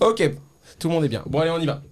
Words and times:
Ok, 0.00 0.30
tout 0.78 0.88
le 0.88 0.94
monde 0.94 1.04
est 1.04 1.08
bien. 1.08 1.22
Bon, 1.26 1.40
allez, 1.40 1.50
on 1.50 1.60
y 1.60 1.66
va. 1.66 1.82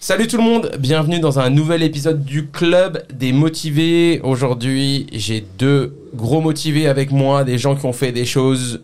Salut 0.00 0.26
tout 0.26 0.36
le 0.36 0.42
monde, 0.42 0.72
bienvenue 0.78 1.20
dans 1.20 1.38
un 1.38 1.50
nouvel 1.50 1.82
épisode 1.82 2.24
du 2.24 2.48
Club 2.48 3.04
des 3.12 3.32
Motivés. 3.32 4.20
Aujourd'hui, 4.22 5.06
j'ai 5.12 5.44
deux 5.58 5.96
gros 6.14 6.40
motivés 6.40 6.86
avec 6.86 7.10
moi, 7.10 7.44
des 7.44 7.58
gens 7.58 7.74
qui 7.76 7.84
ont 7.86 7.92
fait 7.92 8.12
des 8.12 8.24
choses 8.24 8.82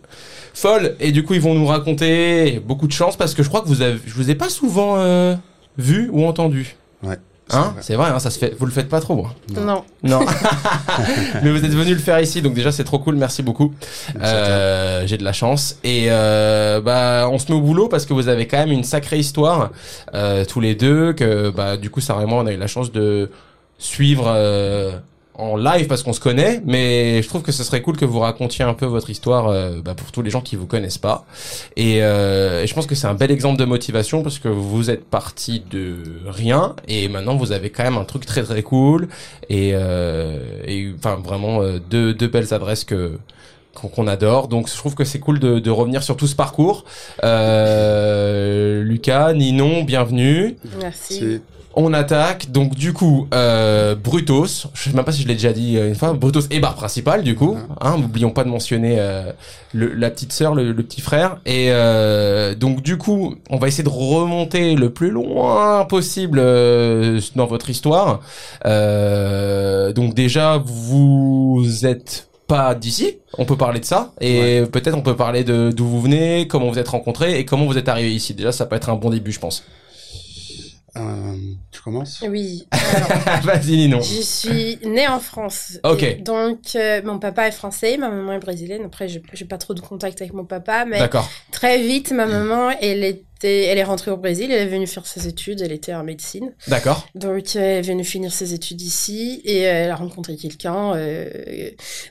folles 0.54 0.96
et 1.00 1.12
du 1.12 1.24
coup, 1.24 1.34
ils 1.34 1.40
vont 1.40 1.54
nous 1.54 1.66
raconter 1.66 2.60
beaucoup 2.64 2.86
de 2.86 2.92
chance 2.92 3.16
parce 3.16 3.34
que 3.34 3.42
je 3.42 3.48
crois 3.48 3.60
que 3.60 3.68
vous 3.68 3.82
avez, 3.82 3.98
je 4.06 4.14
vous 4.14 4.30
ai 4.30 4.34
pas 4.34 4.48
souvent 4.48 4.98
euh, 4.98 5.34
vu 5.78 6.08
ou 6.12 6.24
entendu. 6.24 6.76
Ouais. 7.02 7.18
Hein. 7.50 7.74
C'est 7.82 7.94
vrai, 7.94 8.08
hein, 8.10 8.18
ça 8.18 8.30
se 8.30 8.38
fait. 8.38 8.54
Vous 8.58 8.64
le 8.66 8.72
faites 8.72 8.88
pas 8.88 9.00
trop. 9.00 9.26
hein. 9.26 9.60
Non. 9.60 9.84
Non. 10.02 10.20
Mais 11.42 11.50
vous 11.50 11.64
êtes 11.64 11.72
venu 11.74 11.92
le 11.92 11.98
faire 12.00 12.18
ici, 12.20 12.40
donc 12.42 12.54
déjà 12.54 12.72
c'est 12.72 12.84
trop 12.84 12.98
cool. 12.98 13.16
Merci 13.16 13.42
beaucoup. 13.42 13.72
Euh, 14.20 15.06
J'ai 15.06 15.18
de 15.18 15.24
la 15.24 15.32
chance 15.32 15.76
et 15.84 16.06
euh, 16.08 16.80
bah 16.80 17.28
on 17.30 17.38
se 17.38 17.50
met 17.52 17.58
au 17.58 17.60
boulot 17.60 17.88
parce 17.88 18.06
que 18.06 18.14
vous 18.14 18.28
avez 18.28 18.46
quand 18.46 18.58
même 18.58 18.72
une 18.72 18.84
sacrée 18.84 19.18
histoire 19.18 19.70
euh, 20.14 20.44
tous 20.44 20.60
les 20.60 20.74
deux. 20.74 21.12
Que 21.12 21.50
bah 21.50 21.76
du 21.76 21.90
coup 21.90 22.00
Sarah 22.00 22.22
et 22.22 22.26
moi 22.26 22.42
on 22.42 22.46
a 22.46 22.52
eu 22.52 22.56
la 22.56 22.66
chance 22.66 22.90
de 22.92 23.30
suivre. 23.78 24.24
En 25.36 25.56
live 25.56 25.88
parce 25.88 26.02
qu'on 26.02 26.12
se 26.12 26.20
connaît, 26.20 26.62
mais 26.64 27.20
je 27.22 27.28
trouve 27.28 27.42
que 27.42 27.50
ce 27.50 27.64
serait 27.64 27.82
cool 27.82 27.96
que 27.96 28.04
vous 28.04 28.20
racontiez 28.20 28.64
un 28.64 28.74
peu 28.74 28.86
votre 28.86 29.10
histoire 29.10 29.48
euh, 29.48 29.80
bah, 29.84 29.94
pour 29.94 30.12
tous 30.12 30.22
les 30.22 30.30
gens 30.30 30.40
qui 30.40 30.54
vous 30.54 30.66
connaissent 30.66 30.98
pas. 30.98 31.24
Et, 31.76 32.02
euh, 32.02 32.62
et 32.62 32.66
je 32.66 32.74
pense 32.74 32.86
que 32.86 32.94
c'est 32.94 33.08
un 33.08 33.14
bel 33.14 33.30
exemple 33.30 33.58
de 33.58 33.64
motivation 33.64 34.22
parce 34.22 34.38
que 34.38 34.48
vous 34.48 34.90
êtes 34.90 35.04
parti 35.04 35.62
de 35.70 35.96
rien 36.26 36.76
et 36.86 37.08
maintenant 37.08 37.36
vous 37.36 37.50
avez 37.52 37.70
quand 37.70 37.82
même 37.82 37.96
un 37.96 38.04
truc 38.04 38.26
très 38.26 38.42
très 38.44 38.62
cool 38.62 39.08
et, 39.48 39.72
euh, 39.74 40.38
et 40.66 40.92
enfin 40.96 41.16
vraiment 41.16 41.62
euh, 41.62 41.78
deux, 41.90 42.14
deux 42.14 42.28
belles 42.28 42.54
adresses 42.54 42.84
que 42.84 43.18
qu'on 43.74 43.88
qu'on 43.88 44.06
adore. 44.06 44.46
Donc 44.46 44.68
je 44.68 44.76
trouve 44.76 44.94
que 44.94 45.04
c'est 45.04 45.18
cool 45.18 45.40
de, 45.40 45.58
de 45.58 45.70
revenir 45.70 46.04
sur 46.04 46.16
tout 46.16 46.28
ce 46.28 46.36
parcours. 46.36 46.84
Euh, 47.24 48.82
Lucas, 48.84 49.32
Ninon, 49.32 49.82
bienvenue. 49.82 50.56
Merci. 50.80 51.40
On 51.76 51.92
attaque. 51.92 52.50
Donc 52.52 52.74
du 52.74 52.92
coup, 52.92 53.26
euh, 53.34 53.94
Brutos, 53.96 54.68
je 54.74 54.90
sais 54.90 54.94
même 54.94 55.04
pas 55.04 55.12
si 55.12 55.22
je 55.22 55.28
l'ai 55.28 55.34
déjà 55.34 55.52
dit 55.52 55.76
euh, 55.76 55.88
une 55.88 55.94
fois, 55.94 56.12
Brutos 56.12 56.46
et 56.50 56.60
bar 56.60 56.74
principal 56.74 57.22
du 57.24 57.34
coup. 57.34 57.56
Hein, 57.80 57.98
N'oublions 57.98 58.30
pas 58.30 58.44
de 58.44 58.48
mentionner 58.48 58.96
euh, 58.98 59.32
le, 59.72 59.92
la 59.92 60.10
petite 60.10 60.32
sœur, 60.32 60.54
le, 60.54 60.72
le 60.72 60.82
petit 60.82 61.00
frère. 61.00 61.38
Et 61.46 61.66
euh, 61.70 62.54
donc 62.54 62.82
du 62.82 62.96
coup, 62.96 63.34
on 63.50 63.58
va 63.58 63.68
essayer 63.68 63.82
de 63.84 63.88
remonter 63.88 64.76
le 64.76 64.90
plus 64.90 65.10
loin 65.10 65.84
possible 65.84 66.38
euh, 66.40 67.20
dans 67.34 67.46
votre 67.46 67.68
histoire. 67.70 68.20
Euh, 68.66 69.92
donc 69.92 70.14
déjà, 70.14 70.58
vous 70.64 71.66
êtes 71.84 72.28
pas 72.46 72.74
d'ici, 72.74 73.18
on 73.38 73.46
peut 73.46 73.56
parler 73.56 73.80
de 73.80 73.86
ça 73.86 74.12
et 74.20 74.62
peut-être 74.70 74.94
on 74.94 75.00
peut 75.00 75.16
parler 75.16 75.44
de 75.44 75.72
d'où 75.74 75.86
vous 75.86 76.02
venez, 76.02 76.46
comment 76.46 76.68
vous 76.68 76.78
êtes 76.78 76.88
rencontrés 76.88 77.38
et 77.38 77.46
comment 77.46 77.64
vous 77.64 77.78
êtes 77.78 77.88
arrivé 77.88 78.14
ici. 78.14 78.34
Déjà, 78.34 78.52
ça 78.52 78.66
peut 78.66 78.76
être 78.76 78.90
un 78.90 78.96
bon 78.96 79.08
début, 79.08 79.32
je 79.32 79.40
pense. 79.40 79.64
Euh, 80.96 81.34
tu 81.70 81.80
commences? 81.82 82.22
Oui. 82.28 82.66
Vas-y, 83.42 83.76
Ninon. 83.76 84.00
je 84.00 84.20
suis 84.22 84.78
née 84.84 85.08
en 85.08 85.20
France. 85.20 85.78
Ok. 85.82 86.22
Donc, 86.22 86.58
euh, 86.76 87.00
mon 87.04 87.18
papa 87.18 87.48
est 87.48 87.52
français, 87.52 87.96
ma 87.96 88.08
maman 88.08 88.32
est 88.32 88.38
brésilienne. 88.38 88.82
Après, 88.84 89.08
j'ai 89.08 89.22
j'ai 89.32 89.44
pas 89.44 89.58
trop 89.58 89.74
de 89.74 89.80
contact 89.80 90.20
avec 90.20 90.32
mon 90.32 90.44
papa, 90.44 90.84
mais 90.84 91.00
très 91.50 91.82
vite, 91.82 92.12
ma 92.12 92.26
maman, 92.26 92.70
elle 92.80 93.02
elle 93.42 93.78
est 93.78 93.84
rentrée 93.84 94.10
au 94.10 94.16
Brésil. 94.16 94.50
Elle 94.50 94.62
est 94.62 94.66
venue 94.70 94.86
faire 94.86 95.06
ses 95.06 95.26
études. 95.28 95.60
Elle 95.60 95.72
était 95.72 95.94
en 95.94 96.04
médecine. 96.04 96.52
D'accord. 96.68 97.06
Donc, 97.14 97.56
elle 97.56 97.62
est 97.62 97.82
venue 97.82 98.04
finir 98.04 98.32
ses 98.32 98.54
études 98.54 98.80
ici 98.80 99.42
et 99.44 99.66
euh, 99.66 99.84
elle 99.84 99.90
a 99.90 99.96
rencontré 99.96 100.36
quelqu'un. 100.36 100.94
euh, 100.94 101.28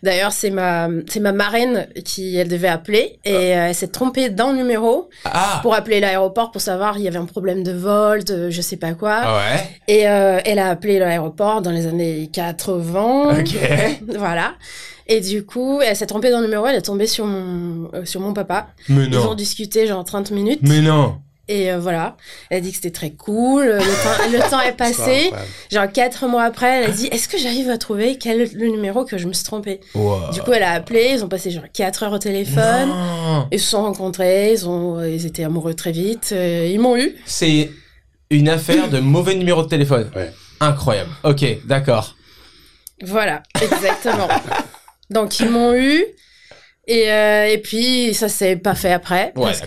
D'ailleurs, 0.04 0.32
c'est 0.32 0.50
ma, 0.50 0.90
c'est 1.08 1.20
ma 1.20 1.32
marraine 1.32 1.88
qui 2.06 2.36
elle 2.36 2.48
devait 2.50 2.68
appeler 2.68 3.20
et 3.26 3.34
euh, 3.56 3.68
elle 3.70 3.76
s'est 3.76 3.88
trompée 3.88 4.30
dans 4.30 4.52
le 4.52 4.58
numéro 4.58 5.10
Ah. 5.26 5.60
pour 5.62 5.74
appeler 5.74 6.00
l'aéroport 6.00 6.52
pour 6.52 6.62
savoir 6.62 6.98
il 6.98 7.04
y 7.04 7.08
avait 7.08 7.18
un 7.18 7.26
problème 7.26 7.64
de 7.64 7.72
vol, 7.72 8.24
de 8.24 8.50
je 8.50 8.62
sais 8.62 8.78
pas 8.78 8.94
quoi. 8.94 9.22
Ah 9.24 9.38
ouais. 9.38 9.64
Et 9.88 10.08
euh, 10.08 10.40
elle 10.46 10.60
a 10.60 10.70
appelé 10.70 11.00
l'aéroport 11.00 11.62
dans 11.62 11.72
les 11.72 11.88
années 11.88 12.30
80. 12.32 13.40
Ok. 13.40 13.56
voilà. 14.18 14.54
Et 15.08 15.20
du 15.20 15.46
coup, 15.46 15.82
elle 15.82 15.96
s'est 15.96 16.06
trompée 16.06 16.30
dans 16.32 16.40
le 16.40 16.46
numéro, 16.46 16.66
elle 16.66 16.76
est 16.76 16.82
tombée 16.82 17.08
sur 17.08 17.26
mon, 17.26 17.90
euh, 17.94 18.06
sur 18.06 18.22
mon 18.22 18.34
papa. 18.34 18.68
Mais 18.90 19.06
Ils 19.06 19.18
ont 19.18 19.26
non. 19.26 19.36
discuté 19.36 19.86
genre 19.88 20.04
30 20.06 20.32
minutes. 20.32 20.60
Mais 20.64 20.82
non. 20.82 21.18
Et 21.50 21.74
euh, 21.74 21.78
voilà. 21.78 22.16
Elle 22.50 22.60
a 22.60 22.62
dit 22.62 22.70
que 22.70 22.78
c'était 22.78 22.90
très 22.92 23.12
cool. 23.12 23.66
Le 23.66 23.80
temps, 23.80 24.32
le 24.32 24.50
temps 24.50 24.62
est 24.62 24.72
passé. 24.78 25.30
Genre 25.70 25.92
quatre 25.92 26.26
mois 26.28 26.44
après, 26.44 26.68
elle 26.84 26.90
a 26.90 26.94
dit 26.94 27.08
Est-ce 27.08 27.28
que 27.28 27.38
j'arrive 27.38 27.70
à 27.70 27.78
trouver 27.78 28.18
quel 28.18 28.40
est 28.42 28.54
le 28.54 28.68
numéro 28.70 29.04
que 29.04 29.18
je 29.18 29.28
me 29.28 29.34
suis 29.34 29.44
trompée? 29.44 29.82
Wow. 29.94 30.32
Du 30.32 30.42
coup, 30.42 30.54
elle 30.54 30.64
a 30.64 30.72
appelé. 30.72 31.10
Ils 31.16 31.24
ont 31.24 31.28
passé 31.28 31.52
genre 31.52 31.64
4 31.74 32.04
heures 32.04 32.14
au 32.14 32.18
téléphone. 32.18 32.88
Non. 32.88 33.48
Ils 33.52 33.60
se 33.60 33.70
sont 33.72 33.82
rencontrés. 33.82 34.54
Ils, 34.54 34.70
ont, 34.70 35.04
ils 35.04 35.26
étaient 35.26 35.44
amoureux 35.44 35.74
très 35.74 35.92
vite. 35.92 36.30
euh, 36.32 36.70
ils 36.72 36.80
m'ont 36.80 36.96
eu. 36.96 37.14
C'est 37.26 37.72
une 38.30 38.48
affaire 38.48 38.90
de 38.90 39.00
mauvais 39.00 39.36
numéro 39.36 39.64
de 39.64 39.68
téléphone. 39.68 40.10
Ouais. 40.16 40.32
Incroyable. 40.62 41.10
Ok, 41.26 41.44
d'accord. 41.66 42.16
Voilà, 43.04 43.44
exactement. 43.62 44.30
Donc 45.14 45.40
ils 45.40 45.50
m'ont 45.50 45.74
eu 45.76 46.04
et 46.86 47.10
euh, 47.14 47.46
et 47.46 47.60
puis 47.60 48.14
ça 48.14 48.28
s'est 48.28 48.58
pas 48.58 48.76
fait 48.76 48.92
après 48.92 49.32
Ouais, 49.38 49.54
parce 49.54 49.62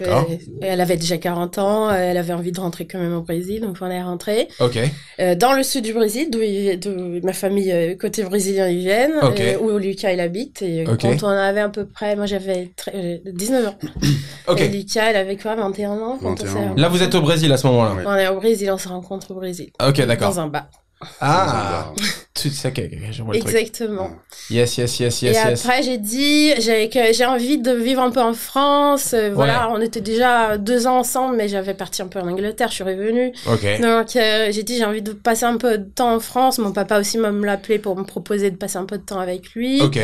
elle 0.61 0.81
avait 0.83 0.99
déjà 0.99 1.17
40 1.17 1.57
ans, 1.57 1.91
elle 1.91 2.19
avait 2.19 2.35
envie 2.35 2.53
de 2.53 2.61
rentrer 2.61 2.87
quand 2.87 2.99
même 2.99 3.15
au 3.15 3.23
Brésil, 3.23 3.63
donc 3.63 3.79
on 3.81 3.87
est 3.91 4.03
rentré 4.03 4.49
Ok. 4.61 4.79
euh, 5.21 5.35
dans 5.35 5.55
le 5.55 5.63
sud 5.63 5.83
du 5.85 5.95
Brésil, 5.95 6.29
d'où 6.31 6.41
ma 7.27 7.33
famille 7.33 7.73
euh, 7.73 7.95
côté 7.97 8.23
brésilien 8.23 8.69
ils 8.69 8.81
viennent, 8.81 9.15
où 9.63 9.79
Lucas 9.79 10.13
il 10.13 10.21
habite 10.21 10.61
et 10.61 10.85
quand 11.01 11.23
on 11.23 11.29
avait 11.29 11.61
à 11.63 11.71
peu 11.71 11.87
près, 11.87 12.17
moi 12.17 12.27
j'avais 12.27 12.71
tre- 12.77 12.91
euh, 12.95 13.17
19 13.25 13.67
ans, 13.69 13.79
Ok. 14.49 14.61
et 14.61 14.69
Lucas 14.69 15.11
il 15.11 15.17
avait 15.17 15.37
quoi 15.39 15.55
21 15.55 15.93
ans 15.93 16.19
quand 16.21 16.27
on 16.27 16.45
21 16.45 16.47
s'est 16.53 16.59
ans. 16.59 16.75
Là, 16.77 16.89
vous 16.91 17.03
êtes 17.03 17.15
au 17.15 17.23
Brésil 17.23 17.51
à 17.51 17.57
ce 17.57 17.67
moment-là. 17.69 17.95
Ouais. 17.95 18.03
on 18.05 18.15
est 18.17 18.29
au 18.29 18.37
Brésil, 18.37 18.71
on 18.71 18.77
se 18.79 18.89
rencontre 18.89 19.31
au 19.31 19.35
Brésil. 19.37 19.71
Ok, 19.83 20.05
d'accord. 20.05 20.35
Dans 20.35 20.41
un 20.41 20.49
bar. 20.49 20.67
Ah. 21.21 21.93
Tout 22.35 22.51
ça, 22.51 22.69
je 22.75 23.23
vois 23.23 23.35
le 23.35 23.41
truc. 23.41 23.55
Exactement. 23.55 24.11
Yes, 24.51 24.77
yes, 24.77 25.01
yes, 25.01 25.23
yes, 25.23 25.37
et 25.37 25.49
yes. 25.49 25.65
après, 25.65 25.83
j'ai 25.83 25.99
dit 25.99 26.53
j'ai 26.61 26.89
que 26.91 27.13
j'ai 27.13 27.25
envie 27.25 27.59
de 27.59 27.73
vivre 27.73 28.03
un 28.03 28.11
peu 28.11 28.21
en 28.21 28.35
France. 28.35 29.13
Euh, 29.15 29.31
Voilà, 29.35 29.71
on 29.71 29.81
était 29.81 30.01
déjà 30.03 30.59
deux 30.59 30.87
ans 30.87 30.99
ensemble, 30.99 31.37
mais 31.37 31.49
j'avais 31.49 31.75
parti 31.75 32.03
un 32.03 32.09
peu 32.09 32.19
en 32.21 32.29
Angleterre, 32.29 32.69
je 32.69 32.75
suis 32.75 32.85
revenue. 32.85 33.33
Donc, 33.47 34.17
euh, 34.17 34.49
j'ai 34.53 34.63
dit 34.63 34.77
j'ai 34.77 34.85
envie 34.85 35.03
de 35.03 35.13
passer 35.13 35.45
un 35.45 35.57
peu 35.57 35.79
de 35.79 35.85
temps 35.85 36.15
en 36.15 36.21
France. 36.21 36.59
Mon 36.59 36.73
papa 36.73 37.01
aussi 37.01 37.19
m'a 37.19 37.31
me 37.31 37.45
l'appelé 37.45 37.79
pour 37.79 37.97
me 37.97 38.05
proposer 38.05 38.51
de 38.51 38.57
passer 38.57 38.77
un 38.77 38.85
peu 38.85 38.99
de 38.99 39.05
temps 39.05 39.21
avec 39.21 39.51
lui. 39.55 39.81
Ok. 39.83 39.99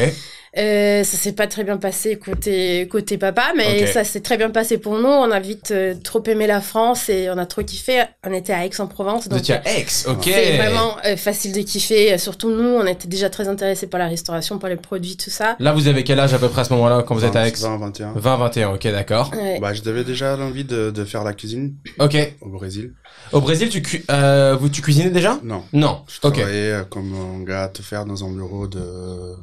Euh, 0.58 1.02
ça 1.02 1.16
s'est 1.16 1.32
pas 1.32 1.46
très 1.46 1.64
bien 1.64 1.78
passé 1.78 2.18
côté 2.18 2.86
côté 2.90 3.16
papa, 3.16 3.52
mais 3.56 3.86
ça 3.86 4.04
s'est 4.04 4.20
très 4.20 4.36
bien 4.36 4.50
passé 4.50 4.76
pour 4.76 4.98
nous. 4.98 5.08
On 5.08 5.30
a 5.30 5.40
vite 5.40 5.70
euh, 5.70 5.94
trop 5.94 6.22
aimé 6.26 6.46
la 6.46 6.60
France 6.60 7.08
et 7.08 7.30
on 7.30 7.38
a 7.38 7.46
trop 7.46 7.62
kiffé. 7.62 8.02
On 8.26 8.34
était 8.34 8.52
à 8.52 8.66
Aix-en-Provence, 8.66 9.24
Vous 9.24 9.28
donc 9.30 9.38
étiez 9.38 9.54
à 9.54 9.62
Aix, 9.66 9.86
ok. 10.06 10.24
c'est 10.24 10.58
vraiment 10.58 10.81
euh, 11.04 11.16
facile 11.16 11.52
de 11.52 11.60
kiffer. 11.60 12.16
Surtout 12.18 12.50
nous, 12.50 12.64
on 12.68 12.86
était 12.86 13.08
déjà 13.08 13.30
très 13.30 13.48
intéressés 13.48 13.86
par 13.86 13.98
la 14.00 14.08
restauration, 14.08 14.58
par 14.58 14.70
les 14.70 14.76
produits, 14.76 15.16
tout 15.16 15.30
ça. 15.30 15.56
Là, 15.58 15.72
vous 15.72 15.88
avez 15.88 16.04
quel 16.04 16.18
âge 16.20 16.34
à 16.34 16.38
peu 16.38 16.48
près 16.48 16.62
à 16.62 16.64
ce 16.64 16.72
moment-là 16.74 17.02
quand 17.06 17.14
vous 17.14 17.24
êtes 17.24 17.36
à 17.36 17.46
Aix 17.46 17.52
20, 17.58 17.76
21. 17.78 18.12
20, 18.14 18.36
21, 18.36 18.74
ok, 18.74 18.82
d'accord. 18.84 19.30
Ouais. 19.34 19.58
Bah, 19.60 19.72
je 19.74 19.82
devais 19.82 20.04
déjà 20.04 20.36
l'envie 20.36 20.64
de, 20.64 20.90
de 20.90 21.04
faire 21.04 21.24
la 21.24 21.32
cuisine 21.32 21.74
Ok. 21.98 22.16
au 22.40 22.48
Brésil. 22.48 22.94
Au 23.32 23.40
Brésil, 23.40 23.68
tu, 23.68 23.82
cu- 23.82 24.04
euh, 24.10 24.56
vous, 24.58 24.68
tu 24.68 24.82
cuisinais 24.82 25.10
déjà 25.10 25.38
Non. 25.42 25.62
Non. 25.72 26.02
Je 26.08 26.26
Ok. 26.26 26.34
travaillais 26.38 26.72
euh, 26.72 26.84
comme 26.84 27.14
un 27.14 27.42
gars 27.44 27.64
à 27.64 27.68
te 27.68 27.82
faire 27.82 28.04
dans 28.04 28.24
un 28.24 28.30
bureau 28.32 28.66
de, 28.66 29.34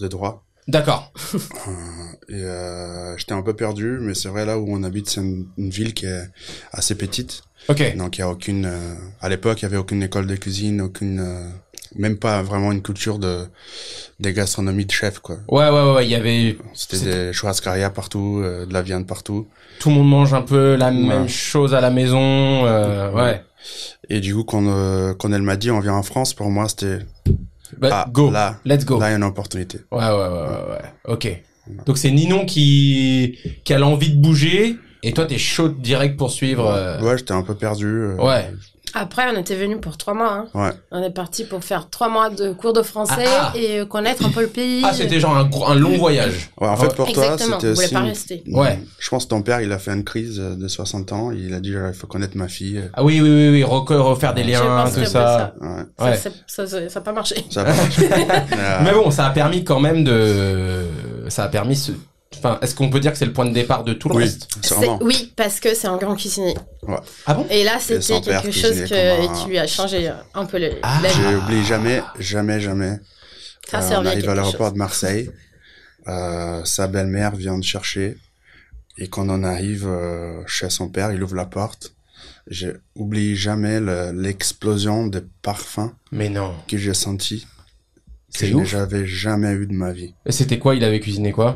de 0.00 0.08
droit. 0.08 0.44
D'accord. 0.68 1.12
Euh, 1.34 1.38
et 2.28 2.34
euh, 2.44 3.16
j'étais 3.16 3.32
un 3.32 3.42
peu 3.42 3.54
perdu, 3.54 3.98
mais 4.00 4.14
c'est 4.14 4.28
vrai 4.28 4.46
là 4.46 4.58
où 4.58 4.66
on 4.68 4.82
habite, 4.84 5.08
c'est 5.10 5.20
une, 5.20 5.46
une 5.58 5.70
ville 5.70 5.92
qui 5.94 6.06
est 6.06 6.22
assez 6.72 6.94
petite. 6.94 7.42
Ok. 7.68 7.96
Donc 7.96 8.16
il 8.18 8.20
y 8.20 8.24
a 8.24 8.28
aucune, 8.30 8.66
euh, 8.66 8.94
à 9.20 9.28
l'époque 9.28 9.60
il 9.60 9.64
y 9.64 9.66
avait 9.66 9.76
aucune 9.76 10.02
école 10.02 10.26
de 10.26 10.36
cuisine, 10.36 10.80
aucune, 10.80 11.20
euh, 11.20 11.48
même 11.96 12.16
pas 12.16 12.42
vraiment 12.42 12.72
une 12.72 12.80
culture 12.82 13.18
de 13.18 13.44
des 14.20 14.32
gastronomies 14.32 14.86
de 14.86 14.90
chef 14.92 15.18
quoi. 15.18 15.36
Ouais, 15.48 15.68
ouais, 15.68 15.70
ouais, 15.70 15.92
ouais, 15.94 16.06
il 16.06 16.10
y 16.10 16.14
avait. 16.14 16.56
C'était 16.74 16.98
des 17.28 17.32
churrascaria 17.32 17.90
partout, 17.90 18.40
euh, 18.42 18.64
de 18.66 18.72
la 18.72 18.82
viande 18.82 19.06
partout. 19.06 19.48
Tout 19.80 19.90
le 19.90 19.96
monde 19.96 20.08
mange 20.08 20.32
un 20.34 20.42
peu 20.42 20.74
la 20.76 20.90
même 20.90 21.22
Ouais. 21.22 21.28
chose 21.28 21.74
à 21.74 21.80
la 21.80 21.90
maison. 21.90 22.66
Euh, 22.66 23.10
ouais. 23.12 23.42
Et 24.08 24.20
du 24.20 24.34
coup 24.34 24.44
quand 24.44 24.64
euh, 24.66 25.12
quand 25.14 25.32
elle 25.32 25.42
m'a 25.42 25.56
dit 25.56 25.70
on 25.70 25.80
vient 25.80 25.94
en 25.94 26.02
France, 26.02 26.34
pour 26.34 26.50
moi 26.50 26.68
c'était 26.68 26.98
Bah, 27.82 28.04
ah, 28.06 28.10
go. 28.10 28.30
là, 28.30 28.56
Let's 28.64 28.84
go. 28.84 28.98
là 29.00 29.08
il 29.08 29.10
y 29.10 29.14
a 29.14 29.16
une 29.16 29.24
opportunité. 29.24 29.78
Ouais, 29.90 29.98
ouais, 29.98 30.08
ouais, 30.08 30.28
ouais, 30.28 30.70
ouais. 30.70 30.82
Ok. 31.08 31.42
Donc 31.86 31.98
c'est 31.98 32.10
Ninon 32.10 32.44
qui 32.46 33.38
qui 33.64 33.72
a 33.74 33.78
l'envie 33.78 34.10
de 34.10 34.20
bouger 34.20 34.76
et 35.02 35.12
toi 35.12 35.26
t'es 35.26 35.38
chaud 35.38 35.68
direct 35.68 36.16
pour 36.16 36.30
suivre. 36.30 36.66
euh, 36.66 37.00
Ouais, 37.00 37.18
j'étais 37.18 37.32
un 37.32 37.42
peu 37.42 37.54
perdu. 37.54 37.86
euh, 37.86 38.16
Ouais. 38.16 38.50
Après, 38.94 39.24
on 39.34 39.38
était 39.38 39.54
venu 39.54 39.78
pour 39.78 39.96
trois 39.96 40.14
mois. 40.14 40.32
Hein. 40.32 40.46
Ouais. 40.54 40.70
On 40.90 41.02
est 41.02 41.10
parti 41.10 41.44
pour 41.44 41.64
faire 41.64 41.88
trois 41.90 42.08
mois 42.08 42.30
de 42.30 42.52
cours 42.52 42.72
de 42.72 42.82
français 42.82 43.24
Ah, 43.26 43.52
ah. 43.54 43.58
et 43.58 43.80
euh, 43.80 43.86
connaître 43.86 44.24
un 44.24 44.30
peu 44.30 44.42
le 44.42 44.48
pays. 44.48 44.82
Ah, 44.84 44.92
c'était 44.92 45.18
genre 45.20 45.36
un, 45.36 45.74
long 45.74 45.96
voyage. 45.96 46.50
Ouais, 46.60 46.68
en 46.68 46.76
fait 46.76 46.94
pour 46.94 47.10
toi 47.12 47.24
Exactement, 47.32 47.58
c'était 47.60 47.68
on 47.70 47.74
voulait 47.74 47.84
aussi. 47.86 47.94
pas 47.94 48.00
rester. 48.00 48.44
Ouais. 48.48 48.78
Je 48.98 49.08
pense 49.08 49.24
que 49.24 49.30
ton 49.30 49.42
père 49.42 49.60
il 49.60 49.72
a 49.72 49.78
fait 49.78 49.92
une 49.92 50.04
crise 50.04 50.36
de 50.38 50.68
60 50.68 51.12
ans. 51.12 51.30
Il 51.30 51.54
a 51.54 51.60
dit 51.60 51.70
il 51.70 51.94
faut 51.94 52.06
connaître 52.06 52.36
ma 52.36 52.48
fille. 52.48 52.82
Ah 52.94 53.02
oui, 53.02 53.20
oui, 53.20 53.28
oui, 53.30 53.50
oui, 53.50 53.64
refaire 53.64 54.34
des 54.34 54.44
liens, 54.44 54.84
tout 54.94 55.04
ça. 55.04 55.06
Ça, 55.06 55.54
Ouais. 56.00 56.16
ça, 56.16 56.30
ça, 56.46 56.66
ça, 56.66 56.88
ça 56.88 56.98
a 56.98 57.02
pas 57.02 57.12
marché. 57.12 57.36
Ça 57.50 57.62
a 57.62 57.64
pas 57.64 57.74
marché. 57.74 58.08
Mais 58.84 58.92
bon, 58.92 59.10
ça 59.10 59.26
a 59.26 59.30
permis 59.30 59.64
quand 59.64 59.80
même 59.80 60.04
de, 60.04 60.84
ça 61.28 61.44
a 61.44 61.48
permis 61.48 61.76
ce- 61.76 61.92
Enfin, 62.38 62.58
est-ce 62.62 62.74
qu'on 62.74 62.90
peut 62.90 63.00
dire 63.00 63.12
que 63.12 63.18
c'est 63.18 63.24
le 63.26 63.32
point 63.32 63.44
de 63.44 63.52
départ 63.52 63.84
de 63.84 63.92
tout 63.92 64.08
le 64.08 64.16
Oui, 64.16 64.24
reste. 64.24 64.48
Oui, 65.00 65.32
parce 65.36 65.60
que 65.60 65.74
c'est 65.74 65.86
un 65.88 65.96
grand 65.96 66.16
cuisinier. 66.16 66.54
Ah 67.26 67.34
bon? 67.34 67.46
Et 67.50 67.62
là, 67.64 67.78
c'était 67.80 68.20
quelque 68.20 68.50
chose 68.50 68.80
que, 68.82 69.42
qui 69.42 69.48
lui 69.48 69.58
a 69.58 69.66
changé 69.66 70.10
un 70.34 70.44
peu 70.46 70.58
le, 70.58 70.70
Ah. 70.82 71.00
la 71.02 71.08
vie. 71.10 71.20
N'oublie 71.34 71.64
jamais, 71.64 72.02
jamais, 72.18 72.60
jamais. 72.60 72.98
Ça 73.70 73.78
Euh, 73.78 74.00
on 74.00 74.06
à 74.06 74.10
arrive 74.10 74.28
à 74.28 74.34
l'aéroport 74.34 74.72
de 74.72 74.78
Marseille. 74.78 75.30
Euh, 76.08 76.64
sa 76.64 76.88
belle-mère 76.88 77.36
vient 77.36 77.56
de 77.58 77.64
chercher. 77.64 78.16
Et 78.98 79.08
quand 79.08 79.28
on 79.30 79.44
arrive 79.44 79.86
euh, 79.86 80.42
chez 80.46 80.68
son 80.68 80.88
père, 80.88 81.12
il 81.12 81.22
ouvre 81.22 81.36
la 81.36 81.46
porte. 81.46 81.94
Je 82.48 82.68
n'oublie 82.96 83.36
jamais 83.36 83.78
le- 83.78 84.10
l'explosion 84.12 85.06
de 85.06 85.24
parfum 85.42 85.94
Mais 86.10 86.28
non. 86.28 86.54
que 86.68 86.76
j'ai 86.76 86.92
senti. 86.94 87.46
Que 88.36 88.46
je 88.64 88.76
n'avais 88.76 89.06
jamais 89.06 89.52
eu 89.52 89.66
de 89.66 89.74
ma 89.74 89.92
vie. 89.92 90.14
Et 90.26 90.32
c'était 90.32 90.58
quoi? 90.58 90.74
Il 90.74 90.82
avait 90.84 91.00
cuisiné 91.00 91.32
quoi? 91.32 91.54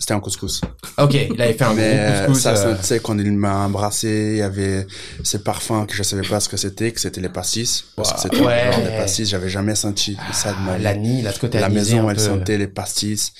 C'était 0.00 0.14
un 0.14 0.20
couscous. 0.20 0.60
Ok, 0.96 1.14
il 1.14 1.42
avait 1.42 1.54
fait 1.54 1.64
un 1.64 1.74
Mais 1.74 1.82
gros 1.96 1.98
euh, 1.98 2.26
couscous. 2.26 2.42
ça, 2.42 2.50
euh, 2.68 2.76
tu 2.76 2.84
sais, 2.84 3.00
quand 3.00 3.18
il 3.18 3.32
m'a 3.32 3.56
embrassé, 3.66 4.28
il 4.34 4.38
y 4.38 4.42
avait 4.42 4.86
ces 5.24 5.40
parfums 5.40 5.86
que 5.88 5.94
je 5.94 6.04
savais 6.04 6.22
pas 6.26 6.38
ce 6.38 6.48
que 6.48 6.56
c'était, 6.56 6.92
que 6.92 7.00
c'était 7.00 7.20
les 7.20 7.28
pastis. 7.28 7.84
Parce 7.96 8.12
que 8.12 8.20
c'était 8.20 8.40
Ouais. 8.40 8.66
le 8.66 8.72
genre 8.72 8.82
de 8.84 8.88
pastis, 8.96 9.28
j'avais 9.28 9.48
jamais 9.48 9.74
senti 9.74 10.16
ça 10.32 10.52
de 10.52 10.58
ma 10.60 10.76
vie. 10.76 10.84
L'anis, 10.84 11.22
là, 11.22 11.32
ce 11.32 11.40
côté 11.40 11.58
la 11.58 11.68
maison, 11.68 12.08
elle 12.08 12.16
peu. 12.16 12.22
sentait 12.22 12.58
les 12.58 12.68
pastis. 12.68 13.32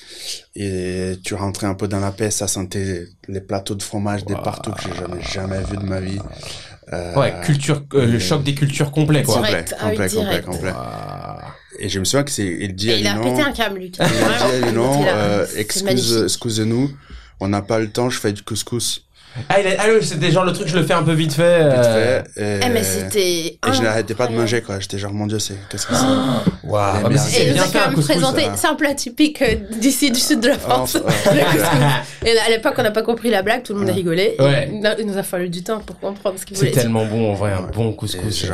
Et 0.56 1.16
tu 1.24 1.34
rentrais 1.34 1.68
un 1.68 1.74
peu 1.74 1.86
dans 1.86 2.00
la 2.00 2.10
paix, 2.10 2.32
ça 2.32 2.48
sentait 2.48 3.06
les 3.28 3.40
plateaux 3.40 3.76
de 3.76 3.82
fromage 3.82 4.24
des 4.24 4.34
Wow. 4.34 4.42
partout 4.42 4.72
que 4.72 4.82
j'avais 4.82 5.22
jamais 5.22 5.62
vu 5.62 5.76
de 5.76 5.84
ma 5.84 6.00
vie. 6.00 6.18
Euh, 6.92 7.14
Ouais, 7.14 7.34
culture, 7.44 7.82
euh, 7.94 8.06
le 8.06 8.16
euh, 8.16 8.20
choc 8.20 8.42
des 8.42 8.54
cultures 8.54 8.90
complet, 8.90 9.22
quoi. 9.22 9.34
complet, 9.36 9.50
Direct. 9.50 9.74
Ah 9.78 9.86
oui, 9.88 9.96
complet, 9.96 10.08
complet, 10.08 10.42
complet. 10.42 10.70
Waouh. 10.72 11.38
Et 11.80 11.88
je 11.88 12.00
me 12.00 12.04
souviens 12.04 12.24
que 12.24 12.30
c'est, 12.30 12.46
il 12.46 12.74
dit 12.74 12.90
à 12.92 12.96
il 12.96 13.06
a 13.06 13.14
pété 13.18 13.40
un 13.40 13.52
câble, 13.52 13.78
lui. 13.78 13.92
il 13.94 14.02
a 14.02 14.70
dit 14.70 15.08
à 15.08 15.16
euh, 15.16 15.46
excuse, 15.56 15.82
magnifique. 15.84 16.24
excusez-nous, 16.24 16.90
on 17.40 17.48
n'a 17.48 17.62
pas 17.62 17.78
le 17.78 17.88
temps, 17.88 18.10
je 18.10 18.18
fais 18.18 18.32
du 18.32 18.42
couscous. 18.42 19.04
Ah, 19.48 19.60
il 19.60 19.66
a- 19.68 19.76
ah, 19.78 19.84
oui, 19.92 20.04
c'était 20.04 20.30
genre 20.32 20.44
le 20.44 20.52
truc, 20.52 20.66
je 20.68 20.76
le 20.76 20.82
fais 20.84 20.94
un 20.94 21.02
peu 21.04 21.12
vite 21.12 21.32
fait. 21.32 21.58
Vite 21.62 21.72
euh, 21.76 22.22
fait. 22.34 22.42
Et, 22.42 22.60
Eh, 22.66 22.68
mais 22.70 22.82
c'était. 22.82 23.28
et 23.46 23.58
je 23.72 23.82
n'arrêtais 23.82 24.14
pas 24.14 24.26
de 24.26 24.32
manger, 24.34 24.62
quoi. 24.62 24.80
J'étais 24.80 24.98
genre, 24.98 25.12
mon 25.12 25.26
dieu, 25.26 25.38
c'est, 25.38 25.54
qu'est-ce 25.70 25.86
que 25.86 25.94
c'est? 25.94 26.66
Waouh. 26.66 27.08
Mais 27.08 27.16
c'est 27.18 27.52
bien 27.52 27.62
fait 27.64 27.78
quand 27.78 27.84
un 27.84 27.86
même 27.86 27.94
couscous. 27.94 28.16
présenté, 28.16 28.42
ça. 28.42 28.52
c'est 28.56 28.66
un 28.66 28.74
plat 28.74 28.94
typique 28.94 29.40
euh, 29.42 29.54
d'ici, 29.78 30.10
du 30.10 30.18
sud 30.18 30.40
de 30.40 30.48
la 30.48 30.58
France. 30.58 30.96
Ah, 31.06 31.10
couscous. 31.30 31.68
Et 32.26 32.36
à 32.38 32.48
l'époque, 32.50 32.74
on 32.78 32.82
n'a 32.82 32.90
pas 32.90 33.02
compris 33.02 33.30
la 33.30 33.42
blague, 33.42 33.62
tout 33.62 33.74
le 33.74 33.80
monde 33.80 33.90
a 33.90 33.92
rigolé. 33.94 34.36
Il 34.98 35.06
nous 35.06 35.16
a 35.18 35.22
fallu 35.22 35.48
du 35.48 35.62
temps 35.62 35.78
pour 35.80 35.98
comprendre 36.00 36.38
ce 36.38 36.44
qu'il 36.44 36.56
C'est 36.56 36.62
voulait 36.64 36.72
dire. 36.72 36.82
tellement 36.82 37.04
bon, 37.06 37.30
en 37.30 37.34
vrai, 37.34 37.52
un 37.52 37.58
Ouais. 37.64 37.72
bon 37.74 37.92
couscous. 37.92 38.46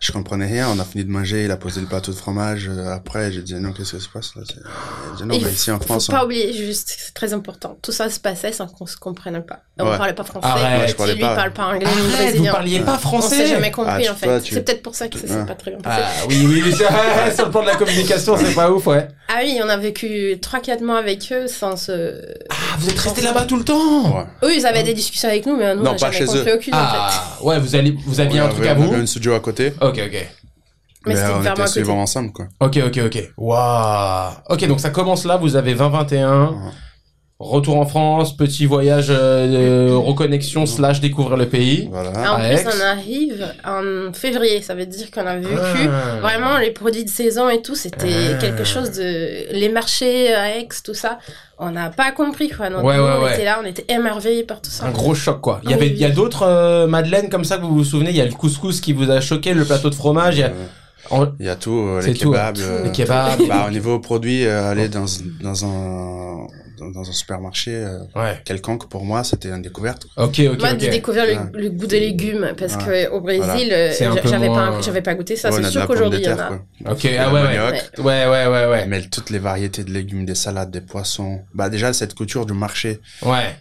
Je 0.00 0.12
comprenais 0.12 0.46
rien. 0.46 0.68
On 0.74 0.78
a 0.78 0.84
fini 0.84 1.04
de 1.04 1.10
manger. 1.10 1.44
Il 1.44 1.50
a 1.50 1.56
posé 1.56 1.80
le 1.80 1.86
plateau 1.86 2.12
de 2.12 2.16
fromage. 2.16 2.68
euh, 2.68 2.92
Après, 2.94 3.30
j'ai 3.32 3.42
dit 3.42 3.54
non, 3.54 3.72
qu'est-ce 3.72 3.96
qui 3.96 4.02
se 4.02 4.08
passe 4.08 4.34
là? 4.36 4.42
C'est- 4.46 4.54
Il 4.56 5.12
a 5.12 5.16
dit 5.16 5.22
non, 5.24 5.38
mais 5.46 5.52
ici 5.52 5.70
en 5.70 5.78
faut 5.78 5.84
France, 5.84 6.06
pas 6.08 6.22
on... 6.22 6.24
oublier, 6.26 6.52
juste, 6.52 6.94
c'est 6.98 7.14
très 7.14 7.32
important. 7.32 7.76
Tout 7.82 7.92
ça 7.92 8.08
se 8.10 8.20
passait 8.20 8.52
sans 8.52 8.66
qu'on 8.66 8.86
se 8.86 8.96
comprenne 8.96 9.42
pas. 9.42 9.60
On 9.80 9.88
Ouais. 9.90 9.96
parlait 9.96 10.12
pas 10.12 10.24
français. 10.24 10.46
Arrête. 10.48 10.80
Ouais, 10.80 10.88
je 10.88 10.94
parlais 10.94 11.14
lui 11.14 11.20
pas. 11.20 11.34
parle 11.36 11.52
pas 11.52 11.66
anglais 11.66 11.86
Arrête, 11.86 12.36
vous 12.36 12.44
parliez 12.44 12.80
pas 12.80 12.94
On 12.94 12.98
français 12.98 13.36
s'est 13.36 13.46
jamais 13.46 13.70
compris 13.70 14.06
Ah, 14.08 14.12
en 14.12 14.16
fait. 14.16 14.40
tu- 14.40 14.54
C'est 14.54 14.62
peut-être 14.62 14.82
pour 14.82 14.94
ça 14.94 15.08
que 15.08 15.18
ça 15.18 15.26
s'est 15.28 15.46
pas 15.46 15.54
très 15.54 15.70
bien 15.70 15.80
passé. 15.80 16.02
Ah 16.04 16.24
oui, 16.28 16.44
oui, 16.48 16.62
oui, 16.64 16.72
sur 17.34 17.44
le 17.46 17.50
plan 17.50 17.62
de 17.62 17.66
la 17.66 17.76
communication, 17.76 18.36
c'est 18.36 18.54
pas 18.54 18.70
ouf, 18.72 18.86
ouais. 18.88 19.06
Ah 19.28 19.40
oui, 19.42 19.60
on 19.62 19.68
a 19.68 19.76
vécu 19.76 20.36
3-4 20.40 20.82
mois 20.82 20.98
avec 20.98 21.30
eux 21.32 21.46
sans 21.48 21.76
se... 21.76 21.92
Ah, 22.50 22.54
vous 22.78 22.88
êtes 22.88 22.98
resté 22.98 23.20
là-bas 23.20 23.44
tout 23.44 23.56
le 23.56 23.64
temps? 23.64 24.16
Ouais. 24.18 24.24
Eux, 24.42 24.54
ils 24.54 24.64
avaient 24.66 24.82
des 24.82 24.94
discussions 24.94 25.28
avec 25.28 25.44
nous, 25.46 25.56
mais 25.56 25.74
nous, 25.76 25.82
Non, 25.82 25.90
on 25.90 25.92
n'a 25.94 25.98
pas 25.98 26.10
jamais 26.10 26.18
chez 26.18 26.24
compris 26.24 26.50
eux. 26.50 26.54
aucune 26.56 26.74
en 26.74 26.78
fait. 26.78 26.96
Ah, 26.98 27.38
ouais, 27.42 27.58
vous, 27.60 27.76
allez, 27.76 27.94
vous 28.06 28.20
aviez 28.20 28.40
On 28.40 28.46
un 28.46 28.48
truc 28.48 28.66
à 28.66 28.72
on 28.72 28.76
vous? 28.76 28.92
avait 28.94 29.02
un 29.02 29.06
studio 29.06 29.34
à 29.34 29.40
côté. 29.40 29.57
Ok, 29.80 30.00
ok. 30.06 30.12
Mais 31.06 31.14
Mais 31.14 31.16
c'était 31.16 31.28
on 31.28 31.38
vraiment 31.38 31.54
était 31.54 31.62
côté. 31.64 31.80
souvent 31.80 32.00
ensemble, 32.02 32.32
quoi. 32.32 32.46
Ok, 32.60 32.78
ok, 32.86 32.98
ok. 33.06 33.32
Waouh. 33.36 34.32
Ok, 34.50 34.66
donc 34.66 34.80
ça 34.80 34.90
commence 34.90 35.24
là, 35.24 35.36
vous 35.36 35.56
avez 35.56 35.74
20-21. 35.74 36.48
Ouais. 36.50 36.56
Retour 37.40 37.76
en 37.76 37.86
France, 37.86 38.36
petit 38.36 38.66
voyage 38.66 39.06
euh, 39.10 39.88
de 39.90 39.94
reconnexion 39.94 40.66
slash 40.66 41.00
découvrir 41.00 41.36
le 41.36 41.46
pays. 41.46 41.88
Voilà. 41.92 42.10
Ah, 42.16 42.34
en 42.34 42.38
plus, 42.40 42.58
on 42.66 42.80
arrive 42.84 43.46
en 43.64 44.12
février, 44.12 44.60
ça 44.60 44.74
veut 44.74 44.86
dire 44.86 45.08
qu'on 45.12 45.24
a 45.24 45.36
vécu 45.36 45.54
Ah. 45.88 46.16
vraiment 46.20 46.58
les 46.58 46.72
produits 46.72 47.04
de 47.04 47.08
saison 47.08 47.48
et 47.48 47.62
tout, 47.62 47.76
c'était 47.76 48.32
Ah. 48.34 48.38
quelque 48.40 48.64
chose 48.64 48.90
de... 48.90 49.52
Les 49.52 49.68
marchés 49.68 50.34
à 50.34 50.56
Aix, 50.58 50.66
tout 50.82 50.94
ça, 50.94 51.20
on 51.60 51.70
n'a 51.70 51.90
pas 51.90 52.10
compris 52.10 52.48
quoi. 52.48 52.70
Donc, 52.70 52.82
Ouais, 52.82 52.98
ouais, 52.98 53.00
on 53.20 53.22
ouais. 53.22 53.34
était 53.34 53.44
là, 53.44 53.60
on 53.62 53.66
était 53.66 53.84
émerveillés 53.88 54.42
par 54.42 54.60
tout 54.60 54.70
ça. 54.72 54.86
Un 54.86 54.90
gros 54.90 55.14
choc 55.14 55.40
quoi. 55.40 55.60
Il 55.62 55.70
y 55.70 55.74
avait, 55.74 55.86
oui, 55.86 55.92
il 55.94 56.00
y 56.00 56.04
a 56.04 56.10
d'autres 56.10 56.42
euh, 56.42 56.88
madeleines 56.88 57.28
comme 57.28 57.44
ça 57.44 57.58
que 57.58 57.62
vous 57.62 57.72
vous 57.76 57.84
souvenez? 57.84 58.10
Il 58.10 58.16
y 58.16 58.20
a 58.20 58.24
le 58.26 58.32
couscous 58.32 58.80
qui 58.80 58.92
vous 58.92 59.08
a 59.12 59.20
choqué, 59.20 59.54
le 59.54 59.64
plateau 59.64 59.90
de 59.90 59.94
fromage. 59.94 60.38
Il 60.38 60.40
y 60.40 60.42
a, 60.42 60.50
en- 61.10 61.28
Il 61.38 61.46
y 61.46 61.48
a 61.48 61.54
tout, 61.54 61.70
euh, 61.86 62.02
les 62.02 62.14
tout, 62.14 62.32
kebabs. 62.32 62.58
hein. 62.58 62.62
euh, 62.64 62.84
les 62.86 62.90
kebabs. 62.90 63.46
Bah, 63.48 63.66
au 63.68 63.70
niveau 63.70 64.00
produits, 64.00 64.44
euh, 64.44 64.72
aller 64.72 64.88
dans, 64.88 65.04
dans 65.40 65.64
un 65.64 66.48
dans, 66.92 67.08
un 67.08 67.12
supermarché 67.12 67.72
euh, 67.74 67.98
Ouais. 68.16 68.40
quelconque 68.44 68.88
pour 68.88 69.04
moi, 69.04 69.24
c'était 69.24 69.48
une 69.50 69.62
découverte. 69.62 70.06
Ok, 70.16 70.40
ok, 70.40 70.58
Moi, 70.60 70.72
ok. 70.72 70.76
j'ai 70.80 70.90
découvert 70.90 71.26
le, 71.26 71.32
Ouais. 71.32 71.62
le 71.62 71.70
goût 71.70 71.86
des 71.86 72.00
légumes 72.00 72.52
parce 72.58 72.74
Ouais. 72.76 73.06
que 73.08 73.10
au 73.10 73.20
Brésil, 73.20 73.42
Voilà. 73.44 73.74
euh, 73.74 73.92
j'avais 74.24 74.48
moins- 74.48 74.72
pas, 74.72 74.80
j'avais 74.80 75.02
pas 75.02 75.14
goûté 75.14 75.36
ça. 75.36 75.50
C'est 75.52 75.64
sûr 75.64 75.86
qu'aujourd'hui 75.86 76.20
il 76.20 76.26
y 76.26 76.32
en 76.32 76.38
a. 76.38 76.46
quoi. 76.48 76.60
Ok, 76.92 77.08
ah 77.18 77.32
ouais, 77.32 77.42
ouais. 77.42 77.58
Ouais, 77.98 78.26
ouais, 78.26 78.46
ouais, 78.46 78.66
ouais. 78.66 78.86
Mais 78.86 79.02
toutes 79.02 79.30
les 79.30 79.38
variétés 79.38 79.84
de 79.84 79.90
légumes, 79.92 80.24
des 80.24 80.34
salades, 80.34 80.70
des 80.70 80.80
poissons. 80.80 81.40
Bah 81.54 81.68
déjà 81.68 81.92
cette 81.92 82.14
couture 82.14 82.46
du 82.46 82.52
marché, 82.52 83.00
Ouais. 83.22 83.56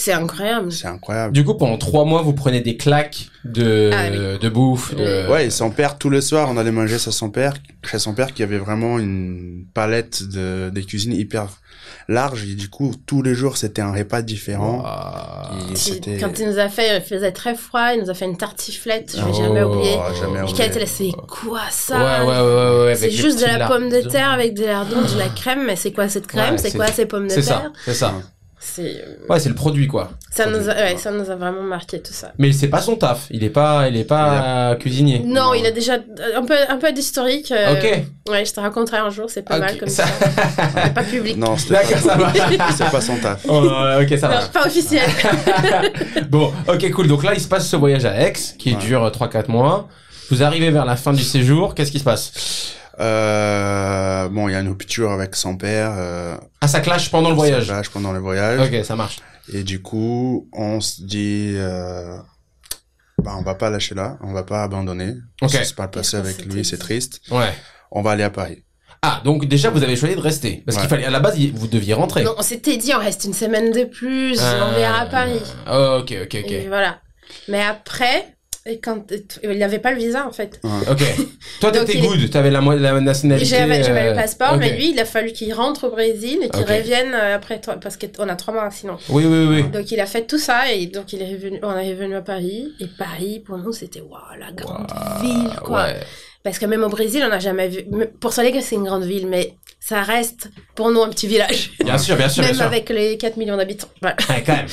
C'est 0.00 0.12
incroyable. 0.12 0.70
c'est 0.70 0.86
incroyable. 0.86 1.32
Du 1.32 1.44
coup, 1.44 1.54
pendant 1.54 1.76
trois 1.76 2.04
mois, 2.04 2.22
vous 2.22 2.32
prenez 2.32 2.60
des 2.60 2.76
claques 2.76 3.26
de, 3.44 3.90
Ah 3.92 4.04
oui. 4.12 4.38
de 4.38 4.48
bouffe. 4.48 4.94
De... 4.94 5.28
Ouais, 5.28 5.46
et 5.46 5.50
son 5.50 5.70
père 5.72 5.98
tous 5.98 6.08
les 6.08 6.20
soirs, 6.20 6.48
on 6.48 6.56
allait 6.56 6.70
manger 6.70 7.00
chez 7.00 7.10
son 7.10 7.30
père, 7.30 7.54
chez 7.84 7.98
son 7.98 8.14
père 8.14 8.32
qui 8.32 8.44
avait 8.44 8.58
vraiment 8.58 9.00
une 9.00 9.64
palette 9.74 10.22
de 10.22 10.70
des 10.72 10.84
cuisines 10.84 11.14
hyper 11.14 11.48
large 12.10 12.44
et 12.44 12.54
du 12.54 12.70
coup 12.70 12.92
tous 13.06 13.20
les 13.22 13.34
jours 13.34 13.58
c'était 13.58 13.82
un 13.82 13.92
repas 13.92 14.22
différent. 14.22 14.82
Et 15.70 15.76
c'était 15.76 16.16
Quand 16.18 16.38
il 16.38 16.48
nous 16.48 16.58
a 16.58 16.68
fait, 16.68 16.96
il 16.96 17.02
faisait 17.02 17.32
très 17.32 17.54
froid, 17.54 17.92
il 17.94 18.02
nous 18.02 18.10
a 18.10 18.14
fait 18.14 18.24
une 18.24 18.36
tartiflette, 18.38 19.12
je 19.16 19.22
vais 19.22 19.30
Oh, 19.30 19.34
jamais 19.34 19.62
oublier. 19.62 19.96
Jamais 20.20 20.40
oublié. 20.42 20.64
était 20.66 20.80
là, 20.80 20.86
c'est 20.86 21.12
quoi 21.28 21.60
ça 21.70 21.98
ouais, 21.98 22.26
ouais, 22.26 22.40
ouais, 22.40 22.84
ouais. 22.86 22.94
C'est 22.96 23.10
juste 23.10 23.40
de 23.40 23.44
la 23.46 23.66
pomme 23.68 23.90
de 23.90 24.00
terre 24.00 24.30
avec 24.30 24.54
des 24.54 24.66
lardons, 24.66 25.02
de 25.02 25.18
la 25.18 25.28
crème, 25.28 25.64
mais 25.66 25.76
c'est 25.76 25.92
quoi 25.92 26.08
cette 26.08 26.26
crème? 26.26 26.52
Ouais, 26.54 26.58
C'est 26.58 26.74
quoi 26.76 26.86
ces 26.88 27.06
pommes 27.06 27.26
de 27.28 27.32
C'est 27.32 27.42
ça, 27.42 27.58
terre? 27.58 27.72
c'est 27.84 27.94
ça. 27.94 28.14
C'est 28.60 28.82
euh, 29.04 29.16
Ouais, 29.28 29.38
c'est 29.38 29.48
le 29.48 29.54
produit, 29.54 29.86
quoi. 29.86 30.10
ça 30.30 30.46
nous 30.46 30.68
a, 30.68 30.74
ouais, 30.74 30.96
ça 30.96 31.12
nous 31.12 31.30
a 31.30 31.36
vraiment 31.36 31.62
marqué 31.62 32.00
tout 32.02 32.12
ça. 32.12 32.32
Mais 32.38 32.50
c'est 32.52 32.66
pas 32.68 32.80
son 32.80 32.96
taf. 32.96 33.26
Il 33.30 33.44
est 33.44 33.50
pas, 33.50 33.88
il 33.88 33.96
est 33.96 34.04
pas 34.04 34.74
cuisinier. 34.80 35.22
Non, 35.24 35.54
il 35.54 35.64
a 35.64 35.70
déjà 35.70 35.94
un 36.36 36.44
peu 36.44 36.54
un 36.68 36.76
peu 36.76 36.90
d'historique. 36.92 37.52
euh, 37.52 37.74
Ok. 37.74 38.02
Ouais, 38.30 38.44
je 38.44 38.52
te 38.52 38.58
raconterai 38.60 38.96
un 38.98 39.10
jour, 39.10 39.30
c'est 39.30 39.42
pas 39.42 39.58
mal 39.60 39.78
comme 39.78 39.88
ça- 39.88 40.06
ça. 40.06 40.90
Pas 40.90 41.02
public. 41.04 41.36
Non, 41.36 41.56
c'était 41.56 41.74
D'accord, 41.74 41.98
ça 41.98 42.16
va. 42.16 42.26
pas, 42.32 42.72
c'est 42.76 42.90
pas 42.90 43.00
son 43.00 43.16
taf. 43.18 43.44
Oh, 43.48 43.60
ok, 44.02 44.18
ça 44.18 44.28
Non, 44.28 44.34
va. 44.34 44.46
pas 44.52 44.66
officiel. 44.66 45.08
Bon, 46.28 46.52
ok, 46.66 46.90
cool. 46.90 47.06
Donc 47.08 47.22
là, 47.24 47.32
il 47.34 47.40
se 47.40 47.48
passe 47.48 47.68
ce 47.68 47.76
voyage 47.76 48.04
à 48.04 48.20
Aix, 48.20 48.32
qui 48.58 48.72
Ouais. 48.74 48.78
dure 48.80 49.10
3-4 49.10 49.48
mois. 49.50 49.88
Vous 50.30 50.42
arrivez 50.42 50.70
vers 50.70 50.84
la 50.84 50.96
fin 50.96 51.12
du 51.12 51.22
séjour. 51.22 51.74
Qu'est-ce 51.74 51.90
qui 51.92 51.98
se 52.00 52.04
passe? 52.04 52.74
Euh, 53.00 54.28
bon, 54.28 54.48
il 54.48 54.52
y 54.52 54.54
a 54.54 54.60
une 54.60 54.68
rupture 54.68 55.10
avec 55.12 55.34
son 55.36 55.56
père. 55.56 55.92
Euh, 55.96 56.36
Ah, 56.60 56.68
ça 56.68 56.80
clash 56.80 57.10
pendant 57.10 57.30
le 57.30 57.34
voyage. 57.36 57.66
ça 57.66 57.74
clash 57.74 57.88
pendant 57.90 58.12
le 58.12 58.18
voyage. 58.18 58.60
Ok, 58.60 58.84
ça 58.84 58.96
marche. 58.96 59.18
Et 59.52 59.62
du 59.62 59.80
coup, 59.80 60.48
on 60.52 60.80
se 60.80 61.02
dit, 61.02 61.52
euh, 61.56 62.16
bah, 63.22 63.32
on 63.38 63.42
va 63.42 63.54
pas 63.54 63.70
lâcher 63.70 63.94
là, 63.94 64.18
on 64.22 64.32
va 64.32 64.42
pas 64.42 64.62
abandonner. 64.62 65.14
Ok. 65.42 65.50
Ça 65.50 65.64
s'est 65.64 65.74
pas 65.74 65.88
passé 65.88 66.16
avec 66.16 66.44
lui, 66.44 66.64
c'est 66.64 66.78
triste. 66.78 67.20
Ouais. 67.30 67.52
On 67.90 68.02
va 68.02 68.10
aller 68.12 68.24
à 68.24 68.30
Paris. 68.30 68.64
Ah, 69.00 69.22
donc 69.24 69.46
déjà, 69.46 69.70
vous 69.70 69.82
avez 69.84 69.94
choisi 69.94 70.16
de 70.16 70.20
rester. 70.20 70.62
Parce 70.66 70.76
qu'il 70.76 70.82
Ouais. 70.84 70.88
fallait, 70.90 71.04
à 71.04 71.10
la 71.10 71.20
base, 71.20 71.38
vous 71.54 71.68
deviez 71.68 71.94
rentrer. 71.94 72.24
Donc 72.24 72.34
on 72.36 72.42
s'était 72.42 72.76
dit, 72.76 72.92
on 72.94 72.98
reste 72.98 73.24
une 73.24 73.32
semaine 73.32 73.70
de 73.72 73.84
plus, 73.84 74.38
Ah. 74.42 74.68
on 74.68 74.74
verra 74.74 74.98
à 75.02 75.06
Paris. 75.06 75.40
Oh, 75.70 76.00
ok, 76.02 76.14
ok, 76.24 76.36
ok. 76.44 76.50
Et 76.50 76.66
voilà. 76.68 76.98
Mais 77.46 77.62
après, 77.62 78.36
et 78.68 78.78
quand 78.78 79.12
il 79.42 79.58
n'avait 79.58 79.78
pas 79.78 79.90
le 79.92 79.98
visa 79.98 80.26
en 80.26 80.32
fait. 80.32 80.60
Ok. 80.90 81.02
Toi, 81.60 81.72
t'étais 81.72 81.98
est- 81.98 82.00
good. 82.00 82.30
T'avais 82.30 82.50
la, 82.50 82.60
mo- 82.60 82.76
la 82.76 83.00
nationalité. 83.00 83.48
J'avais 83.48 83.82
j'avais 83.82 84.02
euh, 84.06 84.10
le 84.10 84.14
passeport, 84.16 84.56
mais 84.58 84.76
lui, 84.76 84.90
il 84.92 84.98
a 85.00 85.04
fallu 85.04 85.32
qu'il 85.32 85.52
rentre 85.54 85.84
au 85.88 85.90
Brésil 85.90 86.38
et 86.42 86.48
qu'il 86.50 86.64
revienne 86.64 87.14
euh, 87.14 87.36
après 87.36 87.60
toi, 87.60 87.74
parce 87.80 87.96
qu'on 87.96 88.28
a 88.28 88.36
trois 88.36 88.54
mois 88.54 88.70
sinon. 88.70 88.96
Oui, 89.08 89.24
oui, 89.26 89.46
oui. 89.48 89.62
Donc 89.70 89.90
il 89.90 90.00
a 90.00 90.06
fait 90.06 90.26
tout 90.26 90.38
ça 90.38 90.70
et 90.72 90.86
donc 90.86 91.12
il 91.12 91.22
est 91.22 91.32
revenu, 91.32 91.58
on 91.62 91.76
est 91.76 91.90
revenu 91.90 92.14
à 92.16 92.22
Paris 92.22 92.72
et 92.80 92.86
Paris 92.86 93.40
pour 93.44 93.58
nous 93.58 93.72
c'était 93.72 94.00
waouh 94.00 94.38
la 94.38 94.52
grande 94.52 94.86
ville 95.22 95.50
quoi. 95.64 95.84
Ouais. 95.84 95.96
Parce 96.44 96.58
que 96.58 96.66
même 96.66 96.82
au 96.84 96.88
Brésil 96.88 97.22
on 97.26 97.28
n'a 97.30 97.38
jamais 97.40 97.68
vu. 97.68 97.84
Pour 98.20 98.32
que 98.52 98.60
c'est 98.60 98.76
une 98.76 98.84
grande 98.84 99.04
ville, 99.04 99.26
mais 99.26 99.54
ça 99.80 100.02
reste 100.02 100.50
pour 100.74 100.90
nous 100.90 101.02
un 101.02 101.08
petit 101.08 101.26
village. 101.26 101.72
Bien 101.84 101.98
sûr, 101.98 102.16
bien 102.16 102.28
sûr, 102.28 102.42
bien 102.42 102.50
même 102.50 102.56
sûr. 102.58 102.66
avec 102.66 102.88
les 102.90 103.16
4 103.16 103.36
millions 103.36 103.56
d'habitants. 103.56 103.88
Voilà. 104.00 104.16
Ouais, 104.28 104.42
quand 104.44 104.54
même. 104.56 104.66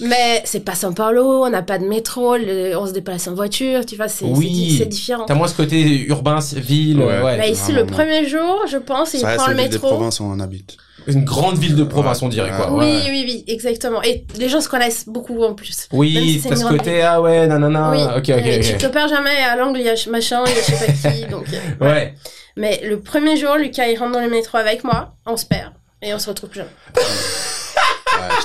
Mais 0.00 0.42
c'est 0.44 0.60
pas 0.64 0.72
São 0.74 0.94
Paulo, 0.94 1.44
on 1.44 1.50
n'a 1.50 1.62
pas 1.62 1.78
de 1.78 1.84
métro, 1.86 2.36
le- 2.36 2.76
on 2.76 2.86
se 2.86 2.92
déplace 2.92 3.26
en 3.28 3.34
voiture, 3.34 3.84
tu 3.86 3.96
vois, 3.96 4.08
c'est 4.08 4.24
Oui. 4.24 4.82
différent. 4.86 5.24
T'as 5.26 5.34
moins 5.34 5.48
ce 5.48 5.56
côté 5.56 6.04
urbain, 6.06 6.38
ville, 6.56 6.98
Ouais. 7.00 7.22
ouais. 7.22 7.36
Bah, 7.38 7.46
ici, 7.46 7.72
vraiment, 7.72 7.80
le 7.80 7.86
premier 7.86 8.28
jour, 8.28 8.64
je 8.70 8.76
pense, 8.78 9.14
il 9.14 9.20
ça 9.20 9.34
prend 9.34 9.46
reste 9.46 9.56
le 9.58 9.62
métro. 9.68 9.88
provinces 9.88 10.20
où 10.20 10.24
on 10.24 10.40
habite. 10.40 10.76
Une 11.12 11.24
grande 11.24 11.58
ville 11.58 11.76
de 11.76 11.84
province, 11.84 12.22
on 12.22 12.28
dirait, 12.28 12.50
quoi. 12.50 12.72
Oui, 12.72 12.84
ouais. 12.86 13.02
oui, 13.08 13.24
oui, 13.26 13.44
exactement. 13.48 14.02
Et 14.02 14.24
les 14.38 14.48
gens 14.48 14.60
se 14.60 14.68
connaissent 14.68 15.08
beaucoup 15.08 15.42
en 15.42 15.54
plus. 15.54 15.88
Oui, 15.92 16.12
si 16.14 16.40
c'est 16.40 16.48
t'as 16.50 16.56
ce 16.56 16.64
côté, 16.66 16.92
ville. 16.94 17.02
ah 17.06 17.20
ouais, 17.20 17.46
nanana. 17.46 17.90
oui, 17.90 18.02
ok, 18.02 18.28
ok, 18.38 18.46
Et 18.46 18.56
ok. 18.58 18.64
tu 18.64 18.76
te 18.76 18.86
perds 18.86 19.08
jamais 19.08 19.36
à 19.36 19.56
l'angle, 19.56 19.78
il 19.80 19.86
y 19.86 19.88
a 19.88 19.96
ch- 19.96 20.08
machin, 20.08 20.42
il 20.46 20.52
y 20.52 20.58
a 20.58 20.60
je 20.62 20.72
sais 20.72 20.86
pas 21.02 21.10
qui. 21.10 21.26
Donc, 21.30 21.46
euh, 21.52 21.84
Ouais. 21.84 22.14
Mais 22.56 22.80
le 22.84 23.00
premier 23.00 23.36
jour, 23.36 23.56
Lucas, 23.56 23.86
il 23.86 23.98
rentre 23.98 24.12
dans 24.12 24.20
le 24.20 24.28
métro 24.30 24.58
avec 24.58 24.84
moi, 24.84 25.14
on 25.26 25.36
se 25.36 25.46
perd. 25.46 25.72
Et 26.02 26.12
on 26.14 26.18
se 26.18 26.28
retrouve 26.28 26.50
plus 26.50 26.60
jamais. 26.60 26.70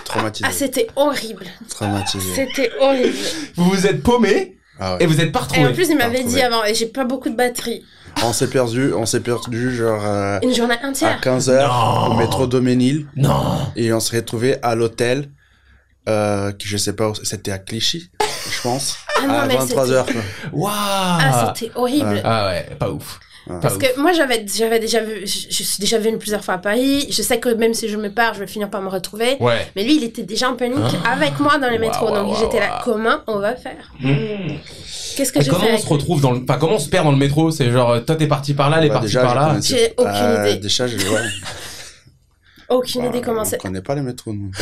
traumatisé. 0.03 0.45
Ah, 0.47 0.51
c'était 0.53 0.87
horrible. 0.95 1.45
traumatisé. 1.69 2.33
C'était 2.35 2.71
horrible. 2.79 3.15
Vous 3.55 3.69
vous 3.69 3.87
êtes 3.87 4.03
paumé 4.03 4.57
Ah 4.79 4.95
ouais. 4.95 5.03
et 5.03 5.05
vous 5.05 5.19
êtes 5.21 5.31
pas 5.31 5.39
Et 5.39 5.43
retrouvé. 5.43 5.67
en 5.67 5.73
plus, 5.73 5.89
il 5.89 5.97
m'avait 5.97 6.23
dit 6.23 6.41
avant, 6.41 6.63
et 6.63 6.73
j'ai 6.75 6.85
pas 6.87 7.03
beaucoup 7.05 7.29
de 7.29 7.35
batterie. 7.35 7.83
On 8.23 8.33
s'est 8.33 8.49
perdu, 8.49 8.93
on 8.93 9.05
s'est 9.05 9.19
perdu 9.19 9.75
genre 9.75 10.01
euh, 10.05 10.39
Une 10.41 10.53
journée 10.53 10.75
à 10.81 10.87
entière. 10.87 11.19
15h 11.21 11.67
Non. 11.67 12.11
au 12.11 12.17
métro 12.17 12.47
Doménil 12.47 13.07
Non. 13.15 13.57
et 13.75 13.93
on 13.93 13.99
s'est 13.99 14.15
retrouvé 14.17 14.57
à 14.63 14.73
l'hôtel 14.75 15.29
euh, 16.09 16.51
qui 16.53 16.67
je 16.67 16.77
sais 16.77 16.93
pas 16.93 17.09
où 17.09 17.15
c'était 17.15 17.51
à 17.51 17.57
Clichy, 17.59 18.09
je 18.21 18.61
pense, 18.61 18.97
Ah 19.17 19.27
non, 19.27 19.33
à 19.33 19.45
mais 19.47 19.55
23h. 19.57 20.05
Waouh. 20.53 20.71
Ah, 20.73 21.53
c'était 21.55 21.71
horrible. 21.75 22.05
Ouais. 22.09 22.21
Ah 22.23 22.47
ouais, 22.47 22.69
pas 22.79 22.89
ouf. 22.91 23.19
Pas 23.47 23.59
Parce 23.61 23.75
ouf. 23.75 23.81
que 23.81 23.99
moi, 23.99 24.11
j'avais, 24.11 24.43
j'avais 24.55 24.79
déjà 24.79 25.01
vu, 25.01 25.21
je, 25.25 25.47
je 25.49 25.63
suis 25.63 25.79
déjà 25.79 25.99
venue 25.99 26.17
plusieurs 26.17 26.43
fois 26.43 26.55
à 26.55 26.57
Paris. 26.57 27.07
Je 27.11 27.21
sais 27.21 27.39
que 27.39 27.49
même 27.49 27.73
si 27.75 27.87
je 27.89 27.97
me 27.97 28.09
pars, 28.09 28.33
je 28.33 28.39
vais 28.39 28.47
finir 28.47 28.69
par 28.71 28.81
me 28.81 28.89
retrouver. 28.89 29.37
Ouais. 29.39 29.67
Mais 29.75 29.83
lui, 29.83 29.97
il 29.97 30.03
était 30.03 30.23
déjà 30.23 30.49
en 30.49 30.55
panique 30.55 30.79
Ah. 31.05 31.11
avec 31.13 31.39
moi 31.39 31.57
dans 31.59 31.69
les 31.69 31.77
métros. 31.79 32.09
donc 32.09 32.35
j'étais 32.39 32.59
là, 32.59 32.81
comment 32.83 33.17
on 33.27 33.37
va 33.39 33.55
faire? 33.55 33.91
Qu'est-ce 35.15 35.31
que 35.31 35.39
Et 35.39 35.43
j'ai 35.43 35.51
comment 35.51 35.65
on 35.71 35.77
se 35.77 35.87
retrouve 35.87 36.21
dans 36.21 36.31
le, 36.31 36.41
enfin 36.43 36.57
comment 36.59 36.73
on 36.75 36.79
se 36.79 36.89
perd 36.89 37.05
dans 37.05 37.11
le 37.11 37.17
métro? 37.17 37.49
C'est 37.51 37.71
genre 37.71 37.91
euh, 37.91 37.99
toi 38.01 38.15
t'es 38.15 38.27
parti 38.27 38.53
par 38.53 38.69
là, 38.69 38.77
elle 38.79 38.85
est 38.85 38.89
Bah, 38.89 38.95
partie 38.95 39.07
déjà, 39.07 39.21
par 39.21 39.31
je 39.31 39.35
là. 39.53 39.59
J'ai 39.61 39.93
aucune 39.97 40.11
Euh, 40.13 40.49
idée. 40.49 40.59
Déjà, 40.59 40.87
je, 40.87 40.97
ouais, 40.97 41.21
Aucune 42.69 43.05
idée 43.05 43.19
bah, 43.19 43.25
comment 43.25 43.41
on 43.41 43.45
c'est. 43.45 43.57
connaît 43.61 43.81
pas 43.81 43.95
les 43.95 44.01
métros, 44.01 44.33
nous. 44.33 44.51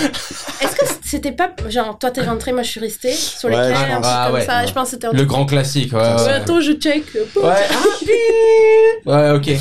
Est-ce 0.62 0.75
que 0.75 0.86
c'était 1.03 1.31
pas 1.31 1.51
genre 1.69 1.98
toi 2.00 2.12
t'es 2.12 2.22
rentré, 2.22 2.51
moi 2.53 2.63
je 2.63 2.69
suis 2.69 2.79
restée 2.79 3.13
sur 3.13 3.48
les 3.50 3.55
Ouais, 3.55 3.69
quais, 3.69 3.75
je 3.75 3.91
un 3.93 4.01
Ah, 4.03 4.24
comme 4.27 4.36
ouais. 4.36 4.45
ça. 4.45 4.65
Je 4.65 4.74
pense 4.74 4.86
que 4.86 4.91
c'était 4.95 5.07
un 5.07 5.13
Le 5.13 5.25
grand 5.25 5.45
classique. 5.45 5.93
Ouais. 5.93 6.00
Ouais, 6.00 6.07
Ouais, 6.15 6.22
Ouais. 6.24 6.29
attends, 6.31 6.60
je 6.62 6.72
check. 6.74 7.03
Ouais. 7.36 7.43
Ouais, 9.05 9.31
ok. 9.31 9.51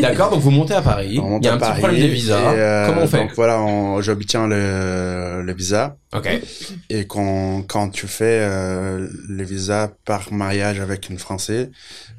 D'accord, 0.00 0.30
donc 0.30 0.40
vous 0.40 0.50
montez 0.50 0.74
à 0.74 0.82
Paris. 0.82 1.18
On 1.20 1.28
monte 1.28 1.42
Il 1.42 1.46
y 1.46 1.48
a 1.48 1.54
un 1.54 1.56
petit 1.56 1.66
Paris, 1.68 1.80
problème 1.80 2.02
de 2.02 2.06
visa. 2.06 2.38
et, 2.38 2.58
euh, 2.58 2.86
Comment 2.86 3.02
on 3.02 3.06
fait 3.08 3.18
Donc 3.18 3.32
voilà, 3.34 3.60
on- 3.60 4.00
j'obtiens 4.00 4.46
le, 4.46 5.42
le 5.42 5.52
visa. 5.54 5.96
Ok. 6.14 6.28
Et 6.88 7.06
quand, 7.06 7.62
quand 7.66 7.88
tu 7.88 8.06
fais 8.06 8.38
euh, 8.42 9.08
le 9.28 9.44
visa 9.44 9.90
par 10.04 10.32
mariage 10.32 10.78
avec 10.80 11.08
une 11.08 11.18
Française, 11.18 11.70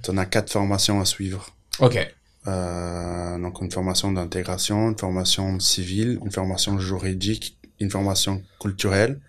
tu 0.03 0.11
en 0.11 0.17
as 0.17 0.25
quatre 0.25 0.51
formations 0.51 0.99
à 0.99 1.05
suivre. 1.05 1.47
Ok. 1.79 2.05
Euh, 2.47 3.37
donc 3.39 3.61
une 3.61 3.71
formation 3.71 4.11
d'intégration, 4.11 4.89
une 4.89 4.97
formation 4.97 5.59
civile, 5.59 6.19
une 6.23 6.31
formation 6.31 6.77
juridique, 6.79 7.57
une 7.79 7.89
formation 7.89 8.41
culturelle 8.59 9.19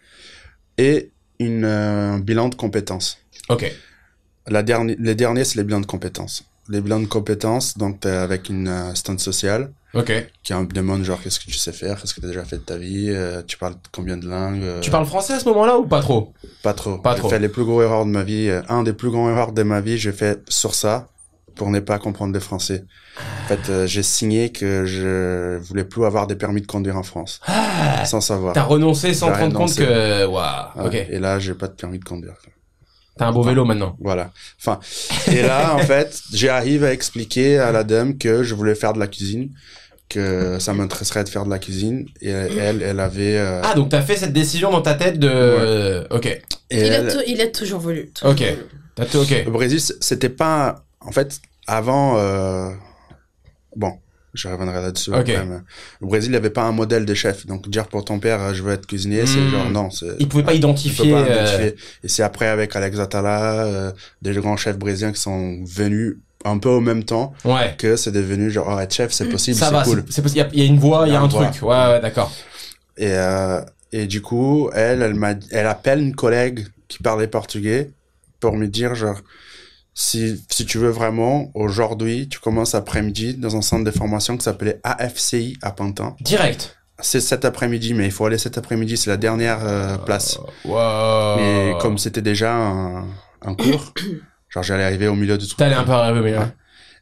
et 0.78 1.10
une 1.38 1.64
euh, 1.64 2.18
bilan 2.18 2.48
de 2.48 2.54
compétences. 2.54 3.18
Ok. 3.48 3.70
La 4.48 4.62
dernière, 4.62 4.96
les 4.98 5.14
derniers, 5.14 5.44
c'est 5.44 5.56
les 5.58 5.64
bilans 5.64 5.80
de 5.80 5.86
compétences. 5.86 6.44
Les 6.68 6.80
bilans 6.80 7.00
de 7.00 7.06
compétences, 7.06 7.76
donc 7.78 8.04
avec 8.06 8.48
une 8.48 8.68
euh, 8.68 8.90
assistante 8.90 9.20
sociale 9.20 9.72
Ok. 9.94 10.12
qui 10.42 10.52
demande 10.72 11.04
genre 11.04 11.20
qu'est-ce 11.22 11.38
que 11.38 11.44
tu 11.44 11.52
sais 11.58 11.72
faire, 11.72 12.00
qu'est-ce 12.00 12.14
que 12.14 12.20
tu 12.20 12.26
as 12.26 12.30
déjà 12.30 12.44
fait 12.44 12.56
de 12.56 12.62
ta 12.62 12.76
vie, 12.76 13.10
euh, 13.10 13.42
tu 13.46 13.56
parles 13.58 13.76
combien 13.92 14.16
de 14.16 14.26
langues? 14.26 14.62
euh, 14.62 14.80
Tu 14.80 14.90
parles 14.90 15.06
français 15.06 15.34
à 15.34 15.40
ce 15.40 15.44
moment-là 15.50 15.78
ou 15.78 15.86
pas 15.86 16.00
trop? 16.00 16.32
Pas 16.62 16.74
trop. 16.74 16.98
Pas 16.98 17.12
j'ai 17.14 17.20
trop. 17.20 17.28
fait 17.28 17.38
les 17.38 17.48
plus 17.48 17.64
gros 17.64 17.80
erreurs 17.82 18.04
de 18.06 18.10
ma 18.10 18.24
vie. 18.24 18.48
euh, 18.48 18.62
Un 18.68 18.82
des 18.82 18.92
plus 18.92 19.10
grands 19.10 19.30
erreurs 19.30 19.52
de 19.52 19.62
ma 19.62 19.80
vie, 19.80 19.98
j'ai 19.98 20.12
fait 20.12 20.42
sur 20.48 20.74
ça 20.74 21.08
pour 21.54 21.70
ne 21.70 21.80
pas 21.80 21.98
comprendre 21.98 22.32
le 22.32 22.40
français. 22.40 22.84
En 23.44 23.48
fait, 23.48 23.68
euh, 23.70 23.86
j'ai 23.86 24.02
signé 24.02 24.50
que 24.50 24.84
je 24.86 25.56
voulais 25.58 25.84
plus 25.84 26.04
avoir 26.04 26.26
des 26.26 26.34
permis 26.36 26.60
de 26.60 26.66
conduire 26.66 26.96
en 26.96 27.02
France, 27.02 27.40
Ah, 27.46 28.04
sans 28.04 28.20
savoir. 28.20 28.54
T'as 28.54 28.62
renoncé 28.64 29.14
sans 29.14 29.30
te 29.32 29.38
rendre 29.38 29.56
compte 29.56 29.74
que. 29.76 30.26
Waouh. 30.26 30.66
Ouais, 30.76 30.86
Ok. 30.86 30.94
Et 31.10 31.18
là, 31.18 31.38
j'ai 31.38 31.54
pas 31.54 31.68
de 31.68 31.74
permis 31.74 31.98
de 31.98 32.04
conduire. 32.04 32.34
T'as 33.16 33.26
un 33.26 33.32
beau 33.32 33.42
vélo 33.44 33.64
maintenant. 33.64 33.96
Voilà. 34.00 34.32
Enfin, 34.60 34.80
et 35.30 35.42
là, 35.42 35.74
en 35.76 35.78
fait, 35.86 36.18
j'arrive 36.32 36.82
à 36.82 36.92
expliquer 36.92 37.58
à 37.58 37.70
la 37.70 37.84
dame 37.84 38.18
que 38.18 38.42
je 38.42 38.54
voulais 38.56 38.74
faire 38.74 38.92
de 38.92 38.98
la 38.98 39.06
cuisine, 39.06 39.50
que 40.08 40.58
ça 40.58 40.74
m'intéresserait 40.74 41.22
de 41.22 41.28
faire 41.28 41.44
de 41.44 41.50
la 41.50 41.60
cuisine. 41.60 42.06
Et 42.20 42.30
elle, 42.30 42.82
elle 42.82 42.98
avait. 42.98 43.38
euh, 43.38 43.60
Ah, 43.62 43.74
donc 43.74 43.90
t'as 43.90 44.02
fait 44.02 44.16
cette 44.16 44.32
décision 44.32 44.72
dans 44.72 44.82
ta 44.82 44.94
tête 44.94 45.20
de. 45.20 46.04
Ok. 46.10 46.26
et 46.26 46.40
Il, 46.70 46.92
a 46.92 46.96
elle- 46.96 47.22
il 47.28 47.40
a 47.40 47.46
toujours 47.46 47.78
voulu. 47.78 48.10
toujours 48.10 48.32
Ok. 48.32 48.40
voulu. 48.40 48.62
Ok. 49.22 49.42
Le 49.46 49.50
Brésil, 49.50 49.80
c'était 50.00 50.28
pas. 50.28 50.83
En 51.04 51.12
fait, 51.12 51.40
avant. 51.66 52.18
euh, 52.18 52.70
Bon, 53.76 53.98
je 54.34 54.46
reviendrai 54.48 54.80
là-dessus. 54.80 55.10
Ok. 55.10 55.28
après, 55.30 55.44
mais 55.44 55.56
Le 56.00 56.06
Brésil, 56.06 56.28
il 56.28 56.32
n'y 56.32 56.36
avait 56.36 56.50
pas 56.50 56.62
un 56.62 56.70
modèle 56.72 57.04
de 57.04 57.14
chef. 57.14 57.44
Donc, 57.46 57.68
dire 57.68 57.88
pour 57.88 58.04
ton 58.04 58.20
père, 58.20 58.54
je 58.54 58.62
veux 58.62 58.72
être 58.72 58.86
cuisinier, 58.86 59.26
c'est 59.26 59.40
Hmm. 59.40 59.50
genre 59.50 59.70
non. 59.70 59.90
c'est- 59.90 60.14
Il 60.20 60.28
pouvait 60.28 60.44
pas 60.44 60.54
identifier. 60.54 61.10
pas 61.12 61.22
euh, 61.22 61.34
identifier. 61.42 61.74
Et 62.04 62.08
c'est 62.08 62.22
après, 62.22 62.46
avec 62.46 62.74
Alex 62.76 62.98
Atala, 63.00 63.64
euh, 63.64 63.92
des 64.22 64.32
grands 64.34 64.56
chefs 64.56 64.78
brésiliens 64.78 65.12
qui 65.12 65.20
sont 65.20 65.62
venus 65.64 66.18
un 66.44 66.58
peu 66.58 66.68
au 66.68 66.80
même 66.80 67.02
temps, 67.04 67.32
Ouais. 67.44 67.74
que 67.78 67.96
c'est 67.96 68.12
devenu 68.12 68.50
genre, 68.50 68.68
oh, 68.70 68.78
être 68.78 68.94
chef, 68.94 69.10
c'est 69.12 69.24
possible, 69.28 69.56
c'est 69.58 69.70
cool. 69.82 70.04
c'est- 70.08 70.20
possible. 70.22 70.28
Il 70.30 70.36
y, 70.36 70.40
a- 70.42 70.48
il 70.52 70.58
y 70.60 70.62
a 70.62 70.66
une 70.66 70.78
voix, 70.78 71.04
il 71.08 71.12
y 71.12 71.16
a 71.16 71.20
un 71.20 71.28
truc. 71.28 71.48
Ouais, 71.62 71.68
ouais, 71.68 72.00
d'accord. 72.00 72.30
Et, 72.96 73.08
euh, 73.10 73.60
et 73.92 74.06
du 74.06 74.20
coup, 74.22 74.70
elle, 74.74 75.02
elle 75.02 75.14
m'a, 75.14 75.34
elle 75.50 75.66
appelle 75.66 76.00
une 76.00 76.14
collègue 76.14 76.66
qui 76.86 76.98
parlait 77.02 77.26
portugais 77.26 77.90
pour 78.40 78.56
me 78.56 78.66
dire 78.68 78.94
genre, 78.94 79.18
si, 79.94 80.44
si 80.50 80.66
tu 80.66 80.78
veux 80.78 80.90
vraiment, 80.90 81.50
aujourd'hui, 81.54 82.28
tu 82.28 82.40
commences 82.40 82.74
après-midi 82.74 83.34
dans 83.34 83.56
un 83.56 83.62
centre 83.62 83.84
de 83.84 83.90
formation 83.92 84.36
qui 84.36 84.42
s'appelait 84.42 84.80
AFCI 84.82 85.56
à 85.62 85.70
Pantin. 85.70 86.16
Direct. 86.20 86.76
C'est 86.98 87.20
cet 87.20 87.44
après-midi, 87.44 87.94
mais 87.94 88.04
il 88.04 88.10
faut 88.10 88.26
aller 88.26 88.38
cet 88.38 88.58
après-midi, 88.58 88.96
c'est 88.96 89.10
la 89.10 89.16
dernière 89.16 89.64
euh, 89.64 89.96
place. 89.96 90.38
Wow. 90.64 91.38
Et 91.38 91.74
comme 91.80 91.98
c'était 91.98 92.22
déjà 92.22 92.54
un, 92.54 93.04
un 93.42 93.54
cours, 93.54 93.92
genre 94.48 94.62
j'allais 94.62 94.84
arriver 94.84 95.06
au 95.06 95.14
milieu 95.14 95.38
du 95.38 95.46
truc. 95.46 95.58
T'allais 95.58 95.74
un 95.74 95.84
peu 95.84 95.92
arriver, 95.92 96.20
mais 96.20 96.32
là. 96.32 96.40
Ouais. 96.40 96.52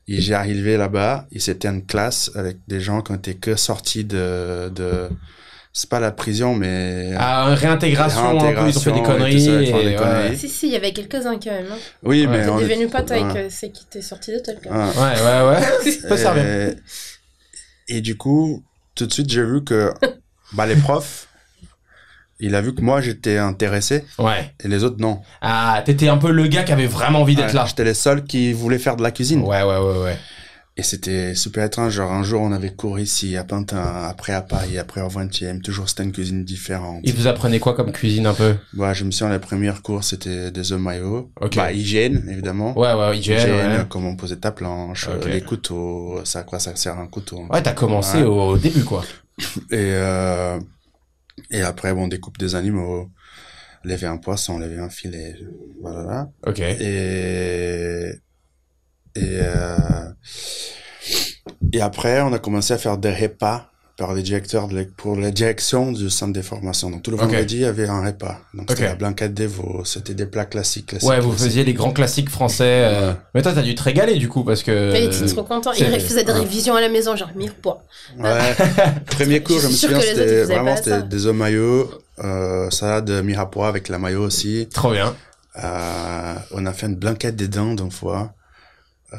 Et 0.09 0.21
j'ai 0.21 0.35
arrivé 0.35 0.77
là-bas, 0.77 1.27
et 1.31 1.39
c'était 1.39 1.69
une 1.69 1.87
classe 1.87 2.31
avec 2.35 2.59
des 2.67 2.81
gens 2.81 3.03
qui 3.03 3.13
étaient 3.13 3.37
que 3.37 3.55
sortis 3.55 4.05
de, 4.05 4.69
de, 4.75 5.09
c'est 5.73 5.89
pas 5.89 6.01
la 6.01 6.11
prison, 6.13 6.55
mais, 6.55 7.13
Ah, 7.19 7.47
réintégration, 7.55 8.39
un 8.39 8.55
peu, 8.55 8.69
ils 8.69 8.77
ont 8.77 8.81
fait 8.81 8.93
des 8.93 9.01
Réintégration 9.01 9.01
et 9.01 9.03
conneries. 9.03 9.35
des 9.47 9.69
et, 9.69 9.95
conneries. 9.97 10.29
ouais. 10.31 10.37
Si, 10.37 10.49
si, 10.49 10.67
il 10.67 10.73
y 10.73 10.77
avait 10.77 10.93
quelques-uns 10.93 11.39
quand 11.39 11.51
même. 11.51 11.67
Hein. 11.73 11.77
oui, 12.03 12.27
Ouais. 12.27 12.27
mais 12.39 12.43
T'es 12.45 12.51
on 12.51 12.59
devenu 12.61 12.89
pote 12.89 13.11
avec 13.11 13.25
ouais. 13.35 13.41
euh, 13.47 13.51
ceux 13.51 13.69
qui 13.69 13.85
étaient 13.89 14.03
sortis 14.03 14.33
de 14.33 14.39
tel 14.41 14.59
cas. 14.61 14.71
Ouais. 14.71 14.93
Ouais, 14.97 15.23
ouais, 15.23 15.49
ouais. 15.85 15.91
Ça 16.03 16.09
peut 16.09 16.17
servir. 16.17 16.45
Et, 16.45 16.77
et 17.97 18.01
du 18.03 18.17
coup, 18.17 18.63
tout 18.95 19.07
de 19.07 19.13
suite, 19.13 19.31
j'ai 19.31 19.43
vu 19.45 19.65
que, 19.65 19.91
bah, 20.53 20.67
les 20.67 20.77
profs, 20.77 21.29
il 22.39 22.55
a 22.55 22.61
vu 22.61 22.75
que 22.75 22.83
moi, 22.83 23.01
j'étais 23.01 23.39
intéressé, 23.39 24.05
Ouais. 24.19 24.53
et 24.63 24.69
les 24.69 24.85
autres, 24.85 24.97
non. 24.99 25.21
Ah, 25.41 25.81
t'étais 25.87 26.09
un 26.09 26.19
peu 26.19 26.33
le 26.33 26.49
gars 26.49 26.65
qui 26.65 26.73
avait 26.73 26.87
vraiment 26.87 27.21
envie 27.21 27.35
d'être 27.37 27.49
Ouais, 27.49 27.55
là. 27.55 27.65
J'étais 27.67 27.85
les 27.85 27.95
seuls 27.95 28.25
qui 28.25 28.53
voulaient 28.53 28.79
faire 28.81 28.97
de 28.97 29.03
la 29.03 29.11
cuisine. 29.11 29.41
Ouais, 29.43 29.63
ouais, 29.63 29.79
ouais, 29.79 29.99
ouais. 30.03 30.19
Et 30.79 30.83
c'était 30.83 31.35
super 31.35 31.65
étrange. 31.67 31.93
Genre, 31.93 32.11
un 32.11 32.23
jour, 32.23 32.41
on 32.41 32.51
avait 32.51 32.71
cours 32.73 32.99
ici, 32.99 33.37
à 33.37 33.45
Pantin, 33.45 33.77
après 34.09 34.33
à 34.33 34.41
Paris, 34.41 34.79
après 34.79 35.03
au 35.03 35.09
20e. 35.09 35.61
Toujours, 35.61 35.87
c'était 35.89 36.03
une 36.03 36.13
cuisine 36.13 36.45
différente. 36.45 37.01
Ils 37.05 37.13
vous 37.13 37.27
apprenaient 37.27 37.59
quoi 37.59 37.75
comme 37.75 37.93
cuisine 37.93 38.27
un 38.27 38.33
peu? 38.33 38.55
Bah, 38.73 38.95
je 38.95 39.05
me 39.05 39.11
souviens, 39.11 39.31
les 39.35 39.39
premiers 39.39 39.73
cours, 39.83 40.03
c'était 40.03 40.51
des 40.51 40.73
œufs 40.73 40.81
maillots. 40.81 41.31
Ok. 41.43 41.57
Bah, 41.57 41.73
hygiène, 41.73 42.27
évidemment. 42.31 42.77
Ouais, 42.79 42.95
ouais, 42.95 43.19
hygiène. 43.19 43.39
Hygiène, 43.41 43.81
ouais. 43.81 43.87
comment 43.91 44.17
poser 44.17 44.39
ta 44.39 44.51
planche, 44.51 45.09
Ok. 45.09 45.27
euh, 45.27 45.29
les 45.29 45.43
couteaux, 45.43 46.21
ça 46.25 46.39
à 46.39 46.43
quoi 46.45 46.59
ça 46.59 46.75
sert 46.75 46.99
un 46.99 47.07
couteau. 47.07 47.45
Ouais, 47.51 47.63
t'as 47.63 47.75
commencé 47.75 48.19
Ouais. 48.19 48.25
au 48.25 48.57
début, 48.57 48.85
quoi. 48.85 49.05
Et, 49.71 49.77
euh, 49.77 50.59
et 51.51 51.61
après, 51.63 51.93
bon, 51.95 52.05
on 52.05 52.09
découpe 52.09 52.39
des 52.39 52.55
animaux, 52.55 53.11
lever 53.85 54.07
un 54.07 54.17
poisson, 54.19 54.59
lever 54.59 54.79
un 54.79 54.89
filet, 54.91 55.35
voilà. 55.83 56.31
Ok. 56.47 56.61
Et, 56.61 58.13
et, 59.17 59.21
euh, 59.41 59.77
et 61.73 61.81
après, 61.81 62.21
on 62.23 62.33
a 62.33 62.39
commencé 62.39 62.73
à 62.75 62.79
faire 62.79 62.99
des 62.99 63.13
repas 63.13 63.69
par 63.99 64.15
les 64.15 64.23
directeurs 64.23 64.69
de 64.69 64.85
pour 64.97 65.17
la 65.17 65.31
direction 65.31 65.93
du 65.93 66.09
centre 66.11 66.33
des 66.33 66.43
formations. 66.43 66.91
Donc, 66.91 67.03
tout 67.03 67.11
le 67.11 67.17
Ok. 67.19 67.25
vendredi, 67.25 67.57
il 67.57 67.61
y 67.61 67.65
avait 67.67 67.87
un 67.89 68.05
repas. 68.05 68.39
Donc, 68.55 68.67
c'était 68.71 68.85
Ok. 68.85 68.89
la 68.89 68.95
blanquette 68.95 69.35
des 69.35 69.47
veaux, 69.47 69.83
c'était 69.85 70.15
des 70.15 70.25
plats 70.27 70.47
classiques. 70.47 70.87
classiques 70.87 71.09
Ouais, 71.09 71.21
vous 71.21 71.29
classiques. 71.31 71.47
faisiez 71.49 71.65
les 71.65 71.75
grands 71.75 71.93
classiques 71.93 72.31
français. 72.31 72.65
euh. 72.65 73.11
Ouais. 73.11 73.17
Mais 73.35 73.43
toi, 73.43 73.53
t'as 73.55 73.63
dû 73.63 73.75
te 73.75 73.83
régaler, 73.83 74.17
du 74.17 74.29
coup, 74.29 74.45
parce 74.45 74.63
que... 74.63 74.93
Il 74.97 75.05
était 75.05 75.27
trop 75.27 75.45
content. 75.45 75.73
Il 75.73 75.85
faisait 76.01 76.25
des 76.25 76.33
ouais. 76.33 76.39
révisions 76.41 76.75
à 76.75 76.81
la 76.81 76.89
maison, 76.89 77.15
genre 77.17 77.31
mirepoix. 77.37 77.85
Ouais. 78.19 78.55
Premier 79.07 79.43
cours, 79.43 79.57
je 79.61 79.67
Je 79.67 79.69
me 79.69 79.73
souviens, 79.73 80.01
c'était 80.01 80.45
vraiment, 80.45 80.75
c'était 80.77 81.03
des 81.03 81.27
œufs 81.27 81.35
maillots, 81.37 81.91
euh, 82.25 82.71
salade 82.71 83.11
mirepoix 83.23 83.69
avec 83.69 83.89
la 83.89 83.99
maillot 83.99 84.23
aussi. 84.25 84.69
Trop 84.73 84.93
bien. 84.93 85.15
Euh, 85.63 86.35
on 86.53 86.65
a 86.65 86.73
fait 86.73 86.87
une 86.87 86.97
blanquette 86.97 87.37
des 87.37 87.49
dindes 87.49 87.81
une 87.81 87.91
fois, 87.91 88.33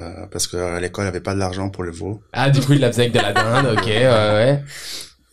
euh, 0.01 0.25
parce 0.31 0.47
que 0.47 0.57
à 0.57 0.79
l'école, 0.79 1.07
avait 1.07 1.19
pas 1.19 1.33
de 1.33 1.39
l'argent 1.39 1.69
pour 1.69 1.83
le 1.83 1.91
veau. 1.91 2.21
Ah, 2.33 2.49
du 2.49 2.61
coup, 2.61 2.73
il 2.73 2.79
la 2.79 2.91
faisait 2.91 3.03
avec 3.03 3.13
de 3.13 3.19
la 3.19 3.33
dinde, 3.33 3.77
ok, 3.77 3.85
ouais, 3.85 4.03
ouais. 4.05 4.63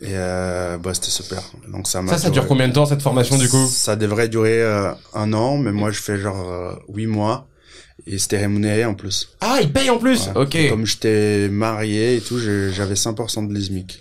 Et 0.03 0.13
euh, 0.15 0.79
bah, 0.79 0.95
c'était 0.95 1.11
super. 1.11 1.43
Donc 1.69 1.87
ça 1.87 2.01
m'a 2.01 2.13
Ça, 2.13 2.19
ça 2.19 2.31
dure 2.31 2.47
combien 2.47 2.69
de 2.69 2.73
temps, 2.73 2.87
cette 2.87 3.03
formation, 3.03 3.37
du 3.37 3.49
coup? 3.49 3.67
Ça 3.67 3.97
devrait 3.97 4.29
durer 4.29 4.63
euh, 4.63 4.93
un 5.15 5.33
an, 5.35 5.59
mais 5.59 5.73
moi 5.73 5.91
je 5.91 6.01
fais 6.01 6.19
genre 6.19 6.51
euh, 6.51 6.73
huit 6.89 7.07
mois. 7.07 7.47
Et 8.07 8.19
c'était 8.19 8.39
rémunéré 8.39 8.87
en 8.87 8.95
plus. 8.95 9.37
Ah, 9.43 9.59
il 9.61 9.71
paye 9.71 9.91
en 9.91 9.99
plus? 9.99 10.29
Ouais. 10.29 10.43
Ok. 10.43 10.69
Comme 10.71 10.87
j'étais 10.87 11.49
marié 11.51 12.17
et 12.17 12.21
tout, 12.23 12.39
j'avais 12.39 12.95
100% 12.95 13.47
de 13.47 13.53
l'ISMIC. 13.53 14.01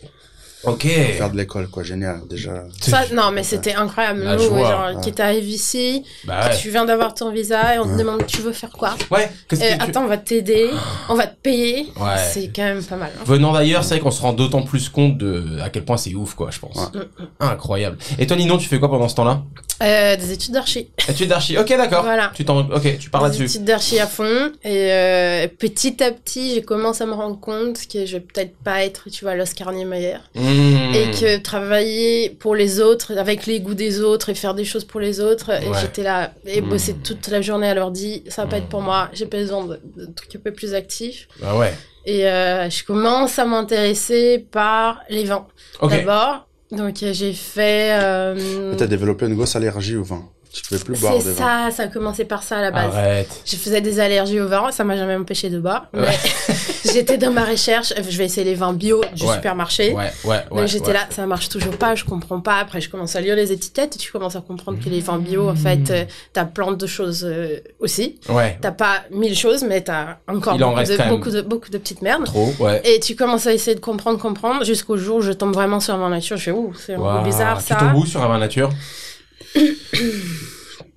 Ok. 0.64 0.82
faire 0.84 1.32
de 1.32 1.38
l'école, 1.38 1.68
quoi. 1.70 1.84
Génial, 1.84 2.22
déjà. 2.30 2.64
Ça, 2.82 3.02
non, 3.14 3.32
mais 3.32 3.44
c'était 3.44 3.74
incroyable. 3.76 4.24
La 4.24 4.36
Nous, 4.36 4.44
joie, 4.44 4.70
genre, 4.70 4.96
ouais. 4.96 5.02
qui 5.02 5.12
t'arrives 5.14 5.50
ici, 5.50 6.04
Bah 6.26 6.50
ouais. 6.50 6.58
tu 6.58 6.70
viens 6.70 6.86
d'avoir 6.86 7.14
ton 7.14 7.32
visa 7.32 7.76
et 7.76 7.80
on 7.80 7.86
te 7.86 7.98
demande 7.98 8.26
tu 8.28 8.42
veux 8.42 8.52
faire 8.52 8.72
quoi 8.72 8.96
Ouais. 9.12 9.30
Qu'est-ce 9.48 9.64
Euh, 9.64 9.72
que 9.78 9.84
tu- 9.84 9.90
Attends, 9.90 10.04
on 10.04 10.08
va 10.08 10.18
t'aider, 10.18 10.70
on 11.08 11.16
va 11.16 11.28
te 11.28 11.36
payer. 11.42 11.88
Ouais. 12.00 12.18
C'est 12.34 12.52
quand 12.54 12.64
même 12.64 12.84
pas 12.84 12.98
mal. 12.98 13.12
hein. 13.18 13.24
Venant 13.26 13.54
d'ailleurs, 13.54 13.84
c'est 13.84 13.96
vrai 13.96 14.00
qu'on 14.04 14.12
se 14.12 14.22
rend 14.22 14.34
d'autant 14.34 14.62
plus 14.64 14.90
compte 14.90 15.18
de 15.18 15.60
à 15.62 15.70
quel 15.70 15.86
point 15.86 15.98
c'est 15.98 16.14
ouf, 16.16 16.34
quoi, 16.36 16.50
je 16.52 16.60
pense. 16.60 16.76
Ouais. 16.94 17.02
Incroyable. 17.40 17.98
Et 18.18 18.28
toi, 18.28 18.36
Ninon, 18.38 18.58
tu 18.58 18.68
fais 18.68 18.80
quoi 18.80 18.90
pendant 18.90 19.08
ce 19.08 19.16
temps-là? 19.16 19.44
Euh, 19.82 20.18
des 20.18 20.34
études 20.34 20.52
d'archi. 20.54 20.90
Études 21.08 21.30
d'archi. 21.30 21.58
Ok, 21.58 21.70
d'accord. 21.70 22.04
Voilà. 22.04 22.32
Tu 22.36 22.44
t'en, 22.44 22.60
ok, 22.70 22.98
tu 23.00 23.10
parles 23.10 23.32
des 23.32 23.38
là-dessus. 23.38 23.56
études 23.56 23.66
d'archi 23.66 23.98
à 24.00 24.08
fond. 24.08 24.52
Et 24.66 24.92
euh, 24.92 25.48
petit 25.58 26.04
à 26.04 26.12
petit, 26.12 26.54
j'ai 26.54 26.62
commencé 26.62 27.02
à 27.04 27.08
me 27.08 27.14
rendre 27.14 27.40
compte 27.40 27.88
que 27.88 28.06
je 28.06 28.14
vais 28.18 28.20
peut-être 28.20 28.58
pas 28.62 28.84
être, 28.84 29.10
tu 29.10 29.24
vois, 29.24 29.36
l'Oscar 29.36 29.72
Niemeyer. 29.72 30.18
Mmh. 30.50 30.96
Et 30.96 31.12
que 31.12 31.38
travailler 31.38 32.30
pour 32.30 32.56
les 32.56 32.80
autres, 32.80 33.18
avec 33.18 33.46
les 33.46 33.60
goûts 33.60 33.74
des 33.76 34.02
autres 34.02 34.30
et 34.30 34.36
faire 34.36 34.54
des 34.54 34.66
choses 34.66 34.86
pour 34.86 35.00
les 35.00 35.20
autres, 35.20 35.50
et 35.52 35.68
j'étais 35.82 36.04
là 36.04 36.34
et 36.46 36.62
Mm. 36.62 36.70
bosser 36.70 36.94
toute 36.96 37.28
la 37.28 37.42
journée 37.42 37.68
à 37.70 37.74
l'ordi, 37.74 38.24
ça 38.30 38.44
va 38.44 38.50
pas 38.50 38.58
être 38.58 38.68
pour 38.70 38.82
moi. 38.82 39.10
J'ai 39.14 39.26
besoin 39.26 39.66
de, 39.66 39.80
de 39.98 40.06
trucs 40.14 40.36
un 40.36 40.40
peu 40.40 40.52
plus 40.52 40.74
actifs. 40.74 41.28
Bah 41.42 41.56
ouais. 41.56 41.74
Et 42.06 42.28
euh, 42.28 42.70
je 42.70 42.84
commence 42.84 43.38
à 43.40 43.46
m'intéresser 43.46 44.46
par 44.52 45.02
les 45.10 45.26
vins. 45.26 45.46
D'abord, 45.82 46.48
donc 46.72 47.04
euh, 47.04 47.14
j'ai 47.14 47.34
fait. 47.34 47.92
euh, 48.02 48.74
T'as 48.78 48.88
développé 48.88 49.26
une 49.28 49.36
grosse 49.36 49.56
allergie 49.56 49.96
au 49.96 50.04
vin. 50.04 50.24
Tu 50.52 50.64
pouvais 50.64 50.80
plus 50.84 51.00
boire 51.00 51.14
c'est 51.22 51.30
vin. 51.34 51.70
ça, 51.70 51.76
ça 51.76 51.84
a 51.84 51.88
commencé 51.88 52.26
par 52.26 52.42
ça 52.42 52.58
à 52.58 52.62
la 52.62 52.72
base. 52.72 52.96
Arrête. 52.96 53.30
Je 53.46 53.56
faisais 53.56 53.82
des 53.82 54.00
allergies 54.00 54.40
au 54.40 54.48
vin, 54.48 54.72
ça 54.72 54.84
m'a 54.84 54.98
jamais 54.98 55.16
empêché 55.16 55.50
de 55.52 55.60
boire. 55.60 55.86
Ouais. 55.94 56.02
Mais 56.08 56.92
j'étais 56.92 57.18
dans 57.20 57.32
ma 57.32 57.46
recherche, 57.46 57.94
je 57.98 58.18
vais 58.18 58.26
essayer 58.26 58.44
les 58.46 58.56
vins 58.56 58.74
bio 58.74 59.02
du 59.16 59.26
Ouais. 59.26 59.36
supermarché. 59.36 59.94
Ouais, 59.94 60.12
ouais, 60.24 60.42
ouais. 60.50 60.62
Donc 60.62 60.68
j'étais 60.68 60.88
ouais. 60.88 60.94
là, 60.94 61.02
ça 61.12 61.28
marche 61.28 61.50
toujours 61.50 61.78
pas, 61.78 61.94
je 61.94 62.04
comprends 62.04 62.40
pas. 62.40 62.56
Après, 62.56 62.82
je 62.82 62.90
commence 62.90 63.16
à 63.16 63.22
lire 63.22 63.36
les 63.36 63.52
étiquettes 63.52 63.96
et 63.96 64.00
tu 64.00 64.12
commences 64.12 64.36
à 64.36 64.42
comprendre 64.42 64.80
que 64.84 64.90
les 64.90 65.02
vins 65.02 65.20
bio, 65.20 65.50
en 65.50 65.56
fait, 65.56 65.92
euh, 65.92 66.06
t'as 66.34 66.46
plein 66.46 66.72
de 66.72 66.88
choses 66.88 67.24
euh, 67.30 67.60
aussi. 67.80 68.20
Ouais. 68.28 68.58
T'as 68.60 68.72
pas 68.72 69.04
mille 69.12 69.36
choses, 69.38 69.64
mais 69.64 69.82
t'as 69.82 70.18
encore 70.28 70.56
en 70.56 70.58
beaucoup 70.58 70.82
de, 70.84 70.98
quand 70.98 71.04
même. 71.06 71.10
beaucoup, 71.10 71.30
de, 71.30 71.42
beaucoup 71.42 71.70
de 71.70 71.78
petites 71.78 72.02
merdes. 72.02 72.26
Trop, 72.26 72.52
ouais. 72.60 72.82
Et 72.86 73.00
tu 73.00 73.16
commences 73.16 73.46
à 73.46 73.54
essayer 73.54 73.76
de 73.76 73.82
comprendre, 73.82 74.18
comprendre, 74.18 74.66
jusqu'au 74.66 74.98
jour 74.98 75.18
où 75.18 75.22
je 75.22 75.32
tombe 75.32 75.54
vraiment 75.54 75.80
sur 75.80 75.96
ma 75.98 76.10
nature. 76.10 76.38
Je 76.38 76.44
fais, 76.46 76.52
ouh, 76.52 76.74
c'est 76.76 76.96
un 76.96 77.20
peu 77.20 77.24
bizarre 77.24 77.60
Tu 77.60 77.66
ça. 77.68 77.76
tombes 77.76 77.94
où 77.94 78.06
sur 78.08 78.24
un 78.24 78.28
vin 78.28 78.40
nature? 78.40 78.72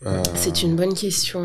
Euh, 0.06 0.22
C'est 0.34 0.62
une 0.62 0.74
bonne 0.76 0.94
question. 0.94 1.42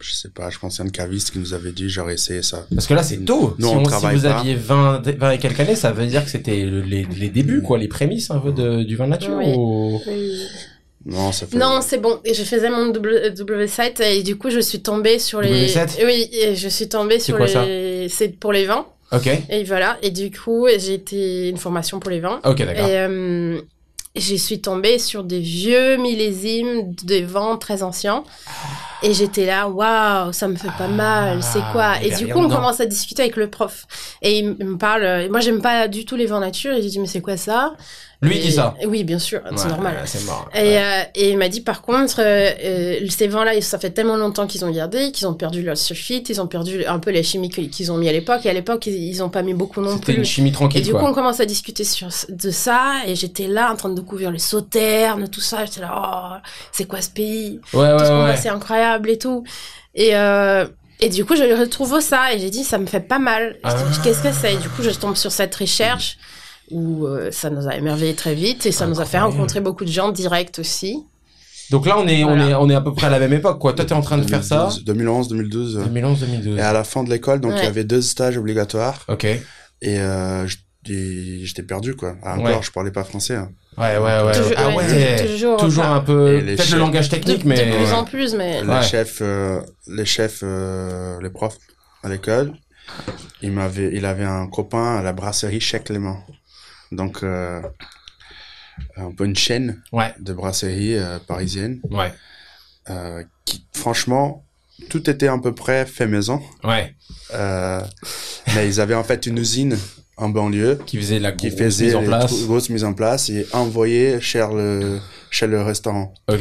Je 0.00 0.12
sais 0.12 0.30
pas, 0.30 0.50
je 0.50 0.58
pense 0.58 0.72
que 0.72 0.76
c'est 0.78 0.88
un 0.88 0.90
caviste 0.90 1.30
qui 1.30 1.38
nous 1.38 1.54
avait 1.54 1.70
dit 1.70 1.88
j'aurais 1.88 2.14
essayé 2.14 2.42
ça. 2.42 2.66
Parce 2.74 2.88
que 2.88 2.94
là, 2.94 3.04
c'est 3.04 3.18
tôt. 3.18 3.54
Nous, 3.58 3.68
si, 3.68 3.74
on 3.74 3.78
on- 3.78 3.84
si 3.84 3.90
travaille 3.90 4.16
vous 4.16 4.22
pas. 4.22 4.38
aviez 4.40 4.56
20, 4.56 5.00
20 5.16 5.30
et 5.30 5.38
quelques 5.38 5.60
années, 5.60 5.76
ça 5.76 5.92
veut 5.92 6.06
dire 6.06 6.24
que 6.24 6.30
c'était 6.30 6.64
le- 6.64 6.80
les, 6.82 7.04
les 7.16 7.28
débuts, 7.28 7.62
quoi, 7.62 7.78
les 7.78 7.86
prémices 7.86 8.30
un 8.32 8.38
peu 8.40 8.50
de, 8.50 8.82
du 8.82 8.96
vin 8.96 9.06
nature 9.06 9.36
Oui. 9.36 9.54
ou... 9.56 10.00
Non, 11.06 11.30
ça 11.32 11.46
fait. 11.46 11.56
Non, 11.56 11.80
c'est 11.82 11.98
bon. 11.98 12.20
Et 12.24 12.34
je 12.34 12.42
faisais 12.44 12.68
mon 12.70 12.88
W, 12.90 13.30
W7 13.30 14.02
et 14.02 14.22
du 14.22 14.36
coup, 14.36 14.50
je 14.50 14.60
suis 14.60 14.82
tombée 14.82 15.18
sur 15.18 15.40
les. 15.40 15.66
W7? 15.68 16.04
Oui, 16.04 16.28
et 16.32 16.54
je 16.56 16.68
suis 16.68 16.88
tombée 16.88 17.18
sur 17.20 17.36
quoi, 17.36 17.46
les. 17.46 18.08
C'est 18.08 18.28
pour 18.28 18.52
les 18.52 18.66
vins. 18.66 18.86
Ok. 19.12 19.28
Et 19.50 19.64
voilà. 19.64 19.98
Et 20.02 20.10
du 20.10 20.30
coup, 20.30 20.66
j'ai 20.78 20.94
été 20.94 21.48
une 21.48 21.56
formation 21.58 21.98
pour 22.00 22.10
les 22.10 22.20
vins. 22.20 22.40
Ok, 22.44 22.58
d'accord. 22.58 22.86
Et 22.88 22.98
euh, 23.00 23.60
je 24.14 24.34
suis 24.34 24.60
tombée 24.60 24.98
sur 24.98 25.24
des 25.24 25.40
vieux 25.40 25.96
millésimes 25.96 26.94
de 27.04 27.24
vins 27.24 27.56
très 27.56 27.82
anciens. 27.82 28.24
Et 29.02 29.14
j'étais 29.14 29.46
là, 29.46 29.68
waouh, 29.68 30.32
ça 30.32 30.46
me 30.48 30.56
fait 30.56 30.70
pas 30.78 30.86
mal, 30.88 31.42
c'est 31.42 31.62
quoi? 31.72 32.00
Et 32.02 32.10
du 32.10 32.28
coup, 32.28 32.38
on 32.38 32.48
commence 32.48 32.80
à 32.80 32.86
discuter 32.86 33.22
avec 33.22 33.36
le 33.36 33.48
prof. 33.50 33.86
Et 34.22 34.38
il, 34.38 34.46
me 34.64 34.76
parle, 34.76 35.02
euh, 35.02 35.28
moi 35.30 35.40
j'aime 35.40 35.60
pas 35.60 35.88
du 35.88 36.04
tout 36.04 36.16
les 36.16 36.26
vins 36.26 36.40
nature. 36.40 36.72
Et 36.74 36.82
j'ai 36.82 36.88
dit, 36.88 36.98
mais 37.00 37.06
c'est 37.06 37.20
quoi 37.20 37.36
ça? 37.36 37.74
Lui, 38.24 38.36
Et- 38.36 38.40
dit 38.40 38.52
ça. 38.52 38.74
Oui, 38.86 39.02
bien 39.02 39.18
sûr, 39.18 39.40
c'est 39.56 39.66
normal. 39.66 39.94
ouais, 39.96 40.02
C'est 40.06 40.24
mort. 40.26 40.48
Et, 40.54 40.78
euh, 40.78 41.02
et 41.16 41.30
il 41.30 41.36
m'a 41.38 41.48
dit 41.48 41.60
par 41.60 41.82
contre, 41.82 42.20
euh, 42.20 43.00
ces 43.10 43.26
vins-là, 43.26 43.60
ça 43.60 43.80
fait 43.80 43.90
tellement 43.90 44.14
longtemps 44.16 44.46
qu'ils 44.46 44.64
ont 44.64 44.70
gardé, 44.70 45.10
qu'ils 45.10 45.26
ont 45.26 45.34
perdu 45.34 45.60
leur 45.64 45.76
sulfite, 45.76 46.28
ils 46.28 46.40
ont 46.40 46.46
perdu 46.46 46.84
un 46.86 47.00
peu 47.00 47.10
les 47.10 47.24
chimies 47.24 47.48
qu'ils 47.48 47.90
ont 47.90 47.96
mis 47.96 48.08
à 48.08 48.12
l'époque. 48.12 48.46
Et 48.46 48.50
à 48.50 48.52
l'époque, 48.52 48.86
ils, 48.86 48.92
ils 49.08 49.24
ont 49.24 49.28
pas 49.28 49.42
mis 49.42 49.54
beaucoup 49.54 49.80
non 49.80 49.94
C'était 49.94 50.12
plus. 50.12 50.18
une 50.18 50.24
chimie 50.24 50.50
Et 50.50 50.52
tranquille, 50.52 50.82
du 50.84 50.92
quoi. 50.92 51.00
coup, 51.00 51.06
on 51.06 51.14
commence 51.14 51.40
à 51.40 51.46
discuter 51.46 51.82
sur, 51.82 52.10
de 52.28 52.50
ça, 52.52 52.92
et 53.08 53.16
j'étais 53.16 53.48
là 53.48 53.72
en 53.72 53.74
train 53.74 53.88
de 53.88 53.96
découvrir 54.00 54.30
les 54.30 54.38
sauternes, 54.38 55.26
tout 55.28 55.40
ça. 55.40 55.64
J'étais 55.64 55.80
là, 55.80 55.92
oh, 55.92 56.48
c'est 56.70 56.84
quoi 56.84 57.00
ce 57.00 57.10
pays? 57.10 57.58
Ouais, 57.74 57.80
ouais, 57.80 57.96
Tout 57.96 58.04
ce 58.04 58.08
qu'on 58.08 58.36
c'est 58.40 58.50
incroyable 58.50 58.91
et 59.10 59.18
tout. 59.18 59.44
Et, 59.94 60.16
euh, 60.16 60.66
et 61.00 61.08
du 61.08 61.24
coup, 61.24 61.34
je 61.36 61.42
retrouve 61.58 62.00
ça, 62.00 62.32
et 62.34 62.38
j'ai 62.38 62.50
dit, 62.50 62.64
ça 62.64 62.78
me 62.78 62.86
fait 62.86 63.00
pas 63.00 63.18
mal. 63.18 63.56
Ah. 63.62 63.74
Qu'est-ce 64.02 64.22
que 64.22 64.32
c'est? 64.32 64.54
Et 64.54 64.58
du 64.58 64.68
coup, 64.68 64.82
je 64.82 64.90
tombe 64.90 65.16
sur 65.16 65.32
cette 65.32 65.54
recherche 65.54 66.16
où 66.70 67.06
euh, 67.06 67.30
ça 67.32 67.50
nous 67.50 67.66
a 67.68 67.76
émerveillé 67.76 68.14
très 68.14 68.34
vite, 68.34 68.64
et 68.66 68.72
ça 68.72 68.86
nous 68.86 69.00
a 69.00 69.04
fait 69.04 69.18
rencontrer 69.20 69.60
beaucoup 69.60 69.84
de 69.84 69.90
gens 69.90 70.10
directs 70.12 70.58
aussi. 70.58 71.04
Donc 71.70 71.86
là, 71.86 71.98
on 71.98 72.06
est, 72.06 72.22
on 72.24 72.36
est, 72.38 72.54
on 72.54 72.68
est 72.70 72.74
à 72.74 72.80
peu 72.80 72.92
près 72.92 73.06
à 73.06 73.10
la 73.10 73.18
même 73.18 73.32
époque, 73.32 73.58
quoi. 73.58 73.72
Toi, 73.72 73.84
t'es 73.84 73.94
en 73.94 74.00
train 74.02 74.18
de 74.18 74.26
faire 74.28 74.44
ça? 74.44 74.68
2011, 74.84 75.28
2012. 75.28 75.80
2011, 75.84 76.20
2012. 76.20 76.58
Et 76.58 76.60
à 76.60 76.72
la 76.72 76.84
fin 76.84 77.02
de 77.02 77.10
l'école, 77.10 77.40
donc 77.40 77.52
il 77.52 77.58
Ouais. 77.58 77.64
y 77.64 77.66
avait 77.66 77.84
deux 77.84 78.02
stages 78.02 78.36
obligatoires. 78.36 79.04
Ok. 79.08 79.24
Et 79.24 79.40
euh, 79.98 80.46
j'étais 80.84 81.62
perdu, 81.62 81.94
quoi. 81.94 82.14
Encore, 82.22 82.44
Ouais. 82.44 82.58
je 82.62 82.70
parlais 82.70 82.90
pas 82.90 83.04
français. 83.04 83.36
hein. 83.36 83.50
Ouais, 83.78 83.96
ouais, 83.96 84.22
ouais. 84.22 84.32
Toujours- 84.34 84.52
ah 84.56 84.68
ouais, 84.68 84.74
ouais. 84.76 85.26
toujours, 85.26 85.56
Toujours 85.56 85.84
enfin, 85.84 85.94
un 85.96 86.00
peu. 86.00 86.40
Peut-être 86.44 86.70
le 86.70 86.78
langage 86.78 87.08
De, 87.08 87.16
technique, 87.16 87.42
de 87.44 87.48
mais. 87.48 87.76
plus 87.76 87.92
en 87.92 88.04
plus, 88.04 88.34
mais 88.34 88.62
Les 88.62 88.68
Ouais. 88.68 88.82
chefs, 88.82 89.18
euh, 89.22 89.60
les 89.88 90.04
chefs, 90.04 90.40
euh, 90.42 91.18
les 91.22 91.30
profs 91.30 91.56
à 92.02 92.08
l'école, 92.10 92.52
il 93.40 93.52
m'avait, 93.52 93.90
il 93.94 94.04
avait 94.04 94.24
un 94.24 94.46
copain 94.46 94.96
à 94.98 95.02
la 95.02 95.12
brasserie 95.14 95.60
Chez 95.60 95.80
Clément. 95.80 96.22
Donc, 96.90 97.22
euh, 97.22 97.62
un 98.96 99.10
peu 99.12 99.24
une 99.24 99.36
chaîne 99.36 99.82
Ouais, 99.92 100.12
de 100.18 100.32
brasseries 100.34 100.98
euh, 100.98 101.18
parisiennes, 101.26 101.80
ouais, 101.90 102.12
euh, 102.90 103.22
qui, 103.46 103.64
franchement, 103.72 104.44
tout 104.90 105.08
était 105.08 105.28
à 105.28 105.38
peu 105.38 105.54
près 105.54 105.86
fait 105.86 106.06
maison. 106.06 106.42
ouais. 106.64 106.94
Euh, 107.34 107.80
mais 108.54 108.68
ils 108.68 108.80
avaient 108.80 108.94
en 108.94 109.04
fait 109.04 109.24
une 109.24 109.38
usine 109.38 109.78
en 110.22 110.28
banlieue 110.28 110.78
Qui 110.86 110.96
faisait 110.98 111.18
la 111.18 111.32
qui 111.32 111.48
grosse 111.48 111.58
faisait 111.58 111.86
mise 111.86 111.94
en 111.96 112.02
place. 112.04 112.44
grosses 112.46 112.70
mises 112.70 112.84
en 112.84 112.94
place 112.94 113.28
et 113.30 113.46
envoyée 113.52 114.20
chez 114.20 114.38
le, 114.52 114.98
chez 115.30 115.46
le 115.46 115.60
restaurant. 115.62 116.14
Ok. 116.28 116.40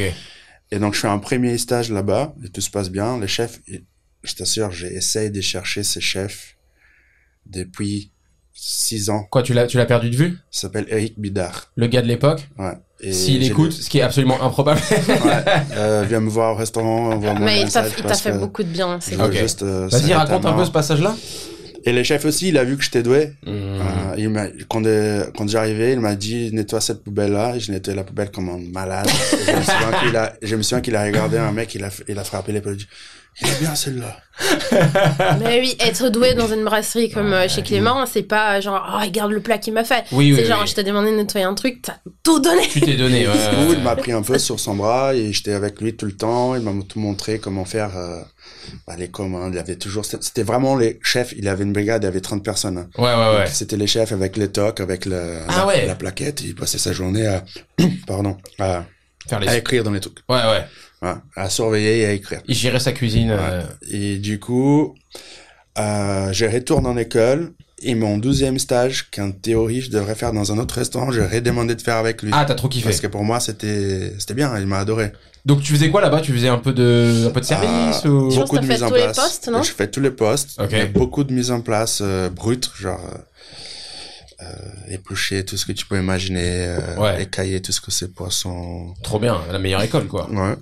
Et 0.73 0.79
donc, 0.79 0.93
je 0.95 0.99
fais 0.99 1.07
un 1.07 1.17
premier 1.19 1.57
stage 1.57 1.89
là-bas, 1.91 2.33
et 2.45 2.49
tout 2.49 2.61
se 2.61 2.69
passe 2.69 2.89
bien. 2.89 3.19
Les 3.19 3.27
chefs, 3.27 3.59
je 4.23 4.33
t'assure, 4.35 4.71
j'ai 4.71 4.93
essayé 4.93 5.29
de 5.29 5.41
chercher 5.41 5.83
ces 5.83 5.99
chefs 5.99 6.55
depuis 7.45 8.11
six 8.53 9.09
ans. 9.09 9.25
Quoi, 9.29 9.43
tu 9.43 9.53
l'as, 9.53 9.65
tu 9.67 9.77
l'as 9.77 9.85
perdu 9.85 10.09
de 10.09 10.15
vue? 10.15 10.37
Il 10.53 10.57
s'appelle 10.57 10.85
Eric 10.89 11.19
Bidard. 11.19 11.71
Le 11.75 11.87
gars 11.87 12.01
de 12.01 12.07
l'époque? 12.07 12.47
Ouais. 12.57 12.73
S'il 13.11 13.41
écoute, 13.43 13.71
ce 13.73 13.89
qui 13.89 13.97
est 13.97 14.03
absolument 14.03 14.41
improbable. 14.43 14.79
le- 14.91 14.97
Ouais. 15.27 15.43
Euh, 15.73 16.05
viens 16.07 16.19
me 16.19 16.29
voir 16.29 16.53
au 16.53 16.55
restaurant, 16.55 17.11
un 17.11 17.39
mais 17.39 17.61
il 17.63 17.69
t'a 17.71 17.83
fait 17.83 18.31
que 18.31 18.37
beaucoup 18.37 18.61
de 18.63 18.67
bien. 18.69 18.99
je 18.99 19.05
C'est 19.05 19.15
veux 19.15 19.25
Ok. 19.25 19.33
juste, 19.33 19.63
euh, 19.63 19.87
Vas-y, 19.87 20.13
raconte 20.13 20.45
un 20.45 20.53
peu 20.53 20.65
ce 20.65 20.71
passage-là. 20.71 21.15
Et 21.83 21.91
les 21.91 22.03
chefs 22.03 22.25
aussi, 22.25 22.49
il 22.49 22.57
a 22.57 22.63
vu 22.63 22.77
que 22.77 22.83
j'étais 22.83 23.03
doué. 23.03 23.33
Mmh. 23.45 23.49
Euh, 23.49 24.15
il 24.17 24.29
m'a, 24.29 24.45
quand, 24.67 24.85
euh, 24.85 25.25
quand 25.35 25.49
j'arrivais, 25.49 25.93
il 25.93 25.99
m'a 25.99 26.15
dit 26.15 26.51
nettoie 26.53 26.81
cette 26.81 27.03
poubelle 27.03 27.31
là 27.31 27.55
et 27.55 27.59
je 27.59 27.71
nettoyais 27.71 27.97
la 27.97 28.03
poubelle 28.03 28.29
comme 28.29 28.49
un 28.49 28.59
malade. 28.71 29.07
Je 29.47 29.51
me 29.51 29.61
souviens 29.61 29.99
qu'il 30.03 30.15
a, 30.15 30.33
je 30.41 30.55
me 30.55 30.61
souviens 30.61 30.81
qu'il 30.81 30.95
a 30.95 31.03
regardé 31.03 31.37
un 31.37 31.51
mec, 31.51 31.73
il 31.75 31.83
a, 31.83 31.89
il 32.07 32.19
a 32.19 32.23
frappé 32.23 32.53
dit 32.53 32.59
il 32.59 32.87
est 33.41 33.59
bien 33.59 33.75
celle-là. 33.75 34.17
Mais 35.39 35.59
oui, 35.59 35.75
être 35.79 36.09
doué 36.09 36.33
dans 36.33 36.47
une 36.47 36.63
brasserie 36.63 37.09
comme 37.11 37.31
euh, 37.33 37.47
chez 37.47 37.61
Clément, 37.63 38.05
c'est 38.05 38.23
pas 38.23 38.59
genre, 38.61 38.83
oh, 38.95 38.99
regarde 38.99 39.31
le 39.31 39.39
plat 39.41 39.57
qu'il 39.57 39.73
m'a 39.73 39.83
fait. 39.83 40.03
Oui, 40.11 40.31
oui, 40.31 40.35
c'est 40.37 40.45
genre, 40.45 40.61
oui. 40.61 40.67
je 40.67 40.73
t'ai 40.75 40.83
demandé 40.83 41.11
de 41.11 41.15
nettoyer 41.17 41.45
un 41.45 41.53
truc, 41.53 41.81
t'as 41.83 41.95
tout 42.23 42.39
donné. 42.39 42.67
Tu 42.67 42.81
t'es 42.81 42.95
donné, 42.95 43.27
ouais. 43.27 43.33
Du 43.33 43.55
coup, 43.55 43.73
il 43.73 43.81
m'a 43.83 43.95
pris 43.95 44.11
un 44.11 44.21
peu 44.21 44.37
sur 44.39 44.59
son 44.59 44.75
bras 44.75 45.13
et 45.13 45.31
j'étais 45.31 45.53
avec 45.53 45.79
lui 45.81 45.95
tout 45.95 46.05
le 46.05 46.13
temps. 46.15 46.55
Il 46.55 46.61
m'a 46.61 46.71
tout 46.83 46.99
montré 46.99 47.39
comment 47.39 47.65
faire 47.65 47.95
euh, 47.97 48.21
bah, 48.87 48.95
les 48.97 49.09
commandes. 49.09 49.53
Il 49.53 49.57
y 49.57 49.59
avait 49.59 49.75
toujours, 49.75 50.05
c'était 50.05 50.43
vraiment 50.43 50.75
les 50.75 50.99
chefs. 51.03 51.33
Il 51.37 51.47
avait 51.47 51.63
une 51.63 51.73
brigade, 51.73 52.03
il 52.03 52.05
y 52.05 52.09
avait 52.09 52.21
30 52.21 52.43
personnes. 52.43 52.77
hein. 52.77 52.89
ouais, 52.97 53.03
ouais. 53.13 53.37
ouais. 53.39 53.47
C'était 53.47 53.77
les 53.77 53.87
chefs 53.87 54.11
avec 54.11 54.37
les 54.37 54.49
tocs, 54.51 54.79
avec 54.79 55.05
le, 55.05 55.39
Ah 55.47 55.57
la, 55.59 55.67
ouais. 55.67 55.85
la 55.85 55.95
plaquette. 55.95 56.41
Il 56.41 56.55
passait 56.55 56.77
sa 56.79 56.93
journée 56.93 57.27
à, 57.27 57.43
pardon, 58.07 58.37
à, 58.59 58.85
Faire 59.27 59.39
les. 59.39 59.47
à 59.49 59.57
écrire 59.57 59.83
dans 59.83 59.91
les 59.91 59.99
trucs. 59.99 60.17
Ouais, 60.29 60.37
ouais. 60.37 60.65
Ouais, 61.01 61.13
à 61.35 61.49
surveiller 61.49 62.01
et 62.01 62.05
à 62.05 62.11
écrire. 62.11 62.41
Il 62.47 62.55
gérait 62.55 62.79
sa 62.79 62.91
cuisine. 62.91 63.31
euh, 63.31 63.63
Et 63.89 64.17
du 64.17 64.39
coup, 64.39 64.93
euh, 65.79 66.31
je 66.31 66.45
retourne 66.45 66.85
en 66.85 66.97
école. 66.97 67.53
Et 67.83 67.95
mon 67.95 68.19
douzième 68.19 68.59
stage, 68.59 69.09
qu'en 69.09 69.31
théorie 69.31 69.81
je 69.81 69.89
devrais 69.89 70.13
faire 70.13 70.33
dans 70.33 70.51
un 70.51 70.59
autre 70.59 70.75
restaurant, 70.75 71.11
j'ai 71.11 71.25
redemandé 71.25 71.73
de 71.73 71.81
faire 71.81 71.95
avec 71.95 72.21
lui. 72.21 72.29
Ah, 72.31 72.45
t'as 72.45 72.53
trop 72.53 72.67
kiffé. 72.69 72.83
Parce 72.83 72.99
que 72.99 73.07
pour 73.07 73.23
moi, 73.23 73.39
c'était, 73.39 74.13
c'était 74.19 74.35
bien, 74.35 74.55
il 74.59 74.67
m'a 74.67 74.77
adoré. 74.77 75.11
Donc 75.45 75.63
tu 75.63 75.73
faisais 75.73 75.89
quoi 75.89 75.99
là-bas? 76.01 76.21
Tu 76.21 76.31
faisais 76.31 76.49
un 76.49 76.59
peu 76.59 76.73
de, 76.73 77.25
un 77.27 77.31
peu 77.31 77.39
de 77.39 77.45
service 77.45 78.05
Euh, 78.05 78.09
ou? 78.09 78.29
Je 78.29 78.39
beaucoup 78.39 78.59
de 78.59 78.67
mise 78.67 78.83
en 78.83 78.89
tous 78.89 78.93
les 78.93 79.01
place. 79.01 79.15
postes, 79.17 79.47
non? 79.47 79.63
Je 79.63 79.71
fais 79.71 79.89
tous 79.89 79.99
les 80.01 80.11
postes. 80.11 80.59
Ok. 80.61 80.67
Il 80.73 80.77
y 80.77 80.81
a 80.81 80.85
beaucoup 80.85 81.23
de 81.23 81.33
mise 81.33 81.49
en 81.49 81.61
place 81.61 82.01
euh, 82.03 82.29
brute, 82.29 82.69
genre 82.79 83.01
euh, 83.11 83.17
euh, 84.43 84.93
éplucher 84.93 85.43
tout 85.43 85.57
ce 85.57 85.65
que 85.65 85.71
tu 85.71 85.87
peux 85.87 85.97
imaginer, 85.99 86.67
euh, 86.67 86.97
Ouais. 86.97 87.23
écailler 87.23 87.59
tout 87.63 87.71
ce 87.71 87.81
que 87.81 87.89
c'est 87.89 88.13
poisson. 88.13 88.93
Trop 89.01 89.17
bien, 89.17 89.41
la 89.51 89.57
meilleure 89.57 89.81
école 89.81 90.05
quoi. 90.05 90.29
Ouais. 90.29 90.53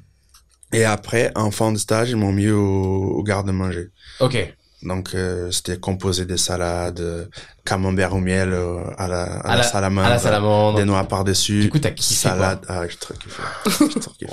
Et 0.74 0.86
après, 0.86 1.32
en 1.36 1.52
fin 1.52 1.72
de 1.72 1.78
stage, 1.78 2.10
ils 2.12 2.16
m'ont 2.18 2.32
mis 2.32 2.50
au, 2.50 2.60
au 2.62 3.24
garde-manger. 3.24 3.90
Ok. 4.20 4.56
Donc 4.84 5.14
euh, 5.14 5.52
c'était 5.52 5.78
composé 5.78 6.26
des 6.26 6.38
salades, 6.38 7.02
euh, 7.02 7.26
camembert 7.66 8.14
au 8.14 8.20
miel 8.20 8.54
euh, 8.54 8.80
à 8.98 9.08
la, 9.10 9.24
à 9.24 9.40
À 9.40 9.50
la, 9.52 9.58
la- 9.58 9.64
salamandre, 9.64 10.08
À 10.08 10.10
la 10.12 10.20
salamandre. 10.20 10.78
des 10.78 10.86
noix 10.86 11.04
par-dessus. 11.04 11.60
Du 11.62 11.70
coup, 11.70 11.80
t'as 11.80 11.92
kiffé, 11.92 12.30
quoi. 12.30 12.38
salade. 12.38 12.60
Ah, 12.70 12.88
j'ai 12.88 12.96
trop 12.96 13.14
kiffé. 13.16 13.44
J'ai 13.94 14.00
trop 14.00 14.12
kiffé. 14.14 14.32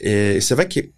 Et 0.00 0.40
c'est 0.40 0.54
vrai 0.54 0.68
qu'il 0.68 0.92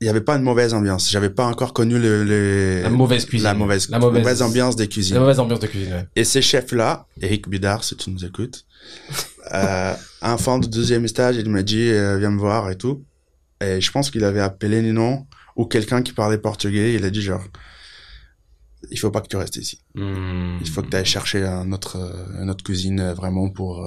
il 0.00 0.06
y 0.06 0.10
avait 0.10 0.20
pas 0.20 0.36
une 0.36 0.42
mauvaise 0.42 0.74
ambiance. 0.74 1.10
J'avais 1.10 1.30
pas 1.30 1.46
encore 1.46 1.72
connu 1.72 1.98
le, 1.98 2.22
le- 2.22 2.82
La 2.82 2.88
mauvaise 2.90 3.24
cuisine. 3.24 3.44
la 3.44 3.54
mauvaise, 3.54 3.88
La 3.88 3.98
mauvaise- 3.98 4.42
ambiance 4.42 4.76
des 4.76 4.84
La 4.84 4.88
cuisines. 4.88 5.18
mauvaise 5.18 5.40
ambiance 5.40 5.58
de 5.58 5.66
cuisine, 5.66 5.92
ouais. 5.92 6.06
Et 6.14 6.22
ces 6.24 6.40
chefs-là, 6.40 7.06
Eric 7.20 7.48
Bidard, 7.48 7.82
si 7.82 7.96
tu 7.96 8.10
nous 8.10 8.24
écoutes, 8.24 8.64
euh, 9.52 9.94
un 10.22 10.38
fan 10.38 10.60
du 10.60 10.68
deuxième 10.68 11.06
stage, 11.08 11.36
il 11.36 11.48
m'a 11.48 11.62
dit, 11.62 11.90
euh, 11.90 12.18
viens 12.18 12.30
me 12.30 12.38
voir 12.38 12.70
et 12.70 12.76
tout. 12.76 13.04
Et 13.60 13.80
je 13.80 13.90
pense 13.90 14.10
qu'il 14.10 14.24
avait 14.24 14.40
appelé 14.40 14.82
Ninon 14.82 15.26
ou 15.56 15.66
quelqu'un 15.66 16.02
qui 16.02 16.12
parlait 16.12 16.38
portugais. 16.38 16.94
Il 16.94 17.04
a 17.04 17.10
dit 17.10 17.22
genre, 17.22 17.42
il 18.90 18.98
faut 18.98 19.10
pas 19.10 19.20
que 19.20 19.28
tu 19.28 19.36
restes 19.36 19.56
ici. 19.56 19.80
Hmm. 19.94 20.58
Il 20.60 20.68
faut 20.68 20.82
que 20.82 20.88
tu 20.88 20.96
ailles 20.96 21.04
chercher 21.04 21.44
un 21.44 21.72
autre, 21.72 21.96
euh, 21.96 22.42
une 22.42 22.50
autre 22.50 22.64
cuisine 22.64 23.00
euh, 23.00 23.14
vraiment 23.14 23.48
pour. 23.50 23.84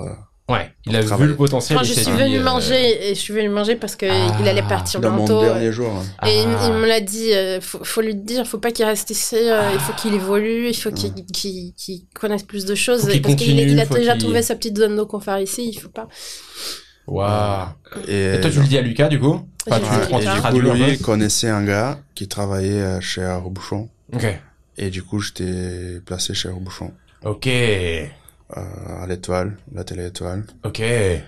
Ouais, 0.52 0.74
il 0.86 0.96
a 0.96 1.02
vu 1.02 1.28
le 1.28 1.36
potentiel. 1.36 1.78
Il 1.82 1.86
je 1.88 1.94
suis 1.94 2.06
dit, 2.06 2.12
venue 2.12 2.40
euh, 2.40 2.44
manger 2.44 3.10
et 3.12 3.16
je 3.16 3.20
suis 3.20 3.34
venue 3.34 3.50
manger 3.50 3.76
parce 3.76 3.96
que 3.96 4.06
Ah. 4.10 4.38
il 4.40 4.48
allait 4.48 4.62
partir 4.64 5.00
dans 5.00 5.12
mon 5.12 5.18
bientôt. 5.26 5.42
dernier 5.42 5.72
jour. 5.72 5.92
hein. 5.92 6.28
Et 6.28 6.42
il, 6.42 6.48
Ah. 6.60 6.68
il 6.68 6.74
me 6.74 6.88
l'a 6.88 7.00
dit, 7.00 7.34
euh, 7.34 7.62
faut, 7.62 7.84
faut 7.84 8.02
lui 8.02 8.16
dire, 8.16 8.46
faut 8.46 8.58
pas 8.58 8.72
qu'il 8.72 8.86
reste 8.86 9.10
ici, 9.12 9.36
euh, 9.38 9.70
il 9.74 9.80
faut 9.80 9.94
qu'il 9.94 10.14
évolue, 10.14 10.68
il 10.70 10.74
faut 10.76 10.92
qu'il 10.92 11.14
qu'il- 11.14 11.74
qu'il 11.76 12.02
connaisse 12.14 12.44
plus 12.44 12.66
de 12.66 12.76
choses. 12.76 13.08
Qu'il 13.08 13.22
parce 13.22 13.36
qu'il 13.36 13.58
il 13.60 13.80
a 13.80 13.86
déjà 13.86 14.14
qu'il- 14.14 14.22
trouvé 14.24 14.42
sa 14.42 14.56
petite 14.56 14.78
zone 14.78 14.96
de 14.98 15.04
confort 15.04 15.38
ici, 15.40 15.70
il 15.74 15.80
faut 15.80 15.90
pas. 15.90 16.08
Waouh. 17.08 17.68
Et, 18.08 18.36
Et 18.36 18.42
toi, 18.42 18.50
tu 18.50 18.60
le 18.60 18.68
dis 18.68 18.78
à 18.78 18.82
Lucas, 18.82 19.08
du 19.10 19.20
coup? 19.20 19.42
Prends, 19.66 19.80
tu 19.80 19.86
Lucas. 19.86 20.20
et 20.20 20.54
du 20.54 20.62
coup, 20.62 20.72
lui 20.72 20.98
connaissait 21.00 21.50
un 21.50 21.64
gars 21.64 22.00
qui 22.16 22.28
travaillait 22.28 22.82
euh, 22.82 23.02
chez 23.02 23.26
Robouchon. 23.26 23.90
Ok. 24.14 24.26
Et 24.78 24.90
du 24.90 25.04
coup, 25.04 25.20
j'étais 25.20 26.00
placé 26.06 26.34
chez 26.34 26.50
Robouchon. 26.50 26.92
Ok. 27.24 27.48
Euh, 28.58 29.04
à 29.04 29.08
l'étoile, 29.08 29.58
la 29.74 29.84
télé 29.84 30.08
étoile. 30.08 30.44
Ok. 30.66 30.80
euh, 30.82 31.22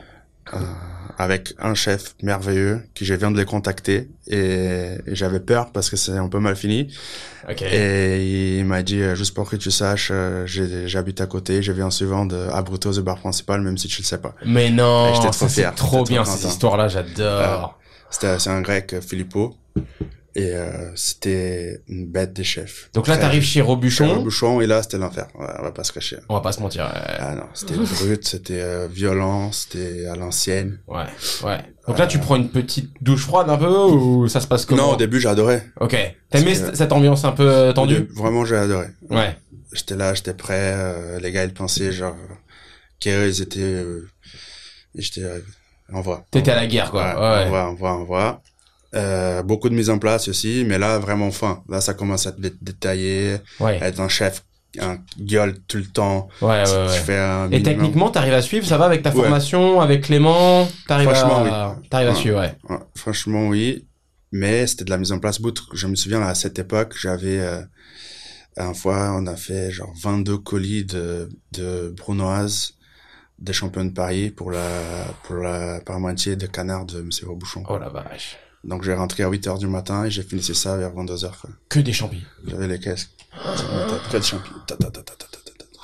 avec 1.18 1.54
un 1.60 1.74
chef 1.74 2.16
merveilleux 2.22 2.82
qui 2.96 3.06
je 3.06 3.14
viens 3.14 3.32
de 3.32 3.38
les 3.38 3.46
contacter 3.46 4.10
et, 4.28 4.98
et 5.06 5.16
j'avais 5.16 5.40
peur 5.40 5.72
parce 5.72 5.90
que 5.90 5.96
c'est 5.96 6.18
un 6.18 6.28
peu 6.28 6.40
mal 6.40 6.56
fini 6.58 6.94
Ok. 7.50 7.62
et 7.62 8.58
il 8.60 8.66
m'a 8.66 8.82
dit 8.84 9.02
euh, 9.02 9.16
juste 9.16 9.34
pour 9.36 9.50
que 9.50 9.56
tu 9.56 9.72
saches 9.72 10.10
euh, 10.12 10.46
j'habite 10.48 11.22
à 11.22 11.28
côté 11.28 11.62
je 11.62 11.72
viens 11.72 11.92
souvent 11.92 12.26
de 12.26 12.36
Abrutos 12.52 12.94
le 12.98 13.04
bar 13.04 13.18
principal 13.20 13.62
même 13.62 13.78
si 13.78 13.88
tu 13.88 14.02
le 14.02 14.06
sais 14.06 14.18
pas 14.18 14.34
Mais 14.46 14.70
non, 14.72 15.14
j'étais 15.14 15.28
ça 15.28 15.32
trop 15.32 15.48
c'est 15.48 15.62
fier, 15.62 15.76
trop 15.76 16.04
bien 16.04 16.26
ces 16.26 16.48
histoires-là, 16.48 16.88
j'adore. 16.90 17.80
c'était 18.10 18.38
c'est 18.40 18.50
un 18.50 18.62
grec 18.62 18.96
Filippo 19.00 19.56
et 20.36 20.50
euh, 20.52 20.92
c'était 20.96 21.82
une 21.88 22.08
bête 22.08 22.34
des 22.34 22.44
chefs 22.44 22.90
Donc 22.94 23.08
là, 23.08 23.18
t'arrives 23.18 23.44
chez 23.44 23.50
chez 23.60 23.62
Robuchon. 23.62 24.16
Robuchon 24.16 24.62
et 24.62 24.68
là 24.68 24.82
c'était 24.82 24.98
l'enfer 24.98 25.28
Ouais, 25.36 25.46
on 25.60 25.64
va 25.64 25.72
pas 25.72 25.84
se 25.84 25.92
cacher 25.94 26.18
On 26.30 26.34
va 26.34 26.42
pas 26.42 26.52
se 26.52 26.60
mentir. 26.60 26.86
euh, 26.86 27.16
ah 27.20 27.36
non 27.36 27.46
c'était 27.54 27.76
brut 27.76 28.26
c'était 28.28 28.62
euh, 28.62 28.88
violent 28.92 29.52
c'était 29.52 30.08
à 30.08 30.16
l'ancienne 30.16 30.80
Ouais, 30.88 31.04
ouais. 31.44 31.58
Donc 31.88 32.00
là, 32.00 32.08
tu 32.08 32.18
prends 32.18 32.38
une 32.38 32.50
petite 32.50 32.92
douche 33.02 33.26
froide 33.26 33.50
un 33.50 33.58
peu 33.58 33.68
ou 33.68 34.28
ça 34.30 34.40
se 34.40 34.48
passe 34.48 34.66
comment 34.66 34.84
non 34.88 34.94
au 34.94 34.96
début 34.96 35.20
j'ai 35.20 35.28
adoré 35.30 35.62
Ok. 35.82 35.96
T'aimais 36.30 36.56
cette- 36.56 36.92
ambiance 36.94 37.26
un 37.26 37.32
peu 37.34 37.48
euh, 37.48 37.74
tendue 37.74 37.96
début, 37.96 38.14
vraiment 38.14 38.46
j'ai 38.46 38.56
adoré 38.56 38.88
Ouais. 39.10 39.36
j'étais 39.74 39.96
là, 39.96 40.14
j'étais 40.14 40.34
prêt. 40.34 40.74
euh, 40.76 41.20
les 41.20 41.32
gars, 41.32 41.44
ils 41.44 41.54
pensaient 41.54 41.92
genre 41.92 42.16
qu'ils 43.00 43.42
étaient. 43.42 43.60
Euh, 43.60 44.08
j'étais 44.96 45.24
euh, 45.24 45.40
en 45.92 46.02
voie. 46.02 46.26
T'étais 46.32 46.52
à 46.52 46.56
la 46.56 46.68
guerre, 46.68 46.90
quoi. 46.90 47.04
Ouais, 47.20 47.20
Ouais. 47.20 47.46
En 47.46 47.50
voie, 47.50 47.64
en 47.66 47.74
voie, 47.76 47.92
en 47.92 48.04
voie. 48.06 48.42
Euh, 48.96 49.42
beaucoup 49.42 49.70
de 49.70 49.74
mise 49.76 49.90
en 49.90 49.98
place 49.98 50.28
aussi, 50.28 50.64
mais 50.68 50.78
là 50.78 51.00
vraiment 51.00 51.32
fin. 51.32 51.64
Là, 51.68 51.82
ça 51.82 51.94
commence 51.96 52.28
à 52.28 52.30
être 52.30 52.40
dé- 52.40 52.54
détaillé, 52.62 53.38
Ouais. 53.60 53.80
être 53.82 54.00
un 54.00 54.08
chef, 54.08 54.44
un 54.80 54.98
gueule 55.20 55.56
tout 55.68 55.78
le 55.78 55.86
temps. 55.86 56.28
Ouais, 56.42 56.62
ouais, 56.70 56.88
fais 57.04 57.18
un 57.18 57.50
Et 57.52 57.64
techniquement, 57.64 58.12
t'arrives 58.12 58.34
à 58.36 58.42
suivre, 58.44 58.68
ça 58.68 58.78
va 58.78 58.86
avec 58.86 59.02
ta 59.02 59.10
Ouais. 59.10 59.16
formation, 59.16 59.82
avec 59.82 60.04
Clément, 60.04 60.68
t'arrives 60.88 61.10
Franchement, 61.10 61.44
à, 61.46 61.78
t'arrives 61.90 62.10
à 62.10 62.16
suivre, 62.16 62.40
ouais. 62.40 62.54
Ouais, 62.70 62.78
franchement, 62.96 63.48
oui. 63.48 63.88
Mais 64.32 64.66
c'était 64.68 64.84
de 64.86 64.90
la 64.92 64.98
mise 64.98 65.12
en 65.12 65.20
place 65.20 65.40
bout. 65.42 65.56
Je 65.74 65.88
me 65.88 65.96
souviens, 65.96 66.22
à 66.22 66.36
cette 66.36 66.58
époque, 66.60 66.96
j'avais, 67.00 67.40
euh, 67.40 67.62
une 68.58 68.76
fois, 68.76 69.14
on 69.16 69.26
a 69.26 69.36
fait 69.36 69.72
genre 69.72 69.94
22 70.04 70.38
colis 70.38 70.86
de, 70.86 71.30
de 71.54 71.94
brunoise 71.98 72.74
des 73.40 73.54
champions 73.54 73.86
de 73.86 73.92
Paris 73.92 74.30
pour 74.30 74.52
la, 74.52 74.70
pour 75.24 75.38
la 75.38 75.82
parmentier 75.82 76.36
de 76.36 76.46
canard 76.48 76.86
de 76.86 77.02
Monsieur 77.02 77.28
Robouchon. 77.28 77.64
Oh 77.68 77.78
la 77.78 77.90
vache. 77.90 78.38
Donc, 78.64 78.84
j'ai 78.84 78.94
rentré 78.94 79.24
à 79.24 79.30
8 79.30 79.48
heures 79.48 79.58
du 79.58 79.68
matin 79.68 80.06
et 80.06 80.12
j'ai 80.12 80.24
fini 80.24 80.42
ça 80.42 80.78
vers 80.78 80.92
22 80.94 81.26
heures, 81.26 81.38
quoi. 81.40 81.50
Que 81.70 81.80
des 81.80 81.94
champignons. 81.94 82.24
J'avais 82.48 82.68
les 82.68 82.80
caisses. 82.80 83.10
Près 84.10 84.20
de 84.20 84.24
champignons. 84.24 84.60
Ta, 84.66 84.76
ta, 84.78 84.90
ta, 84.90 85.02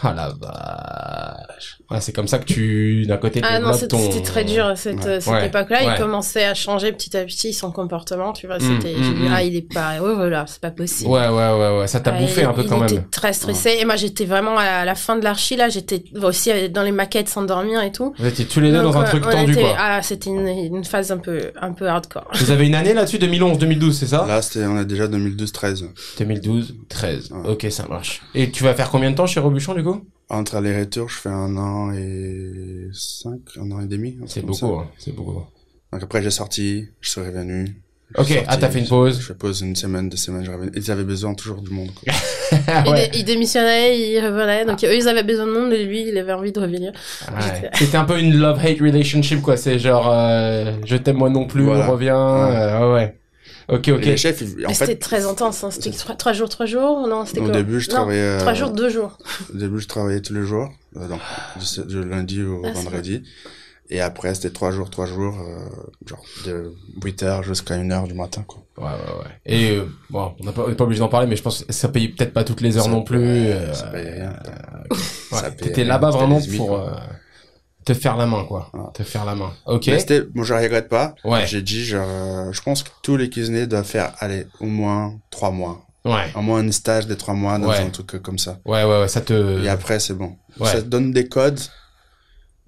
Ah 0.02 0.14
la 0.16 0.30
vache. 0.30 1.78
Ouais, 1.92 2.00
c'est 2.02 2.14
comme 2.14 2.28
ça 2.28 2.38
que 2.40 2.46
tu, 2.46 3.06
d'un 3.08 3.18
côté, 3.18 3.42
Ah 3.44 3.60
non, 3.60 3.74
c'était 3.74 3.88
ton... 3.88 4.22
très 4.22 4.44
dur 4.46 4.74
cette, 4.76 5.04
Ouais. 5.04 5.20
cette 5.20 5.34
Ouais. 5.34 5.48
époque-là. 5.48 5.84
Ouais. 5.86 5.94
Il 5.98 6.02
commençait 6.02 6.46
à 6.46 6.54
changer 6.54 6.92
petit 6.92 7.18
à 7.18 7.26
petit 7.26 7.52
son 7.54 7.72
comportement, 7.72 8.32
tu 8.32 8.48
vois. 8.48 8.58
Mm, 8.58 8.62
C'était, 8.62 8.94
mm, 8.96 9.26
mm. 9.28 9.32
ah, 9.34 9.44
il 9.44 9.56
est 9.56 9.74
pas, 9.74 10.00
ouais, 10.00 10.14
voilà, 10.14 10.46
c'est 10.48 10.62
pas 10.62 10.72
possible. 10.72 11.10
Ouais, 11.10 11.28
ouais, 11.28 11.52
ouais, 11.60 11.80
ouais. 11.80 11.88
Ça 11.88 12.00
t'a 12.00 12.14
Ah, 12.16 12.20
bouffé 12.20 12.42
il- 12.42 12.46
un 12.46 12.54
peu 12.54 12.62
il 12.62 12.70
quand 12.70 12.84
était 12.84 12.96
même. 12.96 13.10
très 13.10 13.34
stressé. 13.34 13.78
Et 13.80 13.86
moi, 13.86 13.96
j'étais 13.96 14.26
vraiment 14.26 14.56
à 14.58 14.86
la 14.86 14.96
fin 14.96 15.16
de 15.18 15.24
l'archi, 15.24 15.56
là. 15.56 15.68
J'étais 15.70 16.04
aussi 16.22 16.70
dans 16.70 16.84
les 16.84 16.92
maquettes 16.92 17.28
sans 17.30 17.42
dormir 17.44 17.82
et 17.82 17.92
tout. 17.92 18.14
Vous 18.18 18.26
étiez 18.28 18.46
tous 18.46 18.60
les 18.62 18.72
deux 18.72 18.82
Donc, 18.82 18.94
dans 18.94 19.00
un 19.02 19.04
truc 19.06 19.24
tendu, 19.24 19.52
était- 19.54 19.62
quoi. 19.62 19.76
Ah, 19.78 20.02
c'était 20.02 20.30
une, 20.30 20.48
une 20.48 20.84
phase 20.86 21.12
un 21.12 21.18
peu, 21.18 21.52
un 21.62 21.74
peu 21.74 21.88
hardcore. 21.88 22.28
Vous 22.36 22.52
avez 22.52 22.68
une 22.68 22.76
année 22.76 22.94
là-dessus, 22.94 23.18
2011, 23.20 23.58
2012, 23.58 23.98
c'est 23.98 24.08
ça? 24.08 24.26
Là, 24.28 24.42
c'était, 24.42 24.66
on 24.66 24.80
est 24.80 24.86
déjà 24.86 25.08
2012-13. 25.08 25.86
2012, 26.20 26.76
13. 26.88 27.32
Ouais. 27.32 27.50
Ok, 27.52 27.68
ça 27.72 27.86
marche. 27.90 28.22
Et 28.36 28.52
tu 28.52 28.64
vas 28.64 28.74
faire 28.76 28.90
combien 28.90 29.10
de 29.12 29.16
temps 29.16 29.26
chez 29.28 29.40
Robuchon, 29.40 29.74
du 29.74 29.84
coup? 29.84 29.89
Entre 30.30 30.56
aller-retour, 30.58 31.10
je 31.10 31.16
fais 31.18 31.30
un 31.30 31.58
an 31.58 31.92
et 31.92 32.88
cinq, 32.94 33.40
un 33.60 33.72
an 33.72 33.82
et 33.82 33.88
demi. 33.88 34.18
C'est 34.28 34.46
beaucoup, 34.46 34.76
hein. 34.80 34.88
c'est 34.98 35.16
beaucoup. 35.16 35.44
Donc 35.92 36.04
après, 36.04 36.22
j'ai 36.22 36.30
sorti, 36.32 36.86
je 37.02 37.10
suis 37.10 37.22
revenu. 37.22 37.82
Ok, 38.18 38.28
Je 38.28 38.40
ah, 38.48 38.58
t'as 38.58 38.70
fait 38.70 38.80
une 38.80 38.88
pause. 38.88 39.20
Je 39.22 39.34
pose 39.34 39.62
une 39.62 39.76
semaine, 39.76 40.10
deux 40.10 40.18
semaines, 40.18 40.44
je 40.44 40.50
reviens. 40.52 40.72
Ils 40.76 40.90
avaient 40.92 41.04
besoin 41.04 41.36
toujours 41.36 41.62
du 41.62 41.70
monde. 41.72 41.90
Quoi. 41.94 42.14
Ah 42.68 42.84
il, 42.88 42.92
ouais. 42.92 43.12
il 43.14 43.24
démissionnait, 43.24 44.00
il 44.00 44.20
revenait. 44.20 44.66
Donc, 44.66 44.84
eux, 44.84 44.96
ils 44.96 45.08
avaient 45.08 45.22
besoin 45.24 45.46
de 45.46 45.52
monde 45.52 45.74
et 45.74 45.84
lui, 45.86 46.08
il 46.10 46.18
avait 46.18 46.34
envie 46.34 46.52
de 46.52 46.60
revenir. 46.60 46.92
Ouais. 47.32 47.70
C'était 47.76 47.98
un 47.98 48.06
peu 48.06 48.20
une 48.20 48.36
love-hate 48.36 48.80
relationship, 48.82 49.42
quoi. 49.42 49.58
C'est 49.58 49.78
genre, 49.78 50.10
euh, 50.12 50.74
je 50.86 50.96
t'aime 50.96 51.18
moi 51.18 51.30
non 51.30 51.46
plus, 51.46 51.64
Voilà. 51.66 51.88
on 51.88 51.92
revient. 51.92 52.10
euh, 52.16 52.88
ouais, 52.88 52.94
ouais. 52.96 53.19
Ok, 53.72 53.88
Et 53.88 53.92
ok. 53.92 54.06
les 54.06 54.18
chefs, 54.18 54.42
ils- 54.42 54.66
en 54.66 54.70
Mais 54.70 54.74
c'était 54.74 54.86
fait, 54.88 54.96
très 54.98 55.26
intense. 55.26 55.64
Hein. 55.64 55.72
C'était 55.72 55.92
trois, 55.92 56.16
trois 56.16 56.34
jours, 56.34 56.50
trois 56.50 56.66
jours. 56.66 57.08
Non, 57.08 57.26
c'était 57.26 57.40
au 57.42 57.46
quoi 57.46 57.54
début, 57.54 57.80
je 57.80 57.90
Non, 57.90 57.96
travaillais. 57.96 58.22
euh, 58.22 58.40
Trois 58.40 58.54
jours, 58.54 58.72
deux 58.72 58.90
jours. 58.90 59.18
Au 59.54 59.58
début, 59.58 59.80
je 59.80 59.88
travaillais 59.88 60.22
tous 60.22 60.34
les 60.34 60.44
jours, 60.44 60.70
euh, 60.98 61.08
donc 61.08 61.20
du, 61.88 62.04
lundi 62.04 62.42
au 62.44 62.62
Ah, 62.66 62.72
vendredi. 62.72 63.24
Et 63.92 64.02
après, 64.02 64.36
c'était 64.36 64.52
trois 64.52 64.70
jours, 64.72 64.90
trois 64.92 65.08
jours, 65.08 65.36
euh, 65.40 65.66
genre 66.08 66.24
de 66.46 66.74
8 67.04 67.24
heures 67.24 67.42
jusqu'à 67.42 67.74
1 67.74 67.90
heure 67.92 68.08
du 68.08 68.14
matin, 68.14 68.44
quoi. 68.48 68.62
Ouais, 68.78 68.84
ouais, 68.86 69.20
ouais. 69.24 69.32
Et 69.48 69.72
euh, 69.78 69.86
bon, 70.12 70.32
on 70.40 70.44
n'a 70.44 70.52
pas, 70.52 70.64
pas 70.76 70.84
obligé 70.84 71.00
d'en 71.00 71.08
parler, 71.08 71.26
mais 71.28 71.36
je 71.36 71.42
pense 71.42 71.64
que 71.64 71.74
ça 71.74 71.88
paye 71.90 72.10
peut-être 72.10 72.32
pas 72.34 72.44
toutes 72.44 72.62
les 72.62 72.78
heures 72.78 72.84
Ça 72.84 72.90
non 72.92 73.02
plus. 73.02 73.18
paye- 73.18 73.52
euh, 73.52 73.74
ça 73.74 73.88
paye 73.88 74.08
rien. 74.10 74.30
Ouais, 74.92 74.98
Ça 75.32 75.52
paye 75.52 75.68
T'étais 75.68 75.84
là-bas 75.86 76.12
vraiment 76.12 76.40
pour 76.56 76.76
euh, 76.80 76.92
te 77.94 78.00
faire 78.00 78.16
la 78.18 78.26
main, 78.26 78.44
quoi. 78.46 78.72
Te 78.94 79.04
faire 79.04 79.26
la 79.26 79.36
main. 79.36 79.52
Ok. 79.66 79.88
Moi, 80.36 80.46
je 80.46 80.54
regrette 80.54 80.90
pas. 80.90 81.16
Ouais. 81.24 81.46
J'ai 81.48 81.62
dit, 81.62 81.90
euh, 81.94 82.52
je 82.52 82.62
pense 82.62 82.84
que 82.84 82.90
tous 83.02 83.18
les 83.18 83.30
cuisiniers 83.30 83.68
doivent 83.68 83.86
faire, 83.86 84.14
allez, 84.20 84.46
au 84.60 84.66
moins 84.66 85.20
trois 85.32 85.52
mois. 85.52 85.86
Ouais. 86.06 86.32
Au 86.36 86.42
moins 86.42 86.66
un 86.66 86.72
stage 86.72 87.08
de 87.08 87.16
trois 87.16 87.34
mois 87.34 87.58
dans 87.60 87.68
Ouais. 87.70 87.80
un 87.80 87.90
truc 87.90 88.22
comme 88.22 88.38
ça. 88.40 88.60
Ouais, 88.66 88.84
ouais, 88.84 89.02
ouais, 89.02 89.08
ça 89.08 89.22
te. 89.22 89.64
Et 89.64 89.70
après, 89.70 90.00
c'est 90.00 90.14
bon. 90.14 90.38
Ouais. 90.60 90.68
Ça 90.72 90.82
te 90.82 90.88
donne 90.88 91.12
des 91.12 91.28
codes, 91.28 91.60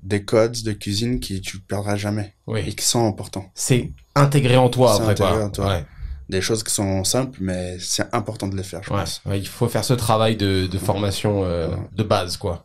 des 0.03 0.25
codes 0.25 0.61
de 0.63 0.71
cuisine 0.73 1.19
qui 1.19 1.39
tu 1.41 1.59
perdras 1.59 1.95
jamais 1.95 2.33
et 2.47 2.51
Oui. 2.51 2.75
qui 2.75 2.85
sont 2.85 3.07
importants. 3.07 3.45
C'est 3.55 3.91
intégré 4.15 4.57
en 4.57 4.69
toi 4.69 4.95
après, 4.95 5.15
quoi. 5.15 5.27
intégré 5.27 5.43
en 5.45 5.49
toi. 5.49 5.67
Ouais. 5.67 5.85
Des 6.29 6.41
choses 6.41 6.63
qui 6.63 6.73
sont 6.73 7.03
simples, 7.03 7.37
mais 7.41 7.77
c'est 7.79 8.05
important 8.13 8.47
de 8.47 8.55
les 8.55 8.63
faire, 8.63 8.81
je 8.83 8.91
Ouais. 8.91 8.99
pense. 9.01 9.21
Ouais, 9.25 9.37
il 9.39 9.47
faut 9.47 9.67
faire 9.67 9.83
ce 9.83 9.93
travail 9.93 10.35
de, 10.35 10.65
de 10.67 10.77
formation 10.77 11.43
euh, 11.43 11.67
Ouais. 11.69 11.75
de 11.93 12.03
base, 12.03 12.37
quoi. 12.37 12.63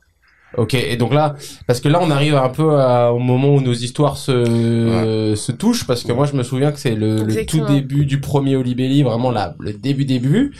Ok, 0.57 0.75
et 0.75 0.97
donc 0.97 1.13
là, 1.13 1.35
parce 1.67 1.81
que 1.81 1.89
là, 1.89 1.99
on 2.03 2.11
arrive 2.11 2.35
un 2.35 2.49
peu 2.49 2.77
à- 2.81 3.13
au 3.13 3.19
moment 3.19 3.55
où 3.55 3.61
nos 3.61 3.75
histoires 3.75 4.17
se, 4.17 5.35
se 5.37 5.53
touchent, 5.53 5.87
parce 5.87 6.03
que 6.03 6.13
moi, 6.13 6.27
je 6.27 6.35
me 6.35 6.43
souviens 6.43 6.73
que 6.73 6.79
c'est 6.81 6.95
le, 6.95 7.17
le 7.25 7.33
tout 7.47 7.59
début 7.75 8.07
du 8.07 8.21
premier 8.21 8.57
Olibelli, 8.57 9.03
vraiment 9.03 9.31
là, 9.31 9.55
le 9.61 9.73
début 9.75 10.05
début, 10.07 10.55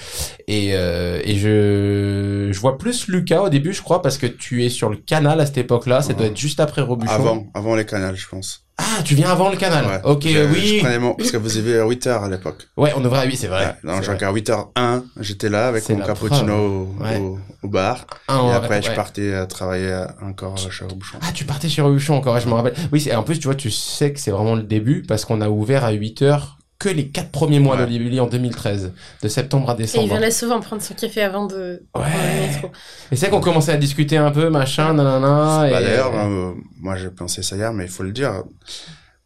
et, 0.49 0.71
euh, 0.75 1.21
et 1.25 1.37
je, 1.37 2.51
je 2.53 2.61
vois 2.61 2.77
plus 2.79 3.09
Lucas 3.09 3.41
au 3.43 3.49
début, 3.49 3.73
je 3.73 3.83
crois, 3.83 4.03
parce 4.03 4.19
que 4.19 4.27
tu 4.27 4.65
es 4.65 4.69
sur 4.69 4.91
le 4.91 4.97
canal 4.97 5.41
à 5.41 5.47
cette 5.47 5.59
époque-là, 5.59 6.03
ça 6.03 6.13
doit 6.15 6.27
être 6.27 6.37
juste 6.37 6.61
après 6.61 6.83
Robuchon. 6.83 7.13
Avant, 7.13 7.47
avant 7.55 7.75
les 7.75 7.87
canals, 7.87 8.17
je 8.17 8.29
pense. 8.29 8.66
Ah, 8.79 9.03
tu 9.05 9.15
viens 9.15 9.31
avant 9.31 9.49
le 9.49 9.57
canal. 9.57 9.87
Ouais. 9.87 10.01
Ok, 10.05 10.23
Je- 10.25 10.29
Je 10.29 10.43
oui. 10.53 10.79
prenais 10.81 10.99
mon, 10.99 11.15
parce 11.15 11.31
que 11.31 11.39
vous 11.39 11.57
avez 11.57 11.79
à 11.81 11.87
8 11.87 12.07
heures 12.07 12.25
à 12.25 12.29
l'époque. 12.29 12.69
Ouais, 12.77 12.93
on 12.97 13.01
devrait, 13.01 13.27
oui, 13.27 13.35
c'est 13.37 13.47
vrai. 13.47 13.75
Ouais, 13.85 13.91
donc, 13.95 14.03
genre 14.03 14.17
à 14.23 14.33
8h01, 14.33 15.03
j'étais 15.21 15.49
là 15.49 15.69
avec 15.69 15.89
mon 15.89 15.99
cappuccino 16.01 16.55
au, 16.55 17.03
Ouais. 17.03 17.17
au, 17.19 17.39
au 17.63 17.69
bar. 17.69 18.07
Ah, 18.29 18.41
et 18.49 18.53
après, 18.53 18.83
je 18.83 18.91
partais 18.93 19.47
travailler 19.47 20.05
encore 20.23 20.59
chez 20.59 20.85
Robuchon. 20.85 21.19
Ah, 21.23 21.33
tu 21.33 21.45
partais 21.45 21.69
chez 21.71 21.81
Robuchon 21.81 22.17
encore, 22.17 22.39
je 22.39 22.49
me 22.49 22.53
rappelle. 22.55 22.75
Oui, 22.93 23.01
c'est, 23.01 23.15
en 23.15 23.23
plus, 23.23 23.39
tu 23.39 23.47
vois, 23.47 23.55
tu 23.55 23.71
sais 23.71 24.13
que 24.13 24.21
c'est 24.21 24.31
vraiment 24.31 24.55
le 24.55 24.63
début 24.63 25.03
parce 25.03 25.25
qu'on 25.25 25.41
a 25.41 25.49
ouvert 25.49 25.85
à 25.85 25.93
8 25.93 26.21
heures 26.23 26.59
que 26.79 26.89
les 26.91 27.09
quatre 27.09 27.31
premiers 27.31 27.59
mois 27.59 27.77
Ouais. 27.77 27.87
de 27.87 27.91
Libelli 27.91 28.21
en 28.21 28.27
2013, 28.27 28.93
de 29.23 29.29
septembre 29.29 29.71
à 29.71 29.73
Et 29.73 29.77
il 29.77 29.79
décembre. 29.79 30.15
venait 30.15 30.31
souvent 30.31 30.61
prendre 30.61 30.83
son 30.83 30.95
café 30.95 31.23
avant 31.23 31.47
de 31.47 31.83
Ouais. 31.95 32.03
prendre 32.03 32.07
le 32.15 32.47
métro. 32.49 32.71
Et 33.13 33.17
c'est 33.17 33.31
qu'on 33.31 33.41
commençait 33.41 33.73
à 33.73 33.77
discuter 33.79 34.17
un 34.19 34.31
peu, 34.31 34.51
machin, 34.51 34.93
nanana. 34.93 35.69
Bah. 35.71 35.81
D'ailleurs, 35.81 36.13
euh, 36.15 36.53
moi 36.79 36.97
j'ai 36.97 37.09
pensé 37.11 37.43
ça 37.43 37.57
hier, 37.57 37.73
mais 37.73 37.85
il 37.85 37.91
faut 37.91 38.03
le 38.03 38.13
dire, 38.13 38.43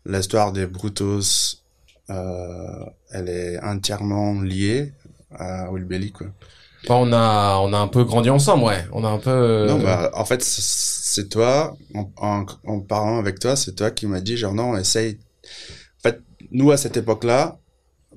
l'histoire 0.06 0.52
des 0.52 0.66
Brutus, 0.66 1.64
euh, 2.08 2.84
elle 3.10 3.28
est 3.28 3.58
entièrement 3.64 4.40
liée 4.40 4.92
à 5.36 5.70
Will 5.70 5.84
Belly, 5.84 6.12
quoi. 6.12 6.28
Bah, 6.88 6.94
on 6.98 7.12
a, 7.12 7.58
on 7.62 7.72
a 7.72 7.78
un 7.78 7.88
peu 7.88 8.04
grandi 8.04 8.30
ensemble, 8.30 8.64
ouais. 8.64 8.84
On 8.92 9.04
a 9.04 9.08
un 9.08 9.18
peu. 9.18 9.28
euh, 9.30 9.66
Non, 9.68 9.78
bah, 9.80 10.10
en 10.14 10.24
fait, 10.24 10.42
c'est 10.42 11.28
toi, 11.28 11.76
en, 11.94 12.10
en, 12.16 12.46
en 12.66 12.80
parlant 12.80 13.18
avec 13.18 13.38
toi, 13.38 13.54
c'est 13.56 13.72
toi 13.74 13.90
qui 13.90 14.06
m'as 14.06 14.20
dit, 14.20 14.36
genre, 14.36 14.54
non, 14.54 14.76
essaye. 14.76 15.18
Nous, 16.50 16.70
à 16.70 16.76
cette 16.76 16.96
époque-là, 16.96 17.58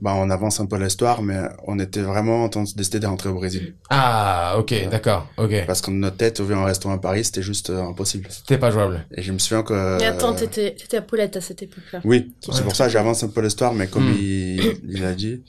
bah, 0.02 0.14
on 0.18 0.30
avance 0.32 0.60
un 0.60 0.66
peu 0.66 0.78
l'histoire, 0.84 1.22
mais 1.22 1.40
on 1.68 1.78
était 1.78 2.02
vraiment 2.02 2.44
en 2.44 2.50
train 2.50 2.64
de 2.64 2.70
décider 2.76 3.00
de 3.00 3.06
rentrer 3.06 3.30
au 3.30 3.36
Brésil. 3.36 3.76
Ah, 3.92 4.56
ok, 4.58 4.74
d'accord, 4.90 5.28
ok. 5.38 5.66
Parce 5.68 5.82
qu'en 5.82 5.92
notre 5.92 6.18
tête, 6.18 6.40
ouvrir 6.40 6.58
un 6.58 6.66
restaurant 6.66 6.96
à 6.96 6.98
Paris, 6.98 7.24
c'était 7.26 7.44
juste 7.44 7.70
euh, 7.70 7.84
impossible. 7.84 8.26
C'était 8.32 8.58
pas 8.58 8.72
jouable. 8.72 9.06
Et 9.16 9.22
je 9.22 9.32
me 9.32 9.38
souviens 9.38 9.62
que... 9.62 10.00
Mais 10.00 10.06
attends, 10.06 10.34
t'étais 10.34 10.74
t'étais 10.74 10.98
à 10.98 11.02
Poulette 11.04 11.38
à 11.38 11.42
cette 11.42 11.62
époque-là. 11.62 12.02
Oui, 12.06 12.34
Ouais. 12.48 12.54
c'est 12.56 12.64
pour 12.64 12.76
ça 12.76 12.86
que 12.88 12.92
j'avance 12.92 13.24
un 13.24 13.30
peu 13.30 13.42
l'histoire, 13.42 13.74
mais 13.74 13.86
comme 13.88 14.10
Hmm. 14.10 14.16
il, 14.20 14.80
il 14.90 15.06
a 15.06 15.14
dit. 15.14 15.44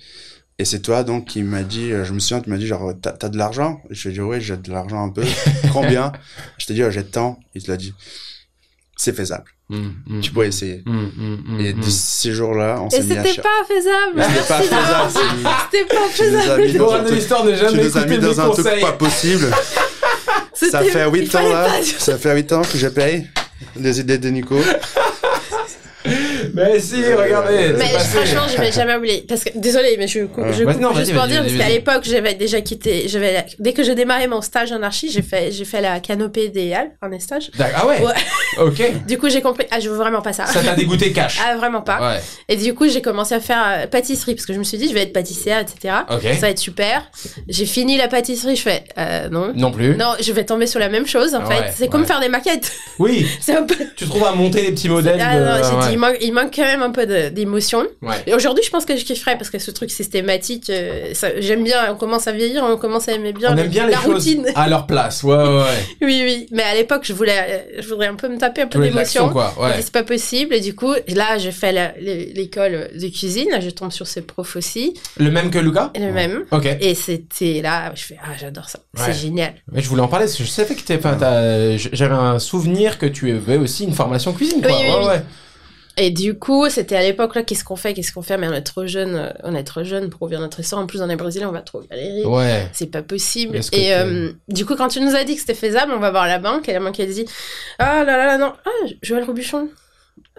Et 0.59 0.65
c'est 0.67 0.81
toi, 0.81 1.03
donc, 1.05 1.25
qui 1.27 1.43
m'a 1.43 1.63
dit, 1.63 1.91
euh, 1.91 2.05
je 2.05 2.13
me 2.13 2.19
souviens, 2.21 2.41
tu 2.43 2.51
m'as 2.51 2.59
dit, 2.59 2.67
genre, 2.67 2.93
t'as, 3.01 3.13
t'as 3.13 3.29
de 3.31 3.39
l'argent? 3.39 3.81
Je 3.91 4.09
lui 4.09 4.15
ai 4.15 4.19
dit, 4.19 4.21
oui, 4.21 4.41
j'ai 4.43 4.57
de 4.59 4.71
l'argent 4.71 5.03
un 5.03 5.09
peu. 5.09 5.25
Combien? 5.73 6.13
je 6.59 6.67
t'ai 6.67 6.75
dit, 6.75 6.85
oh, 6.85 6.91
j'ai 6.91 7.03
tant. 7.05 7.41
Il 7.55 7.63
te 7.63 7.71
l'a 7.71 7.77
dit. 7.79 7.95
C'est 8.97 9.15
faisable. 9.15 9.45
Hum, 9.71 9.95
hum, 10.09 10.21
Tu 10.21 10.31
peux 10.31 10.45
essayer. 10.45 10.83
hum, 10.87 11.11
hum, 11.19 11.61
Et 11.61 11.73
de 11.73 11.83
ces 11.89 12.33
jours-là, 12.33 12.79
on 12.81 12.89
Et 12.89 12.91
s'est 12.91 13.03
mis 13.03 13.17
à 13.17 13.25
c'était 13.25 13.41
pas 13.43 13.49
faisable. 13.67 14.23
C'était 14.23 14.47
pas 14.47 14.59
Merci 14.59 14.69
faisable. 14.69 15.11
C'était 15.73 15.85
pas 15.87 16.01
Tu 16.15 16.23
nous 16.31 16.37
as 16.37 16.41
faisable. 16.41 16.63
mis 16.67 16.73
dans 16.75 16.93
un 16.95 17.05
truc, 17.05 17.21
tu 17.27 17.77
nous 17.83 17.99
as 17.99 18.07
mis 18.07 18.19
dans 18.19 18.41
un 18.41 18.51
truc 18.51 18.81
pas 18.81 18.93
possible. 18.93 19.47
Ça 20.53 20.81
fait 20.83 21.07
il 21.09 21.13
8 21.13 21.35
ans, 21.35 21.49
là. 21.49 21.65
pas- 21.65 21.83
Ça 21.99 22.19
fait 22.19 22.35
8 22.35 22.53
ans 22.53 22.63
que 22.63 22.79
je 22.79 22.89
paye 22.89 23.27
les 23.77 24.01
idées 24.01 24.19
de 24.19 24.29
Nico. 24.29 24.57
Mais 26.55 26.79
si, 26.81 27.03
regardez. 27.13 27.73
Mais 27.77 27.85
c'est 27.87 27.93
passé. 27.95 28.17
franchement, 28.19 28.43
je 28.55 28.61
vais 28.61 28.73
jamais 28.73 28.95
oublier. 28.97 29.25
Parce 29.29 29.45
que, 29.45 29.51
désolé, 29.55 29.97
mais 29.99 30.07
je 30.09 30.21
coupe, 30.25 30.45
Ouais. 30.45 30.53
je 30.53 30.65
coupe 30.65 30.81
non, 30.81 30.95
juste 30.95 31.13
pour 31.15 31.27
dire, 31.27 31.43
parce 31.43 31.55
qu'à 31.55 31.69
l'époque, 31.69 32.03
j'avais 32.05 32.35
déjà 32.35 32.61
quitté, 32.61 33.09
j'avais, 33.09 33.45
dès 33.59 33.73
que 33.73 33.83
j'ai 33.83 33.95
démarré 33.95 34.27
mon 34.29 34.41
stage 34.41 34.73
en 34.73 34.83
archi, 34.83 35.11
j'ai 35.11 35.23
fait, 35.23 35.51
j'ai 35.53 35.65
fait 35.65 35.81
la 35.81 36.01
canopée 36.01 36.49
des 36.49 36.73
Halles, 36.73 36.93
un 37.03 37.19
stage. 37.19 37.51
Ah 37.59 37.87
ouais? 37.87 38.01
Ouais. 38.01 38.13
Ok. 38.59 38.81
Du 39.09 39.19
coup, 39.19 39.29
j'ai 39.29 39.43
compris, 39.43 39.67
ah, 39.73 39.81
je 39.81 39.89
veux 39.91 39.97
vraiment 39.97 40.23
pas 40.23 40.33
ça. 40.33 40.47
Ça 40.47 40.61
t'a 40.63 40.75
dégoûté 40.77 41.13
cash. 41.13 41.41
Ah, 41.45 41.57
vraiment 41.57 41.81
pas. 41.83 41.99
Ouais. 42.15 42.21
Et 42.49 42.55
du 42.57 42.73
coup, 42.73 42.89
j'ai 42.89 43.03
commencé 43.03 43.35
à 43.35 43.41
faire 43.41 43.63
euh, 43.67 43.87
pâtisserie, 43.89 44.35
parce 44.37 44.47
que 44.47 44.53
je 44.53 44.59
me 44.61 44.65
suis 44.65 44.79
dit, 44.79 44.89
je 44.89 44.95
vais 44.95 45.03
être 45.03 45.13
pâtissière, 45.13 45.59
etc. 45.59 45.95
Ça 46.09 46.19
va 46.41 46.49
être 46.51 46.59
super. 46.61 47.11
J'ai 47.49 47.67
fini 47.67 47.97
la 47.97 48.07
pâtisserie, 48.07 48.55
je 48.55 48.63
fais, 48.63 48.85
euh, 48.97 49.29
non. 49.29 49.53
Non 49.57 49.73
plus. 49.73 49.97
Non, 49.97 50.13
je 50.21 50.31
vais 50.33 50.45
tomber 50.45 50.67
sur 50.69 50.79
la 50.79 50.89
même 50.89 51.07
chose, 51.07 51.35
en 51.35 51.41
Ah 51.45 51.47
fait. 51.51 51.61
ouais, 51.61 51.73
c'est 51.77 51.89
comme 51.89 52.03
ouais. 52.03 52.07
faire 52.07 52.21
des 52.21 52.29
maquettes. 52.29 52.71
Oui. 53.01 53.27
c'est 53.41 53.57
un 53.57 53.65
peu. 53.65 53.75
Tu 53.97 54.07
trouves 54.07 54.25
à 54.25 54.33
monter 54.33 54.63
des 54.63 54.71
petits 54.73 54.89
modèles. 54.89 55.19
Ah, 55.21 55.37
de- 55.37 55.45
non, 55.45 55.69
j'ai 55.69 55.75
ouais. 55.77 55.83
dit, 55.87 55.93
il 55.93 55.99
manque, 55.99 56.17
il 56.21 56.33
manque 56.33 56.44
quand 56.55 56.63
même 56.63 56.83
un 56.83 56.91
peu 56.91 57.07
d'émotion. 57.31 57.85
Ouais. 58.03 58.17
Et 58.27 58.35
aujourd'hui, 58.35 58.65
je 58.65 58.71
pense 58.71 58.85
que 58.85 58.97
je 58.97 59.05
kifferais 59.05 59.37
parce 59.37 59.51
que 59.51 59.59
ce 59.59 59.71
truc 59.71 59.91
systématique, 59.91 60.71
euh, 60.71 61.13
j'aime 61.39 61.63
bien. 61.65 61.93
On 61.93 61.97
commence 61.97 62.27
à 62.27 62.33
vieillir, 62.33 62.65
on 62.65 62.77
commence 62.77 63.09
à 63.09 63.13
aimer 63.13 63.33
bien, 63.33 63.53
On 63.55 63.57
aime 63.57 63.69
bien 63.69 63.87
les 63.87 63.93
la 63.93 63.99
choses 64.01 64.15
routine. 64.15 64.47
à 64.55 64.69
leur 64.69 64.87
place. 64.87 65.23
Ouais, 65.23 65.37
ouais, 65.37 65.43
ouais. 65.59 65.65
Oui, 66.03 66.23
oui. 66.25 66.47
Mais 66.53 66.63
à 66.63 66.75
l'époque, 66.75 67.03
je 67.05 67.13
voulais, 67.13 67.37
euh, 67.49 67.81
je 67.83 67.89
voudrais 67.89 68.07
un 68.09 68.15
peu 68.15 68.29
me 68.29 68.39
taper 68.39 68.63
un 68.63 68.67
peu 68.67 68.79
d'émotion. 68.81 69.33
Ouais. 69.33 69.73
C'est 69.81 69.93
pas 69.93 70.03
possible. 70.03 70.55
Et 70.55 70.61
du 70.61 70.75
coup, 70.75 70.93
là, 71.09 71.37
la- 71.63 71.93
l'é- 72.01 72.33
l'école 72.35 72.91
de 72.95 73.09
cuisine. 73.09 73.49
Je 73.61 73.71
tombe 73.71 73.93
sur 73.93 74.07
ces 74.07 74.23
profs 74.23 74.57
aussi. 74.57 74.95
Le 75.17 75.31
même 75.31 75.51
que 75.51 75.59
Lucas. 75.59 75.91
Le 75.99 76.13
même. 76.13 76.45
Ok. 76.51 76.67
Et 76.81 76.95
c'était 76.95 77.61
là, 77.63 77.93
je 77.95 78.03
fais, 78.05 78.17
ah, 78.23 78.29
j'adore 78.39 78.69
ça. 78.69 78.79
C'est 78.97 79.13
génial. 79.15 79.55
Mais 79.73 79.81
je 79.83 79.89
voulais 79.89 80.03
en 80.03 80.09
parler 80.09 80.27
parce 80.27 80.37
que 80.39 80.45
je 80.45 80.49
savais 80.51 80.75
que 80.75 80.83
t'es 80.83 80.99
pas. 80.99 81.17
J'avais 81.77 82.15
un 82.15 82.39
souvenir 82.39 82.99
que 82.99 83.07
tu 83.07 83.31
avais 83.31 83.57
aussi 83.57 83.85
une 83.85 83.93
formation 83.95 84.33
cuisine. 84.33 84.61
Quoi. 84.63 84.71
Oui, 84.73 85.07
oui. 85.09 85.15
Et 85.97 86.11
du 86.11 86.39
coup, 86.39 86.69
c'était 86.69 86.97
à 86.97 87.03
l'époque, 87.03 87.35
là, 87.35 87.43
qu'est-ce 87.43 87.65
qu'on 87.65 87.77
fait, 87.77 87.95
qu'est-ce 87.95 88.13
qu'on 88.13 88.23
fait, 88.23 88.37
mais 88.37 88.49
on 88.49 88.53
est 88.53 88.63
trop 88.63 88.87
jeune, 88.87 89.15
euh, 89.15 89.31
on 89.45 89.55
est 89.55 89.63
trop 89.63 89.85
jeune 89.85 90.11
pour 90.11 90.23
ouvrir 90.23 90.41
notre 90.41 90.57
restaurant. 90.57 90.83
En 90.83 90.87
plus, 90.87 91.01
on 91.03 91.09
est 91.09 91.17
brésilien, 91.17 91.49
on 91.49 91.53
va 91.53 91.63
trop 91.63 91.81
galérer. 91.89 92.25
Ouais. 92.25 92.69
C'est 92.73 92.91
pas 92.91 93.03
possible. 93.03 93.61
Et 93.73 93.95
euh, 93.95 94.33
du 94.49 94.67
coup, 94.67 94.75
quand 94.75 94.89
tu 94.89 95.01
nous 95.01 95.15
as 95.15 95.25
dit 95.25 95.35
que 95.35 95.41
c'était 95.41 95.55
faisable, 95.55 95.93
on 95.93 96.01
va 96.01 96.11
voir 96.11 96.27
la 96.27 96.39
banque. 96.39 96.69
Et 96.69 96.73
la 96.73 96.81
banque, 96.81 96.99
elle 96.99 97.13
dit 97.13 97.27
Ah 97.79 98.05
là 98.05 98.17
là 98.17 98.27
là, 98.27 98.39
non, 98.39 98.53
ah, 98.65 98.89
Joël 99.03 99.25
Robuchon. 99.25 99.69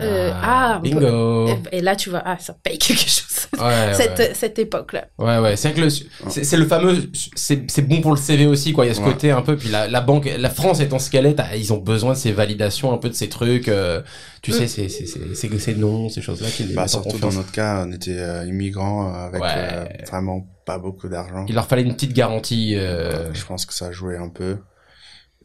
Euh, 0.02 0.32
ah, 0.34 0.80
peut- 0.84 0.90
bingo. 0.90 1.48
Et, 1.72 1.78
et 1.78 1.82
là, 1.82 1.96
tu 1.96 2.10
vois, 2.10 2.22
ah, 2.26 2.38
ça 2.38 2.54
paye 2.62 2.78
quelque 2.78 3.00
chose. 3.00 3.48
Ouais, 3.60 3.94
cette, 3.94 4.20
ouais. 4.20 4.32
cette 4.34 4.60
époque-là. 4.60 5.06
Ouais, 5.18 5.38
ouais, 5.40 5.56
c'est 5.56 5.78
le, 5.78 5.88
c'est, 5.90 6.58
le 6.58 6.66
fameux, 6.66 7.10
c'est, 7.36 7.72
c'est 7.72 7.82
bon 7.84 8.02
pour 8.02 8.12
le 8.12 8.18
CV 8.18 8.46
aussi, 8.46 8.74
quoi. 8.74 8.84
Il 8.86 8.90
y 8.90 8.92
a 8.92 8.94
ce 8.94 9.00
Ouais. 9.00 9.06
côté 9.14 9.32
un 9.32 9.42
peu, 9.42 9.56
puis 9.56 9.70
la, 9.70 9.88
la 9.88 10.02
banque, 10.02 10.30
la 10.38 10.50
France 10.50 10.82
étant 10.82 11.00
ce 11.00 11.10
qu'elle 11.10 11.26
est, 11.26 11.38
ils 11.58 11.72
ont 11.72 11.78
besoin 11.78 12.12
de 12.14 12.18
ces 12.18 12.34
validations, 12.34 12.92
un 12.92 12.98
peu 12.98 13.08
de 13.08 13.14
ces 13.14 13.30
trucs, 13.30 13.70
euh, 13.70 14.02
tu 14.42 14.52
Mm. 14.52 14.54
sais, 14.54 14.68
c'est, 14.68 14.90
c'est, 14.90 15.06
c'est, 15.06 15.34
c'est, 15.36 15.60
ces 15.60 15.76
noms, 15.76 16.10
ces 16.10 16.22
choses-là 16.22 16.50
qui 16.50 16.64
les 16.64 16.74
Bah, 16.74 16.88
surtout 16.90 17.18
dans 17.18 17.32
notre 17.32 17.52
cas, 17.54 17.86
on 17.88 17.92
était 17.94 18.18
euh, 18.20 18.46
immigrants 18.46 19.14
euh, 19.14 19.28
avec 19.28 19.42
Ouais. 19.42 19.50
euh, 19.56 19.86
vraiment 20.10 20.46
pas 20.66 20.78
beaucoup 20.78 21.08
d'argent. 21.08 21.46
Il 21.48 21.56
leur 21.56 21.68
fallait 21.68 21.84
une 21.84 21.94
petite 21.94 22.14
garantie, 22.14 22.76
euh, 22.76 23.34
Je 23.34 23.46
pense 23.46 23.66
que 23.66 23.74
ça 23.74 23.86
a 23.88 23.92
joué 23.94 24.18
un 24.18 24.28
peu. 24.30 24.58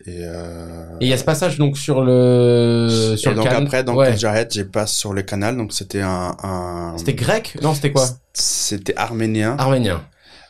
Et, 0.07 0.21
euh... 0.23 0.97
et 1.01 1.05
il 1.05 1.09
y 1.09 1.13
a 1.13 1.19
ce 1.19 1.25
passage, 1.25 1.59
donc, 1.59 1.77
sur 1.77 2.03
le, 2.03 3.17
sur 3.19 3.31
et 3.33 3.35
le 3.35 3.41
donc 3.41 3.49
can- 3.51 3.63
après, 3.63 3.85
donc 3.85 3.99
ouais. 3.99 4.17
j'arrête, 4.17 4.53
j'ai 4.55 4.65
passe 4.65 4.95
sur 4.97 5.13
le 5.13 5.23
canal. 5.23 5.57
Donc 5.57 5.73
c'était 5.73 6.01
un, 6.01 6.35
un... 6.43 6.95
C'était 6.97 7.15
grec? 7.15 7.57
Non, 7.63 7.75
c'était 7.75 7.93
quoi? 7.93 8.09
C'était 8.33 8.97
arménien. 8.97 9.57
Arménien. 9.59 10.03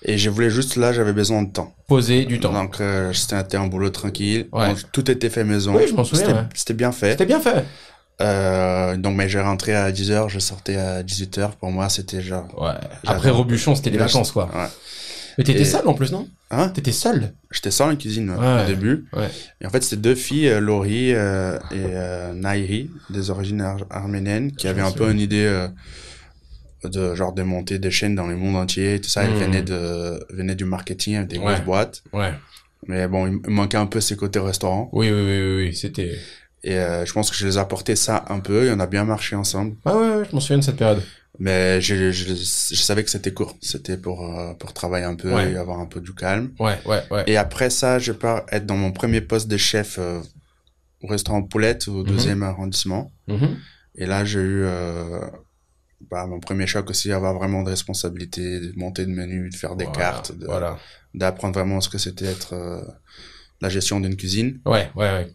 Et 0.02 0.16
je 0.16 0.30
voulais 0.30 0.50
juste 0.50 0.76
là, 0.76 0.92
j'avais 0.92 1.12
besoin 1.12 1.42
de 1.42 1.50
temps. 1.50 1.74
Poser 1.88 2.24
du 2.24 2.40
temps. 2.40 2.52
Donc 2.52 2.80
euh, 2.80 3.12
c'était 3.12 3.56
un 3.56 3.66
boulot 3.66 3.90
tranquille. 3.90 4.48
Ouais. 4.52 4.68
Donc, 4.68 4.78
tout 4.92 5.10
était 5.10 5.28
fait 5.30 5.44
maison. 5.44 5.74
Oui, 5.76 5.82
je 5.88 5.94
m'en 5.94 6.04
souviens, 6.04 6.48
C'était 6.54 6.72
ouais. 6.72 6.76
bien 6.76 6.92
fait. 6.92 7.10
C'était 7.10 7.26
bien 7.26 7.40
fait. 7.40 7.64
Euh, 8.22 8.96
donc 8.96 9.16
mais 9.16 9.28
j'ai 9.28 9.40
rentré 9.40 9.74
à 9.74 9.90
10h, 9.90 10.28
je 10.28 10.38
sortais 10.38 10.76
à 10.76 11.02
18h. 11.02 11.50
Pour 11.58 11.70
moi, 11.70 11.88
c'était 11.88 12.20
genre... 12.22 12.46
Ouais. 12.60 12.72
Après 13.06 13.30
Robuchon, 13.30 13.74
c'était 13.74 13.90
les 13.90 13.98
vacances, 13.98 14.30
quoi. 14.30 14.44
Ouais. 14.54 14.68
Mais 15.38 15.44
t'étais 15.44 15.64
seul, 15.64 15.86
en 15.86 15.94
plus, 15.94 16.12
non? 16.12 16.28
Hein? 16.50 16.68
T'étais 16.70 16.92
seul? 16.92 17.34
J'étais 17.50 17.70
seul 17.70 17.92
en 17.92 17.96
cuisine 17.96 18.30
ouais, 18.30 18.62
au 18.62 18.66
début. 18.66 19.06
Ouais. 19.12 19.28
Et 19.60 19.66
en 19.66 19.70
fait, 19.70 19.82
c'était 19.82 20.00
deux 20.00 20.14
filles, 20.14 20.48
euh, 20.48 20.60
Laurie 20.60 21.12
euh, 21.14 21.56
et 21.70 21.84
euh, 21.94 22.32
Nairi, 22.34 22.90
des 23.08 23.30
origines 23.30 23.60
ar- 23.60 23.86
arméniennes, 23.90 24.52
qui 24.52 24.66
avaient 24.68 24.80
un 24.82 24.90
peu 24.92 25.10
une 25.10 25.20
idée 25.20 25.44
euh, 25.46 25.68
de 26.84 27.14
genre 27.14 27.32
de 27.32 27.42
monter 27.42 27.78
des 27.78 27.90
chaînes 27.90 28.14
dans 28.14 28.26
le 28.26 28.36
monde 28.36 28.56
entier. 28.56 28.94
et 28.94 29.00
Tout 29.00 29.10
ça, 29.10 29.24
elles 29.24 29.30
Mhm. 29.32 29.38
venaient 29.40 29.62
de 29.62 30.26
venaient 30.30 30.54
du 30.54 30.64
marketing, 30.64 31.16
avec 31.16 31.28
des 31.28 31.38
Ouais. 31.38 31.44
grosses 31.54 31.64
boîtes. 31.64 32.02
Ouais. 32.12 32.32
Mais 32.88 33.06
bon, 33.06 33.26
il 33.26 33.50
manquait 33.52 33.76
un 33.76 33.86
peu 33.86 34.00
ces 34.00 34.16
côtés 34.16 34.38
restaurant. 34.40 34.88
Oui, 34.92 35.10
oui, 35.10 35.20
oui, 35.20 35.40
oui, 35.42 35.66
oui, 35.68 35.74
c'était. 35.76 36.18
Et 36.62 36.72
je 36.74 37.12
pense 37.12 37.30
que 37.30 37.36
je 37.36 37.46
les 37.46 37.56
ai 37.56 37.58
apporté 37.60 37.94
ça 37.96 38.24
un 38.28 38.40
peu. 38.40 38.66
Et 38.66 38.72
on 38.72 38.80
a 38.80 38.86
bien 38.86 39.04
marché 39.04 39.36
ensemble. 39.36 39.76
Ah 39.84 39.96
ouais, 39.96 40.16
ouais, 40.16 40.24
je 40.28 40.34
m'en 40.34 40.40
souviens 40.40 40.58
de 40.58 40.64
cette 40.64 40.76
période. 40.76 41.02
Mais 41.38 41.80
je, 41.80 42.10
je, 42.10 42.34
je 42.34 42.80
savais 42.82 43.02
que 43.04 43.10
c'était 43.10 43.32
court. 43.32 43.56
C'était 43.62 43.96
pour 43.96 44.36
euh, 44.38 44.52
pour 44.54 44.72
travailler 44.74 45.04
un 45.06 45.14
peu 45.14 45.32
Ouais. 45.32 45.52
et 45.52 45.56
avoir 45.56 45.78
un 45.80 45.86
peu 45.86 46.00
du 46.00 46.14
calme. 46.14 46.52
Ouais, 46.58 46.78
ouais, 46.84 47.02
ouais. 47.10 47.24
Et 47.26 47.36
après 47.36 47.70
ça, 47.70 47.98
je 47.98 48.12
pars 48.12 48.44
être 48.50 48.66
dans 48.66 48.76
mon 48.76 48.92
premier 48.92 49.20
poste 49.20 49.48
de 49.48 49.56
chef 49.56 49.96
euh, 49.98 50.20
au 51.02 51.06
restaurant 51.06 51.42
Poulette 51.42 51.88
au 51.88 52.02
deuxième 52.02 52.42
arrondissement. 52.42 53.10
Mhm. 53.28 53.56
Et 53.94 54.06
là, 54.06 54.24
j'ai 54.24 54.40
eu 54.40 54.62
euh, 54.64 55.20
bah, 56.10 56.26
mon 56.26 56.40
premier 56.40 56.66
choc 56.66 56.90
aussi, 56.90 57.10
avoir 57.12 57.34
vraiment 57.34 57.62
de 57.62 57.70
responsabilité, 57.70 58.60
de 58.60 58.72
monter 58.76 59.06
de 59.06 59.10
menu, 59.10 59.48
de 59.50 59.56
faire 59.56 59.76
des 59.76 59.84
Voilà, 59.84 59.98
cartes, 59.98 60.36
de- 60.36 60.46
Voilà. 60.46 60.78
d'apprendre 61.14 61.54
vraiment 61.54 61.80
ce 61.80 61.88
que 61.88 61.98
c'était 61.98 62.26
être 62.26 62.52
euh, 62.54 62.82
la 63.62 63.68
gestion 63.68 64.00
d'une 64.00 64.16
cuisine. 64.16 64.60
Ouais, 64.66 64.90
ouais, 64.94 65.10
ouais. 65.12 65.32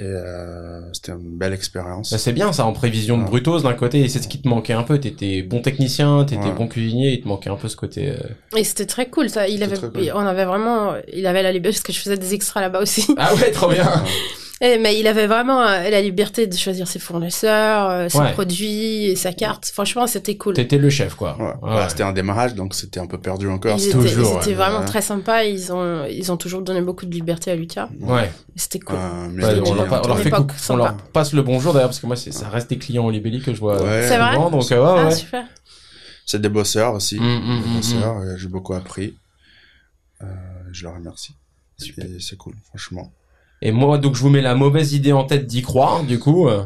Et 0.00 0.04
euh, 0.04 0.80
c'était 0.92 1.10
une 1.10 1.36
belle 1.36 1.52
expérience. 1.52 2.12
Bah, 2.12 2.18
c'est 2.18 2.32
bien 2.32 2.52
ça, 2.52 2.64
en 2.66 2.72
prévision 2.72 3.16
de 3.18 3.22
Ouais. 3.24 3.28
Brutos 3.28 3.62
d'un 3.62 3.72
côté, 3.74 4.00
et 4.00 4.08
c'est 4.08 4.22
ce 4.22 4.28
qui 4.28 4.40
te 4.40 4.46
manquait 4.48 4.72
un 4.72 4.84
peu. 4.84 5.00
T'étais 5.00 5.42
bon 5.42 5.60
technicien, 5.60 6.24
t'étais 6.24 6.44
Ouais. 6.44 6.52
bon 6.52 6.68
cuisinier, 6.68 7.10
il 7.14 7.20
te 7.20 7.26
manquait 7.26 7.50
un 7.50 7.56
peu 7.56 7.66
ce 7.68 7.74
côté. 7.76 8.10
euh, 8.10 8.56
Et 8.56 8.62
c'était 8.62 8.86
très 8.86 9.06
cool, 9.08 9.28
ça. 9.28 9.48
Il 9.48 9.60
avait, 9.64 9.76
cool. 9.76 9.90
on 10.14 10.20
avait 10.20 10.44
vraiment, 10.44 10.94
il 11.12 11.26
avait 11.26 11.42
la 11.42 11.50
liberté, 11.50 11.78
parce 11.78 11.82
que 11.82 11.92
je 11.92 11.98
faisais 11.98 12.16
des 12.16 12.32
extras 12.34 12.60
là-bas 12.60 12.80
aussi. 12.80 13.06
Ah 13.18 13.34
ouais, 13.34 13.50
trop 13.50 13.68
bien. 13.70 13.90
Eh, 14.60 14.76
mais 14.78 14.98
il 14.98 15.06
avait 15.06 15.28
vraiment 15.28 15.62
euh, 15.62 15.88
la 15.88 16.02
liberté 16.02 16.48
de 16.48 16.56
choisir 16.56 16.88
ses 16.88 16.98
fournisseurs, 16.98 17.88
euh, 17.90 18.08
ses 18.08 18.18
Ouais. 18.18 18.32
produits, 18.32 19.04
et 19.04 19.14
sa 19.14 19.32
carte. 19.32 19.66
Franchement, 19.66 20.08
c'était 20.08 20.36
cool. 20.36 20.54
T'étais 20.54 20.78
le 20.78 20.90
chef, 20.90 21.14
quoi. 21.14 21.36
Ouais. 21.38 21.44
Ouais. 21.62 21.76
Bah, 21.76 21.88
c'était 21.88 22.02
un 22.02 22.12
démarrage, 22.12 22.54
donc 22.56 22.74
c'était 22.74 22.98
un 22.98 23.06
peu 23.06 23.18
perdu 23.18 23.48
encore. 23.48 23.76
Ils 23.76 23.80
C'était- 23.80 23.98
étaient, 23.98 24.08
toujours, 24.14 24.34
ils 24.34 24.38
étaient 24.38 24.48
ouais. 24.50 24.54
vraiment 24.56 24.80
Ouais. 24.80 24.84
très 24.86 25.00
sympas. 25.02 25.44
Ils 25.44 25.72
ont, 25.72 26.06
ils 26.06 26.32
ont 26.32 26.36
toujours 26.36 26.62
donné 26.62 26.80
beaucoup 26.80 27.06
de 27.06 27.12
liberté 27.14 27.52
à 27.52 27.54
Lucas. 27.54 27.88
Ouais. 28.00 28.32
C'était 28.56 28.80
cool. 28.80 28.96
Euh, 28.96 29.28
mais 29.30 29.44
Ouais, 29.44 29.54
c'était 29.54 29.68
on, 29.70 29.74
leur, 29.74 29.84
bien. 29.84 29.90
pa- 29.90 30.02
on 30.04 30.08
leur 30.08 30.16
Une 30.16 30.22
fait 30.24 30.28
époque 30.30 30.40
coucou- 30.48 30.54
on 30.56 30.58
sympa. 30.58 30.78
leur 30.82 30.96
passe 31.12 31.32
le 31.32 31.42
bonjour 31.42 31.72
d'ailleurs 31.72 31.88
parce 31.90 32.00
que 32.00 32.06
moi 32.06 32.16
c'est 32.16 32.32
ça 32.32 32.48
reste 32.48 32.68
des 32.70 32.78
clients 32.78 33.04
au 33.04 33.10
Libelli 33.12 33.40
que 33.40 33.54
je 33.54 33.60
vois 33.60 33.80
Ouais. 33.80 34.06
C'est 34.08 34.18
vrai 34.18 34.34
souvent 34.34 34.50
donc 34.50 34.72
euh, 34.72 34.82
ouais, 34.82 35.00
ah, 35.02 35.04
ouais. 35.06 35.14
super. 35.14 35.44
C'est 36.26 36.40
des 36.40 36.48
bosseurs 36.48 36.94
aussi. 36.94 37.18
Mm, 37.20 37.22
mm, 37.22 37.62
Des 37.62 37.68
mm, 37.68 37.76
bosseurs, 37.76 38.16
j'ai 38.36 38.48
beaucoup 38.48 38.74
appris. 38.74 39.14
Euh, 40.22 40.26
je 40.72 40.82
leur 40.82 40.94
remercie. 40.94 41.34
Super. 41.78 42.04
Et 42.06 42.18
c'est 42.20 42.36
cool, 42.36 42.54
franchement. 42.68 43.12
Et 43.62 43.72
moi 43.72 43.98
donc 43.98 44.14
je 44.14 44.20
vous 44.20 44.30
mets 44.30 44.40
la 44.42 44.54
mauvaise 44.54 44.92
idée 44.92 45.12
en 45.12 45.24
tête 45.24 45.46
d'y 45.46 45.62
croire 45.62 46.02
du 46.04 46.18
coup. 46.18 46.48
euh. 46.48 46.64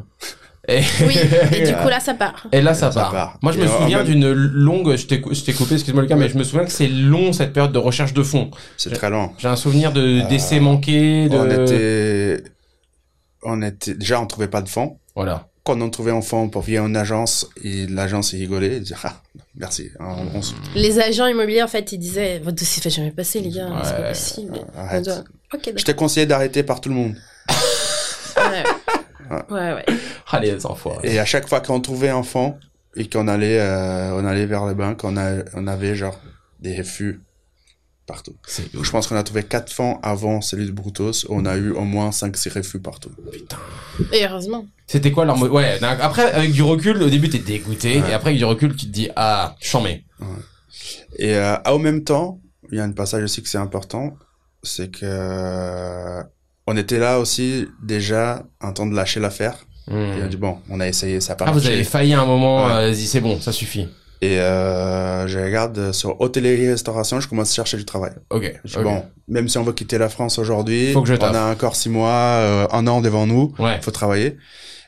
Et, 0.68 0.80
Oui, 1.04 1.16
et 1.52 1.66
du 1.66 1.72
coup 1.82 1.88
là 1.88 1.98
ça 1.98 2.14
part. 2.14 2.46
et 2.52 2.60
là, 2.62 2.72
ça, 2.72 2.92
Ça 2.92 3.00
part. 3.00 3.10
part. 3.10 3.38
Moi, 3.42 3.50
je 3.50 3.58
Et 3.58 3.62
me 3.62 3.68
en 3.68 3.78
souviens 3.80 3.98
même- 4.04 4.06
d'une 4.06 4.32
longue, 4.32 4.94
je 4.96 5.06
t'ai 5.08 5.20
cou- 5.20 5.34
je 5.34 5.40
t'ai 5.42 5.52
coupé, 5.52 5.74
excuse-moi 5.74 6.02
Lucas, 6.04 6.14
mais 6.14 6.28
je 6.28 6.38
me 6.38 6.44
souviens 6.44 6.64
que 6.64 6.70
c'est 6.70 6.86
long 6.86 7.32
cette 7.32 7.52
période 7.52 7.72
de 7.72 7.78
recherche 7.78 8.12
de 8.14 8.22
fonds. 8.22 8.50
C'est 8.76 8.90
très 8.90 9.10
long. 9.10 9.30
J'ai 9.38 9.48
un 9.48 9.56
souvenir 9.56 9.92
de 9.92 10.20
Euh, 10.22 10.28
d'essais 10.28 10.60
manqués, 10.60 11.28
de... 11.28 11.36
On 11.36 11.50
était, 11.50 12.44
on 13.42 13.60
était, 13.62 13.94
déjà, 13.94 14.20
on 14.20 14.26
trouvait 14.26 14.46
pas 14.46 14.62
de 14.62 14.68
fonds. 14.68 14.98
Voilà. 15.16 15.48
Quand 15.64 15.80
on 15.80 15.90
trouvait 15.90 16.10
un 16.10 16.22
fonds 16.22 16.48
pour 16.48 16.62
via 16.62 16.80
une 16.82 16.96
agence, 16.96 17.48
et 17.62 17.86
l'agence, 17.86 18.30
rigolait, 18.32 18.76
il 18.78 18.82
disait, 18.82 18.96
ah, 19.04 19.22
merci, 19.54 19.90
on, 20.00 20.26
on 20.34 20.40
s- 20.40 20.54
Les 20.74 20.98
agents 20.98 21.26
immobiliers 21.28 21.62
en 21.62 21.68
fait 21.68 21.92
ils 21.92 21.98
disaient 21.98 22.40
votre 22.40 22.56
dossier 22.56 22.82
fait 22.82 22.90
jamais 22.90 23.12
passer 23.12 23.40
les 23.40 23.50
gars, 23.50 23.68
c'est 23.84 23.90
Ouais. 23.92 23.96
pas 24.02 24.08
possible. 24.08 24.58
arrête. 24.76 25.00
On 25.00 25.02
doit- 25.14 25.24
Ok 25.54 25.72
Je 25.76 25.84
t'ai 25.84 25.94
conseillé 25.94 26.26
d'arrêter 26.26 26.62
par 26.64 26.80
tout 26.80 26.88
le 26.88 26.94
monde. 26.96 27.14
Ouais. 28.36 28.64
ouais 29.50 29.72
ouais. 29.74 29.84
Allez, 30.30 30.52
les 30.52 30.66
enfoirés. 30.66 31.12
Et 31.12 31.18
à 31.18 31.24
chaque 31.24 31.48
fois 31.48 31.60
qu'on 31.60 31.80
trouvait 31.80 32.08
un 32.08 32.22
fonds 32.22 32.56
et 32.96 33.08
qu'on 33.08 33.28
allait, 33.28 33.60
euh, 33.60 34.14
on 34.14 34.24
allait 34.24 34.46
vers 34.46 34.66
les 34.66 34.74
banques, 34.74 35.04
on, 35.04 35.16
a, 35.16 35.42
on 35.54 35.66
avait 35.66 35.94
genre 35.94 36.18
des 36.60 36.76
refus 36.78 37.20
partout. 38.06 38.34
Je 38.48 38.90
pense 38.90 39.06
qu'on 39.06 39.16
a 39.16 39.22
trouvé 39.22 39.42
quatre 39.44 39.72
fonds 39.72 39.98
avant 40.02 40.40
celui 40.40 40.66
de 40.66 40.70
Brutus. 40.72 41.26
On 41.30 41.46
a 41.46 41.56
eu 41.56 41.70
au 41.70 41.82
moins 41.82 42.10
5-6 42.10 42.52
refus 42.54 42.80
partout. 42.80 43.10
Et 44.12 44.24
heureusement. 44.26 44.66
C'était 44.86 45.10
quoi 45.12 45.24
leur 45.24 45.36
mot 45.36 45.48
Ouais, 45.48 45.78
après, 45.82 46.32
avec 46.32 46.52
du 46.52 46.62
recul, 46.62 47.02
au 47.02 47.08
début, 47.08 47.28
t'es 47.30 47.38
dégoûté, 47.38 48.00
Ouais. 48.02 48.10
et 48.10 48.12
après, 48.12 48.30
avec 48.30 48.38
du 48.38 48.44
recul, 48.44 48.74
tu 48.76 48.86
te 48.86 48.90
dis, 48.92 49.08
ah, 49.16 49.54
j'en 49.60 49.80
mets. 49.82 50.04
Et 51.18 51.34
euh, 51.36 51.56
au 51.70 51.78
même 51.78 52.04
temps, 52.04 52.40
il 52.70 52.78
y 52.78 52.80
a 52.80 52.84
un 52.84 52.92
passage 52.92 53.22
aussi 53.24 53.42
que 53.42 53.48
c'est 53.48 53.58
important, 53.58 54.14
c'est 54.62 54.90
que 54.90 55.00
euh, 55.04 56.22
on 56.66 56.76
était 56.76 56.98
là 56.98 57.18
aussi 57.18 57.66
déjà 57.82 58.44
en 58.60 58.72
temps 58.72 58.86
de 58.86 58.94
lâcher 58.94 59.20
l'affaire. 59.20 59.56
Et 59.90 60.22
on 60.22 60.28
dit 60.28 60.36
bon, 60.36 60.58
on 60.70 60.78
a 60.80 60.86
essayé, 60.88 61.20
ça 61.20 61.32
a 61.32 61.36
pas. 61.36 61.46
Ah, 61.48 61.52
vous 61.52 61.66
avez 61.66 61.82
failli 61.84 62.14
à 62.14 62.20
un 62.22 62.24
moment, 62.26 62.66
Ouais. 62.66 62.72
euh, 62.72 62.90
vas-y, 62.90 63.06
c'est 63.06 63.20
bon, 63.20 63.40
ça 63.40 63.50
suffit. 63.52 63.88
Et 64.22 64.38
euh, 64.38 65.26
je 65.26 65.36
regarde 65.40 65.90
sur 65.90 66.20
hôtellerie 66.20 66.68
restauration, 66.70 67.18
je 67.20 67.26
commence 67.28 67.50
à 67.50 67.54
chercher 67.54 67.76
du 67.76 67.84
travail. 67.84 68.12
Ok. 68.30 68.54
Je 68.64 68.70
dis, 68.70 68.76
ok. 68.78 68.84
bon, 68.84 69.04
même 69.26 69.48
si 69.48 69.58
on 69.58 69.64
veut 69.64 69.72
quitter 69.72 69.98
la 69.98 70.08
France 70.08 70.38
aujourd'hui, 70.38 70.94
on 70.96 71.20
a 71.34 71.50
encore 71.50 71.74
six 71.74 71.88
mois, 71.90 72.08
euh, 72.12 72.66
un 72.70 72.86
an 72.86 73.00
devant 73.00 73.26
nous, 73.26 73.52
Ouais. 73.58 73.80
faut 73.82 73.90
travailler. 73.90 74.36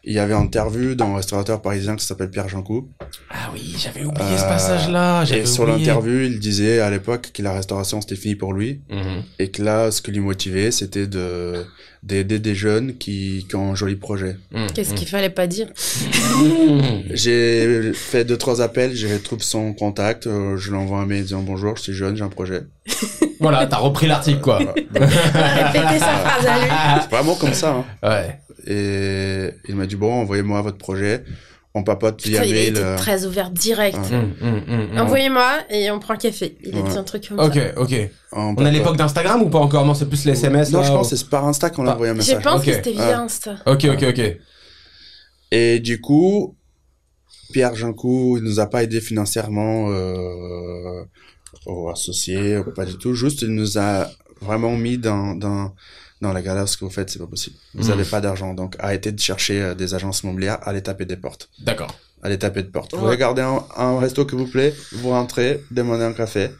Il 0.07 0.13
y 0.13 0.19
avait 0.19 0.35
une 0.35 0.43
interview 0.43 0.95
d'un 0.95 1.17
restaurateur 1.17 1.63
parisien 1.63 1.97
qui 1.97 2.05
s'appelle 2.05 2.29
Pierre 2.31 2.49
Jeancou. 2.49 2.91
Ah 3.31 3.51
oui, 3.55 3.75
j'avais 3.79 4.05
oublié 4.05 4.37
ce 4.37 4.45
Euh, 4.45 4.49
passage-là. 4.49 5.25
J'avais 5.25 5.43
Et 5.43 5.47
sur 5.47 5.63
oublié. 5.65 5.79
l'interview, 5.79 6.21
il 6.21 6.39
disait 6.41 6.81
à 6.81 6.91
l'époque 6.91 7.31
que 7.33 7.41
la 7.43 7.53
restauration 7.55 8.01
c'était 8.03 8.17
fini 8.17 8.35
pour 8.35 8.53
lui. 8.53 8.83
Mhm. 8.91 9.23
Et 9.39 9.51
que 9.51 9.63
là, 9.63 9.91
ce 9.91 10.03
qui 10.03 10.11
lui 10.11 10.21
motivait, 10.21 10.71
c'était 10.71 11.07
de 11.07 11.65
d'aider 12.03 12.39
des 12.39 12.55
jeunes 12.55 12.99
qui, 12.99 13.47
qui 13.49 13.57
ont 13.57 13.73
un 13.73 13.75
joli 13.75 13.97
projet. 13.97 14.37
Mhm. 14.53 14.67
Qu'est-ce 14.75 14.93
qu'il 14.93 15.09
fallait 15.09 15.31
pas 15.31 15.47
dire? 15.47 15.69
Mhm. 16.39 17.03
J'ai 17.15 17.93
fait 17.95 18.27
deux, 18.27 18.37
trois 18.37 18.61
appels, 18.61 18.95
j'ai 18.95 19.15
retrouvé 19.15 19.43
son 19.43 19.73
contact, 19.73 20.27
euh, 20.27 20.59
je 20.59 20.71
lui 20.71 20.77
envoie 20.77 20.99
un 20.99 21.07
mail 21.07 21.23
disant 21.23 21.41
bonjour, 21.43 21.77
je 21.79 21.83
suis 21.85 21.95
jeune, 21.95 22.15
j'ai 22.15 22.25
un 22.25 22.29
projet. 22.29 22.65
Voilà, 23.41 23.67
t'as 23.67 23.79
repris 23.79 24.07
l'article, 24.07 24.41
quoi. 24.41 24.59
Répétez 24.95 25.99
sa 25.99 26.15
phrase 26.19 26.47
à 26.47 26.59
lui. 26.59 27.01
C'est 27.03 27.11
vraiment 27.11 27.35
comme 27.37 27.55
ça. 27.55 27.71
Hein. 27.75 27.85
Ouais. 28.07 28.39
Et 28.67 29.51
il 29.69 29.77
m'a 29.77 29.87
dit 29.87 29.97
bon, 29.97 30.13
envoyez-moi 30.13 30.63
votre 30.63 30.79
projet. 30.79 31.25
On 31.77 31.83
papote 31.83 32.23
via 32.25 32.43
Putain, 32.43 32.53
il 32.55 32.57
a 32.57 32.61
mail. 32.61 32.75
euh, 32.77 32.97
très 32.97 33.27
ouvert 33.27 33.51
direct. 33.51 33.97
Ouais. 33.97 34.17
Mhm, 34.19 34.63
mhm, 34.67 34.91
mhm. 34.93 34.99
Envoyez-moi 35.01 35.59
et 35.71 35.91
on 35.91 35.99
prend 35.99 36.15
un 36.15 36.19
café. 36.19 36.57
Il 36.63 36.79
a 36.79 36.83
dit 36.83 36.97
un 36.97 37.03
truc 37.03 37.29
comme 37.29 37.41
Ok, 37.41 37.55
ça. 37.55 37.81
ok. 37.81 37.95
on 38.31 38.41
On 38.41 38.53
a 38.53 38.55
papote. 38.55 38.73
l'époque 38.73 38.97
d'Instagram 38.97 39.43
ou 39.43 39.49
pas 39.51 39.59
encore? 39.59 39.85
Non, 39.85 39.93
c'est 39.95 40.07
plus 40.09 40.25
les 40.25 40.33
SMS. 40.33 40.71
Non, 40.71 40.81
là, 40.81 40.87
je 40.87 40.93
ou- 40.93 40.95
pense 40.95 41.11
que 41.11 41.17
c'est 41.17 41.29
par 41.29 41.45
Insta 41.47 41.71
qu'on 41.71 41.83
a 41.83 41.87
Bah, 41.87 41.95
envoyé 41.95 42.11
un 42.13 42.15
Je 42.15 42.19
message. 42.19 42.43
pense 42.45 42.61
Ok. 42.61 42.67
que 42.67 42.73
c'était 42.75 42.93
via 42.93 43.09
Ouais. 43.09 43.13
Insta. 43.15 43.57
Ok, 43.67 43.87
ok, 43.93 44.05
ok. 44.09 44.37
Et 45.51 45.81
du 45.81 46.01
coup, 46.01 46.57
Pierre 47.53 47.75
Jeancou, 47.75 48.37
il 48.39 48.45
nous 48.45 48.61
a 48.61 48.67
pas 48.67 48.85
aidé 48.85 49.01
financièrement 49.01 49.89
euh, 49.91 51.03
aux 51.67 51.91
associés, 51.91 52.61
pas 52.77 52.85
du 52.85 52.97
tout. 52.99 53.15
Juste, 53.15 53.43
il 53.43 53.49
nous 53.49 53.79
a 53.79 54.09
vraiment 54.41 54.77
mis 54.77 54.97
dans 54.99 55.35
dans 55.35 55.75
dans 56.25 56.33
la 56.33 56.43
galère. 56.43 56.69
Ce 56.69 56.77
que 56.77 56.85
vous 56.85 56.91
faites, 56.91 57.11
c'est 57.11 57.19
pas 57.21 57.27
possible. 57.27 57.57
Vous 57.75 57.87
Mhm. 57.87 57.93
avez 57.93 58.05
pas 58.05 58.21
d'argent, 58.21 58.53
donc 58.55 58.75
arrêtez 58.81 59.13
de 59.13 59.21
chercher 59.21 59.63
euh, 59.63 59.75
des 59.75 59.95
agences 59.95 60.23
immobilières. 60.23 60.59
Allez 60.63 60.83
taper 60.83 61.05
des 61.05 61.17
portes. 61.17 61.49
D'accord. 61.61 61.95
Allez 62.23 62.39
taper 62.39 62.63
des 62.63 62.71
portes. 62.71 62.95
Vous 62.95 63.07
regardez 63.07 63.43
un, 63.43 63.63
un 63.77 63.99
resto 64.01 64.25
qui 64.27 64.35
vous 64.35 64.47
plaît, 64.47 64.75
vous 64.93 65.11
rentrez, 65.11 65.63
demandez 65.71 66.05
un 66.05 66.13
café. 66.13 66.51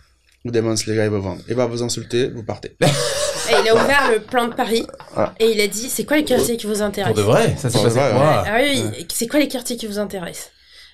Vous 0.45 0.51
demandez 0.51 0.77
si 0.77 0.91
les 0.91 0.97
gars 0.97 1.05
ils 1.07 1.11
vous 1.11 1.23
vendent. 1.23 1.41
Il 1.49 1.55
va 1.55 1.67
vous 1.67 1.83
insulter, 1.83 2.29
vous 2.29 2.43
partez. 2.45 2.77
Et 3.51 3.55
il 3.63 3.69
a 3.69 3.75
ouvert 3.75 4.11
le 4.13 4.21
plan 4.21 4.49
de 4.49 4.55
Paris 4.55 4.87
Ah. 5.17 5.35
et 5.39 5.51
il 5.51 5.61
a 5.61 5.67
dit 5.67 5.89
c'est 5.91 6.05
quoi 6.05 6.17
les 6.17 6.25
quartiers 6.25 6.57
qui 6.57 6.67
vous 6.67 6.75
Pour 6.77 6.83
intéressent 6.85 7.17
de 7.17 7.23
vrai, 7.23 7.55
ça 7.59 7.69
Pour 7.69 7.81
de 7.83 7.89
passé. 7.89 7.99
vrai, 7.99 8.13
ouais. 8.13 8.19
Ah 8.47 8.59
oui, 8.63 9.07
c'est 9.13 9.27
quoi 9.27 9.39
les 9.39 9.49
quartiers 9.49 9.77
qui 9.77 9.87
vous 9.87 9.99
intéressent? 9.99 10.51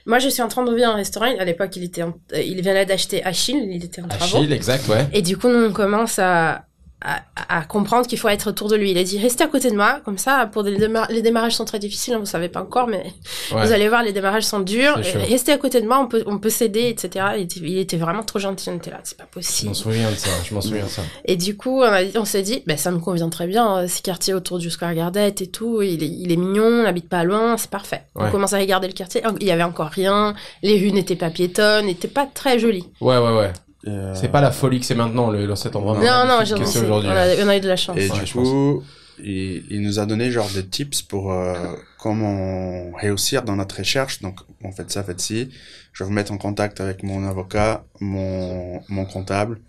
Moi 0.06 0.18
je 0.18 0.28
suis 0.28 0.42
en 0.42 0.48
train 0.48 0.64
d'ouvrir 0.64 0.90
un 0.90 0.94
restaurant. 0.96 1.26
À 1.38 1.44
l'époque 1.44 1.76
il 1.76 1.84
était, 1.84 2.02
en- 2.02 2.14
euh, 2.32 2.40
il 2.40 2.56
venait 2.64 2.86
d'acheter 2.86 3.22
Achille, 3.24 3.68
il 3.70 3.84
était 3.84 4.02
en 4.02 4.08
travaux. 4.08 4.38
Achille, 4.38 4.52
exact, 4.52 4.88
ouais. 4.88 5.06
Et 5.12 5.22
du 5.22 5.36
coup, 5.36 5.48
nous, 5.48 5.66
on 5.66 5.72
commence 5.72 6.18
à, 6.18 6.64
à, 7.02 7.22
à 7.48 7.62
comprendre 7.64 8.06
qu'il 8.06 8.18
faut 8.18 8.28
être 8.28 8.48
autour 8.50 8.68
de 8.68 8.76
lui. 8.76 8.90
Il 8.90 8.98
a 8.98 9.04
dit, 9.04 9.18
restez 9.18 9.42
à 9.44 9.46
côté 9.46 9.70
de 9.70 9.76
moi, 9.76 10.00
comme 10.04 10.18
ça, 10.18 10.46
pour 10.52 10.62
des 10.64 10.76
démar- 10.76 11.10
les 11.10 11.22
démarrages 11.22 11.54
sont 11.54 11.64
très 11.64 11.78
difficiles, 11.78 12.14
hein, 12.14 12.18
vous 12.18 12.26
savez 12.26 12.48
pas 12.48 12.60
encore, 12.60 12.86
mais 12.88 13.04
Ouais. 13.52 13.64
vous 13.66 13.72
allez 13.72 13.88
voir, 13.88 14.02
les 14.02 14.12
démarrages 14.12 14.44
sont 14.44 14.60
durs. 14.60 14.98
Et. 14.98 15.18
Restez 15.32 15.52
à 15.52 15.58
côté 15.58 15.80
de 15.80 15.86
moi, 15.86 15.98
on 16.00 16.06
peut, 16.06 16.22
on 16.26 16.38
peut 16.38 16.50
s'aider, 16.50 16.88
etc. 16.88 17.26
Il 17.36 17.42
était, 17.44 17.60
il 17.60 17.78
était 17.78 17.96
vraiment 17.96 18.22
trop 18.22 18.38
gentil, 18.38 18.68
on 18.70 18.76
était 18.76 18.90
là, 18.90 19.00
c'est 19.02 19.16
pas 19.16 19.24
Je 19.30 19.34
possible. 19.34 19.68
m'en 19.68 19.74
souviens 19.74 20.10
de 20.10 20.16
ça, 20.16 20.30
je 20.44 20.54
m'en 20.54 20.60
souviens 20.60 20.84
de 20.84 20.88
ça. 20.90 21.02
Et 21.24 21.36
du 21.36 21.56
coup, 21.56 21.82
on, 21.82 22.24
s'est 22.24 22.42
dit, 22.42 22.62
bah, 22.66 22.76
ça 22.76 22.90
me 22.90 22.98
convient 22.98 23.28
très 23.30 23.46
bien, 23.46 23.78
euh, 23.78 23.86
ces 23.88 24.02
quartiers 24.02 24.34
autour 24.34 24.58
du 24.58 24.70
Square 24.70 24.94
Gardet 24.94 25.34
et 25.40 25.46
tout, 25.46 25.82
il 25.82 26.02
est, 26.02 26.06
il 26.08 26.30
est 26.30 26.36
mignon, 26.36 26.64
on 26.64 26.82
n'habite 26.82 27.08
pas 27.08 27.24
loin, 27.24 27.56
c'est 27.56 27.70
parfait. 27.70 28.02
Ouais. 28.14 28.26
On 28.28 28.30
commence 28.30 28.52
à 28.52 28.58
regarder 28.58 28.86
le 28.88 28.92
quartier, 28.92 29.22
il 29.40 29.46
y 29.46 29.50
avait 29.50 29.62
encore 29.62 29.88
rien, 29.88 30.34
les 30.62 30.78
rues 30.78 30.92
n'étaient 30.92 31.16
pas 31.16 31.30
piétonnes, 31.30 31.86
n'étaient 31.86 32.08
pas 32.08 32.26
très 32.32 32.58
jolies. 32.58 32.86
Ouais, 33.00 33.16
ouais, 33.18 33.36
ouais. 33.36 33.52
Euh, 33.86 34.14
C'est 34.14 34.28
pas 34.28 34.40
la 34.42 34.50
folie 34.52 34.78
que 34.80 34.86
c'est 34.86 34.94
maintenant, 34.94 35.30
le, 35.30 35.46
dans 35.46 35.56
cet 35.56 35.74
endroit. 35.76 35.94
Non, 35.96 36.00
Non, 36.02 36.26
non, 36.38 36.44
j'ai- 36.44 36.54
que 36.54 36.64
c'est 36.66 36.80
on, 36.80 36.84
aujourd'hui. 36.84 37.10
a, 37.10 37.44
on 37.44 37.48
a 37.48 37.56
eu 37.56 37.60
de 37.60 37.68
la 37.68 37.76
chance. 37.76 37.96
Et 37.98 38.10
Ouais, 38.10 38.24
du 38.24 38.32
coup, 38.32 38.82
il, 39.22 39.64
il 39.70 39.80
nous 39.82 39.98
a 39.98 40.06
donné 40.06 40.30
genre 40.30 40.48
des 40.54 40.66
tips 40.66 41.02
pour 41.02 41.32
euh, 41.32 41.54
comment 41.98 42.90
réussir 42.92 43.42
dans 43.42 43.56
notre 43.56 43.78
recherche. 43.78 44.20
Donc, 44.20 44.40
on 44.62 44.70
fait 44.72 44.90
ça, 44.90 45.02
faites 45.02 45.20
ci. 45.20 45.50
Je 45.92 46.04
vais 46.04 46.08
vous 46.08 46.14
mettre 46.14 46.30
en 46.32 46.38
contact 46.38 46.80
avec 46.80 47.02
mon 47.02 47.26
avocat, 47.26 47.84
mon, 48.00 48.82
mon 48.88 49.04
comptable. 49.06 49.60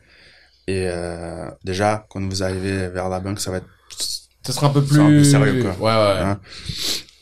Et 0.67 0.85
euh, 0.87 1.49
déjà, 1.63 2.05
quand 2.09 2.21
vous 2.21 2.43
arrivez 2.43 2.87
vers 2.89 3.09
la 3.09 3.19
banque, 3.19 3.39
ça 3.39 3.51
va 3.51 3.57
être... 3.57 3.67
Ce 4.45 4.51
sera 4.51 4.67
un 4.67 4.69
peu 4.71 4.83
C'est 4.85 4.99
un 4.99 5.05
peu 5.07 5.15
plus 5.17 5.25
sérieux, 5.31 5.63
quoi. 5.63 5.71
Ouais, 5.79 6.13
ouais. 6.13 6.19
hein. 6.21 6.39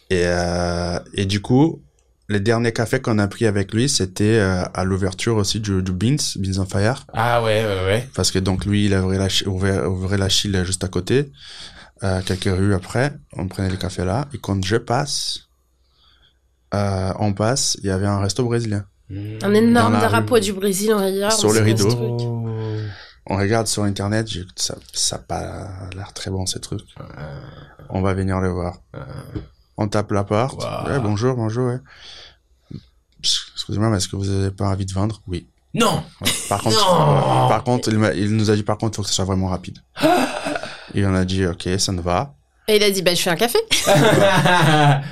Et, 0.09 0.23
euh, 0.25 0.99
et 1.13 1.25
du 1.25 1.41
coup, 1.41 1.81
les 2.29 2.39
derniers 2.39 2.71
cafés 2.71 3.01
qu'on 3.01 3.17
a 3.17 3.27
pris 3.27 3.47
avec 3.47 3.73
lui, 3.73 3.89
c'était 3.89 4.37
euh, 4.37 4.63
à 4.75 4.83
l'ouverture 4.83 5.35
aussi 5.35 5.59
du, 5.59 5.81
du 5.81 5.91
Beans, 5.91 6.15
Beans 6.35 6.59
on 6.61 6.65
Fire. 6.65 7.05
Ah 7.11 7.43
ouais, 7.43 7.65
ouais, 7.65 7.85
ouais. 7.85 8.09
Parce 8.13 8.31
que 8.31 8.37
donc 8.37 8.65
lui, 8.65 8.85
il 8.85 8.95
ouvrait 8.95 9.17
la, 9.17 9.87
ouvrait, 9.87 10.17
la 10.17 10.29
Chile 10.29 10.61
juste 10.63 10.83
à 10.83 10.87
côté. 10.87 11.31
Euh, 12.03 12.21
quelques 12.23 12.43
rues 12.55 12.75
après, 12.75 13.13
on 13.33 13.47
prenait 13.47 13.69
le 13.69 13.77
café 13.77 14.05
là. 14.05 14.27
Et 14.33 14.37
quand 14.37 14.63
je 14.63 14.77
passe, 14.77 15.49
euh, 16.75 17.11
on 17.19 17.33
passe, 17.33 17.77
il 17.81 17.87
y 17.87 17.91
avait 17.91 18.05
un 18.05 18.19
resto 18.19 18.45
brésilien. 18.45 18.85
Un 19.09 19.53
énorme 19.55 19.99
drapeau 19.99 20.35
rue. 20.35 20.41
du 20.41 20.53
Brésil 20.53 20.93
en 20.93 21.03
regard. 21.03 21.31
Sur 21.31 21.49
on 21.49 21.53
le 21.53 21.57
ce 21.57 21.63
rideau. 21.63 21.89
truc. 21.89 22.29
On 23.31 23.37
regarde 23.37 23.65
sur 23.67 23.83
internet, 23.83 24.27
ça, 24.55 24.75
ça 24.93 25.15
a 25.15 25.19
pas 25.19 25.67
l'air 25.95 26.13
très 26.13 26.29
bon 26.29 26.45
ces 26.45 26.59
trucs. 26.59 26.81
On 27.89 28.01
va 28.01 28.13
venir 28.13 28.39
le 28.39 28.49
voir. 28.49 28.77
On 29.81 29.87
tape 29.87 30.11
la 30.11 30.25
porte. 30.25 30.61
Wow. 30.61 30.91
Ouais, 30.91 30.99
bonjour, 30.99 31.35
bonjour. 31.35 31.67
ouais. 31.67 31.77
Excusez-moi, 33.23 33.89
mais 33.89 33.97
est-ce 33.97 34.09
que 34.09 34.17
vous 34.17 34.29
avez 34.29 34.51
pas 34.51 34.65
envie 34.65 34.85
de 34.85 34.91
vendre? 34.91 35.21
Oui. 35.25 35.47
Non 35.73 36.03
Ouais. 36.21 36.29
Par 36.49 36.61
contre, 36.61 36.75
Non 36.77 37.47
par 37.47 37.63
contre, 37.63 37.89
il, 37.89 38.35
nous 38.35 38.51
a 38.51 38.55
dit 38.55 38.63
par 38.63 38.77
contre, 38.77 38.93
il 38.93 38.95
faut 38.97 39.01
que 39.03 39.07
ce 39.07 39.13
soit 39.15 39.23
vraiment 39.25 39.47
rapide. 39.47 39.77
Et 40.93 41.05
on 41.05 41.15
a 41.15 41.23
dit, 41.23 41.45
ok, 41.45 41.69
ça 41.77 41.93
nous 41.93 42.01
va. 42.01 42.33
Et 42.67 42.75
il 42.75 42.83
a 42.83 42.91
dit, 42.91 43.01
bah, 43.01 43.13
je 43.15 43.21
fais 43.21 43.29
un 43.29 43.35
café. 43.35 43.57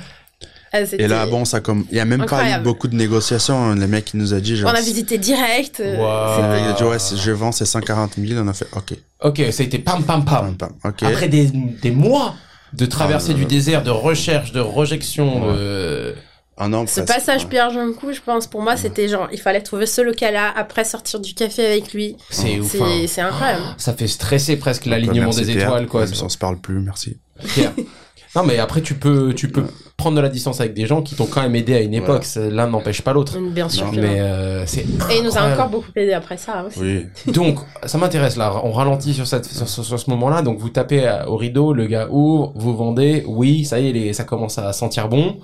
Ah, 0.70 0.80
Et 0.82 1.08
là, 1.08 1.24
bon, 1.24 1.46
ça 1.46 1.60
comme, 1.60 1.86
il 1.90 1.96
y 1.96 2.00
a 2.00 2.04
même 2.04 2.26
pas 2.26 2.58
eu 2.58 2.62
beaucoup 2.62 2.88
de 2.88 2.94
négociations. 2.94 3.74
Le 3.74 3.86
mec, 3.86 4.10
il 4.12 4.20
nous 4.20 4.34
a 4.34 4.40
dit, 4.40 4.54
genre, 4.54 4.70
On 4.70 4.76
a 4.76 4.82
visité 4.82 5.16
direct. 5.16 5.80
euh, 5.80 5.96
Wow. 5.96 6.58
il 6.58 6.68
a 6.68 6.72
dit, 6.74 6.82
ouais, 6.84 6.98
je 7.16 7.30
vends, 7.30 7.52
c'est 7.52 7.64
140 7.64 8.16
000. 8.18 8.38
On 8.44 8.48
a 8.48 8.52
fait, 8.52 8.66
ok. 8.76 8.92
ok, 9.22 9.42
ça 9.50 9.62
a 9.62 9.66
été 9.66 9.78
pam, 9.78 10.04
pam, 10.04 10.26
pam. 10.26 10.54
Pam, 10.54 10.70
pam, 10.82 10.90
ok. 10.92 11.04
Après 11.04 11.28
des, 11.28 11.46
des 11.46 11.90
mois 11.90 12.34
de 12.72 12.86
traversée 12.86 13.32
Ah, 13.32 13.38
du 13.38 13.44
euh, 13.44 13.46
désert, 13.46 13.82
de 13.82 13.90
recherche, 13.90 14.52
de 14.52 14.60
rejection, 14.60 15.52
de... 15.54 16.14
un 16.58 16.72
an 16.72 16.86
Ce 16.86 17.00
presque, 17.00 17.14
passage 17.14 17.42
ouais. 17.44 17.48
Pierre 17.50 17.70
Jean-Coup, 17.70 18.12
je 18.12 18.20
pense, 18.20 18.46
pour 18.46 18.62
moi, 18.62 18.76
c'était 18.76 19.08
genre, 19.08 19.28
il 19.32 19.40
fallait 19.40 19.62
trouver 19.62 19.86
ce 19.86 20.00
local-là, 20.00 20.52
après 20.56 20.84
sortir 20.84 21.20
du 21.20 21.34
café 21.34 21.66
avec 21.66 21.92
lui. 21.92 22.16
C'est 22.30 22.58
ouf. 22.60 22.74
hein. 22.80 22.86
C'est 23.00 23.06
c'est 23.06 23.20
incroyable. 23.20 23.62
Ça 23.78 23.92
fait 23.94 24.06
stresser 24.08 24.56
presque 24.56 24.86
l'alignement 24.86 25.30
des 25.30 25.44
Pierre. 25.44 25.68
étoiles, 25.68 25.86
quoi. 25.86 26.04
Même 26.04 26.14
si 26.14 26.22
on 26.22 26.28
se 26.28 26.38
parle 26.38 26.58
plus, 26.58 26.80
merci. 26.80 27.16
Pierre. 27.54 27.72
Non, 28.36 28.44
mais 28.44 28.58
après, 28.58 28.82
tu 28.82 28.94
peux, 28.94 29.32
tu 29.34 29.48
peux 29.48 29.64
prendre 29.96 30.16
de 30.16 30.20
la 30.20 30.28
distance 30.28 30.60
avec 30.60 30.74
des 30.74 30.86
gens 30.86 31.02
qui 31.02 31.14
t'ont 31.16 31.26
quand 31.26 31.42
même 31.42 31.56
aidé 31.56 31.74
à 31.74 31.80
une 31.80 31.94
époque. 31.94 32.24
L'un 32.36 32.66
n'empêche 32.68 33.02
pas 33.02 33.12
l'autre. 33.12 33.38
Bien 33.38 33.68
sûr. 33.68 33.90
Mais 33.92 34.20
euh, 34.20 34.66
c'est. 34.66 34.82
Et 34.82 35.18
il 35.18 35.24
nous 35.24 35.36
a 35.36 35.52
encore 35.52 35.68
beaucoup 35.70 35.88
aidé 35.96 36.12
après 36.12 36.36
ça 36.36 36.64
aussi. 36.64 36.78
Oui. 36.80 37.06
Donc, 37.32 37.58
ça 37.86 37.98
m'intéresse 37.98 38.36
là. 38.36 38.60
On 38.64 38.72
ralentit 38.72 39.14
sur, 39.14 39.26
cette, 39.26 39.46
sur, 39.46 39.68
sur- 39.68 39.84
sur 39.84 39.98
ce 39.98 40.10
moment-là. 40.10 40.42
Donc, 40.42 40.58
vous 40.58 40.68
tapez 40.68 41.06
euh, 41.08 41.24
au 41.26 41.36
rideau, 41.36 41.72
le 41.72 41.86
gars 41.86 42.06
ouvre, 42.10 42.52
vous 42.54 42.76
vendez. 42.76 43.24
Oui, 43.26 43.64
ça 43.64 43.80
y 43.80 43.88
est, 43.88 43.92
les, 43.92 44.12
ça 44.12 44.24
commence 44.24 44.58
à 44.58 44.72
sentir 44.72 45.08
bon. 45.08 45.38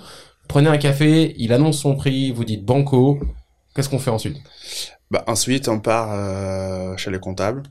Prenez 0.47 0.69
un 0.69 0.77
café, 0.79 1.35
il 1.39 1.53
annonce 1.55 1.79
son 1.79 1.97
prix, 1.97 2.31
vous 2.33 2.45
dites 2.45 2.65
banco. 2.65 3.19
Qu'est-ce 3.75 3.89
qu'on 3.89 3.99
fait 3.99 4.11
ensuite? 4.11 4.37
Bah, 5.11 5.25
ensuite, 5.27 5.69
on 5.69 5.81
part 5.81 6.11
euh, 6.13 6.97
chez 6.97 7.11
les 7.11 7.19
comptables. 7.19 7.63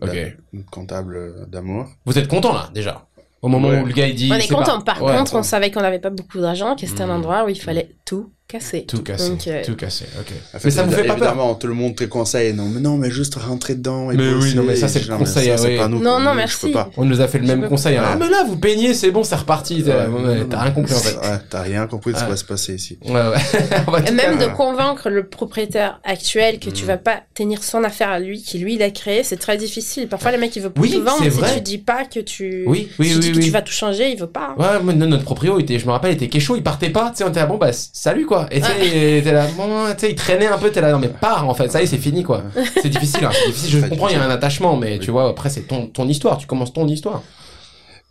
Ok. 0.00 0.12
D'a- 0.14 0.60
Comptable 0.70 1.46
d'amour. 1.50 1.86
Vous 2.06 2.16
êtes 2.18 2.28
content 2.28 2.54
là 2.54 2.70
déjà? 2.72 3.04
Au 3.42 3.48
moment 3.48 3.68
Ouais. 3.68 3.80
où 3.80 3.86
le 3.86 3.92
gars 3.92 4.06
il 4.06 4.14
dit. 4.14 4.28
On 4.30 4.34
est 4.36 4.46
content. 4.48 4.80
pas- 4.82 4.92
Par 4.94 5.02
Ouais, 5.02 5.16
contre, 5.16 5.34
on 5.34 5.42
savait 5.42 5.70
qu'on 5.70 5.80
n'avait 5.80 5.98
pas 5.98 6.10
beaucoup 6.10 6.40
d'argent, 6.40 6.76
que 6.76 6.86
c'était 6.86 7.02
un 7.02 7.10
endroit 7.10 7.44
où 7.44 7.48
il 7.48 7.58
fallait 7.60 7.96
tout 8.04 8.32
casser. 8.50 8.84
tout 8.86 9.02
cassé, 9.02 9.28
Donc, 9.30 9.46
euh, 9.46 9.62
tout 9.64 9.76
cassé. 9.76 10.04
Ok. 10.18 10.32
En 10.54 10.58
mais 10.64 10.70
ça 10.70 10.82
vous 10.82 10.92
fait 10.92 11.04
pas 11.04 11.14
peur 11.14 11.58
tout 11.58 11.66
le 11.66 11.74
monde 11.74 11.94
te 11.94 12.04
conseille. 12.04 12.52
Non, 12.52 12.64
mais 12.66 12.80
non, 12.80 12.96
mais 12.96 13.10
juste 13.10 13.34
rentrer 13.36 13.74
dedans. 13.74 14.10
Et 14.10 14.16
Mais 14.16 14.32
oui, 14.32 14.54
non, 14.54 14.62
mais 14.62 14.76
ça, 14.76 14.88
c'est 14.88 15.06
le 15.06 15.16
conseil, 15.16 15.46
ça, 15.56 15.66
ah 15.74 15.76
pas 15.78 15.88
nous. 15.88 16.00
Non, 16.00 16.18
non, 16.20 16.30
Nous, 16.30 16.36
merci. 16.36 16.56
Je 16.62 16.66
peux 16.66 16.72
pas. 16.72 16.90
On 16.96 17.04
nous 17.04 17.20
a 17.20 17.28
fait 17.28 17.38
le 17.38 17.46
Je 17.46 17.52
même 17.52 17.68
conseil. 17.68 17.96
pas. 17.96 18.10
Ah 18.12 18.16
mais 18.18 18.28
là 18.28 18.44
vous 18.46 18.56
peignez, 18.56 18.94
c'est 18.94 19.10
bon, 19.10 19.22
c'est 19.24 19.34
reparti. 19.36 19.82
T'as 19.84 20.08
Ouais, 20.08 20.14
ouais, 20.22 20.34
non, 20.38 20.46
t'as 20.48 20.56
non. 20.56 20.62
rien 20.62 20.70
compris 20.72 20.94
en 20.94 20.98
fait. 20.98 21.16
Ouais, 21.16 21.38
t'as 21.48 21.62
rien 21.62 21.86
compris 21.86 22.12
de 22.12 22.18
ce 22.18 22.24
qui 22.24 22.30
va 22.30 22.36
se 22.36 22.44
passer 22.44 22.74
ici. 22.74 22.98
Ouais 23.04 23.12
ouais. 23.12 24.04
Et 24.08 24.10
même 24.12 24.38
de 24.38 24.46
convaincre 24.46 25.08
le 25.10 25.26
propriétaire 25.26 26.00
actuel 26.04 26.58
que 26.58 26.70
tu 26.70 26.84
Mm. 26.84 26.86
vas 26.86 26.96
pas 26.96 27.20
tenir 27.34 27.62
son 27.62 27.84
affaire 27.84 28.08
à 28.10 28.18
lui, 28.18 28.42
qui 28.42 28.58
lui 28.58 28.76
l'a 28.78 28.90
créé, 28.90 29.22
c'est 29.22 29.36
très 29.36 29.56
difficile. 29.56 30.08
Parfois, 30.08 30.32
le 30.32 30.38
mec, 30.38 30.54
il 30.56 30.62
veut 30.62 30.70
plus 30.70 30.90
te 30.90 30.96
vendre. 30.96 31.22
Si 31.30 31.54
tu 31.54 31.60
dis 31.60 31.78
pas 31.78 32.04
que 32.04 32.20
tu, 32.20 32.64
Oui, 32.66 32.88
oui, 32.98 33.06
si 33.08 33.12
tu 33.12 33.16
oui, 33.18 33.20
dis 33.24 33.32
que 33.32 33.36
oui. 33.38 33.44
tu 33.44 33.50
vas 33.50 33.62
tout 33.62 33.72
changer, 33.72 34.10
il 34.10 34.18
veut 34.18 34.26
pas. 34.26 34.54
Ouais, 34.58 34.82
notre 34.94 35.24
proprio 35.24 35.58
était, 35.58 35.78
je 35.78 35.86
me 35.86 35.92
rappelle, 35.92 36.12
il 36.12 36.14
était 36.14 36.28
kécho, 36.28 36.56
il 36.56 36.62
partait 36.62 36.90
pas, 36.90 37.10
tu 37.10 37.16
sais, 37.18 37.24
on 37.24 37.28
était 37.28 37.40
là, 37.40 37.46
bon, 37.46 37.58
bah, 37.58 37.70
salut, 37.72 38.26
quoi. 38.26 38.39
Et 38.50 38.60
tu 38.60 38.66
sais, 38.66 39.20
t'es 39.24 39.32
là, 39.32 39.46
bon, 39.56 39.92
tu 39.92 39.98
sais, 40.00 40.10
il 40.10 40.14
traînait 40.14 40.46
un 40.46 40.58
peu, 40.58 40.70
t'es 40.70 40.80
là, 40.80 40.92
non, 40.92 40.98
mais 40.98 41.08
pars, 41.08 41.48
en 41.48 41.54
fait, 41.54 41.68
ça 41.70 41.80
y 41.80 41.84
est, 41.84 41.86
c'est 41.86 41.98
fini, 41.98 42.22
quoi. 42.22 42.44
C'est 42.82 42.88
difficile, 42.88 43.24
hein, 43.24 43.30
c'est 43.32 43.46
difficile, 43.48 43.80
je 43.82 43.86
comprends, 43.88 44.08
il 44.08 44.12
y 44.14 44.18
a 44.18 44.22
un 44.24 44.30
attachement, 44.30 44.76
mais 44.76 44.92
Oui. 44.94 44.98
tu 45.00 45.10
vois, 45.10 45.28
après, 45.28 45.50
c'est 45.50 45.62
ton, 45.62 45.86
ton 45.88 46.06
histoire, 46.08 46.38
tu 46.38 46.46
commences 46.46 46.72
ton 46.72 46.86
histoire. 46.88 47.22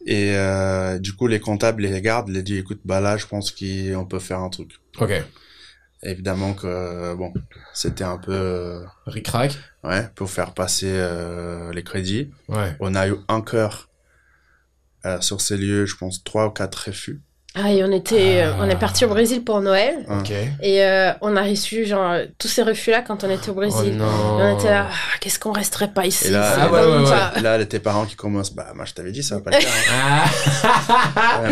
Et 0.06 0.32
euh, 0.36 0.98
du 1.00 1.14
coup, 1.14 1.28
les 1.28 1.40
comptables 1.40 1.82
les 1.84 1.94
regardent, 1.94 2.30
les 2.30 2.42
disent, 2.44 2.60
écoute, 2.60 2.80
bah 2.86 3.00
là, 3.02 3.18
je 3.18 3.26
pense 3.26 3.52
qu'on 3.52 4.06
peut 4.06 4.20
faire 4.20 4.40
un 4.40 4.50
truc. 4.50 4.72
Ok. 5.00 5.12
Évidemment 6.02 6.54
que, 6.54 6.66
euh, 6.66 7.16
bon, 7.16 7.34
c'était 7.74 8.06
un 8.06 8.18
peu, 8.18 8.32
euh, 8.34 8.80
Ric-rac. 9.06 9.52
ouais, 9.84 10.08
pour 10.16 10.30
faire 10.30 10.54
passer 10.54 10.88
euh, 10.90 11.74
les 11.74 11.84
crédits. 11.84 12.30
Ouais. 12.48 12.76
On 12.80 12.96
a 12.96 13.10
eu 13.10 13.16
un 13.28 13.42
cœur 13.42 13.90
euh, 15.06 15.20
sur 15.20 15.42
ces 15.42 15.58
lieux, 15.58 15.86
je 15.86 15.98
pense, 15.98 16.24
trois 16.24 16.48
ou 16.48 16.52
quatre 16.52 16.86
refus. 16.88 17.22
Ah, 17.62 17.72
et 17.72 17.84
on 17.84 17.92
était, 17.92 18.44
euh, 18.44 18.52
Ah. 18.54 18.62
on 18.62 18.70
est 18.70 18.76
parti 18.80 19.04
au 19.06 19.10
Brésil 19.10 19.44
pour 19.44 19.60
Noël. 19.62 19.96
Hein. 20.08 20.20
Ok. 20.20 20.32
Et 20.62 20.84
euh, 20.84 21.12
on 21.22 21.36
a 21.36 21.42
reçu, 21.44 21.86
genre, 21.86 22.14
tous 22.38 22.48
ces 22.48 22.64
refus-là 22.64 23.02
quand 23.02 23.24
on 23.24 23.30
était 23.30 23.50
au 23.50 23.54
Oh 23.54 23.56
Brésil. 23.56 23.98
non. 23.98 24.06
Et 24.40 24.44
on 24.44 24.58
était 24.58 24.70
là, 24.70 24.88
ah, 24.90 25.18
qu'est-ce 25.20 25.40
qu'on 25.40 25.52
resterait 25.52 25.90
pas 25.90 26.06
ici 26.06 26.28
Et 26.28 26.32
là, 26.32 26.54
Ah 26.62 26.72
ouais, 26.72 26.80
ouais, 26.82 27.42
là, 27.42 27.66
tes 27.66 27.80
parents 27.80 28.06
qui 28.06 28.16
commencent, 28.16 28.54
bah, 28.54 28.68
moi, 28.76 28.86
je 28.86 28.94
t'avais 28.94 29.12
dit, 29.12 29.24
ça 29.24 29.36
va 29.36 29.42
pas 29.42 29.52
le 29.52 29.58
faire. 29.58 29.72
hein. 29.92 30.30
Ah. 31.16 31.42
Là, 31.42 31.48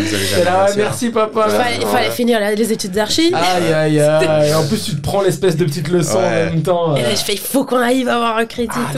réussir. 0.66 0.78
merci, 0.78 1.10
papa. 1.10 1.45
Il 1.47 1.51
fallait, 1.55 1.76
il 1.78 1.86
Ouais. 1.86 1.91
fallait 1.91 2.12
finir 2.12 2.39
la- 2.39 2.53
les 2.55 2.72
études 2.72 2.91
d'archi. 2.91 3.32
Aïe, 3.34 3.74
aïe, 3.74 3.99
aïe. 3.99 4.49
Et 4.49 4.53
en 4.55 4.66
plus, 4.68 4.84
tu 4.84 4.95
te 4.95 5.01
prends 5.01 5.22
l'espèce 5.22 5.55
de 5.58 5.66
petite 5.66 5.89
leçon 5.89 6.18
en 6.18 6.30
même 6.30 6.62
temps. 6.64 6.95
Et 6.95 7.01
là, 7.01 7.10
je 7.12 7.24
fais, 7.24 7.34
il 7.34 7.39
faut 7.39 7.66
qu'on 7.66 7.82
arrive 7.82 8.08
à 8.10 8.16
avoir 8.16 8.38
un 8.38 8.45
crédit 8.45 8.70
Ah, 8.76 8.91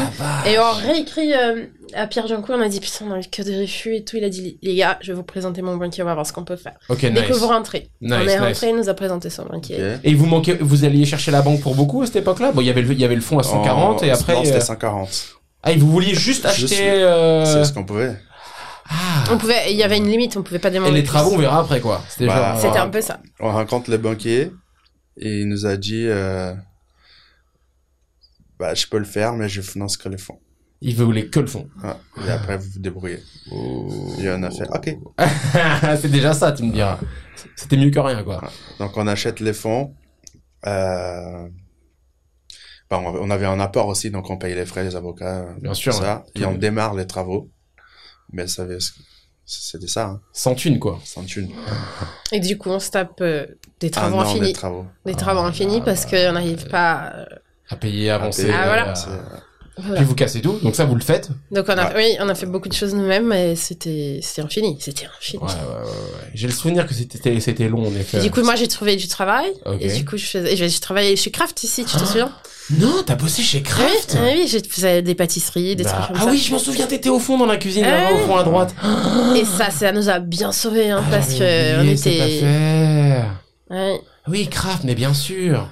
et 0.46 0.50
tout. 0.50 0.50
Et 0.56 0.60
on 0.60 0.72
réécrit 0.88 1.34
euh, 1.34 1.64
à 1.94 2.08
Pierre 2.08 2.28
Jancourt, 2.28 2.56
on 2.58 2.62
a 2.62 2.70
dit, 2.70 2.80
putain, 2.80 3.06
on 3.08 3.12
a 3.14 3.20
eu 3.20 3.24
que 3.32 3.42
des 3.42 3.62
refus 3.62 3.96
et 3.96 4.04
tout. 4.04 4.18
Il 4.18 4.24
a 4.24 4.30
dit, 4.30 4.58
les 4.62 4.76
gars, 4.76 4.98
je 5.02 5.12
vais 5.12 5.16
vous 5.16 5.24
présenter 5.24 5.62
mon 5.62 5.78
banquier, 5.78 6.04
on 6.04 6.06
va 6.06 6.14
voir 6.14 6.26
ce 6.26 6.34
qu'on 6.34 6.44
peut 6.44 6.56
faire. 6.56 6.74
Ok, 6.90 7.02
Dès 7.02 7.12
que 7.14 7.20
nice. 7.32 7.38
vous 7.38 7.48
rentrez. 7.48 7.90
Nice, 8.02 8.14
on 8.14 8.20
est 8.22 8.26
nice. 8.26 8.40
rentré, 8.40 8.70
il 8.70 8.76
nous 8.76 8.90
a 8.90 8.94
présenté 8.94 9.30
son 9.30 9.46
banquier. 9.46 9.98
Et 10.04 10.14
vous 10.16 10.26
manquez, 10.26 10.56
vous 10.56 10.86
alliez 10.86 11.06
chercher 11.06 11.32
la 11.32 11.42
banque 11.42 11.62
pour 11.62 11.76
beaucoup 11.76 12.02
à 12.02 12.06
cette 12.06 12.18
époque-là? 12.18 12.52
Bon, 12.52 12.62
il 12.62 12.68
y 12.68 12.70
avait 12.70 12.82
le, 12.82 12.92
il 12.92 13.00
y 13.00 13.06
avait 13.06 13.16
le 13.16 13.22
fonds 13.22 13.40
à 13.40 13.44
140 13.44 14.04
et 14.04 14.12
En- 14.12 14.16
après. 14.16 14.34
Non, 14.34 14.44
c'était 14.44 14.58
euh, 14.58 14.62
140. 14.62 15.10
Ah, 15.64 15.72
et 15.72 15.78
vous 15.78 15.90
vouliez 15.92 16.16
juste 16.16 16.46
acheter. 16.46 16.90
euh, 17.04 17.46
C'est 17.46 17.66
ce 17.66 17.74
qu'on 17.74 17.84
pouvait. 17.86 18.16
Ah. 18.90 19.24
On 19.32 19.38
pouvait, 19.38 19.72
il 19.72 19.78
y 19.78 19.84
avait 19.84 19.98
une 19.98 20.08
limite, 20.08 20.36
on 20.38 20.42
pouvait 20.44 20.58
pas 20.60 20.70
Et 20.70 20.74
demander. 20.74 20.94
les 20.94 21.02
plus. 21.02 21.08
travaux, 21.10 21.32
on 21.34 21.38
verra 21.38 21.60
après 21.60 21.80
quoi. 21.80 22.02
C'était 22.10 22.26
Bah, 22.28 22.58
genre. 22.62 22.76
Euh, 22.76 22.80
un 22.80 22.90
peu 22.90 23.02
ça. 23.02 23.20
On 23.40 23.52
rencontre 23.52 23.92
le 23.92 23.98
banquier 23.98 24.52
et 25.18 25.42
il 25.42 25.48
nous 25.50 25.66
a 25.68 25.76
dit, 25.78 26.06
euh, 26.08 26.54
bah, 28.58 28.74
je 28.74 28.88
peux 28.88 28.98
le 28.98 29.06
faire, 29.06 29.34
mais 29.34 29.48
je 29.48 29.62
finance 29.62 29.96
que 29.98 30.10
les 30.10 30.18
fonds. 30.18 30.40
Il 30.82 30.96
voulait 30.96 31.28
que 31.28 31.40
le 31.42 31.48
fond. 31.48 31.70
Ah, 31.84 31.98
et 32.26 32.30
après, 32.30 32.58
vous 32.58 32.70
vous 32.74 32.80
débrouillez. 32.80 33.20
Et 33.52 34.30
on 34.30 34.44
a 34.44 34.50
fait, 34.52 34.68
ok. 34.70 34.98
c'est 36.02 36.10
déjà 36.10 36.34
ça, 36.34 36.54
tu 36.54 36.64
me 36.64 36.72
diras. 36.72 36.98
C'était 37.56 37.76
mieux 37.78 37.90
que 37.90 38.00
rien 38.00 38.24
quoi. 38.24 38.42
Donc, 38.80 38.96
on 38.96 39.06
achète 39.08 39.42
les 39.42 39.52
fonds. 39.54 39.94
Euh... 40.68 41.48
bah, 42.90 43.00
on 43.04 43.30
avait 43.30 43.46
un 43.46 43.60
apport 43.60 43.88
aussi, 43.88 44.10
donc 44.12 44.30
on 44.30 44.38
paye 44.38 44.56
les 44.56 44.66
frais 44.66 44.84
des 44.84 44.96
avocats. 44.96 45.48
Bien 45.62 45.74
sûr, 45.74 45.94
Ça, 45.94 46.24
ouais. 46.36 46.42
et 46.42 46.46
on 46.46 46.56
démarre 46.56 46.94
les 46.96 47.08
travaux. 47.08 47.50
Mais 48.32 48.48
ça 48.48 48.62
avait- 48.64 48.78
c'était 49.46 49.88
ça, 49.88 50.06
hein, 50.06 50.22
Sans 50.32 50.54
thune 50.56 50.78
quoi. 50.80 51.00
sans 51.04 51.24
thune. 51.24 51.50
Et 52.32 52.40
du 52.40 52.58
coup, 52.58 52.70
on 52.70 52.80
se 52.80 52.92
tape 52.92 53.20
euh, 53.22 53.48
des 53.80 53.90
travaux 53.90 54.20
infinis. 54.20 54.42
des 54.48 54.54
travaux. 54.54 54.86
Des 55.06 55.16
travaux 55.16 55.42
Ah, 55.42 55.48
infinis 55.48 55.82
parce 55.82 56.06
bah, 56.06 56.12
qu'on 56.28 56.34
n'arrive 56.34 56.68
pas. 56.68 57.12
euh, 57.16 57.26
À 57.70 57.76
payer, 57.76 58.12
avancer. 58.12 58.44
payer, 58.44 58.56
Ah, 58.56 58.66
voilà. 58.68 58.94
Voilà. 59.78 59.96
Puis 59.98 60.06
vous 60.06 60.16
cassez 60.16 60.42
tout. 60.42 60.60
Donc 60.64 60.76
ça, 60.76 60.86
vous 60.86 60.96
le 60.96 61.02
faites. 61.02 61.30
Donc 61.52 61.66
on 61.68 61.78
a, 61.78 61.88
Ouais. 61.88 61.94
oui, 61.96 62.18
on 62.20 62.28
a 62.30 62.36
fait 62.36 62.46
beaucoup 62.46 62.70
de 62.70 62.74
choses 62.74 62.94
nous-mêmes, 62.94 63.28
mais 63.28 63.56
c'était, 63.56 64.20
c'était 64.22 64.42
infini, 64.42 64.78
c'était 64.80 65.06
infini. 65.18 65.42
Ouais, 65.44 65.50
ouais, 65.50 65.56
ouais. 65.56 65.90
ouais. 65.90 66.32
J'ai 66.34 66.48
le 66.48 66.54
souvenir 66.54 66.86
que 66.88 66.94
c'était, 66.94 67.40
c'était 67.40 67.68
long 67.70 67.88
en 67.88 67.96
effet. 67.96 68.18
Et 68.18 68.22
du 68.22 68.32
coup, 68.32 68.42
moi, 68.44 68.56
j'ai 68.56 68.68
trouvé 68.68 68.96
du 68.96 69.08
travail. 69.08 69.48
Ok. 69.66 69.78
Et 69.82 69.94
du 69.94 70.06
coup, 70.06 70.18
je 70.18 70.26
faisais, 70.26 70.56
j'ai 70.56 70.80
travaillé 70.80 71.16
chez 71.16 71.32
Kraft 71.32 71.64
ici, 71.64 71.86
tu 71.86 71.96
te 71.98 72.02
Ah, 72.04 72.06
souviens? 72.06 72.32
Non, 72.78 73.02
t'as 73.04 73.16
bossé 73.16 73.42
chez 73.42 73.64
Kraft. 73.64 74.16
Oui, 74.22 74.30
oui, 74.42 74.48
j'ai 74.48 74.62
faisais 74.62 75.02
des 75.02 75.16
pâtisseries, 75.16 75.76
des 75.76 75.84
Bah, 75.86 75.90
trucs 75.92 76.08
comme 76.10 76.18
ah 76.20 76.24
ça. 76.26 76.30
oui, 76.30 76.38
je 76.38 76.52
m'en 76.52 76.60
souviens, 76.60 76.86
t'étais 76.86 77.10
au 77.10 77.18
fond 77.20 77.38
dans 77.38 77.48
la 77.48 77.58
cuisine, 77.58 77.84
Ah 77.88 78.14
au 78.14 78.18
fond 78.28 78.36
à 78.38 78.44
droite. 78.44 78.76
Et 79.36 79.44
ça, 79.44 79.72
ça 79.72 79.92
nous 79.92 80.08
a 80.10 80.20
bien 80.20 80.52
sauvés, 80.52 80.92
hein, 80.92 81.02
Ah, 81.04 81.10
parce 81.10 81.34
que 81.34 81.78
on 81.78 81.80
oublié 81.80 81.94
était. 81.94 82.44
Ouais. 83.72 84.02
Oui, 84.28 84.48
Kraft, 84.50 84.84
mais 84.84 84.94
bien 84.94 85.14
sûr. 85.16 85.68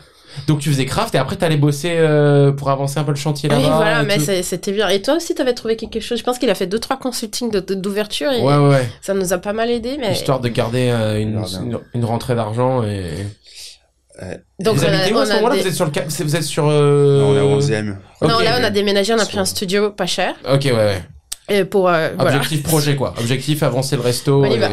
Donc 0.48 0.60
tu 0.60 0.70
faisais 0.70 0.86
Kraft 0.86 1.16
et 1.16 1.18
après 1.18 1.36
t'allais 1.36 1.58
bosser 1.58 1.94
euh, 1.98 2.52
pour 2.52 2.70
avancer 2.70 3.00
un 3.00 3.04
peu 3.04 3.12
le 3.12 3.18
chantier 3.18 3.50
là-bas. 3.50 3.62
Oui, 3.64 3.70
voilà, 3.76 4.04
mais 4.04 4.20
c'était 4.44 4.72
bien. 4.72 4.88
Et 4.90 5.02
toi 5.02 5.16
aussi, 5.16 5.34
t'avais 5.36 5.54
trouvé 5.54 5.76
quelque 5.78 6.00
chose? 6.00 6.20
Je 6.20 6.24
pense 6.24 6.38
qu'il 6.40 6.50
a 6.50 6.56
fait 6.56 6.68
deux, 6.68 6.80
trois 6.80 6.98
consultings 6.98 7.50
de- 7.52 7.60
de- 7.60 7.74
d'ouverture 7.74 8.32
et 8.32 8.42
Ouais, 8.42 8.58
ouais, 8.58 8.88
ça 9.02 9.14
nous 9.14 9.34
a 9.34 9.38
pas 9.40 9.54
mal 9.54 9.70
aidé. 9.72 9.98
Mais... 10.00 10.12
Histoire 10.14 10.40
de 10.40 10.48
garder 10.50 10.90
euh, 10.90 11.20
une, 11.20 11.44
une, 11.64 11.80
une 11.94 12.06
rentrée 12.06 12.36
d'argent 12.36 12.84
et. 12.84 13.26
Donc, 14.60 14.78
vous 14.78 14.86
habitez 14.86 15.14
où 15.14 15.20
à 15.20 15.26
ce 15.28 15.34
moment-là? 15.34 15.56
des- 15.56 15.62
Vous 15.62 15.68
êtes 15.68 15.76
sur 15.76 15.86
le 15.86 15.92
cap- 15.92 16.08
Vous 16.08 16.36
êtes 16.36 16.44
sur. 16.44 16.68
Euh... 16.68 17.22
Non, 17.22 17.30
on 17.30 17.36
est 17.38 17.42
au 17.42 17.60
11e. 17.60 17.98
Ok. 18.22 18.30
Non, 18.30 18.40
là, 18.40 18.58
on 18.60 18.64
a 18.64 18.70
déménagé, 18.72 19.14
on 19.14 19.20
a 19.20 19.26
pris 19.26 19.38
un 19.38 19.46
studio 19.46 19.92
pas 19.92 20.08
cher. 20.08 20.34
Ok, 20.52 20.64
ouais, 20.66 20.72
ouais. 20.74 21.04
Et 21.50 21.64
pour, 21.66 21.88
euh, 21.88 22.10
voilà. 22.18 22.36
Objectif 22.38 22.64
projet 22.64 22.96
quoi. 22.96 23.14
Objectif 23.20 23.62
avancer 23.64 23.96
le 23.96 24.02
resto. 24.02 24.44
On 24.44 24.52
y 24.52 24.58
va. 24.58 24.70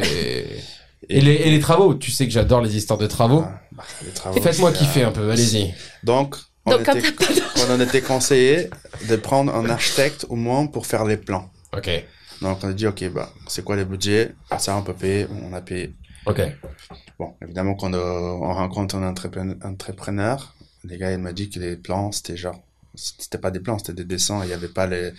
Et... 1.09 1.19
et 1.19 1.21
les, 1.21 1.35
et 1.35 1.51
les 1.51 1.61
travaux. 1.61 1.95
Tu 1.95 2.11
sais 2.11 2.27
que 2.27 2.33
j'adore 2.33 2.61
les 2.63 2.77
histoires 2.77 2.99
de 2.99 3.07
travaux. 3.07 3.45
Ah, 3.47 3.61
bah, 3.73 3.85
travaux, 4.15 4.41
Faites-moi 4.41 4.73
kiffer 4.73 5.05
euh, 5.05 5.09
un 5.09 5.13
peu. 5.13 5.31
Allez-y. 5.31 5.75
Donc, 6.03 6.37
on, 6.67 6.73
Donc, 6.73 6.89
était, 6.89 8.03
on 8.05 8.07
conseillé 8.07 8.71
de 9.09 9.17
prendre 9.17 9.55
un 9.55 9.69
architecte 9.69 10.27
au 10.29 10.37
moins 10.37 10.67
pour 10.67 10.87
faire 10.87 11.05
les 11.05 11.17
plans. 11.17 11.51
Ok. 11.77 11.91
Donc, 12.43 12.59
on 12.63 12.69
a 12.69 12.73
dit, 12.73 12.87
OK, 12.87 13.05
bah, 13.11 13.31
c'est 13.47 13.65
quoi 13.65 13.77
les 13.77 13.85
budgets? 13.85 14.35
Ça, 14.59 14.77
on 14.77 14.83
peut 14.83 14.95
payer. 14.95 15.27
On 15.43 15.53
a 15.53 15.61
payé. 15.61 15.95
Ok. 16.27 16.41
Bon, 17.19 17.35
évidemment, 17.43 17.75
quand 17.75 17.93
euh, 17.95 18.01
on 18.01 18.53
rencontre 18.55 18.97
un 18.97 19.07
entrepreneur, 19.07 19.57
entrepreneur, 19.63 20.55
les 20.85 20.99
gars, 20.99 21.13
il 21.13 21.19
m'a 21.19 21.33
dit 21.33 21.51
que 21.51 21.59
les 21.61 21.77
plans, 21.77 22.13
c'était 22.13 22.37
genre, 22.37 22.61
c'était 22.97 23.39
pas 23.39 23.51
des 23.51 23.61
plans, 23.61 23.79
c'était 23.79 23.93
des 23.93 24.05
dessins. 24.05 24.41
Il 24.45 24.51
y 24.51 24.53
avait 24.53 24.69
pas 24.69 24.87
les, 24.87 25.13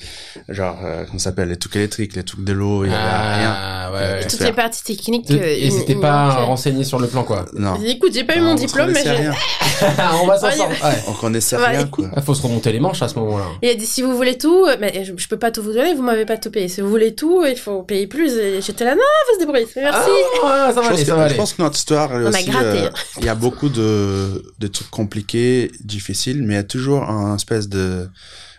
genre, 0.49 0.77
euh, 0.83 1.03
comment 1.05 1.19
s'appelle, 1.19 1.49
les 1.49 1.57
trucs 1.57 1.75
électriques, 1.75 2.15
les 2.15 2.23
trucs 2.23 2.43
de 2.43 2.53
l'eau, 2.53 2.85
il 2.85 2.91
y 2.91 2.93
avait 2.93 3.03
rien. 3.03 3.55
Ah, 3.57 3.91
ouais, 3.91 3.97
ouais. 3.99 4.21
tout 4.23 4.29
Toutes 4.37 4.45
les 4.47 4.53
parties 4.53 4.83
techniques. 4.83 5.29
Et 5.31 5.67
euh, 5.67 5.69
c'était 5.71 5.93
il- 5.93 5.99
pas 5.99 6.27
manquait. 6.27 6.41
renseigné 6.43 6.83
sur 6.83 6.99
le 6.99 7.07
plan 7.07 7.23
quoi. 7.23 7.45
Non. 7.53 7.75
Écoute, 7.85 8.11
j'ai 8.13 8.23
pas 8.23 8.35
eu 8.37 8.41
mon 8.41 8.51
on 8.51 8.55
diplôme, 8.55 8.91
mais 8.91 9.01
rien. 9.01 9.33
on 10.21 10.27
va 10.27 10.37
s'en 10.39 10.51
sortir. 10.51 10.67
Ouais. 10.85 11.03
On 11.07 11.13
connaissait 11.13 11.57
rien, 11.57 11.85
quoi. 11.87 12.09
Il 12.15 12.21
faut 12.23 12.33
se 12.33 12.41
remonter 12.41 12.71
les 12.71 12.79
manches 12.79 13.01
à 13.01 13.07
ce 13.07 13.15
moment-là. 13.19 13.45
Il 13.61 13.69
a 13.69 13.75
dit 13.75 13.85
si 13.85 14.01
vous 14.01 14.15
voulez 14.15 14.37
tout, 14.37 14.65
euh, 14.65 14.75
mais 14.79 15.03
je, 15.05 15.13
je 15.15 15.27
peux 15.27 15.37
pas 15.37 15.51
tout 15.51 15.61
vous 15.61 15.73
donner, 15.73 15.93
vous 15.93 16.03
m'avez 16.03 16.25
pas 16.25 16.37
tout 16.37 16.51
payé. 16.51 16.67
Si 16.67 16.81
vous 16.81 16.89
voulez 16.89 17.13
tout, 17.15 17.43
il 17.45 17.57
faut 17.57 17.83
payer 17.83 18.07
plus. 18.07 18.33
Et 18.37 18.61
j'étais 18.61 18.83
là, 18.85 18.95
non, 18.95 19.01
faut 19.27 19.33
se 19.35 19.39
débrouiller. 19.39 19.67
Merci. 19.75 20.09
Ah, 20.43 20.71
ça 20.73 20.81
va 20.81 20.83
Je 20.83 20.89
pense, 20.89 20.99
que, 20.99 21.05
ça 21.05 21.15
va 21.15 21.21
je 21.21 21.25
aller. 21.27 21.35
pense 21.35 21.53
que 21.53 21.61
notre 21.61 21.77
histoire, 21.77 22.11
a 22.11 22.15
euh, 22.15 22.89
il 23.19 23.25
y 23.25 23.29
a 23.29 23.35
beaucoup 23.35 23.69
de, 23.69 24.43
de 24.59 24.67
trucs 24.67 24.89
compliqués, 24.89 25.71
difficiles, 25.83 26.41
mais 26.43 26.53
il 26.53 26.57
y 26.57 26.59
a 26.59 26.63
toujours 26.63 27.03
un 27.03 27.35
espèce 27.35 27.64
de 27.69 28.09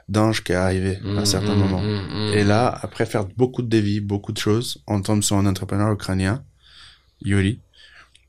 d'ange 0.09 0.45
qui 0.45 0.53
est 0.53 0.57
arrivé 0.57 0.99
à 1.17 1.21
un 1.21 1.25
certain 1.25 1.55
Mmh, 1.55 1.59
moment. 1.59 1.83
mmh, 1.83 2.31
mmh. 2.31 2.35
Et 2.35 2.45
là, 2.45 2.79
après 2.83 3.07
faire 3.07 3.25
beaucoup 3.25 3.63
de 3.63 3.69
dévis, 3.69 4.01
beaucoup 4.01 4.33
de 4.33 4.39
choses, 4.39 4.79
on 4.87 5.03
tombe 5.03 5.23
sur 5.23 5.37
un 5.37 5.47
entrepreneur 5.47 5.91
ukrainien, 5.93 6.45
Yuri. 7.23 7.61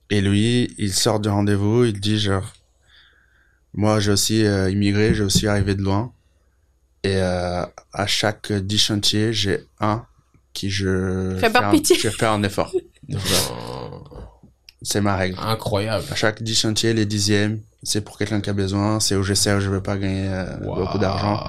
Et 0.10 0.22
lui, 0.22 0.74
il 0.80 0.94
sort 0.94 1.20
du 1.20 1.30
rendez-vous, 1.30 1.84
il 1.86 2.00
dit 2.00 2.18
genre, 2.18 2.52
moi 3.74 4.00
j'ai 4.00 4.12
aussi 4.12 4.44
euh, 4.46 4.70
immigré, 4.72 5.14
j'ai 5.14 5.24
aussi 5.24 5.46
arrivé 5.48 5.76
de 5.76 5.82
loin. 5.84 6.14
Et 7.04 7.18
euh, 7.18 7.64
à 7.94 8.08
chaque 8.08 8.52
10 8.52 8.78
chantiers, 8.80 9.34
j'ai 9.34 9.66
un 9.80 10.06
qui 10.54 10.70
je 10.72 11.38
Fais 11.40 11.52
par 11.52 11.66
un- 11.66 11.72
pitié. 11.72 11.96
je 12.00 12.10
fais 12.10 12.26
un 12.26 12.42
effort. 12.44 12.74
C'est 14.82 15.02
ma 15.02 15.16
règle. 15.16 15.38
Incroyable. 15.40 16.06
À 16.12 16.16
chaque 16.16 16.42
10 16.42 16.56
chantiers, 16.60 16.94
les 16.94 17.06
dixièmes, 17.06 17.62
c'est 17.84 18.02
pour 18.02 18.18
quelqu'un 18.18 18.42
qui 18.42 18.50
a 18.50 18.54
besoin, 18.54 19.00
c'est 19.00 19.16
où 19.16 19.24
je 19.24 19.34
sais 19.34 19.54
où 19.54 19.60
je 19.60 19.70
veux 19.70 19.82
pas 19.84 19.98
gagner 19.98 20.28
euh, 20.30 20.46
beaucoup 20.62 20.98
d'argent. 20.98 21.44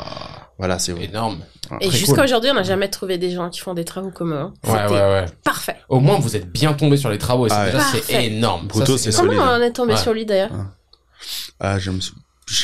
Voilà, 0.59 0.79
c'est 0.79 0.93
Énorme. 1.01 1.39
Et 1.81 1.89
Très 1.89 1.97
jusqu'à 1.99 2.15
cool. 2.17 2.25
aujourd'hui, 2.25 2.51
on 2.51 2.55
n'a 2.55 2.63
jamais 2.65 2.89
trouvé 2.89 3.17
des 3.19 3.31
gens 3.31 3.49
qui 3.51 3.61
font 3.61 3.75
des 3.75 3.85
travaux 3.85 4.11
comme 4.11 4.33
eux. 4.33 4.47
Ouais, 4.67 4.87
ouais, 4.87 4.91
ouais. 4.91 5.27
Parfait. 5.45 5.77
Au 5.89 6.01
moins, 6.01 6.19
vous 6.19 6.35
êtes 6.35 6.51
bien 6.51 6.73
tombé 6.73 6.97
sur 6.97 7.11
les 7.11 7.19
travaux. 7.19 7.47
et 7.47 7.51
Ah 7.53 7.67
déjà, 7.67 7.81
c'est 7.81 8.25
énorme. 8.25 8.63
Ça, 8.63 8.79
Bruto, 8.79 8.97
c'est 8.97 9.11
énorme. 9.11 9.29
Comment 9.29 9.53
on 9.53 9.61
est 9.63 9.71
tombé 9.73 9.93
Ouais. 9.93 9.99
sur 10.01 10.13
lui 10.15 10.27
d'ailleurs 10.27 10.51
Ah, 11.61 11.79
je 11.79 11.91
me 11.91 12.01
suis... 12.01 12.13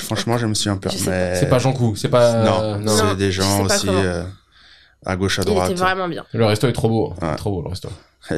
Franchement, 0.03 0.39
je 0.39 0.47
me 0.47 0.55
suis 0.55 0.71
un 0.71 0.79
peu... 0.79 0.89
Mais... 1.07 1.37
C'est 1.39 1.49
pas 1.49 1.59
Jean 1.59 1.73
Cou, 1.75 1.95
c'est 1.95 2.09
pas. 2.09 2.43
Non, 2.43 2.63
euh, 2.63 2.79
Non. 2.79 2.93
c'est 2.97 3.17
des 3.17 3.31
gens 3.31 3.65
aussi 3.65 3.87
euh, 3.91 4.25
à 5.05 5.15
gauche, 5.15 5.39
à 5.39 5.43
Il 5.43 5.45
droite. 5.47 5.71
était 5.71 5.81
vraiment 5.81 6.09
bien. 6.09 6.25
Le 6.33 6.47
resto 6.47 6.67
est 6.67 6.73
trop 6.73 6.89
beau. 6.89 7.15
Ouais. 7.21 7.37
Trop 7.37 7.51
beau, 7.51 7.63
le 7.63 7.69
resto. 7.69 7.91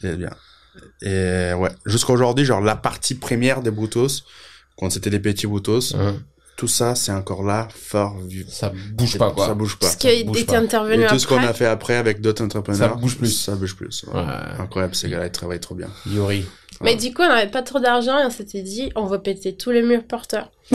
C'est 0.00 0.16
bien. 0.18 0.30
Et 1.00 1.52
ouais, 1.54 1.70
jusqu'à 1.86 2.12
aujourd'hui, 2.12 2.44
genre 2.44 2.60
la 2.60 2.76
partie 2.76 3.14
première 3.14 3.62
des 3.62 3.70
Brutos, 3.70 4.22
quand 4.82 4.90
c'était 4.90 5.10
des 5.10 5.20
petits 5.20 5.46
Brutos, 5.46 5.94
Hein. 5.94 6.16
tout 6.56 6.66
ça, 6.68 6.94
c'est 6.96 7.12
encore 7.12 7.44
là, 7.44 7.68
fort 7.74 8.18
vu. 8.18 8.44
Ça 8.48 8.72
bouge 8.94 9.16
pas, 9.16 9.30
quoi. 9.30 9.46
Ça 9.46 9.54
bouge 9.54 9.76
pas. 9.78 9.86
Parce 9.86 9.96
qu'il 9.96 10.26
bouge 10.26 10.38
était 10.40 10.52
pas. 10.52 10.58
intervenu 10.58 11.04
Et 11.04 11.06
tout 11.06 11.18
ce 11.18 11.26
qu'on 11.26 11.38
a 11.38 11.52
fait 11.52 11.66
après 11.66 11.94
avec 11.94 12.20
d'autres 12.20 12.44
entrepreneurs, 12.44 12.90
Ça 12.90 12.96
bouge 12.96 13.16
plus. 13.16 13.30
Ça 13.30 13.54
bouge 13.54 13.76
plus. 13.76 14.04
ouais. 14.12 14.20
Ouais. 14.20 14.26
Incroyable, 14.58 14.94
ces 14.94 15.08
gars-là, 15.08 15.26
ils 15.26 15.32
travaillent 15.32 15.60
trop 15.60 15.74
bien. 15.76 15.88
Yuri. 16.06 16.44
Mais 16.82 16.96
du 16.96 17.14
coup, 17.14 17.22
on 17.22 17.28
n'avait 17.28 17.50
pas 17.50 17.62
trop 17.62 17.78
d'argent 17.78 18.18
et 18.18 18.24
on 18.26 18.30
s'était 18.30 18.62
dit, 18.62 18.90
on 18.96 19.06
va 19.06 19.18
péter 19.20 19.56
tous 19.56 19.70
les 19.70 19.82
murs 19.82 20.04
porteurs. 20.04 20.50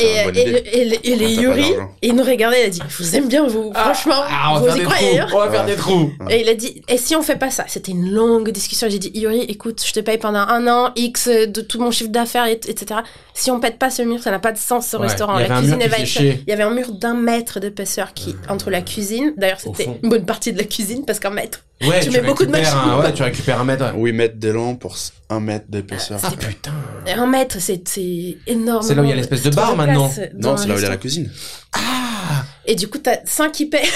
Et, 0.00 0.80
et, 0.80 1.16
les 1.16 1.36
Ah, 1.38 1.40
Yuri, 1.42 1.74
il 2.02 2.14
nous 2.14 2.24
regardait, 2.24 2.62
il 2.62 2.66
a 2.66 2.70
dit, 2.70 2.80
je 2.88 3.02
vous 3.02 3.16
aime 3.16 3.28
bien 3.28 3.46
vous, 3.46 3.72
franchement, 3.74 4.22
Ah, 4.28 4.52
on 4.54 4.60
vous 4.60 4.76
y 4.76 4.82
croyez. 4.82 5.20
hein 5.20 5.26
On 5.32 5.38
va 5.38 5.50
faire 5.50 5.64
des 5.66 5.76
trous. 5.76 6.12
Et 6.28 6.40
il 6.42 6.48
a 6.48 6.54
dit, 6.54 6.82
et 6.88 6.98
si 6.98 7.14
on 7.16 7.22
fait 7.22 7.36
pas 7.36 7.50
ça? 7.50 7.64
C'était 7.68 7.92
une 7.92 8.10
longue 8.10 8.50
discussion. 8.50 8.88
J'ai 8.90 8.98
dit, 8.98 9.10
Yuri, 9.14 9.42
écoute, 9.42 9.82
je 9.86 9.92
te 9.92 10.00
paye 10.00 10.18
pendant 10.18 10.40
un 10.40 10.66
an, 10.68 10.92
X 10.96 11.28
de 11.28 11.60
tout 11.60 11.80
mon 11.80 11.90
chiffre 11.90 12.10
d'affaires, 12.10 12.46
et- 12.46 12.52
etc. 12.68 13.00
Si 13.40 13.50
on 13.50 13.58
pète 13.58 13.78
pas 13.78 13.88
ce 13.90 14.02
mur, 14.02 14.22
ça 14.22 14.30
n'a 14.30 14.38
pas 14.38 14.52
de 14.52 14.58
sens 14.58 14.86
ce 14.86 14.98
Ouais, 14.98 15.04
restaurant. 15.06 15.38
La 15.38 15.50
un 15.56 15.60
cuisine, 15.60 15.78
va 15.78 15.98
être. 15.98 16.20
Il 16.20 16.44
y 16.46 16.52
avait 16.52 16.62
un 16.62 16.74
mur 16.74 16.92
d'un 16.92 17.14
mètre 17.14 17.58
d'épaisseur 17.58 18.12
qui 18.12 18.36
entre 18.50 18.68
la 18.70 18.82
cuisine. 18.82 19.32
D'ailleurs, 19.38 19.60
c'était 19.60 19.88
une 20.02 20.10
bonne 20.10 20.26
partie 20.26 20.52
de 20.52 20.58
la 20.58 20.64
cuisine 20.64 21.06
parce 21.06 21.18
qu'un 21.20 21.30
mètre. 21.30 21.64
Ouais, 21.80 22.00
Tu 22.00 22.10
mets 22.10 22.20
beaucoup 22.20 22.44
de 22.44 22.52
récupères 22.52 22.76
machines. 22.76 22.90
un- 22.92 23.00
Ouais, 23.00 23.12
tu 23.14 23.22
récupères 23.22 23.58
un 23.58 23.64
mètre. 23.64 23.94
ouais. 23.94 23.98
8 23.98 24.12
mètres 24.12 24.38
de 24.38 24.50
long 24.50 24.76
pour 24.76 24.94
1 25.30 25.40
mètre 25.40 25.64
d'épaisseur. 25.70 26.20
Ah 26.22 26.30
putain. 26.32 26.72
Et 27.06 27.12
un 27.12 27.26
mètre, 27.26 27.56
c'est 27.60 27.80
c'est 27.88 28.36
énorme. 28.46 28.82
C'est 28.86 28.94
là 28.94 29.00
où 29.00 29.04
il 29.06 29.08
y 29.08 29.12
a 29.12 29.16
l'espèce 29.16 29.42
de 29.42 29.48
bar, 29.50 29.74
maintenant. 29.74 30.12
non, 30.34 30.56
c'est 30.58 30.68
là 30.68 30.74
où 30.74 30.78
il 30.78 30.82
y 30.82 30.86
a 30.86 30.90
la 30.90 30.96
cuisine. 30.98 31.30
Ah 31.72 32.44
Et 32.66 32.74
du 32.74 32.88
coup, 32.88 32.98
t'as 32.98 33.20
5 33.24 33.52
qui 33.52 33.66
paient. 33.66 33.88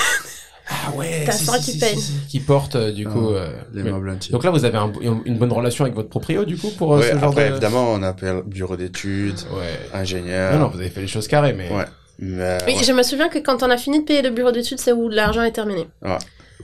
Ah 0.69 0.93
ouais. 0.97 1.25
T'as 1.27 1.33
si, 1.33 1.45
si, 1.47 1.53
qui 1.61 1.73
si, 1.73 1.79
payent. 1.79 1.97
si, 1.97 2.01
si, 2.13 2.27
Qui 2.29 2.41
portent, 2.41 2.77
euh, 2.77 2.91
du 2.93 3.07
coup. 3.07 3.31
Ah, 3.35 3.41
euh, 3.41 3.49
Les 3.75 3.83
meubles 3.83 4.09
entiers. 4.11 4.33
Donc 4.33 4.45
là, 4.45 4.51
vous 4.51 4.65
avez 4.65 4.79
un- 4.79 4.93
une 5.25 5.37
bonne 5.37 5.53
relation 5.53 5.85
avec 5.85 5.95
votre 5.95 6.09
proprio, 6.09 6.45
du 6.45 6.57
coup, 6.57 6.71
pour 6.71 6.95
euh, 6.95 7.01
ouais, 7.01 7.11
ce 7.13 7.19
genre 7.19 7.31
après, 7.31 7.47
de. 7.47 7.51
évidemment, 7.53 7.93
on 7.93 8.03
appelle 8.03 8.43
bureau 8.47 8.77
d'études, 8.77 9.39
Ouais. 9.53 9.79
ingénieur. 9.93 10.55
Non, 10.55 10.61
non, 10.61 10.69
vous 10.69 10.79
avez 10.81 10.89
fait 10.91 11.01
les 11.03 11.07
choses 11.07 11.29
carrées, 11.29 11.53
mais. 11.53 11.69
Ouais. 11.71 11.85
Mais, 12.21 12.59
Oui, 12.67 12.75
ouais. 12.77 12.85
je 12.85 12.93
me 12.93 13.03
souviens 13.03 13.29
que 13.29 13.39
quand 13.41 13.63
on 13.63 13.71
a 13.71 13.77
fini 13.77 13.99
de 14.01 14.05
payer 14.05 14.23
le 14.23 14.31
bureau 14.31 14.53
d'études, 14.53 14.79
c'est 14.79 14.93
où 14.93 15.09
l'argent 15.09 15.43
est 15.43 15.53
terminé. 15.53 15.87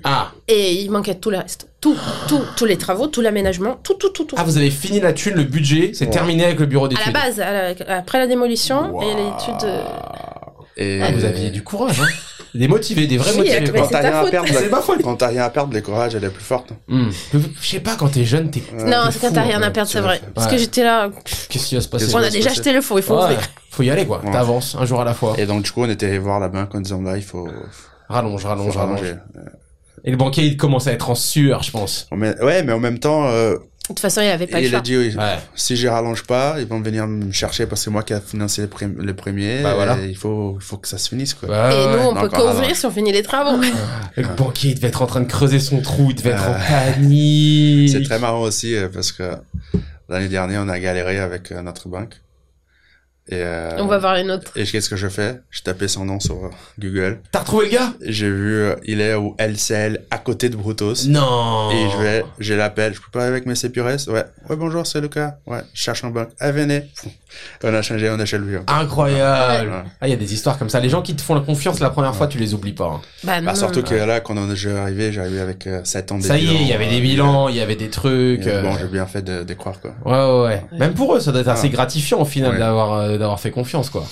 Ah. 0.04 0.32
Et 0.48 0.74
il 0.80 0.90
manquait 0.90 1.16
tout 1.16 1.30
le 1.30 1.36
reste. 1.38 1.68
Tout, 1.80 1.96
tout, 2.28 2.40
tous 2.56 2.64
les 2.64 2.78
travaux, 2.78 3.06
tout 3.08 3.20
l'aménagement, 3.20 3.78
tout, 3.82 3.94
tout, 3.94 4.10
tout, 4.10 4.24
tout. 4.24 4.36
Ah, 4.38 4.44
vous 4.44 4.56
avez 4.56 4.70
fini 4.70 5.00
la 5.00 5.12
thune, 5.12 5.34
le 5.34 5.42
budget, 5.44 5.90
c'est 5.92 6.06
Ouais. 6.06 6.10
terminé 6.10 6.44
avec 6.44 6.58
le 6.60 6.66
bureau 6.66 6.86
à 6.86 6.88
d'études. 6.88 7.06
la 7.06 7.12
base, 7.12 7.40
à 7.40 7.52
la- 7.74 7.96
après 7.98 8.18
la 8.18 8.26
démolition 8.26 8.92
Wow. 8.94 9.02
et 9.02 9.06
l'étude. 9.14 9.64
euh, 9.64 9.82
Et 10.76 11.02
Ah, 11.02 11.10
vous 11.12 11.24
aviez 11.24 11.50
du 11.50 11.62
courage, 11.62 12.00
hein. 12.00 12.06
Des 12.54 12.66
motivés, 12.68 13.06
des 13.06 13.16
vrais 13.18 13.30
Oui, 13.32 13.38
motivés, 13.38 13.64
quand 13.72 13.86
t'as 13.88 14.00
ta 14.02 14.08
rien 14.10 14.18
à 14.26 14.30
perdre, 14.30 14.48
C'est 14.52 14.70
ma 14.70 14.80
faute. 14.80 15.02
quand 15.02 15.16
t'as 15.16 15.28
rien 15.28 15.44
à 15.44 15.50
perdre, 15.50 15.72
les 15.72 15.82
courages, 15.82 16.14
elle 16.14 16.24
est 16.24 16.30
plus 16.30 16.42
forte. 16.44 16.70
Hmm. 16.88 17.10
Je 17.32 17.66
sais 17.68 17.80
pas, 17.80 17.94
quand 17.96 18.08
t'es 18.08 18.24
jeune, 18.24 18.50
t'es. 18.50 18.62
Non, 18.84 19.04
c'est 19.12 19.20
quand 19.20 19.32
t'as 19.32 19.42
rien 19.42 19.58
en 19.60 19.62
à 19.62 19.70
perdre, 19.70 19.90
c'est 19.90 20.00
vrai. 20.00 20.20
Parce 20.34 20.48
que 20.48 20.58
j'étais 20.58 20.82
là. 20.82 21.10
Qu'est-ce 21.48 21.66
qui 21.68 21.74
va 21.76 21.80
se 21.80 21.88
passer 21.88 22.14
On 22.14 22.18
a 22.18 22.30
déjà 22.30 22.50
acheté 22.50 22.72
le 22.72 22.80
fond, 22.80 22.96
il 22.98 23.02
faut 23.04 23.14
Ouais. 23.16 23.22
ouvrir. 23.24 23.38
Faut 23.70 23.82
y 23.84 23.90
aller, 23.90 24.04
quoi. 24.06 24.20
Ouais. 24.24 24.32
T'avances, 24.32 24.76
un 24.78 24.84
jour 24.84 25.00
à 25.00 25.04
la 25.04 25.14
fois. 25.14 25.34
Et 25.38 25.46
donc, 25.46 25.62
du 25.62 25.70
coup, 25.70 25.82
on 25.82 25.88
était 25.88 26.06
allé 26.06 26.18
voir 26.18 26.40
la 26.40 26.48
banque 26.48 26.74
en 26.74 26.80
disant 26.80 27.00
là, 27.02 27.16
il 27.16 27.22
faut, 27.22 27.48
Rallonge, 28.08 28.44
rallonge, 28.44 28.76
rallonge. 28.76 28.96
rallonger. 29.00 29.14
Et 30.04 30.10
le 30.10 30.16
banquier, 30.16 30.44
il 30.44 30.56
commence 30.56 30.86
à 30.86 30.92
être 30.92 31.10
en 31.10 31.14
sueur, 31.14 31.62
je 31.62 31.70
pense. 31.70 32.08
Ouais, 32.10 32.62
mais 32.64 32.72
en 32.72 32.80
même 32.80 32.98
temps, 32.98 33.26
euh, 33.28 33.56
De 33.90 33.94
toute 33.94 34.00
façon, 34.02 34.20
il 34.20 34.28
avait 34.28 34.46
pas 34.46 34.60
le 34.60 34.66
il 34.66 34.74
a 34.74 34.80
dit 34.80 34.96
oui. 34.96 35.14
Ouais. 35.16 35.38
Si 35.56 35.74
je 35.76 35.88
rallonge 35.88 36.22
pas, 36.22 36.56
ils 36.60 36.66
vont 36.66 36.80
venir 36.80 37.08
me 37.08 37.32
chercher 37.32 37.66
parce 37.66 37.80
que 37.80 37.84
c'est 37.86 37.90
moi 37.90 38.04
qui 38.04 38.12
a 38.12 38.20
financé 38.20 38.62
le, 38.62 38.68
prim- 38.68 38.94
le 38.96 39.14
premier. 39.14 39.62
Bah, 39.62 39.74
voilà. 39.74 39.98
et 40.00 40.06
il 40.08 40.16
faut, 40.16 40.56
il 40.60 40.62
faut 40.64 40.76
que 40.76 40.86
ça 40.86 40.96
se 40.96 41.08
finisse, 41.08 41.34
quoi. 41.34 41.48
Ouais, 41.48 41.56
Et 41.74 41.76
ouais, 41.86 41.92
nous, 41.92 41.98
ouais. 41.98 42.04
on 42.06 42.14
non, 42.14 42.20
peut 42.20 42.28
qu'ouvrir 42.28 42.76
si 42.76 42.86
on 42.86 42.90
finit 42.92 43.10
les 43.12 43.22
travaux. 43.24 43.60
Le 44.16 44.26
banquier, 44.36 44.70
il 44.70 44.74
devait 44.76 44.88
être 44.88 45.02
en 45.02 45.06
train 45.06 45.20
de 45.22 45.26
creuser 45.26 45.58
son 45.58 45.80
trou, 45.82 46.06
il 46.10 46.14
devait 46.14 46.30
être 46.30 46.48
en 46.48 46.52
Euh, 46.54 46.92
panique. 46.94 47.90
C'est 47.90 48.02
très 48.04 48.18
marrant 48.20 48.42
aussi 48.42 48.74
euh, 48.76 48.88
parce 48.92 49.10
que 49.12 49.24
l'année 50.08 50.28
dernière, 50.28 50.62
on 50.64 50.68
a 50.68 50.78
galéré 50.78 51.18
avec 51.18 51.50
euh, 51.52 51.60
notre 51.62 51.88
banque. 51.88 52.14
Et, 53.28 53.34
euh, 53.44 53.76
On 53.78 53.86
va 53.86 53.98
voir 53.98 54.16
une 54.16 54.30
autre. 54.32 54.50
et 54.56 54.64
qu'est-ce 54.64 54.88
que 54.90 54.96
je 54.96 55.06
fais? 55.06 55.40
Je 55.50 55.62
tapais 55.62 55.86
son 55.86 56.04
nom 56.04 56.18
sur 56.18 56.46
euh, 56.46 56.48
Google. 56.80 57.20
T'as 57.30 57.40
retrouvé 57.40 57.66
le 57.66 57.72
gars? 57.72 57.92
J'ai 58.04 58.28
vu, 58.28 58.54
euh, 58.56 58.74
il 58.84 59.00
est 59.00 59.14
au 59.14 59.36
LCL 59.38 60.00
à 60.10 60.18
côté 60.18 60.48
de 60.48 60.56
Brutos. 60.56 61.06
Non. 61.06 61.70
Et 61.70 61.88
je 61.90 61.96
vais, 61.98 62.24
je 62.40 62.54
l'appelle, 62.54 62.92
je 62.94 63.00
peux 63.00 63.10
pas 63.12 63.26
avec 63.26 63.46
mes 63.46 63.54
CPRS 63.54 64.08
Ouais. 64.08 64.24
Ouais, 64.48 64.56
bonjour, 64.56 64.84
c'est 64.84 65.00
Lucas. 65.00 65.36
Ouais, 65.46 65.60
je 65.74 65.80
cherche 65.82 66.02
un 66.02 66.10
banque. 66.10 66.30
Ah, 66.40 66.50
venez. 66.50 66.86
On 67.62 67.72
a 67.72 67.80
changé, 67.82 68.10
on 68.10 68.18
a 68.18 68.24
chez 68.24 68.38
lui. 68.38 68.56
Incroyable. 68.66 69.70
Ouais. 69.70 69.82
Ah, 70.00 70.08
il 70.08 70.10
y 70.10 70.14
a 70.14 70.16
des 70.16 70.34
histoires 70.34 70.58
comme 70.58 70.68
ça. 70.68 70.80
Les 70.80 70.88
gens 70.88 71.00
qui 71.00 71.14
te 71.14 71.22
font 71.22 71.34
la 71.36 71.40
confiance 71.42 71.78
la 71.78 71.90
première 71.90 72.16
fois, 72.16 72.26
tu 72.26 72.38
les 72.38 72.54
oublies 72.54 72.72
pas. 72.72 72.86
hein. 72.86 73.00
Bah, 73.22 73.40
Bah, 73.40 73.52
non. 73.52 73.54
surtout 73.54 73.84
que 73.84 73.94
là, 73.94 74.18
quand 74.18 74.36
on 74.36 74.52
est 74.52 74.66
arrivé, 74.66 75.12
j'arrivais 75.12 75.38
avec 75.40 75.66
euh, 75.68 75.80
7 75.84 76.10
ans 76.10 76.18
de 76.18 76.24
Ça 76.24 76.36
y 76.38 76.46
est, 76.48 76.54
il 76.62 76.66
y 76.66 76.72
avait 76.72 76.88
des 76.88 77.00
bilans, 77.00 77.48
il 77.48 77.54
y 77.54 77.60
avait 77.60 77.76
des 77.76 77.88
trucs. 77.88 78.48
euh, 78.48 78.62
Bon, 78.62 78.72
j'ai 78.80 78.88
bien 78.88 79.06
fait 79.06 79.22
de, 79.22 79.44
de 79.44 79.54
croire, 79.54 79.76
quoi. 79.80 79.92
Ouais, 80.04 80.12
ouais, 80.12 80.48
ouais. 80.72 80.78
Même 80.78 80.94
pour 80.94 81.14
eux, 81.14 81.20
ça 81.20 81.30
doit 81.30 81.42
être 81.42 81.48
assez 81.48 81.68
gratifiant 81.70 82.20
au 82.20 82.24
final 82.24 82.52
Ouais. 82.54 82.58
d'avoir 82.58 82.94
euh, 82.94 83.16
d'avoir 83.20 83.38
fait 83.38 83.52
confiance, 83.52 83.88
quoi. 83.90 84.04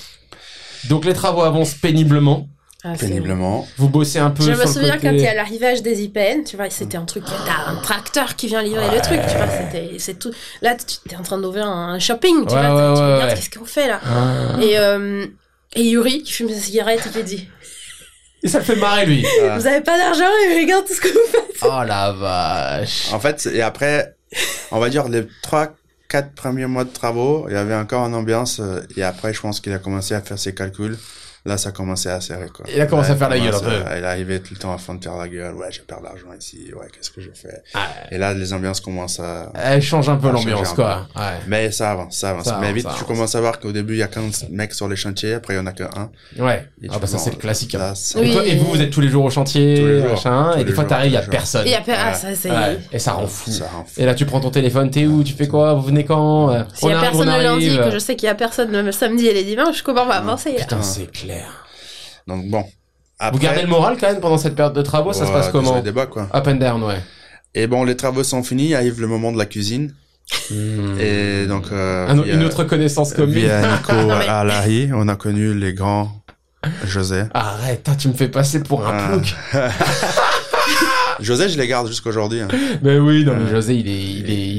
Donc 0.85 1.03
les 1.03 1.13
travaux 1.13 1.41
avancent 1.41 1.73
péniblement. 1.73 2.47
Ah, 2.85 2.93
Péniblement. 2.97 3.67
Vous 3.77 3.89
bossez 3.89 4.19
un 4.19 4.29
peu 4.29 4.41
Je 4.41 4.51
sur 4.53 4.57
me 4.57 4.63
le 4.63 4.69
souviens 4.71 4.93
côté- 4.93 5.07
quand 5.07 5.13
il 5.13 5.19
y 5.19 5.27
a 5.27 5.33
l'arrivage 5.33 5.81
des 5.81 6.01
IPN, 6.01 6.45
tu 6.45 6.55
vois, 6.55 6.69
c'était 6.69 6.95
un 6.95 7.03
truc, 7.03 7.25
t'as 7.25 7.69
un 7.73 7.75
tracteur 7.81 8.37
qui 8.37 8.47
vient 8.47 8.61
livrer 8.61 8.85
le 8.95 9.01
truc, 9.01 9.19
tu 9.29 9.35
vois, 9.35 9.47
c'était, 9.49 9.99
c'est 9.99 10.17
tout. 10.17 10.31
Là, 10.61 10.75
tu 10.77 11.13
es 11.13 11.17
en 11.17 11.21
train 11.23 11.37
d'ouvrir 11.39 11.67
un 11.67 11.99
shopping, 11.99 12.45
tu 12.47 12.55
Ouais, 12.55 12.69
vois, 12.69 12.91
ouais, 12.91 12.95
tu 12.95 13.01
ouais, 13.01 13.13
regardes 13.15 13.29
ouais. 13.31 13.35
qu'est-ce 13.35 13.49
qu'on 13.59 13.65
fait 13.65 13.89
là. 13.89 13.99
Ah. 14.05 14.63
Et, 14.63 14.77
euh, 14.79 15.25
et 15.75 15.83
Yuri 15.83 16.23
qui 16.23 16.31
fume 16.31 16.47
sa 16.49 16.55
cigarette 16.61 17.05
et 17.05 17.09
qui 17.09 17.23
dit, 17.25 17.49
Et 18.43 18.47
ça 18.47 18.59
le 18.59 18.63
fait 18.63 18.77
marrer, 18.77 19.05
lui. 19.05 19.25
Ah. 19.43 19.57
vous 19.59 19.67
avez 19.67 19.81
pas 19.81 19.97
d'argent 19.97 20.23
et 20.49 20.61
regarde 20.61 20.85
tout 20.87 20.93
ce 20.93 21.01
que 21.01 21.09
vous 21.09 21.27
faites. 21.29 21.57
Oh 21.63 21.83
la 21.85 22.13
vache. 22.13 23.11
En 23.11 23.19
fait, 23.19 23.45
et 23.53 23.61
après, 23.61 24.15
on 24.71 24.79
va 24.79 24.87
dire 24.89 25.09
les 25.09 25.27
trois, 25.43 25.67
quatre 26.09 26.33
premiers 26.33 26.65
mois 26.65 26.83
de 26.83 26.89
travaux, 26.91 27.45
il 27.49 27.53
y 27.53 27.57
avait 27.57 27.75
encore 27.75 28.05
une 28.07 28.15
ambiance. 28.15 28.59
euh, 28.59 28.81
Et 28.97 29.03
après, 29.03 29.33
je 29.33 29.41
pense 29.41 29.61
qu'il 29.61 29.73
a 29.73 29.79
commencé 29.79 30.13
à 30.15 30.21
faire 30.21 30.39
ses 30.39 30.53
calculs. 30.55 30.97
Là, 31.49 31.57
ça 31.57 31.71
commençait 31.71 32.11
à 32.11 32.21
serrer, 32.21 32.49
quoi. 32.55 32.63
Il 32.71 32.79
a 32.79 32.85
commencé 32.85 33.09
Là, 33.09 33.15
à 33.15 33.17
faire 33.17 33.29
la 33.29 33.39
gueule 33.39 33.55
un 33.55 33.59
peu. 33.59 33.71
à- 33.87 33.97
Il 33.97 34.05
arrivait 34.05 34.39
tout 34.39 34.53
le 34.53 34.59
temps 34.59 34.71
à 34.71 34.77
fond 34.77 34.93
de 34.93 35.03
faire 35.03 35.15
la 35.17 35.27
gueule. 35.27 35.55
Ouais, 35.55 35.71
je 35.71 35.81
perds 35.81 35.99
de 35.99 36.03
l'argent 36.03 36.27
ici. 36.39 36.59
Ouais, 36.79 36.85
qu'est-ce 36.93 37.09
que 37.09 37.21
je 37.21 37.29
fais? 37.33 37.63
Ah, 37.73 37.87
Et 38.11 38.19
là, 38.19 38.35
les 38.35 38.53
ambiances 38.53 38.79
commencent 38.81 39.19
à... 39.19 39.51
elle 39.55 39.81
change 39.81 40.09
un 40.09 40.15
peu 40.17 40.27
Ah, 40.29 40.33
l'ambiance, 40.33 40.73
quoi. 40.73 41.07
Ouais. 41.15 41.23
Mais 41.47 41.71
ça 41.71 41.89
avance, 41.91 42.15
ça 42.17 42.29
avance. 42.29 42.45
Ça 42.45 42.57
Mais 42.61 42.67
avance, 42.67 42.75
vite, 42.83 42.87
tu 42.99 43.03
commences 43.05 43.33
à 43.33 43.41
voir 43.41 43.59
qu'au 43.59 43.71
début, 43.71 43.93
il 43.95 43.99
y 43.99 44.03
a 44.03 44.07
15 44.07 44.45
mecs 44.51 44.73
sur 44.75 44.87
les 44.87 44.95
chantiers. 44.95 45.33
Après, 45.33 45.55
il 45.55 45.57
y 45.57 45.59
en 45.59 45.65
a 45.65 45.71
que 45.71 45.83
un. 45.83 46.11
Ouais. 46.37 46.67
Et 46.83 46.87
Ah 46.91 46.99
bah 46.99 47.07
ça 47.07 47.17
c'est 47.17 47.31
le 47.31 47.37
classique. 47.37 47.73
hein. 47.73 47.79
là, 47.79 47.95
ça- 47.95 48.19
Et, 48.21 48.31
toi- 48.31 48.45
et 48.45 48.55
vous, 48.57 48.65
vous 48.65 48.81
êtes 48.81 48.91
tous 48.91 49.01
les 49.01 49.09
jours 49.09 49.25
au 49.25 49.29
chantier, 49.31 49.79
Tous 49.79 49.87
les 49.87 50.01
jours. 50.01 50.09
machin, 50.11 50.51
Tous 50.53 50.59
et 50.59 50.63
des 50.65 50.73
fois 50.73 50.83
t'arrives, 50.85 51.11
il 51.11 51.15
y 51.15 51.17
a 51.17 51.21
personne. 51.23 51.65
Et 51.65 51.73
ah, 51.75 51.79
Ouais. 52.09 52.13
ça, 52.13 52.27
c'est, 52.35 52.51
Ouais. 52.51 52.77
Et 52.91 52.99
ça 52.99 53.13
rend 53.13 53.25
fou. 53.25 53.49
Et 53.97 54.05
là, 54.05 54.13
tu 54.13 54.25
prends 54.27 54.39
ton 54.39 54.51
téléphone, 54.51 54.91
t'es 54.91 55.07
où? 55.07 55.23
Tu 55.23 55.33
fais 55.33 55.47
quoi? 55.47 55.73
Vous 55.73 55.81
venez 55.81 56.05
quand? 56.05 56.51
S'il 56.75 56.89
y 56.89 56.93
a 56.93 56.99
personne 57.01 57.27
on 57.27 57.37
le 57.37 57.43
lundi, 57.43 57.75
que 57.75 57.89
je 57.89 57.97
sais 57.97 58.15
qu'il 58.15 58.27
y 58.27 58.29
a 58.29 58.35
personne 58.35 58.71
le 58.79 58.91
samedi 58.91 59.25
et 59.27 59.33
les 59.33 59.43
dimanches, 59.43 59.81
comment 59.81 60.03
on 60.03 60.07
va 60.07 60.15
avancer, 60.17 60.51
là? 60.51 60.59
Putain, 60.59 60.81
c'est 60.81 61.11
clair. 61.11 61.38
Donc, 62.27 62.47
bon. 62.49 62.63
Après, 63.21 63.37
Vous 63.37 63.43
gardez 63.43 63.61
le 63.63 63.67
moral 63.67 63.97
quand 63.99 64.07
même 64.07 64.21
pendant 64.21 64.37
cette 64.37 64.55
période 64.55 64.73
de 64.73 64.81
travaux 64.81 65.11
Ça 65.13 65.25
se 65.25 65.31
passe 65.31 65.49
comment 65.49 65.75
des 65.75 65.81
débats, 65.81 66.05
quoi. 66.05 66.29
Up 66.33 66.47
and 66.47 66.55
down, 66.55 66.83
ouais. 66.83 67.01
Et 67.53 67.67
bon, 67.67 67.83
les 67.83 67.97
travaux 67.97 68.23
sont 68.23 68.43
finis. 68.43 68.75
Arrive 68.75 69.01
le 69.01 69.07
moment 69.07 69.31
de 69.31 69.37
la 69.37 69.45
cuisine. 69.45 69.93
Et 70.99 71.45
donc, 71.47 71.65
euh, 71.71 72.07
Un- 72.07 72.21
via- 72.21 72.35
une 72.35 72.43
autre 72.43 72.63
connaissance 72.63 73.13
commune. 73.13 73.39
Via 73.39 73.61
Nico 73.61 73.93
on 74.95 75.07
a 75.07 75.15
connu 75.15 75.53
les 75.53 75.73
grands 75.73 76.11
José. 76.85 77.23
Arrête, 77.33 77.89
tu 77.97 78.07
me 78.09 78.13
fais 78.13 78.27
passer 78.27 78.61
pour 78.61 78.85
un 78.87 79.07
plouc. 79.07 79.35
José, 81.19 81.49
je 81.49 81.57
les 81.57 81.67
garde 81.67 81.87
jusqu'aujourd'hui. 81.87 82.41
hein. 82.41 82.47
Mais 82.81 82.97
oui, 82.97 83.25
non, 83.25 83.33
mais 83.35 83.45
Ouais. 83.45 83.51
José, 83.51 83.75
il 83.75 83.87
est, 83.89 84.01
il 84.01 84.29
est, 84.29 84.47
il 84.55 84.58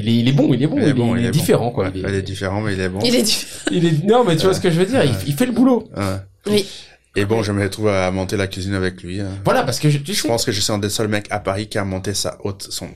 il 0.53 0.61
est 0.63 0.67
bon, 0.67 0.77
il 0.77 0.87
est 0.87 0.93
bon, 0.93 1.15
il 1.15 1.19
est, 1.19 1.21
il 1.21 1.25
est 1.27 1.31
bon. 1.31 1.37
différent, 1.39 1.71
quoi. 1.71 1.85
Ouais, 1.85 1.91
Il 1.95 2.05
est, 2.05 2.09
Il 2.09 2.15
est 2.15 2.21
différent, 2.21 2.61
mais 2.61 2.73
il 2.73 2.79
est 2.79 2.89
bon. 2.89 2.99
Il 3.03 3.15
est 3.15 3.21
différent. 3.21 3.65
il 3.71 3.85
est- 3.85 4.03
non, 4.05 4.23
mais 4.23 4.35
tu 4.35 4.43
vois 4.45 4.53
ce 4.53 4.59
que 4.61 4.69
je 4.71 4.79
veux 4.79 4.85
dire, 4.85 5.03
il, 5.03 5.15
il 5.27 5.33
fait 5.33 5.45
le 5.45 5.51
boulot. 5.51 5.87
Oui. 6.47 6.65
Et 7.15 7.25
bon, 7.25 7.43
je 7.43 7.51
me 7.51 7.61
retrouve 7.63 7.89
à 7.89 8.09
monter 8.11 8.37
la 8.37 8.47
cuisine 8.47 8.73
avec 8.73 9.03
lui. 9.03 9.19
hein. 9.19 9.27
Voilà, 9.43 9.63
parce 9.63 9.79
que 9.79 9.89
je, 9.89 9.97
tu 9.97 10.13
Je 10.13 10.21
sais, 10.21 10.27
pense 10.29 10.45
que 10.45 10.51
je 10.53 10.61
suis 10.61 10.71
un 10.71 10.77
des 10.77 10.89
seuls 10.89 11.09
mecs 11.09 11.27
à 11.29 11.39
Paris 11.39 11.67
qui 11.67 11.77
a 11.77 11.83
monté 11.83 12.13
sa 12.13 12.37
haute, 12.45 12.65
son, 12.69 12.87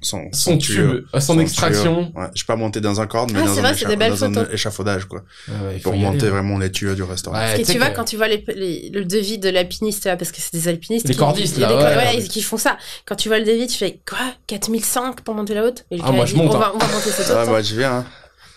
son, 0.00 0.28
son 0.32 0.58
tube, 0.58 1.04
euh, 1.14 1.20
son, 1.20 1.38
extraction. 1.40 2.04
tuyau. 2.06 2.18
Ouais, 2.20 2.26
je 2.32 2.38
suis 2.38 2.46
pas 2.46 2.54
monté 2.56 2.80
dans 2.80 3.00
un 3.00 3.06
corde, 3.06 3.32
mais 3.32 3.40
Ah, 3.42 3.46
dans, 3.46 3.52
c'est 3.54 3.58
un, 3.58 3.62
vrai, 3.62 3.74
c'est 3.74 3.86
des 3.86 3.96
belles 3.96 4.10
dans 4.12 4.24
un 4.24 4.32
photos. 4.32 4.54
échafaudage, 4.54 5.04
quoi. 5.06 5.22
Ah 5.48 5.52
ouais, 5.66 5.78
Pour 5.80 5.94
monter 5.96 6.28
vraiment 6.28 6.56
les 6.58 6.70
tuyaux 6.70 6.94
du 6.94 7.02
restaurant. 7.02 7.36
Ouais, 7.36 7.60
Et 7.60 7.64
tu 7.64 7.78
vois, 7.78 7.90
que- 7.90 7.96
quand 7.96 8.04
tu 8.04 8.16
vois 8.16 8.28
les, 8.28 8.44
les- 8.54 8.90
le 8.94 9.04
devis 9.04 9.38
de 9.38 9.48
l'alpiniste, 9.48 10.04
parce 10.18 10.30
que 10.30 10.38
c'est 10.40 10.52
des 10.52 10.68
alpinistes. 10.68 11.06
Les 11.08 11.14
qui- 11.14 11.18
cordistes, 11.18 11.56
il 11.56 11.62
y 11.62 11.64
a 11.64 11.70
là, 11.72 12.10
des 12.10 12.18
ouais, 12.18 12.22
qui 12.28 12.42
font 12.42 12.56
ça. 12.58 12.76
Quand 13.06 13.16
tu 13.16 13.28
vois 13.28 13.38
le 13.40 13.44
devis, 13.44 13.66
tu 13.66 13.76
fais 13.78 14.00
quoi? 14.08 14.18
4005 14.46 15.22
pour 15.22 15.34
monter 15.34 15.54
la 15.54 15.64
haute? 15.64 15.84
Et 15.90 15.98
Ah, 16.02 16.12
moi, 16.12 16.26
je 16.26 16.34
dit, 16.34 16.38
monte, 16.40 16.52
On 16.52 16.56
hein. 16.56 16.60
va, 16.60 16.72
on 16.74 16.78
va 16.78 16.86
monter 16.86 17.10
cette 17.10 17.30
Ah, 17.30 17.42
haute. 17.42 17.48
moi, 17.48 17.60
je 17.62 17.74
viens, 17.74 17.92
hein. 17.98 18.04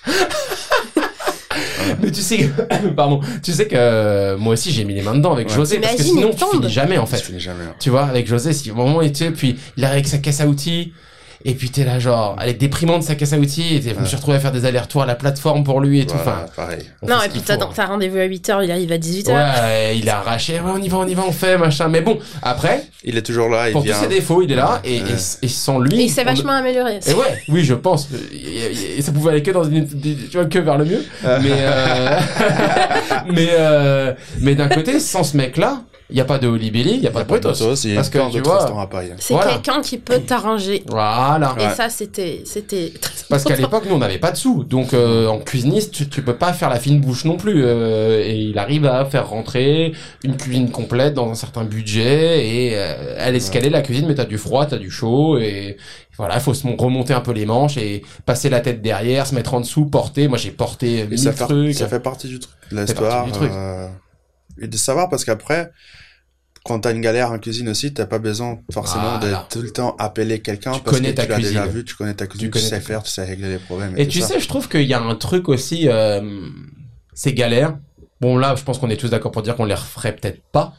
Mais 2.02 2.12
tu 2.12 2.22
sais, 2.22 2.38
que- 2.38 2.88
pardon, 2.96 3.20
tu 3.44 3.52
sais 3.52 3.68
que 3.68 3.76
euh, 3.76 4.38
moi 4.38 4.54
aussi 4.54 4.72
j'ai 4.72 4.84
mis 4.86 4.94
les 4.94 5.02
mains 5.02 5.16
dedans 5.16 5.34
avec 5.34 5.50
Ouais. 5.50 5.56
José 5.56 5.80
parce 5.80 5.96
que 5.96 6.04
sinon 6.04 6.32
tu 6.32 6.46
finis 6.46 6.70
jamais 6.70 6.98
en 6.98 7.06
fait. 7.06 7.22
jamais. 7.38 7.64
hein. 7.66 7.76
Tu 7.80 7.90
vois, 7.90 8.06
avec 8.06 8.28
José, 8.28 8.54
si 8.54 8.72
au 8.72 8.76
moment 8.76 9.02
il 9.02 9.10
était, 9.10 9.32
puis 9.32 9.58
il 9.78 9.84
arrive 9.84 9.96
avec 9.98 10.08
sa 10.08 10.18
caisse 10.20 10.40
à 10.42 10.48
outils. 10.48 10.94
Et 11.46 11.54
puis 11.56 11.70
t'es 11.70 11.84
là 11.84 12.00
genre, 12.00 12.36
elle 12.42 12.50
est 12.50 12.54
déprimante 12.54 13.04
sa 13.04 13.16
caisse 13.16 13.34
à 13.34 13.38
outils. 13.38 13.76
Et 13.76 13.80
t'es- 13.82 13.94
je 13.96 14.00
me 14.00 14.06
suis 14.06 14.16
retrouvé 14.16 14.38
à 14.38 14.40
faire 14.40 14.52
des 14.52 14.66
allers-retours 14.66 15.04
à 15.04 15.06
la 15.06 15.16
plateforme 15.16 15.64
pour 15.64 15.80
lui 15.82 16.00
et 16.02 16.06
tout. 16.06 16.16
Voilà, 16.24 16.46
Enfin, 16.46 16.52
pareil. 16.56 16.84
on 17.02 17.08
Non, 17.08 17.18
et 17.26 17.30
puis 17.30 17.42
qu'il 17.42 17.58
t'as 17.58 17.86
rendez-vous 17.86 18.18
à 18.18 18.26
8h, 18.26 18.64
il 18.64 18.72
arrive 18.72 18.92
à 18.92 18.98
18h. 18.98 19.34
Ouais, 19.34 19.98
il 19.98 20.10
a 20.10 20.20
arraché. 20.20 20.54
Ouais, 20.60 20.72
on 20.74 20.78
y 20.82 20.88
va, 20.90 20.98
on 20.98 21.08
y 21.08 21.14
va, 21.14 21.24
on 21.28 21.32
fait 21.32 21.58
machin. 21.58 21.88
Mais 21.88 22.02
bon, 22.02 22.20
après, 22.42 22.84
Il 23.04 23.18
est 23.18 23.22
toujours 23.24 23.50
là, 23.50 23.70
il 23.70 23.74
pour 23.74 23.84
tous 23.84 23.94
ses 23.94 24.08
défauts, 24.08 24.42
il 24.44 24.52
est 24.52 24.56
là 24.56 24.80
et, 24.84 25.02
Ouais. 25.02 25.08
et, 25.42 25.46
et 25.46 25.50
sans 25.50 25.80
lui, 25.80 26.00
Et 26.00 26.04
il 26.04 26.10
s'est 26.10 26.22
on- 26.22 26.26
vachement 26.26 26.54
amélioré. 26.54 27.00
Et 27.08 27.14
ouais, 27.14 27.42
oui, 27.50 27.64
je 27.64 27.74
pense. 27.74 28.08
Et, 28.32 28.98
et 28.98 29.02
ça 29.02 29.12
pouvait 29.12 29.32
aller 29.32 29.44
que 29.44 29.52
dans 29.52 29.64
une, 29.64 29.88
tu 29.88 30.16
vois, 30.34 30.46
que 30.46 30.60
vers 30.60 30.78
le 30.78 30.86
mieux. 30.86 31.04
Mais, 31.24 31.50
euh, 31.52 32.20
mais, 33.34 33.48
euh, 33.52 34.14
mais 34.40 34.56
d'un 34.56 34.68
côté, 34.70 35.00
sans 35.00 35.24
ce 35.24 35.36
mec-là, 35.38 35.82
il 36.12 36.18
y 36.18 36.22
a 36.22 36.26
pas 36.26 36.38
de 36.40 36.48
Olibelli, 36.48 36.96
il 36.96 37.02
y 37.02 37.08
a 37.08 37.12
pas 37.12 37.24
de 37.24 37.28
a 37.94 37.96
Parce 37.96 38.10
que, 38.10 38.18
tu 38.32 38.40
vois- 38.42 38.82
à 38.82 38.86
hein. 39.12 39.16
C'est 39.20 39.34
Voilà. 39.34 39.52
quelqu'un 39.54 39.82
qui 39.82 39.98
peut 39.98 40.20
t'arranger. 40.20 40.84
Voilà. 40.88 41.56
Et 41.60 41.64
Ouais. 41.68 41.74
ça, 41.74 41.90
c'était, 41.90 42.42
c'était 42.46 42.92
Parce 43.30 43.44
qu'à 43.44 43.56
l'époque, 43.56 43.86
nous, 43.88 43.96
on 43.96 44.00
n'avait 44.00 44.18
pas 44.18 44.32
de 44.32 44.38
sous. 44.38 44.64
Donc, 44.64 44.94
euh, 44.94 45.28
en 45.28 45.40
cuisiniste, 45.40 45.92
tu, 45.94 46.10
tu 46.10 46.22
peux 46.22 46.36
pas 46.36 46.54
faire 46.54 46.70
la 46.70 46.80
fine 46.80 47.00
bouche 47.00 47.26
non 47.26 47.38
plus. 47.38 47.64
euh, 47.66 48.24
et 48.26 48.36
il 48.36 48.58
arrive 48.60 48.86
à 48.86 49.06
faire 49.06 49.30
rentrer 49.30 49.94
une 50.24 50.36
cuisine 50.38 50.70
complète 50.72 51.14
dans 51.14 51.30
un 51.30 51.36
certain 51.36 51.64
budget 51.64 52.46
et 52.48 52.72
euh, 52.76 53.16
elle 53.18 53.36
escaler 53.36 53.70
la 53.70 53.82
cuisine, 53.82 54.06
mais 54.08 54.16
t'as 54.16 54.26
du 54.26 54.38
froid, 54.38 54.66
t'as 54.66 54.78
du 54.78 54.92
chaud 54.92 55.38
et 55.38 55.78
voilà, 56.18 56.36
il 56.36 56.42
faut 56.42 56.54
se 56.54 56.68
mon- 56.68 56.76
remonter 56.76 57.14
un 57.14 57.22
peu 57.22 57.32
les 57.32 57.46
manches 57.46 57.78
et 57.78 58.04
passer 58.26 58.50
la 58.50 58.60
tête 58.60 58.82
derrière, 58.82 59.26
se 59.26 59.34
mettre 59.34 59.54
en 59.54 59.62
dessous, 59.62 59.86
porter. 59.86 60.28
Moi, 60.28 60.38
j'ai 60.38 60.52
porté 60.52 61.00
Et 61.00 61.08
mille 61.08 61.18
ça 61.20 61.32
fait, 61.32 61.46
trucs. 61.46 61.74
ça 61.76 61.88
fait 61.88 62.00
partie 62.00 62.28
du 62.28 62.40
truc, 62.40 62.54
de 62.72 62.76
fait 62.78 62.82
l'histoire. 62.94 63.90
Et 64.60 64.68
de 64.68 64.78
savoir 64.78 65.10
parce 65.10 65.24
qu'après, 65.26 65.72
quand 66.64 66.80
t'as 66.82 66.92
une 66.92 67.02
galère 67.02 67.32
en 67.32 67.40
cuisine 67.40 67.70
aussi, 67.70 67.94
t'as 67.94 68.06
pas 68.06 68.20
besoin 68.20 68.60
forcément 68.72 69.18
Voilà. 69.20 69.48
de 69.50 69.54
tout 69.54 69.62
le 69.62 69.72
temps 69.72 69.96
appeler 69.98 70.42
quelqu'un 70.42 70.74
Tu 70.74 70.82
parce 70.82 70.98
connais 70.98 71.12
que 71.12 71.16
ta 71.18 71.24
tu 71.26 71.30
l'as 71.32 71.38
déjà 71.38 71.62
cuisine. 71.62 71.78
vu, 71.80 71.86
tu 71.86 71.96
connais 71.96 72.14
ta 72.14 72.28
cuisine, 72.28 72.52
tu, 72.52 72.60
sais 72.60 72.70
ta 72.70 72.80
faire, 72.82 73.04
tu 73.04 73.10
sais 73.12 73.24
régler 73.26 73.50
les 73.50 73.58
problèmes. 73.58 73.98
Et, 73.98 74.08
tu 74.08 74.20
ça. 74.22 74.28
sais, 74.28 74.40
je 74.40 74.48
trouve 74.48 74.70
qu'il 74.70 74.84
y 74.84 74.94
a 74.94 75.00
un 75.02 75.16
truc 75.16 75.50
aussi, 75.50 75.88
euh, 75.90 76.22
c'est 77.14 77.34
galère. 77.34 77.78
Bon 78.20 78.38
là, 78.38 78.56
je 78.56 78.64
pense 78.64 78.78
qu'on 78.78 78.90
est 78.92 78.98
tous 78.98 79.10
d'accord 79.10 79.32
pour 79.32 79.42
dire 79.42 79.56
qu'on 79.56 79.66
les 79.66 79.74
referait 79.74 80.16
peut-être 80.16 80.42
pas. 80.52 80.74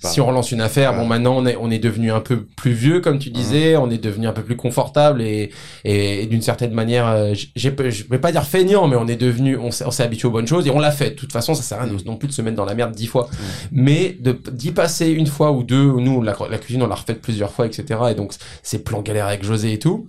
Pas. 0.00 0.08
Si 0.08 0.20
on 0.20 0.26
relance 0.26 0.52
une 0.52 0.60
affaire, 0.60 0.92
Ouais. 0.92 0.98
bon 0.98 1.06
maintenant 1.06 1.34
on 1.36 1.46
est 1.46 1.56
on 1.60 1.70
est 1.70 1.78
devenu 1.78 2.10
un 2.12 2.20
peu 2.20 2.44
plus 2.56 2.72
vieux 2.72 3.00
comme 3.00 3.18
tu 3.18 3.30
disais, 3.30 3.76
on 3.76 3.90
est 3.90 3.98
devenu 4.02 4.26
un 4.26 4.32
peu 4.32 4.42
plus 4.42 4.56
confortable 4.56 5.22
et 5.22 5.50
et, 5.84 6.22
et 6.22 6.26
d'une 6.26 6.42
certaine 6.42 6.72
manière, 6.72 7.06
euh, 7.08 7.34
je 7.56 7.68
vais 7.68 8.18
pas 8.18 8.32
dire 8.32 8.44
feignant, 8.44 8.88
mais 8.88 8.96
on 8.96 9.06
est 9.08 9.16
devenu 9.16 9.56
on 9.56 9.70
s'est 9.70 9.84
on 9.86 9.90
s'est 9.90 10.02
habitué 10.02 10.28
aux 10.28 10.30
bonnes 10.30 10.46
choses 10.46 10.66
et 10.66 10.70
on 10.70 10.78
l'a 10.78 10.90
fait. 10.92 11.10
De 11.10 11.14
toute 11.16 11.32
façon, 11.32 11.54
ça 11.54 11.62
sert 11.62 11.78
à 11.80 11.84
rien 11.84 11.96
non 12.06 12.16
plus 12.16 12.28
de 12.28 12.32
se 12.32 12.42
mettre 12.42 12.56
dans 12.56 12.64
la 12.64 12.74
merde 12.74 12.92
dix 12.94 13.06
fois, 13.06 13.28
mais 13.72 14.16
de 14.20 14.38
d'y 14.52 14.72
passer 14.72 15.08
une 15.10 15.26
fois 15.26 15.52
ou 15.52 15.62
deux. 15.62 15.84
Nous 15.94 16.22
la, 16.22 16.36
la 16.50 16.58
cuisine 16.58 16.82
on 16.82 16.86
l'a 16.86 16.94
refait 16.94 17.14
plusieurs 17.14 17.52
fois, 17.52 17.66
etc. 17.66 18.00
Et 18.10 18.14
donc 18.14 18.32
ces 18.62 18.82
plans 18.82 19.02
galères 19.02 19.26
avec 19.26 19.44
José 19.44 19.72
et 19.72 19.78
tout. 19.78 20.08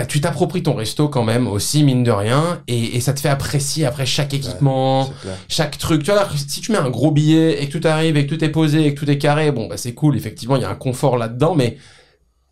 Bah, 0.00 0.06
tu 0.06 0.18
t'appropries 0.22 0.62
ton 0.62 0.74
resto 0.76 1.08
quand 1.10 1.24
même 1.24 1.46
aussi 1.46 1.84
mine 1.84 2.02
de 2.02 2.10
rien 2.10 2.62
et, 2.68 2.96
et 2.96 3.00
ça 3.00 3.12
te 3.12 3.20
fait 3.20 3.28
apprécier 3.28 3.84
après 3.84 4.06
chaque 4.06 4.32
équipement 4.32 5.10
chaque 5.46 5.76
truc. 5.76 6.02
Tu 6.04 6.10
vois, 6.10 6.26
si 6.34 6.62
tu 6.62 6.72
mets 6.72 6.78
un 6.78 6.88
gros 6.88 7.10
billet 7.10 7.62
et 7.62 7.68
que 7.68 7.76
tout 7.76 7.86
arrive 7.86 8.16
et 8.16 8.26
que 8.26 8.34
tout 8.34 8.42
est 8.42 8.48
posé 8.48 8.86
et 8.86 8.94
que 8.94 8.98
tout 8.98 9.10
est 9.10 9.18
carré, 9.18 9.52
bon, 9.52 9.66
bah, 9.66 9.76
c'est 9.76 9.92
cool. 9.92 10.16
Effectivement, 10.16 10.56
il 10.56 10.62
y 10.62 10.64
a 10.64 10.70
un 10.70 10.74
confort 10.74 11.18
là-dedans, 11.18 11.54
mais 11.54 11.76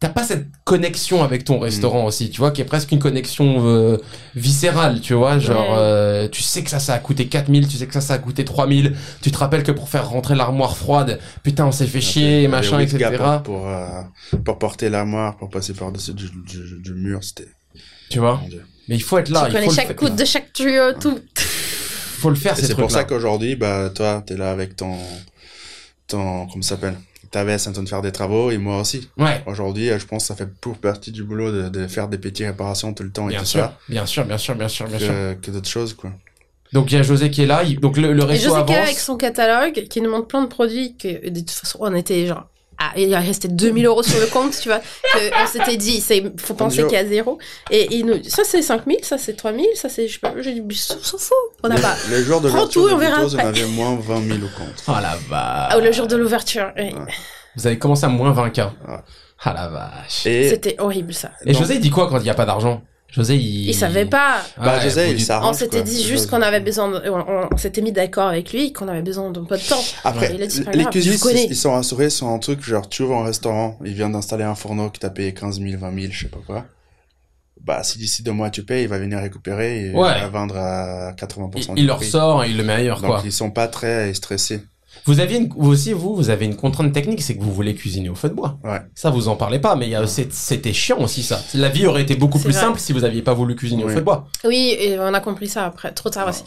t'as 0.01 0.09
pas 0.09 0.23
cette 0.23 0.47
connexion 0.65 1.25
avec 1.25 1.45
ton 1.45 1.59
restaurant 1.59 2.05
aussi, 2.05 2.31
tu 2.31 2.39
vois, 2.39 2.53
qui 2.53 2.61
est 2.61 2.65
presque 2.65 2.93
une 2.93 3.01
connexion 3.01 3.67
euh, 3.67 3.99
viscérale, 4.37 5.01
tu 5.01 5.15
vois, 5.15 5.39
genre, 5.41 5.75
euh, 5.77 6.29
tu 6.29 6.43
sais 6.43 6.63
que 6.63 6.71
ça, 6.71 6.79
ça 6.79 6.95
a 6.95 6.99
coûté 7.01 7.27
4000, 7.27 7.67
tu 7.67 7.77
sais 7.77 7.87
que 7.87 7.93
ça, 7.93 8.01
ça 8.01 8.15
a 8.15 8.19
coûté 8.19 8.45
3000, 8.45 8.95
tu 9.23 9.33
te 9.33 9.39
rappelles 9.39 9.65
que 9.65 9.73
pour 9.73 9.89
faire 9.89 10.09
rentrer 10.09 10.37
l'armoire 10.37 10.77
froide, 10.77 11.19
putain, 11.43 11.67
on 11.67 11.73
s'est 11.73 11.87
fait 11.87 12.01
chier, 12.01 12.45
Il 12.45 12.49
machin, 12.49 12.79
etc. 12.79 12.99
gars 12.99 13.43
Pour, 13.45 13.57
pour, 13.57 13.69
euh, 13.69 14.03
pour 14.45 14.59
porter 14.59 14.89
l'armoire, 14.89 15.37
pour 15.37 15.51
passer 15.51 15.73
par-dessus 15.73 16.15
du, 16.15 16.31
du, 16.47 16.81
du 16.81 16.95
mur, 16.95 17.25
c'était... 17.25 17.49
Tu 18.09 18.21
vois? 18.21 18.41
Mais 18.89 18.95
il 18.95 19.03
faut 19.03 19.19
être 19.19 19.29
là, 19.29 19.43
tu 19.43 19.51
il 19.51 19.53
connais 19.53 19.67
faut 19.67 19.73
chaque 19.73 19.97
coude 19.97 20.17
de 20.17 20.25
chaque 20.25 20.53
tuyau, 20.53 20.93
tout. 20.99 21.19
faut 21.35 22.31
le 22.31 22.37
faire, 22.37 22.57
Et 22.57 22.61
ces 22.61 22.69
c'est 22.69 22.75
pour 22.77 22.91
ça 22.91 23.05
qu'aujourd'hui, 23.05 23.57
bah, 23.57 23.91
toi, 23.95 24.23
t'es 24.25 24.37
là 24.37 24.51
avec 24.51 24.77
ton, 24.77 24.97
ton, 26.07 26.47
comment 26.47 26.63
ça 26.63 26.77
s'appelle? 26.77 26.97
Ta 27.31 27.45
veste 27.45 27.69
en 27.69 27.73
train 27.73 27.83
de 27.83 27.89
faire 27.89 28.01
des 28.03 28.13
travaux, 28.13 28.51
et 28.51 28.59
moi 28.59 28.81
aussi. 28.81 29.09
Ouais. 29.19 29.43
Aujourd'hui, 29.47 29.91
euh, 29.91 29.99
je 29.99 30.07
pense 30.07 30.23
que 30.25 30.29
ça 30.29 30.35
fait 30.35 30.49
pour 30.61 30.79
partie 30.79 31.13
du 31.13 31.25
boulot 31.25 31.53
de, 31.53 31.69
de 31.69 31.87
faire 31.87 32.09
des 32.09 32.19
petites 32.19 32.47
réparations 32.47 32.95
tout 32.95 33.03
le 33.03 33.11
temps 33.11 33.27
et 33.29 33.33
Bien 33.33 33.41
tout 33.41 33.45
sûr, 33.47 33.61
ça, 33.61 33.79
bien 33.89 34.07
sûr, 34.07 34.25
bien 34.25 34.39
sûr, 34.39 34.55
bien 34.55 34.69
sûr, 34.69 34.87
bien 34.89 34.99
sûr. 34.99 35.09
que, 35.09 35.35
que 35.35 35.51
d'autres 35.51 35.69
choses, 35.69 35.93
quoi. 35.95 36.11
Donc 36.73 36.91
il 36.93 36.97
y 36.97 36.99
a 36.99 37.03
José 37.03 37.31
qui 37.31 37.43
est 37.43 37.47
là, 37.47 37.63
il- 37.65 37.81
donc 37.81 37.97
le, 37.97 38.13
le 38.13 38.23
Et 38.31 38.37
je 38.37 38.41
sais 38.43 38.47
avance. 38.55 38.67
qu'avec 38.71 38.99
son 38.99 39.17
catalogue, 39.17 39.87
qui 39.89 40.01
nous 40.01 40.11
montre 40.11 40.27
plein 40.27 40.43
de 40.43 40.49
produits, 40.49 40.97
que 40.97 41.29
de 41.29 41.39
toute 41.41 41.51
façon, 41.51 41.79
on 41.81 41.95
était 41.95 42.27
genre. 42.27 42.47
Ah, 42.81 42.93
il 42.97 43.13
restait 43.15 43.49
2000 43.49 43.87
euros 43.87 44.03
sur 44.05 44.21
le 44.21 44.27
compte, 44.27 44.57
tu 44.61 44.69
vois. 44.69 44.79
Que 44.79 45.43
on 45.43 45.47
s'était 45.49 45.77
dit, 45.77 46.01
c'est, 46.01 46.23
faut 46.41 46.55
penser 46.55 46.83
qu'il 46.85 46.93
y 46.93 46.97
a 46.97 47.05
zéro. 47.05 47.39
Et 47.71 47.89
il 47.97 48.07
nous 48.07 48.19
dit, 48.19 48.31
ça 48.31 48.43
c'est 48.45 48.63
5000, 48.63 48.99
ça 49.03 49.19
c'est 49.19 49.35
3000, 49.35 49.67
ça 49.75 49.89
c'est, 49.89 50.07
je 50.07 50.13
sais 50.15 50.19
pas, 50.21 50.33
j'ai 50.39 50.53
dit, 50.55 50.61
mais 50.61 50.75
on 50.75 51.03
s'en 51.03 51.19
fout. 51.19 51.37
On 51.65 51.69
n'a 51.69 51.75
Le, 51.77 51.83
pas. 51.83 51.97
le 52.09 52.23
jour 52.23 52.41
de 52.41 52.49
Prends 52.49 52.59
l'ouverture 52.59 53.35
on 53.35 53.39
avait 53.39 53.67
moins 53.67 53.97
20 53.97 54.23
000 54.29 54.39
au 54.39 54.59
compte. 54.59 54.83
Oh 54.87 54.93
la 54.93 55.17
vache. 55.29 55.69
Ah, 55.73 55.79
le 55.83 55.91
jour 55.93 56.07
de 56.07 56.17
l'ouverture. 56.17 56.71
oui. 56.77 56.85
Ouais. 56.95 57.13
Vous 57.57 57.67
avez 57.67 57.79
commencé 57.79 58.05
à 58.05 58.09
moins 58.09 58.33
20k. 58.33 58.61
Ouais. 58.87 58.97
Ah 59.43 59.53
la 59.55 59.69
vache. 59.69 60.27
Et, 60.27 60.43
Et, 60.47 60.49
C'était 60.51 60.77
horrible 60.79 61.13
ça. 61.15 61.31
donc, 61.45 61.57
José 61.57 61.75
il 61.75 61.81
dit 61.81 61.91
quoi 61.91 62.09
quand 62.09 62.19
il 62.19 62.23
n'y 62.25 62.31
a 62.31 62.35
pas 62.35 62.47
d'argent? 62.47 62.83
José 63.11 63.37
il... 63.37 63.69
Il 63.71 63.75
savait 63.75 64.05
pas. 64.05 64.43
bah, 64.59 64.77
Ouais, 64.77 64.83
José, 64.83 65.11
il 65.13 65.27
On 65.43 65.53
s'était 65.55 65.83
dit 65.83 66.05
juste 66.05 66.29
qu'on 66.29 66.43
avait 66.43 66.61
besoin 66.61 66.91
de, 66.91 67.09
on, 67.09 67.57
s'était 67.57 67.81
mis 67.81 67.93
d'accord 67.93 68.29
avec 68.29 68.53
lui 68.53 68.73
qu'on 68.73 68.87
avait 68.87 69.03
besoin 69.03 69.31
d'un 69.31 69.45
peu 69.45 69.57
de 69.57 69.63
temps. 69.67 69.83
Après, 70.05 70.31
Il 70.35 70.43
a 70.43 70.47
dit, 70.47 70.63
les 70.75 71.19
connais. 71.19 71.45
ils 71.45 71.51
ils 71.53 71.57
sont 71.57 71.73
rassurés 71.73 72.11
sur 72.11 72.27
un 72.29 72.39
truc, 72.39 72.63
genre, 72.63 72.87
tu 72.89 73.03
ouvres 73.03 73.17
un 73.17 73.25
restaurant, 73.25 73.79
il 73.85 73.95
vient 73.95 74.11
d'installer 74.11 74.45
un 74.45 74.55
fourneau 74.55 74.91
qui 74.91 75.01
t'a 75.01 75.11
payé 75.11 75.33
15 75.33 75.59
000, 75.61 75.79
20 75.81 76.01
000, 76.01 76.13
je 76.13 76.21
sais 76.25 76.29
pas 76.29 76.41
quoi. 76.47 76.67
Bah, 77.61 77.83
si 77.83 77.99
d'ici 77.99 78.23
deux 78.23 78.33
mois 78.33 78.51
tu 78.51 78.63
payes, 78.63 78.83
il 78.85 78.89
va 78.89 78.99
venir 78.99 79.19
récupérer 79.19 79.87
et 79.87 79.95
Ouais. 79.95 80.13
il 80.17 80.23
va 80.23 80.29
vendre 80.29 80.57
à 80.57 81.13
80% 81.13 81.71
il, 81.71 81.75
du 81.75 81.81
il 81.81 81.87
le 81.87 81.95
prix. 81.95 82.07
ressort 82.07 82.45
et 82.45 82.51
il 82.51 82.57
le 82.57 82.63
met 82.63 82.75
ailleurs 82.75 83.01
Donc, 83.01 83.11
quoi. 83.11 83.23
ils 83.25 83.33
sont 83.33 83.51
pas 83.51 83.69
très 83.69 84.13
stressés. 84.15 84.63
Vous 85.05 85.21
aviez 85.21 85.39
une, 85.39 85.49
vous 85.57 85.71
aussi 85.71 85.93
vous 85.93 86.15
vous 86.17 86.31
avez 86.31 86.45
une 86.47 86.57
contrainte 86.57 86.93
technique 86.93 87.21
c'est 87.23 87.37
que 87.37 87.43
vous 87.43 87.53
voulez 87.53 87.75
cuisiner 87.75 88.09
au 88.09 88.15
feu 88.15 88.29
de 88.29 88.35
bois. 88.35 88.59
Ouais. 88.65 88.81
Ça 88.95 89.11
vous 89.11 89.29
en 89.29 89.37
parlez 89.37 89.59
pas 89.59 89.77
mais 89.77 89.91
c'était 90.31 90.73
chiant 90.73 90.99
aussi 91.01 91.23
ça. 91.23 91.41
La 91.55 91.69
vie 91.69 91.87
aurait 91.87 92.03
été 92.03 92.17
beaucoup 92.17 92.39
plus 92.39 92.53
vrai. 92.53 92.61
simple 92.61 92.79
si 92.81 92.93
vous 92.93 93.05
aviez 93.05 93.23
pas 93.23 93.35
voulu 93.35 93.55
cuisiner 93.55 93.85
au 93.85 93.89
feu 93.89 93.97
de 93.97 94.01
bois. 94.01 94.27
Oui, 94.45 94.77
et 94.79 94.99
on 94.99 95.13
a 95.15 95.21
compris 95.21 95.49
ça 95.49 95.67
après, 95.67 95.93
trop 95.93 96.11
tard 96.11 96.29
aussi. 96.29 96.43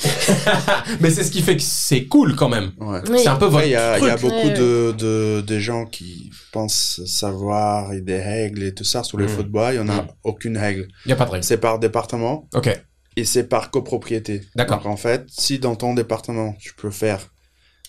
mais 1.00 1.10
c'est 1.10 1.24
ce 1.24 1.32
qui 1.32 1.42
fait 1.42 1.56
que 1.56 1.62
c'est 1.64 2.06
cool 2.06 2.36
quand 2.36 2.50
même. 2.50 2.72
Ouais. 2.80 3.00
Oui. 3.10 3.20
C'est 3.20 3.28
un 3.30 3.36
peu 3.36 3.46
votre 3.46 3.58
Après, 3.58 3.68
il 3.70 3.72
y 3.72 3.76
a, 3.76 3.98
y 4.18 4.22
beaucoup 4.22 4.48
Ouais, 4.48 4.54
de, 4.54 4.94
de, 4.98 5.42
de 5.46 5.60
gens 5.60 5.86
qui 5.86 6.32
pensent 6.52 7.02
savoir 7.06 7.94
et 7.94 8.02
des 8.02 8.22
règles 8.22 8.64
et 8.64 8.74
tout 8.74 8.84
ça. 8.84 9.04
Sur 9.04 9.18
le 9.18 9.26
Mm. 9.26 9.30
feu 9.30 9.44
de 9.44 9.50
bois, 9.50 9.74
il 9.74 9.78
y 9.78 9.80
en 9.80 9.90
a 9.90 10.02
Mm. 10.02 10.08
aucune 10.24 10.58
règle. 10.58 10.88
Il 11.06 11.10
y 11.10 11.12
a 11.12 11.16
pas 11.16 11.26
de 11.26 11.32
règle. 11.32 11.44
C'est 11.44 11.58
par 11.58 11.80
département 11.80 12.48
OK. 12.56 12.70
et 13.18 13.26
c'est 13.26 13.44
par 13.48 13.72
copropriété. 13.72 14.42
D'accord. 14.56 14.78
Donc, 14.78 14.86
en 14.88 14.98
fait, 14.98 15.26
si 15.30 15.60
dans 15.60 15.76
ton 15.76 15.94
département, 15.94 16.56
tu 16.60 16.74
peux 16.74 16.92
faire, 16.92 17.20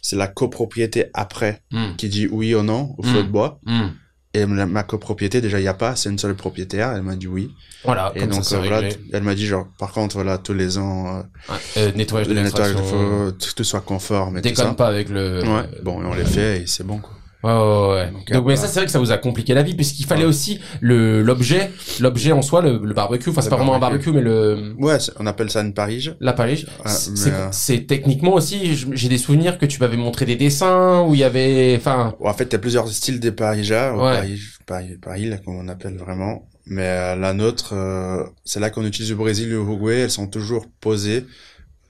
c'est 0.03 0.17
la 0.17 0.27
copropriété 0.27 1.07
après 1.15 1.63
Hmm. 1.73 1.97
qui 1.97 2.09
dit 2.11 2.29
oui 2.31 2.55
ou 2.55 2.63
non 2.63 2.95
au 2.99 3.03
feu 3.03 3.23
de 3.23 3.29
bois. 3.29 3.61
Hmm. 3.65 3.89
Et 4.35 4.47
ma 4.47 4.83
copropriété, 4.83 5.43
déjà, 5.43 5.59
il 5.59 5.63
n'y 5.63 5.69
a 5.69 5.75
pas, 5.75 5.95
c'est 5.95 6.09
une 6.09 6.19
seule 6.19 6.35
propriétaire. 6.35 6.93
Elle 6.93 7.03
m'a 7.03 7.17
dit 7.17 7.29
oui. 7.29 7.51
Voilà, 7.85 8.13
et 8.15 8.21
comme 8.21 8.31
donc, 8.31 8.45
ça 8.45 8.57
euh, 8.57 8.61
voilà, 8.67 8.89
elle 9.13 9.23
m'a 9.23 9.35
dit, 9.35 9.45
genre, 9.47 9.67
par 9.79 9.93
contre, 9.93 10.15
voilà, 10.15 10.39
tous 10.39 10.55
les 10.55 10.79
ans, 10.79 11.19
euh, 11.51 11.53
euh, 11.77 11.93
nettoyage 11.93 12.29
de 12.29 12.35
nettoyage, 12.35 12.73
faut 12.73 12.97
que 12.97 13.53
tout 13.55 13.63
soit 13.65 13.83
conforme 13.83 14.39
et 14.39 14.41
tout 14.41 14.49
Déconne 14.49 14.69
ça. 14.69 14.75
pas 14.75 14.87
avec 14.89 15.11
le 15.11 15.43
Ouais, 15.43 15.69
bon, 15.83 16.03
et 16.03 16.07
on 16.07 16.15
les 16.15 16.25
fait 16.25 16.63
et 16.63 16.67
c'est 16.67 16.83
bon, 16.87 16.99
quoi. 16.99 17.13
Ouais, 17.45 17.51
ouais, 17.53 17.89
ouais. 17.95 18.11
Donc, 18.13 18.31
Donc, 18.31 18.47
mais 18.47 18.53
euh, 18.53 18.57
ça, 18.57 18.69
c'est 18.69 18.79
vrai 18.79 18.87
que 18.87 18.93
ça 18.93 18.99
vous 19.01 19.11
a 19.11 19.19
compliqué 19.19 19.53
la 19.55 19.63
vie, 19.65 19.75
puisqu'il 19.75 20.07
fallait 20.07 20.23
Ouais. 20.23 20.29
aussi 20.29 20.61
le, 20.81 21.23
l'objet, 21.23 21.71
l'objet 22.01 22.31
en 22.33 22.41
soi, 22.43 22.63
le, 22.63 22.79
le 22.79 22.95
barbecue. 22.95 23.31
Enfin, 23.31 23.41
c'est 23.43 23.51
pas 23.51 23.57
vraiment 23.57 23.75
un 23.75 23.79
barbecue. 23.81 24.13
mais 24.13 24.21
le, 24.21 24.75
Ouais, 24.79 24.97
on 25.19 25.27
appelle 25.27 25.51
ça 25.51 25.61
une 25.63 25.75
parige. 25.75 26.15
la 26.21 26.33
parige. 26.33 26.67
Ouais, 26.85 26.91
c'est, 26.91 27.11
mais, 27.27 27.33
euh, 27.35 27.49
c'est 27.51 27.87
techniquement 27.87 28.35
aussi, 28.35 28.77
j'ai 28.93 29.09
des 29.09 29.19
souvenirs 29.19 29.59
que 29.59 29.67
tu 29.67 29.81
m'avais 29.81 29.97
montré 29.97 30.25
des 30.25 30.37
dessins 30.37 31.03
où 31.03 31.15
il 31.15 31.21
y 31.21 31.25
avait, 31.25 31.75
enfin, 31.77 32.15
En 32.21 32.33
fait, 32.33 32.45
il 32.45 32.53
y 32.53 32.57
a 32.57 32.59
plusieurs 32.61 32.89
styles 32.89 33.19
de 33.19 33.31
parija, 33.31 33.93
ou 33.95 34.03
Ouais. 34.05 34.15
parige, 34.15 34.59
parige, 34.65 34.99
parille, 35.01 35.41
comme 35.45 35.57
on 35.57 35.67
appelle 35.69 35.97
vraiment. 35.97 36.49
Mais 36.67 36.87
euh, 36.87 37.17
la 37.17 37.33
nôtre, 37.33 37.73
euh, 37.75 38.23
c'est 38.45 38.61
là 38.61 38.71
qu'on 38.71 38.85
utilise 38.87 39.11
au 39.11 39.17
Brésil 39.17 39.51
et 39.51 39.57
au 39.57 39.65
Uruguay, 39.65 39.99
elles 40.03 40.13
sont 40.13 40.29
toujours 40.29 40.67
posées, 40.81 41.27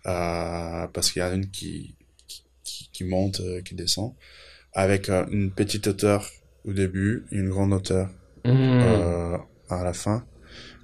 euh, 0.07 0.87
parce 0.93 1.13
qu'il 1.13 1.21
y 1.21 1.23
a 1.23 1.31
une 1.33 1.51
qui, 1.51 1.95
qui, 2.27 2.43
qui- 2.65 2.89
qui 2.91 3.05
monte, 3.05 3.41
euh, 3.41 3.61
qui 3.61 3.75
descend, 3.75 4.15
avec 4.73 5.09
euh, 5.09 5.25
une 5.31 5.51
petite 5.51 5.87
hauteur 5.87 6.29
au 6.67 6.73
début, 6.73 7.27
et 7.33 7.37
une 7.37 7.51
grande 7.51 7.73
hauteur 7.73 8.09
hmm, 8.45 8.51
euh, 8.51 9.37
à 9.69 9.85
la 9.85 9.93
fin. 9.93 10.25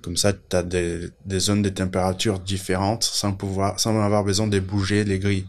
Comme 0.03 0.16
ça, 0.16 0.32
tu 0.32 0.57
as 0.57 0.62
des, 0.62 1.09
des 1.24 1.39
zones 1.41 1.62
de 1.62 1.68
température 1.68 2.39
différentes 2.39 3.03
sans 3.03 3.32
pouvoir, 3.32 3.78
sans 3.80 4.01
avoir 4.01 4.24
besoin 4.24 4.47
de 4.47 4.61
bouger 4.61 5.05
les 5.05 5.18
grilles. 5.18 5.47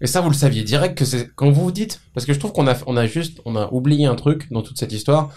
et 0.00 0.06
ça, 0.06 0.20
vous 0.20 0.30
le 0.30 0.34
saviez 0.34 0.62
direct 0.62 0.96
que 0.96 1.04
c'est, 1.04 1.30
quand 1.34 1.50
vous 1.50 1.64
vous 1.64 1.72
dites, 1.72 2.00
parce 2.14 2.26
que 2.26 2.32
je 2.32 2.38
trouve 2.38 2.52
qu'on 2.52 2.66
a, 2.66 2.76
on 2.86 2.96
a 2.96 3.06
juste, 3.06 3.40
on 3.44 3.56
a 3.56 3.68
oublié 3.72 4.06
un 4.06 4.14
truc 4.14 4.50
dans 4.52 4.62
toute 4.62 4.78
cette 4.78 4.92
histoire. 4.92 5.32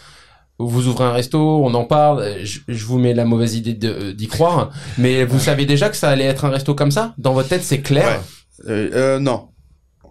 vous 0.60 0.88
ouvrez 0.88 1.06
un 1.06 1.12
resto, 1.12 1.40
on 1.66 1.74
en 1.74 1.86
parle, 1.86 2.44
je, 2.44 2.60
je 2.68 2.86
vous 2.86 3.00
mets 3.00 3.14
la 3.14 3.26
mauvaise 3.26 3.56
idée 3.56 3.78
euh, 3.88 4.14
d'y 4.14 4.28
croire, 4.28 4.72
mais 4.98 5.26
vous 5.26 5.40
savez 5.40 5.66
déjà 5.66 5.90
que 5.90 5.96
ça 5.96 6.10
allait 6.10 6.26
être 6.26 6.46
un 6.46 6.50
resto 6.50 6.76
comme 6.76 6.92
ça? 6.92 7.14
Dans 7.18 7.34
votre 7.34 7.50
tête, 7.50 7.64
c'est 7.64 7.82
clair? 7.82 8.06
Ouais. 8.06 8.70
Euh, 8.70 8.90
euh, 8.94 9.20
non. 9.20 9.50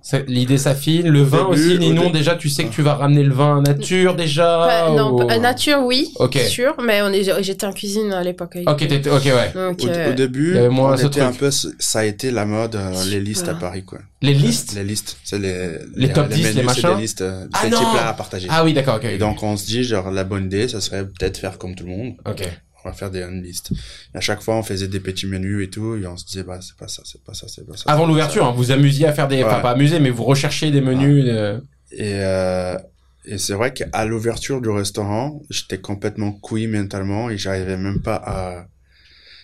Ça- 0.02 0.18
L'idée 0.26 0.58
s'affine, 0.58 1.06
le 1.08 1.22
vin 1.22 1.48
début, 1.48 1.50
aussi, 1.66 1.74
au 1.76 1.78
Ninon, 1.78 2.06
dé- 2.06 2.18
déjà 2.18 2.34
tu 2.34 2.48
sais 2.48 2.64
que 2.64 2.72
tu 2.74 2.82
vas 2.82 2.94
ramener 2.94 3.22
le 3.22 3.32
vin 3.32 3.62
nature 3.62 4.16
déjà 4.16 4.66
Pas- 4.88 4.90
non, 4.90 5.12
ou- 5.14 5.26
pas- 5.26 5.38
nature, 5.38 5.78
oui, 5.84 6.08
Ok. 6.16 6.36
sûr, 6.38 6.74
mais 6.84 7.02
on 7.02 7.08
est, 7.12 7.22
j'étais 7.42 7.66
en 7.66 7.72
cuisine 7.72 8.12
à 8.12 8.22
l'époque. 8.24 8.58
Ok, 8.66 8.80
ouais. 8.90 9.52
Donc, 9.54 9.80
Au, 9.80 9.86
euh, 9.86 10.10
au 10.10 10.12
début, 10.14 10.58
moins 10.70 10.94
on 10.94 11.06
était 11.06 11.20
un 11.20 11.32
peu, 11.32 11.50
ça 11.52 12.00
a 12.00 12.04
été 12.04 12.32
la 12.32 12.44
mode, 12.46 12.74
euh, 12.74 13.04
les 13.10 13.20
listes 13.20 13.48
à 13.48 13.54
Paris, 13.54 13.84
quoi. 13.84 14.00
Les 14.22 14.34
listes 14.34 14.74
Les 14.74 14.84
listes, 14.84 15.18
c'est 15.24 15.38
les, 15.38 15.70
Les 15.94 16.12
top 16.12 16.28
10, 16.28 16.36
les 16.36 16.42
menus, 16.42 16.54
c'est 16.56 16.62
machins 16.64 16.94
des 16.96 17.02
listes, 17.02 17.20
euh, 17.22 17.46
Ah 17.52 17.64
types 17.64 17.72
là 17.94 18.08
à 18.08 18.12
partager. 18.12 18.48
Ah 18.50 18.64
oui, 18.64 18.72
d'accord, 18.72 18.96
ok. 18.96 19.04
Et 19.04 19.18
donc, 19.18 19.42
on 19.42 19.56
se 19.56 19.66
dit, 19.66 19.84
genre, 19.84 20.10
la 20.10 20.24
bonne 20.24 20.46
idée, 20.46 20.66
ça 20.68 20.80
serait 20.80 21.04
peut-être 21.04 21.38
faire 21.38 21.58
comme 21.58 21.74
tout 21.76 21.84
le 21.84 21.90
monde. 21.90 22.14
Ok. 22.28 22.42
On 22.84 22.88
va 22.88 22.94
faire 22.94 23.10
des 23.10 23.22
une 23.22 23.42
liste. 23.42 23.72
Et 24.14 24.18
à 24.18 24.20
chaque 24.20 24.42
fois, 24.42 24.56
on 24.56 24.62
faisait 24.62 24.88
des 24.88 25.00
petits 25.00 25.26
menus 25.26 25.64
et 25.64 25.70
tout, 25.70 25.96
et 25.96 26.06
on 26.06 26.16
se 26.16 26.24
disait, 26.24 26.42
bah, 26.42 26.58
c'est 26.60 26.76
pas 26.76 26.88
ça, 26.88 27.02
c'est 27.04 27.22
pas 27.22 27.34
ça, 27.34 27.46
c'est 27.48 27.66
pas 27.66 27.76
ça. 27.76 27.90
Avant 27.90 28.06
l'ouverture, 28.06 28.44
hein, 28.46 28.52
vous 28.56 28.70
amusiez 28.72 29.06
à 29.06 29.12
faire 29.12 29.28
des... 29.28 29.44
Enfin, 29.44 29.60
pas 29.60 29.70
amuser, 29.70 30.00
mais 30.00 30.10
vous 30.10 30.24
recherchiez 30.24 30.70
des 30.70 30.80
menus... 30.80 31.24
euh, 31.28 31.60
Et, 31.92 32.14
euh, 32.16 32.76
et 33.24 33.38
c'est 33.38 33.54
vrai 33.54 33.72
qu'à 33.72 34.04
l'ouverture 34.04 34.60
du 34.60 34.68
restaurant, 34.70 35.42
j'étais 35.48 35.78
complètement 35.78 36.32
couillé 36.32 36.66
mentalement 36.66 37.30
et 37.30 37.38
j'arrivais 37.38 37.76
même 37.76 38.00
pas 38.00 38.16
à... 38.16 38.66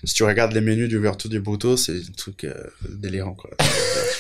Si 0.05 0.15
tu 0.15 0.23
regardes 0.23 0.53
les 0.53 0.61
menus 0.61 0.89
d'ouverture 0.89 1.29
du 1.29 1.41
Bruto, 1.41 1.77
c'est 1.77 1.97
un 1.97 2.13
truc 2.17 2.45
euh, 2.45 2.55
délirant, 2.89 3.35
quoi. 3.35 3.51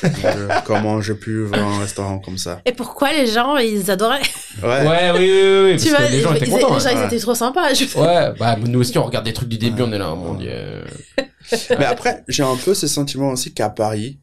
Comment 0.64 1.01
j'ai 1.01 1.14
pu 1.14 1.43
ouvrir 1.43 1.64
un 1.64 1.79
restaurant 1.79 2.18
comme 2.18 2.39
ça? 2.39 2.61
Et 2.64 2.72
pourquoi 2.72 3.12
les 3.12 3.26
gens, 3.26 3.57
ils 3.57 3.91
adoraient? 3.91 4.20
Ouais. 4.62 4.87
Ouais, 4.87 5.11
oui, 5.12 5.18
oui, 5.18 5.72
oui, 5.72 5.76
Tu 5.76 5.91
parce 5.91 6.01
vois, 6.01 6.09
que 6.09 6.12
les 6.12 6.20
gens 6.20 6.35
étaient 6.35 6.47
contents. 6.47 6.74
les 6.74 6.81
gens, 6.81 6.87
hein. 6.89 7.03
ils 7.03 7.07
étaient 7.07 7.20
trop 7.20 7.35
sympas. 7.35 7.74
Je... 7.74 7.85
Ouais, 7.99 8.33
bah 8.39 8.57
nous 8.57 8.81
aussi 8.81 8.99
on 8.99 9.05
regarde 9.05 9.24
des 9.24 9.33
trucs 9.33 9.49
du 9.49 9.59
début, 9.59 9.83
on 9.83 9.93
est 9.93 9.99
là, 9.99 10.14
mon 10.14 10.35
dieu. 10.35 10.85
Mais 11.70 11.85
après, 11.85 12.24
j'ai 12.29 12.43
un 12.43 12.57
peu 12.57 12.74
ce 12.74 12.87
sentiment 12.89 13.31
aussi 13.31 13.55
qu'à 13.55 13.70
Paris, 13.70 14.18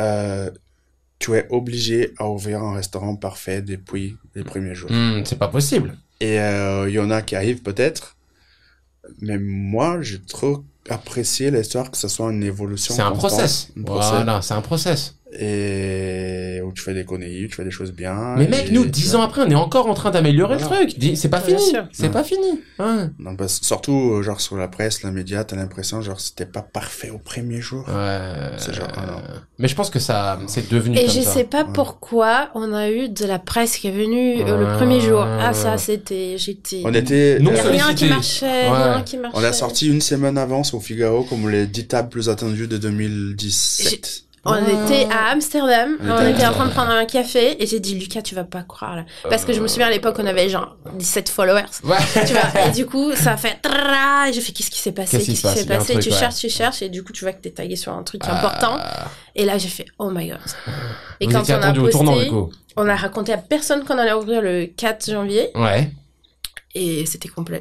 euh, 0.00 0.50
tu 1.18 1.34
es 1.34 1.46
obligé 1.50 2.14
à 2.18 2.28
ouvrir 2.28 2.62
un 2.62 2.74
restaurant 2.74 3.16
parfait 3.16 3.62
depuis 3.62 4.16
les 4.34 4.44
premiers 4.44 4.74
jours. 4.74 4.90
Hmm, 4.90 5.22
c'est 5.24 5.38
pas 5.38 5.48
possible. 5.48 5.96
Et 6.20 6.38
euh, 6.40 6.88
il 6.88 6.94
y 6.94 6.98
en 7.00 7.10
a 7.10 7.22
qui 7.22 7.36
arrivent 7.36 7.62
peut-être, 7.62 8.16
mais 9.20 9.38
moi, 9.38 10.00
j'ai 10.00 10.20
trop 10.20 10.64
apprécié 10.88 11.50
l'histoire 11.50 11.90
que 11.90 11.96
ce 11.96 12.08
soit 12.08 12.30
une 12.32 12.42
évolution. 12.42 12.94
C'est 12.94 13.02
un 13.02 13.10
constante, 13.10 13.30
process. 13.30 13.68
un 13.76 13.82
process. 13.82 14.10
Voilà, 14.10 14.42
c'est 14.42 14.54
un 14.54 14.60
process. 14.60 15.16
Et 15.38 16.60
où 16.62 16.72
tu 16.72 16.82
fais 16.82 16.94
des 16.94 17.04
conneries, 17.04 17.48
tu 17.48 17.54
fais 17.56 17.64
des 17.64 17.70
choses 17.70 17.92
bien. 17.92 18.34
Mais 18.36 18.46
mec, 18.48 18.70
nous, 18.70 18.84
dix 18.84 19.14
ans 19.14 19.22
après, 19.22 19.42
on 19.42 19.50
est 19.50 19.54
encore 19.54 19.86
en 19.88 19.94
train 19.94 20.10
d'améliorer 20.10 20.56
le 20.56 20.60
truc. 20.60 20.94
C'est 21.14 21.28
pas 21.28 21.40
fini. 21.40 21.62
C'est 21.92 22.04
Ouais. 22.04 22.08
pas 22.10 22.22
fini. 22.22 22.60
Ouais. 22.78 23.06
Non, 23.18 23.34
parce- 23.36 23.60
surtout, 23.62 24.12
euh, 24.14 24.22
genre, 24.22 24.40
sur 24.40 24.56
la 24.56 24.68
presse, 24.68 25.02
la 25.02 25.10
média, 25.10 25.42
t'as 25.44 25.56
l'impression, 25.56 26.02
genre, 26.02 26.20
c'était 26.20 26.44
pas 26.46 26.62
parfait 26.62 27.10
au 27.10 27.18
premier 27.18 27.60
jour. 27.60 27.84
Ouais. 27.88 28.18
C'est 28.58 28.74
genre, 28.74 28.88
ah 28.96 29.06
non. 29.06 29.22
Mais 29.58 29.68
je 29.68 29.74
pense 29.74 29.90
que 29.90 29.98
ça, 29.98 30.38
c'est 30.48 30.70
devenu 30.70 30.96
Et 30.98 31.06
comme 31.06 31.14
je 31.14 31.20
ça. 31.22 31.30
sais 31.32 31.44
pas 31.44 31.62
Ouais. 31.64 31.70
pourquoi 31.74 32.50
on 32.54 32.72
a 32.74 32.90
eu 32.90 33.08
de 33.08 33.24
la 33.24 33.38
presse 33.38 33.76
qui 33.78 33.88
est 33.88 33.92
venue 33.92 34.40
euh, 34.42 34.56
le 34.58 34.76
premier 34.76 35.00
jour. 35.00 35.22
Ah, 35.22 35.52
ça, 35.54 35.78
c'était. 35.78 36.36
J'étais. 36.38 36.82
On 36.84 36.92
était. 36.94 37.38
Non 37.40 37.52
euh, 37.52 37.70
rien 37.70 37.94
qui 37.94 38.06
marchait, 38.06 38.46
Ouais. 38.68 38.92
rien 38.92 39.02
qui 39.02 39.16
marchait. 39.18 39.38
on 39.38 39.44
a 39.44 39.52
sorti 39.52 39.88
une 39.88 40.00
semaine 40.00 40.36
avance 40.38 40.74
au 40.74 40.80
Figaro 40.80 41.24
comme 41.24 41.48
les 41.48 41.66
10 41.66 41.86
tables 41.86 42.08
plus 42.08 42.28
attendues 42.28 42.66
de 42.68 42.76
2017. 42.78 44.24
On 44.44 44.52
Ah. 44.54 44.58
était 44.60 45.06
à 45.08 45.30
Amsterdam, 45.30 45.96
On 46.02 46.10
on, 46.10 46.26
était 46.28 46.44
en 46.44 46.52
train 46.52 46.66
de 46.66 46.72
prendre 46.72 46.90
un 46.90 47.04
café 47.04 47.62
et 47.62 47.66
j'ai 47.68 47.78
dit 47.78 47.94
Lucas 47.94 48.22
tu 48.22 48.34
vas 48.34 48.42
pas 48.42 48.62
croire 48.62 48.96
là 48.96 49.04
parce 49.30 49.44
que 49.44 49.52
je 49.52 49.60
me 49.60 49.68
souviens 49.68 49.86
à 49.86 49.90
l'époque 49.90 50.16
on 50.18 50.26
avait 50.26 50.48
genre 50.48 50.74
17 50.94 51.28
followers 51.28 51.62
Ouais. 51.84 51.96
tu 52.26 52.32
vois 52.32 52.66
et 52.66 52.70
du 52.72 52.84
coup 52.86 53.14
ça 53.14 53.34
a 53.34 53.36
fait 53.36 53.56
trrrra, 53.62 54.28
et 54.28 54.32
je 54.32 54.40
fais 54.40 54.50
qu'est-ce 54.50 54.70
qui 54.72 54.80
s'est 54.80 54.90
passé? 54.90 55.18
Qu'est-ce 55.18 55.30
qui 55.30 55.36
s'est 55.36 55.64
passé? 55.66 55.92
truc, 55.92 56.04
tu 56.04 56.10
ouais. 56.10 56.18
cherches 56.18 56.34
tu 56.40 56.48
cherches 56.50 56.82
et 56.82 56.88
du 56.88 57.04
coup 57.04 57.12
tu 57.12 57.24
vois 57.24 57.32
que 57.32 57.40
t'es 57.40 57.50
tagué 57.50 57.76
sur 57.76 57.92
un 57.92 58.02
truc 58.02 58.24
important 58.26 58.78
Ah. 58.80 59.06
et 59.36 59.44
là 59.44 59.58
j'ai 59.58 59.68
fait 59.68 59.86
oh 60.00 60.10
my 60.10 60.26
god 60.30 60.38
et 61.20 61.26
Vous 61.26 61.32
quand 61.32 61.48
on 61.48 61.62
a 61.62 61.72
posté 61.72 61.90
tournant, 61.92 62.16
du 62.16 62.28
coup. 62.28 62.50
on 62.76 62.88
a 62.88 62.96
raconté 62.96 63.32
à 63.32 63.38
personne 63.38 63.84
qu'on 63.84 63.96
allait 63.96 64.12
ouvrir 64.12 64.42
le 64.42 64.66
4 64.66 65.08
janvier 65.08 65.50
Ouais. 65.54 65.88
et 66.74 67.06
c'était 67.06 67.28
complet 67.28 67.60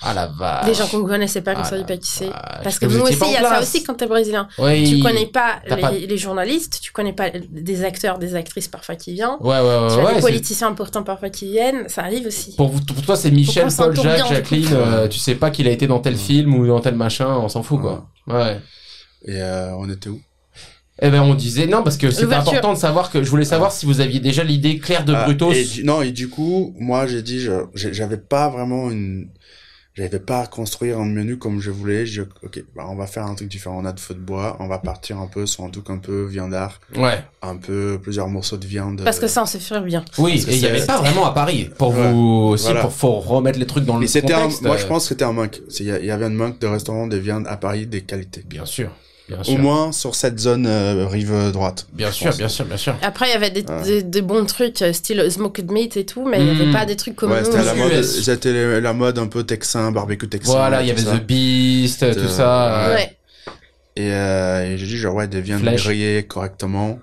Ah 0.00 0.14
la 0.14 0.26
vache. 0.28 0.66
les 0.68 0.74
gens 0.74 0.86
qu'on 0.86 1.04
connaissait 1.04 1.40
pas 1.42 1.54
qu'on 1.54 1.62
Ah 1.62 1.64
savait 1.64 1.84
pas 1.84 1.96
qui 1.96 2.08
c'est 2.08 2.30
parce 2.62 2.78
que 2.78 2.86
nous 2.86 3.00
aussi 3.00 3.18
il 3.26 3.32
y 3.32 3.36
a 3.36 3.42
ça 3.42 3.60
aussi 3.60 3.82
quand 3.82 3.94
t'es 3.94 4.06
brésilien 4.06 4.46
Oui. 4.58 4.88
tu 4.88 5.02
connais 5.02 5.26
pas 5.26 5.56
les, 5.68 5.76
pas- 5.76 5.90
les 5.90 6.16
journalistes, 6.18 6.78
tu 6.80 6.92
connais 6.92 7.12
pas 7.12 7.30
des 7.30 7.84
acteurs, 7.84 8.18
des 8.18 8.36
actrices 8.36 8.68
parfois 8.68 8.94
qui 8.94 9.14
viennent. 9.14 9.30
Ouais, 9.40 9.58
ouais, 9.58 9.60
ouais. 9.60 9.88
tu 9.88 9.94
as 9.94 10.04
ouais, 10.04 10.08
des 10.10 10.14
c'est- 10.16 10.20
politiciens 10.20 10.68
importants 10.68 11.02
parfois 11.02 11.30
qui 11.30 11.46
viennent, 11.50 11.88
ça 11.88 12.02
arrive 12.02 12.26
aussi. 12.26 12.54
Pour, 12.54 12.68
vous, 12.68 12.80
pour 12.84 13.02
toi, 13.02 13.16
c'est 13.16 13.30
Michel, 13.32 13.66
Paul, 13.76 13.96
Jacques. 13.96 14.28
Jacqueline. 14.28 14.68
euh, 14.72 15.08
tu 15.08 15.18
sais 15.18 15.34
pas 15.34 15.50
qu'il 15.50 15.66
a 15.66 15.70
été 15.72 15.86
dans 15.88 15.98
tel 15.98 16.16
film 16.16 16.54
ou 16.54 16.66
dans 16.66 16.80
tel 16.80 16.94
machin, 16.94 17.28
on 17.36 17.48
s'en 17.48 17.62
fout, 17.64 17.80
quoi. 17.80 18.08
Ouais. 18.28 18.60
Et 19.24 19.40
euh, 19.42 19.74
on 19.78 19.90
était 19.90 20.10
où? 20.10 20.20
Eh 21.00 21.10
ben, 21.10 21.22
on 21.22 21.34
disait 21.34 21.66
non 21.66 21.82
parce 21.84 21.96
que 21.96 22.10
c'était 22.10 22.22
L'ouverture. 22.24 22.52
important 22.52 22.72
de 22.72 22.78
savoir 22.78 23.10
que 23.10 23.22
je 23.22 23.30
voulais 23.30 23.44
savoir 23.44 23.70
si 23.72 23.86
vous 23.86 24.00
aviez 24.00 24.18
déjà 24.20 24.42
l'idée 24.42 24.78
claire 24.78 25.04
de 25.04 25.14
Ah, 25.14 25.24
Brutus. 25.24 25.56
et 25.56 25.64
du- 25.64 25.84
non, 25.84 26.02
et 26.02 26.10
du 26.12 26.28
coup, 26.28 26.74
moi, 26.78 27.06
j'ai 27.06 27.22
dit, 27.22 27.38
je- 27.40 27.66
j'avais 27.74 28.16
pas 28.16 28.48
vraiment 28.48 28.90
une, 28.90 29.28
j'avais 29.98 30.20
pas 30.20 30.42
à 30.42 30.46
construire 30.46 30.98
un 31.00 31.04
menu 31.04 31.38
comme 31.38 31.60
je 31.60 31.70
voulais. 31.72 32.06
Je, 32.06 32.22
ok, 32.22 32.62
bah, 32.76 32.86
on 32.88 32.94
va 32.94 33.06
faire 33.08 33.24
un 33.26 33.34
truc 33.34 33.48
différent. 33.48 33.78
On 33.82 33.84
a 33.84 33.92
de 33.92 33.98
feu 34.00 34.14
de 34.14 34.20
bois, 34.20 34.56
on 34.60 34.68
va 34.68 34.78
partir 34.78 35.18
un 35.18 35.26
peu 35.26 35.44
sur 35.44 35.64
un 35.64 35.70
truc 35.70 35.90
un 35.90 35.98
peu 35.98 36.24
viandard, 36.24 36.80
Ouais. 36.96 37.18
un 37.42 37.56
peu 37.56 37.98
plusieurs 38.00 38.28
morceaux 38.28 38.56
de 38.56 38.66
viande. 38.66 39.02
Parce 39.04 39.18
que 39.18 39.26
ça, 39.26 39.42
on 39.42 39.46
sait 39.46 39.58
faire 39.58 39.82
bien. 39.82 40.04
Oui, 40.18 40.44
et 40.48 40.54
il 40.54 40.60
y 40.60 40.66
avait 40.66 40.86
pas 40.86 40.98
vraiment 40.98 41.26
à 41.26 41.32
Paris 41.34 41.68
pour 41.76 41.88
Ouais. 41.96 42.12
vous 42.12 42.50
aussi 42.52 42.64
Voilà. 42.66 42.82
pour 42.82 42.92
faut 42.92 43.18
remettre 43.18 43.58
les 43.58 43.66
trucs 43.66 43.84
dans 43.84 43.98
le 43.98 44.06
un, 44.06 44.20
contexte. 44.20 44.62
moi, 44.62 44.76
euh, 44.76 44.78
je 44.78 44.86
pense 44.86 45.02
que 45.04 45.08
c'était 45.10 45.24
un 45.24 45.32
manque. 45.32 45.58
Y 45.80 45.82
il 46.00 46.04
y 46.06 46.10
avait 46.12 46.26
un 46.26 46.30
manque 46.30 46.60
de 46.60 46.66
restaurants 46.68 47.08
de 47.08 47.16
viande 47.16 47.46
à 47.48 47.56
Paris 47.56 47.86
des 47.86 48.02
qualités. 48.02 48.44
Bien 48.46 48.64
sûr, 48.66 48.90
bien 49.28 49.40
Au 49.40 49.44
sûr. 49.44 49.58
moins 49.58 49.92
sur 49.92 50.14
cette 50.14 50.38
zone 50.38 50.66
euh, 50.66 51.06
rive 51.06 51.50
droite. 51.52 51.86
Bien 51.92 52.10
sûr, 52.10 52.26
pense. 52.28 52.38
bien 52.38 52.48
sûr, 52.48 52.64
bien 52.64 52.76
sûr. 52.76 52.96
Après, 53.02 53.26
il 53.28 53.32
y 53.32 53.34
avait 53.34 53.50
des, 53.50 53.64
Ouais. 53.70 53.82
des, 53.84 54.02
des 54.02 54.22
bons 54.22 54.44
trucs, 54.46 54.82
euh, 54.82 54.92
style 54.92 55.30
smoked 55.30 55.70
meat 55.70 55.96
et 55.96 56.06
tout, 56.06 56.26
mais 56.26 56.40
il 56.40 56.46
y 56.46 56.50
Mm. 56.56 56.60
avait 56.62 56.72
pas 56.72 56.86
des 56.86 56.96
trucs 56.96 57.14
comme 57.16 57.30
Ouais, 57.32 57.44
c'était 57.44 57.62
la 57.64 57.74
mode, 57.74 58.02
c'était 58.02 58.80
la- 58.80 58.92
mode 58.92 59.18
un 59.18 59.26
peu 59.26 59.44
texan, 59.44 59.92
barbecue 59.92 60.28
texan. 60.28 60.52
Voilà, 60.52 60.82
il 60.82 60.88
y 60.88 60.94
tout 60.94 61.00
avait 61.00 61.10
ça. 61.10 61.18
The 61.18 61.26
Beast, 61.26 62.00
tout 62.00 62.18
Euh, 62.18 62.28
ça. 62.28 62.88
ouais. 62.88 62.94
Ouais. 62.94 63.18
Et, 63.96 64.12
euh, 64.12 64.64
et 64.72 64.78
j'ai 64.78 64.86
dit, 64.86 64.96
genre, 64.96 65.14
ouais, 65.14 65.28
des 65.28 65.40
viandes 65.40 65.60
Flèche. 65.60 65.84
grillées 65.84 66.22
correctement. 66.24 66.98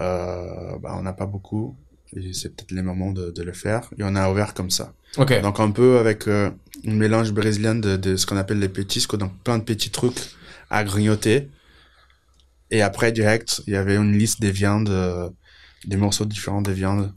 Euh, 0.00 0.46
bah, 0.82 0.94
on 0.98 1.02
n'a 1.02 1.12
pas 1.12 1.26
beaucoup. 1.26 1.76
Et 2.16 2.32
c'est 2.32 2.50
peut-être 2.54 2.72
les 2.72 2.82
moments 2.82 3.10
de, 3.10 3.30
de 3.30 3.42
le 3.42 3.52
faire. 3.52 3.82
Et 3.98 4.02
on 4.02 4.14
a 4.16 4.30
ouvert 4.30 4.54
comme 4.54 4.70
ça. 4.70 4.92
Ok. 5.18 5.40
Donc, 5.42 5.60
un 5.60 5.70
peu 5.70 5.98
avec 5.98 6.26
euh, 6.28 6.50
un 6.86 6.92
mélange 6.94 7.32
brésilien 7.32 7.74
de, 7.74 7.96
de 7.96 8.16
ce 8.16 8.26
qu'on 8.26 8.36
appelle 8.36 8.58
les 8.58 8.68
pétiscos, 8.68 9.16
donc 9.18 9.32
plein 9.44 9.58
de 9.58 9.62
petits 9.64 9.90
trucs 9.90 10.16
à 10.72 10.82
grignoter. 10.82 11.48
Et 12.70 12.82
après, 12.82 13.12
direct, 13.12 13.62
il 13.66 13.74
y 13.74 13.76
avait 13.76 13.96
une 13.96 14.18
liste 14.18 14.40
des 14.40 14.50
viandes, 14.50 14.88
euh, 14.88 15.28
des 15.86 15.98
morceaux 15.98 16.24
différents 16.24 16.62
des 16.62 16.72
viandes. 16.72 17.12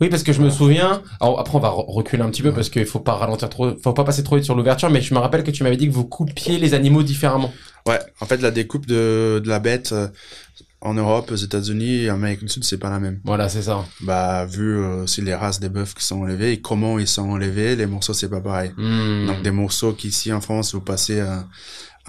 Oui, 0.00 0.08
parce 0.08 0.22
que 0.22 0.32
je 0.32 0.40
me 0.40 0.48
souviens. 0.48 1.02
Alors 1.20 1.38
après, 1.38 1.56
on 1.56 1.60
va 1.60 1.68
re- 1.68 1.84
reculer 1.92 2.22
un 2.22 2.30
petit 2.30 2.42
peu 2.42 2.52
parce 2.52 2.70
qu'il 2.70 2.86
faut 2.86 3.00
pas 3.00 3.14
ralentir 3.14 3.50
trop, 3.50 3.76
faut 3.82 3.92
pas 3.92 4.04
passer 4.04 4.22
trop 4.24 4.36
vite 4.36 4.46
sur 4.46 4.54
l'ouverture. 4.54 4.88
Mais 4.88 5.02
je 5.02 5.12
me 5.12 5.18
rappelle 5.18 5.44
que 5.44 5.50
tu 5.50 5.62
m'avais 5.62 5.76
dit 5.76 5.88
que 5.88 5.92
vous 5.92 6.06
coupiez 6.06 6.58
les 6.58 6.72
animaux 6.72 7.02
différemment. 7.02 7.52
Ouais, 7.86 8.00
en 8.20 8.26
fait, 8.26 8.40
la 8.40 8.50
découpe 8.50 8.86
de, 8.86 9.42
de 9.44 9.48
la 9.48 9.58
bête 9.58 9.92
euh, 9.92 10.08
en 10.80 10.94
Europe, 10.94 11.30
aux 11.32 11.36
États-Unis 11.36 12.04
et 12.04 12.10
en 12.10 12.14
Amérique 12.14 12.40
du 12.40 12.48
Sud, 12.48 12.64
c'est 12.64 12.78
pas 12.78 12.88
la 12.88 13.00
même. 13.00 13.20
Voilà, 13.24 13.50
c'est 13.50 13.62
ça. 13.62 13.84
Bah, 14.00 14.46
vu 14.46 14.78
euh, 14.78 15.02
aussi 15.02 15.20
les 15.20 15.34
races 15.34 15.60
des 15.60 15.68
bœufs 15.68 15.92
qui 15.94 16.04
sont 16.04 16.22
enlevés 16.22 16.52
et 16.52 16.60
comment 16.62 16.98
ils 16.98 17.08
sont 17.08 17.28
enlevés, 17.28 17.76
les 17.76 17.86
morceaux, 17.86 18.14
c'est 18.14 18.30
pas 18.30 18.40
pareil. 18.40 18.70
Hmm. 18.78 19.26
Donc, 19.26 19.42
des 19.42 19.50
morceaux 19.50 19.92
qu'ici 19.92 20.32
en 20.32 20.40
France, 20.40 20.72
vous 20.74 20.80
passez 20.80 21.20
un, 21.20 21.46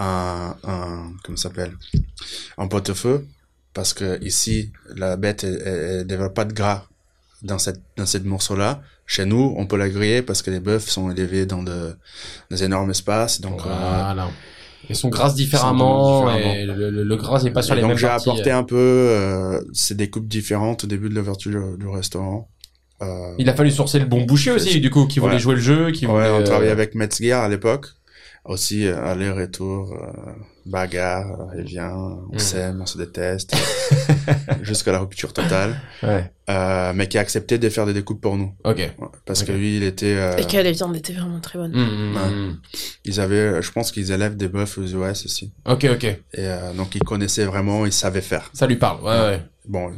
un, 0.00 0.56
un 0.64 1.12
comment 1.22 1.36
s'appelle? 1.36 1.72
Un 2.58 2.66
pot-au-feu. 2.66 3.26
Parce 3.74 3.94
que 3.94 4.18
ici, 4.24 4.72
la 4.96 5.16
bête, 5.16 5.44
elle, 5.44 5.62
elle 5.64 6.06
développe 6.06 6.34
pas 6.34 6.44
de 6.44 6.52
gras 6.52 6.86
dans 7.42 7.58
cette, 7.58 7.80
dans 7.96 8.06
cette 8.06 8.24
morceau-là. 8.24 8.82
Chez 9.06 9.24
nous, 9.26 9.54
on 9.56 9.66
peut 9.66 9.76
la 9.76 9.88
griller 9.88 10.22
parce 10.22 10.42
que 10.42 10.50
les 10.50 10.60
bœufs 10.60 10.80
sont 10.80 11.10
élevés 11.10 11.46
dans 11.46 11.62
de, 11.62 11.94
des 12.50 12.64
énormes 12.64 12.90
espaces. 12.90 13.40
Donc, 13.40 13.60
euh. 13.66 14.14
Ils 14.88 14.96
sont 14.96 15.08
grasses 15.08 15.34
différemment, 15.34 16.28
Ils 16.28 16.32
sont 16.32 16.38
différemment. 16.38 16.54
et 16.54 16.66
le, 16.66 16.90
le, 16.90 17.04
le 17.04 17.16
gras 17.16 17.42
n'est 17.42 17.50
pas 17.52 17.62
sur 17.62 17.74
Et 17.74 17.76
les 17.76 17.82
donc 17.82 17.90
mêmes 17.90 17.98
j'ai 17.98 18.06
parties. 18.06 18.28
apporté 18.30 18.50
un 18.50 18.64
peu 18.64 18.76
euh, 18.76 19.60
ces 19.72 19.94
découpes 19.94 20.26
différentes 20.26 20.84
au 20.84 20.86
début 20.86 21.08
de 21.08 21.14
l'ouverture 21.14 21.76
du, 21.76 21.86
restaurant. 21.86 22.48
Euh, 23.02 23.34
Il 23.38 23.48
a 23.48 23.54
fallu 23.54 23.70
sourcer 23.70 23.98
le 23.98 24.06
bon 24.06 24.22
boucher 24.22 24.50
aussi, 24.50 24.80
du 24.80 24.90
coup, 24.90 25.06
qui 25.06 25.18
voulait 25.20 25.34
Ouais. 25.34 25.38
jouer 25.38 25.54
le 25.54 25.60
jeu, 25.60 25.90
qui 25.92 26.06
ouais, 26.06 26.12
voulait. 26.12 26.30
on 26.30 26.42
travaillait 26.44 26.72
avec 26.72 26.94
Metzger 26.94 27.32
à 27.32 27.48
l'époque. 27.48 27.86
Aussi 28.46 28.86
euh, 28.86 29.04
aller-retour, 29.04 29.92
euh, 29.92 30.32
bagarre, 30.66 31.26
et 31.58 31.62
vient, 31.62 31.92
on 31.94 32.34
Mm. 32.34 32.38
s'aime, 32.38 32.80
on 32.80 32.86
se 32.86 32.96
déteste, 32.98 33.54
jusqu'à 34.62 34.92
la 34.92 34.98
rupture 35.00 35.32
totale. 35.32 35.76
Ouais. 36.02 36.30
Euh, 36.48 36.92
mais 36.94 37.06
qui 37.06 37.18
a 37.18 37.20
accepté 37.20 37.58
de 37.58 37.68
faire 37.68 37.86
des 37.86 37.92
découpes 37.92 38.20
pour 38.20 38.36
nous. 38.36 38.52
Ok. 38.64 38.76
Ouais, 38.78 38.92
parce 39.26 39.44
que 39.44 39.52
lui, 39.52 39.76
il 39.76 39.82
était... 39.82 40.16
euh, 40.16 40.36
Et 40.36 40.46
que 40.46 40.56
les 40.56 40.72
viandes 40.72 40.96
étaient 40.96 41.12
vraiment 41.12 41.38
très 41.40 41.58
bonnes. 41.58 41.72
Hmm, 41.72 42.12
hmm, 42.12 42.16
Ouais. 42.16 42.30
hmm. 42.30 42.58
ils 43.04 43.20
avaient, 43.20 43.62
je 43.62 43.70
pense 43.72 43.92
qu'ils 43.92 44.10
élèvent 44.10 44.36
des 44.36 44.48
bœufs 44.48 44.78
aux 44.78 44.82
US 44.86 45.24
aussi. 45.26 45.52
Ok, 45.66 45.86
ok. 45.92 46.04
Et 46.04 46.18
euh, 46.38 46.72
donc 46.72 46.94
ils 46.94 47.02
connaissaient 47.02 47.44
vraiment, 47.44 47.84
ils 47.86 47.92
savaient 47.92 48.20
faire. 48.22 48.50
Ça 48.54 48.66
lui 48.66 48.76
parle. 48.76 49.02
Ouais, 49.04 49.20
ouais. 49.20 49.42
Bon, 49.68 49.92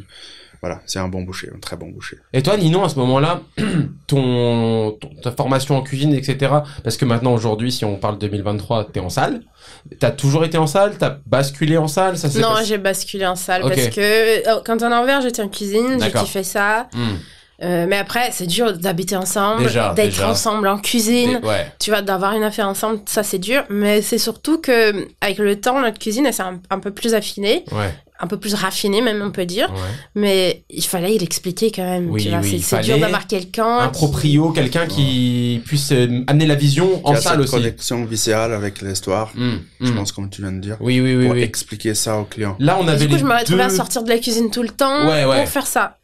Voilà, 0.63 0.81
c'est 0.87 1.01
un 1.01 1.09
bon 1.09 1.23
boucher, 1.23 1.51
un 1.53 1.59
très 1.59 1.77
bon 1.77 1.89
boucher. 1.89 2.19
Et 2.33 2.41
toi, 2.41 2.57
Ninon, 2.57 2.85
à 2.85 2.89
ce 2.89 2.97
moment-là, 3.01 3.41
ton, 4.07 4.93
ton- 5.01 5.11
ta 5.23 5.33
formation 5.33 5.77
en 5.77 5.83
cuisine, 5.83 6.15
etc. 6.15 6.53
Parce 6.85 6.97
que 6.97 7.05
maintenant, 7.05 7.35
aujourd'hui, 7.35 7.73
si 7.73 7.85
on 7.85 7.97
parle 7.97 8.19
2023, 8.19 8.91
t'es 8.93 9.01
en 9.01 9.09
salle. 9.09 9.43
T'as 9.99 10.11
toujours 10.13 10.45
été 10.45 10.59
en 10.59 10.67
salle? 10.67 10.97
T'as 10.99 11.17
basculé 11.27 11.77
en 11.77 11.89
salle? 11.89 12.17
Ça 12.17 12.29
Non, 12.41 12.55
j'ai 12.65 12.79
basculé 12.79 13.27
en 13.27 13.35
salle 13.37 13.63
parce 13.63 13.89
que 13.89 14.01
euh, 14.49 14.61
quand 14.65 14.77
on 14.83 14.91
est 14.91 14.95
en 14.95 15.03
Anvers, 15.03 15.21
j'étais 15.23 15.43
en 15.43 15.49
cuisine, 15.49 15.99
j'ai 16.01 16.11
kiffé 16.13 16.43
ça. 16.45 16.89
Hmm. 16.95 17.17
Euh, 17.63 17.87
mais 17.89 17.97
après, 17.97 18.31
c'est 18.33 18.47
dur 18.47 18.73
d'habiter 18.77 19.15
ensemble, 19.17 19.71
d'être 19.95 20.25
ensemble 20.25 20.67
en 20.69 20.79
cuisine. 20.79 21.41
Ouais. 21.45 21.67
Tu 21.79 21.91
vois, 21.91 22.03
d'avoir 22.03 22.33
une 22.35 22.43
affaire 22.43 22.67
ensemble, 22.69 23.01
ça 23.07 23.23
c'est 23.23 23.39
dur. 23.39 23.63
Mais 23.71 24.03
c'est 24.03 24.19
surtout 24.19 24.59
que 24.61 25.07
avec 25.21 25.39
le 25.39 25.61
temps, 25.61 25.81
notre 25.81 25.99
cuisine, 25.99 26.27
elle 26.27 26.35
s'est 26.35 26.43
un, 26.43 26.61
un 26.71 26.79
peu 26.81 26.91
plus 26.91 27.15
affinée, 27.15 27.65
Ouais. 27.71 27.95
un 28.19 28.27
peu 28.27 28.37
plus 28.37 28.55
raffinée 28.55 29.01
même, 29.01 29.23
on 29.25 29.31
peut 29.31 29.47
dire. 29.47 29.71
ouais. 29.71 29.79
Mais 30.17 30.65
il 30.71 30.83
fallait 30.85 31.17
l'expliquer 31.19 31.71
quand 31.71 31.85
même. 31.85 32.11
Oui, 32.11 32.29
oui, 32.43 32.61
c'est 32.61 32.81
dur 32.81 32.99
d'avoir 32.99 33.27
quelqu'un. 33.29 33.79
Un 33.79 33.89
qui- 33.89 33.93
proprio, 33.99 34.51
quelqu'un 34.51 34.87
qui 34.89 35.61
puisse 35.65 35.93
euh, 35.93 36.25
amener 36.27 36.47
la 36.47 36.57
vision 36.57 37.01
en 37.05 37.15
salle 37.15 37.33
cette 37.35 37.41
aussi. 37.43 37.53
connexion 37.53 38.05
viscérale 38.05 38.55
avec 38.55 38.81
l'histoire, 38.83 39.31
Hmm, 39.37 39.59
je 39.81 39.91
hmm. 39.91 39.95
pense, 39.95 40.11
comme 40.13 40.29
tu 40.31 40.43
viens 40.43 40.53
de 40.53 40.59
dire, 40.61 40.77
Oui, 40.81 41.01
oui, 41.01 41.15
oui, 41.15 41.27
pour 41.27 41.35
oui. 41.37 41.43
expliquer 41.43 41.95
ça 41.95 42.19
aux 42.19 42.25
clients. 42.25 42.57
Là, 42.59 42.77
on 42.81 42.87
Et 42.89 42.91
avait 42.91 42.99
du 42.99 43.07
coup, 43.07 43.13
les 43.15 43.21
je 43.21 43.25
me 43.25 43.39
retrouvais 43.39 43.63
à 43.63 43.71
sortir 43.71 44.03
de 44.03 44.09
la 44.09 44.19
cuisine 44.19 44.51
tout 44.51 44.63
le 44.63 44.71
temps 44.71 45.07
Ouais, 45.09 45.25
ouais. 45.25 45.39
pour 45.43 45.49
faire 45.49 45.67
ça. 45.67 45.97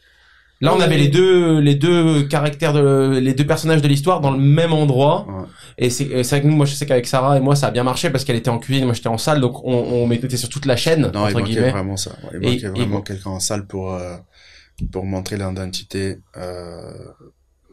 Là, 0.60 0.74
on 0.74 0.80
avait 0.80 0.96
les 0.98 1.06
deux, 1.08 1.60
les 1.60 1.76
deux 1.76 2.24
caractères 2.24 2.72
de, 2.72 3.18
les 3.20 3.32
deux 3.32 3.46
personnages 3.46 3.80
de 3.80 3.86
l'histoire 3.86 4.20
dans 4.20 4.32
le 4.32 4.38
même 4.38 4.72
endroit. 4.72 5.24
Ouais. 5.28 5.44
Et 5.78 5.88
c'est, 5.90 6.24
c'est 6.24 6.30
vrai 6.36 6.42
que 6.42 6.46
nous, 6.48 6.56
moi, 6.56 6.66
je 6.66 6.74
sais 6.74 6.84
qu'avec 6.84 7.06
Sarah 7.06 7.36
et 7.36 7.40
moi, 7.40 7.54
ça 7.54 7.68
a 7.68 7.70
bien 7.70 7.84
marché 7.84 8.10
parce 8.10 8.24
qu'elle 8.24 8.34
était 8.36 8.50
en 8.50 8.58
cuisine, 8.58 8.84
moi, 8.84 8.94
j'étais 8.94 9.08
en 9.08 9.18
salle, 9.18 9.40
donc 9.40 9.62
on, 9.64 9.72
on 9.72 10.06
mettait 10.08 10.36
sur 10.36 10.48
toute 10.48 10.66
la 10.66 10.74
chaîne, 10.76 11.02
Non, 11.02 11.10
il 11.12 11.18
entre 11.18 11.32
manquait 11.38 11.44
guillemets. 11.52 11.70
vraiment 11.70 11.96
ça. 11.96 12.10
Il 12.34 12.44
Et- 12.44 12.50
manquait 12.50 12.68
vraiment 12.68 13.00
quelqu'un 13.02 13.30
en 13.30 13.40
salle 13.40 13.66
pour, 13.68 13.94
euh, 13.94 14.16
pour 14.90 15.04
montrer 15.04 15.36
l'identité 15.36 16.16
euh, 16.36 16.90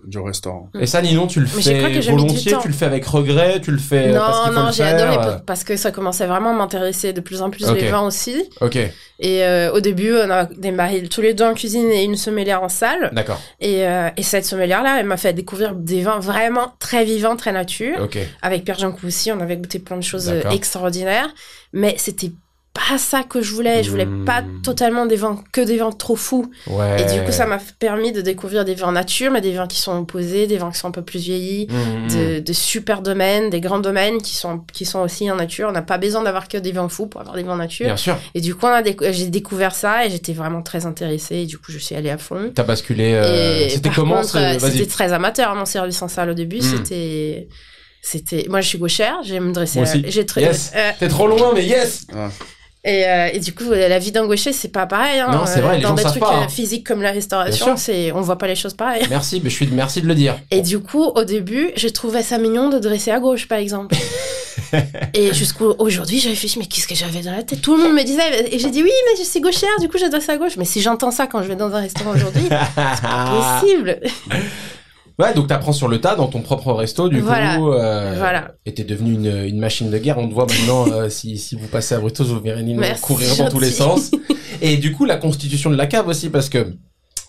du 0.07 0.19
restaurant. 0.19 0.69
Et 0.79 0.85
ça, 0.85 1.01
Ninon, 1.01 1.27
tu 1.27 1.39
le 1.39 1.45
fais 1.47 1.99
volontiers, 2.01 2.53
tu 2.61 2.67
le 2.67 2.73
fais 2.73 2.85
avec 2.85 3.05
regret, 3.05 3.59
tu 3.61 3.71
le 3.71 3.77
fais 3.77 4.09
euh, 4.13 4.17
parce 4.19 4.37
Non, 4.37 4.43
qu'il 4.45 4.53
faut 4.53 4.59
non, 4.59 4.65
le 4.67 4.71
j'ai 4.73 4.83
faire. 4.83 5.11
adoré 5.19 5.37
parce 5.45 5.63
que 5.63 5.75
ça 5.77 5.91
commençait 5.91 6.25
vraiment 6.25 6.51
à 6.51 6.53
m'intéresser 6.53 7.13
de 7.13 7.21
plus 7.21 7.41
en 7.41 7.49
plus 7.49 7.69
les 7.71 7.89
vins 7.89 8.05
aussi. 8.05 8.49
Ok, 8.61 8.75
Et 9.19 9.43
euh, 9.43 9.71
au 9.73 9.79
début, 9.79 10.13
on 10.13 10.29
a 10.29 10.45
démarré 10.45 11.03
tous 11.07 11.21
les 11.21 11.33
deux 11.33 11.45
en 11.45 11.53
cuisine 11.53 11.89
et 11.91 12.03
une 12.03 12.17
sommelière 12.17 12.63
en 12.63 12.69
salle. 12.69 13.09
d'accord. 13.13 13.39
Et, 13.59 13.87
euh, 13.87 14.09
et 14.17 14.23
cette 14.23 14.45
sommelière-là, 14.45 14.97
elle 14.99 15.05
m'a 15.05 15.17
fait 15.17 15.33
découvrir 15.33 15.75
des 15.75 16.01
vins 16.01 16.19
vraiment 16.19 16.73
très 16.79 17.03
vivants, 17.05 17.35
très 17.35 17.51
nature. 17.51 18.01
Ok. 18.01 18.17
Avec 18.41 18.63
Pierre 18.63 18.79
Jean 18.79 18.93
aussi, 19.05 19.31
on 19.31 19.39
avait 19.39 19.57
goûté 19.57 19.79
plein 19.79 19.97
de 19.97 20.03
choses 20.03 20.27
D'accord. 20.27 20.51
extraordinaires. 20.51 21.29
Mais 21.73 21.95
c'était 21.97 22.31
pas 22.75 22.97
ça 22.99 23.23
que 23.23 23.41
je 23.41 23.51
voulais. 23.53 23.81
Je 23.83 23.89
voulais 23.89 24.05
Hmm. 24.05 24.25
pas 24.25 24.43
totalement 24.63 25.05
des 25.07 25.15
vins, 25.15 25.41
que 25.51 25.61
des 25.61 25.77
vins 25.77 25.91
trop 25.91 26.15
fous. 26.15 26.51
Ouais. 26.67 27.01
Et 27.01 27.05
du 27.13 27.23
coup, 27.25 27.31
ça 27.31 27.45
m'a 27.47 27.57
permis 27.79 28.11
de 28.11 28.21
découvrir 28.21 28.65
des 28.65 28.75
vins 28.75 28.91
nature, 28.91 29.31
mais 29.31 29.41
des 29.41 29.53
vins 29.53 29.65
qui 29.67 29.79
sont 29.79 29.97
opposés, 29.97 30.45
des 30.45 30.57
vins 30.57 30.71
qui 30.71 30.77
sont 30.79 30.89
un 30.89 30.91
peu 30.91 31.01
plus 31.01 31.19
vieillis. 31.21 31.67
Mmh, 31.69 32.07
de, 32.13 32.39
de 32.39 32.53
super 32.53 33.01
domaines, 33.01 33.49
des 33.49 33.61
grands 33.61 33.79
domaines 33.79 34.19
qui 34.21 34.35
sont, 34.35 34.59
qui 34.73 34.85
sont 34.85 34.99
aussi 34.99 35.31
en 35.31 35.35
nature. 35.37 35.67
On 35.69 35.71
n'a 35.71 35.81
pas 35.81 35.97
besoin 35.97 36.21
d'avoir 36.21 36.47
que 36.47 36.57
des 36.57 36.71
vins 36.73 36.89
fous 36.89 37.07
pour 37.07 37.21
avoir 37.21 37.35
des 37.35 37.43
vins 37.43 37.55
nature. 37.57 37.85
Bien 37.87 37.97
sûr. 37.97 38.17
Et 38.35 38.41
du 38.41 38.53
coup, 38.53 38.67
j'ai 39.11 39.27
découvert 39.27 39.73
ça 39.73 40.05
et 40.05 40.09
j'étais 40.09 40.33
vraiment 40.33 40.61
très 40.61 40.85
intéressée. 40.85 41.37
Et 41.37 41.45
du 41.45 41.57
coup, 41.57 41.71
je 41.71 41.77
suis 41.79 41.95
allée 41.95 42.09
à 42.11 42.17
fond. 42.17 42.51
T'as 42.53 42.63
basculé. 42.63 43.13
euh, 43.13 43.69
C'était 43.69 43.89
comment 43.89 44.19
euh. 44.35 44.59
C'était 44.59 44.85
très 44.85 45.13
amateur, 45.13 45.55
mon 45.55 45.65
service 45.65 46.01
en 46.01 46.07
salle 46.07 46.29
au 46.29 46.33
début. 46.35 46.61
C'était. 46.61 47.47
C'était, 48.07 48.45
moi 48.49 48.61
je 48.61 48.67
suis 48.67 48.77
gauchère, 48.77 49.15
j'aime 49.23 49.45
me 49.47 49.51
dresser. 49.51 49.79
Moi 49.79 49.87
à- 49.87 49.91
aussi. 49.95 50.05
J'ai 50.09 50.27
très, 50.27 50.41
Yes. 50.41 50.71
euh, 50.75 50.91
T'es 50.99 51.07
trop 51.07 51.25
loin, 51.25 51.53
mais 51.55 51.65
yes. 51.65 52.05
Et, 52.85 53.03
euh, 53.07 53.29
et 53.33 53.39
du 53.39 53.51
coup, 53.53 53.71
la 53.71 53.97
vie 53.97 54.11
d'un 54.11 54.27
gaucher, 54.27 54.53
c'est 54.53 54.67
pas 54.67 54.85
pareil. 54.85 55.19
Hein. 55.19 55.31
Non, 55.31 55.45
c'est 55.47 55.59
vrai, 55.59 55.77
les 55.77 55.81
Dans 55.81 55.89
gens 55.89 55.95
des 55.95 56.03
savent 56.03 56.11
trucs 56.11 56.23
pas, 56.23 56.35
hein. 56.35 56.43
euh, 56.45 56.47
physiques 56.47 56.85
comme 56.85 57.01
la 57.01 57.11
restauration, 57.11 57.77
c'est, 57.77 58.11
on 58.11 58.21
voit 58.21 58.37
pas 58.37 58.45
les 58.47 58.55
choses 58.55 58.75
pareil. 58.75 59.03
Merci, 59.09 59.41
mais 59.43 59.49
je 59.49 59.55
suis 59.55 59.67
merci 59.67 60.01
de 60.01 60.07
le 60.07 60.13
dire. 60.13 60.35
Et 60.51 60.61
du 60.61 60.77
coup, 60.79 61.03
au 61.03 61.23
début, 61.23 61.71
je 61.75 61.87
trouvais 61.87 62.21
ça 62.21 62.37
mignon 62.37 62.69
de 62.69 62.77
dresser 62.77 63.09
à 63.09 63.19
gauche, 63.19 63.47
par 63.47 63.57
exemple. 63.57 63.95
et 65.15 65.33
jusqu'aujourd'hui, 65.33 66.19
j'ai 66.19 66.29
réfléchi, 66.29 66.59
mais 66.59 66.67
qu'est-ce 66.67 66.87
que 66.87 66.95
j'avais 66.95 67.21
dans 67.21 67.31
la 67.31 67.41
tête? 67.41 67.59
Tout 67.59 67.75
le 67.75 67.83
monde 67.83 67.93
me 67.93 68.03
disait, 68.03 68.53
et 68.53 68.59
j'ai 68.59 68.69
dit 68.69 68.83
oui, 68.83 68.91
mais 69.07 69.17
je 69.17 69.27
suis 69.27 69.41
gauchère, 69.41 69.69
du 69.81 69.89
coup, 69.89 69.97
je 69.97 70.05
dresse 70.05 70.29
à 70.29 70.37
gauche. 70.37 70.57
Mais 70.57 70.65
si 70.65 70.79
j'entends 70.81 71.11
ça 71.11 71.25
quand 71.25 71.41
je 71.41 71.47
vais 71.47 71.55
dans 71.55 71.73
un 71.73 71.81
restaurant 71.81 72.11
aujourd'hui, 72.13 72.47
c'est 72.49 73.61
possible. 73.61 73.99
Ouais, 75.17 75.33
donc 75.33 75.47
t'apprends 75.47 75.71
sur 75.73 75.87
le 75.87 76.01
tas 76.01 76.15
dans 76.15 76.27
ton 76.27 76.41
propre 76.41 76.73
resto, 76.73 77.07
du 77.07 77.21
Voilà. 77.21 77.55
coup. 77.57 77.71
Euh, 77.71 78.15
Voilà. 78.17 78.55
Et 78.65 78.73
t'es 78.73 78.83
devenu 78.83 79.13
une, 79.13 79.45
une 79.47 79.59
machine 79.59 79.89
de 79.89 79.97
guerre. 79.97 80.17
On 80.17 80.27
te 80.27 80.33
voit 80.33 80.45
maintenant, 80.45 80.85
euh, 80.91 81.09
si, 81.09 81.37
si 81.37 81.55
vous 81.55 81.67
passez 81.67 81.95
à 81.95 81.99
Brutos, 81.99 82.25
vous 82.25 82.39
verrez 82.41 82.63
Nino 82.63 82.81
courir 83.01 83.35
dans 83.37 83.49
tous 83.49 83.59
les 83.59 83.71
sens. 83.71 84.11
Et 84.61 84.77
du 84.77 84.91
coup, 84.93 85.05
la 85.05 85.15
constitution 85.17 85.69
de 85.69 85.75
la 85.77 85.87
cave 85.87 86.07
aussi, 86.07 86.29
parce 86.29 86.49
que 86.49 86.73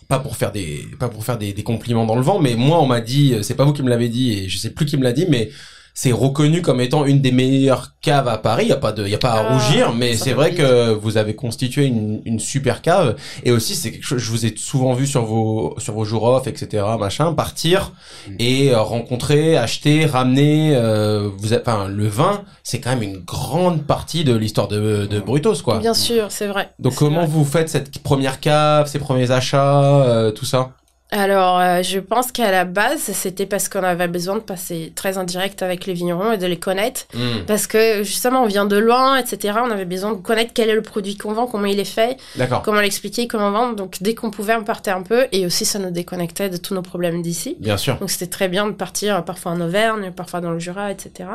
pas 0.08 0.20
pour 0.20 0.36
faire 0.36 0.52
des 0.52 0.84
pas 1.00 1.08
pour 1.08 1.24
faire 1.24 1.36
des, 1.36 1.52
des 1.52 1.62
compliments 1.64 2.06
dans 2.06 2.14
le 2.14 2.22
vent, 2.22 2.38
mais 2.38 2.54
moi 2.54 2.80
on 2.80 2.86
m'a 2.86 3.00
dit, 3.00 3.34
euh, 3.34 3.42
c'est 3.42 3.54
pas 3.56 3.64
vous 3.64 3.72
qui 3.72 3.82
me 3.82 3.90
l'avez 3.90 4.08
dit 4.08 4.32
et 4.38 4.48
je 4.48 4.56
sais 4.56 4.70
plus 4.70 4.86
qui 4.86 4.96
me 4.96 5.02
l'a 5.02 5.12
dit, 5.12 5.26
mais 5.28 5.50
c'est 5.98 6.12
reconnu 6.12 6.60
comme 6.60 6.82
étant 6.82 7.06
une 7.06 7.22
des 7.22 7.32
meilleures 7.32 7.94
caves 8.02 8.28
à 8.28 8.36
Paris. 8.36 8.64
Il 8.66 8.68
y 8.68 8.72
a 8.72 8.76
pas 8.76 8.92
de, 8.92 9.02
il 9.06 9.10
y 9.10 9.14
a 9.14 9.18
pas 9.18 9.32
à 9.32 9.46
Ah, 9.48 9.52
rougir, 9.54 9.94
mais 9.94 10.14
c'est 10.14 10.34
vrai 10.34 10.52
que 10.52 10.92
vous 10.92 11.16
avez 11.16 11.34
constitué 11.34 11.86
une, 11.86 12.20
une 12.26 12.38
super 12.38 12.82
cave. 12.82 13.16
Et 13.44 13.50
aussi, 13.50 13.74
c'est 13.74 13.90
quelque 13.92 14.04
chose. 14.04 14.18
Je 14.20 14.30
vous 14.30 14.44
ai 14.44 14.54
souvent 14.58 14.92
vu 14.92 15.06
sur 15.06 15.24
vos 15.24 15.74
sur 15.78 15.94
vos 15.94 16.04
jours 16.04 16.24
off, 16.24 16.46
etc. 16.46 16.84
Machin, 17.00 17.32
partir 17.32 17.92
Mm. 18.28 18.34
et 18.38 18.70
euh, 18.72 18.80
rencontrer, 18.82 19.56
acheter, 19.56 20.04
ramener. 20.04 20.74
Euh, 20.76 21.30
vous, 21.38 21.54
avez- 21.54 21.62
enfin, 21.66 21.88
le 21.88 22.06
vin, 22.06 22.42
c'est 22.62 22.78
quand 22.80 22.90
même 22.90 23.02
une 23.02 23.18
grande 23.24 23.82
partie 23.86 24.22
de 24.24 24.34
l'histoire 24.36 24.68
de, 24.68 25.06
de 25.06 25.18
Brutos, 25.20 25.62
quoi. 25.64 25.78
Bien 25.78 25.94
sûr, 25.94 26.26
c'est 26.28 26.46
vrai. 26.46 26.70
Donc 26.78 26.94
comment 26.96 27.20
vrai. 27.20 27.26
vous 27.28 27.44
faites 27.46 27.70
cette 27.70 27.98
première 28.00 28.38
cave, 28.40 28.86
ces 28.86 28.98
premiers 28.98 29.30
achats, 29.30 30.02
euh, 30.04 30.30
tout 30.30 30.44
ça? 30.44 30.72
Alors, 31.12 31.60
euh, 31.60 31.82
je 31.82 32.00
pense 32.00 32.32
qu'à 32.32 32.50
la 32.50 32.64
base, 32.64 32.98
c'était 33.00 33.46
parce 33.46 33.68
qu'on 33.68 33.84
avait 33.84 34.08
besoin 34.08 34.34
de 34.34 34.40
passer 34.40 34.92
très 34.96 35.18
en 35.18 35.24
direct 35.24 35.62
avec 35.62 35.86
les 35.86 35.92
vignerons 35.92 36.32
et 36.32 36.36
de 36.36 36.46
les 36.46 36.58
connaître. 36.58 37.02
Hmm, 37.14 37.44
Parce 37.46 37.68
que 37.68 38.02
justement, 38.02 38.42
on 38.42 38.46
vient 38.46 38.66
de 38.66 38.76
loin, 38.76 39.16
etc. 39.16 39.58
On 39.64 39.70
avait 39.70 39.84
besoin 39.84 40.12
de 40.12 40.16
connaître 40.20 40.50
quel 40.52 40.68
est 40.68 40.74
le 40.74 40.82
produit 40.82 41.16
qu'on 41.16 41.32
vend, 41.32 41.46
comment 41.46 41.66
il 41.66 41.78
est 41.78 41.84
fait, 41.84 42.16
comment 42.64 42.80
l'expliquer, 42.80 43.28
comment 43.28 43.52
vendre. 43.52 43.76
Donc, 43.76 43.98
dès 44.00 44.16
qu'on 44.16 44.30
pouvait, 44.32 44.56
on 44.56 44.64
partait 44.64 44.90
un 44.90 45.02
peu. 45.02 45.26
Et 45.30 45.46
aussi, 45.46 45.64
ça 45.64 45.78
nous 45.78 45.90
déconnectait 45.92 46.48
de 46.50 46.56
tous 46.56 46.74
nos 46.74 46.82
problèmes 46.82 47.22
d'ici. 47.22 47.56
Bien 47.60 47.76
sûr. 47.76 47.96
Donc, 47.98 48.10
c'était 48.10 48.26
très 48.26 48.48
bien 48.48 48.66
de 48.66 48.72
partir 48.72 49.16
euh, 49.16 49.20
parfois 49.20 49.52
en 49.52 49.60
Auvergne, 49.60 50.10
parfois 50.10 50.40
dans 50.40 50.50
le 50.50 50.58
Jura, 50.58 50.90
etc. 50.90 51.28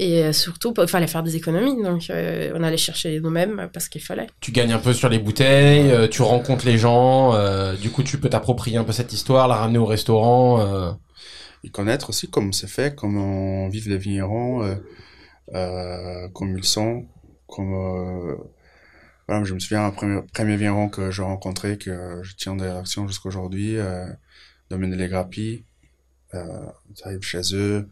Et 0.00 0.22
euh, 0.22 0.32
surtout, 0.32 0.72
il 0.78 0.86
fallait 0.86 1.08
faire 1.08 1.24
des 1.24 1.34
économies. 1.34 1.82
Donc, 1.82 2.08
euh, 2.08 2.52
on 2.54 2.62
allait 2.62 2.76
chercher 2.76 3.20
nous-mêmes 3.20 3.58
euh, 3.58 3.66
parce 3.66 3.88
qu'il 3.88 4.00
fallait. 4.00 4.28
Tu 4.40 4.52
gagnes 4.52 4.72
un 4.72 4.78
peu 4.78 4.92
sur 4.92 5.08
les 5.08 5.18
bouteilles, 5.18 5.90
euh, 5.90 6.06
tu 6.08 6.22
rencontres 6.22 6.64
les 6.66 6.78
gens, 6.78 7.34
euh, 7.34 7.74
du 7.74 7.90
coup 7.90 8.04
tu 8.04 8.16
peux 8.18 8.30
t'approprier 8.30 8.76
un 8.78 8.84
peu 8.84 8.92
cette 8.92 9.12
histoire, 9.12 9.48
la 9.48 9.56
ramener 9.56 9.78
au 9.78 9.86
restaurant. 9.86 10.60
euh. 10.60 10.92
et 11.64 11.70
connaître 11.70 12.10
aussi 12.10 12.30
comment 12.30 12.52
c'est 12.52 12.68
fait, 12.68 12.94
comment 12.94 13.68
vivent 13.68 13.88
les 13.88 13.98
vignerons, 13.98 14.62
euh, 14.62 14.76
euh, 15.54 16.28
comme 16.28 16.56
ils 16.56 16.64
sont, 16.64 17.06
comme 17.48 17.74
euh, 17.74 18.36
voilà, 19.26 19.42
je 19.44 19.52
me 19.54 19.58
souviens 19.58 19.84
un 19.84 19.90
premier, 19.90 20.20
premier 20.32 20.56
vigneron 20.56 20.88
que 20.88 21.10
j'ai 21.10 21.22
rencontré, 21.22 21.76
que 21.76 22.20
je 22.22 22.34
tiens 22.36 22.54
des 22.54 22.62
réactions 22.70 23.08
jusqu'à 23.08 23.28
aujourd'hui, 23.28 23.76
euh, 23.76 24.06
Domaine 24.70 24.94
Les 24.94 25.08
Grappis, 25.08 25.64
euh, 26.34 26.44
j'arrive 26.94 27.22
chez 27.22 27.42
eux, 27.54 27.88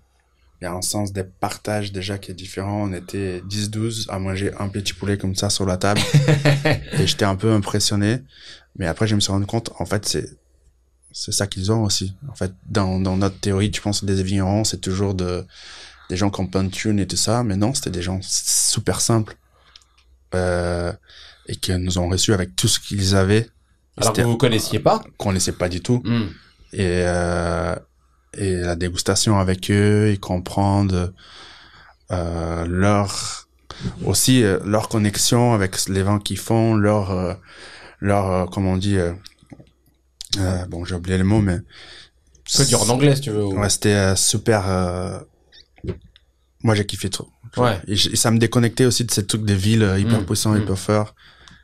il 0.60 0.64
y 0.64 0.66
a 0.66 0.72
un 0.72 0.82
sens 0.82 1.12
des 1.12 1.24
partages 1.24 1.92
déjà 1.92 2.18
qui 2.18 2.30
est 2.30 2.34
différent, 2.34 2.88
on 2.88 2.92
était 2.92 3.40
10-12 3.48 4.06
à 4.08 4.18
manger 4.18 4.52
un 4.58 4.68
petit 4.68 4.94
poulet 4.94 5.18
comme 5.18 5.34
ça 5.34 5.50
sur 5.50 5.66
la 5.66 5.76
table, 5.76 6.00
et 6.92 7.06
j'étais 7.06 7.24
un 7.24 7.36
peu 7.36 7.52
impressionné, 7.52 8.22
mais 8.78 8.86
après 8.86 9.06
je 9.06 9.14
me 9.14 9.20
suis 9.20 9.32
rendu 9.32 9.46
compte, 9.46 9.70
en 9.78 9.86
fait 9.86 10.06
c'est 10.06 10.36
c'est 11.18 11.32
ça 11.32 11.46
qu'ils 11.46 11.72
ont 11.72 11.82
aussi. 11.84 12.12
En 12.30 12.34
fait, 12.34 12.52
dans, 12.66 13.00
dans 13.00 13.16
notre 13.16 13.40
théorie, 13.40 13.70
tu 13.70 13.80
penses 13.80 14.04
des 14.04 14.22
vignerons, 14.22 14.64
c'est 14.64 14.82
toujours 14.82 15.14
de, 15.14 15.46
des 16.10 16.16
gens 16.16 16.28
qui 16.30 16.40
ont 16.40 16.46
plein 16.46 16.62
de 16.62 16.68
thunes 16.68 17.00
et 17.00 17.06
tout 17.06 17.16
ça, 17.16 17.42
mais 17.42 17.56
non, 17.56 17.72
c'était 17.72 17.90
des 17.90 18.02
gens 18.02 18.20
super 18.22 19.00
simples. 19.00 19.34
Euh, 20.34 20.92
et 21.46 21.56
qui 21.56 21.72
nous 21.72 21.98
ont 21.98 22.08
reçus 22.08 22.34
avec 22.34 22.54
tout 22.54 22.68
ce 22.68 22.80
qu'ils 22.80 23.14
avaient. 23.14 23.48
Alors 23.96 24.12
que 24.12 24.20
vous 24.20 24.36
connaissiez 24.36 24.78
pas. 24.78 25.02
qu'on 25.16 25.30
laissait 25.30 25.52
pas 25.52 25.70
du 25.70 25.80
tout. 25.80 26.02
Hmm. 26.04 26.26
Et, 26.74 27.02
euh, 27.06 27.74
et 28.36 28.56
la 28.56 28.76
dégustation 28.76 29.38
avec 29.38 29.70
eux, 29.70 30.08
et 30.10 30.16
comprendre 30.18 31.12
euh, 32.12 32.66
leur 32.66 33.48
aussi 34.04 34.42
euh, 34.42 34.58
leur 34.64 34.88
connexion 34.88 35.52
avec 35.52 35.88
les 35.88 36.02
vins 36.02 36.18
qu'ils 36.18 36.38
font, 36.38 36.74
leur 36.74 37.10
euh, 37.10 37.34
leur 38.00 38.30
euh, 38.30 38.44
comment 38.46 38.72
on 38.72 38.76
dit 38.76 38.96
euh, 38.98 39.12
bon 40.68 40.84
j'ai 40.84 40.94
oublié 40.94 41.18
le 41.18 41.24
mot 41.24 41.40
mais 41.40 41.58
Tu 42.44 42.58
peux 42.58 42.64
dire 42.64 42.80
en 42.82 42.88
anglais 42.90 43.14
si 43.16 43.22
tu 43.22 43.30
veux. 43.30 43.44
ou- 43.44 43.58
Ouais, 43.58 43.68
c'était 43.68 44.14
super. 44.16 44.68
euh, 44.68 45.18
Moi, 46.62 46.74
j'ai 46.74 46.86
kiffé 46.86 47.10
trop. 47.10 47.28
Ouais. 47.56 47.80
Et, 47.86 47.96
ça 47.96 48.30
me 48.30 48.38
déconnectait 48.38 48.86
aussi 48.86 49.04
de 49.04 49.10
ces 49.10 49.26
trucs 49.26 49.44
des 49.44 49.54
villes 49.54 49.94
hyper 49.98 50.20
Mm, 50.20 50.26
puissants, 50.26 50.54
mm. 50.54 50.62
hyper 50.62 50.78
forts. 50.78 51.14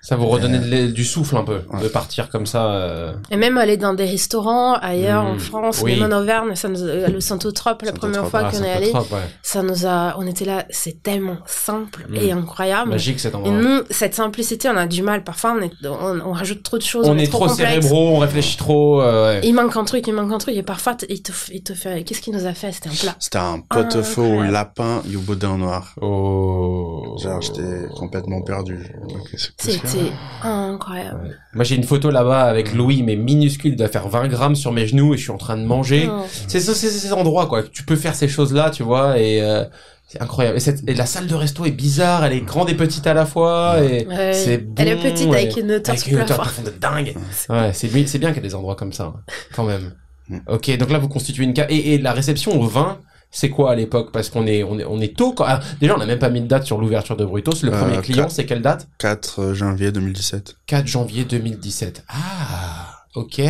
Ça 0.05 0.17
vous 0.17 0.27
redonnait 0.27 0.59
Euh, 0.59 0.93
du 0.93 1.05
souffle 1.05 1.37
un 1.37 1.45
peu, 1.45 1.61
ouais. 1.73 1.81
de 1.83 1.87
partir 1.89 2.29
comme 2.29 2.45
ça. 2.45 2.67
euh, 2.73 3.13
Et 3.31 3.37
même 3.37 3.57
aller 3.57 3.77
dans 3.77 3.95
des 3.95 4.05
restaurants 4.05 4.75
ailleurs 4.75 5.25
en 5.25 5.39
France, 5.39 5.81
oui. 5.83 5.99
même 5.99 6.13
en 6.13 6.17
Auvergne, 6.19 6.57
ça 6.57 6.69
nous, 6.69 6.81
le 6.85 7.21
Santotrope, 7.21 7.83
la 7.83 7.93
première 7.93 8.27
fois 8.27 8.41
ah, 8.45 8.51
qu'on 8.51 8.59
ça 8.59 8.67
est 8.67 8.73
allé, 8.73 8.91
trop, 8.91 8.99
ouais. 9.15 9.21
ça 9.43 9.63
nous 9.63 9.87
a, 9.87 10.15
on 10.19 10.27
était 10.27 10.45
là, 10.45 10.65
c'est 10.71 11.03
tellement 11.05 11.37
simple 11.47 12.05
et 12.15 12.33
incroyable. 12.33 12.91
Magique 12.91 13.21
cet 13.21 13.35
Et 13.35 13.37
endroit. 13.37 13.53
nous, 13.53 13.81
cette 13.91 14.15
simplicité, 14.15 14.69
on 14.69 14.77
a 14.77 14.87
du 14.87 15.03
mal. 15.03 15.23
Parfois, 15.23 15.57
on, 15.59 15.63
est, 15.63 15.71
on, 15.87 16.21
on 16.29 16.33
rajoute 16.33 16.65
trop 16.65 16.79
de 16.79 16.83
choses. 16.83 17.09
on 17.09 17.17
est, 17.17 17.23
est 17.23 17.27
trop 17.29 17.47
complexe. 17.47 17.59
cérébraux, 17.71 18.09
on 18.17 18.19
réfléchit 18.19 18.57
trop. 18.57 19.01
euh, 19.03 19.41
ouais. 19.41 19.41
Il 19.45 19.55
manque 19.55 19.77
un 19.77 19.85
truc, 19.85 20.05
il 20.09 20.15
manque 20.15 20.33
un 20.33 20.39
truc. 20.39 20.57
Et 20.57 20.65
parfois, 20.65 20.97
il 21.09 21.23
te, 21.23 21.31
il 21.53 21.63
te 21.63 21.75
fait. 21.75 22.03
Qu'est-ce 22.03 22.21
qu'il 22.21 22.35
nous 22.35 22.47
a 22.47 22.55
fait? 22.55 22.73
C'était 22.73 22.89
un 22.89 22.95
plat. 23.01 23.15
C'était 23.21 23.39
un 23.39 23.61
pot-au-feu 23.61 24.23
au 24.23 24.43
lapin 24.43 25.03
et 25.11 25.15
au 25.17 25.21
boudin 25.21 25.57
noir. 25.59 25.95
Oh. 26.01 27.17
Genre, 27.23 27.41
j'étais 27.41 27.87
complètement 27.97 28.43
perdu. 28.43 28.93
Ok, 29.09 29.31
c'est 29.59 29.92
ça 29.93 29.99
C'était 29.99 30.13
incroyable. 30.43 31.21
Ouais. 31.25 31.31
Moi 31.55 31.65
j'ai 31.65 31.77
une 31.77 31.85
photo 31.85 32.11
là-bas 32.11 32.43
avec 32.45 32.75
Louis, 32.75 33.03
mais 33.03 33.17
minuscule, 33.17 33.73
il 33.73 33.77
doit 33.77 33.89
faire 33.89 34.09
20 34.09 34.29
grammes 34.29 34.57
sur 34.57 34.73
mes 34.73 34.87
genoux 34.87 35.15
et 35.15 35.17
je 35.17 35.23
suis 35.23 35.31
en 35.33 35.39
train 35.39 35.57
de 35.57 35.65
manger. 35.65 36.09
Oh. 36.11 36.23
C'est 36.49 36.61
c'est- 36.61 36.75
c'est 36.75 36.89
ces 36.91 37.13
endroits 37.13 37.47
quoi, 37.47 37.63
tu 37.63 37.85
peux 37.85 37.97
faire 37.97 38.15
ces 38.15 38.29
choses-là, 38.29 38.71
tu 38.71 38.83
vois, 38.83 39.19
et 39.19 39.41
euh, 39.43 39.65
c'est 40.09 40.21
incroyable. 40.21 40.57
Et, 40.57 40.61
cette- 40.61 40.89
et 40.89 40.95
la 40.95 41.07
salle 41.07 41.27
de 41.27 41.35
resto 41.35 41.65
est 41.65 41.71
bizarre, 41.71 42.25
elle 42.25 42.33
est 42.33 42.41
grande 42.41 42.69
et 42.71 42.75
petite 42.75 43.07
à 43.07 43.15
la 43.15 43.25
fois, 43.27 43.77
et 43.83 44.07
Ouais. 44.07 44.33
c'est 44.35 44.59
bon. 44.59 44.75
Elle 44.79 44.89
est 44.89 44.97
petite 44.97 45.29
et- 45.29 45.37
avec 45.37 45.57
une 45.57 45.73
hauteur 45.73 45.95
avec 45.95 46.07
une 46.09 46.21
hauteur 46.21 46.53
de 46.65 46.71
de 46.71 46.77
dingue. 46.79 47.15
Ouais, 47.49 47.71
c'est 47.73 47.89
bien, 47.89 48.05
c'est 48.07 48.19
bien 48.19 48.33
qu'il 48.33 48.43
y 48.43 48.47
ait 48.47 48.49
des 48.49 48.55
endroits 48.55 48.77
comme 48.77 48.93
ça, 48.93 49.05
hein, 49.05 49.21
quand 49.55 49.65
même. 49.65 49.93
Mm. 50.29 50.39
Ok, 50.49 50.77
donc 50.79 50.91
là 50.91 50.99
vous 50.99 51.09
constituez 51.09 51.45
une 51.45 51.55
carte 51.55 51.71
et, 51.71 51.95
et 51.95 51.99
la 51.99 52.13
réception 52.13 52.61
au 52.61 52.67
vin. 52.67 52.99
C'est 53.35 53.49
quoi 53.49 53.73
à 53.73 53.75
l'époque? 53.75 54.13
Parce 54.13 54.29
qu'on 54.29 54.47
est 54.47 54.63
on 54.63 54.79
est 54.79 54.85
on 54.85 55.01
est 55.01 55.17
tôt. 55.17 55.33
Quand... 55.33 55.45
ah, 55.49 55.61
déjà 55.81 55.95
on 55.95 55.99
n'a 55.99 56.05
même 56.07 56.19
pas 56.19 56.29
mis 56.29 56.43
de 56.43 56.47
date 56.47 56.65
sur 56.67 56.79
l'ouverture 56.79 57.17
de 57.17 57.25
Brutos. 57.25 57.63
Le 57.63 57.73
Euh, 57.73 57.81
premier 57.81 57.99
client 58.03 58.25
quatre. 58.25 58.31
c'est 58.33 58.45
quelle 58.47 58.61
date? 58.63 58.89
4 58.99 59.55
janvier 59.55 59.91
2017. 59.91 60.57
4 60.67 60.87
janvier 60.87 61.25
2017. 61.25 62.05
Ah, 62.09 63.05
ok. 63.15 63.41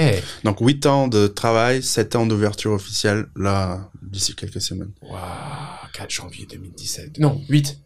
Donc 0.45 0.59
8 0.61 0.87
ans 0.87 1.09
de 1.09 1.26
travail, 1.26 1.83
7 1.83 2.14
ans 2.16 2.26
d'ouverture 2.26 2.70
officielle, 2.72 3.26
là, 3.37 3.91
d'ici 4.03 4.35
quelques 4.37 4.61
semaines. 4.61 4.93
Waouh, 5.03 5.18
4 5.95 6.11
janvier 6.11 6.47
2017. 6.49 7.18
Non, 7.18 7.41
8. 7.49 7.78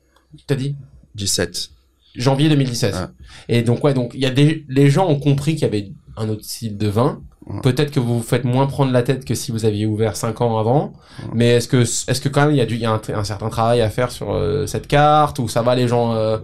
T'as 0.46 0.54
dit? 0.54 0.76
17. 1.14 1.70
Janvier 2.14 2.48
2017. 2.50 2.94
Ouais. 2.94 3.00
Et 3.48 3.62
donc 3.62 3.82
ouais, 3.84 3.94
donc 3.94 4.10
il 4.14 4.20
y 4.20 4.26
a 4.26 4.30
des 4.30 4.64
les 4.68 4.90
gens 4.90 5.06
ont 5.08 5.18
compris 5.18 5.52
qu'il 5.54 5.62
y 5.62 5.64
avait 5.64 5.90
un 6.18 6.28
autre 6.28 6.44
style 6.44 6.76
de 6.76 6.88
vin. 6.88 7.22
Ouais. 7.48 7.60
Peut-être 7.62 7.92
que 7.92 8.00
vous 8.00 8.18
vous 8.18 8.24
faites 8.24 8.44
moins 8.44 8.66
prendre 8.66 8.90
la 8.92 9.02
tête 9.02 9.24
que 9.24 9.34
si 9.36 9.52
vous 9.52 9.64
aviez 9.64 9.86
ouvert 9.86 10.16
5 10.16 10.40
ans 10.40 10.58
avant. 10.58 10.92
Mais 11.32 11.50
est-ce 11.50 11.68
que 11.68 11.82
est-ce 11.82 12.20
que 12.20 12.28
quand 12.28 12.42
même 12.42 12.50
il 12.50 12.56
y 12.56 12.60
a 12.60 12.66
du 12.66 12.74
il 12.74 12.80
y 12.80 12.86
a 12.86 12.90
un, 12.90 13.00
un 13.14 13.24
certain 13.24 13.48
travail 13.50 13.80
à 13.82 13.88
faire 13.90 14.10
sur 14.10 14.32
euh, 14.34 14.66
cette 14.66 14.88
carte 14.88 15.38
ou 15.38 15.48
ça 15.48 15.62
va 15.62 15.74
les 15.76 15.86
gens 15.86 16.14
euh, 16.14 16.38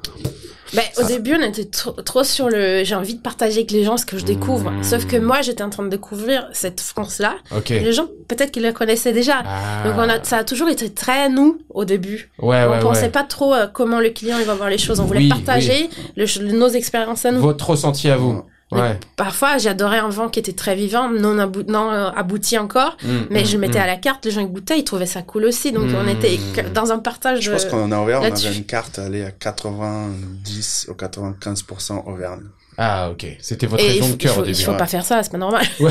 Ben, 0.75 0.85
au 0.99 1.05
début, 1.05 1.35
on 1.39 1.43
était 1.43 1.65
trop, 1.65 1.91
trop 1.91 2.23
sur 2.25 2.49
le. 2.49 2.85
J'ai 2.85 2.95
envie 2.95 3.17
de 3.17 3.21
partager 3.21 3.57
avec 3.59 3.73
les 3.73 3.83
gens 3.85 3.97
ce 3.97 4.07
que 4.07 4.17
je 4.17 4.25
découvre. 4.25 4.71
Mmh. 4.71 4.85
Sauf 4.85 5.07
que 5.07 5.17
moi, 5.17 5.43
j'étais 5.43 5.63
en 5.65 5.71
train 5.71 5.83
de 5.83 5.89
découvrir 5.89 6.49
cette 6.53 6.81
France-là. 6.81 7.35
OK. 7.55 7.69
Les 7.71 7.93
gens, 7.93 8.07
peut-être 8.29 8.53
qu'ils 8.53 8.63
la 8.63 8.73
connaissaient 8.73 9.13
déjà. 9.13 9.43
Ah. 9.45 9.83
Donc, 9.85 9.95
on 9.99 10.09
a, 10.09 10.23
ça 10.23 10.39
a 10.39 10.45
toujours 10.45 10.69
été 10.69 10.89
très 10.89 11.29
nous 11.29 11.59
au 11.71 11.85
début. 11.85 12.31
Ouais 12.39 12.65
on 12.67 12.71
ouais 12.71 12.79
pensait 12.81 13.03
ouais. 13.03 13.09
pas 13.11 13.25
trop 13.25 13.53
euh, 13.53 13.67
comment 13.67 13.99
le 14.01 14.11
client 14.11 14.39
il 14.39 14.47
va 14.47 14.55
voir 14.55 14.71
les 14.71 14.79
choses. 14.79 15.01
On 15.01 15.05
voulait 15.05 15.19
Oui, 15.21 15.29
partager 15.29 15.91
le- 16.17 16.53
nos 16.53 16.69
expériences 16.69 17.27
à 17.27 17.33
nous. 17.33 17.41
Votre 17.41 17.71
ressenti 17.71 18.09
à 18.09 18.17
vous. 18.17 18.43
Ouais. 18.73 18.99
Parfois, 19.17 19.59
j'adorais 19.59 19.99
un 19.99 20.09
vin 20.09 20.29
qui 20.29 20.39
était 20.39 20.53
très 20.53 20.75
vivant, 20.75 21.11
non, 21.11 21.39
abou- 21.39 21.65
non 21.69 21.91
euh, 21.91 22.11
abouti 22.11 22.57
encore. 22.59 22.97
Mm, 23.03 23.09
Mais 23.31 23.43
mm, 23.43 23.47
je 23.47 23.53
le 23.53 23.59
mettais 23.59 23.79
mm. 23.79 23.83
à 23.83 23.87
la 23.87 23.97
carte, 23.97 24.25
les 24.25 24.31
gens 24.31 24.45
goûtaient, 24.45 24.79
ils 24.79 24.85
trouvaient 24.85 25.07
ça 25.07 25.23
cool 25.23 25.45
aussi. 25.45 25.73
Donc, 25.73 25.89
on 25.95 26.09
était 26.09 26.39
dans 26.75 26.91
un 26.93 26.99
partage. 26.99 27.41
Je 27.41 27.53
pense 27.53 27.67
qu'on 27.67 27.93
a 27.93 28.01
ouvert, 28.01 28.21
on 28.21 28.25
avait 28.25 28.57
une 28.57 28.65
carte 28.65 28.99
allée 28.99 29.25
à 29.25 29.31
90 29.31 30.87
ou 30.89 30.93
95% 30.93 32.05
Auvergne. 32.07 32.45
Ah 32.79 33.11
OK. 33.11 33.27
C'était 33.41 33.67
votre 33.67 33.85
raison 33.85 34.09
de 34.11 34.15
cœur 34.15 34.39
au 34.39 34.43
début. 34.43 34.57
il 34.59 34.65
faut 34.65 34.73
ouais. 34.73 34.77
pas 34.79 34.87
faire 34.87 35.05
ça, 35.05 35.23
c'est 35.23 35.31
pas 35.33 35.39
normal. 35.39 35.65
Ouais. 35.81 35.91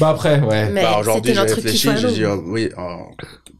bah 0.00 0.10
après 0.10 0.38
ouais. 0.40 0.68
Mais 0.70 0.82
bah, 0.82 0.98
aujourd'hui, 1.00 1.34
j'ai 1.34 1.40
réfléchi, 1.40 1.90
j'ai 1.96 2.08
dit, 2.12 2.24
oh, 2.24 2.42
oui, 2.46 2.68
oh, 2.78 3.06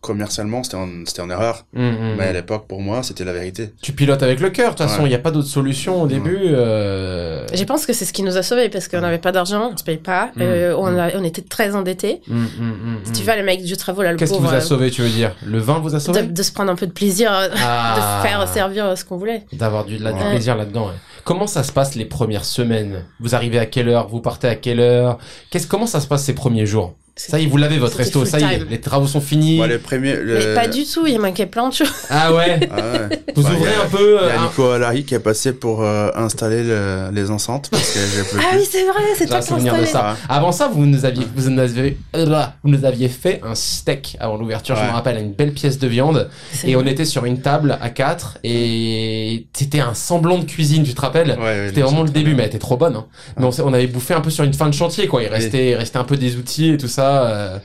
commercialement, 0.01 0.63
c'était 0.63 0.77
en, 0.77 0.89
c'était 1.07 1.23
en 1.23 1.31
erreur. 1.31 1.65
Mm, 1.73 1.83
mm, 1.83 2.15
Mais 2.19 2.25
à 2.29 2.31
mm. 2.31 2.35
l'époque, 2.35 2.67
pour 2.69 2.81
moi, 2.81 3.03
c'était 3.03 3.25
la 3.25 3.33
vérité. 3.33 3.73
Tu 3.83 3.93
pilotes 3.93 4.23
avec 4.23 4.41
le 4.41 4.51
cœur, 4.51 4.73
de 4.75 4.77
toute 4.79 4.87
façon, 4.87 5.01
il 5.01 5.05
Ouais. 5.05 5.09
n'y 5.11 5.15
a 5.15 5.19
pas 5.19 5.31
d'autre 5.31 5.49
solution 5.49 6.03
au 6.03 6.07
début. 6.07 6.39
euh, 6.43 7.47
Je 7.53 7.65
pense 7.65 7.87
que 7.87 7.93
c'est 7.93 8.05
ce 8.05 8.13
qui 8.13 8.23
nous 8.23 8.37
a 8.37 8.43
sauvés 8.43 8.69
parce 8.69 8.87
qu'on 8.89 9.01
n'avait 9.01 9.19
pas 9.19 9.33
d'argent, 9.33 9.71
on 9.73 9.77
se 9.77 9.83
payait 9.85 9.99
pas, 9.99 10.27
Mm. 10.37 10.43
euh, 10.43 10.77
on, 10.77 10.91
Mm. 10.93 10.99
a- 10.99 11.11
on 11.17 11.25
était 11.25 11.43
très 11.43 11.75
endettés. 11.75 12.21
mm, 12.29 12.35
mm, 12.37 12.45
mm, 12.45 12.99
Si 13.05 13.11
mm. 13.11 13.15
tu 13.15 13.23
vas, 13.25 13.37
le 13.37 13.43
mec 13.43 13.63
du 13.65 13.77
travaux, 13.77 14.03
là, 14.03 14.13
le 14.13 14.19
Qu'est-ce 14.19 14.33
qui 14.35 14.39
vous 14.39 14.49
a 14.49 14.55
euh, 14.55 14.61
sauvé, 14.61 14.91
tu 14.91 15.03
veux 15.03 15.09
dire? 15.09 15.35
Le 15.45 15.59
vin 15.59 15.79
vous 15.79 15.95
a 15.95 16.01
sauvé? 16.01 16.23
de, 16.23 16.33
de 16.33 16.43
se 16.43 16.53
prendre 16.53 16.71
un 16.71 16.77
peu 16.77 16.87
de 16.87 16.93
plaisir, 16.93 17.33
euh, 17.35 17.49
Ah. 17.65 18.21
de 18.23 18.29
faire 18.29 18.47
servir 18.49 18.97
ce 18.97 19.05
qu'on 19.05 19.17
voulait. 19.17 19.45
D'avoir 19.53 19.85
du, 19.85 19.99
là, 19.99 20.13
du 20.13 20.21
Ouais. 20.23 20.31
plaisir 20.31 20.57
là-dedans. 20.57 20.91
Comment 21.25 21.47
ça 21.47 21.63
se 21.63 21.73
passe 21.73 21.95
les 21.95 22.05
premières 22.05 22.45
semaines? 22.45 23.07
Vous 23.19 23.35
arrivez 23.35 23.59
à 23.59 23.65
quelle 23.65 23.89
heure? 23.89 24.09
Vous 24.09 24.21
partez 24.21 24.47
à 24.47 24.57
quelle 24.57 24.79
heure? 24.79 25.19
Qu'est-ce 25.51 25.67
Comment 25.67 25.87
ça 25.87 26.01
se 26.01 26.07
passe 26.07 26.23
ces 26.25 26.35
premiers 26.35 26.67
jours? 26.67 26.95
Ça 27.17 27.39
y 27.39 27.45
est, 27.45 27.47
vous 27.47 27.59
l'avez 27.59 27.79
votre 27.79 27.97
resto, 27.97 28.25
ça 28.25 28.41
y 28.41 28.43
est, 28.43 28.69
les 28.69 28.81
travaux 28.81 29.07
sont 29.07 29.21
finis. 29.21 29.57
Moi, 29.59 29.69
les 29.69 29.79
premiers, 29.79 30.17
le- 30.17 30.35
Mais 30.35 30.55
pas 30.55 30.67
du 30.67 30.85
tout, 30.85 31.07
il 31.07 31.21
manquait 31.21 31.47
plein 31.47 31.69
de 31.69 31.73
choses. 31.75 31.87
Ah 32.11 32.35
ouais 32.35 32.59
Ah 32.73 32.77
ouais. 32.77 33.23
Vous 33.37 33.43
Bah, 33.45 33.51
ouvrez 33.55 33.71
a- 33.73 33.85
un 33.85 33.89
peu 33.89 34.19
Il 34.21 34.27
y 34.27 34.31
euh, 34.31 34.37
a 34.37 34.41
un- 34.41 34.45
Nico 34.47 34.69
Alari 34.71 35.05
qui 35.05 35.15
est 35.15 35.21
passé 35.21 35.53
pour 35.53 35.83
euh, 35.85 36.09
installer 36.17 36.65
le- 36.65 37.11
les 37.13 37.31
enceintes 37.31 37.69
parce 37.71 37.89
que 37.93 38.01
j'ai 38.01 38.23
plus. 38.25 38.41
Ah 38.43 38.57
oui, 38.57 38.67
c'est 38.69 38.83
vrai, 38.83 39.03
c'est 39.17 39.27
toi 39.29 39.39
qui 39.39 39.53
de 39.63 39.85
ça. 39.87 40.17
Avant 40.29 40.51
ça, 40.51 40.67
vous 40.67 40.87
nous 40.87 41.05
aviez, 41.05 41.25
vous 41.37 41.51
nous 41.51 41.61
aviez, 41.61 41.97
euh, 42.17 42.43
vous 42.65 42.71
nous 42.71 42.85
aviez 42.85 43.09
fait 43.09 43.41
un 43.45 43.55
steak 43.55 44.17
avant 44.19 44.37
l'ouverture. 44.37 44.75
Je 44.75 44.81
Ouais. 44.81 44.89
me 44.89 44.93
rappelle, 44.93 45.19
une 45.19 45.33
belle 45.35 45.53
pièce 45.53 45.79
de 45.79 45.87
viande. 45.87 46.29
Et 46.65 46.75
on 46.75 46.85
était 46.85 47.05
sur 47.05 47.25
une 47.27 47.41
table 47.41 47.79
à 47.81 47.91
quatre 47.91 48.39
et 48.43 49.47
c'était 49.53 49.79
un 49.81 49.95
semblant 49.95 50.39
de 50.39 50.45
cuisine, 50.47 50.83
tu 50.83 50.95
te 50.95 51.01
rappelles 51.01 51.31
Ouais, 51.39 51.45
ouais, 51.45 51.65
C'était 51.69 51.83
vraiment 51.83 52.03
le 52.03 52.11
début, 52.11 52.31
bien. 52.31 52.39
mais 52.39 52.43
elle 52.43 52.49
était 52.49 52.59
trop 52.59 52.77
bonne. 52.77 52.97
Hein. 52.97 53.07
Mais 53.39 53.45
on, 53.47 53.51
on 53.67 53.73
avait 53.73 53.87
bouffé 53.87 54.15
un 54.15 54.21
peu 54.21 54.31
sur 54.31 54.43
une 54.43 54.53
fin 54.55 54.69
de 54.69 54.75
chantier, 54.75 55.07
quoi. 55.07 55.23
Il 55.23 55.29
restait, 55.29 55.71
il 55.71 55.75
restait 55.77 55.99
un 55.99 56.05
peu 56.05 56.17
des 56.17 56.35
outils 56.37 56.71
et 56.71 56.77
tout 56.77 56.89
ça. 56.89 57.04
Euh. 57.05 57.59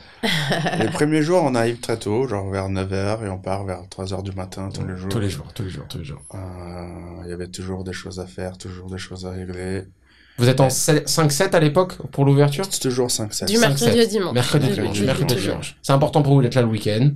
Les 0.79 0.87
premiers 0.89 1.21
jours, 1.21 1.41
on 1.43 1.55
arrive 1.55 1.79
très 1.79 1.97
tôt, 1.97 2.27
genre 2.27 2.49
vers 2.49 2.67
9h, 2.69 3.25
et 3.25 3.29
on 3.29 3.37
part 3.37 3.63
vers 3.65 3.81
3h 3.89 4.21
du 4.23 4.31
matin 4.33 4.69
tous 4.73 4.85
les 4.85 4.97
jours. 4.97 5.09
Tous 5.09 5.19
les 5.19 5.29
jours, 5.29 5.47
tous 5.53 5.63
les 5.63 5.69
jours, 5.69 5.85
tous 5.87 5.97
les 5.99 6.03
jours. 6.05 6.21
Euh, 6.33 6.37
Il 7.25 7.29
y 7.29 7.33
avait 7.33 7.47
toujours 7.47 7.83
des 7.83 7.93
choses 7.93 8.19
à 8.19 8.25
faire, 8.25 8.57
toujours 8.57 8.89
des 8.89 8.97
choses 8.97 9.25
à 9.25 9.31
régler. 9.31 9.83
Vous 10.37 10.47
êtes 10.47 10.59
en 10.61 10.67
5-7 10.69 11.51
à 11.53 11.59
l'époque 11.59 11.93
pour 12.11 12.23
l'ouverture? 12.25 12.65
C'est 12.69 12.79
toujours 12.79 13.07
5-7. 13.07 13.45
Du 13.47 13.57
mercredi 13.57 13.97
5-7. 13.97 14.03
au 14.03 14.05
dimanche. 14.07 14.33
Mercredi, 14.33 14.67
dimanche, 14.69 14.99
mercredi, 15.01 15.35
dimanche. 15.35 15.77
C'est 15.81 15.91
important 15.93 16.21
pour 16.21 16.33
vous 16.35 16.41
d'être 16.41 16.55
là 16.55 16.61
le 16.61 16.67
week-end? 16.67 17.11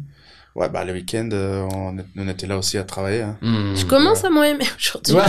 Ouais, 0.55 0.69
bah 0.69 0.85
le 0.85 0.93
week-end, 0.93 1.29
euh, 1.33 1.67
on, 1.73 2.27
était 2.27 2.45
là 2.47 2.57
aussi 2.57 2.77
à 2.77 2.83
travailler. 2.83 3.21
Hein. 3.23 3.37
Hmm. 3.41 3.75
Je 3.75 3.85
commence 3.85 4.23
à 4.23 4.29
moins 4.29 4.45
aimer 4.45 4.65
aujourd'hui. 4.77 5.13
Ouais. 5.15 5.23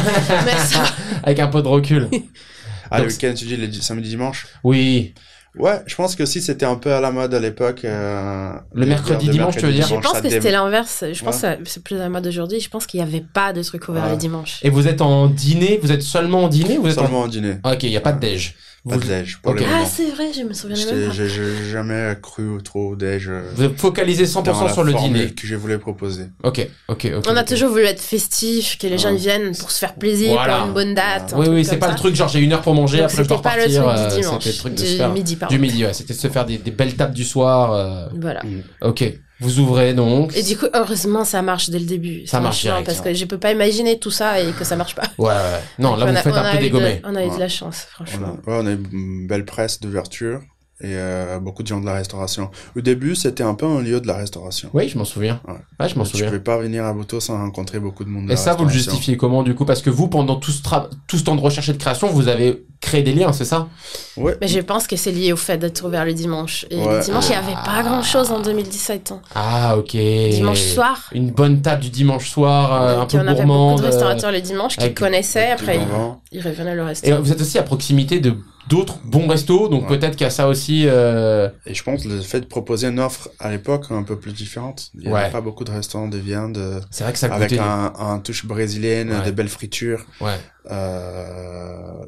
Mais 0.45 0.57
ça- 0.59 0.85
Avec 1.23 1.39
un 1.41 1.47
peu 1.47 1.63
de 1.63 1.69
recul. 1.69 2.09
Ah, 2.91 3.01
le 3.01 3.07
week-end, 3.07 3.33
tu 3.35 3.47
dis 3.47 3.57
les 3.57 3.69
di- 3.69 3.81
samedi, 3.81 4.11
dimanche? 4.11 4.47
Oui. 4.65 5.15
Ouais, 5.57 5.81
je 5.87 5.95
pense 5.95 6.17
que 6.17 6.27
si 6.27 6.41
c'était 6.43 6.67
un 6.67 6.75
peu 6.75 6.93
à 6.93 7.01
la 7.01 7.13
mode 7.13 7.33
à 7.33 7.39
l'époque. 7.39 7.85
euh, 7.85 8.51
Le 8.73 8.85
de 8.85 8.89
mercredi, 8.89 9.29
dimanche, 9.29 9.57
tu 9.57 9.65
veux 9.67 9.73
dire 9.73 9.87
Je 9.87 9.95
pense 9.97 10.21
que 10.21 10.29
c'était 10.29 10.51
l'inverse. 10.51 11.05
Je 11.13 11.25
pense 11.25 11.43
Ouais. 11.43 11.59
que 11.63 11.69
c'est 11.69 11.83
plus 11.83 11.97
la 11.97 12.09
mode 12.09 12.25
d'aujourd'hui. 12.25 12.59
Je 12.61 12.69
pense 12.69 12.87
qu'il 12.87 12.99
n'y 13.01 13.07
avait 13.07 13.25
pas 13.33 13.53
de 13.53 13.63
trucs 13.63 13.89
ouverts 13.89 14.05
Ouais. 14.05 14.11
les 14.11 14.17
dimanches. 14.17 14.59
Et 14.65 14.71
vous 14.71 14.89
êtes 14.89 15.01
en 15.01 15.29
dîner? 15.29 15.79
Vous 15.81 15.93
êtes 15.93 16.03
seulement 16.03 16.45
en 16.45 16.49
dîner 16.49 16.79
ou 16.79 16.83
vous 16.83 16.89
êtes 16.91 16.99
en... 16.99 17.03
Seulement 17.03 17.23
au 17.23 17.29
dîner. 17.29 17.59
Ah, 17.63 17.75
Ok, 17.75 17.85
il 17.85 17.91
n'y 17.91 17.97
a 17.97 18.01
pas 18.01 18.13
de 18.13 18.19
déj. 18.21 18.57
Pas 18.87 18.97
de 18.99 19.07
déj, 19.07 19.39
pour 19.43 19.53
Ok. 19.53 19.61
le 19.61 19.67
Ah, 19.67 19.87
c'est 19.87 20.11
vrai, 20.11 20.31
je 20.37 20.43
me 20.43 20.53
souviens 20.53 20.77
même 20.77 21.09
pas. 21.09 21.15
J'ai 21.15 21.71
jamais 21.71 22.19
cru 22.21 22.59
trop 22.63 22.91
au 22.91 22.97
déj. 22.97 23.29
euh, 23.31 23.41
vous 23.57 23.63
êtes 23.65 23.81
focalisé 23.81 24.27
100% 24.27 24.43
dans 24.43 24.65
la 24.65 24.73
sur 24.73 24.85
le 24.85 24.93
formule 24.93 25.13
dîner. 25.21 25.31
que 25.35 25.47
je 25.47 25.57
voulais 25.57 25.79
proposer. 25.79 26.25
Ok, 26.43 26.69
ok, 26.89 27.11
ok. 27.17 27.25
On 27.27 27.35
a 27.37 27.45
toujours 27.45 27.71
voulu 27.71 27.85
être 27.85 28.01
festif, 28.03 28.77
que 28.77 28.87
les 28.87 28.99
gens 28.99 29.15
viennent 29.15 29.57
pour 29.57 29.71
se 29.71 29.79
faire 29.79 29.95
plaisir, 29.95 30.33
Voilà. 30.33 30.59
pour 30.59 30.67
une 30.69 30.75
bonne 30.75 30.95
date. 30.95 31.33
un 31.33 31.39
Oui, 31.39 31.47
oui, 31.49 31.65
c'est 31.65 31.79
pas 31.79 31.87
ça. 31.87 31.93
le 31.93 31.99
truc 31.99 32.15
genre 32.15 32.29
j'ai 32.29 32.41
une 32.41 32.53
heure 32.53 32.61
pour 32.61 32.75
manger, 32.75 32.99
Donc, 32.99 33.07
après 33.11 33.23
je 33.25 33.29
dois 33.29 33.37
C'était 33.39 33.49
pas 33.49 33.57
le 33.57 33.63
truc 33.63 33.75
euh, 33.79 34.09
du 34.17 34.21
dimanche, 34.21 34.43
C'était 34.43 34.51
le 34.53 34.59
truc 34.59 34.75
de 34.75 34.79
se 34.81 34.91
du 34.93 34.97
faire 34.99 35.13
midi, 35.13 35.37
pardon. 35.37 35.55
du 35.55 35.61
midi, 35.63 35.85
ouais. 35.87 35.93
C'était 35.95 36.13
de 36.15 36.19
se 36.19 36.29
faire 36.29 36.45
des, 36.45 36.59
des 36.59 36.71
belles 36.71 36.95
tables 36.95 37.15
du 37.15 37.25
soir. 37.25 37.73
euh, 37.73 38.09
Voilà. 38.21 38.43
Ok, 38.83 39.03
vous 39.45 39.59
ouvrez 39.61 39.93
donc. 39.95 40.35
Et 40.37 40.43
du 40.43 40.57
coup, 40.57 40.67
heureusement, 40.75 41.25
ça 41.25 41.43
marche 41.43 41.69
dès 41.71 41.79
le 41.79 41.85
début. 41.85 42.27
Ça 42.27 42.41
marche 42.41 42.57
Franchement, 42.61 42.71
direct, 42.81 42.87
Parce 42.87 42.99
hein. 43.01 43.03
que 43.05 43.15
je 43.15 43.25
peux 43.27 43.39
pas 43.39 43.53
imaginer 43.53 43.99
tout 43.99 44.11
ça 44.11 44.41
et 44.41 44.51
que 44.53 44.65
ça 44.65 44.75
marche 44.77 44.95
pas. 44.95 45.03
Ouais, 45.19 45.29
ouais. 45.29 45.61
Non, 45.79 45.97
là 45.97 46.07
On 46.07 46.11
vous 46.11 46.17
a- 46.17 46.23
faites 46.23 46.35
un 46.35 46.51
peu 46.51 46.57
eu 46.57 46.59
de- 46.59 46.63
dégommer. 46.65 47.01
On 47.05 47.15
a 47.15 47.25
eu 47.25 47.31
de 47.31 47.39
la 47.39 47.49
chance, 47.49 47.87
On 48.01 48.03
a, 48.03 48.07
franchement. 48.07 48.33
ouais, 48.47 48.55
on 48.61 48.67
a 48.67 48.71
eu 48.73 48.79
une 48.93 49.27
belle 49.27 49.45
presse 49.45 49.81
d'ouverture 49.81 50.41
et 50.85 50.97
euh, 50.97 51.39
beaucoup 51.39 51.63
de 51.63 51.69
gens 51.69 51.81
de 51.81 51.87
la 51.87 51.95
restauration. 51.95 52.51
Au 52.77 52.81
début, 52.81 53.15
c'était 53.17 53.43
un 53.43 53.55
peu 53.55 53.67
un 53.67 53.81
lieu 53.81 54.01
de 54.01 54.07
la 54.07 54.17
restauration. 54.17 54.71
Oui, 54.75 54.89
je 54.89 54.99
m'en 54.99 55.05
souviens. 55.05 55.41
Ouais. 55.49 55.55
Ouais, 55.81 55.89
je 55.89 55.97
m'en 55.99 56.05
souviens. 56.05 56.27
pouvais 56.27 56.41
pas 56.41 56.59
venir 56.59 56.85
à 56.85 56.93
Bouto 56.93 57.21
sans 57.21 57.39
rencontrer 57.39 57.81
beaucoup 57.81 58.05
de 58.05 58.11
monde 58.11 58.25
de 58.27 58.29
Et 58.29 58.35
la 58.35 58.37
ça, 58.37 58.55
vous 58.55 58.65
le 58.65 58.71
justifiez 58.71 59.17
comment 59.17 59.43
du 59.43 59.55
coup? 59.55 59.65
Parce 59.65 59.83
que 59.83 59.91
vous, 59.91 60.09
pendant 60.09 60.37
tout 60.37 60.51
ce, 60.51 60.63
tra- 60.63 60.89
tout 61.07 61.17
ce 61.19 61.25
temps 61.25 61.35
de 61.37 61.41
recherche 61.41 61.69
et 61.69 61.73
de 61.73 61.79
création, 61.79 62.09
vous 62.09 62.29
avez 62.29 62.65
créé 62.81 63.03
des 63.03 63.13
liens, 63.15 63.33
c'est 63.33 63.45
ça? 63.47 63.69
Ouais. 64.17 64.37
Mais 64.41 64.49
je 64.49 64.61
pense 64.61 64.87
que 64.87 64.97
c'est 64.97 65.11
lié 65.13 65.33
au 65.33 65.37
fait 65.37 65.57
d'être 65.59 65.85
ouvert 65.87 66.05
le 66.05 66.13
dimanche. 66.13 66.67
Et 66.71 66.77
Ouais. 66.77 66.99
le 66.99 67.03
dimanche, 67.03 67.25
il 67.27 67.31
n'y 67.31 67.37
avait 67.37 67.55
pas 67.65 67.83
grand 67.83 68.03
chose 68.03 68.31
en 68.31 68.41
2017. 68.41 69.13
hein. 69.13 69.21
Ah, 69.35 69.77
ok. 69.79 69.93
Dimanche 69.97 70.61
soir. 70.61 71.09
Une 71.13 71.31
bonne 71.31 71.63
table 71.63 71.83
du 71.83 71.91
dimanche 71.91 72.29
soir, 72.29 72.83
euh, 72.83 73.01
un 73.01 73.07
peu 73.07 73.17
on 73.19 73.21
avait 73.27 73.35
gourmande. 73.37 73.71
beaucoup 73.79 73.83
de 73.83 73.87
restaurateurs 73.87 74.33
le 74.33 74.41
dimanche 74.43 74.77
qui 74.77 74.93
connaissaient. 74.93 75.53
Après, 75.53 75.79
ils, 76.31 76.41
revenaient 76.43 76.75
le 76.75 76.83
reste. 76.85 77.07
Et 77.07 77.13
vous 77.13 77.33
êtes 77.33 77.41
aussi 77.41 77.59
à 77.59 77.63
proximité 77.63 78.21
de 78.21 78.35
d'autres 78.69 78.99
bons 79.05 79.27
restos, 79.29 79.69
donc 79.69 79.83
Ouais. 79.91 79.99
peut-être 79.99 80.13
qu'il 80.17 80.25
y 80.25 80.27
a 80.27 80.31
ça 80.31 80.49
aussi. 80.49 80.85
euh, 80.87 81.49
Et 81.67 81.75
je 81.75 81.83
pense 81.83 82.05
le 82.05 82.21
fait 82.21 82.41
de 82.41 82.47
proposer 82.47 82.89
une 82.89 82.99
offre 83.01 83.29
à 83.39 83.51
l'époque 83.51 83.87
un 83.91 84.03
peu 84.03 84.19
plus 84.19 84.33
différente. 84.33 84.91
Il 84.95 85.01
n'y 85.01 85.09
Ouais. 85.13 85.21
avait 85.23 85.33
pas 85.33 85.41
beaucoup 85.41 85.65
de 85.65 85.71
restaurants 85.71 86.09
de 86.09 86.19
viande 86.19 86.57
euh, 86.59 86.81
C'est 86.91 87.05
vrai 87.05 87.13
que 87.13 87.19
ça 87.19 87.33
avec 87.33 87.51
goûtait. 87.51 87.61
un, 87.63 87.93
un 87.99 88.19
touche 88.21 88.47
brésilienne, 88.47 89.11
Ouais. 89.13 89.23
des 89.25 89.33
belles 89.33 89.49
fritures. 89.49 90.05
Ouais. 90.21 90.37
Euh... 90.71 92.05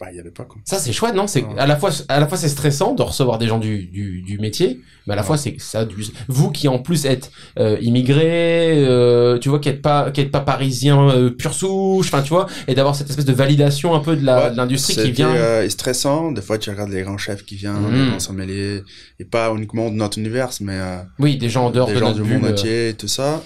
Bah, 0.00 0.08
il 0.10 0.16
y 0.16 0.20
avait 0.20 0.30
pas 0.32 0.44
quoi. 0.44 0.60
Ça 0.64 0.78
c'est 0.78 0.92
chouette, 0.92 1.14
non? 1.14 1.26
C'est 1.28 1.44
Ouais. 1.44 1.58
à 1.58 1.66
la 1.66 1.76
fois 1.76 1.90
à 2.08 2.18
la 2.18 2.26
fois 2.26 2.36
c'est 2.36 2.48
stressant 2.48 2.92
de 2.94 3.02
recevoir 3.02 3.38
des 3.38 3.46
gens 3.46 3.58
du 3.58 3.84
du, 3.86 4.20
du 4.22 4.38
métier, 4.38 4.80
mais 5.06 5.12
à 5.12 5.16
la 5.16 5.22
Ouais. 5.22 5.26
fois 5.28 5.36
c'est 5.36 5.54
ça 5.60 5.84
du 5.84 5.94
vous 6.26 6.50
qui 6.50 6.66
en 6.66 6.78
plus 6.80 7.04
êtes 7.06 7.30
euh, 7.58 7.76
immigré, 7.80 8.84
euh, 8.84 9.38
tu 9.38 9.48
vois 9.48 9.58
qui 9.60 9.68
êtes 9.68 9.80
pas 9.82 10.10
qui 10.10 10.20
êtes 10.22 10.30
pas 10.32 10.40
parisien 10.40 11.08
euh, 11.10 11.30
pur 11.30 11.54
souche, 11.54 12.06
enfin 12.08 12.22
tu 12.22 12.30
vois, 12.30 12.46
et 12.66 12.74
d'avoir 12.74 12.96
cette 12.96 13.10
espèce 13.10 13.24
de 13.24 13.32
validation 13.32 13.94
un 13.94 14.00
peu 14.00 14.16
de 14.16 14.24
la 14.24 14.44
Ouais, 14.46 14.50
de 14.52 14.56
l'industrie 14.56 14.96
qui 14.96 15.12
vient. 15.12 15.30
euh, 15.34 15.68
stressant. 15.68 16.32
Des 16.32 16.42
fois, 16.42 16.58
tu 16.58 16.70
regardes 16.70 16.90
les 16.90 17.02
grands 17.02 17.18
chefs 17.18 17.44
qui 17.44 17.56
viennent, 17.56 17.74
Mhm. 17.80 17.94
les 18.04 18.08
grands 18.10 18.20
sommeliers, 18.20 18.82
et 19.20 19.24
pas 19.24 19.52
uniquement 19.54 19.88
de 19.90 19.94
notre 19.96 20.18
univers, 20.18 20.50
mais 20.60 20.78
euh, 20.78 20.98
Oui, 21.20 21.36
des 21.36 21.48
gens 21.48 21.66
en 21.66 21.70
dehors 21.70 21.86
des 21.88 21.94
de 21.94 21.98
gens 22.00 22.08
notre 22.08 22.22
du 22.22 22.32
monde 22.32 22.46
entier 22.46 22.88
et 22.88 22.94
tout 22.94 23.08
ça, 23.08 23.42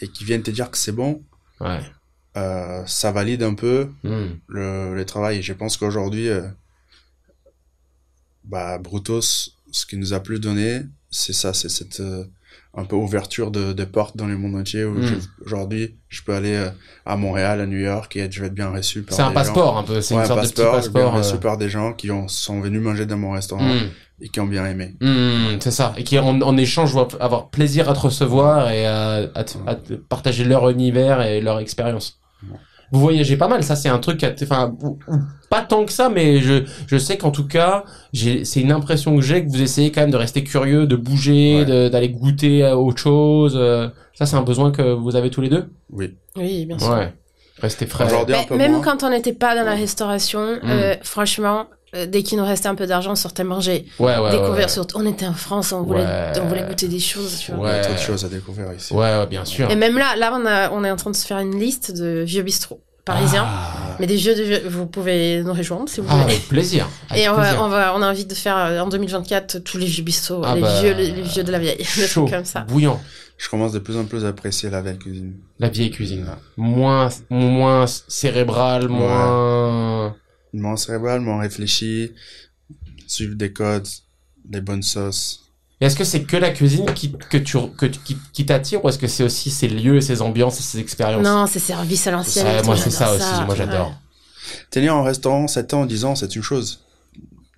et 0.00 0.08
qui 0.08 0.24
viennent 0.24 0.42
te 0.42 0.50
dire 0.50 0.70
que 0.70 0.78
c'est 0.78 0.92
bon. 0.92 1.22
Ouais. 1.60 1.78
Euh, 2.36 2.82
ça 2.86 3.10
valide 3.10 3.42
un 3.42 3.54
peu 3.54 3.88
Hmm. 4.04 4.26
le, 4.48 4.94
le 4.94 5.04
travail. 5.04 5.42
Je 5.42 5.52
pense 5.52 5.76
qu'aujourd'hui, 5.76 6.28
euh, 6.28 6.42
bah, 8.44 8.78
Brutus, 8.78 9.54
ce 9.70 9.86
qu'il 9.86 9.98
nous 9.98 10.12
a 10.14 10.20
plus 10.20 10.40
donné, 10.40 10.82
c'est 11.10 11.32
ça, 11.32 11.52
c'est 11.52 11.68
cette 11.68 12.00
euh, 12.00 12.24
un 12.74 12.84
peu 12.84 12.96
ouverture 12.96 13.50
de, 13.50 13.72
de 13.72 13.84
portes 13.84 14.16
dans 14.16 14.26
le 14.26 14.36
monde 14.38 14.54
entier. 14.56 14.84
Où 14.84 14.94
Mm. 14.94 15.02
je- 15.06 15.44
aujourd'hui, 15.44 15.96
je 16.08 16.22
peux 16.22 16.34
aller 16.34 16.54
euh, 16.54 16.70
à 17.04 17.16
Montréal, 17.16 17.60
à 17.60 17.66
New 17.66 17.78
York, 17.78 18.14
et 18.16 18.30
je 18.30 18.40
vais 18.40 18.46
être 18.46 18.54
bien 18.54 18.70
reçu 18.70 19.02
par 19.02 19.16
C'est 19.16 19.22
un 19.22 19.28
des 19.28 19.34
gens. 19.34 19.40
passeport 19.40 19.78
un 19.78 19.82
peu, 19.82 20.00
c'est 20.00 20.14
Ouais, 20.14 20.20
une 20.20 20.24
un 20.24 20.28
sorte 20.28 20.40
passeport, 20.40 20.76
de 20.76 20.80
petit 20.80 20.90
bien 20.90 21.02
passeport. 21.02 21.18
reçu 21.18 21.38
par 21.38 21.58
des 21.58 21.68
gens 21.68 21.92
qui 21.92 22.10
ont, 22.10 22.28
sont 22.28 22.60
venus 22.60 22.80
manger 22.80 23.06
dans 23.06 23.18
mon 23.18 23.32
restaurant 23.32 23.64
hmm. 23.74 23.88
Et 24.20 24.28
qui 24.28 24.40
ont 24.40 24.46
bien 24.46 24.66
aimé. 24.66 24.94
Hmm, 25.00 25.58
c'est 25.60 25.70
ça. 25.70 25.92
Et 25.96 26.04
qui 26.04 26.18
en, 26.18 26.40
en 26.40 26.56
échange 26.56 26.92
vont 26.92 27.06
avoir 27.20 27.50
plaisir 27.50 27.88
à 27.88 27.94
te 27.94 28.00
recevoir 28.00 28.70
et 28.70 28.86
à, 28.86 29.28
à 29.34 29.44
te- 29.44 29.58
à 29.66 29.74
te 29.76 29.94
partager 29.94 30.44
leur 30.44 30.68
univers 30.70 31.22
et 31.22 31.40
leur 31.40 31.58
expérience. 31.60 32.18
Vous 32.90 33.00
voyagez 33.00 33.36
pas 33.36 33.48
mal, 33.48 33.62
ça 33.62 33.76
c'est 33.76 33.90
un 33.90 33.98
truc, 33.98 34.24
enfin 34.42 34.74
pas 35.50 35.60
tant 35.60 35.84
que 35.84 35.92
ça, 35.92 36.08
mais 36.08 36.40
je 36.40 36.64
je 36.86 36.96
sais 36.96 37.18
qu'en 37.18 37.30
tout 37.30 37.46
cas, 37.46 37.84
c'est 38.14 38.60
une 38.60 38.72
impression 38.72 39.14
que 39.14 39.20
j'ai 39.22 39.44
que 39.44 39.50
vous 39.50 39.60
essayez 39.60 39.92
quand 39.92 40.00
même 40.00 40.10
de 40.10 40.16
rester 40.16 40.42
curieux, 40.42 40.86
de 40.86 40.96
bouger, 40.96 41.64
Ouais. 41.68 41.90
d'aller 41.90 42.08
goûter 42.08 42.64
à 42.64 42.78
autre 42.78 42.98
chose. 42.98 43.54
euh, 43.56 43.88
Ça 44.14 44.24
c'est 44.24 44.36
un 44.36 44.42
besoin 44.42 44.70
que 44.72 44.82
vous 44.94 45.16
avez 45.16 45.28
tous 45.30 45.42
les 45.42 45.50
deux? 45.50 45.66
Oui. 45.92 46.14
Oui, 46.34 46.64
bien 46.64 46.78
sûr. 46.78 46.90
Ouais. 46.90 47.12
Rester 47.60 47.84
frais. 47.86 48.06
Mais 48.50 48.56
même 48.56 48.72
moins. 48.72 48.80
quand 48.80 49.02
on 49.02 49.10
n'était 49.10 49.32
pas 49.34 49.54
dans 49.54 49.64
la 49.64 49.74
restauration, 49.74 50.40
Mm. 50.62 50.70
euh, 50.70 50.94
franchement, 51.02 51.66
euh, 51.94 52.06
dès 52.06 52.22
qu'il 52.22 52.38
nous 52.38 52.44
restait 52.44 52.68
un 52.68 52.74
peu 52.74 52.86
d'argent, 52.86 53.12
on 53.12 53.16
sortait 53.16 53.44
manger. 53.44 53.86
Ouais, 53.98 54.18
ouais, 54.18 54.30
découvrir. 54.30 54.66
On 54.94 55.06
était 55.06 55.26
en 55.26 55.32
France, 55.34 55.72
on 55.72 55.82
voulait, 55.82 56.00
Ouais. 56.04 56.32
on 56.42 56.46
voulait 56.46 56.64
goûter 56.68 56.88
des 56.88 57.00
choses, 57.00 57.38
tu 57.38 57.52
vois. 57.52 57.70
Il 57.70 57.76
y 57.76 57.78
a 57.78 57.80
trop 57.84 57.94
de 57.94 57.98
choses 57.98 58.24
à 58.24 58.28
découvrir 58.28 58.72
ici. 58.72 58.92
Ouais, 58.94 59.18
ouais, 59.18 59.26
bien 59.26 59.44
sûr. 59.44 59.70
Et 59.70 59.76
même 59.76 59.96
là, 59.98 60.16
là, 60.16 60.32
on, 60.34 60.44
a, 60.46 60.70
on 60.70 60.84
est 60.84 60.90
en 60.90 60.96
train 60.96 61.10
de 61.10 61.16
se 61.16 61.26
faire 61.26 61.38
une 61.38 61.58
liste 61.58 61.96
de 61.96 62.22
vieux 62.26 62.42
bistrots 62.42 62.80
parisiens. 63.04 63.46
Ah, 63.48 63.96
Mais 64.00 64.06
des 64.06 64.16
vieux, 64.16 64.34
de 64.34 64.42
vieux, 64.42 64.62
vous 64.68 64.84
pouvez 64.86 65.42
nous 65.42 65.54
rejoindre 65.54 65.88
si 65.88 66.00
vous 66.02 66.06
Ah, 66.10 66.16
voulez. 66.16 66.34
avec 66.34 66.46
plaisir. 66.48 66.86
Avec 67.08 67.24
Et 67.24 67.28
on, 67.30 67.34
va, 67.36 67.62
on, 67.64 67.68
va, 67.68 67.94
on 67.96 68.02
a 68.02 68.10
envie 68.10 68.26
de 68.26 68.34
faire 68.34 68.58
euh, 68.58 68.80
en 68.80 68.88
2024 68.88 69.60
tous 69.60 69.78
les 69.78 69.86
vieux 69.86 70.04
bistrots, 70.04 70.42
Ah 70.44 70.54
les, 70.54 70.60
bah, 70.60 70.80
vieux, 70.82 70.92
les, 70.92 71.10
les 71.12 71.22
vieux 71.22 71.42
de 71.42 71.50
la 71.50 71.58
vieille, 71.58 71.78
des 71.78 71.84
chaud, 71.84 72.22
trucs 72.26 72.34
comme 72.34 72.44
ça. 72.44 72.60
bouillant. 72.68 73.00
Je 73.38 73.48
commence 73.48 73.72
de 73.72 73.78
plus 73.78 73.96
en 73.96 74.04
plus 74.04 74.26
à 74.26 74.28
apprécier 74.28 74.68
la 74.68 74.82
vieille 74.82 74.98
cuisine. 74.98 75.32
La 75.58 75.68
vieille 75.70 75.90
cuisine. 75.90 76.26
Moins, 76.58 77.08
moins 77.30 77.86
cérébrale, 77.86 78.88
moins. 78.88 80.14
Moins 80.52 80.76
cérébral, 80.76 81.20
moins 81.20 81.40
réfléchi, 81.40 82.12
suivre 83.06 83.34
des 83.34 83.52
codes, 83.52 83.86
des 84.44 84.60
bonnes 84.60 84.82
sauces. 84.82 85.44
Est-ce 85.80 85.94
que 85.96 86.04
c'est 86.04 86.24
que 86.24 86.36
la 86.36 86.50
cuisine 86.50 86.86
qui, 86.94 87.12
que 87.12 87.36
tu, 87.38 87.56
que, 87.76 87.86
qui, 87.86 88.16
qui 88.32 88.46
t'attire 88.46 88.84
ou 88.84 88.88
est-ce 88.88 88.98
que 88.98 89.06
c'est 89.06 89.22
aussi 89.22 89.50
ces 89.50 89.68
lieux, 89.68 90.00
ces 90.00 90.22
ambiances 90.22 90.58
et 90.58 90.62
ces 90.62 90.80
expériences? 90.80 91.22
Non, 91.24 91.46
c'est 91.46 91.60
service 91.60 92.06
à 92.06 92.10
l'ancienne. 92.10 92.46
Ouais, 92.46 92.62
moi 92.64 92.76
c'est 92.76 92.90
ça 92.90 93.12
aussi, 93.14 93.44
moi 93.46 93.54
j'adore. 93.54 93.88
Ouais. 93.88 93.94
Tenir 94.70 94.94
un 94.94 95.02
restaurant 95.04 95.46
7 95.46 95.74
ans, 95.74 95.86
10 95.86 96.04
ans, 96.04 96.14
c'est 96.16 96.34
une 96.34 96.42
chose 96.42 96.84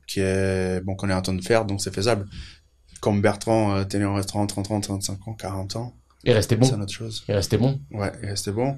qui 0.07 0.21
est, 0.21 0.81
bon, 0.85 0.97
qu'on 0.97 1.09
est 1.09 1.15
en 1.15 1.23
train 1.23 1.33
de 1.35 1.43
faire, 1.43 1.65
donc 1.65 1.81
c'est 1.81 1.95
faisable. 1.95 2.27
Comme 3.01 3.23
Bertrand, 3.23 3.77
euh, 3.77 3.85
tenir 3.85 4.11
un 4.11 4.17
restaurant 4.17 4.47
30 4.47 4.71
ans, 4.73 4.81
35 4.81 5.29
ans, 5.29 5.33
40 5.35 5.77
ans, 5.77 5.95
Et 6.25 6.33
rester 6.35 6.57
bon. 6.57 6.67
c'est 6.67 6.75
une 6.75 6.83
autre 6.83 6.93
chose. 6.93 7.25
Et 7.29 7.33
rester 7.33 7.57
bon. 7.57 7.81
Ouais, 7.93 8.13
et 8.23 8.37
c'était 8.37 8.51
bon. 8.53 8.77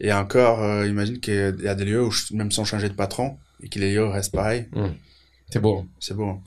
Et 0.00 0.12
encore, 0.12 0.62
euh, 0.62 0.86
imagine 0.88 1.18
qu'il 1.20 1.56
y 1.62 1.68
a 1.68 1.74
des 1.74 1.84
lieux 1.84 2.02
où, 2.04 2.10
je- 2.10 2.32
même 2.32 2.52
sans 2.52 2.64
changer 2.64 2.88
de 2.88 2.94
patron, 2.94 3.36
et 3.62 3.68
que 3.68 3.78
les 3.78 3.92
lieux 3.92 4.04
restent 4.06 4.32
pareils, 4.34 4.68
C'est 5.50 5.60
beau. 5.60 5.84
c'est 5.98 6.14
beau. 6.14 6.40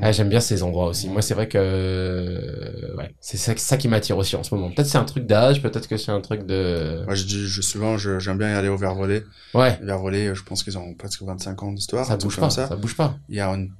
Ah, 0.00 0.10
J'aime 0.10 0.30
bien 0.30 0.40
ces 0.40 0.62
endroits 0.62 0.86
aussi. 0.86 1.08
Moi, 1.10 1.20
c'est 1.20 1.34
vrai 1.34 1.48
que 1.48 1.58
euh, 1.58 2.96
ouais, 2.96 3.14
c'est 3.20 3.36
ça, 3.36 3.52
ça 3.56 3.76
qui 3.76 3.88
m'attire 3.88 4.16
aussi 4.16 4.36
en 4.36 4.42
ce 4.42 4.54
moment. 4.54 4.70
Peut-être 4.70 4.88
c'est 4.88 4.98
un 4.98 5.04
truc 5.04 5.26
d'âge, 5.26 5.60
peut-être 5.62 5.86
que 5.88 5.96
c'est 5.98 6.10
un 6.12 6.20
truc 6.20 6.46
de. 6.46 7.02
Moi, 7.04 7.14
je 7.14 7.24
dis, 7.24 7.46
je, 7.46 7.60
souvent, 7.60 7.98
j'aime 7.98 8.38
bien 8.38 8.50
y 8.50 8.54
aller 8.54 8.68
au 8.68 8.76
Vervolé. 8.76 9.22
Ouais, 9.54 9.76
Le 9.80 9.86
Vervolé, 9.86 10.34
je 10.34 10.42
pense 10.44 10.62
qu'ils 10.62 10.78
ont 10.78 10.94
presque 10.94 11.22
25 11.22 11.62
ans 11.62 11.72
d'histoire. 11.72 12.06
ça 12.06 12.16
bouge 12.16 12.36
comme 12.36 12.44
pas, 12.44 12.50
ça. 12.50 12.68
ça 12.68 12.76
bouge 12.76 12.96
pas. 12.96 13.18
Il 13.28 13.36
y 13.36 13.40
a 13.40 13.48
une 13.50 13.70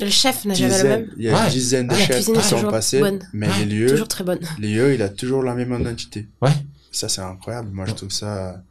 Le 0.00 0.08
chef 0.08 0.46
n'a 0.46 0.54
jamais 0.54 0.70
le 0.70 0.76
dizaine, 0.76 1.00
même. 1.02 1.10
il 1.18 1.24
y 1.24 1.28
a 1.28 1.34
Ouais. 1.34 1.44
une 1.44 1.50
dizaine 1.50 1.86
de 1.88 1.92
Ah, 1.94 1.98
la 1.98 2.04
chefs 2.06 2.24
qui 2.32 2.42
sont 2.42 2.70
passés, 2.70 3.00
bonne. 3.00 3.18
mais 3.34 3.48
Ouais, 3.48 3.58
les 3.58 3.64
lieux, 3.66 3.86
Toujours 3.90 4.08
très 4.08 4.24
bonne. 4.24 4.40
les 4.58 4.72
lieux, 4.72 4.94
il 4.94 5.02
a 5.02 5.10
toujours 5.10 5.42
la 5.42 5.54
même 5.54 5.78
identité. 5.78 6.26
Ouais. 6.40 6.52
Ça, 6.90 7.08
c'est 7.10 7.20
incroyable. 7.20 7.68
Moi, 7.70 7.84
je 7.86 7.92
trouve 7.92 8.10
ça, 8.10 8.62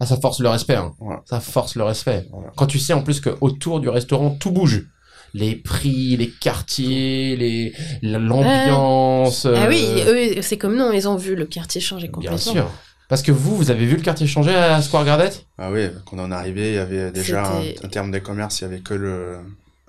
Ah, 0.00 0.06
ça 0.06 0.16
force 0.16 0.40
le 0.40 0.48
respect. 0.48 0.76
Hein. 0.76 0.92
Ça 1.24 1.40
force 1.40 1.74
le 1.74 1.82
respect. 1.84 2.26
Voilà. 2.30 2.50
Quand 2.56 2.66
tu 2.66 2.78
sais 2.78 2.92
en 2.92 3.02
plus 3.02 3.20
que 3.20 3.30
autour 3.40 3.80
du 3.80 3.88
restaurant 3.88 4.30
tout 4.30 4.50
bouge. 4.50 4.86
Les 5.34 5.54
prix, 5.56 6.16
les 6.16 6.30
quartiers, 6.30 7.36
les 7.36 7.74
l'ambiance. 8.02 9.46
Ah 9.46 9.66
oui, 9.68 9.84
euh, 9.98 10.36
eux, 10.38 10.42
c'est 10.42 10.56
comme 10.56 10.76
nous, 10.76 10.90
ils 10.92 11.08
ont 11.08 11.16
vu 11.16 11.34
le 11.34 11.44
quartier 11.46 11.80
changer 11.80 12.06
bien 12.08 12.12
complètement. 12.30 12.52
sûr. 12.52 12.70
Parce 13.08 13.22
que 13.22 13.32
vous, 13.32 13.56
vous 13.56 13.70
avez 13.70 13.86
vu 13.86 13.96
le 13.96 14.02
quartier 14.02 14.26
changer 14.26 14.54
à 14.54 14.80
Square 14.82 15.04
Gardet 15.04 15.30
Ah 15.58 15.70
oui, 15.70 15.88
quand 16.06 16.18
on 16.18 16.30
est 16.30 16.34
arrivé, 16.34 16.70
il 16.70 16.74
y 16.74 16.78
avait 16.78 17.10
déjà, 17.10 17.50
en, 17.50 17.62
en 17.84 17.88
termes 17.88 18.10
de 18.10 18.18
commerce, 18.18 18.60
il 18.60 18.62
y 18.62 18.66
avait 18.66 18.80
que 18.80 18.94
le, 18.94 19.38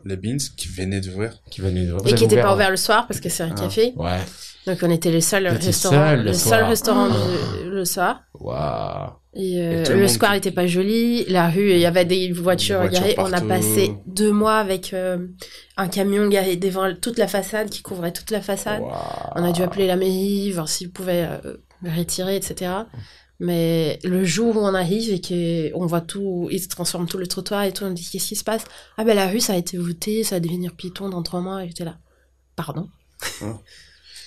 les 0.06 0.16
beans 0.18 0.38
qui 0.58 0.68
venaient 0.70 1.02
d'ouvrir. 1.02 1.34
Qui 1.50 1.62
venait 1.62 1.86
de. 1.86 1.94
vous 1.94 2.00
Et 2.08 2.14
qui 2.16 2.24
n'était 2.24 2.42
pas 2.42 2.50
hein. 2.52 2.56
ouvert 2.56 2.70
le 2.72 2.78
soir 2.78 3.08
parce 3.08 3.20
que 3.20 3.30
c'est 3.30 3.44
un 3.44 3.52
Ah. 3.56 3.62
café. 3.62 3.94
Ouais. 3.96 4.20
Donc 4.70 4.80
on 4.84 4.90
était 4.92 5.12
les 5.12 5.22
seuls 5.22 5.48
restaurants, 5.48 5.96
seuls 5.96 6.24
le 6.26 6.34
seuls 6.34 6.64
restaurants 6.64 7.08
Ah. 7.12 7.64
du- 7.64 7.70
le 7.70 7.86
soir. 7.86 8.22
Waouh. 8.40 9.12
Et, 9.36 9.62
euh, 9.62 9.84
Et 9.86 9.94
le 9.94 10.08
square 10.08 10.32
qui- 10.32 10.38
était 10.40 10.52
pas 10.52 10.66
joli, 10.68 11.24
la 11.28 11.50
rue, 11.50 11.72
il 11.72 11.78
y 11.80 11.86
avait 11.86 12.04
des 12.06 12.32
voitures, 12.32 12.82
Des 12.82 12.88
voitures 12.90 13.02
garées. 13.02 13.16
On 13.20 13.32
a 13.34 13.42
passé 13.42 13.94
deux 14.08 14.32
mois 14.32 14.56
avec 14.58 14.92
euh, 14.94 15.28
un 15.78 15.88
camion 15.88 16.28
garé 16.28 16.56
devant 16.56 16.94
toute 16.96 17.18
la 17.20 17.28
façade 17.28 17.70
qui 17.70 17.82
couvrait 17.82 18.12
toute 18.12 18.32
la 18.32 18.42
façade. 18.42 18.82
On 19.36 19.44
a 19.44 19.52
dû 19.52 19.62
appeler 19.62 19.86
la 19.88 19.96
mairie, 19.96 20.52
voir 20.52 20.68
s'ils 20.68 20.92
pouvaient 20.92 21.28
euh, 21.46 21.54
le 21.84 21.92
retirer, 21.96 22.36
etc. 22.36 22.72
Mais 23.40 24.00
le 24.04 24.26
jour 24.26 24.58
où 24.58 24.60
on 24.60 24.74
arrive 24.74 25.14
et 25.14 25.22
qu'on 25.22 25.86
voit 25.86 26.02
tout, 26.02 26.50
ils 26.52 26.68
transforment 26.68 27.08
tout 27.08 27.18
le 27.20 27.28
trottoir 27.28 27.64
et 27.64 27.72
tout, 27.72 27.86
on 27.86 27.92
dit 27.92 28.08
qu'est-ce 28.12 28.28
qui 28.28 28.36
se 28.36 28.44
passe? 28.44 28.66
Ah 28.98 29.04
ben 29.06 29.16
la 29.16 29.28
rue 29.28 29.40
ça 29.40 29.54
a 29.54 29.58
été 29.58 29.78
votée, 29.78 30.24
ça 30.26 30.36
va 30.36 30.40
devenir 30.42 30.74
piéton 30.76 31.08
dans 31.08 31.24
trois 31.24 31.40
mois. 31.40 31.64
Et 31.64 31.68
j'étais 31.70 31.86
là. 31.86 31.98
Pardon 32.58 32.90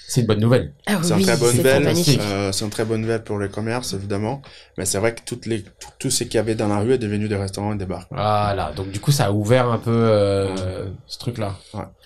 C'est 0.07 0.21
une 0.21 0.27
bonne 0.27 0.41
nouvelle. 0.41 0.73
Ah 0.87 0.99
C'est 1.03 1.15
oui, 1.15 1.21
une 1.21 1.27
très 1.27 1.37
bonne 1.39 1.57
nouvelle. 1.57 1.87
Euh, 2.21 2.53
c'est 2.53 2.65
une 2.65 2.71
très 2.71 2.85
bonne 2.85 3.01
nouvelle 3.01 3.23
pour 3.25 3.39
le 3.39 3.49
commerce, 3.49 3.95
évidemment. 3.95 4.43
Mais 4.77 4.85
c'est 4.85 4.99
vrai 4.99 5.15
que 5.15 5.21
toutes 5.25 5.47
les, 5.47 5.63
tout, 5.63 5.89
tout 5.99 6.11
ce 6.11 6.25
qu'il 6.25 6.35
y 6.35 6.39
avait 6.39 6.55
dans 6.55 6.69
la 6.69 6.81
rue 6.81 6.93
est 6.93 6.99
devenu 6.99 7.29
des 7.29 7.37
restaurants 7.37 7.73
et 7.73 7.79
des 7.79 7.87
bars. 7.87 8.07
Voilà. 8.11 8.73
Donc 8.77 8.91
du 8.91 9.01
coup, 9.01 9.11
ça 9.11 9.27
a 9.27 9.33
ouvert 9.33 9.69
un 9.71 9.79
peu 9.79 9.91
euh, 9.91 10.87
ce 11.07 11.19
truc-là. 11.19 11.57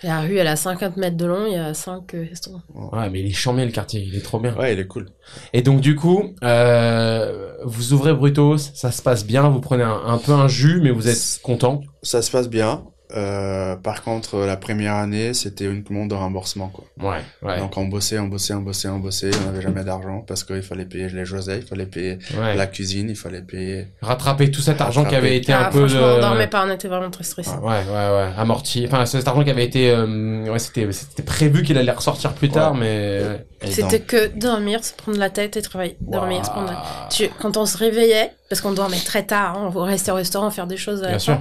La 0.03 0.21
rue 0.21 0.37
elle 0.37 0.47
a 0.47 0.57
50 0.57 0.97
mètres 0.99 1.17
de 1.17 1.27
long, 1.27 1.47
il 1.47 1.55
y 1.55 1.57
a 1.57 1.75
5 1.75 2.13
restaurants. 2.13 2.63
Ouais, 2.75 3.11
mais 3.11 3.21
il 3.21 3.27
est 3.27 3.33
chambé 3.33 3.65
le 3.65 3.73
quartier. 3.73 4.01
Il 4.07 4.15
est 4.17 4.21
trop 4.25 4.39
bien. 4.39 4.55
Ouais, 4.55 4.75
il 4.75 4.79
est 4.79 4.87
cool. 4.87 5.09
Et 5.53 5.63
donc 5.63 5.81
du 5.81 5.97
coup, 5.97 6.35
euh, 6.45 7.53
vous 7.65 7.93
ouvrez 7.93 8.15
Brutos, 8.15 8.59
ça 8.75 8.93
se 8.93 9.03
passe 9.03 9.27
bien, 9.27 9.49
vous 9.49 9.61
prenez 9.61 9.83
un, 9.83 10.03
un 10.07 10.19
peu 10.19 10.33
un 10.33 10.49
jus, 10.49 10.81
mais 10.81 10.91
vous 10.91 11.09
êtes 11.09 11.41
content. 11.43 11.81
Ça 12.03 12.23
se 12.23 12.31
passe 12.31 12.49
bien. 12.49 12.85
Euh, 13.15 13.77
par 13.77 14.03
contre, 14.03 14.39
la 14.41 14.57
première 14.57 14.95
année, 14.95 15.33
c'était 15.33 15.65
uniquement 15.67 16.07
de 16.07 16.15
remboursement, 16.15 16.69
quoi. 16.69 16.85
Ouais, 17.01 17.19
ouais, 17.43 17.59
Donc, 17.61 17.77
on 17.77 17.87
bossait, 17.87 18.19
on 18.19 18.27
bossait, 18.27 18.55
on 18.55 18.63
bossait, 18.63 18.89
on 18.89 18.99
bossait. 18.99 19.31
On 19.43 19.47
n'avait 19.47 19.63
jamais 19.63 19.85
d'argent 19.85 20.25
parce 20.27 20.43
qu'il 20.43 20.63
fallait 20.63 20.87
payer 20.87 21.09
les 21.11 21.25
José, 21.25 21.59
il 21.63 21.67
fallait 21.67 21.87
payer 21.87 22.19
ouais. 22.37 22.57
la 22.57 22.67
cuisine, 22.67 23.09
il 23.09 23.15
fallait 23.17 23.43
payer. 23.43 23.87
Rattraper 24.03 24.51
tout 24.51 24.61
cet 24.61 24.81
argent 24.81 25.05
qui 25.05 25.15
avait 25.15 25.37
été 25.37 25.53
Ah, 25.53 25.69
un 25.69 25.71
peu. 25.71 25.87
franchement, 25.87 26.07
on 26.13 26.17
de- 26.17 26.21
dormait 26.21 26.47
pas, 26.49 26.67
on 26.67 26.71
était 26.73 26.89
vraiment 26.89 27.11
très 27.11 27.25
stressés. 27.25 27.51
Ouais, 27.51 27.85
ouais, 27.89 27.93
ouais, 27.93 28.31
amorti. 28.37 28.85
Enfin, 28.87 29.07
cet 29.07 29.29
argent 29.29 29.45
qui 29.45 29.51
avait 29.51 29.65
été, 29.65 29.91
euh, 29.91 30.51
ouais, 30.51 30.59
c'était, 30.59 30.91
c'était 30.91 31.23
prévu 31.23 31.63
qu'il 31.63 31.79
allait 31.79 31.93
ressortir 31.93 32.33
plus 32.35 32.49
tard, 32.49 32.75
mais. 32.75 33.21
C'était 33.65 33.99
donc, 34.01 34.07
que 34.07 34.27
dormir, 34.39 34.85
se 34.85 34.93
prendre 34.95 35.19
la 35.19 35.31
tête 35.31 35.57
et 35.57 35.63
travailler. 35.63 35.97
Dormir, 36.01 36.45
se 36.45 36.51
prendre. 36.51 36.73
Tu- 37.11 37.29
quand 37.41 37.57
on 37.57 37.67
se 37.67 37.79
réveillait, 37.79 38.33
parce 38.49 38.61
qu'on 38.61 38.73
dormait 38.73 38.99
très 38.99 39.25
tard, 39.25 39.57
hein, 39.57 39.71
on 39.75 39.83
restait 39.83 40.11
au 40.11 40.15
restaurant 40.17 40.51
faire 40.51 40.67
des 40.67 40.77
choses 40.77 41.03
à 41.03 41.09
Bien 41.09 41.13
fin, 41.19 41.19
sûr. 41.19 41.39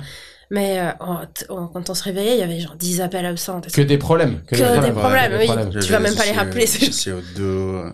Mais 0.51 0.79
euh, 0.79 0.91
on- 0.99 1.25
t- 1.25 1.45
on- 1.49 1.67
quand 1.67 1.89
on 1.89 1.93
se 1.95 2.03
réveillait, 2.03 2.36
il 2.36 2.39
y 2.39 2.43
avait 2.43 2.59
genre 2.59 2.75
10 2.75 3.01
appels 3.01 3.25
absents. 3.25 3.61
Que 3.61 3.82
des 3.82 3.97
problèmes. 3.97 4.41
Que 4.47 4.55
des 4.55 4.61
problèmes, 4.63 5.32
que 5.32 5.33
des 5.33 5.37
oui. 5.39 5.45
problèmes. 5.45 5.70
Tu 5.82 5.91
vas 5.91 5.99
même 5.99 6.15
pas 6.15 6.25
les 6.25 6.32
rappeler, 6.33 6.65
c'est- 6.67 6.91
C'est 6.93 7.11
au 7.11 7.21
dos. 7.36 7.43
euh, 7.43 7.91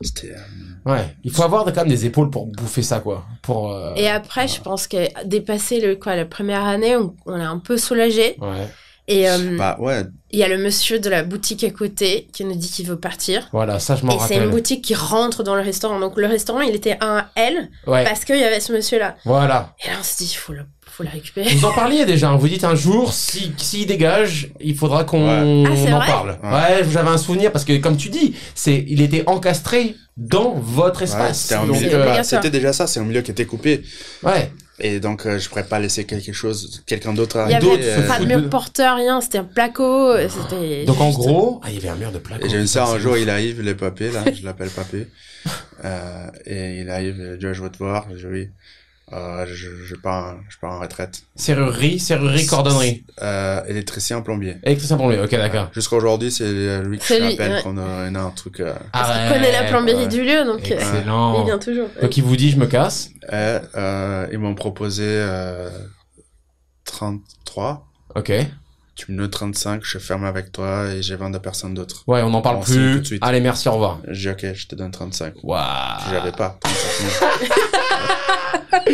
C'était. 0.00 0.32
euh, 0.32 0.90
Ouais. 0.90 1.14
Il 1.22 1.30
faut 1.30 1.44
avoir 1.44 1.64
quand 1.64 1.76
même 1.76 1.88
des 1.88 2.06
épaules 2.06 2.28
pour 2.28 2.46
bouffer 2.46 2.82
ça, 2.82 2.98
quoi. 2.98 3.24
Pour. 3.40 3.72
euh, 3.72 3.94
Et 3.94 4.08
après, 4.08 4.48
je 4.48 4.60
pense 4.60 4.88
que 4.88 4.96
dépasser 5.24 5.80
le 5.80 5.94
quoi 5.96 6.16
la 6.16 6.24
première 6.24 6.64
année, 6.64 6.96
on, 6.96 7.14
on 7.26 7.38
est 7.38 7.44
un 7.44 7.58
peu 7.58 7.76
soulagé. 7.78 8.36
Ouais. 8.40 8.68
Et 9.08 9.28
euh, 9.30 9.56
Bah 9.58 9.76
ouais, 9.80 10.02
il 10.30 10.38
y 10.38 10.42
a 10.44 10.48
le 10.48 10.58
monsieur 10.58 10.98
de 11.00 11.08
la 11.10 11.22
boutique 11.24 11.62
à 11.64 11.70
côté 11.70 12.28
qui 12.32 12.44
nous 12.44 12.54
dit 12.54 12.68
qu'il 12.70 12.86
veut 12.86 12.98
partir. 12.98 13.48
Voilà, 13.52 13.78
ça 13.80 13.94
je 13.96 14.04
m'en 14.06 14.12
Et 14.16 14.18
c'est 14.20 14.34
une 14.34 14.40
rappelle. 14.40 14.50
boutique 14.50 14.82
qui 14.84 14.94
rentre 14.94 15.42
dans 15.44 15.54
le 15.56 15.60
restaurant. 15.62 15.98
Donc 16.00 16.16
le 16.16 16.26
restaurant, 16.26 16.60
il 16.60 16.74
était 16.74 16.98
un 17.00 17.26
L 17.36 17.68
Ouais. 17.86 18.04
parce 18.04 18.24
qu'il 18.24 18.36
y 18.38 18.44
avait 18.44 18.60
ce 18.60 18.72
monsieur-là. 18.72 19.16
Voilà. 19.24 19.74
Et 19.84 19.88
là, 19.88 19.94
on 20.00 20.02
s'est 20.02 20.24
dit, 20.24 20.30
il 20.32 20.36
faut 20.36 20.52
le, 20.52 20.62
faut 21.02 21.08
le 21.08 21.12
récupérer. 21.12 21.54
Vous 21.54 21.64
en 21.64 21.72
parliez 21.74 22.04
déjà. 22.04 22.30
hein. 22.30 22.36
Vous 22.36 22.48
dites 22.48 22.64
un 22.64 22.74
jour, 22.74 23.12
si 23.12 23.52
s'il 23.56 23.86
dégage, 23.86 24.50
il 24.60 24.74
faudra 24.76 25.04
qu'on 25.04 25.22
Ouais. 25.22 25.64
Ah, 25.90 25.96
en 25.96 26.06
parle. 26.06 26.38
Ouais, 26.42 26.84
j'avais 26.90 27.10
un 27.10 27.18
souvenir 27.18 27.52
parce 27.52 27.64
que 27.64 27.76
comme 27.78 27.96
tu 27.96 28.08
dis, 28.08 28.34
c'est 28.54 28.84
il 28.88 29.00
était 29.02 29.24
encastré 29.26 29.96
dans 30.16 30.54
votre 30.54 31.00
ouais, 31.00 31.04
espace. 31.04 31.52
euh, 31.52 31.58
obligatoire. 31.68 32.24
c'était 32.24 32.50
déjà 32.50 32.72
ça, 32.72 32.86
c'est 32.86 33.00
un 33.00 33.04
milieu 33.04 33.22
qui 33.22 33.30
était 33.30 33.46
coupé. 33.46 33.82
ouais. 34.22 34.50
Et 34.84 34.98
donc, 34.98 35.26
euh, 35.26 35.38
je 35.38 35.48
pourrais 35.48 35.62
pas 35.66 35.78
laisser 35.78 36.04
quelque 36.06 36.32
chose, 36.32 36.82
quelqu'un 36.86 37.12
d'autre 37.12 37.38
Il 37.46 37.52
y 37.52 37.54
arriver. 37.54 37.72
avait 37.92 38.02
euh, 38.04 38.08
pas 38.08 38.18
de 38.18 38.24
mur 38.24 38.50
porteur, 38.50 38.96
rien. 38.96 39.20
C'était 39.20 39.38
un 39.38 39.44
placo. 39.44 39.84
euh, 39.84 40.28
C'était. 40.28 40.84
Donc 40.86 41.00
en 41.00 41.10
gros, 41.10 41.60
ah, 41.62 41.68
il 41.70 41.74
y 41.74 41.78
avait 41.78 41.90
un 41.90 41.94
mur 41.94 42.10
de. 42.10 42.20
Et 42.44 42.48
j'ai 42.48 42.58
une 42.58 42.66
sœur, 42.66 42.90
un 42.90 42.98
jour, 42.98 43.16
il 43.16 43.30
arrive, 43.30 43.60
le 43.62 43.76
papé, 43.76 44.10
là, 44.10 44.24
je 44.34 44.44
l'appelle 44.44 44.70
papé. 44.70 45.06
Euh, 45.84 46.26
et 46.46 46.80
il 46.80 46.90
arrive, 46.90 47.36
je 47.40 47.62
veux 47.62 47.70
te 47.70 47.78
voir. 47.78 48.06
Je 48.16 48.26
oui. 48.26 48.48
Euh, 49.12 49.44
je, 49.46 49.68
je 49.84 49.94
pars, 49.94 50.36
je 50.48 50.56
pars 50.58 50.72
en 50.72 50.80
retraite. 50.80 51.22
Serrurerie, 51.36 51.98
serrurerie, 51.98 52.46
cordonnerie. 52.46 53.04
Euh, 53.20 53.62
électricien, 53.66 54.22
plombier. 54.22 54.56
Électricien 54.64 54.96
plombier. 54.96 55.20
Ok, 55.20 55.30
d'accord. 55.32 55.68
Jusqu'à 55.74 55.96
aujourd'hui, 55.96 56.30
c'est 56.32 56.80
lui 56.82 56.98
je 57.06 57.14
lui, 57.14 57.20
l'appelle 57.20 57.52
ouais. 57.52 57.60
quand 57.62 57.76
euh, 57.76 58.08
on 58.10 58.14
a 58.14 58.20
un 58.20 58.30
truc. 58.30 58.60
Euh, 58.60 58.72
Parce 58.92 59.10
qu'il 59.18 59.32
connaît 59.34 59.52
la 59.52 59.64
plomberie 59.64 59.94
ouais. 59.96 60.06
du 60.08 60.22
lieu, 60.24 60.44
donc 60.46 60.70
euh, 60.70 60.74
Excellent. 60.76 61.40
il 61.42 61.44
vient 61.46 61.58
toujours. 61.58 61.88
Donc 62.00 62.16
il 62.16 62.22
vous 62.22 62.36
dit, 62.36 62.50
je 62.50 62.56
me 62.56 62.66
casse. 62.66 63.10
et, 63.30 63.58
euh, 63.76 64.26
ils 64.32 64.38
m'ont 64.38 64.54
proposé 64.54 65.04
euh, 65.06 65.68
33. 66.86 67.86
Ok. 68.14 68.32
Tu 68.94 69.10
me 69.12 69.18
donnes 69.18 69.30
35, 69.30 69.82
je 69.84 69.98
ferme 69.98 70.24
avec 70.24 70.52
toi 70.52 70.86
et 70.86 71.02
j'ai 71.02 71.16
22 71.16 71.38
personnes 71.38 71.74
d'autres. 71.74 72.04
Ouais, 72.06 72.22
on 72.22 72.30
n'en 72.30 72.42
parle 72.42 72.56
On 72.56 72.62
signe 72.64 72.74
tout 72.74 72.80
plus. 72.80 73.00
de 73.00 73.04
suite. 73.06 73.22
Allez, 73.24 73.40
merci, 73.40 73.68
au 73.68 73.72
revoir. 73.72 74.00
Je 74.08 74.28
dis, 74.30 74.46
ok, 74.46 74.54
je 74.54 74.66
te 74.66 74.74
donne 74.74 74.90
35. 74.90 75.34
Waouh. 75.42 75.62
J'avais 76.10 76.32
pas 76.32 76.58
35 76.60 77.18
000. 77.20 77.81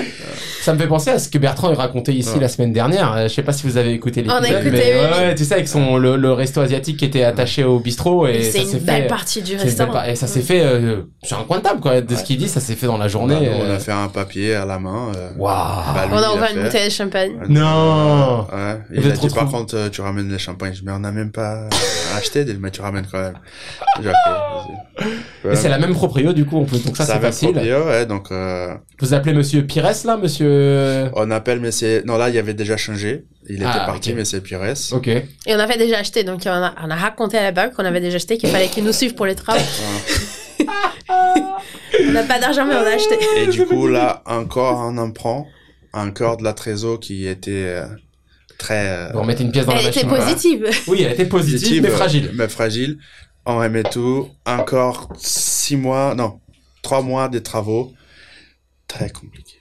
Ça 0.61 0.75
me 0.75 0.79
fait 0.79 0.87
penser 0.89 1.11
à 1.11 1.19
ce 1.19 1.31
que 1.31 1.39
Bertrand 1.39 1.71
a 1.71 1.75
raconté 1.75 2.13
ici 2.13 2.35
Ouais. 2.35 2.41
la 2.41 2.49
semaine 2.49 2.73
dernière. 2.75 3.15
Euh, 3.15 3.23
je 3.23 3.29
sais 3.29 3.43
pas 3.43 3.53
si 3.53 3.67
vous 3.67 3.79
avez 3.79 3.93
écouté 3.95 4.23
On 4.27 4.31
a 4.33 4.41
l'épisode, 4.41 4.67
écouté, 4.67 4.83
mais 4.93 5.01
oui, 5.03 5.19
ouais, 5.29 5.35
tu 5.35 5.45
sais 5.47 5.55
avec 5.55 5.67
son 5.69 5.97
le, 5.97 6.17
le 6.17 6.33
resto 6.33 6.61
asiatique 6.61 6.99
qui 6.99 7.07
était 7.07 7.23
attaché 7.25 7.65
au 7.65 7.79
bistrot 7.81 8.27
et, 8.27 8.43
c'est 8.43 8.65
une 8.65 8.79
belle 8.81 9.03
fait. 9.03 9.09
partie 9.09 9.41
du 9.41 9.57
restaurant. 9.57 9.93
par- 9.93 10.09
Et 10.09 10.15
ça 10.15 10.27
s'est 10.27 10.43
fait 10.43 10.61
euh, 10.63 11.03
sur 11.23 11.39
un 11.39 11.45
coin 11.45 11.59
de 11.59 11.63
table 11.63 11.81
quoi. 11.81 12.01
De 12.03 12.15
ce 12.15 12.23
qu'il 12.23 12.37
dit, 12.37 12.49
ça 12.49 12.61
s'est 12.61 12.75
fait 12.75 12.87
dans 12.87 12.99
la 12.99 13.09
journée. 13.09 13.37
Bah, 13.37 13.57
on 13.61 13.65
euh, 13.65 13.77
a 13.77 13.79
fait 13.79 13.93
un 13.93 14.09
papier 14.09 14.55
à 14.57 14.67
la 14.67 14.79
main. 14.79 15.13
euh, 15.17 15.31
Waouh. 15.39 15.55
bah, 15.95 16.05
lui, 16.07 16.13
On 16.15 16.19
a 16.23 16.35
ouvert 16.35 16.51
une 16.55 16.63
bouteille 16.65 16.89
de 16.89 16.93
champagne. 16.93 17.33
Non. 17.49 18.47
Ouais. 18.53 18.79
Il 18.93 19.07
a 19.11 19.13
dit, 19.13 19.29
par 19.29 19.49
contre, 19.49 19.75
euh, 19.75 19.89
tu 19.89 20.03
ramènes 20.03 20.31
les 20.31 20.39
champagnes. 20.39 20.75
Je 20.75 20.81
dis, 20.81 20.85
mais 20.87 20.93
on 20.93 20.99
n'a 20.99 21.13
même 21.13 21.31
pas 21.33 21.67
acheté, 22.19 22.45
mais 22.61 22.71
tu 22.71 22.83
ramènes 22.83 23.07
quand 23.11 23.21
même. 23.21 23.39
J'ai. 24.03 24.11
Et 25.51 25.57
c'est 25.57 25.69
la 25.69 25.79
même 25.79 25.95
proprio 25.95 26.33
du 26.35 26.45
coup. 26.45 26.59
On 26.59 26.65
peut 26.65 26.77
donc 26.79 26.97
ça 26.97 27.05
Ça 27.07 27.15
c'est 27.15 27.21
facile. 27.21 27.53
proprio, 27.53 27.85
ouais, 27.87 28.05
donc, 28.05 28.31
euh, 28.33 28.75
Vous 29.01 29.15
appelez 29.15 29.33
Monsieur 29.33 29.63
Pires 29.65 29.89
là, 30.05 30.17
Monsieur? 30.17 31.11
on 31.15 31.31
appelle, 31.31 31.61
mais 31.61 31.71
c'est, 31.71 32.05
non, 32.05 32.17
là, 32.17 32.31
il 32.31 32.37
avait 32.39 32.55
déjà 32.55 32.77
changé. 32.77 33.25
Il 33.49 33.57
était 33.57 33.65
Ah, 33.67 33.85
parti, 33.87 34.11
ok. 34.11 34.17
mais 34.17 34.25
c'est 34.25 34.41
Pires. 34.41 34.61
Ok. 34.93 35.07
Et 35.09 35.25
on 35.49 35.59
avait 35.59 35.79
déjà 35.79 35.99
acheté, 35.99 36.25
donc 36.25 36.43
on 36.47 36.51
a, 36.51 36.75
on 36.85 36.91
a 36.91 36.97
raconté 36.97 37.39
à 37.39 37.43
la 37.45 37.53
banque 37.53 37.75
qu'on 37.75 37.85
avait 37.85 38.01
déjà 38.01 38.17
acheté, 38.17 38.39
qu'il 38.39 38.49
fallait 38.51 38.67
qu'ils 38.69 38.85
nous 38.85 38.93
suivent 38.93 39.15
pour 39.15 39.27
les 39.27 39.35
travaux. 39.37 39.61
on 41.09 42.13
n'a 42.13 42.23
pas 42.25 42.39
d'argent, 42.39 42.67
mais 42.67 42.75
on 42.75 42.79
a 42.79 42.95
acheté. 42.95 43.17
Et 43.37 43.47
du 43.47 43.65
coup, 43.67 43.87
là, 43.87 44.23
encore 44.27 44.81
un 44.81 44.99
emprunt, 44.99 45.45
encore 45.93 46.37
de 46.37 46.45
la 46.45 46.53
trésor 46.53 47.01
qui 47.01 47.27
était 47.27 47.51
euh, 47.67 47.87
très 48.59 48.89
euh, 48.89 49.09
Vous 49.13 49.21
remettez 49.21 49.45
une 49.45 49.53
pièce 49.53 49.67
dans 49.67 49.73
Elle 49.77 49.85
la 49.85 49.91
était 49.91 50.05
machine. 50.05 50.25
positive. 50.27 50.67
Oui, 50.89 51.03
elle 51.03 51.13
était 51.13 51.25
positive, 51.27 51.61
positive, 51.61 51.83
mais 51.83 51.89
euh, 51.91 51.97
fragile. 51.97 52.31
Mais 52.35 52.49
fragile. 52.49 52.99
On 53.47 53.59
remet 53.59 53.85
tout. 53.85 54.29
Encore 54.45 55.09
six 55.19 55.77
mois, 55.77 56.15
non, 56.15 56.41
trois 56.83 57.01
mois 57.03 57.29
de 57.29 57.39
travaux. 57.39 57.93
Très 58.89 59.11
compliqué. 59.11 59.55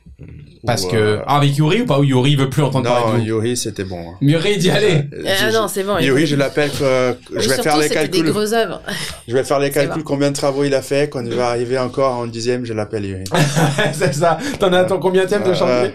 Parce 0.66 0.86
Ou, 0.86 0.88
que 0.88 0.96
euh, 0.96 1.22
ah, 1.28 1.38
avec 1.38 1.56
Yuri 1.56 1.82
ou 1.82 1.86
pas 1.86 2.00
ou 2.00 2.04
Yuri 2.04 2.36
veut 2.36 2.50
plus 2.50 2.64
entendre 2.64 2.90
non, 2.90 2.96
parler 2.96 3.14
de 3.14 3.20
vous. 3.20 3.26
Yuri, 3.28 3.56
c'était 3.56 3.84
bon. 3.84 4.00
hein. 4.14 4.18
Yuri 4.22 4.58
dit 4.58 4.72
allez. 4.72 5.04
Euh, 5.14 5.24
Ah 5.28 5.50
je- 5.52 5.54
non, 5.56 5.68
c'est 5.68 5.84
bon. 5.84 6.00
Yuri, 6.00 6.26
je 6.26 6.36
l'appelle 6.36 6.72
Et 6.72 7.40
je 7.40 7.48
vais 7.50 7.62
faire 7.62 7.78
les 7.78 7.88
des 7.90 7.94
calculs. 7.94 8.26
grosses 8.32 8.54
œuvres. 8.54 8.82
Je 9.28 9.34
vais 9.34 9.44
faire 9.44 9.60
les 9.60 9.70
calculs 9.70 10.04
combien 10.04 10.32
de 10.32 10.36
travaux 10.36 10.64
il 10.64 10.74
a 10.74 10.82
fait. 10.82 11.08
Quand 11.12 11.24
il 11.24 11.36
va 11.36 11.50
arriver 11.50 11.78
encore 11.78 12.18
en 12.18 12.26
dixième, 12.26 12.66
je 12.66 12.74
l'appelle 12.74 13.06
Yuri. 13.06 13.26
c'est 13.94 14.14
ça. 14.16 14.40
T'en 14.60 14.74
as 14.74 14.86
ton 14.86 14.98
combien 15.00 15.26
de 15.26 15.30
Ouais. 15.36 15.56
chantier 15.56 15.94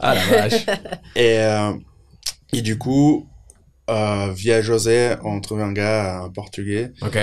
Ah 0.00 0.14
la 0.16 0.24
vache. 0.48 0.66
Et, 1.16 1.38
euh, 1.38 1.72
et 2.52 2.60
du 2.60 2.76
coup, 2.76 3.26
euh, 3.88 4.28
via 4.34 4.60
José, 4.60 5.14
on 5.24 5.40
trouve 5.40 5.60
un 5.62 5.72
gars, 5.72 6.20
un 6.24 6.28
portugais, 6.28 6.92
ok. 7.00 7.16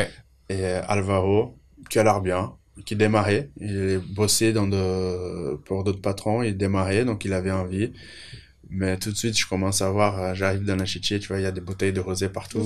et 0.49 0.63
Alvaro, 0.87 1.59
qui 1.91 1.99
a 1.99 2.03
l'air 2.03 2.21
bien, 2.21 2.53
qui 2.85 2.95
démarrait. 2.95 3.49
Il 3.59 3.99
bossait 4.09 4.53
dans 4.53 4.67
de, 4.67 5.55
pour 5.65 5.83
d'autres 5.83 6.01
patrons, 6.01 6.41
il 6.43 6.55
démarrait, 6.57 7.05
donc 7.05 7.25
il 7.25 7.33
avait 7.33 7.51
envie. 7.51 7.91
Mais 8.69 8.97
tout 8.97 9.11
de 9.11 9.15
suite, 9.17 9.37
je 9.37 9.47
commence 9.47 9.81
à 9.81 9.89
voir, 9.89 10.21
euh, 10.21 10.33
j'arrive 10.35 10.63
dans 10.63 10.75
la 10.75 10.85
chichier, 10.85 11.19
tu 11.19 11.27
vois, 11.29 11.39
il 11.39 11.43
y 11.43 11.47
a 11.47 11.51
des 11.51 11.61
bouteilles 11.61 11.93
de 11.93 11.99
rosé 12.01 12.29
partout. 12.29 12.63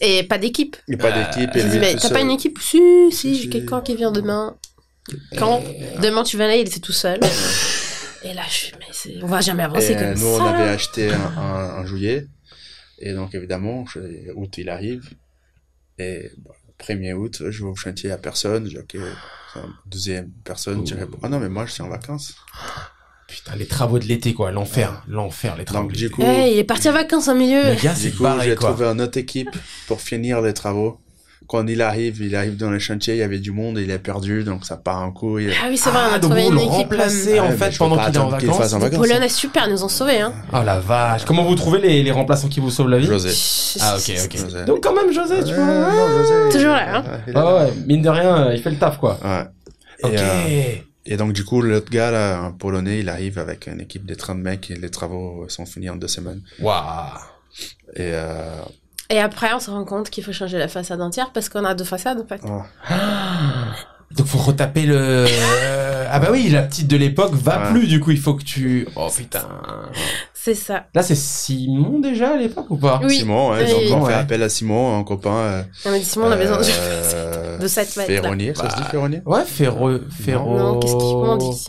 Et 0.00 0.24
pas 0.24 0.38
d'équipe. 0.38 0.76
Il 0.88 0.96
n'y 0.96 1.00
a 1.00 1.04
pas 1.10 1.16
Euh, 1.16 1.24
d'équipe. 1.24 1.54
Et 1.56 1.62
lui 1.62 1.78
mais 1.78 1.94
tout 1.94 2.00
t'as 2.00 2.10
pas 2.10 2.20
une 2.22 2.30
équipe? 2.30 2.58
Si, 2.60 2.80
si, 3.12 3.40
j'ai 3.40 3.48
quelqu'un 3.48 3.80
qui 3.82 3.94
vient 3.96 4.10
demain. 4.10 4.56
Quand? 5.38 5.62
Demain, 6.02 6.22
tu 6.24 6.36
viens 6.36 6.48
là, 6.48 6.56
il 6.56 6.66
était 6.66 6.80
tout 6.80 6.92
seul. 6.92 7.20
Et 8.24 8.32
là, 8.32 8.42
je 8.48 8.54
suis, 8.54 8.72
mais 8.78 8.86
c'est- 8.90 9.22
on 9.22 9.26
va 9.26 9.40
jamais 9.42 9.62
avancer 9.62 9.92
Et 9.92 9.96
comme 9.96 10.04
euh, 10.06 10.14
nous, 10.14 10.36
ça. 10.38 10.42
on 10.42 10.46
avait 10.46 10.68
acheté 10.70 11.10
un, 11.12 11.20
un, 11.38 11.78
un 11.80 11.86
juillet. 11.86 12.26
Et 12.98 13.12
donc, 13.12 13.34
évidemment, 13.34 13.84
je, 13.86 14.00
août, 14.34 14.54
il 14.56 14.70
arrive. 14.70 15.10
Et 15.98 16.30
bon, 16.38 16.50
1er 16.84 17.12
août, 17.14 17.42
je 17.50 17.64
vais 17.64 17.70
au 17.70 17.74
chantier 17.76 18.10
à 18.10 18.18
personne. 18.18 18.64
Je 18.66 18.78
dis, 18.78 18.98
ok, 18.98 19.62
deuxième 19.86 20.30
personne. 20.44 20.84
Tu 20.84 20.94
réponds, 20.94 21.18
ah 21.22 21.28
non, 21.28 21.38
mais 21.40 21.48
moi, 21.48 21.66
je 21.66 21.72
suis 21.72 21.82
en 21.82 21.88
vacances. 21.88 22.34
Putain, 23.26 23.56
les 23.56 23.66
travaux 23.66 23.98
de 23.98 24.04
l'été 24.04 24.34
quoi, 24.34 24.52
l'enfer, 24.52 25.02
l'enfer, 25.08 25.56
les 25.56 25.64
travaux. 25.64 25.84
Donc, 25.84 25.92
de 25.92 25.96
du 25.96 26.04
l'été. 26.04 26.14
coup, 26.14 26.22
il 26.22 26.58
est 26.58 26.64
parti 26.64 26.88
en 26.88 26.92
vacances 26.92 27.28
en 27.28 27.34
milieu. 27.34 27.62
le 27.74 27.82
gars, 27.82 27.94
c'est 27.94 28.10
du 28.10 28.16
coup, 28.16 28.22
pareil 28.22 28.50
j'ai 28.50 28.54
trouvé 28.54 28.84
une 28.84 29.00
autre 29.00 29.18
équipe 29.18 29.56
pour 29.86 30.00
finir 30.00 30.40
les 30.42 30.52
travaux. 30.52 31.00
Quand 31.46 31.66
il 31.66 31.82
arrive, 31.82 32.20
il 32.22 32.34
arrive 32.34 32.56
dans 32.56 32.70
le 32.70 32.78
chantier, 32.78 33.14
il 33.14 33.18
y 33.18 33.22
avait 33.22 33.38
du 33.38 33.50
monde, 33.52 33.78
il 33.78 33.90
est 33.90 33.98
perdu, 33.98 34.44
donc 34.44 34.64
ça 34.64 34.76
part 34.76 35.02
en 35.02 35.12
couille. 35.12 35.50
Ah 35.62 35.66
oui, 35.68 35.76
c'est 35.76 35.90
vrai, 35.90 36.00
on 36.08 36.12
Ah, 36.12 36.14
a 36.14 36.18
donc 36.18 36.30
trouvé 36.30 36.46
une 36.46 36.54
le 36.54 36.60
équipe. 36.62 36.92
euh, 36.92 36.96
en 36.96 37.44
Ouais, 37.44 37.48
mais 37.50 37.56
fait 37.56 37.78
pendant 37.78 37.96
qu'il 38.04 38.14
est 38.14 38.18
en 38.18 38.28
vacances. 38.28 38.56
fasse 38.58 38.72
en 38.72 38.78
Les 38.78 38.84
vacances. 38.84 38.98
Polonais, 39.06 39.28
super, 39.28 39.68
nous 39.68 39.84
ont 39.84 39.88
sauvés. 39.88 40.20
Hein. 40.20 40.32
Oh 40.52 40.58
la 40.64 40.80
vache. 40.80 41.24
Comment 41.24 41.44
vous 41.44 41.54
trouvez 41.54 41.80
les, 41.80 42.02
les 42.02 42.10
remplaçants 42.10 42.48
qui 42.48 42.60
vous 42.60 42.70
sauvent 42.70 42.88
la 42.88 42.98
vie? 42.98 43.06
José. 43.06 43.30
Ah 43.80 43.96
ok 43.96 44.12
ok. 44.24 44.36
José. 44.38 44.64
Donc 44.64 44.82
quand 44.82 44.94
même 44.94 45.12
José, 45.12 45.34
tu 45.44 45.50
Ouais, 45.50 45.56
vois. 45.56 45.66
non, 45.66 46.08
José, 46.18 46.34
Toujours 46.52 46.72
là, 46.72 46.98
hein. 46.98 47.04
est 47.26 47.32
Ah 47.34 47.54
ouais, 47.56 47.72
mine 47.86 48.02
de 48.02 48.08
rien, 48.08 48.52
il 48.52 48.60
fait 48.62 48.70
le 48.70 48.76
taf 48.78 48.98
quoi. 48.98 49.18
Ouais. 49.22 49.44
Et, 50.02 50.06
Ok. 50.06 50.12
euh, 50.16 50.62
Et 51.06 51.16
donc, 51.18 51.34
du 51.34 51.44
coup, 51.44 51.60
l'autre 51.60 51.90
gars, 51.90 52.10
là, 52.10 52.38
un 52.38 52.50
Polonais, 52.52 53.00
il 53.00 53.08
arrive 53.10 53.38
avec 53.38 53.66
une 53.66 53.80
équipe 53.82 54.06
de 54.06 54.14
30 54.14 54.38
mecs 54.38 54.70
et 54.70 54.76
les 54.76 54.88
travaux 54.90 55.44
sont 55.48 55.66
finis 55.66 55.90
en 55.90 55.96
deux 55.96 56.08
semaines. 56.08 56.40
Waouh. 56.60 56.82
Et, 57.94 58.10
euh, 58.14 58.50
Et 59.10 59.18
après, 59.20 59.52
on 59.54 59.60
se 59.60 59.70
rend 59.70 59.84
compte 59.84 60.10
qu'il 60.10 60.24
faut 60.24 60.32
changer 60.32 60.58
la 60.58 60.68
façade 60.68 61.00
entière 61.00 61.30
parce 61.32 61.48
qu'on 61.48 61.64
a 61.64 61.74
deux 61.74 61.84
façades 61.84 62.20
en 62.20 62.26
fait. 62.26 62.40
oh, 62.48 62.62
Donc 64.16 64.26
faut 64.26 64.38
retaper 64.38 64.82
le. 64.86 65.26
Ah 66.10 66.20
bah 66.20 66.28
oui, 66.30 66.48
la 66.48 66.62
petite 66.62 66.86
de 66.86 66.96
l'époque 66.96 67.32
va 67.34 67.58
Ouais. 67.64 67.70
plus 67.72 67.86
du 67.88 67.98
coup. 67.98 68.12
Il 68.12 68.18
faut 68.20 68.34
que 68.34 68.44
tu. 68.44 68.86
Oh 68.94 69.08
putain. 69.14 69.42
C'est 70.32 70.54
ça. 70.54 70.84
Là 70.94 71.02
c'est 71.02 71.16
Simon 71.16 71.98
déjà 71.98 72.34
à 72.34 72.36
l'époque 72.36 72.66
ou 72.70 72.76
pas? 72.76 73.00
Oui. 73.02 73.16
Simon, 73.18 73.50
ouais, 73.52 73.64
Oui. 73.64 73.88
donc 73.90 73.98
on 74.00 74.04
Ouais. 74.04 74.12
fait 74.12 74.18
appel 74.18 74.42
à 74.42 74.48
Simon, 74.48 74.98
un 74.98 75.02
copain. 75.04 75.34
Euh, 75.34 75.62
On 75.86 75.92
a 75.92 75.98
dit 75.98 76.04
Simon, 76.04 76.26
on 76.28 76.30
a 76.30 76.36
besoin 76.36 76.58
de... 76.58 76.64
euh, 76.68 77.58
de 77.60 77.66
cette 77.66 77.96
mètres, 77.96 78.10
là. 78.12 78.20
Ferronnier, 78.22 78.54
ça 78.54 78.70
se 78.70 78.76
dit 78.76 78.82
Bah, 78.82 78.88
Ferronnier? 78.90 79.22
Ouais, 79.26 79.44
Ferro. 79.44 79.90
Ferro. 80.10 80.58
Non, 80.58 80.78
qu'est-ce 80.78 80.92
qu'il 80.92 81.00
comment 81.00 81.32
on 81.32 81.36
dit 81.36 81.66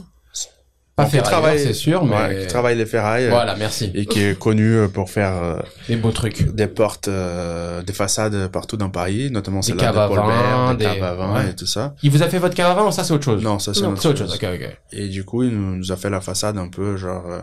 Pas 0.95 1.05
Ferrailleur, 1.07 1.23
travaille- 1.29 1.59
c'est 1.59 1.73
sûr, 1.73 2.05
mais. 2.05 2.15
Ouais, 2.15 2.39
qui 2.41 2.47
travaille 2.47 2.77
les 2.77 2.85
ferrailles. 2.85 3.27
Voilà, 3.29 3.55
merci. 3.57 3.91
Et 3.93 4.05
qui 4.05 4.21
est 4.23 4.39
connu 4.39 4.75
euh, 4.77 4.87
pour 4.87 5.09
faire 5.09 5.33
euh, 5.43 5.59
Des 5.89 5.97
beaux 5.97 6.11
trucs. 6.11 6.55
des 6.55 6.67
portes, 6.67 7.09
euh, 7.09 7.81
des 7.81 7.91
façades 7.91 8.47
partout 8.47 8.77
dans 8.77 8.89
Paris, 8.89 9.29
notamment 9.29 9.59
caves 9.59 9.77
de 9.93 10.07
Paul 10.15 10.25
Bert, 10.25 10.75
des 10.77 10.85
des- 10.85 10.85
caves 10.85 11.03
à 11.03 11.13
vin 11.15 11.33
ouais. 11.35 11.49
et 11.49 11.53
tout 11.55 11.65
ça. 11.65 11.95
Il 12.01 12.11
vous 12.11 12.23
a 12.23 12.29
fait 12.29 12.39
votre 12.39 12.55
caravane 12.55 12.87
ou 12.87 12.91
ça 12.91 13.03
c'est 13.03 13.11
autre 13.13 13.25
chose 13.25 13.43
Non, 13.43 13.59
ça 13.59 13.73
c'est 13.73 13.81
autre 13.81 14.01
C'est 14.01 14.07
autre 14.07 14.19
chose. 14.19 14.29
chose, 14.39 14.39
ok, 14.41 14.49
ok. 14.61 14.77
Et 14.93 15.09
du 15.09 15.25
coup, 15.25 15.43
il 15.43 15.49
nous 15.51 15.91
a 15.91 15.97
fait 15.97 16.09
la 16.09 16.21
façade 16.21 16.57
un 16.57 16.69
peu 16.69 16.95
genre, 16.95 17.25
euh, 17.29 17.41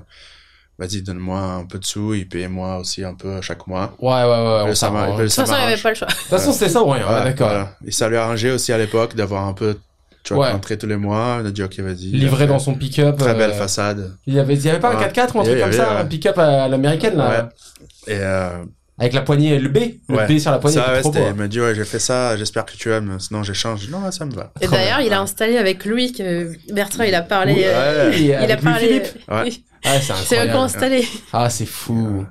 vas-y, 0.78 1.02
donne-moi 1.02 1.38
un 1.38 1.66
peu 1.66 1.78
de 1.78 1.84
sous, 1.84 2.14
il 2.14 2.26
paye 2.26 2.48
moi 2.48 2.78
aussi 2.78 3.04
un 3.04 3.12
peu 3.12 3.42
chaque 3.42 3.66
mois. 3.66 3.94
Ouais, 4.00 4.08
ouais, 4.12 4.22
ouais. 4.24 4.62
On 4.70 4.74
ça 4.74 4.88
De 4.88 5.22
toute 5.24 5.30
façon, 5.34 5.52
il 5.56 5.66
n'y 5.66 5.72
avait 5.72 5.76
pas 5.82 5.90
le 5.90 5.94
choix. 5.94 6.08
De 6.08 6.12
toute 6.14 6.22
façon, 6.28 6.52
c'était 6.54 6.70
ça 6.70 6.82
ou 6.82 6.88
rien, 6.88 7.06
ouais, 7.06 7.14
Ouais, 7.16 7.24
d'accord. 7.24 7.48
voilà. 7.48 7.76
Et 7.86 7.90
ça 7.90 8.08
lui 8.08 8.16
a 8.16 8.24
arrangé 8.24 8.50
aussi 8.50 8.72
à 8.72 8.78
l'époque 8.78 9.14
d'avoir 9.14 9.46
un 9.46 9.52
peu 9.52 9.76
Tu 10.24 10.34
vas 10.34 10.40
Ouais. 10.40 10.50
rentrer 10.52 10.78
tous 10.78 10.86
les 10.86 10.96
mois. 10.96 11.38
On 11.42 11.46
a 11.46 11.50
dit, 11.50 11.62
ok, 11.62 11.80
vas-y. 11.80 12.06
Livré 12.12 12.46
dans 12.46 12.58
son 12.60 12.74
pick-up. 12.74 13.16
Très 13.18 13.34
belle 13.34 13.50
euh, 13.50 13.54
façade. 13.54 14.12
Il 14.26 14.34
y 14.34 14.38
avait, 14.38 14.54
il 14.54 14.64
y 14.64 14.68
avait 14.70 14.78
pas 14.78 14.92
un 14.92 14.96
Ouais. 14.98 15.06
4x4 15.08 15.36
ou 15.36 15.40
un 15.40 15.44
truc 15.44 15.54
comme 15.58 15.68
avait, 15.68 15.76
ça, 15.76 15.94
ouais. 15.94 16.00
un 16.00 16.04
pick-up 16.06 16.38
à 16.38 16.68
l'américaine 16.68 17.16
là, 17.16 17.28
Ouais. 18.06 18.14
Et, 18.14 18.18
euh, 18.20 18.50
avec 18.98 19.14
la 19.14 19.22
poignée, 19.22 19.58
le 19.58 19.68
B, 19.68 19.78
le 20.08 20.14
Ouais. 20.16 20.26
B 20.28 20.38
sur 20.38 20.50
la 20.52 20.58
poignée, 20.58 20.76
ça, 20.76 20.82
c'était 20.84 20.92
ouais, 20.94 21.00
trop 21.00 21.10
beau. 21.10 21.14
c'était- 21.16 21.26
hein. 21.28 21.32
il 21.34 21.40
m'a 21.40 21.48
dit, 21.48 21.60
ouais, 21.60 21.74
j'ai 21.74 21.84
fait 21.84 21.98
ça, 21.98 22.36
j'espère 22.36 22.64
que 22.66 22.76
tu 22.76 22.92
aimes, 22.92 23.16
sinon 23.18 23.42
j'échange. 23.42 23.80
Je 23.80 23.86
dis, 23.86 23.90
Non, 23.92 24.08
ça 24.12 24.24
me 24.26 24.32
va. 24.32 24.52
Et 24.60 24.68
d'ailleurs, 24.68 25.00
il 25.00 25.12
a 25.12 25.20
installé 25.20 25.56
avec 25.56 25.84
Louis 25.84 26.12
que 26.12 26.52
Bertrand, 26.72 27.02
il 27.02 27.14
a 27.14 27.22
parlé. 27.22 27.54
Oui, 27.54 27.62
euh, 27.64 28.10
ouais. 28.10 28.20
Il 28.20 28.32
a 28.52 28.56
parlé. 28.58 28.88
Louis-Philippe. 29.00 29.28
Ouais. 29.28 29.40
Oui. 29.44 29.64
Ah, 29.84 29.94
c'est 30.00 30.00
C'est 30.00 30.12
eux 30.12 30.14
incroyable. 30.42 30.50
qui 30.50 30.56
ont 30.56 30.62
installé. 30.62 31.08
Ah, 31.32 31.50
c'est 31.50 31.66
fou. 31.66 32.24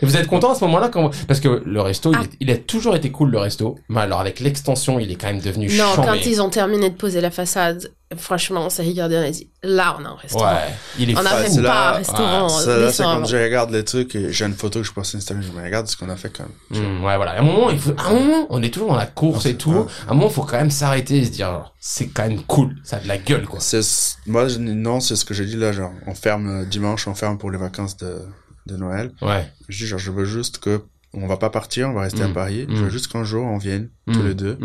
Et 0.00 0.06
vous 0.06 0.16
êtes 0.16 0.26
content 0.28 0.52
à 0.52 0.54
ce 0.54 0.64
moment-là 0.64 0.88
quand... 0.88 1.10
Parce 1.26 1.40
que 1.40 1.62
le 1.66 1.80
resto, 1.80 2.12
Ah. 2.14 2.20
il, 2.20 2.24
est- 2.24 2.36
il 2.40 2.50
a 2.50 2.56
toujours 2.56 2.94
été 2.94 3.10
cool, 3.10 3.30
le 3.30 3.38
resto. 3.38 3.76
Mais 3.88 4.00
alors, 4.00 4.20
avec 4.20 4.38
l'extension, 4.40 4.98
il 5.00 5.10
est 5.10 5.16
quand 5.16 5.26
même 5.26 5.40
devenu 5.40 5.66
Non, 5.76 5.94
chambé. 5.94 6.08
quand 6.08 6.26
ils 6.26 6.40
ont 6.40 6.50
terminé 6.50 6.88
de 6.90 6.94
poser 6.94 7.20
la 7.20 7.30
façade, 7.32 7.90
franchement, 8.16 8.66
on 8.66 8.70
s'est 8.70 8.84
regardé, 8.84 9.16
on 9.16 9.22
a 9.22 9.30
dit, 9.30 9.48
là, 9.62 9.96
on 10.00 10.04
a 10.04 10.08
un 10.08 10.14
restaurant. 10.14 10.44
Ouais, 10.52 10.60
il 11.00 11.10
est 11.10 11.14
On 11.16 11.18
a 11.26 11.44
c'est 11.46 11.56
pas 11.56 11.62
là- 11.62 11.88
un 11.88 11.92
restaurant. 11.98 12.48
Ça, 12.48 12.76
là, 12.78 12.92
c'est 12.92 13.02
quand 13.02 13.24
je 13.24 13.36
regarde 13.36 13.70
les 13.72 13.84
trucs 13.84 14.14
et 14.14 14.32
j'ai 14.32 14.44
une 14.44 14.54
photo 14.54 14.78
que 14.80 14.86
je 14.86 14.92
poste 14.92 15.10
sur 15.10 15.18
Instagram, 15.18 15.44
je 15.44 15.58
me 15.58 15.64
regarde 15.64 15.86
ce 15.88 15.96
qu'on 15.96 16.08
a 16.08 16.16
fait 16.16 16.30
quand 16.30 16.44
même. 16.44 16.80
Hum, 16.84 17.04
ouais, 17.04 17.16
voilà. 17.16 17.32
À 17.32 17.38
un 17.40 17.42
moment, 17.42 17.68
il 17.70 17.78
faut, 17.80 17.90
à 17.98 18.08
un 18.08 18.12
moment, 18.14 18.46
on 18.50 18.62
est 18.62 18.72
toujours 18.72 18.90
dans 18.90 18.96
la 18.96 19.06
course 19.06 19.46
et 19.46 19.56
tout. 19.56 19.72
À 20.06 20.12
un 20.12 20.14
moment, 20.14 20.28
il 20.28 20.32
faut 20.32 20.42
quand 20.44 20.58
même 20.58 20.70
s'arrêter 20.70 21.18
et 21.18 21.24
se 21.24 21.30
dire, 21.30 21.72
c'est 21.80 22.06
quand 22.06 22.22
même 22.28 22.42
cool. 22.44 22.76
Ça 22.84 22.96
a 22.96 23.00
de 23.00 23.08
la 23.08 23.18
gueule, 23.18 23.46
quoi. 23.46 23.58
C'est, 23.60 23.80
moi, 24.26 24.46
je- 24.48 24.58
non, 24.58 25.00
c'est 25.00 25.16
ce 25.16 25.24
que 25.24 25.34
j'ai 25.34 25.44
dit 25.44 25.56
là, 25.56 25.72
genre, 25.72 25.90
on 26.06 26.14
ferme 26.14 26.62
euh, 26.62 26.64
dimanche, 26.64 27.08
on 27.08 27.14
ferme 27.14 27.36
pour 27.36 27.50
les 27.50 27.58
vacances 27.58 27.96
de, 27.96 28.22
de 28.68 28.76
Noël. 28.76 29.12
Ouais. 29.22 29.44
Je 29.68 29.78
dis, 29.78 29.86
genre, 29.86 29.98
je 29.98 30.10
veux 30.12 30.24
juste 30.24 30.58
que, 30.58 30.82
on 31.14 31.26
va 31.26 31.36
pas 31.36 31.50
partir, 31.50 31.88
on 31.88 31.94
va 31.94 32.02
rester 32.02 32.22
Mm. 32.22 32.30
à 32.30 32.34
Paris. 32.34 32.66
Mm. 32.68 32.76
Je 32.76 32.84
veux 32.84 32.90
juste 32.90 33.08
qu'un 33.08 33.24
jour, 33.24 33.44
on 33.44 33.58
vienne, 33.58 33.88
tous 34.06 34.20
Hum, 34.20 34.26
les 34.28 34.34
deux, 34.34 34.58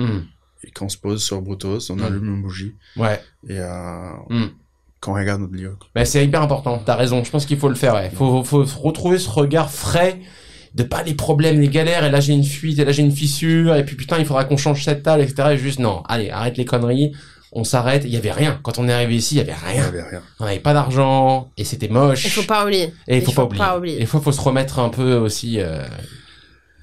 et 0.64 0.72
qu'on 0.72 0.90
se 0.90 0.98
pose 0.98 1.24
sur 1.24 1.42
Brutos, 1.42 1.90
on 1.92 1.96
Mm. 1.96 2.04
allume 2.04 2.26
une 2.36 2.42
bougie, 2.42 2.76
Ouais. 2.98 3.20
et, 3.50 3.58
euh, 3.60 4.12
qu'on 5.02 5.14
regarde 5.16 5.42
notre 5.42 5.54
lieu. 5.56 5.76
quoi. 5.80 5.90
Mais 5.96 6.06
c'est 6.06 6.24
hyper 6.24 6.42
important. 6.42 6.82
T'as 6.86 6.96
raison. 6.96 7.24
Je 7.24 7.30
pense 7.32 7.46
qu'il 7.46 7.58
faut 7.58 7.68
le 7.70 7.76
faire. 7.76 7.94
Ouais. 7.96 8.10
Faut, 8.14 8.44
faut 8.44 8.64
retrouver 8.82 9.18
ce 9.18 9.30
regard 9.30 9.70
frais 9.72 10.20
de 10.76 10.84
pas 10.84 11.04
les 11.04 11.14
problèmes, 11.14 11.60
les 11.60 11.68
galères. 11.68 12.04
Et 12.06 12.10
là 12.10 12.20
j'ai 12.22 12.34
une 12.34 12.44
fuite, 12.46 12.80
et 12.80 12.86
là 12.86 12.92
j'ai 12.94 13.04
une 13.04 13.12
fissure. 13.12 13.76
Et 13.76 13.84
puis 13.86 13.96
putain, 13.98 14.18
il 14.18 14.26
faudra 14.26 14.46
qu'on 14.46 14.56
change 14.58 14.84
cette 14.84 15.04
table, 15.04 15.22
etc. 15.22 15.50
Et 15.52 15.58
juste 15.58 15.80
non. 15.80 16.04
Allez, 16.08 16.30
arrête 16.30 16.58
les 16.58 16.64
conneries. 16.66 17.12
On 17.56 17.64
s'arrête. 17.64 18.04
Il 18.06 18.10
y 18.12 18.18
avait 18.18 18.32
rien. 18.32 18.60
Quand 18.64 18.80
on 18.80 18.88
est 18.88 18.94
arrivé 18.94 19.16
ici, 19.16 19.36
il 19.36 19.38
y 19.38 19.42
avait 19.42 19.54
Il 19.70 19.70
y 19.70 19.74
rien. 19.80 19.86
avait 19.88 20.02
rien. 20.04 20.22
On 20.40 20.46
n'avait 20.46 20.60
pas 20.60 20.74
d'argent 20.74 21.50
et 21.58 21.64
c'était 21.64 21.88
moche. 21.88 22.26
Il 22.26 22.32
faut 22.32 22.44
pas 22.44 22.64
oublier. 22.64 22.94
Et 23.08 23.18
il 23.18 23.24
faut, 23.24 23.32
pas, 23.32 23.78
oublier. 23.78 23.98
Et 23.98 24.02
il 24.02 24.08
faut, 24.08 24.20
faut 24.20 24.32
se 24.32 24.42
remettre 24.42 24.80
un 24.80 24.90
peu 24.90 25.16
aussi. 25.16 25.60
euh, 25.60 25.84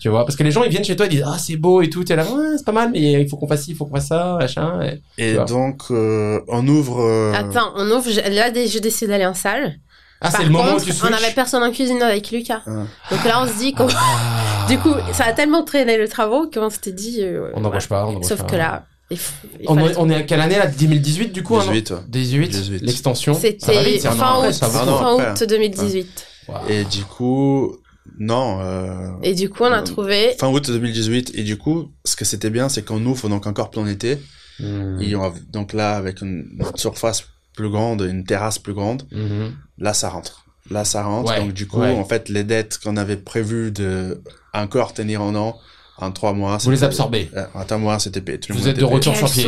Tu 0.00 0.08
vois, 0.08 0.24
parce 0.24 0.36
que 0.36 0.42
les 0.44 0.50
gens 0.50 0.62
ils 0.62 0.70
viennent 0.70 0.84
chez 0.84 0.96
toi 0.96 1.06
ils 1.06 1.10
disent 1.10 1.24
ah 1.26 1.36
c'est 1.38 1.56
beau 1.56 1.82
et 1.82 1.90
tout, 1.90 2.04
t'es 2.04 2.16
là 2.16 2.24
ouais 2.24 2.56
c'est 2.56 2.64
pas 2.64 2.72
mal 2.72 2.90
mais 2.90 3.20
il 3.20 3.28
faut 3.28 3.36
qu'on 3.36 3.46
fasse 3.48 3.64
ci, 3.64 3.72
il 3.72 3.76
faut 3.76 3.84
qu'on 3.84 3.96
fasse 3.96 4.06
ça, 4.08 4.36
machin. 4.40 4.80
Et... 5.18 5.34
Donc, 5.46 5.82
euh, 5.90 6.40
on 6.48 6.66
ouvre, 6.68 7.00
euh, 7.02 7.32
Attends, 7.34 7.72
on 7.76 7.90
ouvre. 7.90 8.08
Là, 8.30 8.50
dé- 8.50 8.66
j'ai 8.66 8.80
décidé 8.80 9.08
d'aller 9.10 9.26
en 9.26 9.34
salle. 9.34 9.74
Ah 10.22 10.30
c'est 10.30 10.44
le 10.44 10.50
moment 10.50 10.74
où 10.74 10.80
tu 10.80 10.90
on 10.90 10.94
switches. 10.94 11.12
avait 11.24 11.34
personne 11.34 11.62
en 11.62 11.70
cuisine 11.70 12.02
avec 12.02 12.30
Lucas. 12.30 12.60
Ah. 12.66 12.84
Donc 13.10 13.24
là, 13.24 13.42
on 13.42 13.46
se 13.48 13.56
dit 13.58 13.72
qu'on. 13.72 13.88
Ah. 13.94 14.36
Du 14.68 14.78
coup, 14.78 14.92
ça 15.12 15.24
a 15.24 15.32
tellement 15.32 15.64
traîné 15.64 15.96
le 15.98 16.06
travaux 16.06 16.48
qu'on 16.48 16.70
s'était 16.70 16.92
dit. 16.92 17.18
euh, 17.22 17.50
on 17.54 17.60
n'embauche 17.60 17.88
pas, 17.88 18.04
on 18.06 18.10
embauche 18.10 18.26
Sauf 18.26 18.40
pas. 18.42 18.46
que 18.46 18.56
là, 18.56 18.84
il 19.10 19.16
f- 19.16 19.30
il 19.60 19.68
On, 19.68 19.74
fallait 19.74 19.90
est- 19.92 19.96
on 19.98 20.08
est 20.10 20.14
à 20.14 20.22
quelle 20.22 20.40
année 20.40 20.56
là? 20.58 20.66
2018 20.66 21.32
du 21.32 21.42
coup 21.42 21.56
un 21.56 21.60
an 21.66 21.72
18. 21.72 21.90
ouais. 21.90 21.96
18, 22.08 22.48
18. 22.48 22.82
l'extension. 22.82 23.34
C'était 23.34 23.58
fin 24.00 24.34
après, 24.34 24.48
août, 24.48 24.52
ça 24.54 24.68
va 24.68 24.78
fin 24.86 25.32
août 25.32 25.44
2018. 25.48 26.26
Wow. 26.48 26.54
Et 26.68 26.84
du 26.84 27.04
coup, 27.04 27.76
non, 28.18 28.60
euh, 28.60 29.08
Et 29.22 29.34
du 29.34 29.48
coup, 29.50 29.64
on 29.64 29.72
a 29.72 29.80
Mm. 29.82 29.84
trouvé. 29.84 30.34
fin 30.38 30.48
août 30.48 30.70
2018. 30.70 31.32
Et 31.34 31.42
du 31.42 31.56
coup, 31.58 31.90
ce 32.04 32.16
que 32.16 32.24
c'était 32.24 32.50
bien, 32.50 32.68
c'est 32.68 32.82
qu'on 32.84 33.04
ouvre 33.06 33.28
donc 33.28 33.46
encore 33.46 33.70
plein 33.70 33.86
été. 33.86 34.18
Mhm. 34.58 35.00
Et 35.00 35.14
on 35.16 35.24
a- 35.24 35.34
donc 35.52 35.72
là, 35.72 35.96
avec 35.96 36.20
une, 36.20 36.46
une 36.58 36.66
surface 36.76 37.24
plus 37.56 37.70
grande, 37.70 38.02
une 38.02 38.24
terrasse 38.24 38.58
plus 38.58 38.74
grande, 38.74 39.04
Mhm. 39.10 39.52
là, 39.78 39.92
ça 39.94 40.08
rentre. 40.08 40.44
Là, 40.70 40.84
ça 40.84 41.02
rentre. 41.02 41.30
Ouais, 41.32 41.40
donc 41.40 41.52
du 41.52 41.66
coup, 41.66 41.80
ouais. 41.80 41.90
en 41.92 42.04
fait, 42.04 42.28
les 42.28 42.44
dettes 42.44 42.78
qu'on 42.82 42.96
avait 42.96 43.16
prévues 43.16 43.70
de 43.72 44.22
encore 44.54 44.92
tenir 44.92 45.20
un 45.22 45.34
an, 45.34 45.58
en 46.00 46.12
trois 46.12 46.32
mois, 46.32 46.56
Vous 46.58 46.70
les 46.70 46.84
absorbez. 46.84 47.30
En 47.54 47.64
trois 47.64 47.78
mois, 47.78 47.98
c'était 47.98 48.20
le 48.20 48.54
Vous 48.54 48.68
êtes 48.68 48.78
de 48.78 48.84
retour 48.84 49.16
sur 49.16 49.30
pied. 49.30 49.46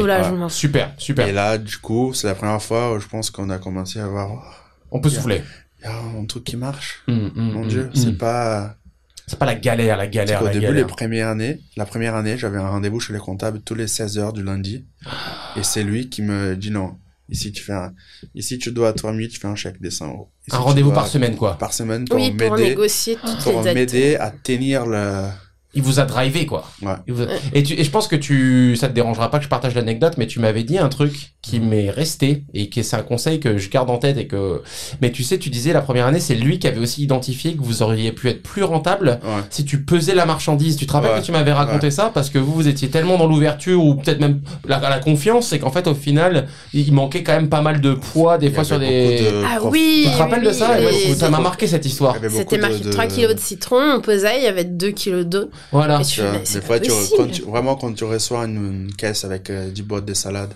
Super, 0.48 0.94
super. 0.98 1.26
Et 1.26 1.32
là, 1.32 1.58
du 1.58 1.78
coup, 1.78 2.12
c'est 2.14 2.26
la 2.26 2.34
première 2.34 2.62
fois 2.62 2.92
où 2.94 3.00
je 3.00 3.08
pense 3.08 3.30
qu'on 3.30 3.50
a 3.50 3.58
commencé 3.58 3.98
à 4.00 4.06
voir, 4.06 4.28
On 4.90 5.00
peut 5.00 5.10
souffler. 5.10 5.42
il 5.80 5.84
y 5.84 5.88
a 5.88 5.96
un 6.20 6.24
truc 6.26 6.44
qui 6.44 6.56
marche. 6.56 7.02
Mhm, 7.08 7.32
mhm, 7.34 7.52
Mon 7.52 7.66
Dieu, 7.66 7.84
mhm. 7.84 7.94
c'est 7.94 8.18
pas... 8.18 8.76
C'est 9.26 9.38
pas 9.38 9.46
la 9.46 9.54
galère, 9.54 9.96
la 9.96 10.08
galère, 10.08 10.42
la 10.42 10.50
début, 10.50 10.66
les 10.66 10.72
galère. 10.72 10.86
premières 10.88 11.28
années, 11.28 11.60
la 11.76 11.86
première 11.86 12.16
année, 12.16 12.36
j'avais 12.36 12.58
un 12.58 12.68
rendez-vous 12.68 12.98
chez 13.00 13.12
les 13.12 13.20
comptables 13.20 13.62
tous 13.62 13.74
les 13.76 13.86
16 13.86 14.18
heures 14.18 14.32
du 14.32 14.42
lundi. 14.42 14.84
Et 15.56 15.62
c'est 15.62 15.84
lui 15.84 16.08
qui 16.10 16.22
me 16.22 16.56
dit 16.56 16.70
non. 16.70 16.96
Ici, 17.28 17.50
tu 17.52 17.62
fais 17.62 17.72
un, 17.72 17.94
ici, 18.34 18.58
tu 18.58 18.72
dois 18.72 18.88
à 18.88 18.92
3000, 18.92 19.28
tu 19.28 19.38
fais 19.40 19.46
un 19.46 19.54
chèque 19.54 19.80
des 19.80 19.90
100 19.90 20.08
euros. 20.08 20.28
Ici, 20.48 20.56
Un 20.56 20.60
rendez-vous 20.60 20.92
par 20.92 21.06
semaine 21.06 21.36
quoi. 21.36 21.56
Par 21.56 21.72
semaine 21.72 22.04
pour 22.04 22.16
Oui, 22.18 22.32
pour 22.32 22.50
m'aider, 22.56 22.70
négocier 22.70 23.16
toutes 23.24 23.42
pour 23.44 23.62
les 23.62 23.64
dettes. 23.64 23.74
m'aider 23.74 24.16
à 24.16 24.30
tenir 24.32 24.84
le, 24.84 25.28
Il 25.74 25.82
vous 25.82 26.00
a 26.00 26.04
drivé 26.04 26.44
quoi. 26.46 26.64
ouais. 26.82 26.92
Il 27.06 27.14
vous 27.14 27.22
a- 27.22 27.26
Et, 27.54 27.62
tu... 27.62 27.72
et 27.78 27.82
je 27.84 27.90
pense 27.90 28.06
que 28.08 28.16
tu, 28.16 28.76
ça 28.76 28.88
te 28.88 28.92
dérangera 28.92 29.30
pas 29.30 29.38
que 29.38 29.44
je 29.44 29.48
partage 29.48 29.74
l'anecdote, 29.74 30.14
mais 30.18 30.26
tu 30.26 30.38
m'avais 30.38 30.64
dit 30.64 30.76
un 30.78 30.88
truc 30.90 31.32
qui 31.40 31.60
m'est 31.60 31.88
resté 31.90 32.44
et 32.52 32.68
qui 32.68 32.84
c'est 32.84 32.96
un 32.96 33.02
conseil 33.02 33.40
que 33.40 33.56
je 33.56 33.70
garde 33.70 33.88
en 33.88 33.96
tête 33.98 34.18
et 34.18 34.26
que, 34.26 34.60
mais 35.00 35.10
tu 35.12 35.22
sais, 35.22 35.38
tu 35.38 35.48
disais 35.50 35.72
la 35.72 35.80
première 35.80 36.06
année, 36.06 36.20
c'est 36.20 36.34
lui 36.34 36.58
qui 36.58 36.66
avait 36.68 36.78
aussi 36.80 37.02
identifié 37.02 37.54
que 37.54 37.62
vous 37.62 37.82
auriez 37.82 38.12
pu 38.12 38.28
être 38.28 38.42
plus 38.42 38.62
rentable 38.64 39.18
Ouais. 39.24 39.42
si 39.50 39.64
tu 39.64 39.82
pesais 39.82 40.14
la 40.14 40.26
marchandise. 40.26 40.76
Tu 40.76 40.86
te 40.86 40.92
rappelles 40.92 41.12
Ouais. 41.12 41.20
que 41.20 41.24
tu 41.24 41.32
m'avais 41.32 41.52
raconté 41.52 41.90
ça? 41.90 42.10
Parce 42.12 42.28
que 42.30 42.38
vous, 42.38 42.52
vous 42.52 42.68
étiez 42.68 42.88
tellement 42.90 43.16
dans 43.16 43.26
l'ouverture 43.26 43.82
ou 43.84 43.94
peut-être 43.94 44.20
même 44.20 44.40
la, 44.66 44.78
la 44.78 44.98
confiance, 44.98 45.48
c'est 45.48 45.58
qu'en 45.58 45.70
fait, 45.70 45.86
au 45.86 45.94
final, 45.94 46.48
il 46.74 46.92
manquait 46.92 47.22
quand 47.22 47.32
même 47.32 47.48
pas 47.48 47.62
mal 47.62 47.80
de 47.80 47.94
poids 47.94 48.36
des 48.38 48.48
Il 48.48 48.54
fois 48.54 48.64
sur 48.64 48.78
des. 48.78 49.20
de 49.20 49.42
Ah 49.46 49.58
oui, 49.62 50.02
Tu 50.04 50.10
te 50.12 50.16
rappelles 50.18 50.40
oui, 50.40 50.46
de 50.48 50.52
ça? 50.52 50.80
Et 50.80 51.10
et- 51.10 51.14
Ça 51.14 51.30
m'a 51.30 51.40
marqué 51.40 51.66
cette 51.66 51.86
histoire. 51.86 52.16
C'était 52.30 52.58
marqué 52.58 52.78
de- 52.80 52.90
3 52.90 53.06
kilos 53.06 53.34
de 53.34 53.40
citron, 53.40 53.80
on 53.96 54.00
pesait, 54.00 54.38
il 54.38 54.44
y 54.44 54.48
avait 54.48 54.64
2 54.64 54.90
kilos 54.90 55.24
d'eau. 55.26 55.50
Voilà. 55.70 56.00
Et 56.00 56.04
tu 56.04 56.20
fais, 56.20 56.32
mais 56.32 56.38
des 56.40 56.60
pas 56.60 56.66
fois, 56.66 56.80
tu, 56.80 56.90
possible. 56.90 57.16
quand 57.16 57.28
tu- 57.30 57.42
vraiment, 57.42 57.76
quand 57.76 57.92
tu 57.94 58.04
reçois 58.04 58.44
une, 58.46 58.56
une 58.86 58.94
caisse 58.94 59.24
avec 59.24 59.48
euh, 59.50 59.70
10 59.70 59.82
boîtes 59.82 60.04
de 60.04 60.14
salade, 60.14 60.52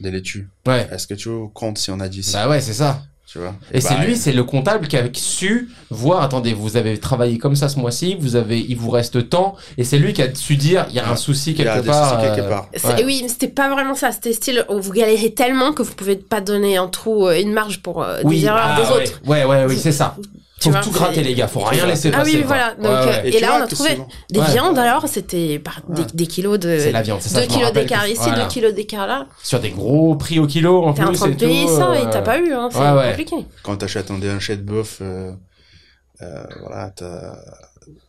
des 0.00 0.10
laitues, 0.10 0.48
Ouais. 0.66 0.86
est-ce 0.92 1.06
que 1.06 1.14
tu 1.14 1.28
comptes 1.54 1.78
si 1.78 1.90
on 1.90 2.00
a 2.00 2.08
10 2.08 2.32
Bah 2.32 2.48
ouais, 2.48 2.60
c'est 2.60 2.74
ça. 2.74 3.02
Tu 3.28 3.38
vois? 3.38 3.56
Et 3.72 3.80
Bah, 3.80 3.88
c'est 3.88 4.06
lui, 4.06 4.16
c'est 4.16 4.32
le 4.32 4.44
comptable 4.44 4.86
qui 4.86 4.96
a 4.96 5.02
su 5.12 5.68
voir, 5.90 6.22
attendez, 6.22 6.52
vous 6.54 6.76
avez 6.76 6.96
travaillé 6.98 7.38
comme 7.38 7.56
ça 7.56 7.68
ce 7.68 7.76
mois-ci, 7.76 8.14
vous 8.20 8.36
avez, 8.36 8.60
il 8.60 8.76
vous 8.76 8.88
reste 8.90 9.28
temps, 9.28 9.56
et 9.76 9.82
c'est 9.82 9.98
lui 9.98 10.12
qui 10.12 10.22
a 10.22 10.32
su 10.32 10.54
dire, 10.56 10.86
il 10.90 10.94
y 10.94 11.00
a 11.00 11.10
un 11.10 11.16
souci 11.16 11.50
il 11.50 11.58
y 11.58 11.62
a 11.62 11.72
quelque 11.74 11.82
des 11.86 11.88
part. 11.90 12.10
soucis 12.20 12.22
quelque 12.28 12.46
euh, 12.46 12.48
part. 12.48 12.68
C'est- 12.76 12.86
Ouais. 12.86 13.04
Oui, 13.04 13.18
mais 13.22 13.28
c'était 13.28 13.48
pas 13.48 13.68
vraiment 13.68 13.96
ça. 13.96 14.12
C'était 14.12 14.32
style, 14.32 14.64
vous 14.70 14.92
galérez 14.92 15.34
tellement 15.34 15.72
que 15.72 15.82
vous 15.82 15.92
pouvez 15.94 16.14
pas 16.14 16.40
donner 16.40 16.76
un 16.76 16.86
trou, 16.86 17.26
euh, 17.26 17.40
une 17.40 17.52
marge 17.52 17.82
pour 17.82 18.00
euh, 18.04 18.20
Oui, 18.22 18.38
des 18.40 18.46
erreurs 18.46 18.62
ah, 18.76 18.80
des 18.80 18.86
ouais. 18.92 19.02
autres. 19.02 19.20
Ouais, 19.26 19.44
ouais, 19.44 19.64
oui, 19.66 19.76
c'est 19.76 19.90
ça. 19.92 20.16
Tu 20.58 20.64
Faut 20.68 20.70
vois, 20.70 20.80
tout 20.80 20.90
gratter, 20.90 21.22
les 21.22 21.34
gars, 21.34 21.48
faut 21.48 21.60
rien 21.60 21.84
laisser 21.84 22.10
Ah 22.14 22.18
passer. 22.18 22.30
oui, 22.32 22.38
quoi. 22.38 22.46
voilà. 22.46 22.74
Donc, 22.76 22.84
Ouais, 22.86 23.12
ouais. 23.12 23.22
euh, 23.26 23.30
Et 23.36 23.40
là, 23.40 23.58
on 23.60 23.62
a 23.64 23.66
trouvé 23.66 23.90
souvent- 23.90 24.08
des 24.30 24.40
Ouais. 24.40 24.46
viandes 24.52 24.78
alors, 24.78 25.06
c'était 25.06 25.58
par 25.58 25.82
des, 25.88 26.00
Ouais. 26.00 26.08
des 26.14 26.26
kilos 26.26 26.58
de. 26.58 26.78
C'est 26.78 26.92
la 26.92 27.02
viande, 27.02 27.20
c'est 27.20 27.28
ça. 27.28 27.40
2 27.40 27.42
je 27.44 27.48
me 27.50 27.54
kilos 27.58 27.72
d'écart 27.74 28.08
ici, 28.08 28.20
voilà. 28.22 28.44
2 28.44 28.48
kilos 28.48 28.72
d'écart 28.74 29.06
là. 29.06 29.26
Sur 29.42 29.60
des 29.60 29.68
gros 29.70 30.14
prix 30.16 30.38
au 30.38 30.46
kilo, 30.46 30.82
en 30.82 30.94
T'es 30.94 31.02
plus. 31.02 31.10
en 31.10 31.12
train 31.12 31.28
de 31.28 31.34
payer 31.34 31.66
tout, 31.66 31.76
ça 31.76 31.90
euh, 31.90 31.94
et 32.06 32.10
t'as 32.10 32.22
pas 32.22 32.38
eu, 32.38 32.54
hein. 32.54 32.70
C'est 32.72 32.78
Ouais, 32.78 32.90
ouais. 32.92 33.08
compliqué. 33.10 33.36
Quand 33.62 33.76
t'achètes 33.76 34.10
un 34.10 34.18
déhanché 34.18 34.56
de 34.56 34.62
bœuf, 34.62 34.98
euh, 35.02 35.32
euh, 36.22 36.44
voilà, 36.62 36.88
t'as, 36.96 37.34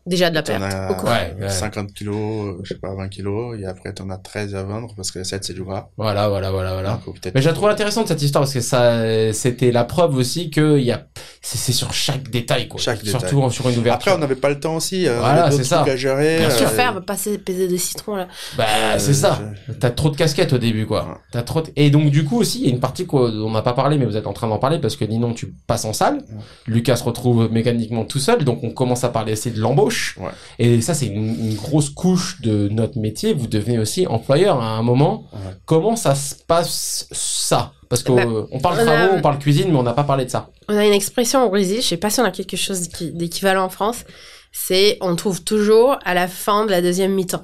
Déjà 0.08 0.30
de 0.30 0.36
la 0.36 0.42
perte. 0.42 0.64
as 0.64 0.92
au 0.92 0.96
cours. 0.96 1.10
Ouais, 1.10 1.36
ouais. 1.40 1.50
50 1.50 1.94
kilos, 1.94 2.16
euh, 2.16 2.58
je 2.64 2.70
sais 2.74 2.80
pas, 2.80 2.96
20 2.96 3.10
kilos, 3.10 3.60
et 3.60 3.66
après 3.66 3.94
t'en 3.94 4.10
as 4.10 4.18
13 4.18 4.56
à 4.56 4.64
vendre 4.64 4.94
parce 4.96 5.12
que 5.12 5.24
7 5.24 5.44
c'est 5.44 5.54
du 5.54 5.64
gras. 5.64 5.90
Voilà, 5.98 6.30
voilà, 6.30 6.50
voilà, 6.50 6.74
voilà. 6.74 7.00
Donc, 7.06 7.16
Mais 7.36 7.42
je 7.42 7.48
la 7.48 7.54
trouve 7.54 7.70
intéressante 7.70 8.08
cette 8.08 8.22
histoire 8.22 8.44
parce 8.44 8.54
que 8.54 8.62
ça, 8.62 9.32
c'était 9.34 9.72
la 9.72 9.84
preuve 9.84 10.16
aussi 10.16 10.50
que 10.50 10.78
il 10.80 10.86
y 10.86 10.92
a, 10.92 11.06
c'est 11.42 11.58
c'est 11.58 11.74
sur 11.74 11.94
chaque 11.94 12.30
détail 12.30 12.68
quoi. 12.70 12.80
Chaque 12.80 13.02
Surtout 13.06 13.36
détail. 13.36 13.52
sur 13.52 13.70
une 13.70 13.78
ouverture. 13.80 14.12
Après, 14.12 14.12
on 14.14 14.18
n'avait 14.18 14.36
pas 14.40 14.50
le 14.50 14.60
temps 14.60 14.78
aussi. 14.78 15.08
euh, 15.08 15.18
on 15.18 15.20
Voilà, 15.20 15.52
c'est 15.52 15.64
ça. 15.64 15.84
à 15.84 15.96
gérer. 15.96 16.38
Bien 16.40 16.50
sûr. 16.50 16.70
tu 16.70 16.76
faire, 16.76 17.04
passer 17.04 17.38
peser 17.38 17.68
des 17.68 17.78
citrons 17.78 18.16
là. 18.16 18.28
Bah, 18.58 18.64
Euh, 18.78 18.96
c'est 19.00 19.14
ça. 19.14 19.40
je- 19.68 19.74
T'as 19.74 19.90
trop 19.90 20.10
de 20.10 20.16
casquettes 20.16 20.54
au 20.54 20.58
début, 20.58 20.82
Ouais. 20.82 20.88
quoi. 20.88 21.20
T'as 21.32 21.42
trop 21.42 21.62
de- 21.62 21.70
Et 21.76 21.90
donc, 21.90 22.10
du 22.12 22.24
coup, 22.24 22.40
aussi, 22.40 22.60
il 22.62 22.66
y 22.66 22.68
a 22.68 22.74
une 22.74 22.80
partie 22.80 23.06
qu'on 23.06 23.52
n'a 23.52 23.62
pas 23.62 23.74
parlé, 23.74 23.98
mais 23.98 24.06
vous 24.06 24.16
êtes 24.18 24.28
en 24.28 24.34
train 24.34 24.48
d'en 24.48 24.58
parler 24.60 24.80
parce 24.80 24.96
que 24.96 25.04
Ninon, 25.06 25.34
tu 25.34 25.54
passes 25.68 25.86
en 25.86 25.94
salle. 25.94 26.22
Lucas 26.66 26.96
se 26.98 27.04
retrouve 27.04 27.52
mécaniquement 27.52 28.06
tout 28.06 28.20
seul. 28.20 28.44
Donc, 28.46 28.64
on 28.64 28.72
commence 28.72 29.04
à 29.04 29.10
parler 29.10 29.34
aussi 29.34 29.52
de 29.52 29.60
l'embauche. 29.60 29.97
Ouais. 30.18 30.30
Et 30.60 30.82
ça, 30.82 30.94
c'est 30.94 31.08
une, 31.08 31.28
une 31.50 31.56
grosse 31.56 31.90
couche 31.90 32.42
de 32.42 32.68
notre 32.70 32.98
métier. 33.00 33.34
Vous 33.34 33.48
devenez 33.48 33.80
aussi 33.80 34.08
employeur 34.08 34.62
à 34.62 34.72
un 34.78 34.84
moment. 34.84 35.26
Ouais. 35.34 35.40
Comment 35.66 35.96
ça 35.96 36.16
se 36.16 36.36
passe, 36.36 37.08
ça? 37.12 37.74
Parce 37.90 38.04
qu'on 38.04 38.16
Bah, 38.16 38.26
on 38.52 38.60
parle 38.60 38.78
on 38.78 38.82
a- 38.82 38.86
travaux, 38.86 39.14
on 39.18 39.22
parle 39.22 39.40
cuisine, 39.40 39.70
mais 39.72 39.78
on 39.78 39.84
n'a 39.84 39.94
pas 39.94 40.04
parlé 40.04 40.26
de 40.26 40.30
ça. 40.30 40.50
On 40.70 40.78
a 40.78 40.86
une 40.86 40.94
expression 40.94 41.46
au 41.46 41.50
Brésil, 41.50 41.78
je 41.82 41.88
sais 41.88 41.98
pas 41.98 42.10
si 42.10 42.20
on 42.20 42.26
a 42.26 42.32
quelque 42.32 42.58
chose 42.58 42.82
d'équi- 42.82 43.12
d'équivalent 43.14 43.64
en 43.64 43.70
France. 43.70 44.04
C'est 44.52 44.98
on 45.02 45.16
trouve 45.16 45.44
toujours 45.44 45.98
à 46.04 46.14
la 46.14 46.28
fin 46.28 46.66
de 46.66 46.72
la 46.72 46.82
deuxième 46.82 47.14
mi-temps. 47.14 47.44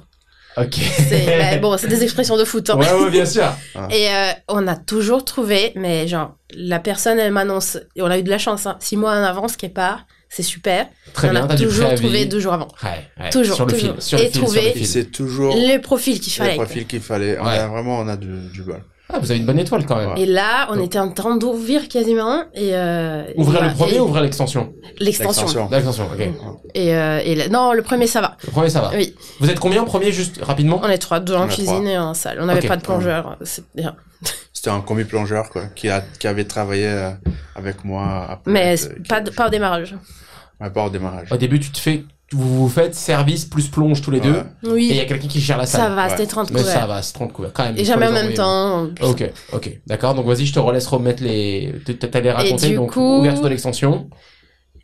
Ok. 0.56 0.74
C'est 1.08 1.26
bah, 1.38 1.56
bon, 1.58 1.76
c'est 1.78 1.88
des 1.88 2.02
expressions 2.04 2.36
de 2.36 2.44
foot. 2.44 2.70
hein. 2.70 2.76
ouais, 2.78 2.92
ouais, 2.92 3.10
bien 3.10 3.26
sûr. 3.26 3.48
Et 3.90 4.08
euh, 4.08 4.30
on 4.48 4.66
a 4.68 4.76
toujours 4.76 5.24
trouvé, 5.24 5.72
mais 5.74 6.06
genre 6.06 6.36
la 6.54 6.78
personne 6.78 7.18
elle 7.18 7.32
m'annonce, 7.32 7.76
et 7.96 8.02
on 8.02 8.06
a 8.06 8.18
eu 8.18 8.22
de 8.22 8.30
la 8.30 8.38
chance, 8.38 8.66
hein, 8.66 8.76
six 8.80 8.96
mois 8.96 9.12
en 9.12 9.22
avance 9.24 9.56
qui 9.56 9.68
part, 9.68 10.06
c'est 10.34 10.42
super. 10.42 10.86
Très 11.12 11.28
on 11.28 11.32
bien, 11.32 11.46
a 11.48 11.54
du 11.54 11.64
toujours 11.64 11.94
trouvé 11.94 12.24
deux 12.26 12.40
jours 12.40 12.54
avant. 12.54 12.68
Ouais, 12.82 12.90
ouais. 13.24 13.30
Toujours, 13.30 13.54
sur 13.56 13.66
le 13.66 13.72
toujours. 13.72 13.92
fil, 13.94 14.02
sur 14.02 14.18
le 14.18 14.24
Et 14.24 14.30
fil, 14.30 14.40
le 14.42 14.48
fil. 14.72 14.86
c'est 14.86 15.04
toujours 15.12 15.54
Le 15.54 15.78
profil 15.78 16.18
qu'il 16.20 16.32
le 16.32 16.36
fallait. 16.44 16.54
profil 16.56 16.86
qu'il 16.86 17.00
fallait. 17.00 17.38
On 17.40 17.44
Ouais. 17.44 17.58
a 17.58 17.68
vraiment, 17.68 17.98
on 18.00 18.08
a 18.08 18.16
du, 18.16 18.26
du 18.52 18.62
bol. 18.62 18.82
Ah, 19.12 19.18
vous 19.20 19.30
avez 19.30 19.38
une 19.38 19.46
bonne 19.46 19.58
étoile 19.58 19.84
quand 19.86 19.96
même. 19.96 20.14
Et 20.16 20.24
là, 20.26 20.66
on 20.70 20.76
Donc- 20.76 20.86
était 20.86 20.98
en 20.98 21.10
train 21.12 21.36
d'ouvrir 21.36 21.88
quasiment. 21.88 22.44
Et, 22.54 22.70
euh, 22.72 23.22
Ouvrir 23.36 23.62
et 23.62 23.68
le 23.68 23.74
premier 23.74 23.94
et 23.96 24.00
ou 24.00 24.04
ouvrir 24.04 24.22
l'extension? 24.22 24.72
L'extension. 24.98 25.68
L'extension. 25.70 26.04
Ok. 26.12 26.28
Et, 26.74 26.94
euh, 26.96 27.20
et 27.22 27.34
là- 27.36 27.48
non, 27.48 27.74
le 27.74 27.82
premier, 27.82 28.06
ça 28.06 28.22
va. 28.22 28.36
Le 28.44 28.50
premier, 28.50 28.70
ça 28.70 28.80
va. 28.80 28.90
Oui, 28.94 29.14
Vous 29.40 29.50
êtes 29.50 29.60
combien 29.60 29.82
en 29.82 29.84
premier, 29.84 30.10
juste 30.10 30.40
rapidement? 30.42 30.80
On 30.82 30.88
est 30.88 30.98
trois, 30.98 31.20
deux 31.20 31.34
en 31.34 31.46
cuisine 31.46 31.66
trois. 31.66 31.90
et 31.90 31.94
un 31.94 32.04
en 32.06 32.14
salle. 32.14 32.38
On 32.40 32.46
n'avait 32.46 32.66
pas 32.66 32.76
de 32.76 32.82
plongeur. 32.82 33.36
C'est 33.42 33.64
bien. 33.74 33.94
C'était 34.54 34.70
un 34.70 34.80
commis 34.80 35.04
plongeur, 35.04 35.50
quoi, 35.50 35.66
qui, 35.76 35.90
a, 35.90 36.02
qui 36.18 36.26
avait 36.26 36.44
travaillé 36.44 36.86
euh, 36.88 37.10
avec 37.54 37.84
moi. 37.84 38.26
Après, 38.30 38.50
Mais 38.50 38.74
pas, 39.06 39.20
de- 39.20 39.30
pas 39.30 39.48
au 39.48 39.50
démarrage. 39.50 39.94
Ouais, 40.60 40.70
pas 40.70 40.86
au 40.86 40.90
démarrage. 40.90 41.28
Au 41.32 41.36
début, 41.36 41.58
tu 41.60 41.70
te 41.70 41.78
fais, 41.78 42.04
vous 42.32 42.62
vous 42.62 42.68
faites 42.68 42.94
service 42.94 43.44
plus 43.44 43.68
plonge 43.68 44.00
tous 44.02 44.10
les 44.10 44.20
deux, 44.20 44.32
Ouais. 44.32 44.40
et 44.40 44.66
il 44.66 44.86
y 44.86 44.90
Oui, 44.92 45.00
a 45.00 45.04
quelqu'un 45.04 45.28
qui 45.28 45.40
gère 45.40 45.58
la 45.58 45.66
salle. 45.66 45.80
ça 45.82 45.88
va, 45.90 46.04
Ouais. 46.04 46.10
c'était 46.10 46.26
30 46.26 46.50
Mais 46.50 46.60
couverts. 46.60 46.72
ça 46.80 46.86
va, 46.86 47.02
c'est 47.02 47.12
30 47.12 47.32
couverts 47.32 47.52
quand 47.52 47.64
même. 47.64 47.76
Et 47.76 47.84
jamais 47.84 48.06
en 48.06 48.12
même 48.12 48.32
envoyer. 48.32 48.36
temps. 48.36 48.84
Ok, 49.02 49.30
ok, 49.52 49.80
d'accord. 49.86 50.14
Donc 50.14 50.26
vas-y, 50.26 50.46
je 50.46 50.52
te 50.54 50.58
relaisse 50.60 50.86
remettre 50.86 51.22
les. 51.22 51.74
T'allais 52.10 52.32
raconter 52.32 52.68
du 52.70 52.76
donc 52.76 52.92
coup- 52.92 53.18
ouverture 53.20 53.42
de 53.44 53.48
l'extension. 53.48 54.08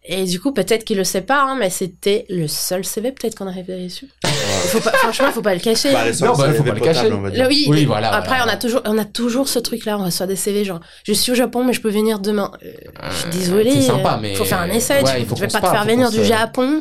Et 0.04 0.24
du 0.24 0.40
coup, 0.40 0.52
peut-être 0.52 0.84
qu'il 0.84 0.96
le 0.96 1.04
sait 1.04 1.20
pas, 1.20 1.42
hein, 1.42 1.56
mais 1.58 1.68
c'était 1.68 2.24
le 2.30 2.48
seul 2.48 2.84
CV 2.86 3.12
peut-être 3.12 3.34
qu'on 3.34 3.46
avait 3.46 3.84
reçu. 3.84 4.08
Faut 4.24 4.80
pas, 4.80 4.92
franchement, 4.92 5.30
faut 5.30 5.42
pas 5.42 5.52
le 5.52 5.60
cacher. 5.60 5.92
Bah, 5.92 6.06
les 6.06 6.12
Non, 6.24 6.32
bah, 6.34 6.52
faut 6.54 6.62
pas 6.62 6.72
le 6.72 6.80
cacher. 6.80 7.10
Là, 7.10 7.46
oui, 7.48 7.84
voilà, 7.84 8.10
Après, 8.14 8.28
voilà. 8.38 8.46
on 8.46 8.48
a 8.48 8.56
toujours, 8.56 8.80
on 8.86 8.96
a 8.96 9.04
toujours 9.04 9.48
ce 9.48 9.58
truc-là. 9.58 9.98
On 9.98 10.04
reçoit 10.06 10.26
des 10.26 10.36
CV 10.36 10.64
genre, 10.64 10.80
je 11.04 11.12
suis 11.12 11.32
au 11.32 11.34
Japon, 11.34 11.64
mais 11.64 11.74
je 11.74 11.82
peux 11.82 11.90
venir 11.90 12.18
demain. 12.18 12.50
Euh, 12.64 12.72
je 13.10 13.16
suis 13.16 13.30
désolée. 13.30 13.72
c'est 13.72 13.82
sympa, 13.82 14.14
euh, 14.14 14.18
mais- 14.22 14.34
Faut 14.36 14.44
faire 14.44 14.60
un 14.60 14.70
essai. 14.70 15.02
ouais, 15.02 15.14
tu 15.16 15.20
il 15.20 15.26
faut 15.26 15.34
tu 15.34 15.42
vas 15.42 15.46
qu'on 15.48 15.60
pas 15.60 15.66
te 15.68 15.72
faire 15.72 15.84
venir 15.84 16.10
du 16.10 16.24
Japon 16.24 16.80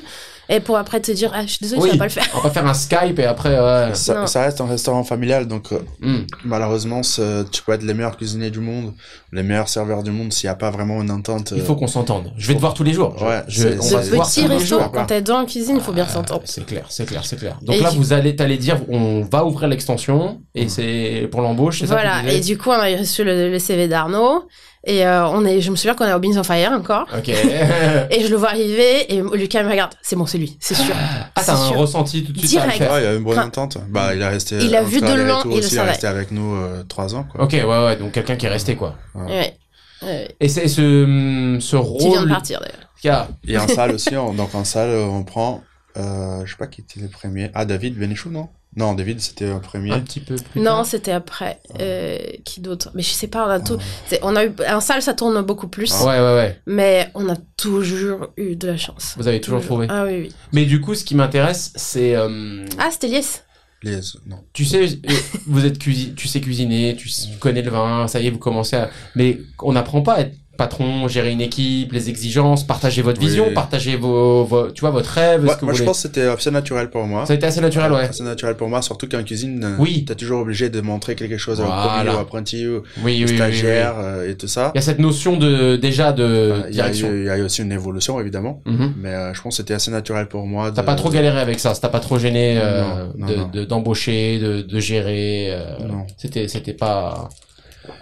et 0.49 0.59
pour 0.59 0.77
après 0.77 0.99
te 0.99 1.11
dire, 1.11 1.31
ah, 1.33 1.43
je 1.43 1.47
suis 1.51 1.59
désolée, 1.61 1.81
Oui. 1.81 1.89
ça 1.89 1.93
va 1.95 1.99
pas 1.99 2.05
le 2.05 2.09
faire. 2.11 2.27
On 2.33 2.37
va 2.37 2.43
pas 2.43 2.49
faire 2.49 2.67
un 2.67 2.73
Skype 2.73 3.19
et 3.19 3.25
après. 3.25 3.49
ouais. 3.59 3.93
Ça, 3.93 4.25
ça 4.27 4.41
reste 4.41 4.59
un 4.61 4.65
restaurant 4.67 5.03
familial, 5.03 5.47
donc 5.47 5.71
euh, 5.71 5.79
Hmm. 6.01 6.23
malheureusement, 6.43 7.01
tu 7.01 7.61
peux 7.61 7.71
être 7.73 7.83
les 7.83 7.93
meilleurs 7.93 8.17
cuisiniers 8.17 8.49
du 8.49 8.59
monde, 8.59 8.93
les 9.31 9.43
meilleurs 9.43 9.69
serveurs 9.69 10.03
du 10.03 10.11
monde, 10.11 10.33
s'il 10.33 10.47
n'y 10.47 10.51
a 10.51 10.55
pas 10.55 10.71
vraiment 10.71 11.01
une 11.01 11.11
entente. 11.11 11.53
Il 11.55 11.61
faut 11.61 11.73
euh, 11.73 11.75
qu'on 11.75 11.87
s'entende. 11.87 12.33
Je 12.37 12.47
vais 12.47 12.55
te 12.55 12.59
voir 12.59 12.73
tous 12.73 12.83
les 12.83 12.93
jours. 12.93 13.15
Ouais, 13.21 13.43
je- 13.47 13.61
c'est- 13.79 13.93
on 13.93 13.97
va 13.97 14.03
se 14.03 14.09
voir 14.15 14.27
Petit 14.27 14.43
tous 14.43 14.49
les 14.49 14.59
jours. 14.59 14.91
quand 14.91 15.05
t'es 15.05 15.21
dans 15.21 15.39
en 15.41 15.45
cuisine, 15.45 15.75
il 15.77 15.81
faut 15.81 15.93
bien 15.93 16.07
s'entendre. 16.07 16.41
C'est 16.45 16.65
clair, 16.65 16.85
c'est 16.89 17.05
clair, 17.05 17.23
c'est 17.25 17.37
clair. 17.37 17.57
Donc 17.61 17.75
Et 17.75 17.81
là, 17.81 17.91
du- 17.91 17.97
vous 17.97 18.13
allez, 18.13 18.35
t'allais 18.35 18.57
dire, 18.57 18.79
on 18.89 19.21
va 19.21 19.45
ouvrir 19.45 19.67
l'extension 19.67 20.41
et 20.55 20.67
c'est 20.69 21.27
pour 21.31 21.41
l'embauche, 21.41 21.79
c'est 21.79 21.87
ça 21.87 21.95
que 21.95 22.01
Voilà. 22.01 22.19
tu 22.21 22.25
disais 22.27 22.37
Et 22.37 22.41
du 22.41 22.57
coup, 22.57 22.69
on 22.69 22.73
a 22.73 22.85
reçu 22.97 23.23
le, 23.23 23.49
le 23.51 23.59
CV 23.59 23.87
d'Arnaud. 23.87 24.43
Et 24.85 25.05
euh, 25.05 25.27
on 25.27 25.43
est, 25.45 25.59
je 25.59 25.71
me 25.71 25.75
souviens 25.75 25.93
qu'on 25.93 26.05
est 26.05 26.13
au 26.13 26.19
Beans 26.19 26.37
on 26.37 26.43
Fire 26.43 26.71
encore. 26.71 27.05
Ok. 27.17 27.27
Et 27.29 28.23
je 28.23 28.27
le 28.29 28.37
vois 28.37 28.49
arriver 28.49 29.13
et 29.13 29.21
Lucas 29.33 29.61
me 29.63 29.69
regarde. 29.69 29.93
C'est 30.01 30.15
bon, 30.15 30.25
c'est 30.25 30.37
lui, 30.37 30.57
c'est 30.61 30.73
sûr. 30.75 30.95
Ah, 30.95 31.29
t'as 31.35 31.41
C'est 31.43 31.51
un 31.51 31.67
sûr. 31.67 31.77
ressenti 31.77 32.23
tout 32.23 32.31
de 32.31 32.37
suite. 32.39 32.51
Direct. 32.51 32.77
il 32.79 32.83
y 33.03 33.07
a 33.07 33.13
une 33.15 33.23
bonne 33.23 33.39
entente. 33.39 33.77
Bah, 33.89 34.15
il 34.15 34.23
a 34.23 34.29
resté. 34.29 34.57
Il 34.61 34.73
a 34.75 34.81
vu 34.83 35.01
de 35.01 35.05
loin, 35.05 35.41
il 35.45 35.51
aussi, 35.51 35.59
il 35.59 35.65
a 35.65 35.69
savait. 35.81 35.89
resté 35.91 36.07
avec 36.07 36.31
nous 36.31 36.55
euh, 36.55 36.83
trois 36.83 37.13
ans, 37.13 37.25
quoi. 37.29 37.43
Ok, 37.43 37.51
ouais, 37.51 37.63
ouais. 37.65 37.95
Donc 37.97 38.13
quelqu'un 38.13 38.37
qui 38.37 38.45
est 38.45 38.49
resté, 38.49 38.75
quoi. 38.77 38.95
Ouais. 39.15 39.53
Ouais. 40.01 40.27
Et 40.39 40.47
c'est 40.47 40.69
ce, 40.69 41.57
ce 41.59 41.75
Qui 41.97 42.07
vient 42.07 42.11
de 42.13 42.17
rôle. 42.19 42.29
partir 42.29 42.59
d'ailleurs. 42.61 42.89
qui 43.01 43.09
a- 43.09 43.27
Et 43.47 43.57
en 43.57 43.67
salle 43.67 43.91
aussi, 43.95 44.15
on- 44.15 44.33
donc 44.33 44.55
en 44.55 44.63
salle, 44.63 44.91
on 44.91 45.23
prend, 45.23 45.61
euh, 45.97 46.45
je 46.45 46.51
sais 46.51 46.57
pas 46.57 46.67
qui 46.67 46.79
était 46.81 47.01
le 47.01 47.09
premier. 47.09 47.51
Ah, 47.53 47.65
David 47.65 47.97
Benichou, 47.99 48.29
non? 48.29 48.47
Non, 48.79 48.93
David, 48.93 49.19
c'était 49.19 49.49
un 49.49 49.59
premier. 49.59 49.91
un 49.91 49.99
petit 49.99 50.19
peu 50.21 50.35
plus. 50.35 50.61
Non, 50.61 50.83
c'était 50.83 51.11
après. 51.11 51.59
Euh, 51.79 52.17
qui 52.45 52.61
d'autre? 52.61 52.89
Mais 52.95 53.01
je 53.03 53.09
sais 53.09 53.27
pas, 53.27 53.45
on 53.45 53.49
a 53.49 53.59
tout. 53.59 53.77
On 54.21 54.35
a 54.35 54.45
eu 54.45 54.51
en 54.69 54.79
salle, 54.79 55.01
ça 55.01 55.13
tourne 55.13 55.41
beaucoup 55.41 55.67
plus, 55.67 55.91
Ouais, 56.01 56.17
ouais, 56.19 56.35
ouais. 56.35 56.59
mais 56.65 57.09
on 57.13 57.27
a 57.29 57.35
toujours 57.57 58.27
eu 58.37 58.55
de 58.55 58.67
la 58.67 58.77
chance. 58.77 59.13
Vous 59.17 59.27
avez 59.27 59.41
toujours 59.41 59.61
trouvé. 59.61 59.87
Ah 59.89 60.05
oui, 60.05 60.21
oui. 60.21 60.33
Mais 60.53 60.65
du 60.65 60.79
coup, 60.81 60.95
ce 60.95 61.03
qui 61.03 61.13
m'intéresse, 61.15 61.73
c'est. 61.75 62.15
euh, 62.15 62.65
Ah, 62.77 62.89
c'était 62.91 63.07
Lies. 63.07 63.41
Les, 63.83 63.95
non. 64.25 64.37
Tu 64.53 64.65
sais, 64.65 64.83
euh, 64.83 65.13
vous 65.47 65.65
êtes 65.65 65.79
cuisi 65.79 66.13
tu 66.13 66.27
sais 66.27 66.41
cuisiner, 66.41 66.95
tu, 66.97 67.07
sais- 67.07 67.27
tu 67.31 67.37
connais 67.37 67.61
le 67.61 67.71
vin, 67.71 68.07
ça 68.09 68.19
y 68.19 68.27
est, 68.27 68.29
vous 68.29 68.37
commencez 68.37 68.75
à. 68.75 68.89
Mais 69.15 69.39
on 69.61 69.71
n'apprend 69.73 70.01
pas 70.01 70.15
à 70.15 70.19
être 70.21 70.35
patron, 70.59 71.07
gérer 71.07 71.31
une 71.31 71.41
équipe, 71.41 71.91
les 71.91 72.09
exigences, 72.09 72.63
partager 72.63 73.01
votre 73.01 73.19
Oui. 73.19 73.25
vision, 73.27 73.45
partager 73.55 73.95
vos, 73.95 74.43
vos- 74.45 74.69
tu 74.69 74.81
vois, 74.81 74.91
votre 74.91 75.09
rêve. 75.09 75.43
Ouais, 75.45 75.53
ce 75.53 75.57
que 75.57 75.65
moi, 75.65 75.73
vous 75.73 75.79
je 75.79 75.83
pense 75.83 75.97
que 75.97 76.01
c'était 76.03 76.21
assez 76.27 76.51
naturel 76.51 76.91
pour 76.91 77.05
moi. 77.05 77.25
Ça 77.25 77.33
a 77.33 77.35
été 77.35 77.47
assez 77.47 77.61
naturel, 77.61 77.91
ouais. 77.91 78.09
C'est 78.11 78.23
naturel 78.23 78.55
pour 78.55 78.69
moi, 78.69 78.81
surtout 78.83 79.07
qu'en 79.09 79.23
cuisine, 79.23 79.75
Oui. 79.79 80.05
t'es 80.05 80.13
toujours 80.15 80.41
obligé 80.41 80.69
de 80.69 80.81
montrer 80.81 81.15
quelque 81.15 81.37
chose 81.37 81.59
Voilà. 81.59 82.03
commis, 82.03 82.15
au 82.15 82.19
apprenti, 82.19 82.67
au 82.67 82.83
Oui, 83.03 83.23
oui, 83.27 83.35
stagiaire 83.35 83.95
euh, 83.97 84.29
et 84.29 84.35
tout 84.35 84.47
ça. 84.47 84.71
Il 84.75 84.77
y 84.77 84.83
a 84.83 84.83
cette 84.83 84.99
notion 84.99 85.37
de 85.37 85.75
déjà 85.77 86.11
de 86.11 86.23
Euh, 86.23 86.61
Il 86.67 86.71
y, 86.71 86.75
direction. 86.75 87.09
il 87.11 87.23
y 87.25 87.29
a 87.29 87.37
aussi 87.43 87.61
une 87.63 87.71
évolution, 87.71 88.19
évidemment. 88.19 88.61
Mhm. 88.65 88.93
Mais 89.01 89.09
euh, 89.13 89.33
je 89.33 89.41
pense 89.41 89.53
que 89.55 89.57
c'était 89.63 89.73
assez 89.73 89.89
naturel 89.91 90.27
pour 90.27 90.45
moi. 90.45 90.71
T'as 90.71 90.83
pas 90.83 90.95
trop 90.95 91.09
galéré 91.09 91.39
avec 91.39 91.59
ça, 91.59 91.73
ça 91.73 91.81
t'a 91.81 91.89
pas 91.89 91.99
trop 92.01 92.19
gêné 92.19 92.59
euh, 92.61 93.07
non, 93.17 93.27
de- 93.27 93.59
de- 93.59 93.65
d'embaucher, 93.65 94.37
de, 94.39 94.61
de 94.61 94.79
gérer. 94.79 95.57
Non. 95.87 96.05
C'était 96.17 96.47
c'était 96.47 96.73
pas. 96.73 97.29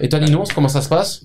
Et 0.01 0.09
toi, 0.09 0.19
Linus, 0.19 0.49
comment 0.53 0.67
ça 0.67 0.81
se 0.81 0.89
passe? 0.89 1.21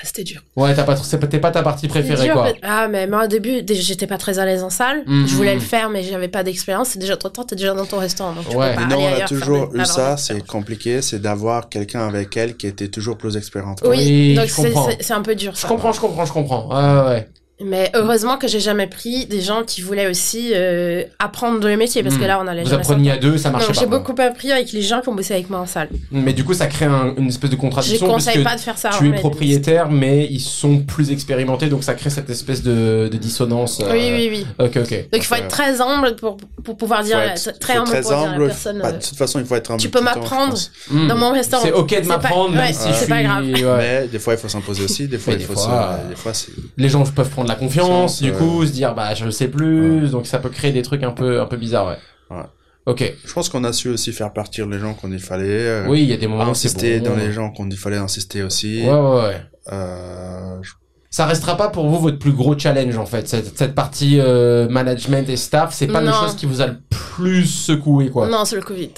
Ah, 0.00 0.04
c'était 0.04 0.22
dur. 0.22 0.42
Ouais, 0.54 0.72
t'as 0.74 0.84
pas, 0.84 0.94
trop- 0.94 1.04
c'était 1.04 1.40
pas 1.40 1.50
ta 1.50 1.62
partie 1.64 1.88
préférée, 1.88 2.26
dur, 2.26 2.34
quoi. 2.34 2.44
mais- 2.44 2.54
Ah, 2.62 2.86
mais 2.88 3.06
moi 3.08 3.24
au 3.24 3.26
début, 3.26 3.62
déjà, 3.62 3.80
j'étais 3.82 4.06
pas 4.06 4.16
très 4.16 4.38
à 4.38 4.44
l'aise 4.44 4.62
en 4.62 4.70
salle. 4.70 5.02
Mhm. 5.06 5.26
Je 5.26 5.34
voulais 5.34 5.54
le 5.54 5.60
faire, 5.60 5.90
mais 5.90 6.04
j'avais 6.04 6.28
pas 6.28 6.44
d'expérience. 6.44 6.90
C'est 6.90 7.00
déjà 7.00 7.16
trop 7.16 7.30
tard, 7.30 7.46
t'es 7.46 7.56
déjà 7.56 7.74
dans 7.74 7.84
ton 7.84 7.98
restaurant. 7.98 8.32
Donc 8.32 8.48
tu 8.48 8.56
Ouais. 8.56 8.70
peux 8.70 8.74
pas 8.76 8.86
Mais 8.86 8.94
non, 8.94 9.06
aller 9.06 9.16
on 9.22 9.24
a 9.24 9.28
toujours 9.28 9.74
eu 9.74 9.84
ça, 9.84 10.16
c'est 10.16 10.46
compliqué, 10.46 11.02
c'est 11.02 11.18
d'avoir 11.20 11.68
quelqu'un 11.68 12.06
avec 12.06 12.36
elle 12.36 12.56
qui 12.56 12.68
était 12.68 12.88
toujours 12.88 13.18
plus 13.18 13.36
expériente. 13.36 13.80
Oui, 13.84 13.96
Oui, 13.96 14.34
donc 14.34 14.46
je 14.46 14.52
c'est- 14.52 14.62
comprends. 14.70 14.88
c'est 14.90 15.02
c'est 15.02 15.14
un 15.14 15.22
peu 15.22 15.34
dur 15.34 15.52
Je 15.56 15.66
comprends, 15.66 15.90
je 15.92 16.00
comprends, 16.00 16.24
je 16.24 16.32
comprends. 16.32 16.68
Ouais, 16.68 17.08
ouais. 17.10 17.28
Mais 17.64 17.90
heureusement 17.94 18.36
que 18.38 18.46
j'ai 18.46 18.60
jamais 18.60 18.86
pris 18.86 19.26
des 19.26 19.40
gens 19.40 19.64
qui 19.64 19.80
voulaient 19.82 20.08
aussi 20.08 20.52
euh, 20.54 21.02
apprendre 21.18 21.66
le 21.66 21.76
métier 21.76 22.02
parce 22.04 22.14
que 22.16 22.22
Hmm. 22.22 22.26
là 22.28 22.40
on 22.42 22.46
allait 22.46 22.62
Vous 22.62 22.72
appreniez 22.72 23.10
à 23.10 23.16
deux, 23.16 23.36
ça 23.36 23.50
marchait 23.50 23.66
Non, 23.68 23.74
pas. 23.74 23.80
j'ai 23.80 23.86
beaucoup 23.86 24.14
appris 24.20 24.52
avec 24.52 24.70
les 24.72 24.82
gens 24.82 25.00
qui 25.00 25.08
ont 25.08 25.14
bossé 25.14 25.34
avec 25.34 25.50
moi 25.50 25.58
en 25.58 25.66
salle. 25.66 25.88
Mais 26.12 26.32
du 26.32 26.44
coup, 26.44 26.54
ça 26.54 26.66
crée 26.68 26.84
un- 26.84 27.14
une 27.16 27.28
espèce 27.28 27.50
de 27.50 27.56
Je 27.56 27.60
contradiction 27.60 28.06
parce 28.06 28.24
conseille 28.26 28.38
que 28.44 28.48
pas 28.48 28.54
de 28.54 28.60
faire 28.60 28.78
ça. 28.78 28.90
tu 28.96 29.06
es 29.06 29.10
mais- 29.10 29.18
propriétaire, 29.18 29.90
mais 29.90 30.26
ils 30.30 30.38
sont 30.40 30.78
plus 30.78 31.10
expérimentés, 31.10 31.66
donc 31.68 31.82
ça 31.82 31.94
crée 31.94 32.10
cette 32.10 32.30
espèce 32.30 32.62
de, 32.62 33.08
de 33.10 33.16
dissonance. 33.16 33.80
euh, 33.80 33.90
Oui, 33.92 34.10
oui, 34.12 34.28
oui. 34.30 34.46
Ok, 34.64 34.76
ok. 34.76 34.90
Donc 35.10 35.20
il 35.20 35.24
faut 35.24 35.34
être 35.34 35.48
très 35.48 35.80
humble 35.80 36.14
pour, 36.14 36.36
pour 36.62 36.76
pouvoir 36.76 37.02
dire, 37.02 37.18
être- 37.18 37.58
très 37.58 37.74
humble 37.76 37.88
très 37.88 38.02
pour 38.02 38.10
dire 38.10 38.18
à 38.20 38.26
la 38.26 38.32
humble. 38.34 38.46
personne. 38.46 38.78
Bah, 38.80 38.88
euh, 38.88 38.92
de 38.92 39.04
toute 39.04 39.16
façon, 39.18 39.40
il 39.40 39.46
faut 39.46 39.56
être 39.56 39.70
humble. 39.72 39.80
tu 39.80 39.88
peux 39.88 39.98
je 39.98 40.04
m'apprendre. 40.04 40.56
Hmm. 40.90 41.08
Dans 41.08 41.16
mon 41.16 41.32
restaurant. 41.32 41.64
C'est 41.64 41.72
ok 41.72 42.02
de 42.02 42.06
m'apprendre, 42.06 42.50
même 42.54 42.66
ouais, 42.66 42.72
si 42.72 42.88
je 42.88 42.94
c'est 42.94 43.08
pas 43.08 43.22
grave. 43.22 43.44
Mais 43.44 44.06
des 44.06 44.18
fois, 44.20 44.34
il 44.34 44.38
faut 44.38 44.48
s'imposer 44.48 44.84
aussi. 44.84 45.08
Des 45.08 45.18
fois, 45.18 45.34
Mais 45.34 45.40
il 45.40 45.46
faut 45.46 45.56
se... 45.56 45.66
Des 46.08 46.14
fois. 46.14 46.32
Les 46.76 46.88
gens 46.88 47.02
peuvent 47.04 47.28
prendre 47.30 47.47
la 47.48 47.54
confiance, 47.56 48.22
du 48.22 48.30
euh, 48.30 48.34
coup, 48.38 48.64
se 48.66 48.72
dire 48.72 48.94
bah 48.94 49.14
je 49.14 49.28
sais 49.30 49.48
plus, 49.48 50.10
donc 50.10 50.26
ça 50.26 50.38
peut 50.38 50.48
créer 50.50 50.72
des 50.72 50.82
trucs 50.82 51.02
un 51.02 51.10
peu 51.12 51.40
un 51.40 51.46
peu 51.46 51.56
bizarres, 51.56 51.86
ouais. 51.88 52.36
Ouais. 52.36 52.44
Ok. 52.86 53.12
Je 53.24 53.32
pense 53.34 53.48
qu'on 53.50 53.64
a 53.64 53.72
su 53.72 53.88
aussi 53.90 54.12
faire 54.12 54.32
partir 54.32 54.66
les 54.66 54.78
gens 54.78 54.94
qu'on 54.94 55.12
il 55.12 55.18
fallait. 55.18 55.44
euh, 55.48 55.86
Oui, 55.88 56.02
il 56.02 56.08
y 56.08 56.12
a 56.12 56.16
des 56.16 56.26
moments 56.26 56.46
Insister 56.48 57.00
bon. 57.00 57.10
dans 57.10 57.16
les 57.16 57.32
gens 57.32 57.50
qu'on 57.50 57.68
il 57.68 57.76
fallait 57.76 57.96
insister 57.98 58.42
aussi. 58.42 58.82
Ouais, 58.82 58.90
ouais, 58.92 59.20
ouais. 59.24 59.42
Euh, 59.72 60.56
je- 60.62 60.72
Ça 61.10 61.26
restera 61.26 61.56
pas 61.56 61.68
pour 61.68 61.88
vous 61.88 61.98
votre 61.98 62.18
plus 62.18 62.32
gros 62.32 62.58
challenge 62.58 62.96
en 62.96 63.04
fait. 63.06 63.28
Cette, 63.28 63.56
cette 63.58 63.74
partie 63.74 64.18
euh, 64.20 64.68
management 64.70 65.28
et 65.28 65.36
staff, 65.36 65.74
c'est 65.74 65.86
pas 65.86 66.00
la 66.00 66.12
chose 66.12 66.34
qui 66.36 66.46
vous 66.46 66.60
a 66.62 66.66
le 66.66 66.78
plus 66.90 67.44
secoué 67.46 68.08
quoi. 68.10 68.26
Non, 68.28 68.44
c'est 68.44 68.56
le 68.56 68.62
Covid. 68.62 68.90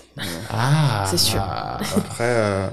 Ah. 0.50 1.04
C'est 1.08 1.18
sûr. 1.18 1.40
Après, 1.40 2.24
euh, 2.24 2.68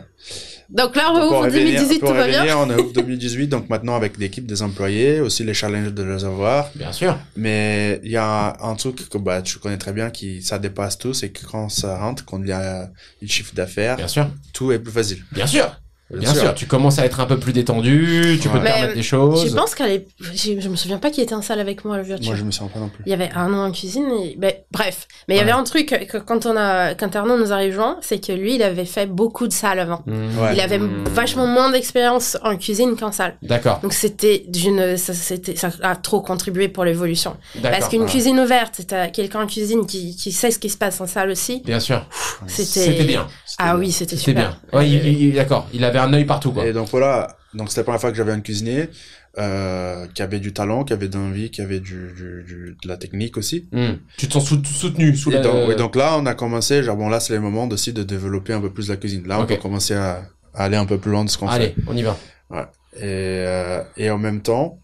Donc 0.70 0.96
là, 0.96 1.12
on 1.14 1.18
ouvre 1.26 1.46
revenir- 1.46 1.80
2018, 1.80 2.00
pour 2.00 2.10
tout 2.10 2.16
va 2.16 2.28
bien. 2.28 2.42
revenir, 2.42 2.60
on 2.60 2.70
est 2.70 2.82
ouvre 2.82 2.94
2018, 3.02 3.48
donc 3.48 3.70
maintenant 3.70 3.96
avec 3.96 4.18
l'équipe 4.18 4.46
des 4.46 4.62
employés, 4.62 5.22
aussi 5.22 5.44
les 5.44 5.54
challenges 5.54 5.94
de 5.94 6.04
les 6.04 6.26
avoir. 6.26 6.70
Bien 6.76 6.92
sûr. 6.92 7.18
Mais 7.38 8.02
il 8.04 8.12
y 8.12 8.18
a 8.18 8.58
un 8.62 8.76
truc 8.76 9.08
que 9.10 9.18
bah, 9.18 9.42
tu 9.42 9.60
connais 9.60 9.78
très 9.78 9.94
bien, 9.94 10.10
qui 10.10 10.42
ça 10.42 10.60
dépasse 10.60 10.98
tout, 10.98 11.14
c'est 11.14 11.30
que 11.30 11.46
quand 11.46 11.70
ça 11.70 11.98
rentre, 11.98 12.26
quand 12.26 12.42
il 12.42 12.50
y 12.50 12.52
a 12.52 12.84
un 12.84 13.28
chiffre 13.28 13.54
d'affaires, 13.56 13.96
Bien 13.96 14.08
sûr. 14.08 14.28
tout 14.54 14.72
est 14.72 14.80
plus 14.80 14.92
facile. 14.92 15.24
Bien 15.32 15.48
sûr. 15.48 15.80
Bien, 16.10 16.34
sûr. 16.34 16.54
Tu 16.56 16.68
commences 16.68 17.00
à 17.00 17.06
être 17.06 17.20
un 17.20 17.26
peu 17.26 17.38
plus 17.38 17.52
détendu, 17.54 18.38
tu 18.42 18.48
peux 18.50 18.56
Ouais. 18.56 18.60
te 18.60 18.64
Mais, 18.64 18.72
permettre 18.72 18.94
des 18.96 19.02
Je 19.02 19.08
choses. 19.08 19.54
pense 19.56 19.76
qu'elle 19.76 19.92
est. 19.92 20.08
Je, 20.22 20.60
je 20.60 20.70
me 20.70 20.76
souviens 20.76 21.00
pas 21.00 21.12
qui 21.12 21.22
était 21.22 21.36
en 21.36 21.42
salle 21.42 21.60
avec 21.60 21.84
moi, 21.84 21.98
le 21.98 22.04
virtuel. 22.04 22.28
Moi, 22.30 22.36
je 22.38 22.44
me 22.44 22.52
sens 22.52 22.72
pas 22.72 22.80
non 22.80 22.90
plus. 22.90 23.04
Il 23.06 23.10
y 23.10 23.14
avait 23.14 23.30
Arnaud 23.34 23.58
en 23.60 23.72
cuisine. 23.72 24.08
Et... 24.24 24.36
ben, 24.38 24.54
bref. 24.72 25.08
Mais 25.28 25.36
il 25.36 25.38
y 25.38 25.42
avait 25.42 25.52
un 25.52 25.64
truc 25.64 25.88
que 26.10 26.18
quand, 26.18 26.46
on 26.46 26.56
a... 26.56 26.94
quand 26.96 27.16
Arnaud 27.16 27.38
nous 27.38 27.52
a 27.52 27.58
rejoint, 27.58 27.98
c'est 28.02 28.26
que 28.26 28.32
lui, 28.32 28.56
il 28.56 28.64
avait 28.64 28.86
fait 28.86 29.06
beaucoup 29.06 29.48
de 29.48 29.54
salles 29.54 29.80
avant. 29.80 30.02
Mmh. 30.06 30.40
Ouais. 30.40 30.54
Il 30.54 30.62
avait 30.62 30.78
Mmh. 30.78 31.06
vachement 31.12 31.48
moins 31.48 31.72
d'expérience 31.72 32.38
en 32.44 32.56
cuisine 32.56 32.96
qu'en 32.96 33.12
salle. 33.12 33.36
D'accord. 33.42 33.80
Donc 33.82 33.94
c'était 33.94 34.46
d'une, 34.48 34.96
ça, 34.96 35.14
c'était, 35.14 35.56
ça 35.56 35.72
a 35.82 35.96
trop 35.96 36.22
contribué 36.22 36.68
pour 36.70 36.86
l'évolution. 36.86 37.36
Parce 37.62 37.90
qu'une 37.90 38.04
ouais. 38.04 38.08
cuisine 38.08 38.40
ouverte, 38.40 38.82
t'as 38.88 39.08
quelqu'un 39.08 39.42
en 39.42 39.48
cuisine 39.48 39.86
qui, 39.86 40.16
qui 40.16 40.32
sait 40.32 40.52
ce 40.52 40.60
qui 40.60 40.70
se 40.70 40.78
passe 40.78 41.02
en 41.02 41.08
salle 41.08 41.30
aussi. 41.32 41.62
Bien 41.66 41.80
sûr. 41.80 42.06
C'était, 42.48 42.64
C'était 42.92 43.04
bien. 43.04 43.28
Ah 43.60 43.76
oui, 43.76 43.92
c'était 43.92 44.16
C'était 44.16 44.32
super. 44.32 44.60
bien. 44.72 44.80
Ouais, 44.80 44.88
il- 44.90 45.08
il- 45.22 45.34
d'accord. 45.34 45.68
Il 45.74 45.84
avait 45.84 45.97
un 46.00 46.14
œil 46.14 46.26
partout 46.26 46.52
quoi. 46.52 46.66
Et 46.66 46.74
donc 46.74 46.90
voilà, 46.90 47.38
donc 47.54 47.70
c'était 47.70 47.82
la 47.82 47.86
première 47.86 48.02
fois 48.02 48.12
que 48.12 48.18
j'avais 48.18 48.32
un 48.32 48.40
cuisinier 48.42 48.90
euh, 49.38 50.08
qui 50.14 50.22
avait 50.22 50.40
du 50.40 50.52
talent, 50.54 50.84
qui 50.84 50.94
avait 50.94 51.08
de 51.10 51.18
l'envie, 51.18 51.52
qui 51.52 51.62
avait 51.62 51.80
du, 51.80 52.12
du, 52.16 52.44
du- 52.44 52.78
de 52.82 52.88
la 52.88 52.98
technique 52.98 53.38
aussi. 53.38 53.68
Mmh. 53.72 53.88
Tu 54.18 54.28
te 54.28 54.34
sens 54.34 54.46
sou- 54.48 54.64
soutenu 54.66 55.16
sous 55.16 55.32
Et 55.32 55.36
la. 55.36 55.42
donc, 55.42 55.70
et 55.72 55.76
donc 55.76 55.96
là, 55.96 56.18
on 56.18 56.26
a 56.26 56.34
commencé, 56.34 56.82
genre 56.84 56.98
bon 56.98 57.10
là 57.10 57.20
c'est 57.20 57.34
le 57.34 57.40
moment 57.42 57.68
aussi 57.70 57.94
de 57.94 58.04
développer 58.04 58.54
un 58.54 58.62
peu 58.62 58.72
plus 58.72 58.90
la 58.90 58.98
cuisine. 58.98 59.28
Là, 59.28 59.40
on 59.40 59.46
peut 59.46 59.58
commencer 59.58 59.94
à, 59.94 60.24
à 60.54 60.64
aller 60.66 60.78
un 60.78 60.86
peu 60.86 60.98
plus 60.98 61.12
loin 61.12 61.24
de 61.24 61.30
ce 61.30 61.38
qu'on 61.38 61.48
Allez, 61.48 61.76
on 61.88 61.96
y 61.96 62.02
va. 62.04 62.16
fait. 62.50 62.58
Et, 63.00 63.02
euh, 63.04 63.84
et 63.96 64.10
en 64.10 64.18
même 64.18 64.42
temps, 64.42 64.80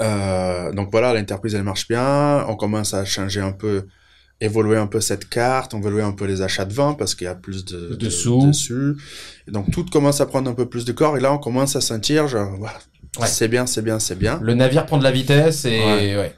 euh, 0.00 0.72
donc 0.72 0.90
voilà, 0.90 1.14
l'entreprise 1.14 1.54
elle 1.54 1.62
marche 1.62 1.88
bien, 1.88 2.44
on 2.48 2.56
commence 2.56 2.92
à 2.92 3.04
changer 3.06 3.40
un 3.40 3.52
peu 3.52 3.86
évoluer 4.40 4.76
un 4.76 4.86
peu 4.86 5.00
cette 5.00 5.28
carte, 5.28 5.72
on 5.74 5.78
évoluer 5.78 6.02
un 6.02 6.12
peu 6.12 6.26
les 6.26 6.42
achats 6.42 6.64
de 6.66 6.72
vin 6.74 6.92
parce 6.94 7.14
qu'il 7.14 7.24
y 7.24 7.28
a 7.28 7.34
plus 7.34 7.64
de, 7.64 7.94
De 7.94 8.10
sous. 8.10 8.46
dessus. 8.46 8.94
Et 9.48 9.50
donc 9.50 9.70
tout 9.70 9.84
commence 9.90 10.20
à 10.20 10.26
prendre 10.26 10.50
un 10.50 10.54
peu 10.54 10.66
plus 10.66 10.84
de 10.84 10.92
corps 10.92 11.16
et 11.16 11.20
là 11.20 11.32
on 11.32 11.38
commence 11.38 11.74
à 11.76 11.80
sentir 11.80 12.28
genre 12.28 12.58
Ouais. 13.18 13.26
c'est 13.26 13.48
bien, 13.48 13.64
c'est 13.66 13.80
bien, 13.82 13.98
c'est 13.98 14.18
bien. 14.18 14.38
Le 14.42 14.52
navire 14.54 14.84
prend 14.84 14.98
de 14.98 15.04
la 15.04 15.10
vitesse 15.12 15.64
et 15.64 15.80
Ouais. 16.16 16.34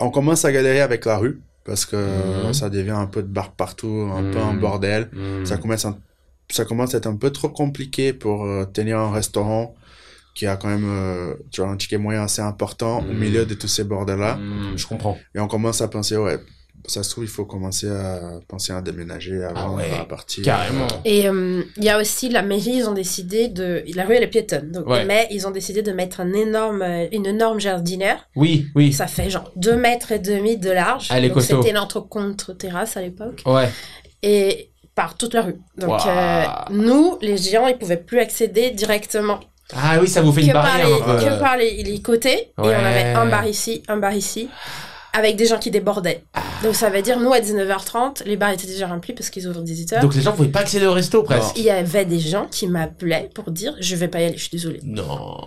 On 0.00 0.10
commence 0.10 0.44
à 0.44 0.50
galérer 0.52 0.80
avec 0.80 1.04
la 1.04 1.18
rue 1.18 1.40
parce 1.64 1.84
que 1.86 1.96
Mhm. 2.46 2.52
ça 2.52 2.68
devient 2.68 2.90
un 2.90 3.06
peu 3.06 3.22
de 3.22 3.28
bar 3.28 3.52
partout, 3.52 4.10
un 4.12 4.30
peu 4.32 4.38
un 4.38 4.52
Mhm. 4.54 4.60
bordel. 4.60 5.08
Hmm. 5.12 5.44
Ça 5.44 5.56
commence, 5.56 5.84
à, 5.84 5.96
ça 6.50 6.64
commence 6.64 6.94
à 6.94 6.98
être 6.98 7.06
un 7.06 7.16
peu 7.16 7.30
trop 7.30 7.48
compliqué 7.48 8.12
pour 8.12 8.44
euh, 8.44 8.64
tenir 8.64 8.98
un 8.98 9.12
restaurant 9.12 9.74
qui 10.34 10.46
a 10.46 10.56
quand 10.56 10.68
même 10.68 10.84
euh, 10.86 11.34
tu 11.50 11.60
vois, 11.62 11.70
un 11.70 11.76
ticket 11.76 11.96
moyen 11.98 12.22
assez 12.24 12.42
important 12.42 12.98
au 12.98 13.12
Mhm. 13.12 13.18
milieu 13.18 13.46
de 13.46 13.54
tous 13.54 13.68
ces 13.68 13.84
bordels-là. 13.84 14.34
Hmm, 14.36 14.76
je 14.76 14.86
comprends. 14.86 15.16
Et 15.34 15.38
on 15.40 15.46
commence 15.48 15.80
à 15.80 15.88
penser, 15.88 16.16
ouais, 16.16 16.38
ça 16.86 17.02
se 17.02 17.10
trouve, 17.10 17.24
il 17.24 17.30
faut 17.30 17.44
commencer 17.44 17.88
à 17.88 18.38
penser 18.48 18.72
à 18.72 18.80
déménager 18.80 19.42
avant 19.42 19.72
Ah 19.72 19.76
ouais, 19.76 19.90
à 20.00 20.04
partir. 20.04 20.44
Carrément. 20.44 20.86
Et 21.04 21.28
euh, 21.28 21.62
il 21.76 21.84
y 21.84 21.88
a 21.88 21.98
aussi 22.00 22.28
la 22.28 22.42
mairie, 22.42 22.76
ils 22.76 22.88
ont 22.88 22.92
décidé 22.94 23.48
de. 23.48 23.82
La 23.94 24.04
rue, 24.04 24.14
elle 24.14 24.22
est 24.22 24.28
piétonne. 24.28 24.70
Donc, 24.70 24.86
Ouais. 24.86 25.04
Mais 25.04 25.26
ils 25.30 25.46
ont 25.46 25.50
décidé 25.50 25.82
de 25.82 25.92
mettre 25.92 26.20
un 26.20 26.32
énorme, 26.32 26.82
euh, 26.82 27.06
une 27.12 27.26
énorme 27.26 27.58
jardinière. 27.60 28.28
Oui, 28.36 28.66
oui. 28.74 28.92
Ça 28.92 29.06
fait 29.06 29.30
genre 29.30 29.50
2 29.56 29.76
mètres 29.76 30.12
et 30.12 30.18
demi 30.18 30.56
de 30.58 30.70
large. 30.70 31.08
Elle 31.10 31.24
est 31.24 31.28
Donc. 31.30 31.42
C'était 31.42 31.72
notre 31.72 32.00
contre-terrasse 32.00 32.96
à 32.96 33.02
l'époque. 33.02 33.42
Ouais. 33.46 33.68
Et 34.22 34.70
par 34.94 35.16
toute 35.16 35.34
la 35.34 35.42
rue. 35.42 35.56
Donc 35.76 36.00
euh, 36.06 36.44
nous, 36.70 37.18
les 37.20 37.36
géants, 37.36 37.66
ils 37.66 37.76
pouvaient 37.78 37.96
plus 37.98 38.18
accéder 38.18 38.70
directement 38.70 39.40
Ah 39.74 39.98
oui, 40.00 40.08
ça 40.08 40.22
vous 40.22 40.32
fait 40.32 40.40
une 40.40 40.48
que 40.48 40.52
par, 40.54 40.62
barrière. 40.64 40.86
les, 40.88 40.94
un 40.94 40.98
peu. 41.18 41.24
que 41.24 41.40
par 41.40 41.56
les, 41.58 41.82
les 41.82 42.00
côtés. 42.00 42.52
Ouais. 42.58 42.72
Et 42.72 42.76
on 42.76 42.84
avait 42.84 43.04
un 43.14 43.26
bar 43.26 43.46
ici, 43.46 43.82
un 43.88 43.98
bar 43.98 44.14
ici, 44.14 44.48
avec 45.16 45.36
des 45.36 45.46
gens 45.46 45.58
qui 45.58 45.70
débordaient. 45.70 46.22
Donc 46.62 46.74
ça 46.74 46.90
veut 46.90 47.00
dire, 47.02 47.18
nous, 47.18 47.32
à 47.32 47.40
19h30, 47.40 48.24
les 48.26 48.36
bars 48.36 48.50
étaient 48.50 48.66
déjà 48.66 48.86
remplis 48.86 49.12
parce 49.14 49.30
qu'ils 49.30 49.46
ouvrent 49.48 49.62
18h. 49.62 50.00
Donc 50.00 50.14
les 50.14 50.20
gens 50.20 50.32
pouvaient 50.32 50.48
pas 50.48 50.60
accéder 50.60 50.86
au 50.86 50.92
resto 50.92 51.22
presque. 51.22 51.56
Il 51.56 51.62
y 51.64 51.70
avait 51.70 52.04
des 52.04 52.18
gens 52.18 52.46
qui 52.50 52.66
m'appelaient 52.66 53.30
pour 53.34 53.50
dire, 53.50 53.74
je 53.80 53.96
vais 53.96 54.08
pas 54.08 54.20
y 54.20 54.24
aller, 54.24 54.36
je 54.36 54.42
suis 54.42 54.50
désolée. 54.50 54.80
Non. 54.84 55.38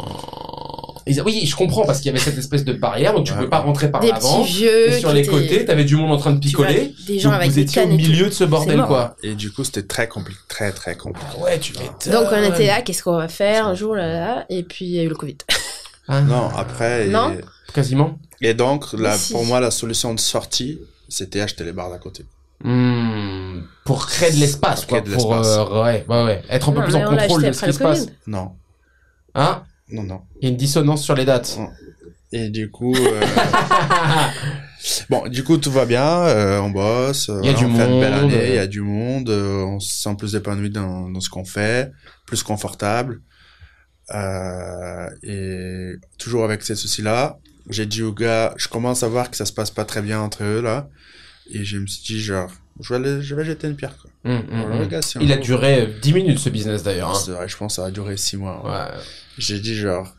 Ils- 1.07 1.21
Oui, 1.21 1.45
je 1.45 1.55
comprends 1.55 1.85
parce 1.85 1.99
qu'il 1.99 2.07
y 2.07 2.09
avait 2.09 2.19
cette 2.19 2.37
espèce 2.37 2.63
de 2.63 2.73
barrière, 2.73 3.13
donc 3.13 3.25
tu 3.25 3.31
Ouais. 3.31 3.37
pouvais 3.37 3.49
pas 3.49 3.59
rentrer 3.59 3.89
par 3.89 3.99
Des 4.01 4.11
l'avant. 4.11 4.43
petits 4.43 4.53
vieux. 4.57 4.89
Et 4.89 4.99
sur 4.99 5.11
les 5.11 5.25
côtés, 5.25 5.65
t'avais 5.65 5.83
du 5.85 5.95
monde 5.95 6.11
en 6.11 6.17
train 6.17 6.31
de 6.33 6.39
tu 6.39 6.55
vois, 6.55 6.67
picoler. 6.67 6.93
Des 7.07 7.17
gens 7.19 7.29
donc 7.29 7.37
avec 7.39 7.49
vous 7.49 7.55
des 7.55 7.61
étiez 7.61 7.81
au 7.83 7.87
milieu 7.87 8.25
de 8.27 8.31
ce 8.31 8.43
bordel, 8.43 8.81
quoi. 8.83 9.15
Et 9.23 9.33
du 9.33 9.51
coup, 9.51 9.63
c'était 9.63 9.83
très 9.83 10.07
compliqué, 10.07 10.39
très 10.47 10.71
très 10.71 10.95
compliqué. 10.95 11.27
Ah 11.35 11.43
ouais, 11.43 11.59
tu 11.59 11.73
m'étonnes. 11.73 12.13
Donc 12.13 12.27
on 12.31 12.43
était 12.53 12.67
là, 12.67 12.81
qu'est-ce 12.81 13.01
qu'on 13.03 13.17
va 13.17 13.27
faire 13.27 13.65
un 13.67 13.73
jour 13.75 13.95
là, 13.95 14.07
là, 14.07 14.45
et 14.49 14.63
puis 14.63 14.85
il 14.85 14.91
y 14.91 14.99
a 14.99 15.03
eu 15.03 15.07
le 15.09 15.15
Covid. 15.15 15.37
Ah, 16.07 16.21
Non, 16.21 16.49
après. 16.55 17.07
et- 17.07 17.09
Non. 17.09 17.35
Quasiment. 17.73 18.17
Et, 18.41 18.53
donc, 18.53 18.93
la, 18.93 19.15
Si. 19.17 19.33
pour 19.33 19.45
moi, 19.45 19.59
la 19.59 19.71
solution 19.71 20.13
de 20.13 20.19
sortie, 20.19 20.79
c'était 21.07 21.41
acheter 21.41 21.63
les 21.63 21.73
bars 21.73 21.89
d'à 21.89 21.97
côté. 21.97 22.25
Hmm, 22.63 23.61
Pour 23.85 24.05
créer 24.07 24.31
de 24.31 24.37
l'espace, 24.37 24.81
Pour 24.81 24.89
quoi. 24.89 25.01
créer 25.01 25.11
de 25.15 25.21
Pour, 25.21 25.35
l'espace. 25.35 25.57
euh, 25.57 25.83
ouais, 25.83 26.05
ouais, 26.07 26.23
ouais. 26.23 26.41
Être 26.49 26.69
un 26.69 26.71
peu 26.73 26.79
Non, 26.79 26.85
plus 26.85 26.95
en 26.95 27.05
contrôle 27.09 27.43
de 27.43 27.51
ce 27.51 27.65
qui 27.65 27.73
se 27.73 27.79
passe. 27.79 28.07
Non, 28.27 28.51
Hein? 29.35 29.63
Non, 29.91 30.03
non. 30.03 30.21
Il 30.41 30.45
y 30.45 30.47
a 30.47 30.51
une 30.51 30.57
dissonance 30.57 31.03
sur 31.03 31.15
les 31.15 31.25
dates. 31.25 31.57
Et 32.31 32.49
du 32.49 32.69
coup, 32.69 32.93
euh, 32.95 33.21
bon, 35.09 35.27
du 35.27 35.43
coup, 35.43 35.57
tout 35.57 35.71
va 35.71 35.85
bien, 35.85 36.05
euh, 36.05 36.59
on 36.59 36.69
bosse, 36.69 37.27
Il 37.41 37.45
y 37.45 37.49
a 37.49 37.53
voilà, 37.53 37.57
du 37.57 37.65
on 37.65 37.75
fait 37.75 37.85
une 37.89 37.99
belle 37.99 38.11
monde. 38.21 38.31
année, 38.33 38.47
il 38.49 38.55
y 38.55 38.57
a 38.59 38.67
du 38.67 38.81
monde, 38.81 39.29
euh, 39.29 39.63
on 39.63 39.79
se 39.79 40.01
sent 40.01 40.15
plus 40.17 40.35
épanoui 40.35 40.69
dans, 40.69 41.09
dans 41.09 41.19
ce 41.21 41.29
qu'on 41.29 41.45
fait, 41.45 41.91
plus 42.27 42.43
confortable, 42.43 43.21
euh, 44.13 45.09
et 45.23 45.93
toujours 46.17 46.43
avec 46.43 46.61
ces 46.63 46.75
soucis-là. 46.75 47.37
J'ai 47.69 47.85
dit 47.85 48.01
au 48.03 48.11
gars, 48.11 48.53
je 48.57 48.67
commence 48.67 49.03
à 49.03 49.07
voir 49.07 49.29
que 49.29 49.37
ça 49.37 49.45
se 49.45 49.53
passe 49.53 49.71
pas 49.71 49.85
très 49.85 50.01
bien 50.01 50.19
entre 50.19 50.43
eux 50.43 50.61
là, 50.61 50.89
et 51.51 51.63
je 51.63 51.77
me 51.77 51.87
suis 51.87 52.03
dit 52.03 52.19
genre, 52.21 52.51
je 52.79 52.89
vais 52.93 52.95
aller, 52.95 53.21
je 53.21 53.35
vais 53.35 53.45
jeter 53.45 53.67
une 53.67 53.75
pierre 53.75 53.95
quoi. 53.97 54.09
Hum, 54.25 54.43
hum, 54.51 54.71
hum. 54.81 54.87
gars, 54.87 54.99
un 55.15 55.19
Il 55.21 55.31
a 55.31 55.37
duré 55.37 55.81
euh, 55.81 55.99
10 56.01 56.13
minutes 56.13 56.39
ce 56.39 56.49
business 56.49 56.83
d'ailleurs. 56.83 57.11
hein. 57.11 57.21
C'est 57.23 57.31
vrai, 57.31 57.47
je 57.47 57.55
pense 57.55 57.75
que 57.75 57.81
ça 57.81 57.87
a 57.87 57.91
duré 57.91 58.17
six 58.17 58.37
mois. 58.37 58.63
ouais. 58.65 58.71
Ouais. 58.71 59.01
J'ai 59.37 59.59
dit 59.59 59.75
genre, 59.75 60.13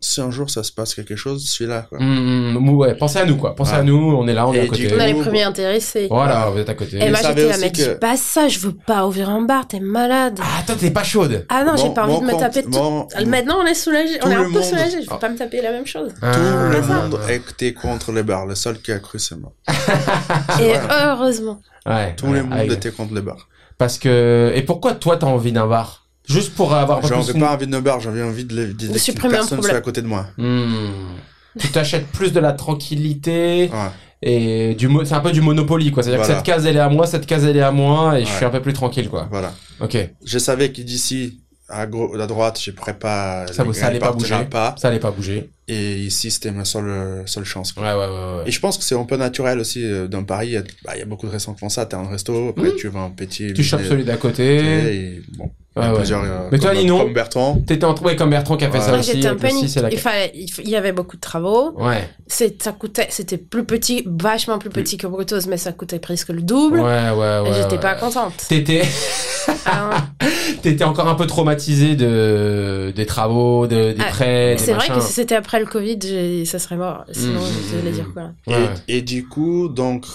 si 0.00 0.20
un 0.20 0.30
jour 0.30 0.48
ça 0.48 0.62
se 0.62 0.70
passe 0.70 0.94
quelque 0.94 1.16
chose, 1.16 1.44
je 1.44 1.50
suis 1.50 1.66
là 1.66 1.82
quoi. 1.88 1.98
Hum, 2.00 2.56
ouais, 2.76 2.94
pensez 2.94 3.18
à 3.18 3.24
nous 3.24 3.36
quoi. 3.36 3.54
Pensez 3.56 3.72
Ouais. 3.72 3.78
à 3.78 3.82
nous, 3.82 3.96
on 4.16 4.28
est 4.28 4.34
là, 4.34 4.46
on 4.46 4.52
est 4.54 4.58
Et 4.58 4.60
à 4.60 4.66
côté. 4.66 4.86
coup- 4.88 4.94
On 4.96 5.00
a 5.00 5.06
les 5.06 5.14
premiers 5.14 5.42
intéressés. 5.42 6.06
Voilà, 6.08 6.48
vous 6.50 6.58
êtes 6.58 6.68
à 6.68 6.74
côté. 6.74 6.96
Et 6.98 7.00
Vous 7.06 7.08
moi 7.10 7.18
j'étais 7.22 7.48
là, 7.48 7.56
mais 7.60 7.72
que- 7.72 7.94
pas 7.94 8.16
ça, 8.16 8.46
je 8.48 8.58
veux 8.60 8.72
pas 8.74 9.06
ouvrir 9.06 9.28
un 9.30 9.42
bar, 9.42 9.66
t'es 9.66 9.80
malade. 9.80 10.38
Ah, 10.40 10.62
toi 10.64 10.76
t'es 10.78 10.90
pas 10.92 11.02
chaude. 11.02 11.44
Ah 11.48 11.64
non, 11.64 11.76
j'ai 11.76 11.90
pas 11.92 12.06
envie 12.06 12.20
de 12.20 12.32
me 12.32 12.38
taper 12.38 12.62
tout. 12.62 12.70
mon- 12.70 13.08
Maintenant 13.26 13.58
on 13.60 13.66
est 13.66 13.74
soulagé, 13.74 14.18
on 14.22 14.30
est 14.30 14.34
un 14.34 14.44
peu 14.44 14.48
monde- 14.50 14.62
soulagé, 14.62 15.02
je 15.02 15.06
Ah. 15.10 15.14
veux 15.14 15.18
pas 15.20 15.28
me 15.30 15.36
taper 15.36 15.60
la 15.62 15.72
même 15.72 15.86
chose. 15.86 16.12
Tout 16.20 16.26
le 16.38 16.80
monde 16.82 17.18
était 17.50 17.72
contre 17.72 18.12
les 18.12 18.22
bars. 18.22 18.46
Le 18.46 18.54
seul 18.54 18.80
qui 18.80 18.92
a 18.92 18.98
cru, 19.00 19.18
c'est 19.18 19.36
moi. 19.36 19.52
Et 20.60 20.74
heureusement. 21.04 21.60
Ouais. 21.86 22.14
Tout 22.16 22.26
ouais, 22.26 22.38
le 22.38 22.44
monde 22.44 22.70
était 22.72 22.90
contre 22.90 23.14
les 23.14 23.20
bars. 23.22 23.48
Parce 23.78 23.98
que 23.98 24.52
et 24.54 24.62
pourquoi 24.62 24.94
toi 24.94 25.16
t'as 25.16 25.26
envie 25.26 25.52
d'un 25.52 25.66
bar? 25.66 26.04
Juste 26.28 26.54
pour 26.54 26.74
avoir 26.74 27.04
J'en 27.06 27.20
avais 27.20 27.38
pas 27.38 27.54
envie 27.54 27.66
de 27.66 27.78
bar, 27.80 28.00
j'avais 28.00 28.22
envie 28.22 28.44
de, 28.44 28.72
de, 28.72 28.92
de, 28.92 28.98
supprimer 28.98 29.34
un 29.34 29.38
personne 29.38 29.62
soit 29.62 29.74
à 29.74 29.80
côté 29.80 30.02
de 30.02 30.06
moi. 30.06 30.26
Hmm. 30.36 31.16
Tu 31.58 31.68
t'achètes 31.68 32.06
plus 32.08 32.32
de 32.32 32.40
la 32.40 32.52
tranquillité 32.52 33.70
Ouais. 33.72 33.88
et 34.22 34.74
du 34.74 34.88
c'est 35.04 35.14
un 35.14 35.20
peu 35.20 35.32
du 35.32 35.40
monopoly 35.40 35.90
quoi. 35.90 36.02
C'est-à-dire 36.02 36.20
que 36.20 36.26
cette 36.32 36.42
case 36.42 36.66
elle 36.66 36.76
est 36.76 36.80
à 36.80 36.88
moi, 36.88 37.06
cette 37.06 37.26
case 37.26 37.44
elle 37.44 37.56
est 37.56 37.62
à 37.62 37.72
moi 37.72 38.18
et 38.18 38.24
je 38.24 38.30
suis 38.30 38.44
un 38.44 38.50
peu 38.50 38.60
plus 38.62 38.72
tranquille 38.72 39.08
quoi. 39.08 39.26
Voilà. 39.30 39.52
Ok. 39.80 39.96
Je 40.24 40.38
savais 40.38 40.70
que 40.70 40.82
d'ici, 40.82 41.40
à, 41.68 41.82
à 41.82 41.86
droite, 41.86 42.60
je 42.62 42.70
pourrais 42.70 42.98
pas. 42.98 43.46
Ça, 43.48 43.64
ça 43.72 43.86
allait 43.86 43.98
pas 43.98 44.12
bouger. 44.12 44.36
pas. 44.50 44.74
Ça 44.78 44.88
allait 44.88 44.98
pas 44.98 45.10
bouger. 45.10 45.50
Et 45.66 45.96
ici, 45.98 46.30
c'était 46.30 46.50
ma 46.50 46.64
seule, 46.64 47.22
seule 47.26 47.44
chance. 47.44 47.72
quoi. 47.72 47.82
Ouais 47.82 47.92
ouais 47.92 48.06
ouais 48.06 48.36
ouais. 48.38 48.42
Et 48.46 48.50
je 48.50 48.58
pense 48.60 48.78
que 48.78 48.84
c'est 48.84 48.94
un 48.94 49.04
peu 49.04 49.16
naturel 49.16 49.58
aussi 49.58 49.84
euh, 49.84 50.08
dans 50.08 50.24
Paris. 50.24 50.46
Il 50.48 50.52
y 50.52 50.56
a, 50.56 50.62
bah, 50.84 50.92
il 50.94 51.00
y 51.00 51.02
a 51.02 51.04
beaucoup 51.04 51.26
de 51.26 51.32
restaurants 51.32 51.54
qui 51.54 51.60
font 51.60 51.68
ça. 51.68 51.84
T'as 51.84 51.98
un 51.98 52.08
resto, 52.08 52.48
après 52.50 52.68
Mhm. 52.70 52.76
tu 52.78 52.88
vas 52.88 53.00
en 53.00 53.10
petit. 53.10 53.52
Tu 53.52 53.62
chopes 53.62 53.82
celui 53.86 54.04
d'à 54.04 54.16
côté. 54.16 54.56
Et, 54.94 55.22
bon, 55.36 55.50
il 55.78 55.84
y 55.84 55.86
a 55.86 55.88
Ouais, 55.88 55.92
ouais. 55.92 55.98
plusieurs. 55.98 56.22
euh, 56.24 56.48
Mais 56.52 56.58
toi, 56.58 56.74
Lino 56.74 56.98
Comme 56.98 57.12
Bertrand. 57.12 57.62
T'étais 57.66 57.84
en 57.84 57.94
ouais 58.02 58.16
comme 58.16 58.30
Bertrand 58.30 58.56
qui 58.56 58.64
a 58.64 58.70
fait 58.70 58.78
Ouais. 58.78 58.84
ça 58.84 58.90
Moi 58.90 58.98
aussi. 59.00 59.12
j'étais 59.12 59.28
un 59.28 59.34
peu 59.36 59.46
la 59.46 59.90
il 59.92 59.98
fallait, 59.98 60.32
y 60.64 60.76
avait 60.76 60.92
beaucoup 60.92 61.16
de 61.16 61.20
travaux. 61.20 61.72
Ouais. 61.78 62.08
C'est, 62.26 62.62
ça 62.62 62.72
coûtait, 62.72 63.06
c'était 63.10 63.38
plus 63.38 63.64
petit, 63.64 64.02
vachement 64.06 64.58
plus 64.58 64.70
petit 64.70 64.96
que 64.96 65.06
Brutus, 65.06 65.46
mais 65.46 65.56
ça 65.56 65.72
coûtait 65.72 65.98
presque 65.98 66.28
le 66.28 66.42
double. 66.42 66.80
Ouais 66.80 67.10
ouais 67.10 67.40
ouais. 67.40 67.50
et 67.50 67.54
j'étais 67.54 67.72
ouais. 67.72 67.78
pas 67.80 67.94
contente. 67.94 68.34
T'étais 68.48 68.82
Ah, 69.66 70.06
t'étais 70.62 70.84
encore 70.84 71.08
un 71.08 71.14
peu 71.14 71.26
traumatisé 71.26 71.96
de 71.96 72.92
des 72.94 73.06
travaux, 73.06 73.66
de, 73.66 73.92
des 73.92 73.96
Ah, 74.00 74.10
prêts, 74.10 74.54
des 74.56 74.62
c'est 74.62 74.72
vrai 74.72 74.88
que 74.88 75.00
si 75.00 75.12
c'était 75.12 75.34
après 75.36 75.60
le 75.60 75.66
Covid, 75.66 76.44
ça 76.46 76.58
serait 76.58 76.76
mort. 76.76 77.04
Sinon, 77.12 77.40
Mm, 77.40 77.44
je 77.70 77.76
vais 77.78 77.90
mm, 77.90 77.94
dire 77.94 78.06
quoi. 78.12 78.22
Ouais. 78.46 78.68
Et, 78.88 78.98
et 78.98 79.02
du 79.02 79.26
coup, 79.26 79.68
donc, 79.68 80.06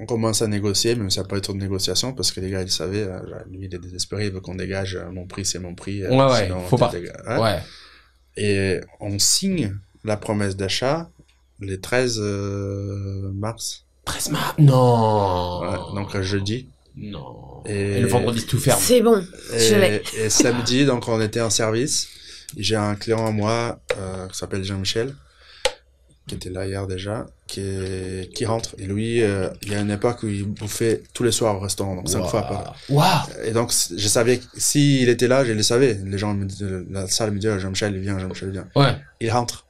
on 0.00 0.06
commence 0.06 0.40
à 0.42 0.46
négocier, 0.48 0.94
même 0.94 1.10
si 1.10 1.16
ça 1.16 1.22
n'a 1.22 1.28
pas 1.28 1.36
été 1.36 1.52
de 1.52 1.58
négociation, 1.58 2.12
parce 2.14 2.32
que 2.32 2.40
les 2.40 2.50
gars, 2.50 2.62
ils 2.62 2.70
savaient, 2.70 3.02
euh, 3.02 3.18
genre, 3.28 3.40
lui, 3.50 3.66
il 3.66 3.74
est 3.74 3.78
désespéré, 3.78 4.26
il 4.26 4.32
veut 4.32 4.40
qu'on 4.40 4.54
dégage, 4.54 4.96
euh, 4.96 5.10
mon 5.12 5.26
prix, 5.26 5.44
c'est 5.44 5.58
mon 5.58 5.74
prix. 5.74 6.02
euh, 6.02 6.08
Ouais, 6.10 6.32
ouais, 6.32 6.44
sinon, 6.44 6.60
faut 6.66 6.78
pas. 6.78 6.90
ouais. 6.92 7.38
Ouais. 7.38 7.58
Et 8.36 8.80
on 9.00 9.18
signe 9.18 9.76
la 10.04 10.16
promesse 10.16 10.56
d'achat 10.56 11.10
le 11.58 11.78
13 11.78 12.18
euh, 12.20 13.30
mars, 13.34 13.84
13 14.06 14.30
mars? 14.30 14.54
Non. 14.58 15.60
Ouais, 15.60 15.94
donc 15.94 16.18
jeudi. 16.22 16.68
Non. 16.96 17.62
Et- 17.66 17.98
Et, 17.98 18.00
le 18.00 18.08
vendredi 18.08 18.44
tout 18.46 18.58
ferme. 18.58 18.80
C'est 18.82 19.02
bon. 19.02 19.22
Je 19.52 19.74
l'ai. 19.74 20.02
Et, 20.16 20.24
et 20.24 20.30
samedi, 20.30 20.86
donc 20.86 21.06
on 21.08 21.20
était 21.20 21.40
en 21.42 21.50
service. 21.50 22.08
J'ai 22.56 22.76
un 22.76 22.94
client 22.96 23.24
à 23.26 23.30
moi 23.30 23.78
euh, 23.98 24.26
qui 24.28 24.38
s'appelle 24.38 24.64
Jean-Michel, 24.64 25.14
qui 26.26 26.34
était 26.36 26.50
là 26.50 26.66
hier 26.66 26.86
déjà, 26.86 27.26
qui, 27.48 27.60
est- 27.60 28.32
qui 28.34 28.44
rentre. 28.44 28.74
Et 28.78 28.86
lui, 28.86 29.22
euh, 29.22 29.48
il 29.62 29.72
y 29.72 29.74
a 29.74 29.80
une 29.80 29.90
époque 29.90 30.22
où 30.22 30.28
il 30.28 30.44
bouffait 30.44 31.02
tous 31.12 31.22
les 31.24 31.32
soirs 31.32 31.56
au 31.56 31.60
restaurant, 31.60 31.96
donc 31.96 32.08
cinq 32.08 32.24
fois 32.26 32.42
par 32.42 32.76
Waouh. 32.88 33.06
Et 33.44 33.50
donc, 33.52 33.72
je 33.96 34.08
savais 34.08 34.38
que 34.38 34.44
s'il 34.56 35.08
était 35.08 35.26
là, 35.28 35.44
je 35.44 35.52
le 35.52 35.62
savais. 35.62 35.98
Les 36.04 36.18
gens 36.18 36.34
me 36.34 36.44
disaient, 36.44 36.66
la 36.90 37.08
salle 37.08 37.32
me 37.32 37.38
disait, 37.38 37.58
Jean-Michel, 37.58 37.94
il 37.94 38.00
vient, 38.00 38.18
Jean-Michel, 38.18 38.48
il 38.48 38.52
vient. 38.52 38.68
Ouais. 38.76 38.96
Il 39.20 39.30
rentre. 39.32 39.66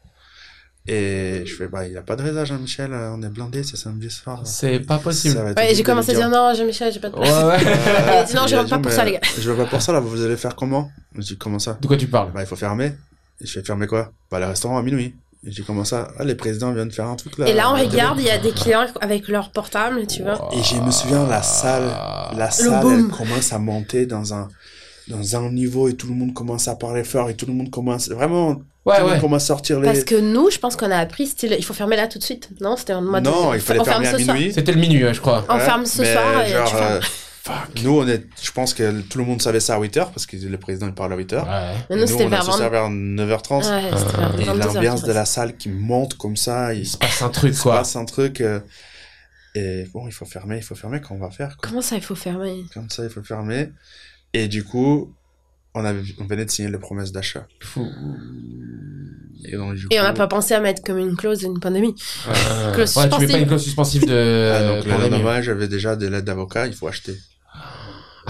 Et 0.86 1.42
je 1.46 1.54
fais, 1.54 1.68
bah, 1.68 1.86
il 1.86 1.96
a 1.96 2.02
pas 2.02 2.16
de 2.16 2.22
raison, 2.22 2.44
Jean-Michel, 2.44 2.92
euh, 2.92 3.12
on 3.12 3.22
est 3.22 3.28
blindé, 3.28 3.62
c'est 3.62 3.76
samedi 3.76 4.10
soir. 4.10 4.40
C'est 4.46 4.80
pas 4.80 4.98
possible. 4.98 5.36
Ouais, 5.56 5.74
j'ai 5.74 5.82
commencé 5.82 6.12
à 6.12 6.14
dire 6.14 6.30
non, 6.30 6.52
Jean-Michel, 6.54 6.92
j'ai 6.92 7.00
pas 7.00 7.10
de 7.10 7.16
Ouais, 7.16 7.22
place. 7.22 7.44
ouais. 7.44 7.58
Il 8.06 8.10
a 8.12 8.24
dit 8.24 8.34
non, 8.34 8.46
je 8.46 8.54
a 8.56 8.58
rentre 8.58 8.70
pas 8.70 8.78
pour 8.78 8.90
ça, 8.92 9.04
les 9.04 9.12
gars. 9.12 9.20
Je 9.38 9.50
vais 9.50 9.56
pas 9.64 9.68
pour 9.68 9.82
ça, 9.82 9.92
là, 9.92 10.00
vous 10.00 10.22
allez 10.22 10.36
faire 10.36 10.56
comment? 10.56 10.90
Je 11.14 11.20
dis, 11.20 11.38
comment 11.38 11.58
ça? 11.58 11.78
De 11.80 11.86
quoi 11.86 11.96
tu 11.96 12.06
parles? 12.08 12.32
Bah, 12.32 12.40
il 12.42 12.46
faut 12.46 12.56
fermer. 12.56 12.92
Et 13.40 13.46
je 13.46 13.52
fais 13.52 13.62
fermer 13.62 13.86
quoi? 13.86 14.10
Bah, 14.30 14.40
le 14.40 14.46
restaurant 14.46 14.78
à 14.78 14.82
minuit. 14.82 15.14
Et 15.46 15.50
j'ai 15.52 15.62
comment 15.62 15.84
ça? 15.84 16.08
Ah, 16.18 16.24
les 16.24 16.34
présidents 16.34 16.70
viennent 16.72 16.90
faire 16.90 17.06
un 17.06 17.16
truc 17.16 17.38
là. 17.38 17.48
Et 17.48 17.54
là, 17.54 17.72
on 17.72 17.74
regarde, 17.78 18.18
il 18.20 18.26
y 18.26 18.30
a 18.30 18.36
des 18.38 18.50
clients 18.52 18.86
avec 19.00 19.26
leur 19.28 19.50
portable, 19.50 20.06
tu 20.06 20.22
vois. 20.22 20.50
Et 20.52 20.62
je 20.62 20.76
me 20.80 20.90
souviens, 20.90 21.26
la 21.26 21.42
salle, 21.42 21.90
la 22.36 22.50
salle, 22.50 22.86
elle 22.86 23.04
commence 23.08 23.52
à 23.52 23.58
monter 23.58 24.04
dans 24.04 24.34
un, 24.34 24.48
dans 25.08 25.36
un 25.36 25.50
niveau 25.50 25.88
et 25.88 25.94
tout 25.94 26.08
le 26.08 26.14
monde 26.14 26.34
commence 26.34 26.68
à 26.68 26.76
parler 26.76 27.04
fort 27.04 27.30
et 27.30 27.34
tout 27.36 27.46
le 27.46 27.54
monde 27.54 27.70
commence, 27.70 28.10
vraiment, 28.10 28.56
Ouais, 28.86 28.94
tout 28.96 29.00
le 29.02 29.06
ouais. 29.08 29.12
monde 29.12 29.20
commence 29.20 29.42
à 29.44 29.46
sortir 29.46 29.78
les... 29.80 29.86
Parce 29.86 30.04
que 30.04 30.14
nous, 30.14 30.50
je 30.50 30.58
pense 30.58 30.74
qu'on 30.76 30.90
a 30.90 30.96
appris 30.96 31.26
style, 31.26 31.54
il 31.58 31.64
faut 31.64 31.74
fermer 31.74 31.96
là 31.96 32.06
tout 32.06 32.18
de 32.18 32.24
suite. 32.24 32.48
Non, 32.62 32.76
c'était 32.76 32.94
en 32.94 33.02
mode. 33.02 33.24
non, 33.24 33.52
il 33.54 33.60
fallait 33.60 33.80
on 33.80 33.84
ferme 33.84 34.02
fermer 34.04 34.08
à 34.16 34.18
ce 34.18 34.24
soir. 34.24 34.36
minuit. 34.36 34.52
C'était 34.54 34.72
le 34.72 34.80
minuit, 34.80 35.04
je 35.12 35.20
crois. 35.20 35.44
On 35.50 35.54
Ouais, 35.56 35.60
ferme 35.60 35.84
ce 35.86 36.00
mais 36.02 36.12
soir 36.12 36.42
et 36.42 36.48
genre, 36.50 36.68
tu 36.68 36.76
fermes. 36.76 37.00
euh, 37.50 37.82
nous, 37.82 37.98
on 37.98 38.06
est, 38.08 38.26
je 38.42 38.50
pense 38.52 38.74
que 38.74 39.00
tout 39.02 39.18
le 39.18 39.24
monde 39.24 39.42
savait 39.42 39.60
ça 39.60 39.74
à 39.74 39.80
8h 39.80 40.12
parce 40.12 40.26
que 40.26 40.36
le 40.36 40.58
président 40.58 40.86
il 40.86 40.94
parle 40.94 41.12
à 41.12 41.16
8h. 41.16 41.44
Ouais. 41.44 41.96
Nous, 41.96 42.06
c'était 42.06 42.24
on 42.24 42.26
a 42.26 42.30
vers 42.30 42.44
su 42.44 42.50
20 42.50 42.56
ça 42.58 42.68
vers 42.68 42.88
9h30. 42.88 43.70
Ouais, 43.70 43.90
c'était 43.98 44.16
vers 44.16 44.40
Et 44.40 44.44
22 44.44 44.48
heures 44.48 44.74
l'ambiance 44.74 45.02
de 45.02 45.12
la 45.12 45.24
salle 45.24 45.56
qui 45.56 45.68
monte 45.68 46.14
comme 46.14 46.36
ça, 46.36 46.74
il 46.74 46.80
Il 46.80 46.86
se 46.86 46.92
se 46.92 46.98
passe 46.98 47.22
un 47.22 47.28
truc, 47.28 47.56
quoi. 47.58 47.78
passe 47.78 47.96
un 47.96 48.04
truc. 48.04 48.40
euh, 48.40 48.60
Et 49.54 49.84
bon, 49.92 50.06
il 50.06 50.12
faut 50.12 50.26
fermer, 50.26 50.58
il 50.58 50.62
faut 50.62 50.74
fermer, 50.74 51.00
qu'on 51.00 51.18
va 51.18 51.30
faire 51.30 51.56
quoi? 51.56 51.68
Comment 51.68 51.82
ça, 51.82 51.96
il 51.96 52.02
faut 52.02 52.14
fermer? 52.14 52.64
Comme 52.72 52.90
ça, 52.90 53.04
il 53.04 53.10
faut 53.10 53.22
fermer. 53.22 53.70
Et 54.32 54.46
du 54.48 54.64
coup, 54.64 55.12
on, 55.74 55.84
avait, 55.84 56.02
on 56.18 56.26
venait 56.26 56.44
de 56.44 56.50
signer 56.50 56.70
les 56.70 56.78
promesses 56.78 57.12
d'achat. 57.12 57.46
Et, 59.44 59.56
donc, 59.56 59.76
Et 59.90 59.98
on 60.00 60.02
n'a 60.02 60.12
pas 60.12 60.26
pensé 60.26 60.54
à 60.54 60.60
mettre 60.60 60.82
comme 60.82 60.98
une 60.98 61.16
clause 61.16 61.42
une 61.42 61.58
pandémie. 61.60 61.94
Euh, 62.28 62.74
Clause 62.74 62.96
ouais, 62.96 63.08
tu 63.08 63.20
mets 63.20 63.26
pas 63.26 63.38
une 63.38 63.46
clause 63.46 63.62
suspensive 63.62 64.06
de. 64.06 64.52
Ah, 64.52 64.82
donc, 64.82 64.84
de 64.84 65.16
le 65.36 65.42
j'avais 65.42 65.68
déjà 65.68 65.96
des 65.96 66.10
lettres 66.10 66.26
d'avocat, 66.26 66.66
il 66.66 66.74
faut 66.74 66.88
acheter. 66.88 67.16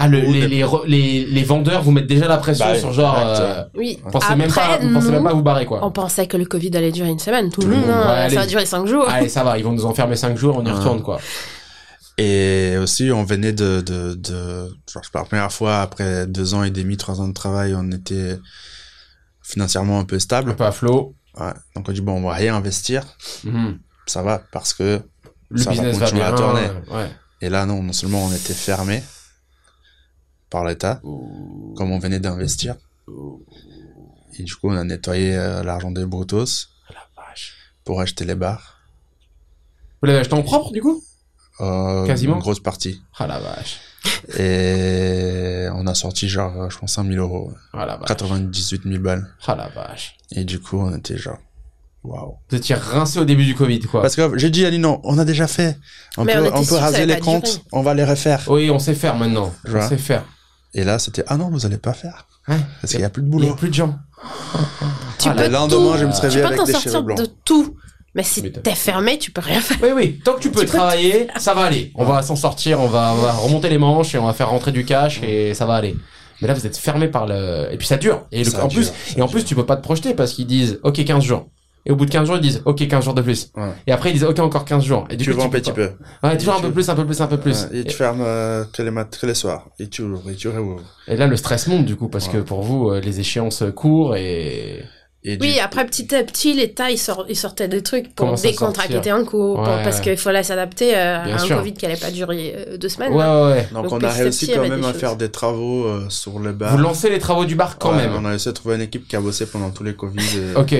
Ah, 0.03 0.07
le- 0.07 0.19
les, 0.21 0.47
les, 0.47 0.61
re- 0.63 0.85
les, 0.87 1.25
les 1.25 1.43
vendeurs 1.43 1.81
vous 1.83 1.91
mettent 1.91 2.07
déjà 2.07 2.27
la 2.27 2.37
pression 2.37 2.65
Bah, 2.65 2.79
sur 2.79 2.91
genre. 2.93 3.15
euh, 3.19 3.63
Oui. 3.75 3.99
vous 4.03 4.11
pensez 4.11 4.35
même 4.35 4.51
pas, 4.51 4.63
Après, 4.73 4.85
vous 4.87 4.93
pensez 4.93 5.11
même 5.11 5.23
pas 5.23 5.29
à 5.29 5.33
vous 5.33 5.41
barrer 5.43 5.65
quoi. 5.65 5.79
on 5.85 5.91
pensait 5.91 6.27
que 6.27 6.37
le 6.37 6.45
Covid 6.45 6.75
allait 6.75 6.91
durer 6.91 7.09
une 7.09 7.19
semaine. 7.19 7.49
Tout, 7.49 7.61
Tout 7.61 7.67
le 7.67 7.75
monde, 7.77 7.89
hein, 7.89 7.99
ouais, 7.99 8.05
ça 8.05 8.13
allez. 8.23 8.35
va 8.35 8.45
durer 8.47 8.65
cinq 8.65 8.85
jours. 8.87 9.07
Allez, 9.09 9.29
ça 9.29 9.43
va, 9.43 9.57
ils 9.57 9.63
vont 9.63 9.73
nous 9.73 9.85
enfermer 9.85 10.15
5 10.15 10.37
jours, 10.37 10.57
on 10.57 10.65
y 10.65 10.69
Ah. 10.69 10.73
retourne 10.73 11.01
quoi. 11.01 11.19
Et 12.17 12.75
aussi, 12.77 13.09
on 13.11 13.23
venait 13.23 13.53
de, 13.53 13.81
de, 13.81 14.13
de, 14.13 14.67
genre, 14.91 15.01
pour 15.11 15.19
la 15.21 15.25
première 15.25 15.51
fois, 15.51 15.81
après 15.81 16.27
deux 16.27 16.53
ans 16.53 16.63
et 16.63 16.69
demi, 16.69 16.97
trois 16.97 17.19
ans 17.21 17.27
de 17.27 17.33
travail, 17.33 17.73
on 17.75 17.89
était 17.91 18.37
financièrement 19.43 19.99
un 19.99 20.05
peu 20.05 20.17
Un 20.17 20.19
stable. 20.19 20.55
peu 20.55 20.65
à 20.65 20.71
flot. 20.71 21.15
Ouais. 21.39 21.53
Donc, 21.75 21.87
on 21.87 21.91
dit, 21.91 22.01
bon, 22.01 22.13
on 22.13 22.27
va 22.27 22.33
réinvestir. 22.33 23.03
Mhm. 23.43 23.79
Ça 24.05 24.21
va, 24.21 24.41
parce 24.51 24.73
que, 24.73 25.01
Le 25.49 25.61
Ça 25.61 25.69
business 25.71 25.97
va, 25.97 26.05
continuer 26.05 26.23
bien. 26.25 26.33
à 26.33 26.37
tourner. 26.37 26.67
Ouais. 26.91 27.09
et 27.41 27.49
là, 27.49 27.65
non, 27.65 27.81
non 27.83 27.91
seulement 27.93 28.25
on 28.25 28.31
était 28.31 28.53
fermé 28.53 29.03
par 30.51 30.63
l'État, 30.65 31.01
comme 31.01 31.91
on 31.91 31.97
venait 31.97 32.19
d'investir. 32.19 32.75
Et 34.37 34.43
du 34.43 34.53
coup, 34.55 34.69
on 34.69 34.75
a 34.77 34.83
nettoyé 34.83 35.35
euh, 35.35 35.63
l'argent 35.63 35.89
des 35.91 36.05
Brutos 36.05 36.67
pour 37.83 37.99
acheter 38.01 38.25
les 38.25 38.35
bars. 38.35 38.79
Vous 40.01 40.07
l'avez 40.07 40.19
acheté 40.19 40.33
en 40.35 40.43
propre 40.43 40.71
du 40.71 40.81
coup? 40.81 41.01
Euh, 41.59 42.05
Quasiment. 42.07 42.35
Une 42.35 42.39
grosse 42.41 42.59
partie. 42.59 43.01
Ah 43.17 43.27
la 43.27 43.39
vache. 43.39 43.79
Et 44.37 45.67
on 45.75 45.85
a 45.87 45.93
sorti 45.93 46.27
genre, 46.27 46.69
je 46.71 46.77
pense, 46.77 46.93
5000 46.93 47.17
euros. 47.19 47.51
Ah 47.73 47.85
la 47.85 47.97
vache. 47.97 48.07
98 48.07 48.83
000 48.85 48.99
balles. 49.03 49.27
Ah 49.45 49.55
la 49.55 49.67
vache. 49.69 50.15
Et 50.31 50.43
du 50.43 50.59
coup, 50.59 50.77
on 50.79 50.95
était 50.95 51.17
genre, 51.17 51.37
waouh. 52.03 52.35
Vous 52.49 52.57
étiez 52.57 52.75
rincé 52.75 53.19
au 53.19 53.25
début 53.25 53.45
du 53.45 53.53
Covid 53.55 53.81
quoi. 53.81 54.01
Parce 54.01 54.15
que 54.15 54.37
j'ai 54.37 54.49
dit 54.49 54.65
à 54.65 54.71
Nino, 54.71 54.99
on 55.03 55.17
a 55.19 55.25
déjà 55.25 55.47
fait. 55.47 55.77
On 56.17 56.23
Mais 56.23 56.33
peut, 56.33 56.49
on 56.53 56.61
on 56.61 56.79
raser 56.79 57.05
les 57.05 57.19
comptes, 57.19 57.45
durer. 57.45 57.63
on 57.73 57.81
va 57.83 57.93
les 57.93 58.05
refaire. 58.05 58.43
Oui, 58.47 58.69
on 58.71 58.79
sait 58.79 58.95
faire 58.95 59.15
maintenant. 59.15 59.53
Je 59.65 59.69
On 59.75 59.79
vois. 59.79 59.87
sait 59.87 59.97
faire. 59.97 60.23
Et 60.73 60.83
là, 60.83 60.99
c'était, 60.99 61.23
ah 61.27 61.37
non, 61.37 61.49
vous 61.49 61.65
allez 61.65 61.77
pas 61.77 61.93
faire. 61.93 62.27
Ouais. 62.47 62.55
Parce 62.81 62.91
qu'il 62.93 63.01
y 63.01 63.03
a 63.05 63.09
plus 63.09 63.21
de 63.23 63.27
Il 63.27 63.31
y 63.33 63.35
a 63.35 63.39
boulot. 63.41 63.55
plus 63.55 63.69
de 63.69 63.73
gens. 63.73 63.95
Tu 65.19 65.29
Ah, 65.29 65.33
peux 65.33 65.43
Le 65.43 65.49
lendemain, 65.49 65.91
tout- 65.93 65.97
je 65.99 66.05
me 66.05 66.11
suis 66.11 66.21
Tu 66.21 66.25
réveillé 66.27 66.41
peux 66.41 66.47
avec 66.53 66.65
des 66.65 66.71
sortir 66.73 66.91
cheveux 66.91 67.03
blancs. 67.03 67.17
de 67.19 67.25
tout. 67.45 67.75
Mais 68.13 68.23
si 68.23 68.41
t'es 68.51 68.75
fermé, 68.75 69.17
tu 69.17 69.31
peux 69.31 69.41
rien 69.41 69.61
faire. 69.61 69.77
Oui, 69.81 69.89
oui. 69.95 70.21
Tant 70.23 70.33
que 70.33 70.39
tu 70.41 70.49
peux 70.51 70.61
Tu 70.61 70.65
peux 70.65 70.77
travailler, 70.77 71.27
ça 71.37 71.53
va 71.53 71.61
aller. 71.63 71.91
On 71.95 72.03
va 72.03 72.21
s'en 72.21 72.35
sortir, 72.35 72.79
on 72.81 72.87
va, 72.87 73.13
on 73.13 73.21
va 73.21 73.31
remonter 73.33 73.69
les 73.69 73.77
manches 73.77 74.13
et 74.15 74.17
on 74.17 74.25
va 74.25 74.33
faire 74.33 74.49
rentrer 74.49 74.71
du 74.71 74.83
cash 74.83 75.21
et 75.23 75.53
ça 75.53 75.65
va 75.65 75.75
aller. 75.75 75.95
Mais 76.41 76.47
là, 76.47 76.53
vous 76.53 76.65
êtes 76.65 76.75
fermé 76.75 77.07
par 77.07 77.25
le, 77.27 77.69
et 77.71 77.77
puis 77.77 77.87
ça 77.87 77.97
dure. 77.97 78.25
Et 78.31 78.43
le- 78.43 78.49
Ça 78.49 78.65
en 78.65 78.67
dure, 78.67 78.79
plus, 78.81 78.87
ça 78.87 78.93
et 79.15 79.21
en 79.21 79.25
dure. 79.25 79.31
plus, 79.35 79.45
tu 79.45 79.55
peux 79.55 79.65
pas 79.65 79.77
te 79.77 79.83
projeter 79.83 80.13
parce 80.13 80.33
qu'ils 80.33 80.47
disent, 80.47 80.79
OK, 80.83 81.03
15 81.05 81.23
jours. 81.23 81.47
Et 81.85 81.91
au 81.91 81.95
bout 81.95 82.05
de 82.05 82.11
15 82.11 82.27
jours, 82.27 82.35
ils 82.37 82.41
disent, 82.41 82.61
OK, 82.65 82.87
15 82.87 83.03
jours 83.03 83.13
de 83.15 83.21
plus. 83.21 83.49
Ouais. 83.57 83.63
Et 83.87 83.91
après, 83.91 84.09
ils 84.11 84.13
disent, 84.13 84.23
OK, 84.25 84.37
encore 84.39 84.65
15 84.65 84.83
jours. 84.83 85.07
Et 85.09 85.15
du 85.17 85.23
Tu 85.25 85.31
coup, 85.31 85.37
vends 85.39 85.45
un 85.45 85.49
petit 85.49 85.71
pas- 85.71 85.75
peu. 85.75 85.89
Ouais, 86.23 86.37
toujours 86.37 86.55
un 86.55 86.61
peu 86.61 86.71
plus, 86.71 86.89
un 86.89 86.95
peu 86.95 87.05
plus, 87.05 87.21
un 87.21 87.27
peu 87.27 87.37
plus. 87.37 87.65
Et 87.73 87.83
tu 87.85 87.95
fermes 87.95 88.21
euh, 88.21 88.63
que, 88.71 88.81
les 88.83 88.91
mat 88.91 89.17
que 89.19 89.25
les 89.25 89.33
soirs. 89.33 89.69
Et 89.79 89.87
tu 89.87 90.03
ouvres, 90.03 90.29
et 90.29 90.35
tu 90.35 90.47
réouvres. 90.49 90.81
Et 91.07 91.15
là, 91.15 91.25
le 91.27 91.35
stress 91.37 91.65
monte, 91.67 91.85
du 91.85 91.95
coup, 91.95 92.07
parce 92.07 92.27
Ouais. 92.27 92.33
que 92.33 92.37
pour 92.39 92.61
vous, 92.61 92.89
euh, 92.91 92.99
les 93.01 93.19
échéances 93.19 93.63
courent 93.75 94.15
et... 94.15 94.83
Et 95.23 95.37
du 95.37 95.45
Oui, 95.45 95.59
après 95.59 95.85
petit 95.85 96.15
à 96.15 96.23
petit, 96.23 96.53
l'État 96.55 96.89
il, 96.89 96.97
sort, 96.97 97.25
il 97.29 97.35
sortait 97.35 97.67
des 97.67 97.83
trucs 97.83 98.15
pour 98.15 98.33
des 98.33 98.55
contrats 98.55 98.87
qui 98.87 98.95
étaient 98.95 99.11
en 99.11 99.23
cours, 99.23 99.57
pour- 99.57 99.65
parce 99.65 100.01
qu'il 100.01 100.17
fallait 100.17 100.41
s'adapter 100.41 100.95
euh, 100.97 101.17
à 101.19 101.35
un 101.35 101.37
sûr. 101.37 101.57
Covid 101.57 101.73
qui 101.73 101.85
allait 101.85 101.95
pas 101.95 102.09
durer 102.09 102.55
euh, 102.57 102.77
deux 102.77 102.89
semaines. 102.89 103.13
Ouais, 103.13 103.19
là. 103.19 103.45
ouais, 103.45 103.51
ouais. 103.53 103.67
Donc, 103.71 103.83
Donc, 103.87 104.01
on 104.01 104.03
a 104.03 104.09
réussi 104.09 104.51
quand 104.51 104.63
même 104.67 104.83
à 104.83 104.93
faire 104.93 105.15
des 105.17 105.29
travaux 105.29 105.85
euh, 105.85 106.05
sur 106.09 106.39
le 106.39 106.53
bar. 106.53 106.71
Vous 106.71 106.81
lancez 106.81 107.11
les 107.11 107.19
travaux 107.19 107.45
du 107.45 107.53
bar 107.53 107.77
quand 107.77 107.91
même. 107.93 108.13
On 108.15 108.25
a 108.25 108.29
réussi 108.29 108.49
à 108.49 108.53
trouver 108.53 108.73
une 108.77 108.81
équipe 108.81 109.07
qui 109.07 109.15
a 109.15 109.21
bossé 109.21 109.45
pendant 109.45 109.69
tous 109.69 109.83
les 109.83 109.93
Covid 109.95 110.23
Ok. 110.55 110.73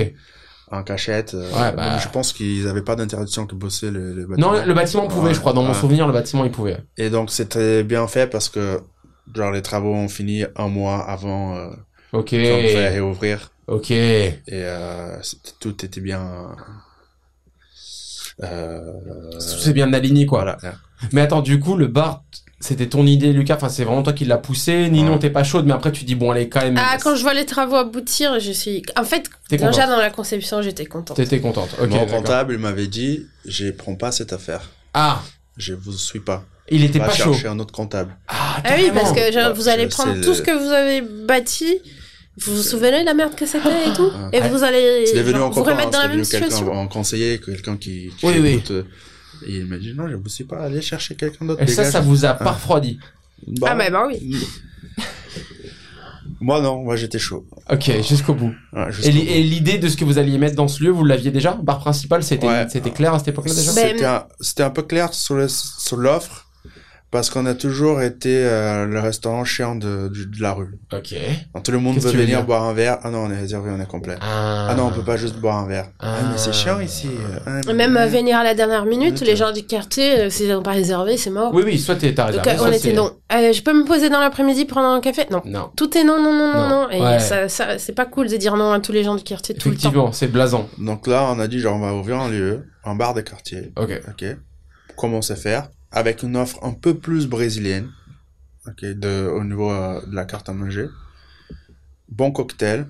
En 0.72 0.84
cachette. 0.84 1.34
euh, 1.34 1.50
Ouais, 1.52 1.72
bah. 1.76 1.98
Je 1.98 2.08
pense 2.10 2.32
qu'ils 2.34 2.68
avaient 2.68 2.82
pas 2.82 2.96
d'interdiction 2.96 3.46
qui 3.46 3.56
bossaient 3.56 3.92
le, 3.92 4.14
le 4.14 4.26
bâtiment. 4.26 4.54
Non, 4.54 4.66
le 4.66 4.74
bâtiment 4.74 5.08
pouvait, 5.08 5.30
Ouais, 5.30 5.34
je 5.34 5.40
crois. 5.40 5.54
Dans 5.54 5.64
mon 5.64 5.74
souvenir, 5.74 6.08
le 6.08 6.14
bâtiment, 6.14 6.46
il 6.46 6.52
pouvait. 6.52 6.78
Et 6.98 7.10
donc 7.10 7.30
c'était 7.32 7.84
bien 7.84 8.08
fait 8.08 8.28
parce 8.28 8.50
que 8.50 8.80
genre 9.36 9.52
les 9.52 9.62
travaux 9.62 9.94
ont 9.94 10.10
fini 10.10 10.46
un 10.56 10.68
mois 10.68 11.00
avant 11.08 11.56
euh, 11.58 11.70
Ok. 12.14 12.32
devait 12.32 12.90
réouvrir 12.90 13.52
Ok. 13.68 13.92
et 13.92 14.40
euh, 14.50 15.18
tout 15.60 15.86
était 15.86 16.02
bien. 16.02 16.56
Euh, 18.44 18.82
C'est 19.40 19.74
bien 19.74 19.92
aligné, 19.94 20.26
quoi. 20.26 20.40
voilà. 20.42 20.58
Mais 21.14 21.22
attends, 21.22 21.42
du 21.42 21.60
coup, 21.60 21.76
le 21.76 21.88
bar, 21.88 22.24
c'était 22.62 22.88
ton 22.88 23.06
idée, 23.06 23.34
Lucas. 23.34 23.56
Enfin, 23.56 23.68
c'est 23.70 23.84
vraiment 23.84 24.04
toi 24.04 24.14
qui 24.14 24.24
l'as 24.26 24.38
poussé. 24.38 24.90
Ninon, 24.90 25.14
Ouais. 25.14 25.20
t'es 25.20 25.30
pas 25.30 25.44
chaude, 25.44 25.66
mais 25.66 25.74
après, 25.74 25.92
tu 25.92 26.06
dis, 26.06 26.16
bon, 26.16 26.32
allez, 26.32 26.48
quand 26.48 26.62
même. 26.62 26.78
Ah, 26.80 26.98
quand 27.04 27.16
je 27.16 27.22
vois 27.22 27.34
les 27.34 27.46
travaux 27.46 27.76
aboutir, 27.76 28.40
je 28.40 28.52
suis. 28.52 28.84
En 28.98 29.04
fait, 29.04 29.30
déjà 29.50 29.66
contente. 29.68 29.90
dans 29.90 29.98
la 29.98 30.10
conception, 30.10 30.62
j'étais 30.62 30.86
contente. 30.86 31.18
T'étais 31.18 31.40
contente. 31.40 31.70
Ok. 31.82 31.90
Mon 31.90 32.06
comptable 32.06 32.54
il 32.54 32.60
m'avait 32.60 32.88
dit, 32.88 33.26
je 33.46 33.70
prends 33.72 33.96
pas 33.96 34.12
cette 34.12 34.32
affaire, 34.32 34.70
Ah, 34.94 35.22
je 35.58 35.74
vous 35.74 35.92
suis 35.94 36.20
pas. 36.22 36.46
il 36.70 36.84
était 36.86 37.00
Va 37.00 37.08
pas 37.08 37.14
chaud. 37.14 37.34
chercher 37.34 37.48
un 37.50 37.60
autre 37.60 37.74
comptable. 37.74 38.16
Ah, 38.28 38.62
Ah 38.64 38.70
oui, 38.78 38.92
parce 38.94 39.12
que 39.12 39.32
genre, 39.32 39.54
vous 39.54 39.68
allez 39.68 39.88
prendre 39.88 40.14
tout 40.22 40.30
le- 40.30 40.34
ce 40.36 40.42
que 40.42 40.52
vous 40.52 40.72
avez 40.72 41.02
bâti. 41.02 41.80
Vous 42.38 42.56
vous 42.56 42.64
souvenez 42.64 43.02
de 43.02 43.06
la 43.06 43.14
merde 43.14 43.36
que 43.36 43.46
c'était 43.46 43.90
et 43.90 43.94
tout 43.94 44.04
Ouais. 44.32 44.38
Et 44.38 44.42
vous 44.50 44.64
allez 44.64 45.06
genre, 45.06 45.48
un 45.48 45.50
vous 45.50 45.64
remettre 45.64 45.90
dans 45.90 46.00
la 46.02 46.08
même 46.08 46.24
situation. 46.24 46.74
un 46.80 46.88
conseiller, 46.88 47.40
quelqu'un 47.40 47.76
qui, 47.76 48.10
qui 48.18 48.26
Oui, 48.26 48.36
oui. 48.40 48.50
écoute, 48.54 48.72
euh, 48.72 48.84
Et 49.48 49.58
il 49.60 49.66
m'a 49.66 49.78
dit, 49.78 49.94
non, 49.94 50.08
je 50.08 50.16
vous 50.16 50.30
suis 50.30 50.44
pas, 50.44 50.60
allez 50.64 50.82
chercher 50.82 51.16
quelqu'un 51.16 51.46
d'autre. 51.46 51.62
Et 51.62 51.68
ça, 51.68 51.84
ça 51.86 52.02
vous 52.02 52.26
a 52.26 52.34
pas 52.34 52.52
refroidi. 52.52 53.00
Bah, 53.48 53.70
Ah, 53.72 53.76
bah, 53.76 53.90
bah 53.90 54.08
oui. 54.08 54.38
Moi, 56.42 56.60
non, 56.60 56.82
moi, 56.84 56.96
j'étais 56.96 57.20
chaud. 57.20 57.46
Ok, 57.72 57.92
jusqu'au 58.02 58.34
bout. 58.34 58.52
Ouais, 58.74 58.88
Et 59.04 59.44
l'idée 59.44 59.78
de 59.78 59.88
ce 59.88 59.96
que 59.96 60.04
vous 60.04 60.18
alliez 60.18 60.40
mettre 60.40 60.56
dans 60.56 60.68
ce 60.68 60.84
lieu, 60.84 60.90
vous 60.90 61.06
l'aviez 61.06 61.30
déjà? 61.30 61.54
Bar 61.54 61.80
principal, 61.80 62.24
c'était 62.24 62.48
Ouais. 62.48 62.66
c'était 62.68 62.90
clair 62.90 63.14
à 63.14 63.20
cette 63.20 63.28
époque-là 63.28 63.54
déjà? 63.54 63.74
Ben, 63.74 64.24
C'était 64.40 64.64
un, 64.64 64.72
peu 64.72 64.82
clair 64.82 65.14
sur 65.14 65.36
l'offre, 65.98 66.48
parce 67.12 67.30
qu'on 67.30 67.46
a 67.46 67.54
toujours 67.54 68.02
été 68.02 68.44
euh, 68.46 68.86
le 68.86 69.00
restaurant 69.02 69.44
chiant 69.44 69.76
de, 69.76 70.08
de 70.08 70.42
la 70.42 70.54
rue. 70.54 70.80
Ok. 70.94 71.14
Donc, 71.54 71.64
tout 71.64 71.72
le 71.72 71.80
monde 71.80 71.98
veut 72.00 72.10
venir 72.12 72.46
boire 72.46 72.64
un 72.64 72.74
verre. 72.74 73.00
Ah 73.04 73.10
non, 73.12 73.26
on 73.26 73.32
est 73.32 73.38
réservé, 73.38 73.70
on 73.70 73.82
est 73.82 73.86
complet. 73.88 74.16
Ah, 74.22 74.68
Ah 74.70 74.76
non, 74.76 74.86
on 74.88 74.92
peut 74.92 75.04
pas 75.04 75.18
juste 75.18 75.36
boire 75.36 75.58
un 75.58 75.68
verre. 75.68 75.90
Ah, 76.00 76.16
Ah. 76.20 76.30
mais 76.32 76.38
c'est 76.38 76.54
chiant 76.54 76.80
ici. 76.80 77.10
Ah, 77.46 77.74
Même 77.74 77.98
euh, 77.98 78.06
venir 78.08 78.38
à 78.38 78.44
la 78.46 78.54
dernière 78.56 78.86
minute, 78.86 79.20
les 79.22 79.36
gens 79.36 79.52
du 79.52 79.64
quartier, 79.64 80.20
euh, 80.22 80.30
s'ils 80.30 80.48
n'ont 80.50 80.64
pas 80.64 80.72
réservé, 80.72 81.18
c'est 81.18 81.30
mort. 81.32 81.54
Oui, 81.54 81.64
oui, 81.66 81.78
soit 81.78 81.96
t'es 81.96 82.12
Donc 82.14 82.28
réservé, 82.28 82.58
soit 82.58 82.68
on 82.70 82.72
était 82.72 82.94
non. 82.94 83.12
Euh, 83.34 83.52
je 83.54 83.62
peux 83.62 83.74
me 83.74 83.84
poser 83.86 84.10
dans 84.10 84.20
l'après-midi 84.22 84.64
prendre 84.66 84.88
un 84.88 85.02
café? 85.02 85.26
Non. 85.30 85.42
Non. 85.46 85.70
Tout 85.76 85.98
est 85.98 86.04
non, 86.06 86.18
non, 86.22 86.32
non, 86.34 86.54
non, 86.54 86.70
Non. 86.70 86.90
Et 86.92 87.02
Ouais. 87.02 87.20
ça, 87.20 87.50
ça, 87.50 87.78
c'est 87.78 87.94
pas 87.94 88.06
cool 88.06 88.30
de 88.30 88.38
dire 88.38 88.56
non 88.56 88.72
à 88.72 88.80
tous 88.80 88.94
les 88.94 89.04
gens 89.04 89.16
du 89.16 89.24
quartier 89.24 89.54
tout 89.54 89.68
le 89.70 89.76
temps. 89.76 89.80
Effectivement, 89.82 90.12
c'est 90.14 90.28
blasant. 90.28 90.70
Donc 90.78 91.08
là, 91.08 91.28
on 91.36 91.40
a 91.40 91.48
dit, 91.48 91.60
genre, 91.60 91.76
on 91.76 91.80
va 91.82 91.94
ouvrir 91.94 92.20
un 92.20 92.30
lieu, 92.30 92.66
un 92.86 92.96
bar 92.96 93.14
de 93.14 93.20
quartier. 93.22 93.74
Ok. 93.78 94.02
Ok. 94.10 94.26
Comment 94.96 95.22
c'est 95.22 95.36
faire? 95.36 95.70
Avec 95.92 96.24
une 96.24 96.36
offre 96.38 96.64
un 96.64 96.74
peu 96.74 96.98
plus 96.98 97.28
brésilienne. 97.28 97.90
Ok. 98.68 98.86
De, 98.86 99.28
au 99.28 99.44
niveau 99.44 99.72
euh, 99.72 100.06
de 100.06 100.16
la 100.16 100.26
carte 100.26 100.48
à 100.50 100.54
manger. 100.54 100.88
Bon 102.10 102.32
cocktail. 102.32 102.88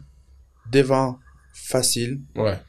Des 0.71 0.81
vins 0.83 1.19
faciles. 1.53 2.21
Ouais. 2.35 2.59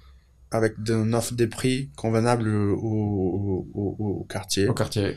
Avec 0.50 0.82
de- 0.82 0.94
une 0.94 1.14
offre 1.14 1.34
des 1.34 1.46
prix 1.46 1.90
convenables 1.96 2.48
au, 2.48 2.74
au, 2.76 3.68
au, 3.74 3.96
au- 3.98 4.20
au 4.20 4.24
quartier. 4.24 4.68
Au 4.68 4.74
quartier. 4.74 5.16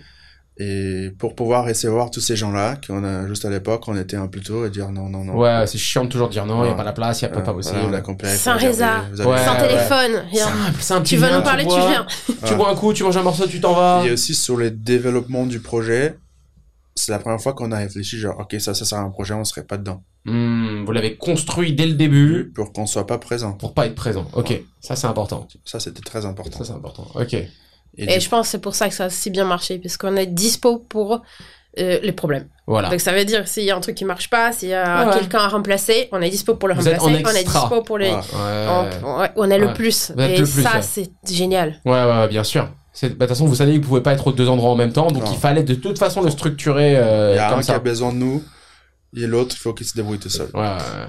Et 0.57 1.11
pour 1.19 1.35
pouvoir 1.35 1.65
recevoir 1.65 2.11
tous 2.11 2.21
ces 2.21 2.37
gens-là, 2.37 2.77
qu'on 2.87 3.03
a 3.03 3.27
juste 3.27 3.43
à 3.43 3.49
l'époque, 3.49 3.83
on 3.89 3.97
était 3.97 4.15
un 4.15 4.27
plus 4.27 4.39
tôt 4.41 4.65
et 4.65 4.69
dire 4.69 4.89
non, 4.89 5.09
non, 5.09 5.25
non. 5.25 5.35
Ouais, 5.37 5.67
c'est 5.67 5.77
chiant 5.77 6.05
de 6.05 6.09
toujours 6.09 6.29
dire 6.29 6.45
non, 6.45 6.63
il 6.63 6.67
y 6.67 6.69
a 6.69 6.71
Ouais. 6.71 6.77
pas 6.77 6.85
la 6.85 6.93
place, 6.93 7.19
il 7.19 7.23
y 7.23 7.25
a 7.25 7.29
pas, 7.29 7.41
pas 7.41 7.51
voilà, 7.51 7.71
possible. 7.73 7.93
a 7.95 7.99
complet, 8.01 8.33
Sans 8.37 8.55
résa. 8.57 9.01
Ouais, 9.11 9.17
Sans 9.17 9.29
ouais. 9.55 9.67
téléphone, 9.67 10.23
rien. 10.31 10.45
Simple, 10.47 10.77
c'est 10.79 10.93
un 10.93 11.01
petit 11.01 11.15
Tu 11.15 11.21
veux 11.21 11.35
nous 11.35 11.41
parler, 11.43 11.63
tu 11.63 11.69
bois, 11.69 11.89
viens. 11.89 12.05
Tu 12.47 12.55
bois 12.55 12.69
un 12.71 12.75
coup, 12.75 12.93
tu 12.93 13.03
manges 13.03 13.17
un 13.17 13.23
morceau, 13.23 13.47
tu 13.47 13.59
t'en 13.59 13.73
vas. 13.73 14.03
Et 14.05 14.11
aussi 14.11 14.33
sur 14.33 14.55
le 14.55 14.71
développement 14.71 15.45
du 15.45 15.59
projet, 15.59 16.17
c'est 16.95 17.11
la 17.11 17.19
première 17.19 17.41
fois 17.41 17.51
qu'on 17.51 17.73
a 17.73 17.77
réfléchi, 17.79 18.17
genre, 18.17 18.39
ok, 18.39 18.55
ça, 18.61 18.73
ça 18.73 18.85
sert 18.85 18.99
à 18.99 19.01
un 19.01 19.09
projet, 19.09 19.33
on 19.33 19.43
serait 19.43 19.65
pas 19.65 19.75
dedans. 19.77 20.03
Hmm, 20.23 20.85
vous 20.85 20.91
l'avez 20.93 21.17
construit 21.17 21.73
dès 21.73 21.85
le 21.85 21.93
début 21.95 22.51
Pour 22.55 22.71
qu'on 22.71 22.87
soit 22.87 23.05
pas 23.05 23.17
présent. 23.17 23.51
pour 23.51 23.73
pas 23.73 23.87
être 23.87 23.95
présent. 23.95 24.25
Ok, 24.33 24.57
ça 24.79 24.95
c'est 24.95 25.05
important. 25.07 25.47
Ça, 25.65 25.81
c'était 25.81 26.01
très 26.01 26.25
important. 26.25 26.57
Ça 26.59 26.63
c'est 26.65 26.71
important. 26.71 27.07
Ok. 27.13 27.35
Et, 27.97 28.03
Et 28.03 28.17
du- 28.17 28.23
je 28.25 28.29
pense 28.29 28.47
que 28.47 28.51
c'est 28.51 28.59
pour 28.61 28.75
ça 28.75 28.89
que 28.89 28.93
ça 28.95 29.05
a 29.05 29.09
si 29.09 29.29
bien 29.29 29.45
marché, 29.45 29.79
parce 29.79 29.97
qu'on 29.97 30.15
est 30.15 30.25
dispo 30.25 30.79
pour 30.79 31.21
euh, 31.79 31.99
les 32.01 32.11
problèmes. 32.11 32.47
Voilà. 32.67 32.89
Donc 32.89 32.99
ça 33.01 33.11
veut 33.11 33.25
dire 33.25 33.47
s'il 33.47 33.63
y 33.63 33.71
a 33.71 33.75
un 33.75 33.79
truc 33.81 33.95
qui 33.95 34.05
marche 34.05 34.29
pas, 34.29 34.51
s'il 34.53 34.69
y 34.69 34.73
a 34.73 35.07
ouais. 35.07 35.13
quelqu'un 35.19 35.39
à 35.39 35.47
remplacer, 35.49 36.07
on 36.11 36.21
est 36.21 36.29
dispo 36.29 36.55
pour 36.55 36.67
le 36.69 36.75
Vous 36.75 36.87
êtes 36.87 36.99
remplacer, 36.99 37.25
en 37.25 37.29
on 37.29 37.33
est 37.35 37.41
extra. 37.41 37.59
dispo 37.61 37.81
pour 37.83 37.97
les... 37.97 38.11
Ouais. 38.11 38.21
On, 39.35 39.49
est 39.51 39.57
le 39.59 39.67
Ouais. 39.67 39.73
plus. 39.73 40.11
Vous 40.15 40.21
êtes 40.21 40.31
Et 40.31 40.37
le 40.37 40.43
plus, 40.47 40.61
ça, 40.63 40.75
ouais. 40.75 40.81
c'est 40.81 41.09
génial. 41.29 41.79
Ouais, 41.85 41.91
ouais, 41.91 42.05
ouais, 42.19 42.27
bien 42.27 42.43
sûr. 42.43 42.63
Bah, 42.63 43.07
De 43.09 43.13
toute 43.15 43.27
façon, 43.27 43.45
vous 43.45 43.55
savez 43.55 43.73
que 43.77 43.81
vous 43.81 43.89
pouvez 43.89 44.01
pas 44.01 44.13
être 44.13 44.25
aux 44.27 44.31
deux 44.31 44.47
endroits 44.47 44.69
en 44.71 44.75
même 44.75 44.93
temps, 44.93 45.07
donc 45.11 45.25
Non. 45.25 45.31
il 45.33 45.37
fallait 45.37 45.63
de 45.63 45.75
toute 45.75 45.99
façon 45.99 46.21
le 46.21 46.29
structurer 46.29 46.95
euh, 46.97 47.33
Il 47.33 47.35
y 47.35 47.39
a 47.39 47.49
comme 47.49 47.59
un 47.59 47.61
qui 47.61 47.71
a 47.71 47.79
besoin 47.79 48.13
de 48.13 48.17
nous, 48.17 48.41
et 49.17 49.27
l'autre, 49.27 49.53
il 49.57 49.59
faut 49.59 49.73
qu'il 49.73 49.85
se 49.85 49.93
débrouille 49.95 50.17
tout 50.19 50.29
seul. 50.29 50.47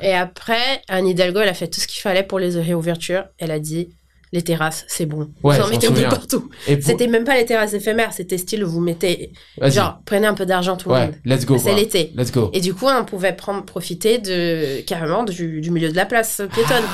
Et 0.02 0.14
après, 0.14 0.82
Anne 0.88 1.06
Hidalgo, 1.06 1.40
elle 1.40 1.48
a 1.48 1.54
fait 1.54 1.68
tout 1.68 1.80
ce 1.80 1.86
qu'il 1.86 2.00
fallait 2.00 2.24
pour 2.24 2.38
les 2.40 2.58
réouvertures. 2.60 3.24
Elle 3.38 3.52
a 3.52 3.60
dit, 3.60 3.88
les 4.32 4.42
terrasses, 4.42 4.84
c'est 4.88 5.06
bon. 5.06 5.30
Ouais, 5.42 5.56
vous 5.56 5.62
en 5.64 5.68
mettez 5.68 5.88
partout. 6.08 6.40
Pour- 6.40 6.50
C'était 6.82 7.06
même 7.06 7.24
pas 7.24 7.36
les 7.36 7.44
terrasses 7.44 7.72
éphémères, 7.74 8.12
c'était 8.12 8.38
style 8.38 8.64
vous 8.64 8.80
mettez, 8.80 9.32
genre, 9.62 10.00
prenez 10.04 10.26
un 10.26 10.34
peu 10.34 10.44
d'argent 10.46 10.76
tout 10.76 10.88
le 10.88 10.94
ouais, 10.96 11.06
monde. 11.06 11.14
let's 11.24 11.46
go. 11.46 11.56
C'est 11.58 11.74
l'été. 11.74 12.12
Let's 12.16 12.32
go. 12.32 12.50
Et 12.52 12.60
du 12.60 12.74
coup, 12.74 12.86
on 12.88 13.04
pouvait 13.04 13.32
prendre, 13.34 13.64
profiter 13.64 14.18
de, 14.18 14.80
carrément 14.82 15.24
du, 15.24 15.60
du 15.60 15.70
milieu 15.70 15.90
de 15.90 15.96
la 15.96 16.06
place 16.06 16.42
piétonne. 16.52 16.84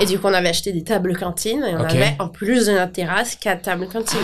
Et 0.00 0.06
du 0.06 0.18
coup, 0.18 0.28
on 0.28 0.34
avait 0.34 0.50
acheté 0.50 0.72
des 0.72 0.84
tables 0.84 1.16
cantines 1.18 1.64
et 1.64 1.74
on 1.74 1.78
Ah. 1.82 1.88
Avait, 1.90 2.14
en 2.20 2.28
plus 2.28 2.66
de 2.66 2.72
notre 2.72 2.92
terrasse, 2.92 3.34
quatre 3.34 3.62
tables 3.62 3.88
cantines. 3.88 4.18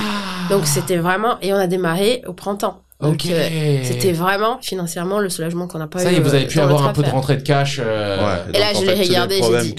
Donc 0.51 0.67
c'était 0.67 0.97
vraiment, 0.99 1.39
et 1.41 1.53
on 1.53 1.57
a 1.57 1.67
démarré 1.67 2.23
au 2.29 2.33
printemps. 2.33 2.84
Donc, 3.01 3.15
Ok. 3.25 3.27
euh, 3.31 3.81
c'était 3.83 4.13
vraiment 4.13 4.59
financièrement 4.63 5.19
le 5.19 5.29
soulagement 5.29 5.67
qu'on 5.67 5.79
n'a 5.81 5.89
pas 5.89 5.99
Ça 5.99 6.11
eu. 6.11 6.15
y 6.15 6.17
est, 6.17 6.21
vous 6.21 6.31
euh, 6.33 6.37
avez 6.37 6.47
pu 6.47 6.57
dans 6.59 6.63
avoir 6.65 6.87
un 6.87 6.93
peu 6.93 7.03
de 7.03 7.11
rentrée 7.11 7.37
de 7.37 7.43
cash. 7.43 7.81
euh, 7.83 8.19
Ouais, 8.25 8.43
Et 8.55 8.59
là, 8.59 8.67
je 8.73 8.85
l'ai 8.85 8.95
regardé, 8.95 9.41
j'ai 9.43 9.63
dit- 9.73 9.75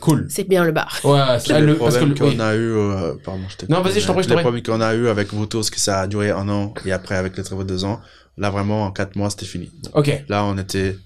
Cool. 0.00 0.26
C'est 0.28 0.44
bien 0.46 0.64
le 0.64 0.72
bar. 0.72 1.00
Ouais, 1.02 1.38
ça, 1.40 1.58
les 1.60 1.66
le, 1.66 1.78
parce 1.78 1.96
que 1.96 2.04
le, 2.04 2.14
qu'on 2.14 2.28
oui. 2.28 2.40
a 2.40 2.54
eu, 2.54 2.58
euh, 2.76 3.14
pardon, 3.24 3.40
je 3.48 3.56
t'ai 3.56 3.66
Non, 3.72 3.80
vas-y, 3.80 4.00
je 4.00 4.06
t'en 4.06 4.14
prie, 4.14 4.26
prie. 4.26 4.36
problèmes 4.36 4.62
qu'on 4.62 4.80
a 4.82 4.94
eu 4.94 5.08
avec 5.08 5.32
Votos, 5.32 5.62
que 5.70 5.80
ça 5.80 6.00
a 6.02 6.06
duré 6.06 6.30
un 6.30 6.48
an, 6.50 6.74
et 6.84 6.92
après 6.92 7.16
avec 7.16 7.36
les 7.38 7.42
travaux 7.42 7.64
de 7.64 7.68
deux 7.68 7.84
ans, 7.84 8.00
là 8.36 8.50
vraiment 8.50 8.84
en 8.84 8.92
quatre 8.92 9.16
mois 9.16 9.30
c'était 9.30 9.46
fini. 9.46 9.70
Ok. 9.94 10.24
Là 10.28 10.44
on 10.44 10.56
était, 10.58 10.96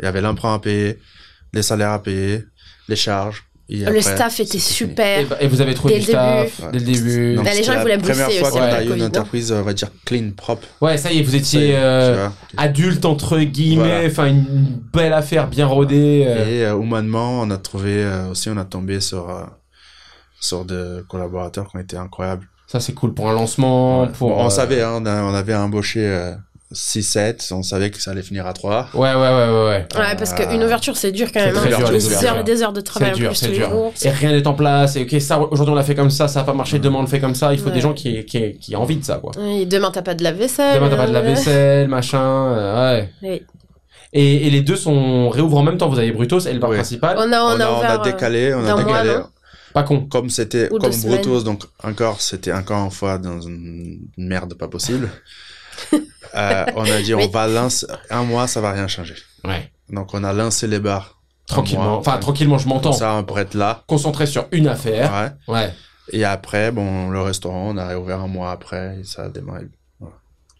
il 0.00 0.04
y 0.04 0.08
avait 0.08 0.22
l'emprunt 0.22 0.54
à 0.54 0.58
payer, 0.58 0.98
les 1.52 1.62
salaires 1.62 1.90
à 1.92 2.02
payer, 2.02 2.44
les 2.88 2.96
charges. 2.96 3.44
Et 3.70 3.78
le 3.78 3.86
après, 3.88 4.00
staff 4.02 4.40
était. 4.40 4.56
Et, 4.56 4.60
super. 4.60 5.26
bah- 5.28 5.36
et 5.40 5.46
vous 5.48 5.60
avez 5.60 5.74
trouvé 5.74 5.94
Dès 5.94 6.00
du 6.00 6.06
le 6.06 6.12
staff 6.12 6.60
début. 6.60 6.72
dès 6.72 6.78
le 6.78 6.84
début. 6.84 7.36
Bah, 7.36 7.42
les 7.42 7.48
gens, 7.50 7.56
c'était 7.62 7.72
ils 7.74 7.80
voulaient 7.80 7.96
la 7.96 7.98
première 8.02 8.16
fois 8.32 8.48
aussi 8.48 8.50
qu'on 8.58 8.62
a 8.62 8.82
eu 8.82 8.86
une 8.88 8.96
non 8.96 9.06
entreprise, 9.06 9.52
on 9.52 9.62
va 9.62 9.72
dire 9.72 9.88
clean, 10.04 10.30
propre. 10.36 10.66
Ouais, 10.80 10.96
ça 10.98 11.12
y 11.12 11.18
est, 11.18 11.22
vous 11.22 11.34
étiez 11.36 11.70
est, 11.70 11.76
euh, 11.76 12.28
adulte 12.56 13.04
entre 13.04 13.38
guillemets, 13.38 13.82
Voilà. 13.84 14.06
enfin 14.08 14.26
une 14.26 14.80
belle 14.92 15.12
affaire 15.12 15.46
bien 15.48 15.66
rodée. 15.66 16.24
euh. 16.26 16.46
Et 16.46 16.64
euh, 16.66 16.78
humainement, 16.80 17.40
on 17.42 17.50
a 17.50 17.56
trouvé 17.58 18.02
euh, 18.04 18.30
aussi, 18.30 18.48
on 18.50 18.56
a 18.56 18.64
tombé 18.64 19.00
sur 19.00 19.30
euh, 19.30 19.44
sur 20.40 20.64
des 20.64 21.00
collaborateurs 21.08 21.68
qui 21.70 21.76
ont 21.76 21.80
été 21.80 21.96
incroyables. 21.96 22.46
Ça 22.66 22.80
c'est 22.80 22.92
cool 22.92 23.14
pour 23.14 23.28
un 23.28 23.32
lancement, 23.34 24.02
Ouais. 24.02 24.08
pour. 24.16 24.30
Bon, 24.30 24.42
on 24.42 24.46
euh, 24.46 24.50
savait, 24.50 24.82
hein, 24.82 24.98
on, 25.02 25.06
a- 25.06 25.22
on 25.22 25.34
avait 25.34 25.54
embauché 25.54 26.00
euh, 26.06 26.32
6-7, 26.72 27.52
on 27.52 27.62
savait 27.64 27.90
que 27.90 28.00
ça 28.00 28.12
allait 28.12 28.22
finir 28.22 28.46
à 28.46 28.52
3. 28.52 28.90
Ouais, 28.94 29.00
ouais, 29.00 29.14
ouais, 29.14 29.18
ouais, 29.18 29.64
ouais. 29.64 29.86
Ouais, 29.96 30.16
parce 30.16 30.32
qu'une 30.34 30.62
ouverture, 30.62 30.96
c'est 30.96 31.10
dur 31.10 31.28
quand 31.32 31.40
même. 31.40 31.52
très 31.54 31.72
hein. 31.74 31.78
dur, 31.78 31.88
Des 31.88 31.94
les 31.94 32.06
heures 32.06 32.12
et 32.12 32.16
ouvertures. 32.26 32.44
des 32.44 32.62
heures 32.62 32.72
de 32.72 32.80
travail 32.80 33.10
C'est 33.10 33.14
en 33.16 33.18
dur, 33.18 33.28
plus 33.30 33.36
c'est 33.36 33.46
tous 33.46 33.52
les 33.52 33.58
dur. 33.58 33.70
jours. 33.70 33.92
Et 34.02 34.10
rien 34.10 34.30
n'est 34.32 34.46
en 34.46 34.54
place. 34.54 34.94
Et 34.96 35.02
ok, 35.02 35.20
ça 35.20 35.40
aujourd'hui 35.40 35.72
on 35.72 35.76
l'a 35.76 35.82
fait 35.82 35.94
comme 35.96 36.10
ça, 36.10 36.28
ça 36.28 36.40
a 36.40 36.44
pas 36.44 36.52
marché. 36.54 36.78
Demain 36.78 36.98
on 36.98 37.02
le 37.02 37.08
fait 37.08 37.20
comme 37.20 37.34
ça. 37.34 37.52
Il 37.52 37.58
faut 37.58 37.66
Ouais. 37.68 37.74
des 37.74 37.80
gens 37.80 37.92
qui 37.92 38.24
qui 38.24 38.54
qui 38.58 38.72
aient 38.72 38.76
envie 38.76 38.96
de 38.96 39.04
ça, 39.04 39.16
quoi. 39.18 39.32
Oui, 39.38 39.66
demain, 39.66 39.90
t'as 39.92 40.02
pas 40.02 40.14
de 40.14 40.22
la 40.22 40.32
vaisselle. 40.32 40.76
Demain 40.76 40.88
t'as 40.90 40.96
pas 40.96 41.06
de 41.08 41.12
la 41.12 41.18
euh, 41.18 41.22
vaisselle, 41.22 41.88
machin. 41.88 42.22
euh, 42.54 42.98
ouais. 43.00 43.10
oui. 43.22 43.42
Et, 44.12 44.46
et 44.46 44.50
les 44.50 44.60
deux 44.62 44.76
sont 44.76 45.28
réouvrent 45.28 45.58
en 45.58 45.62
même 45.62 45.76
temps. 45.78 45.88
Vous 45.88 45.98
avez 45.98 46.12
Brutos 46.12 46.40
et 46.46 46.52
le 46.52 46.58
bar 46.60 46.70
principal. 46.70 47.16
On 47.18 47.32
a, 47.32 47.40
on, 47.42 47.56
on, 47.56 47.60
a, 47.60 47.64
a, 47.64 47.70
on 47.72 47.80
a 47.82 48.00
euh, 48.00 48.02
décalé, 48.04 48.54
on 48.54 48.64
a 48.64 48.74
mois, 48.74 48.82
décalé. 48.84 49.16
Pas 49.72 49.82
con. 49.84 50.06
comme 50.06 50.30
c'était, 50.30 50.68
comme. 50.68 50.92
Brutos, 51.04 51.42
donc 51.44 51.64
encore, 51.84 52.20
c'était 52.20 52.52
encore 52.52 52.84
une 52.84 52.90
fois 52.90 53.18
dans 53.18 53.40
une 53.40 53.98
merde 54.16 54.54
pas 54.54 54.68
possible. 54.68 55.08
Euh, 56.34 56.66
on 56.76 56.82
a 56.84 57.00
dit, 57.02 57.14
Oui. 57.14 57.24
on 57.26 57.30
va 57.30 57.46
lancer, 57.46 57.86
un 58.10 58.22
mois, 58.24 58.46
ça 58.46 58.60
va 58.60 58.72
rien 58.72 58.86
changer. 58.88 59.14
Ouais. 59.44 59.70
Donc, 59.88 60.14
on 60.14 60.22
a 60.24 60.32
lancé 60.32 60.66
les 60.66 60.78
bars. 60.80 61.18
Tranquillement. 61.46 61.96
Enfin 61.98 62.18
tranquillement, 62.18 62.58
je 62.58 62.68
m'entends. 62.68 62.92
Ça, 62.92 63.14
on 63.14 63.24
pourrait 63.24 63.42
être 63.42 63.54
là. 63.54 63.82
Concentré 63.88 64.26
sur 64.26 64.46
une 64.52 64.68
affaire. 64.68 65.32
Ouais. 65.48 65.54
Ouais. 65.54 65.74
Et 66.12 66.24
après, 66.24 66.70
bon, 66.70 67.08
le 67.10 67.20
restaurant, 67.20 67.70
on 67.70 67.76
a 67.76 67.86
réouvert 67.88 68.20
un 68.20 68.28
mois 68.28 68.52
après, 68.52 68.98
et 69.00 69.04
ça 69.04 69.24
a 69.24 69.28
démarré. 69.28 69.62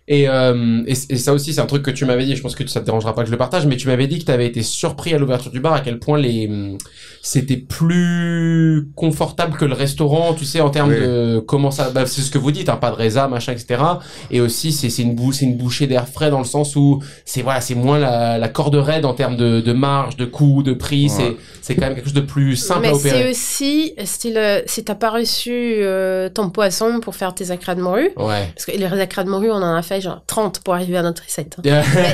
Et, 0.08 0.28
euh, 0.28 0.82
et, 0.86 0.92
et 1.10 1.16
ça 1.16 1.32
aussi, 1.32 1.54
c'est 1.54 1.60
un 1.60 1.66
truc 1.66 1.84
que 1.84 1.90
tu 1.92 2.04
m'avais 2.04 2.24
dit. 2.24 2.34
Je 2.34 2.42
pense 2.42 2.56
que 2.56 2.66
ça 2.66 2.80
te 2.80 2.84
dérangera 2.86 3.14
pas 3.14 3.22
que 3.22 3.26
je 3.28 3.32
le 3.32 3.38
partage, 3.38 3.66
mais 3.66 3.76
tu 3.76 3.86
m'avais 3.86 4.08
dit 4.08 4.18
que 4.18 4.24
tu 4.24 4.32
avais 4.32 4.46
été 4.46 4.62
surpris 4.62 5.14
à 5.14 5.18
l'ouverture 5.18 5.52
du 5.52 5.60
bar 5.60 5.72
à 5.72 5.80
quel 5.80 5.98
point 6.00 6.18
les 6.18 6.50
c'était 7.22 7.58
plus 7.58 8.88
confortable 8.96 9.56
que 9.56 9.64
le 9.64 9.74
restaurant. 9.74 10.34
Tu 10.34 10.44
sais, 10.44 10.60
en 10.60 10.70
termes 10.70 10.90
Oui. 10.90 11.00
de 11.00 11.42
comment 11.46 11.70
ça. 11.70 11.90
Bah, 11.90 12.06
c'est 12.06 12.22
ce 12.22 12.30
que 12.30 12.38
vous 12.38 12.50
dites, 12.50 12.68
hein, 12.68 12.76
pas 12.76 12.90
de 12.90 12.96
résa, 12.96 13.28
machin, 13.28 13.52
etc. 13.52 13.80
Et 14.30 14.40
aussi, 14.40 14.72
c'est 14.72 14.90
c'est 14.90 15.02
une 15.02 15.14
bou 15.14 15.32
c'est 15.32 15.44
une 15.44 15.56
bouchée 15.56 15.86
d'air 15.86 16.08
frais 16.08 16.30
dans 16.30 16.38
le 16.38 16.44
sens 16.44 16.76
où 16.76 17.02
c'est 17.24 17.42
voilà, 17.42 17.60
c'est 17.60 17.74
moins 17.74 17.98
la, 17.98 18.38
la 18.38 18.48
corde 18.48 18.74
raide 18.76 19.04
en 19.04 19.14
termes 19.14 19.36
de, 19.36 19.60
de 19.60 19.72
marge, 19.72 20.16
de 20.16 20.24
coût, 20.24 20.62
de 20.62 20.72
prix. 20.72 21.04
Ouais. 21.04 21.08
C'est 21.10 21.36
c'est 21.62 21.74
quand 21.76 21.82
même 21.82 21.94
quelque 21.94 22.06
chose 22.06 22.14
de 22.14 22.20
plus 22.20 22.56
simple 22.56 22.80
Mais 22.82 22.88
à 22.88 22.94
c'est 22.94 23.10
opérer. 23.10 23.30
aussi, 23.30 23.94
style, 24.04 24.38
euh, 24.38 24.60
si 24.66 24.82
t'as 24.82 24.94
pas 24.94 25.10
reçu 25.10 25.50
euh, 25.52 26.28
ton 26.28 26.50
poisson 26.50 27.00
pour 27.00 27.14
faire 27.14 27.34
tes 27.34 27.50
acras 27.50 27.74
de 27.74 27.82
morue, 27.82 28.10
Ouais. 28.16 28.48
parce 28.54 28.64
que 28.66 28.72
les 28.72 28.86
acras 28.86 29.22
de 29.24 29.30
morue, 29.30 29.50
on 29.50 29.56
en 29.62 29.74
a 29.76 29.82
fait 29.82 29.99
genre 30.00 30.22
30 30.26 30.60
pour 30.60 30.74
arriver 30.74 30.96
à 30.96 31.02
notre 31.02 31.22
recette. 31.24 31.56
hein. 31.58 31.62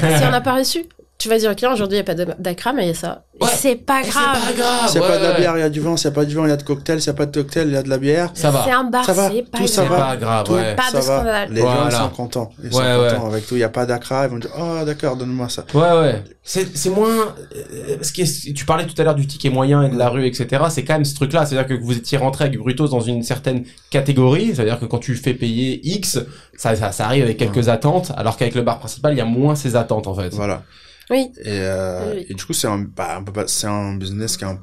Mais 0.02 0.18
si 0.18 0.24
on 0.24 0.30
n'a 0.30 0.40
pas 0.40 0.54
reçu, 0.54 0.86
tu 1.26 1.30
vas 1.30 1.38
dire 1.38 1.56
client, 1.56 1.72
aujourd'hui, 1.72 1.98
il 1.98 2.04
n'y 2.04 2.10
a 2.10 2.14
pas 2.26 2.34
d'acra, 2.38 2.72
mais 2.72 2.84
il 2.84 2.88
y 2.88 2.90
a 2.90 2.94
ça. 2.94 3.24
Et 3.40 3.44
Ouais. 3.44 3.50
c'est 3.54 3.74
pas 3.76 4.00
C'est 4.02 4.10
grave. 4.10 4.38
pas 4.46 4.52
grave. 4.52 4.88
S'il 4.90 5.00
n'y 5.00 5.06
a 5.06 5.10
pas 5.10 5.18
de 5.18 5.22
la 5.24 5.32
bière, 5.32 5.56
il 5.56 5.60
y 5.60 5.62
a 5.62 5.68
du 5.68 5.80
vin. 5.80 5.96
S'il 5.96 6.08
n'y 6.08 6.14
a 6.14 6.14
pas 6.14 6.24
du 6.24 6.34
vin, 6.34 6.44
il 6.46 6.48
y 6.48 6.52
a 6.52 6.56
de 6.56 6.62
cocktail. 6.62 7.00
S'il 7.02 7.10
n'y 7.12 7.16
a 7.16 7.18
pas 7.18 7.26
de 7.26 7.40
cocktail, 7.42 7.68
il 7.68 7.74
y 7.74 7.76
a 7.76 7.82
de 7.82 7.88
la 7.90 7.98
bière. 7.98 8.30
Ça 8.34 8.50
va. 8.50 8.62
C'est 8.64 8.70
un 8.72 8.84
bar, 8.84 9.04
c'est 9.04 9.42
pas 9.50 9.58
tout 9.58 9.66
ça 9.66 9.82
C'est 9.82 9.88
grave. 9.88 9.98
va. 9.98 10.06
pas 10.06 10.16
grave. 10.16 10.46
Tout 10.46 10.52
Ouais. 10.54 10.74
Pas 10.76 10.82
ça 10.84 10.90
de 10.92 10.96
va. 10.96 11.02
scandale. 11.02 11.48
Les 11.52 11.60
Voilà. 11.60 11.90
gens 11.90 11.98
sont 12.04 12.08
contents. 12.10 12.50
Ils 12.64 12.72
sont 12.72 12.78
contents 12.78 13.26
avec 13.26 13.46
tout. 13.46 13.54
Il 13.56 13.58
n'y 13.58 13.64
a 13.64 13.68
pas 13.68 13.84
d'acra. 13.86 14.24
Ils 14.26 14.30
vont 14.30 14.38
dire, 14.38 14.50
oh, 14.58 14.84
d'accord, 14.86 15.16
donne-moi 15.16 15.48
ça. 15.48 15.64
Ouais, 15.74 15.80
ouais. 16.00 16.24
C'est, 16.42 16.76
c'est 16.76 16.90
moins, 16.90 17.34
euh, 17.56 17.96
ce 18.02 18.12
qui 18.12 18.22
est, 18.22 18.54
tu 18.54 18.64
parlais 18.64 18.86
tout 18.86 18.94
à 19.00 19.04
l'heure 19.04 19.16
du 19.16 19.26
ticket 19.26 19.50
moyen 19.50 19.82
et 19.82 19.88
de 19.90 19.98
la 19.98 20.08
rue, 20.08 20.24
etc. 20.26 20.62
C'est 20.70 20.84
quand 20.84 20.94
même 20.94 21.04
ce 21.04 21.14
truc-là. 21.16 21.44
C'est-à-dire 21.44 21.66
que 21.68 21.82
vous 21.82 21.96
étiez 21.96 22.16
rentré 22.18 22.44
avec 22.44 22.58
Brutos 22.58 22.88
dans 22.88 23.00
une 23.00 23.22
certaine 23.22 23.64
catégorie. 23.90 24.52
C'est-à-dire 24.54 24.78
que 24.78 24.84
quand 24.86 24.98
tu 24.98 25.14
fais 25.16 25.34
payer 25.34 25.80
X, 25.86 26.20
ça, 26.56 26.74
ça, 26.76 26.92
ça 26.92 27.04
arrive 27.04 27.24
avec 27.24 27.36
quelques 27.36 27.68
attentes. 27.68 28.12
Alors 28.16 28.36
qu'avec 28.36 28.54
le 28.54 28.62
bar 28.62 28.78
principal, 28.78 29.12
il 29.12 29.18
y 29.18 29.20
a 29.20 29.24
moins 29.24 29.56
ces 29.56 29.76
attentes, 29.76 30.06
en 30.06 30.14
fait. 30.14 30.32
Voilà. 30.32 30.62
Oui. 31.10 31.30
Et, 31.42 31.60
euh, 31.60 32.12
Oui. 32.14 32.26
et 32.28 32.34
du 32.34 32.44
coup, 32.44 32.52
c'est 32.52 32.66
un, 32.66 32.78
bah, 32.78 33.22
peu 33.24 33.46
c'est 33.46 33.66
un 33.66 33.94
business 33.94 34.36
qui 34.36 34.44
est 34.44 34.48
un 34.48 34.60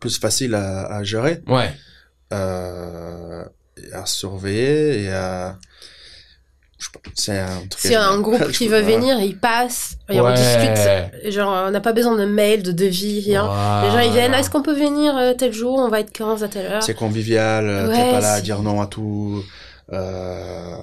plus 0.00 0.18
facile 0.18 0.54
à, 0.54 0.86
à 0.86 1.02
gérer, 1.02 1.42
Ouais. 1.48 1.72
euh, 2.32 3.44
et 3.76 3.92
à 3.92 4.06
surveiller 4.06 5.04
et 5.04 5.08
à, 5.12 5.58
c'est 7.14 7.38
un 7.38 7.62
a 7.96 8.06
un 8.08 8.20
groupe 8.20 8.52
qui 8.52 8.68
veut 8.68 8.80
venir, 8.80 9.18
il 9.20 9.36
passe 9.36 9.96
et 10.08 10.20
on 10.20 10.24
Ouais. 10.24 10.34
discute. 10.34 11.32
Genre, 11.32 11.64
on 11.66 11.70
n'a 11.70 11.80
pas 11.80 11.92
besoin 11.92 12.16
de 12.16 12.24
mail, 12.24 12.62
de 12.62 12.70
devis, 12.72 13.20
rien. 13.20 13.42
Les 13.82 13.90
gens, 13.90 13.98
ils 13.98 14.12
viennent, 14.12 14.34
est-ce 14.34 14.50
qu'on 14.50 14.62
peut 14.62 14.74
venir 14.78 15.16
euh, 15.16 15.32
tel 15.34 15.52
jour 15.52 15.78
On 15.78 15.88
va 15.88 16.00
être 16.00 16.12
15 16.12 16.44
à 16.44 16.48
telle 16.48 16.66
heure? 16.70 16.82
C'est 16.82 16.94
convivial, 16.94 17.66
Ouais, 17.88 17.94
t'es 17.94 18.10
pas 18.12 18.20
là 18.20 18.32
à 18.34 18.36
c'est- 18.36 18.42
dire 18.42 18.62
non 18.62 18.80
à 18.80 18.86
tout. 18.86 19.42
Euh, 19.92 20.76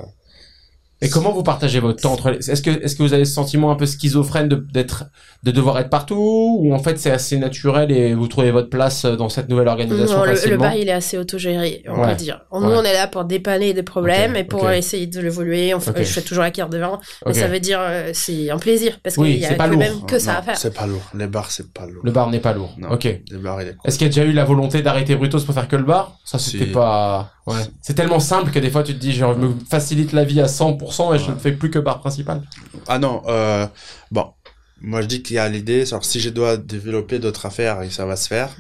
Et 1.02 1.10
comment 1.10 1.34
vous 1.34 1.44
partagez 1.44 1.82
votre 1.82 2.02
temps 2.02 2.14
entre 2.14 2.32
les... 2.32 2.50
Est-ce 2.50 2.62
que, 2.62 2.70
est-ce 2.70 2.96
que 2.96 3.04
vous 3.04 3.14
avez 3.14 3.26
ce 3.26 3.34
sentiment 3.34 3.70
un 3.70 3.76
peu 3.76 3.86
schizophrène 3.86 4.48
de, 4.48 4.56
d'être, 4.56 5.04
de 5.44 5.52
devoir 5.52 5.78
être 5.80 5.90
partout? 5.90 6.58
Ou 6.62 6.74
en 6.74 6.80
fait, 6.80 6.98
c'est 6.98 7.12
assez 7.12 7.38
naturel 7.38 7.92
et 7.92 8.14
vous 8.14 8.28
trouvez 8.28 8.50
votre 8.52 8.70
place 8.70 9.04
dans 9.06 9.28
cette 9.28 9.50
nouvelle 9.50 9.68
organisation 9.68 10.20
Non, 10.20 10.24
le, 10.24 10.50
le 10.50 10.58
bar, 10.58 10.74
il 10.76 10.88
est 10.88 10.94
assez 10.94 11.18
autogéré, 11.18 11.84
on 11.90 12.00
Ouais. 12.02 12.12
peut 12.12 12.16
dire. 12.16 12.42
Nous, 12.54 12.60
Ouais. 12.62 12.76
on 12.78 12.84
est 12.84 12.94
là 12.94 13.08
pour 13.08 13.26
dépanner 13.26 13.74
des 13.74 13.84
problèmes 13.84 14.32
Ok, 14.32 14.38
et 14.38 14.44
pour 14.46 14.72
essayer 14.72 15.06
de 15.06 15.20
l'évoluer. 15.20 15.74
On 15.74 15.82
fait- 15.82 15.90
Ok. 15.92 15.98
Je 16.00 16.04
fais 16.06 16.22
toujours 16.22 16.44
la 16.44 16.52
carte 16.52 16.72
de 16.72 16.78
vin. 16.78 17.00
Mais 17.26 17.34
ça 17.34 17.48
veut 17.48 17.60
dire, 17.60 17.80
euh, 17.82 18.12
c'est 18.14 18.50
un 18.50 18.58
plaisir. 18.58 18.98
Parce 19.04 19.18
Oui, 19.18 19.34
qu'il 19.34 19.42
y 19.42 19.46
a 19.46 19.50
c'est 19.50 19.56
pas 19.56 19.68
même 19.68 20.06
que 20.08 20.18
ça 20.18 20.34
non, 20.34 20.40
à 20.40 20.42
faire. 20.44 20.58
C'est 20.58 20.74
pas 20.74 20.88
lourd. 20.88 21.04
Les 21.14 21.28
bars, 21.28 21.52
c'est 21.52 21.74
pas 21.74 21.86
lourd. 21.86 22.04
Le 22.06 22.12
bar 22.12 22.30
n'est 22.30 22.40
pas 22.40 22.54
lourd. 22.54 22.74
Non. 22.78 22.92
Ok. 22.92 23.04
Les 23.04 23.38
bars, 23.38 23.62
il 23.62 23.68
est 23.68 23.72
cool. 23.76 23.82
Est-ce 23.90 23.98
qu'il 23.98 24.08
y 24.08 24.10
a 24.10 24.14
déjà 24.14 24.24
eu 24.24 24.32
la 24.34 24.46
volonté 24.46 24.82
d'arrêter 24.82 25.16
Brutos 25.16 25.42
pour 25.42 25.54
faire 25.54 25.68
que 25.68 25.76
le 25.76 25.84
bar? 25.84 26.18
Ça, 26.24 26.40
c'était 26.40 26.66
Si. 26.66 26.72
pas... 26.72 27.32
Ouais. 27.48 27.62
C'est 27.82 27.94
tellement 27.94 28.20
simple 28.20 28.52
que 28.52 28.60
des 28.60 28.72
fois, 28.72 28.82
tu 28.84 28.94
te 28.94 29.00
dis, 29.00 29.12
genre, 29.14 29.34
je 29.36 29.40
me 29.40 29.54
facilite 29.70 30.14
la 30.14 30.24
vie 30.24 30.42
à 30.42 30.48
100% 30.48 31.14
et 31.16 31.20
je 31.20 31.32
ne 31.32 31.36
fais 31.38 31.52
plus 31.52 31.70
que 31.70 31.78
bar 31.80 32.00
principal. 32.00 32.42
Ah 32.88 32.98
non, 32.98 33.22
euh, 33.28 33.68
bon, 34.12 34.34
moi 34.82 35.02
je 35.02 35.08
dis 35.08 35.22
qu'il 35.22 35.36
y 35.36 35.40
a 35.40 35.48
l'idée, 35.48 35.86
si 36.02 36.20
je 36.20 36.30
dois 36.30 36.58
développer 36.58 37.20
d'autres 37.20 37.46
affaires 37.46 37.82
et 37.84 37.90
ça 37.92 38.06
va 38.06 38.16
se 38.16 38.28
faire, 38.28 38.56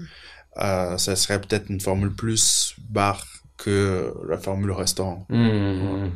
euh, 0.62 0.98
ça 0.98 1.16
serait 1.16 1.42
peut-être 1.42 1.70
une 1.70 1.82
formule 1.82 2.14
plus 2.14 2.76
bar 2.90 3.26
que 3.58 4.14
la 4.30 4.38
formule 4.38 4.72
restaurant. 4.72 5.26
Hmm. 5.30 6.10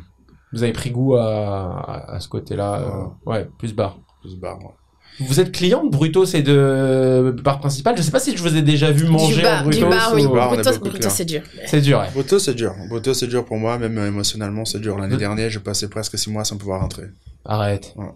Vous 0.52 0.62
avez 0.62 0.72
pris 0.72 0.90
goût 0.90 1.16
à, 1.16 1.80
à, 1.80 2.14
à 2.14 2.20
ce 2.20 2.28
côté-là. 2.28 2.80
euh, 2.80 3.06
ouais, 3.26 3.48
plus 3.58 3.74
bar. 3.74 3.98
Plus 4.20 4.36
bar, 4.36 4.58
ouais. 4.58 4.74
Vous 5.20 5.38
êtes 5.40 5.52
client 5.52 5.84
de 5.84 5.90
Brutos 5.90 6.24
et 6.34 6.42
de 6.42 7.34
bar 7.42 7.60
principal? 7.60 7.96
Je 7.96 8.02
sais 8.02 8.10
pas 8.10 8.20
si 8.20 8.36
je 8.36 8.42
vous 8.42 8.56
ai 8.56 8.62
déjà 8.62 8.90
vu 8.90 9.06
manger 9.06 9.36
du 9.36 9.42
bar, 9.42 9.60
à 9.60 9.62
Brutos. 9.62 9.78
du 9.78 9.84
bar, 9.84 10.12
oui. 10.14 10.24
ou- 10.24 10.34
bar, 10.34 10.50
Brutus, 10.54 10.78
clients. 10.78 11.10
c'est 11.10 11.24
dur. 11.24 11.42
C'est 11.66 11.80
dur, 11.80 11.98
ouais. 12.00 12.06
Boto 12.14 12.38
c'est 12.38 12.54
dur, 12.54 12.74
Boto 12.88 13.12
c'est 13.14 13.26
dur 13.26 13.44
pour 13.44 13.58
moi, 13.58 13.78
même 13.78 13.98
euh, 13.98 14.08
émotionnellement 14.08 14.64
c'est 14.64 14.80
dur. 14.80 14.96
L'année 14.98 15.14
Euh. 15.14 15.18
dernière, 15.18 15.50
j'ai 15.50 15.60
passé 15.60 15.88
presque 15.88 16.18
six 16.18 16.30
mois 16.30 16.44
sans 16.44 16.56
pouvoir 16.56 16.80
rentrer. 16.80 17.04
Arrête. 17.44 17.92
Ouais. 17.96 18.06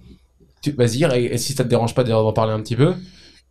Tu- 0.63 0.73
Vas-y, 0.73 1.05
et, 1.05 1.37
si 1.39 1.53
ça 1.53 1.63
te 1.65 1.69
dérange 1.69 1.95
pas 1.95 2.05
d'en 2.05 2.33
parler 2.33 2.53
un 2.53 2.61
petit 2.61 2.77
peu? 2.77 2.95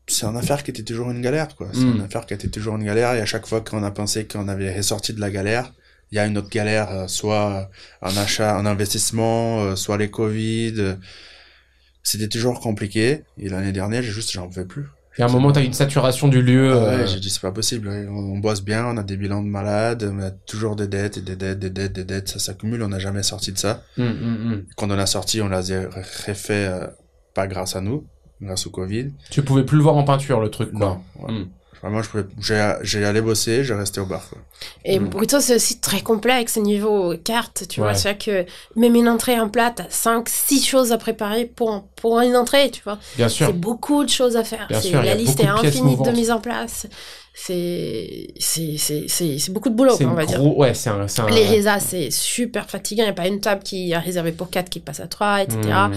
C'est 0.07 0.25
une 0.25 0.35
affaire 0.35 0.63
qui 0.63 0.71
était 0.71 0.83
toujours 0.83 1.11
une 1.11 1.21
galère, 1.21 1.55
quoi. 1.55 1.67
C'est 1.73 1.79
Mm. 1.85 1.95
une 1.95 2.01
affaire 2.01 2.25
qui 2.25 2.33
était 2.33 2.49
toujours 2.49 2.75
une 2.75 2.83
galère 2.83 3.13
et 3.13 3.21
à 3.21 3.25
chaque 3.25 3.45
fois 3.45 3.61
qu'on 3.61 3.83
a 3.83 3.91
pensé 3.91 4.25
qu'on 4.27 4.47
avait 4.47 4.75
ressorti 4.75 5.13
de 5.13 5.21
la 5.21 5.29
galère, 5.29 5.71
il 6.11 6.15
y 6.15 6.19
a 6.19 6.25
une 6.25 6.37
autre 6.37 6.49
galère, 6.49 6.89
euh, 6.91 7.07
soit 7.07 7.69
un 8.01 8.17
achat, 8.17 8.55
un 8.57 8.65
investissement, 8.65 9.61
euh, 9.61 9.75
soit 9.75 9.97
les 9.97 10.09
Covid. 10.09 10.95
Euh, 12.03 12.09
C'était 12.09 12.27
toujours 12.27 12.59
compliqué. 12.59 13.23
Et 13.37 13.49
l'année 13.49 13.71
dernière, 13.71 14.01
j'ai 14.03 14.11
juste, 14.11 14.31
j'en 14.31 14.47
pouvais 14.47 14.65
plus. 14.65 14.85
Il 15.17 15.21
y 15.21 15.23
a 15.23 15.27
un 15.27 15.31
moment, 15.31 15.51
t'as 15.51 15.63
une 15.63 15.73
saturation 15.73 16.27
du 16.27 16.41
lieu. 16.41 16.71
Ah 16.73 16.75
euh, 16.75 16.97
ouais, 17.01 17.07
j'ai 17.07 17.19
dit, 17.19 17.29
c'est 17.29 17.41
pas 17.41 17.51
possible. 17.51 17.87
On, 18.09 18.33
on 18.33 18.37
bosse 18.39 18.63
bien, 18.63 18.85
on 18.87 18.97
a 18.97 19.03
des 19.03 19.15
bilans 19.15 19.43
de 19.43 19.47
malades, 19.47 20.09
on 20.11 20.19
a 20.19 20.31
toujours 20.31 20.75
des 20.75 20.87
dettes 20.87 21.17
et 21.17 21.21
des 21.21 21.35
dettes, 21.35 21.59
des 21.59 21.69
dettes, 21.69 21.93
des 21.93 22.03
dettes. 22.03 22.29
Ça 22.29 22.39
s'accumule, 22.39 22.81
on 22.81 22.87
n'a 22.87 22.97
jamais 22.99 23.21
sorti 23.21 23.51
de 23.51 23.57
ça. 23.59 23.83
hum, 23.99 24.05
hum, 24.07 24.51
hum. 24.51 24.65
Quand 24.75 24.89
on 24.89 24.97
a 24.97 25.05
sorti, 25.05 25.39
on 25.41 25.49
l'a 25.49 25.59
refait, 25.59 26.65
euh, 26.67 26.87
pas 27.35 27.45
grâce 27.45 27.75
à 27.75 27.81
nous, 27.81 28.07
grâce 28.41 28.65
au 28.65 28.71
Covid. 28.71 29.11
Tu 29.29 29.43
pouvais 29.43 29.63
plus 29.63 29.77
le 29.77 29.83
voir 29.83 29.97
en 29.97 30.03
peinture, 30.03 30.39
le 30.39 30.49
truc, 30.49 30.71
quoi. 30.71 31.01
Non, 31.19 31.27
ouais. 31.27 31.45
Vraiment, 31.83 32.01
je 32.01 32.09
pouvais, 32.09 32.23
j'ai, 32.41 32.73
j'ai 32.81 33.03
allé 33.03 33.19
bosser, 33.21 33.63
j'ai 33.65 33.73
resté 33.73 33.99
au 33.99 34.05
bar. 34.05 34.27
Quoi. 34.29 34.39
Et 34.85 34.99
Mm. 34.99 35.09
Bruto, 35.09 35.39
c'est 35.41 35.55
aussi 35.57 35.79
très 35.81 35.99
complexe 36.01 36.55
niveau 36.57 37.13
carte, 37.23 37.65
tu 37.67 37.81
vois. 37.81 37.89
Ouais. 37.89 37.95
C'est 37.95 38.17
que 38.17 38.45
même 38.77 38.95
une 38.95 39.09
entrée, 39.09 39.35
un 39.35 39.49
plat, 39.49 39.71
t'as 39.75 39.83
5, 39.89 40.29
6 40.29 40.63
choses 40.65 40.91
à 40.93 40.97
préparer 40.97 41.43
pour, 41.45 41.83
pour 41.97 42.21
une 42.21 42.37
entrée, 42.37 42.71
tu 42.71 42.81
vois. 42.83 42.97
Bien 43.17 43.27
sûr. 43.27 43.47
C'est 43.47 43.53
beaucoup 43.53 44.05
de 44.05 44.09
choses 44.09 44.37
à 44.37 44.45
faire. 44.45 44.65
Bien 44.69 44.79
C'est- 44.79 44.87
sûr, 44.89 45.01
la 45.03 45.11
a 45.11 45.15
liste 45.15 45.39
est 45.41 45.45
infinie 45.47 45.97
de 45.97 46.11
mise 46.11 46.31
en 46.31 46.39
place. 46.39 46.87
C'est, 47.35 48.27
c'est, 48.39 48.75
c'est, 48.77 49.05
c'est, 49.07 49.37
c'est 49.39 49.51
beaucoup 49.51 49.69
de 49.69 49.75
boulot, 49.75 49.95
C'est 49.97 50.05
on 50.05 50.13
va 50.13 50.25
dire. 50.25 50.37
gros, 50.39 50.55
ouais, 50.61 50.73
c'est 50.73 50.89
un, 50.89 51.07
c'est 51.07 51.21
un. 51.21 51.29
Les 51.29 51.45
résas, 51.45 51.79
c'est 51.79 52.11
super 52.11 52.69
fatigant. 52.69 53.03
Il 53.03 53.07
n'y 53.07 53.11
a 53.11 53.13
pas 53.13 53.27
une 53.27 53.41
table 53.41 53.63
qui 53.63 53.91
est 53.91 53.97
réservée 53.97 54.31
pour 54.31 54.49
4 54.49 54.69
qui 54.69 54.79
passe 54.79 54.99
à 55.01 55.07
3, 55.07 55.41
etc. 55.43 55.59
Hmm. 55.63 55.91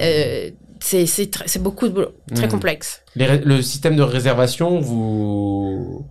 Euh, 0.00 0.50
c'est, 0.82 1.06
c'est, 1.06 1.30
très- 1.30 1.48
c'est 1.48 1.62
beaucoup 1.62 1.88
de 1.88 1.92
boulot. 1.94 2.12
Très 2.34 2.46
Hmm. 2.46 2.50
complexe. 2.50 3.02
Les 3.16 3.38
le 3.38 3.62
système 3.62 3.96
de 3.96 4.02
réservation, 4.02 4.80
vous 4.80 6.06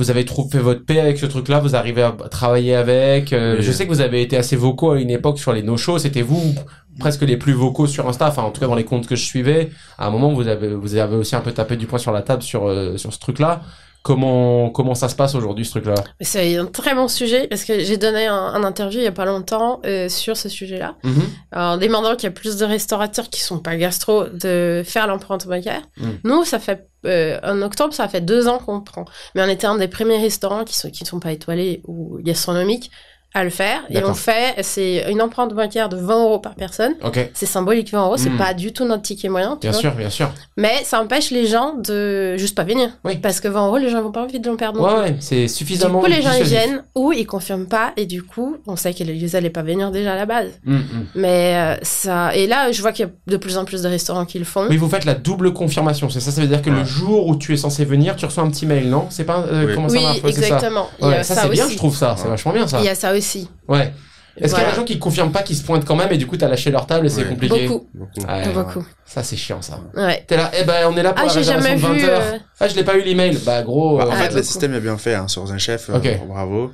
vous 0.00 0.10
avez 0.12 0.24
trop 0.24 0.48
fait 0.48 0.60
votre 0.60 0.84
paix 0.84 1.00
avec 1.00 1.18
ce 1.18 1.26
truc-là, 1.26 1.58
vous 1.58 1.74
arrivez 1.74 2.02
à 2.02 2.12
travailler 2.30 2.76
avec. 2.76 3.32
euh, 3.32 3.56
Oui. 3.56 3.62
Je 3.64 3.72
sais 3.72 3.84
que 3.84 3.90
vous 3.90 4.00
avez 4.00 4.22
été 4.22 4.36
assez 4.36 4.54
vocaux 4.54 4.92
à 4.92 5.00
une 5.00 5.10
époque 5.10 5.40
sur 5.40 5.52
les 5.52 5.62
no-shows. 5.64 5.98
C'était 5.98 6.22
vous 6.22 6.54
presque 7.00 7.22
les 7.22 7.36
plus 7.36 7.52
vocaux 7.52 7.88
sur 7.88 8.08
Insta. 8.08 8.28
Enfin, 8.28 8.42
en 8.44 8.50
tout 8.52 8.60
cas 8.60 8.68
dans 8.68 8.76
les 8.76 8.84
comptes 8.84 9.08
que 9.08 9.16
je 9.16 9.24
suivais. 9.24 9.70
À 9.98 10.06
un 10.06 10.10
moment, 10.10 10.32
vous 10.32 10.46
avez 10.46 10.68
vous 10.72 10.94
avez 10.94 11.16
aussi 11.16 11.34
un 11.34 11.40
peu 11.40 11.50
tapé 11.52 11.76
du 11.76 11.86
poing 11.86 11.98
sur 11.98 12.12
la 12.12 12.22
table 12.22 12.42
sur 12.42 12.68
euh, 12.68 12.96
sur 12.96 13.12
ce 13.12 13.18
truc-là. 13.18 13.62
Comment 14.08 14.70
comment 14.70 14.94
ça 14.94 15.10
se 15.10 15.14
passe 15.14 15.34
aujourd'hui 15.34 15.66
ce 15.66 15.72
truc-là? 15.72 15.92
C'est 16.22 16.56
un 16.56 16.64
très 16.64 16.94
bon 16.94 17.08
sujet 17.08 17.46
parce 17.46 17.66
que 17.66 17.80
j'ai 17.80 17.98
donné 17.98 18.24
un, 18.26 18.34
un 18.34 18.64
interview 18.64 19.00
il 19.00 19.04
y 19.04 19.06
a 19.06 19.12
pas 19.12 19.26
longtemps 19.26 19.82
euh, 19.84 20.08
sur 20.08 20.34
ce 20.34 20.48
sujet-là. 20.48 20.94
Mhm. 21.04 21.22
en 21.54 21.76
demandant 21.76 22.16
qu'il 22.16 22.24
y 22.24 22.28
a 22.28 22.30
plus 22.30 22.56
de 22.56 22.64
restaurateurs 22.64 23.28
qui 23.28 23.42
sont 23.42 23.58
pas 23.58 23.76
gastro 23.76 24.24
de 24.24 24.80
faire 24.82 25.08
l'empreinte 25.08 25.46
bancaire. 25.46 25.82
Mm. 25.98 26.08
Nous, 26.24 26.44
ça 26.44 26.58
fait 26.58 26.88
euh, 27.04 27.38
en 27.42 27.60
octobre, 27.60 27.92
ça 27.92 28.08
fait 28.08 28.22
deux 28.22 28.48
ans 28.48 28.56
qu'on 28.56 28.80
prend. 28.80 29.04
Mais 29.34 29.42
on 29.42 29.48
était 29.48 29.66
un 29.66 29.76
des 29.76 29.88
premiers 29.88 30.16
restaurants 30.16 30.64
qui 30.64 30.74
sont 30.74 30.88
qui 30.88 31.04
ne 31.04 31.08
sont 31.08 31.20
pas 31.20 31.32
étoilés 31.32 31.82
ou 31.86 32.18
gastronomiques 32.22 32.90
à 33.38 33.44
le 33.44 33.50
faire. 33.50 33.80
Et 33.90 34.02
on 34.04 34.14
fait, 34.14 34.54
c'est 34.62 35.04
une 35.10 35.22
empreinte 35.22 35.54
bancaire 35.54 35.88
de 35.88 35.96
20 35.96 36.22
euros 36.24 36.38
par 36.38 36.54
personne. 36.54 36.94
Ok. 37.04 37.30
C'est 37.34 37.46
symbolique 37.46 37.90
20 37.92 38.04
euros, 38.04 38.16
c'est 38.16 38.30
Mm. 38.30 38.36
pas 38.38 38.54
du 38.54 38.72
tout 38.72 38.84
notre 38.84 39.02
ticket 39.02 39.28
moyen. 39.28 39.58
Bien 39.60 39.70
vois. 39.70 39.80
sûr, 39.80 39.92
bien 39.94 40.10
sûr. 40.10 40.30
Mais 40.56 40.82
ça 40.84 41.00
empêche 41.00 41.30
les 41.30 41.46
gens 41.46 41.74
de 41.74 42.36
juste 42.36 42.54
pas 42.54 42.64
venir. 42.64 42.90
Oui. 43.04 43.16
Parce 43.16 43.40
que 43.40 43.48
20 43.48 43.66
euros, 43.66 43.78
les 43.78 43.88
gens 43.90 44.02
vont 44.02 44.12
pas 44.12 44.22
envie 44.22 44.40
de 44.40 44.48
l'en 44.48 44.56
perdre. 44.56 44.80
Ouais, 44.80 45.00
ouais, 45.10 45.16
c'est 45.20 45.42
Du 45.42 45.48
suffisamment. 45.48 46.00
coup, 46.00 46.06
les 46.06 46.22
gens 46.22 46.32
ils 46.38 46.44
viennent 46.44 46.82
ou 46.94 47.12
ils 47.12 47.26
confirment 47.26 47.66
pas 47.66 47.92
et 47.96 48.06
du 48.06 48.22
coup, 48.22 48.56
on 48.66 48.76
sait 48.76 48.92
qu'ils 48.94 49.36
allaient 49.36 49.50
pas 49.50 49.62
venir 49.62 49.90
déjà 49.90 50.12
à 50.12 50.16
la 50.16 50.26
base. 50.26 50.50
Mm, 50.64 50.74
mm. 50.76 50.82
Mais 51.14 51.54
euh, 51.56 51.76
ça 51.82 52.34
et 52.34 52.46
là, 52.46 52.72
je 52.72 52.80
vois 52.82 52.92
qu'il 52.92 53.06
y 53.06 53.08
a 53.08 53.12
de 53.26 53.36
plus 53.36 53.56
en 53.58 53.64
plus 53.64 53.82
de 53.82 53.88
restaurants 53.88 54.24
qui 54.26 54.38
le 54.38 54.44
font. 54.44 54.66
Oui, 54.68 54.76
vous 54.76 54.88
faites 54.88 55.04
la 55.04 55.14
double 55.14 55.52
confirmation. 55.52 56.10
C'est 56.10 56.20
ça, 56.20 56.30
ça 56.30 56.40
veut 56.40 56.46
dire 56.46 56.62
que 56.62 56.70
le 56.70 56.84
jour 56.84 57.26
où 57.26 57.36
tu 57.36 57.52
es 57.52 57.56
censé 57.56 57.84
venir, 57.84 58.16
tu 58.16 58.24
reçois 58.26 58.42
un 58.42 58.50
petit 58.50 58.66
mail, 58.66 58.88
non? 58.88 59.06
C'est 59.10 59.24
pas 59.24 59.44
euh, 59.50 59.66
Oui. 59.66 59.74
comment 59.74 59.88
oui, 59.88 59.98
ça 59.98 60.04
marche 60.06 60.20
ça. 60.20 60.28
exactement. 60.28 60.88
Ouais, 61.00 61.22
ça, 61.22 61.34
ça, 61.34 61.42
c'est 61.42 61.48
bien, 61.50 61.68
je 61.68 61.76
trouve 61.76 61.96
ça. 61.96 62.14
C'est 62.18 62.28
vachement 62.28 62.52
bien 62.52 62.66
ça. 62.66 62.78
Il 62.80 62.84
y 62.84 62.88
a 62.88 62.94
ça 62.94 63.12
aussi. 63.14 63.27
Ouais. 63.68 63.92
Est-ce 64.40 64.54
qu'il 64.54 64.62
y 64.62 64.66
a 64.66 64.70
des 64.70 64.76
gens 64.76 64.84
qui 64.84 64.98
confirment 65.00 65.32
pas, 65.32 65.42
qui 65.42 65.56
se 65.56 65.64
pointent 65.64 65.84
quand 65.84 65.96
même 65.96 66.12
et 66.12 66.16
du 66.16 66.26
coup 66.28 66.36
t'as 66.36 66.46
lâché 66.46 66.70
leur 66.70 66.86
table 66.86 67.06
et 67.06 67.08
c'est 67.08 67.24
compliqué 67.28 67.66
Beaucoup, 67.66 67.88
Beaucoup. 67.92 68.20
Ouais, 68.28 68.48
beaucoup. 68.52 68.86
Ça 69.04 69.24
c'est 69.24 69.34
chiant 69.36 69.60
ça. 69.62 69.80
Ouais. 69.96 70.22
T'es 70.28 70.36
là, 70.36 70.48
eh 70.56 70.62
ben 70.62 70.86
on 70.88 70.96
est 70.96 71.02
là 71.02 71.12
pour 71.12 71.22
Ah, 71.24 71.26
la 71.26 71.32
j'ai 71.32 71.38
réservation 71.40 71.70
jamais 71.70 71.76
de 71.76 71.86
20 71.86 71.92
vu. 71.94 72.04
heures. 72.04 72.22
euh, 72.34 72.38
Ah, 72.60 72.68
je 72.68 72.76
l'ai 72.76 72.84
pas 72.84 72.96
eu 72.96 73.02
l'email. 73.02 73.36
Bah 73.44 73.62
gros. 73.62 73.98
Bah, 73.98 74.04
euh, 74.04 74.10
en 74.10 74.12
fait, 74.12 74.24
beaucoup. 74.26 74.36
le 74.36 74.42
système 74.44 74.74
est 74.74 74.80
bien 74.80 74.96
fait 74.96 75.14
hein, 75.16 75.26
sur 75.26 75.50
un 75.50 75.58
chef. 75.58 75.90
euh, 75.90 75.96
Ok. 75.96 76.20
bravo. 76.28 76.70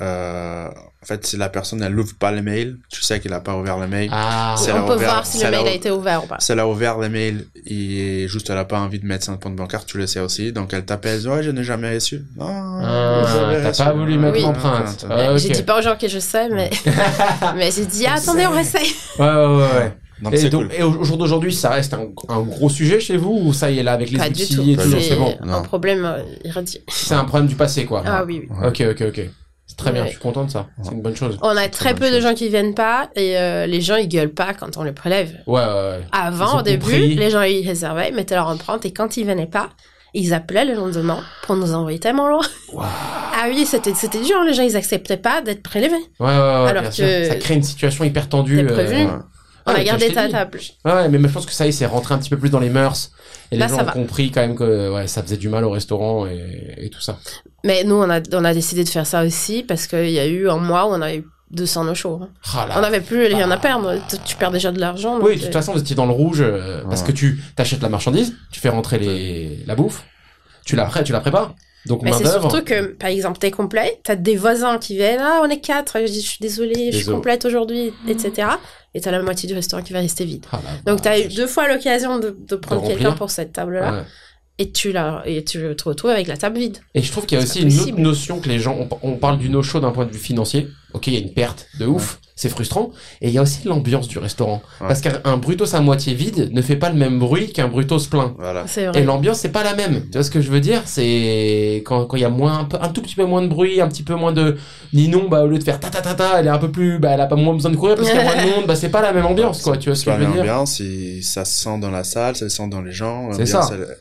Euh, 0.00 0.68
en 0.68 1.06
fait, 1.06 1.24
si 1.26 1.36
la 1.36 1.48
personne 1.48 1.82
elle 1.82 1.98
ouvre 1.98 2.14
pas 2.18 2.32
le 2.32 2.42
mail, 2.42 2.76
tu 2.90 3.00
sais 3.02 3.20
qu'il 3.20 3.32
a 3.32 3.40
pas 3.40 3.56
ouvert 3.56 3.78
le 3.78 3.86
mail. 3.86 4.10
Ah. 4.12 4.56
On 4.58 4.64
peut 4.86 4.94
ouvert- 4.96 4.98
voir 5.10 5.26
si 5.26 5.42
le 5.42 5.50
mail 5.50 5.60
a 5.60 5.62
ou- 5.62 5.66
été 5.74 5.90
ouvert 5.90 6.24
ou 6.24 6.26
pas. 6.26 6.36
Si 6.40 6.52
elle 6.52 6.60
a 6.60 6.66
ouvert 6.68 6.98
le 6.98 7.08
mail 7.08 7.46
et 7.64 8.26
juste 8.28 8.50
elle 8.50 8.58
a 8.58 8.64
pas 8.64 8.78
envie 8.80 8.98
de 8.98 9.06
mettre 9.06 9.24
son 9.24 9.36
compte 9.38 9.56
bancaire, 9.56 9.84
tu 9.86 9.96
le 9.98 10.06
sais 10.06 10.20
aussi. 10.20 10.52
Donc 10.52 10.72
elle 10.74 10.84
t'appelle, 10.84 11.14
elle 11.14 11.20
dit, 11.22 11.28
ouais, 11.28 11.42
je 11.42 11.50
n'ai 11.50 11.64
jamais 11.64 11.94
reçu. 11.94 12.24
Ah, 12.40 13.22
vous 13.26 13.38
avez 13.38 13.62
t'as 13.72 13.84
pas 13.84 13.92
voulu 13.92 14.18
mettre 14.18 14.36
Oui. 14.36 14.42
l'empreinte. 14.42 15.06
Ah, 15.08 15.14
Ah, 15.18 15.32
ok. 15.32 15.38
J'ai 15.38 15.48
dit 15.50 15.62
pas 15.62 15.78
aux 15.78 15.82
gens 15.82 15.96
que 15.96 16.08
je 16.08 16.18
sais, 16.18 16.48
mais, 16.50 16.70
mais 17.56 17.70
j'ai 17.70 17.86
dit, 17.86 18.04
ah, 18.06 18.14
attendez, 18.16 18.46
on 18.46 18.50
réessaye. 18.52 18.92
Ouais, 19.18 19.26
ouais, 19.26 19.34
ouais. 19.46 19.56
ouais. 19.78 19.92
Donc 20.22 20.32
Et, 20.34 20.48
donc, 20.48 20.62
cool. 20.62 20.72
et 20.78 20.82
au 20.82 21.04
jour 21.04 21.18
d'aujourd'hui, 21.18 21.52
ça 21.54 21.68
reste 21.70 21.92
un, 21.92 22.06
un 22.30 22.40
gros 22.40 22.70
sujet 22.70 23.00
chez 23.00 23.18
vous 23.18 23.38
ou 23.44 23.52
ça 23.52 23.70
y 23.70 23.78
est 23.78 23.82
là 23.82 23.92
avec 23.92 24.10
les 24.10 24.16
Pas 24.18 24.30
du 24.30 24.42
outils 24.42 24.56
tout. 24.56 24.62
et 24.62 24.72
tout, 24.74 24.76
Pas 24.76 24.84
du 24.86 24.90
c'est 24.92 25.08
C'est 25.10 25.16
bon? 25.16 25.36
un 25.42 25.46
Non. 25.46 25.62
problème 25.62 26.04
euh, 26.06 26.62
C'est 26.88 27.14
un 27.14 27.24
problème 27.24 27.48
du 27.48 27.54
passé 27.54 27.84
quoi. 27.84 28.02
Ah 28.06 28.24
oui, 28.26 28.48
oui. 28.50 28.56
Ok, 28.66 28.82
ok, 28.92 29.04
ok. 29.08 29.20
C'est 29.78 29.84
très 29.84 29.92
bien, 29.92 30.04
je 30.06 30.10
suis 30.12 30.18
content 30.18 30.44
de 30.44 30.50
ça. 30.50 30.66
C'est 30.82 30.92
une 30.92 31.02
bonne 31.02 31.14
chose. 31.16 31.36
On 31.42 31.54
a 31.56 31.68
très 31.68 31.94
peu 31.94 32.06
de 32.10 32.14
chose. 32.14 32.22
gens 32.22 32.34
qui 32.34 32.48
viennent 32.48 32.74
pas 32.74 33.10
et 33.14 33.36
euh, 33.38 33.66
les 33.66 33.82
gens 33.82 33.96
ils 33.96 34.08
gueulent 34.08 34.32
pas 34.32 34.54
quand 34.54 34.76
on 34.78 34.82
les 34.84 34.92
prélève. 34.92 35.32
Ouais, 35.46 35.60
ouais, 35.60 35.66
ouais. 35.66 36.00
Ils 36.02 36.08
Avant, 36.18 36.58
au 36.60 36.62
début, 36.62 36.84
compris. 36.84 37.14
les 37.14 37.30
gens 37.30 37.42
ils 37.42 37.66
réservaient, 37.66 38.10
mettaient 38.10 38.36
leur 38.36 38.48
empreinte 38.48 38.86
et 38.86 38.92
quand 38.92 39.18
ils 39.18 39.26
venaient 39.26 39.46
pas, 39.46 39.68
ils 40.14 40.32
appelaient 40.32 40.64
le 40.64 40.74
lendemain 40.74 41.18
pour 41.42 41.56
nous 41.56 41.74
envoyer 41.74 41.98
tellement 41.98 42.26
loin. 42.28 42.40
Ah 42.74 43.48
oui, 43.48 43.66
c'était 43.66 43.92
c'était 43.94 44.22
dur, 44.22 44.42
les 44.44 44.54
gens 44.54 44.62
ils 44.62 44.76
acceptaient 44.76 45.18
pas 45.18 45.42
d'être 45.42 45.62
prélevés. 45.62 45.94
Ouais, 46.20 46.26
ouais, 46.28 46.30
ouais, 46.30 46.70
Alors 46.70 46.80
bien 46.82 46.90
que- 46.90 46.94
sûr. 46.94 47.26
Ça 47.28 47.34
crée 47.36 47.54
une 47.54 47.62
situation 47.62 48.04
hyper 48.04 48.28
tendue. 48.30 48.66
Ouais. 49.66 49.72
On 49.74 49.80
a 49.80 49.84
gardé 49.84 50.12
ta 50.12 50.28
table. 50.28 50.60
Ouais, 50.84 50.92
ouais, 50.92 51.08
mais 51.08 51.18
je 51.20 51.32
pense 51.32 51.46
que 51.46 51.52
ça 51.52 51.66
y 51.66 51.70
est, 51.70 51.72
c'est 51.72 51.86
rentré 51.86 52.14
un 52.14 52.18
petit 52.18 52.30
peu 52.30 52.38
plus 52.38 52.50
dans 52.50 52.60
les 52.60 52.70
mœurs. 52.70 53.10
Et 53.50 53.56
Là, 53.56 53.66
les 53.66 53.70
gens 53.70 53.76
ça 53.78 53.82
ont 53.82 53.86
va. 53.86 53.92
compris 53.92 54.30
quand 54.30 54.40
même 54.40 54.54
que 54.56 54.92
ouais, 54.92 55.06
ça 55.08 55.22
faisait 55.22 55.36
du 55.36 55.48
mal 55.48 55.64
au 55.64 55.70
restaurant 55.70 56.26
et, 56.26 56.74
et 56.78 56.88
tout 56.90 57.00
ça. 57.00 57.18
Mais 57.64 57.82
nous, 57.84 57.96
on 57.96 58.08
a, 58.10 58.20
on 58.32 58.44
a 58.44 58.54
décidé 58.54 58.84
de 58.84 58.88
faire 58.88 59.06
ça 59.06 59.24
aussi 59.24 59.62
parce 59.62 59.86
qu'il 59.86 60.10
y 60.10 60.18
a 60.20 60.26
eu 60.26 60.48
un 60.48 60.56
mois 60.58 60.86
où 60.86 60.90
on 60.92 61.02
a 61.02 61.14
eu 61.14 61.24
200 61.50 61.84
no 61.84 61.94
shows. 61.94 62.20
hein. 62.22 62.28
Ah. 62.54 62.68
On 62.76 62.80
n'avait 62.80 63.00
plus 63.00 63.24
rien 63.26 63.50
à 63.50 63.56
perdre. 63.56 63.94
Tu- 64.08 64.16
Tu 64.24 64.36
perds 64.36 64.50
déjà 64.52 64.72
de 64.72 64.80
l'argent. 64.80 65.18
Oui, 65.20 65.34
de 65.36 65.40
toute 65.40 65.48
euh, 65.48 65.52
façon, 65.52 65.72
vous 65.72 65.80
étiez 65.80 65.94
dans 65.96 66.06
le 66.06 66.12
rouge 66.12 66.40
euh, 66.40 66.82
parce 66.88 67.02
que 67.02 67.12
tu 67.12 67.40
t'achètes 67.54 67.82
la 67.82 67.88
marchandise, 67.88 68.34
tu 68.52 68.58
fais 68.60 68.68
rentrer 68.68 68.98
les 68.98 69.62
la 69.66 69.74
bouffe, 69.76 70.04
tu 70.64 70.74
la 70.76 70.88
tu 71.04 71.12
la 71.12 71.20
prépares. 71.20 71.54
Donc 71.86 72.02
Mais 72.02 72.10
main 72.10 72.18
c'est 72.18 72.28
surtout 72.28 72.62
que, 72.62 72.86
par 72.94 73.08
exemple, 73.10 73.38
t'es 73.38 73.50
complet, 73.50 74.00
t'as 74.04 74.16
des 74.16 74.36
voisins 74.36 74.78
qui 74.78 74.96
viennent, 74.96 75.20
ah, 75.22 75.40
on 75.44 75.48
est 75.48 75.60
quatre, 75.60 75.98
je 76.00 76.06
suis 76.06 76.38
désolée, 76.40 76.90
je 76.92 76.98
suis 76.98 77.06
complète 77.06 77.44
aujourd'hui, 77.44 77.92
etc. 78.08 78.48
Et 78.94 79.00
t'as 79.00 79.10
la 79.10 79.22
moitié 79.22 79.46
du 79.48 79.54
restaurant 79.54 79.82
qui 79.82 79.92
va 79.92 80.00
rester 80.00 80.24
vide. 80.24 80.46
Ah 80.52 80.60
Donc 80.86 81.02
t'as 81.02 81.18
eu 81.20 81.28
deux 81.28 81.46
fois 81.46 81.68
l'occasion 81.68 82.18
de, 82.18 82.36
de 82.38 82.56
prendre 82.56 82.86
quelqu'un 82.86 83.12
pour 83.12 83.30
cette 83.30 83.52
table-là, 83.52 83.92
Ouais. 83.92 84.02
et 84.58 84.72
tu 84.72 84.90
la, 84.92 85.22
et 85.26 85.44
tu 85.44 85.58
te 85.76 85.84
retrouves 85.88 86.10
avec 86.10 86.26
la 86.28 86.36
table 86.36 86.58
vide. 86.58 86.78
Et 86.94 87.02
je 87.02 87.12
trouve 87.12 87.26
qu'il 87.26 87.38
y 87.38 87.40
a 87.40 87.44
aussi 87.44 87.62
une 87.62 87.78
autre 87.78 87.98
notion 88.00 88.40
que 88.40 88.48
les 88.48 88.58
gens, 88.58 88.76
on, 88.78 88.88
on 89.02 89.16
parle 89.16 89.38
du 89.38 89.48
no-show 89.50 89.80
d'un 89.80 89.90
point 89.92 90.06
de 90.06 90.12
vue 90.12 90.18
financier. 90.18 90.68
Ok, 90.94 91.06
il 91.08 91.14
y 91.14 91.16
a 91.16 91.20
une 91.20 91.34
perte 91.34 91.66
de 91.78 91.84
ouf, 91.86 92.18
c'est 92.38 92.48
frustrant. 92.50 92.90
Et 93.22 93.28
il 93.28 93.32
y 93.34 93.38
a 93.38 93.42
aussi 93.42 93.66
l'ambiance 93.66 94.06
du 94.08 94.18
restaurant. 94.18 94.62
Ouais. 94.80 94.88
Parce 94.88 95.00
qu'un 95.00 95.36
brutos 95.38 95.74
à 95.74 95.80
moitié 95.80 96.12
vide 96.14 96.50
ne 96.52 96.60
fait 96.62 96.76
pas 96.76 96.90
le 96.90 96.94
même 96.96 97.18
bruit 97.18 97.50
qu'un 97.52 97.66
brutos 97.66 98.06
plein. 98.10 98.34
Voilà. 98.38 98.64
C'est 98.68 98.86
vrai. 98.86 99.00
Et 99.00 99.04
l'ambiance, 99.04 99.38
c'est 99.38 99.48
pas 99.52 99.64
la 99.64 99.74
même. 99.74 100.02
Tu 100.04 100.18
vois 100.18 100.22
ce 100.22 100.30
que 100.30 100.40
je 100.42 100.50
veux 100.50 100.60
dire? 100.60 100.82
C'est 100.84 101.82
quand 101.86 102.04
quand 102.04 102.16
il 102.16 102.20
y 102.22 102.26
a 102.26 102.28
moins, 102.30 102.58
un, 102.60 102.64
peu- 102.64 102.78
un 102.80 102.88
tout 102.90 103.00
petit 103.02 103.14
peu 103.14 103.24
moins 103.24 103.42
de 103.42 103.48
bruit, 103.48 103.80
un 103.80 103.88
petit 103.88 104.02
peu 104.02 104.14
moins 104.14 104.32
de 104.32 104.56
Ninon, 104.92 105.28
bah 105.28 105.42
au 105.42 105.46
lieu 105.46 105.58
de 105.58 105.64
faire 105.64 105.80
ta 105.80 105.88
ta 105.90 106.00
ta 106.02 106.14
ta, 106.14 106.38
elle 106.40 106.46
est 106.46 106.50
un 106.50 106.58
peu 106.58 106.70
plus, 106.70 106.98
bah 106.98 107.10
elle 107.14 107.20
a 107.20 107.26
pas 107.26 107.36
moins 107.36 107.54
besoin 107.54 107.70
de 107.70 107.76
courir 107.76 107.96
parce 107.96 108.08
qu'il 108.08 108.16
y 108.18 108.20
a 108.20 108.24
moins 108.24 108.44
de 108.44 108.50
monde. 108.56 108.66
Bah 108.66 108.76
c'est 108.76 108.90
pas 108.90 109.00
la 109.02 109.12
même 109.12 109.26
ambiance, 109.26 109.62
quoi. 109.62 109.76
Tu 109.78 109.88
vois 109.88 109.96
ce 109.96 110.04
que 110.04 110.10
je 110.12 110.16
veux 110.16 110.26
dire? 110.26 110.36
l'ambiance, 110.36 110.80
et 110.80 111.22
ça 111.22 111.44
se 111.46 111.58
sent 111.62 111.78
dans 111.80 111.90
la 111.90 112.04
salle, 112.04 112.36
ça 112.36 112.48
se 112.48 112.54
sent 112.56 112.68
dans 112.68 112.82
les 112.82 112.92
gens. 112.92 113.30
C'est 113.32 113.46
ça. 113.46 113.68
elle- 113.72 113.96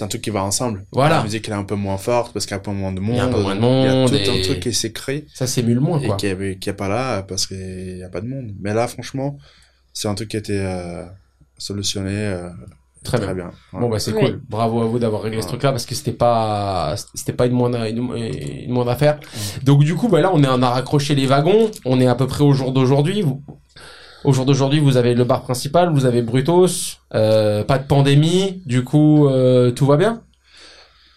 C'est 0.00 0.06
un 0.06 0.08
truc 0.08 0.22
qui 0.22 0.30
va 0.30 0.42
ensemble. 0.42 0.86
Voilà. 0.92 1.18
La 1.18 1.22
musique 1.24 1.46
elle 1.46 1.52
est 1.52 1.58
un 1.58 1.64
peu 1.64 1.74
moins 1.74 1.98
forte 1.98 2.32
parce 2.32 2.46
qu'il 2.46 2.52
y 2.52 2.54
a 2.54 2.56
un 2.56 2.62
peu 2.64 2.70
moins 2.70 2.90
de 2.90 3.00
monde. 3.00 3.16
Il 3.16 3.18
y 3.18 3.20
a 3.20 3.24
un 3.26 3.28
peu 3.28 3.42
moins 3.42 3.54
de 3.54 3.60
Il 3.60 3.64
y 3.64 3.66
monde 3.66 4.14
a 4.14 4.18
tout 4.24 4.30
et- 4.30 4.40
un 4.40 4.42
truc 4.42 4.60
qui 4.60 4.72
s'est 4.72 4.92
créé 4.92 5.26
Ça 5.34 5.46
s'émule 5.46 5.78
moins, 5.78 6.00
et 6.00 6.06
quoi. 6.06 6.16
qui 6.16 6.26
est, 6.26 6.58
qui 6.58 6.70
est 6.70 6.72
pas 6.72 6.88
là 6.88 7.22
parce 7.22 7.46
qu'il 7.46 7.98
y 7.98 8.02
a 8.02 8.08
pas 8.08 8.22
de 8.22 8.26
monde. 8.26 8.52
Mais 8.62 8.72
là, 8.72 8.88
franchement, 8.88 9.36
c'est 9.92 10.08
un 10.08 10.14
truc 10.14 10.30
qui 10.30 10.36
a 10.36 10.38
été 10.38 10.58
euh, 10.58 11.04
solutionné 11.58 12.12
euh, 12.14 12.48
Très 13.04 13.18
très, 13.18 13.34
bien. 13.34 13.44
bien. 13.44 13.52
Ouais. 13.74 13.80
Bon 13.80 13.88
bah 13.90 13.98
c'est 13.98 14.12
Oui. 14.12 14.20
cool. 14.20 14.40
Bravo 14.48 14.80
à 14.82 14.86
vous 14.86 14.98
d'avoir 14.98 15.20
réglé 15.22 15.40
ce 15.42 15.48
truc-là 15.48 15.70
parce 15.70 15.84
que 15.86 15.94
c'était 15.94 16.12
pas 16.12 16.94
c'était 17.14 17.32
pas 17.34 17.44
une 17.46 17.52
moindre 17.52 17.84
une, 17.84 17.98
une 18.16 18.72
moindre 18.72 18.90
affaire. 18.90 19.20
Donc 19.64 19.84
du 19.84 19.94
coup 19.94 20.08
bah 20.08 20.20
là 20.22 20.30
on 20.34 20.42
est 20.42 20.48
on 20.48 20.62
a 20.62 20.70
raccroché 20.70 21.14
les 21.14 21.26
wagons. 21.26 21.70
On 21.84 22.00
est 22.00 22.06
à 22.06 22.14
peu 22.14 22.26
près 22.26 22.42
au 22.44 22.52
jour 22.52 22.72
d'aujourd'hui. 22.72 23.22
Vous- 23.22 23.42
Au 24.24 24.32
jour 24.32 24.44
d'aujourd'hui, 24.44 24.80
vous 24.80 24.96
avez 24.96 25.14
le 25.14 25.24
bar 25.24 25.42
principal, 25.42 25.92
vous 25.92 26.04
avez 26.04 26.20
Brutos, 26.22 26.98
euh, 27.14 27.64
pas 27.64 27.78
de 27.78 27.86
pandémie, 27.86 28.62
du 28.66 28.84
coup 28.84 29.28
euh, 29.28 29.70
tout 29.70 29.86
va 29.86 29.96
bien? 29.96 30.22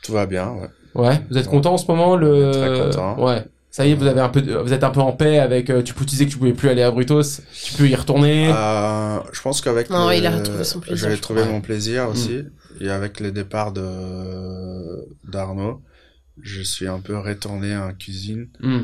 Tout 0.04 0.14
va 0.14 0.26
bien. 0.26 0.50
Ouais. 0.52 0.70
Ouais, 0.96 1.22
vous 1.30 1.38
êtes 1.38 1.46
Ouais. 1.48 1.52
content 1.52 1.74
en 1.74 1.78
ce 1.78 1.88
moment 1.88 2.16
le 2.16 2.52
très 2.52 2.80
content. 2.80 3.24
Ouais. 3.24 3.44
Ça 3.72 3.88
y 3.88 3.92
est, 3.92 3.96
vous 3.96 4.06
avez 4.06 4.22
un 4.22 4.30
peu 4.30 4.40
vous 4.62 4.72
êtes 4.72 4.84
un 4.84 4.92
peu 4.92 5.00
en 5.00 5.12
paix 5.14 5.40
avec 5.40 5.72
euh, 5.72 5.82
tu, 5.82 5.94
disais 6.06 6.28
que 6.28 6.32
tu 6.32 6.38
pouvais 6.38 6.54
plus 6.54 6.70
aller 6.70 6.84
à 6.84 6.92
Brutos, 6.92 7.42
tu 7.66 7.74
peux 7.74 7.88
y 7.90 7.96
retourner. 7.96 8.52
Euh, 8.56 9.18
je 9.32 9.42
pense 9.42 9.62
qu'avec 9.62 9.90
Non, 9.90 10.10
le- 10.10 10.16
il 10.16 10.26
a 10.28 10.32
retrouvé 10.32 10.64
son 10.64 10.80
plaisir, 10.80 11.04
J'avais 11.10 11.20
trouvé 11.20 11.44
mon 11.46 11.60
plaisir 11.62 12.08
aussi. 12.10 12.44
Mm. 12.44 12.52
Et 12.84 12.90
avec 12.90 13.20
le 13.20 13.32
départ 13.32 13.72
de 13.72 15.08
d'Arnaud, 15.28 15.82
je 16.42 16.62
suis 16.62 16.88
un 16.88 17.00
peu 17.00 17.18
retourné 17.18 17.76
en 17.76 17.92
cuisine, 17.94 18.48
Hmm, 18.62 18.82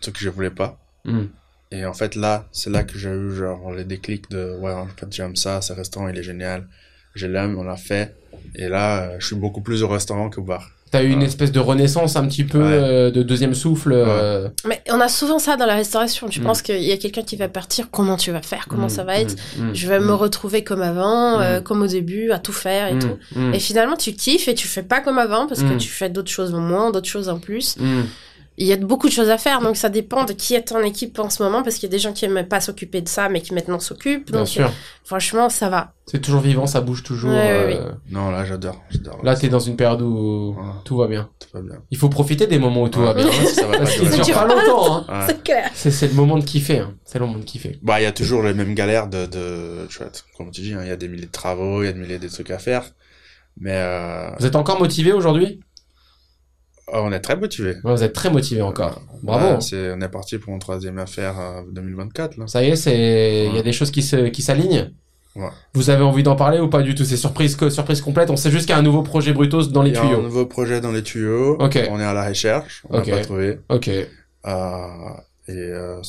ce 0.00 0.10
que 0.10 0.18
je 0.18 0.28
voulais 0.30 0.50
pas. 0.50 0.78
hmm. 1.04 1.26
Et 1.72 1.84
en 1.84 1.92
fait 1.94 2.14
là, 2.14 2.46
c'est 2.52 2.70
là 2.70 2.84
que 2.84 2.96
j'ai 2.98 3.10
eu 3.10 3.34
genre 3.34 3.72
les 3.72 3.84
déclics 3.84 4.30
de 4.30 4.56
ouais, 4.60 4.72
en 4.72 4.86
fait 4.86 5.06
j'aime 5.10 5.34
ça, 5.36 5.60
ce 5.60 5.72
restaurant 5.72 6.08
il 6.08 6.16
est 6.18 6.22
génial, 6.22 6.68
je 7.14 7.26
l'aime, 7.26 7.58
on 7.58 7.64
l'a 7.64 7.76
fait. 7.76 8.14
Et 8.54 8.68
là, 8.68 9.02
euh, 9.02 9.16
je 9.18 9.26
suis 9.26 9.36
beaucoup 9.36 9.60
plus 9.62 9.82
au 9.82 9.88
restaurant 9.88 10.30
qu'au 10.30 10.42
bar. 10.42 10.70
T'as 10.92 11.02
eu 11.02 11.08
une 11.10 11.18
Ouais. 11.20 11.24
espèce 11.26 11.50
de 11.50 11.58
renaissance 11.58 12.14
un 12.14 12.26
petit 12.28 12.44
peu 12.44 12.58
Ouais. 12.62 12.64
euh, 12.70 13.10
de 13.10 13.24
deuxième 13.24 13.54
souffle. 13.54 13.92
euh, 13.92 14.48
Mais 14.64 14.80
on 14.90 15.00
a 15.00 15.08
souvent 15.08 15.40
ça 15.40 15.56
dans 15.56 15.66
la 15.66 15.74
restauration. 15.74 16.28
Tu 16.28 16.40
Mm. 16.40 16.44
penses 16.44 16.62
qu'il 16.62 16.80
y 16.82 16.92
a 16.92 16.96
quelqu'un 16.96 17.22
qui 17.22 17.34
va 17.34 17.48
partir, 17.48 17.90
comment 17.90 18.16
tu 18.16 18.30
vas 18.30 18.40
faire, 18.42 18.68
comment 18.68 18.86
mm, 18.86 18.90
ça 18.90 19.02
va 19.02 19.18
être? 19.18 19.34
mm, 19.58 19.70
mm, 19.70 19.74
Je 19.74 19.88
vais 19.88 19.98
me 19.98 20.12
retrouver 20.12 20.62
comme 20.62 20.82
avant, 20.82 21.40
euh, 21.40 21.58
Mm. 21.58 21.62
comme 21.64 21.82
au 21.82 21.86
début, 21.88 22.30
à 22.30 22.38
tout 22.38 22.52
faire 22.52 22.86
et 22.86 22.98
tout. 23.00 23.18
Et 23.52 23.58
finalement, 23.58 23.96
tu 23.96 24.12
kiffes 24.12 24.46
et 24.46 24.54
tu 24.54 24.68
fais 24.68 24.84
pas 24.84 25.00
comme 25.00 25.18
avant 25.18 25.48
parce 25.48 25.64
que 25.64 25.74
tu 25.76 25.88
fais 25.88 26.08
d'autres 26.08 26.30
choses 26.30 26.54
en 26.54 26.60
moins, 26.60 26.92
d'autres 26.92 27.08
choses 27.08 27.28
en 27.28 27.40
plus. 27.40 27.76
Il 28.58 28.66
y 28.66 28.72
a 28.72 28.76
beaucoup 28.76 29.06
de 29.08 29.12
choses 29.12 29.28
à 29.28 29.36
faire, 29.36 29.60
donc 29.60 29.76
ça 29.76 29.90
dépend 29.90 30.24
de 30.24 30.32
qui 30.32 30.54
est 30.54 30.72
en 30.72 30.80
équipe 30.80 31.18
en 31.18 31.28
ce 31.28 31.42
moment 31.42 31.62
parce 31.62 31.74
qu'il 31.76 31.84
y 31.84 31.92
a 31.92 31.94
des 31.94 31.98
gens 31.98 32.12
qui 32.14 32.24
aiment 32.24 32.46
pas 32.48 32.60
s'occuper 32.62 33.02
de 33.02 33.08
ça 33.08 33.28
mais 33.28 33.42
qui 33.42 33.52
maintenant 33.52 33.78
s'occupent. 33.78 34.30
Bien 34.30 34.40
Donc 34.40 34.48
sûr. 34.48 34.72
franchement, 35.04 35.50
ça 35.50 35.68
va. 35.68 35.92
C'est 36.06 36.20
toujours 36.22 36.40
vivant, 36.40 36.66
ça 36.66 36.80
bouge 36.80 37.02
toujours. 37.02 37.32
Ouais, 37.32 37.76
euh, 37.78 37.90
Non, 38.10 38.30
là, 38.30 38.44
j'adore. 38.46 38.82
j'adore. 38.90 39.20
Là, 39.24 39.36
t'es 39.36 39.48
dans 39.48 39.58
une 39.58 39.76
période 39.76 40.00
où 40.00 40.54
Ouais. 40.56 40.64
tout 40.84 40.96
va 40.96 41.06
bien. 41.06 41.28
Tout 41.38 41.48
va 41.52 41.60
bien. 41.60 41.82
Il 41.90 41.98
faut 41.98 42.08
profiter 42.08 42.46
des 42.46 42.58
moments 42.58 42.84
où 42.84 42.88
tout 42.88 43.00
Ouais. 43.00 43.06
va 43.06 43.14
bien. 43.14 43.26
hein. 43.26 43.44
Ça 43.52 43.66
va 43.66 43.72
pas 43.72 43.78
Parce 43.80 43.96
pas 43.98 44.32
pas. 44.32 44.54
longtemps. 44.54 45.04
hein. 45.08 45.20
Ouais. 45.20 45.24
C'est 45.26 45.42
clair. 45.42 45.70
C'est 45.74 46.08
le 46.08 46.14
moment 46.14 46.38
de 46.38 46.44
kiffer. 46.44 46.78
hein. 46.78 46.94
C'est 47.04 47.18
le 47.18 47.26
moment 47.26 47.38
de 47.38 47.44
kiffer. 47.44 47.78
Bah, 47.82 48.00
il 48.00 48.04
y 48.04 48.06
a 48.06 48.12
toujours 48.12 48.42
les 48.42 48.54
mêmes 48.54 48.74
galères 48.74 49.08
de, 49.08 49.26
de, 49.26 49.86
tu 49.90 49.98
vois, 49.98 50.06
comme 50.38 50.50
tu 50.50 50.62
dis, 50.62 50.72
hein, 50.72 50.80
il 50.82 50.88
y 50.88 50.92
a 50.92 50.96
des 50.96 51.08
milliers 51.08 51.26
de 51.26 51.30
travaux, 51.32 51.82
il 51.82 51.86
y 51.86 51.88
a 51.88 51.92
des 51.92 51.98
milliers 52.00 52.18
de 52.18 52.28
trucs 52.28 52.50
à 52.50 52.58
faire. 52.58 52.84
Mais, 53.58 53.72
euh, 53.74 54.30
Vous 54.38 54.46
êtes 54.46 54.56
encore 54.56 54.78
motivé 54.78 55.12
aujourd'hui? 55.12 55.60
On 56.92 57.12
est 57.12 57.20
très 57.20 57.36
motivés. 57.36 57.76
Ouais, 57.84 57.92
Vous 57.94 58.02
êtes 58.02 58.12
très 58.12 58.30
motivé 58.30 58.62
encore. 58.62 59.00
Bravo. 59.22 59.54
Ouais, 59.54 59.60
c'est, 59.60 59.92
on 59.92 60.00
est 60.00 60.08
parti 60.08 60.38
pour 60.38 60.52
une 60.52 60.60
troisième 60.60 60.98
affaire 60.98 61.34
euh, 61.38 61.62
2024, 61.72 62.36
là. 62.36 62.46
Ça 62.46 62.62
y 62.62 62.68
est, 62.70 62.76
c'est 62.76 63.46
il 63.48 63.54
y 63.54 63.58
a 63.58 63.62
des 63.62 63.72
choses 63.72 63.90
qui 63.90 64.02
se 64.02 64.28
qui 64.28 64.42
s'alignent. 64.42 64.90
Ouais. 65.34 65.48
Vous 65.74 65.90
avez 65.90 66.02
envie 66.02 66.22
d'en 66.22 66.34
parler 66.36 66.60
ou 66.60 66.68
pas 66.68 66.80
du 66.82 66.94
tout? 66.94 67.04
C'est 67.04 67.16
surprise 67.18 67.56
co- 67.56 67.68
surprise 67.68 68.00
complète. 68.00 68.30
On 68.30 68.36
sait 68.36 68.50
juste 68.50 68.64
qu'il 68.66 68.72
y 68.74 68.76
a 68.76 68.78
un 68.78 68.82
nouveau 68.82 69.02
projet 69.02 69.32
Brutos 69.34 69.64
dans 69.70 69.82
les 69.82 69.90
Il 69.90 69.94
y 69.94 69.98
a 69.98 70.02
un 70.02 70.06
tuyaux. 70.06 70.22
nouveau 70.22 70.46
projet 70.46 70.80
dans 70.80 70.92
les 70.92 71.02
tuyaux. 71.02 71.56
Ok. 71.60 71.78
On 71.90 72.00
est 72.00 72.04
à 72.04 72.14
la 72.14 72.26
recherche. 72.26 72.82
On 72.88 72.98
Ok. 73.00 73.06
n'a 73.08 73.16
pas 73.16 73.22
trouvé. 73.24 73.58
Ok. 73.68 73.88
Euh, 73.88 74.06
et, 75.48 75.52
euh, 75.52 76.00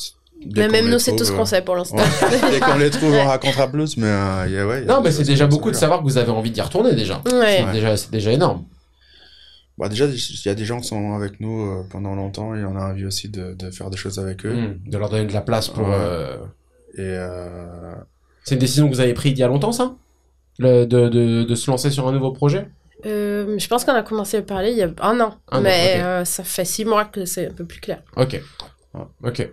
Mais 0.56 0.68
même 0.68 0.88
nous, 0.88 0.98
c'est 0.98 1.14
tout 1.16 1.24
ce 1.24 1.32
euh, 1.32 1.36
qu'on 1.36 1.44
sait 1.44 1.60
pour 1.60 1.76
l'instant. 1.76 1.96
ouais. 1.98 2.50
Dès 2.52 2.60
qu'on 2.60 2.78
les 2.78 2.88
trouve, 2.90 3.12
on 3.12 3.26
racontera 3.26 3.68
plus, 3.68 3.96
mais, 3.98 4.06
euh, 4.06 4.44
il 4.46 4.52
y 4.54 4.58
a, 4.58 4.66
ouais. 4.66 4.82
Non, 4.86 5.00
mais 5.02 5.10
c'est 5.10 5.24
déjà 5.24 5.46
beaucoup 5.46 5.70
de 5.70 5.76
savoir 5.76 5.98
que 5.98 6.04
vous 6.04 6.16
avez 6.16 6.30
envie 6.30 6.50
d'y 6.50 6.60
retourner 6.62 6.94
déjà. 6.94 7.20
Ouais. 7.30 7.64
C'est 7.66 7.72
déjà 7.72 7.96
c'est 7.96 8.10
déjà 8.10 8.32
énorme. 8.32 8.64
Bah, 9.78 9.88
déjà, 9.88 10.06
il 10.06 10.42
y 10.44 10.48
a 10.48 10.54
des 10.54 10.64
gens 10.64 10.80
qui 10.80 10.88
sont 10.88 11.14
avec 11.14 11.38
nous 11.40 11.62
euh, 11.70 11.82
pendant 11.88 12.14
longtemps 12.14 12.54
et 12.54 12.64
on 12.64 12.76
a 12.76 12.90
envie 12.90 13.04
aussi 13.06 13.28
de, 13.28 13.54
de 13.54 13.70
faire 13.70 13.90
des 13.90 13.96
choses 13.96 14.18
avec 14.18 14.44
eux. 14.44 14.52
Mm. 14.54 14.90
De 14.90 14.98
leur 14.98 15.08
donner 15.08 15.24
de 15.26 15.32
la 15.32 15.40
place 15.40 15.68
pour. 15.68 15.86
Ouais. 15.88 15.94
euh, 15.96 16.36
Et, 16.94 17.00
euh, 17.00 17.94
C'est 18.44 18.54
une 18.56 18.60
décision 18.60 18.88
que 18.88 18.94
vous 18.94 19.00
avez 19.00 19.14
prise 19.14 19.32
il 19.32 19.38
y 19.38 19.42
a 19.44 19.48
longtemps, 19.48 19.72
ça? 19.72 19.94
Le- 20.58 20.84
de, 20.86 21.08
de, 21.08 21.44
de 21.44 21.54
se 21.54 21.70
lancer 21.70 21.90
sur 21.90 22.08
un 22.08 22.12
nouveau 22.12 22.32
projet? 22.32 22.68
Euh, 23.06 23.56
je 23.58 23.68
pense 23.68 23.84
qu'on 23.84 23.92
a 23.94 24.02
commencé 24.02 24.38
à 24.38 24.42
parler 24.42 24.72
il 24.72 24.78
y 24.78 24.82
a 24.82 24.90
un 25.00 25.20
an. 25.20 25.36
Un 25.52 25.58
an, 25.58 25.62
mais 25.62 26.00
euh, 26.02 26.24
ça 26.24 26.42
fait 26.42 26.64
six 26.64 26.84
mois 26.84 27.04
que 27.04 27.24
c'est 27.24 27.46
un 27.46 27.52
peu 27.52 27.64
plus 27.64 27.78
clair. 27.80 28.02
Ok. 28.16 28.42
Ok. 29.22 29.48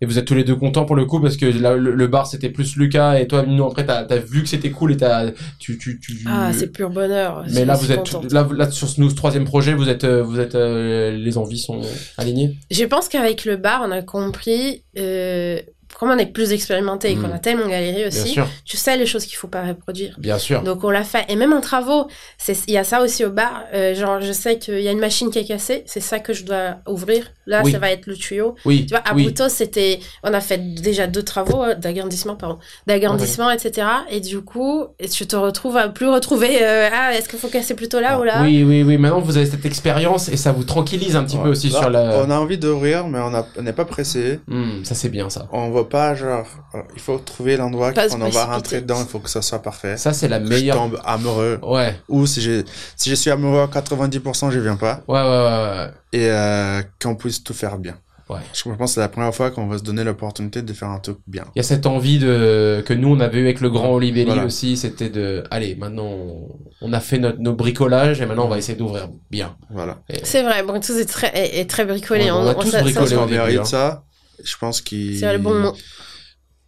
Et 0.00 0.06
vous 0.06 0.18
êtes 0.18 0.26
tous 0.26 0.34
les 0.34 0.44
deux 0.44 0.56
contents 0.56 0.84
pour 0.84 0.96
le 0.96 1.06
coup 1.06 1.20
parce 1.20 1.36
que 1.36 1.46
le, 1.46 1.94
le 1.94 2.06
bar 2.06 2.26
c'était 2.26 2.50
plus 2.50 2.76
Lucas 2.76 3.18
et 3.18 3.26
toi 3.26 3.44
Mino 3.44 3.66
après 3.66 3.86
t'as 3.86 4.00
as 4.04 4.18
vu 4.18 4.42
que 4.42 4.48
c'était 4.48 4.70
cool 4.70 4.92
et 4.92 4.96
t'as 4.98 5.30
tu 5.58 5.78
tu 5.78 5.98
tu. 5.98 6.22
Ah, 6.26 6.52
c'est 6.52 6.70
pur 6.70 6.90
bonheur. 6.90 7.44
Mais 7.52 7.64
là 7.64 7.74
vous 7.74 7.90
êtes 7.90 8.10
contente. 8.10 8.32
là, 8.32 8.46
là 8.54 8.70
sur 8.70 8.88
ce 8.88 9.14
troisième 9.14 9.44
projet 9.44 9.72
vous 9.72 9.88
êtes 9.88 10.04
euh, 10.04 10.22
vous 10.22 10.38
êtes 10.38 10.54
euh, 10.54 11.12
les 11.12 11.38
envies 11.38 11.58
sont 11.58 11.80
alignées. 12.18 12.56
Je 12.70 12.84
pense 12.84 13.08
qu'avec 13.08 13.44
le 13.44 13.56
bar, 13.56 13.82
on 13.86 13.90
a 13.90 14.02
compris, 14.02 14.82
euh, 14.98 15.60
comme 15.98 16.10
on 16.10 16.18
est 16.18 16.26
plus 16.26 16.52
expérimenté 16.52 17.10
et 17.10 17.16
Mm. 17.16 17.22
qu'on 17.22 17.32
a 17.34 17.38
tellement 17.38 17.68
galéré 17.68 18.06
aussi, 18.06 18.38
tu 18.64 18.76
sais 18.76 18.96
les 18.98 19.06
choses 19.06 19.24
qu'il 19.24 19.36
faut 19.36 19.48
pas 19.48 19.62
reproduire. 19.62 20.14
bien 20.18 20.38
sûr. 20.38 20.62
Donc 20.62 20.84
on 20.84 20.90
l'a 20.90 21.04
fait. 21.04 21.24
Et 21.28 21.36
même 21.36 21.52
en 21.54 21.60
travaux, 21.60 22.06
c'est- 22.38 22.64
il 22.68 22.74
y 22.74 22.78
a 22.78 22.84
ça 22.84 23.02
aussi 23.02 23.24
au 23.24 23.30
bar. 23.30 23.64
Euh, 23.72 23.94
genre, 23.94 24.20
je 24.20 24.32
sais 24.32 24.58
qu'il 24.58 24.80
y 24.80 24.88
a 24.88 24.92
une 24.92 24.98
machine 25.00 25.30
qui 25.30 25.38
est 25.38 25.44
cassée, 25.44 25.84
c'est 25.86 26.00
ça 26.00 26.18
que 26.18 26.32
je 26.34 26.44
dois 26.44 26.76
ouvrir. 26.86 27.32
Là, 27.46 27.62
Oui. 27.64 27.72
ça 27.72 27.78
va 27.78 27.90
être 27.92 28.06
le 28.06 28.16
tuyau. 28.16 28.56
Oui. 28.64 28.84
Tu 28.86 28.90
vois, 28.94 28.98
à 29.08 29.14
oui. 29.14 29.32
C'était, 29.48 30.00
on 30.24 30.34
a 30.34 30.40
fait 30.40 30.58
déjà 30.58 31.06
deux 31.06 31.22
travaux 31.22 31.62
euh, 31.62 31.74
d'agrandissement, 31.74 32.34
pardon, 32.36 32.58
d'agrandissement, 32.86 33.50
etc. 33.50 33.86
Et 34.10 34.20
du 34.20 34.40
coup, 34.40 34.84
je 35.00 35.24
te 35.24 35.36
retrouve 35.36 35.76
à 35.76 35.88
plus 35.88 36.08
retrouver, 36.08 36.58
euh, 36.62 36.88
ah, 36.92 37.14
est-ce 37.14 37.28
qu'il 37.28 37.38
faut 37.38 37.48
casser 37.48 37.74
plutôt 37.74 38.00
là 38.00 38.18
ou 38.20 38.24
là? 38.24 38.42
Oui 38.42 38.64
oui 38.64 38.82
oui. 38.82 38.98
Maintenant 38.98 39.20
vous 39.20 39.36
avez 39.36 39.46
cette 39.46 39.64
expérience 39.64 40.28
et 40.28 40.36
ça 40.36 40.52
vous 40.52 40.64
tranquillise 40.64 41.16
un 41.16 41.24
petit 41.24 41.36
peu 41.38 41.48
aussi 41.48 41.68
Là, 41.70 41.78
sur 41.80 41.90
la. 41.90 42.18
On 42.24 42.30
a 42.30 42.38
envie 42.38 42.58
d'ouvrir, 42.58 43.06
mais 43.08 43.18
on 43.20 43.62
n'est 43.62 43.72
pas 43.72 43.84
pressé. 43.84 44.40
Hmm, 44.48 44.82
ça 44.84 44.94
c'est 44.94 45.08
bien 45.08 45.30
ça. 45.30 45.48
On 45.52 45.70
va 45.70 45.84
pas, 45.88 46.14
genre, 46.14 46.46
euh, 46.74 46.82
il 46.94 47.00
faut 47.00 47.18
trouver 47.18 47.56
l'endroit 47.56 47.92
qu'on 47.92 48.20
on 48.20 48.28
va 48.28 48.44
rentrer 48.46 48.80
dedans, 48.80 48.98
il 49.00 49.06
faut 49.08 49.18
que 49.18 49.30
ça 49.30 49.42
soit 49.42 49.62
parfait. 49.62 49.96
Ça 49.96 50.12
c'est 50.12 50.28
la 50.28 50.38
Je 50.42 50.48
meilleure. 50.48 50.76
tombe 50.76 51.00
amoureux. 51.04 51.58
Ouais. 51.62 51.98
Ou 52.08 52.26
si, 52.26 52.40
j'ai- 52.40 52.64
si 52.96 53.10
je 53.10 53.14
suis 53.14 53.30
amoureux 53.30 53.62
à 53.62 53.66
90%, 53.68 54.50
je 54.50 54.60
viens 54.60 54.76
pas. 54.76 55.02
Ouais 55.08 55.20
ouais 55.20 55.28
ouais. 55.28 55.78
ouais. 55.78 55.90
Et 56.12 56.30
euh, 56.30 56.82
qu'on 57.02 57.14
puisse 57.16 57.42
tout 57.42 57.54
faire 57.54 57.78
bien. 57.78 57.94
Ouais. 58.28 58.40
Je 58.52 58.64
pense 58.64 58.76
que 58.76 58.86
c'est 58.94 59.00
la 59.00 59.08
première 59.08 59.32
fois 59.32 59.52
qu'on 59.52 59.68
va 59.68 59.78
se 59.78 59.84
donner 59.84 60.02
l'opportunité 60.02 60.60
de 60.60 60.72
faire 60.72 60.88
un 60.88 60.98
truc 60.98 61.18
bien. 61.28 61.44
Il 61.54 61.58
y 61.58 61.60
a 61.60 61.62
cette 61.62 61.86
envie 61.86 62.18
de 62.18 62.82
que 62.84 62.92
nous 62.92 63.14
on 63.14 63.20
avait 63.20 63.38
eu 63.38 63.44
avec 63.44 63.60
le 63.60 63.70
grand 63.70 63.90
Olivier 63.92 64.24
Voilà. 64.24 64.44
aussi, 64.44 64.76
c'était 64.76 65.10
de 65.10 65.44
allez 65.52 65.76
maintenant 65.76 66.06
on, 66.08 66.48
on 66.82 66.92
a 66.92 66.98
fait 66.98 67.18
notre 67.18 67.38
nos 67.38 67.52
bricolages 67.52 68.20
et 68.20 68.26
maintenant 68.26 68.46
on 68.46 68.48
va 68.48 68.58
essayer 68.58 68.76
d'ouvrir 68.76 69.10
bien. 69.30 69.54
Voilà. 69.70 69.98
Et- 70.08 70.24
C'est 70.24 70.42
vrai, 70.42 70.64
Brutus 70.64 70.96
est 70.96 71.04
très, 71.06 71.28
est, 71.38 71.60
est 71.60 71.70
très 71.70 71.84
bricolé. 71.84 72.24
Ouais, 72.24 72.30
on 72.32 72.48
a 72.48 72.54
tous 72.56 72.66
ça- 72.68 72.78
ça- 72.78 72.82
bricolé. 72.82 73.14
Au 73.16 73.26
début, 73.26 73.58
hein. 73.58 73.64
ça? 73.64 74.02
Je 74.44 74.56
pense 74.58 74.80
qu'il 74.80 75.18
C'est 75.18 75.32
le 75.32 75.38
bon 75.38 75.54
mot. 75.54 75.72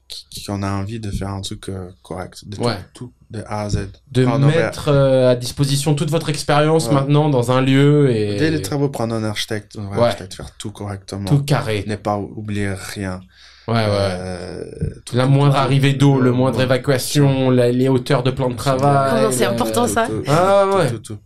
qu'il- 0.09 0.45
qu'on 0.47 0.63
a 0.63 0.71
envie 0.71 1.01
de 1.01 1.11
faire 1.11 1.29
un 1.31 1.41
truc 1.43 1.69
euh, 1.69 1.89
correct. 2.03 2.49
De 2.49 2.57
Ouais. 2.59 2.77
tout, 2.95 3.13
de 3.31 3.43
A 3.47 3.63
à 3.63 3.69
Z. 3.71 3.89
de 4.11 4.25
Prendre 4.25 4.47
mettre 4.47 4.89
euh, 4.89 5.31
à 5.31 5.37
disposition 5.37 5.95
toute 5.95 6.11
votre 6.11 6.29
expérience 6.31 6.89
Ouais. 6.89 6.95
maintenant 6.95 7.29
dans 7.29 7.51
un 7.53 7.61
lieu 7.61 8.11
et 8.11 8.37
Dès 8.37 8.51
les 8.51 8.63
travaux, 8.63 8.89
prendre 8.89 9.15
un 9.15 9.25
architecte, 9.25 9.77
un 9.79 9.87
vrai 9.87 9.99
Ouais. 9.99 10.05
architecte, 10.07 10.35
faire 10.35 10.51
tout 10.59 10.71
correctement. 10.71 11.27
tout 11.27 11.43
carré. 11.43 11.85
Ne 11.87 11.97
pas 11.97 12.17
oublier 12.17 12.71
rien. 12.73 13.21
Ouais 13.67 13.75
ouais. 13.75 13.85
Euh, 13.87 14.65
tout, 15.05 15.15
la 15.15 15.25
tout, 15.25 15.31
moindre 15.31 15.53
tout. 15.53 15.61
arrivée 15.61 15.93
d'eau, 15.93 16.19
le 16.21 16.33
moindre 16.33 16.57
Ouais. 16.57 16.65
évacuation, 16.65 17.51
la- 17.51 17.71
les 17.71 17.89
hauteurs 17.91 18.23
de 18.23 18.31
plan 18.31 18.49
de 18.49 18.55
travail. 18.57 19.11
Comment 19.25 19.31
c'est 19.33 19.45
important, 19.45 19.87
ça. 19.87 20.09
Ah 20.27 20.65
tout, 20.71 20.77
ouais. 20.79 20.91
tout, 20.91 20.99
tout. 21.01 21.19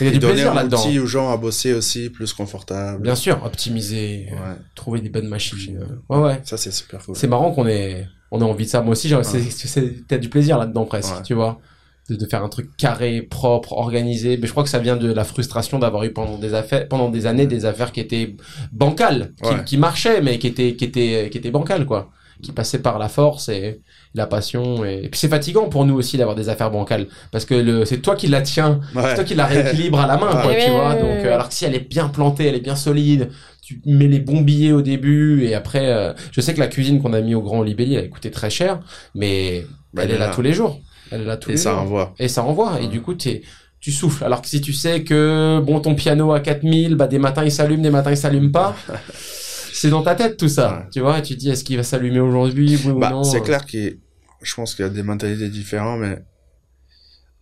Il 0.00 0.06
y 0.06 0.08
a 0.08 0.12
du 0.12 0.18
donner 0.18 0.32
plaisir 0.34 0.54
là-dedans. 0.54 0.78
outil 0.84 0.98
aux 0.98 1.06
gens 1.06 1.30
à 1.32 1.36
bosser 1.36 1.72
aussi, 1.72 2.10
plus 2.10 2.32
confortable. 2.32 3.02
Bien 3.02 3.14
sûr, 3.14 3.40
optimiser, 3.44 4.28
euh, 4.32 4.34
Ouais. 4.34 4.56
trouver 4.74 5.00
des 5.00 5.08
bonnes 5.08 5.28
machines. 5.28 5.84
Ouais 6.08 6.18
ouais. 6.18 6.40
Ça, 6.44 6.56
c'est 6.56 6.70
super 6.72 7.04
cool. 7.04 7.16
C'est 7.16 7.26
marrant 7.28 7.52
qu'on 7.52 7.66
ait, 7.66 8.06
on 8.30 8.40
a 8.40 8.44
envie 8.44 8.64
de 8.64 8.70
ça. 8.70 8.82
Moi 8.82 8.92
aussi, 8.92 9.08
j'ai- 9.08 9.22
c'est, 9.22 9.40
c'est, 9.50 10.06
t'as 10.06 10.18
du 10.18 10.28
plaisir 10.28 10.58
là-dedans 10.58 10.84
presque, 10.84 11.22
tu 11.24 11.34
vois. 11.34 11.60
De, 12.08 12.14
de 12.14 12.24
faire 12.26 12.44
un 12.44 12.48
truc 12.48 12.76
carré, 12.76 13.20
propre, 13.20 13.72
organisé. 13.72 14.36
Mais 14.36 14.46
je 14.46 14.52
crois 14.52 14.62
que 14.62 14.68
ça 14.70 14.78
vient 14.78 14.96
de 14.96 15.12
la 15.12 15.24
frustration 15.24 15.80
d'avoir 15.80 16.04
eu 16.04 16.12
pendant 16.12 16.38
des 16.38 16.54
affaires, 16.54 16.86
pendant 16.86 17.08
des 17.10 17.26
années, 17.26 17.46
des 17.48 17.64
affaires 17.64 17.90
qui 17.90 17.98
étaient 17.98 18.36
bancales, 18.72 19.32
qui, 19.42 19.64
qui 19.64 19.76
marchaient, 19.76 20.20
mais 20.22 20.38
qui 20.38 20.46
étaient, 20.46 20.76
qui 20.76 20.84
étaient, 20.84 21.28
qui 21.32 21.38
étaient 21.38 21.50
bancales, 21.50 21.84
quoi. 21.84 22.10
Qui 22.42 22.52
passaient 22.52 22.80
par 22.80 22.98
la 22.98 23.08
force 23.08 23.48
et 23.48 23.80
la 24.14 24.26
passion. 24.26 24.84
Et, 24.84 25.04
et 25.04 25.08
puis 25.08 25.18
c'est 25.18 25.28
fatigant 25.28 25.68
pour 25.70 25.86
nous 25.86 25.94
aussi 25.94 26.18
d'avoir 26.18 26.36
des 26.36 26.48
affaires 26.50 26.70
bancales. 26.70 27.06
Parce 27.32 27.44
que 27.46 27.54
le, 27.54 27.84
c'est 27.86 27.98
toi 27.98 28.14
qui 28.14 28.26
la 28.28 28.42
tiens. 28.42 28.80
Ouais. 28.94 29.02
C'est 29.08 29.14
toi 29.14 29.24
qui 29.24 29.34
la 29.34 29.46
rééquilibre 29.46 29.98
à 30.00 30.06
la 30.06 30.16
main, 30.18 30.30
quoi, 30.32 30.46
Ouais. 30.48 30.58
tu 30.64 30.70
Ouais, 30.70 30.76
vois. 30.76 30.90
ouais, 30.94 31.00
Donc, 31.00 31.10
ouais. 31.22 31.26
euh, 31.26 31.34
alors 31.34 31.48
que 31.48 31.54
si 31.54 31.64
elle 31.64 31.74
est 31.74 31.88
bien 31.88 32.08
plantée, 32.08 32.46
elle 32.46 32.54
est 32.54 32.60
bien 32.60 32.76
solide, 32.76 33.30
tu 33.62 33.80
mets 33.86 34.06
les 34.06 34.20
bons 34.20 34.42
billets 34.42 34.72
au 34.72 34.82
début 34.82 35.44
et 35.44 35.54
après, 35.54 35.90
euh, 35.90 36.12
je 36.30 36.40
sais 36.42 36.52
que 36.52 36.60
la 36.60 36.68
cuisine 36.68 37.00
qu'on 37.00 37.14
a 37.14 37.20
mis 37.22 37.34
au 37.34 37.40
Grand 37.42 37.62
Libelli, 37.62 37.94
elle 37.94 38.04
a 38.04 38.08
coûté 38.08 38.30
très 38.30 38.50
cher, 38.50 38.80
mais 39.14 39.64
Bah, 39.94 40.02
elle 40.04 40.10
est 40.10 40.18
là 40.18 40.28
tous 40.28 40.42
les 40.42 40.52
jours. 40.52 40.78
Elle 41.10 41.22
est 41.22 41.24
là 41.24 41.36
tous 41.38 41.50
Et 41.50 41.52
les 41.54 41.58
ça 41.58 41.70
jours. 41.72 41.80
envoie. 41.80 42.14
Et 42.18 42.28
ça 42.28 42.42
envoie. 42.42 42.80
Et 42.82 42.88
du 42.88 43.00
coup, 43.00 43.14
t'es, 43.14 43.42
tu 43.80 43.92
souffles. 43.92 44.24
Alors 44.24 44.42
que 44.42 44.48
si 44.48 44.60
tu 44.60 44.72
sais 44.74 45.04
que, 45.04 45.60
bon, 45.64 45.80
ton 45.80 45.94
piano 45.94 46.32
à 46.32 46.40
4000, 46.40 46.96
bah, 46.96 47.06
des 47.06 47.18
matins 47.18 47.44
il 47.44 47.50
s'allume, 47.52 47.80
des 47.82 47.90
matins 47.90 48.10
il 48.10 48.16
s'allume 48.16 48.52
pas. 48.52 48.76
c'est 49.78 49.90
dans 49.90 50.02
ta 50.02 50.14
tête 50.14 50.36
tout 50.36 50.48
ça. 50.48 50.78
Ouais. 50.78 50.84
Tu 50.92 51.00
vois, 51.00 51.18
et 51.18 51.22
tu 51.22 51.34
te 51.34 51.40
dis, 51.40 51.50
est-ce 51.50 51.64
qu'il 51.64 51.76
va 51.76 51.82
s'allumer 51.82 52.20
aujourd'hui, 52.20 52.78
oui 52.84 52.90
ou 52.90 52.98
Bah, 52.98 53.10
non 53.10 53.24
c'est 53.24 53.40
clair 53.42 53.64
que 53.66 53.96
je 54.42 54.54
pense 54.54 54.74
qu'il 54.74 54.84
y 54.84 54.88
a 54.88 54.90
des 54.90 55.02
mentalités 55.02 55.48
différentes, 55.48 56.00
mais 56.00 56.22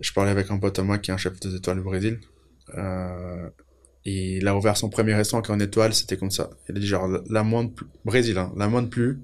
je 0.01 0.13
parlais 0.13 0.31
avec 0.31 0.51
un 0.51 0.59
pote 0.59 0.79
à 0.79 0.83
moi 0.83 0.99
qui 0.99 1.11
est 1.11 1.15
un 1.15 1.19
chef 1.19 1.39
des 1.41 1.55
étoiles 1.55 1.81
au 1.81 1.85
Brésil. 1.85 2.21
Euh, 2.77 3.49
et 4.05 4.39
il 4.39 4.49
a 4.49 4.57
ouvert 4.57 4.77
son 4.77 4.91
premier 4.91 5.15
restaurant 5.15 5.43
qui 5.43 5.51
est 5.51 5.55
en 5.55 5.61
étoile, 5.61 5.95
c'était 5.95 6.17
comme 6.17 6.31
ça. 6.31 6.51
Il 6.69 6.77
a 6.77 6.81
dit 6.81 6.87
genre, 6.87 7.09
la 7.31 7.43
moindre 7.43 7.73
plus, 7.73 7.87
Brésil, 8.05 8.37
hein, 8.39 8.53
la 8.57 8.69
moindre 8.69 8.91
plus, 8.91 9.21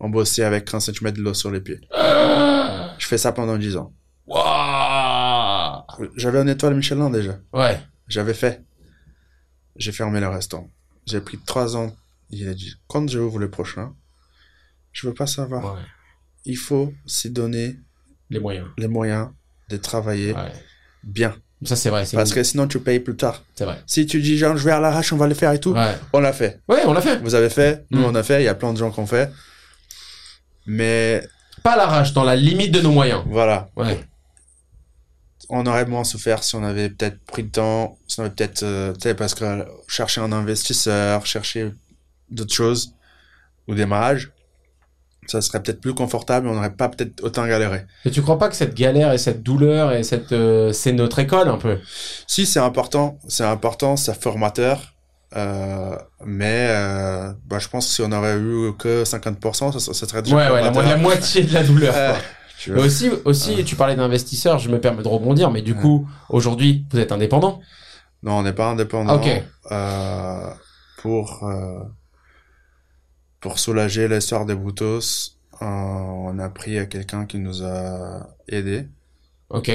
on 0.00 0.08
bossait 0.08 0.44
avec 0.44 0.64
30 0.64 0.80
cm 0.80 1.12
de 1.12 1.22
l'eau 1.22 1.34
sur 1.34 1.50
les 1.50 1.60
pieds. 1.60 1.80
Je 2.98 3.06
fais 3.06 3.18
ça 3.18 3.32
pendant 3.32 3.56
10 3.58 3.76
ans. 3.76 3.92
Waouh 4.26 5.82
J'avais 6.16 6.38
un 6.38 6.46
étoile 6.46 6.74
Michelin 6.74 7.10
déjà. 7.10 7.38
Ouais. 7.52 7.78
J'avais 8.08 8.34
fait. 8.34 8.62
J'ai 9.76 9.92
fermé 9.92 10.20
le 10.20 10.28
restaurant. 10.28 10.70
J'ai 11.06 11.20
pris 11.20 11.38
3 11.44 11.76
ans. 11.76 11.92
Il 12.32 12.48
a 12.48 12.54
dit, 12.54 12.74
quand 12.88 13.08
je 13.08 13.18
ouvre 13.18 13.38
le 13.38 13.50
prochain, 13.50 13.94
je 14.92 15.06
veux 15.06 15.14
pas 15.14 15.26
savoir. 15.26 15.74
ouais. 15.74 15.80
Il 16.44 16.56
faut 16.56 16.92
s'y 17.06 17.30
donner 17.30 17.76
Les 18.30 18.40
moyens. 18.40 18.66
les 18.78 18.88
moyens 18.88 19.28
de 19.68 19.76
travailler 19.76 20.32
Ouais. 20.32 20.52
bien. 21.04 21.36
Ça, 21.64 21.76
c'est 21.76 21.90
vrai. 21.90 22.04
Parce 22.12 22.32
que 22.34 22.42
sinon, 22.42 22.66
tu 22.66 22.80
payes 22.80 22.98
plus 22.98 23.14
tard. 23.14 23.44
c'est 23.54 23.64
vrai. 23.64 23.80
Si 23.86 24.04
tu 24.06 24.20
dis, 24.20 24.36
genre, 24.36 24.56
je 24.56 24.64
vais 24.64 24.72
à 24.72 24.80
l'arrache, 24.80 25.12
on 25.12 25.16
va 25.16 25.28
le 25.28 25.34
faire 25.34 25.52
et 25.52 25.60
tout, 25.60 25.72
Ouais. 25.74 25.94
on 26.12 26.18
l'a 26.18 26.32
fait. 26.32 26.60
Ouais, 26.68 26.80
on 26.86 26.92
l'a 26.92 27.00
fait. 27.00 27.18
Vous 27.18 27.36
avez 27.36 27.50
fait, 27.50 27.86
nous, 27.92 28.00
Mm. 28.00 28.04
on 28.06 28.14
a 28.16 28.22
fait, 28.24 28.42
il 28.42 28.46
y 28.46 28.48
a 28.48 28.54
plein 28.56 28.72
de 28.72 28.78
gens 28.78 28.90
qui 28.90 28.98
ont 28.98 29.06
fait. 29.06 29.30
Mais 30.66 31.22
Pas 31.62 31.74
à 31.74 31.76
l'arrache, 31.76 32.12
dans 32.12 32.24
la 32.24 32.34
limite 32.34 32.72
de 32.72 32.80
nos 32.80 32.90
moyens. 32.90 33.22
voilà, 33.26 33.70
Ouais. 33.76 34.00
on 35.48 35.64
aurait 35.66 35.86
moins 35.86 36.02
souffert 36.04 36.42
si 36.42 36.56
on 36.56 36.64
avait 36.64 36.88
peut-être 36.90 37.20
pris 37.26 37.42
le 37.42 37.50
temps, 37.50 37.96
si 38.08 38.18
on 38.18 38.24
avait 38.24 38.34
peut-être, 38.34 38.62
euh, 38.64 38.92
tu 38.94 39.00
sais, 39.02 39.14
parce 39.14 39.34
que 39.34 39.64
chercher 39.86 40.20
un 40.20 40.32
investisseur, 40.32 41.24
chercher 41.26 41.72
d'autres 42.34 42.54
choses 42.54 42.94
au 43.68 43.74
démarrage, 43.74 44.32
ça 45.26 45.40
serait 45.40 45.62
peut-être 45.62 45.80
plus 45.80 45.94
confortable, 45.94 46.48
on 46.48 46.54
n'aurait 46.54 46.74
pas 46.74 46.88
peut-être 46.88 47.22
autant 47.22 47.46
galéré. 47.46 47.86
Et 48.04 48.10
tu 48.10 48.22
crois 48.22 48.38
pas 48.38 48.48
que 48.48 48.56
cette 48.56 48.74
galère 48.74 49.12
et 49.12 49.18
cette 49.18 49.42
douleur 49.42 49.92
et 49.92 50.02
cette, 50.02 50.32
euh, 50.32 50.72
c'est 50.72 50.92
notre 50.92 51.20
école 51.20 51.48
un 51.48 51.58
peu? 51.58 51.78
Si, 52.26 52.44
c'est 52.44 52.58
important, 52.60 53.18
c'est 53.28 53.44
important, 53.44 53.96
c'est 53.96 54.20
formateur, 54.20 54.94
euh, 55.36 55.96
mais 56.26 56.66
euh, 56.70 57.32
bah, 57.46 57.60
je 57.60 57.68
pense 57.68 57.86
que 57.86 57.92
si 57.94 58.02
on 58.02 58.10
aurait 58.10 58.36
eu 58.36 58.72
que 58.76 59.04
50%, 59.04 59.72
ça, 59.72 59.94
ça 59.94 60.06
serait 60.08 60.22
déjà 60.22 60.36
Ouais, 60.36 60.50
ouais, 60.50 60.60
la, 60.60 60.70
mo- 60.72 60.82
la 60.82 60.96
moitié 60.96 61.44
de 61.44 61.54
la 61.54 61.62
douleur. 61.62 61.94
Quoi. 61.94 62.18
Mais 62.68 62.80
aussi, 62.82 63.10
aussi, 63.24 63.64
tu 63.64 63.74
parlais 63.74 63.96
d'investisseurs, 63.96 64.58
je 64.60 64.68
me 64.68 64.80
permets 64.80 65.02
de 65.02 65.08
rebondir, 65.08 65.50
mais 65.50 65.62
du 65.62 65.74
coup, 65.74 66.08
aujourd'hui, 66.28 66.86
vous 66.92 66.98
êtes 67.00 67.10
indépendant? 67.10 67.60
Non, 68.22 68.34
on 68.38 68.42
n'est 68.44 68.52
pas 68.52 68.66
indépendant. 68.70 69.20
Ah, 69.68 70.54
ok. 70.54 70.56
Pour 70.98 71.42
pour 73.42 73.58
soulager 73.58 74.08
l'histoire 74.08 74.46
des 74.46 74.54
Brutos, 74.54 75.32
euh, 75.60 75.64
on 75.66 76.38
a 76.38 76.48
pris 76.48 76.88
quelqu'un 76.88 77.26
qui 77.26 77.38
nous 77.38 77.62
a 77.62 78.26
aidés. 78.48 78.86
Ok, 79.50 79.70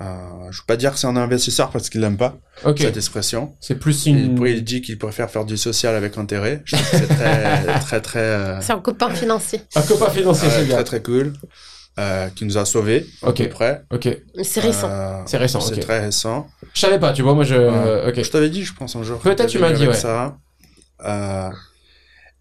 Euh, 0.00 0.04
je 0.50 0.58
veux 0.62 0.66
pas 0.66 0.76
dire 0.78 0.92
que 0.92 0.98
c'est 0.98 1.08
un 1.08 1.16
investisseur 1.16 1.68
parce 1.70 1.90
qu'il 1.90 2.00
n'aime 2.00 2.16
pas 2.16 2.38
cette 2.78 2.96
expression. 2.96 3.54
C'est 3.60 3.74
plus 3.74 4.06
Il, 4.06 4.16
une. 4.36 4.46
il 4.46 4.64
dit 4.64 4.80
qu'il 4.80 4.96
préfère 4.98 5.28
faire 5.28 5.44
du 5.44 5.58
social 5.58 5.94
avec 5.94 6.16
intérêt. 6.16 6.62
Je 6.64 6.76
trouve 6.76 6.90
que 6.90 6.96
c'est 6.96 7.08
très 7.08 7.80
très 7.80 8.00
très 8.00 8.18
euh, 8.20 8.60
C'est 8.62 8.72
un 8.72 8.78
copain 8.80 9.10
financier. 9.10 9.60
Un 9.74 9.82
copain 9.82 10.08
financier, 10.08 10.48
euh, 10.48 10.52
c'est 10.52 10.64
bien. 10.64 10.76
très 10.76 10.84
très 10.84 11.02
cool. 11.02 11.32
Euh, 11.98 12.28
qui 12.30 12.46
nous 12.46 12.56
a 12.56 12.64
sauvés 12.64 13.04
à 13.22 13.28
Ok. 13.30 13.38
peu 13.42 13.48
près. 13.50 13.82
Ok, 13.90 14.06
Mais 14.36 14.44
c'est 14.44 14.60
récent. 14.60 14.88
Euh, 14.88 15.20
c'est 15.26 15.36
récent. 15.36 15.60
c'est 15.60 15.80
très 15.80 16.00
récent. 16.00 16.46
Je 16.72 16.80
savais 16.80 16.98
pas, 17.00 17.12
tu 17.12 17.20
vois, 17.22 17.34
moi 17.34 17.44
je. 17.44 17.54
Je 17.56 18.30
t'avais 18.30 18.48
dit, 18.48 18.64
je 18.64 18.72
pense, 18.72 18.94
un 18.96 19.02
jour. 19.02 19.18
Peut-être 19.18 19.46
que 19.46 19.50
tu 19.50 19.58
m'as 19.58 19.72
dit, 19.72 19.86
ouais. 19.86 19.92
Sarah. 19.92 20.38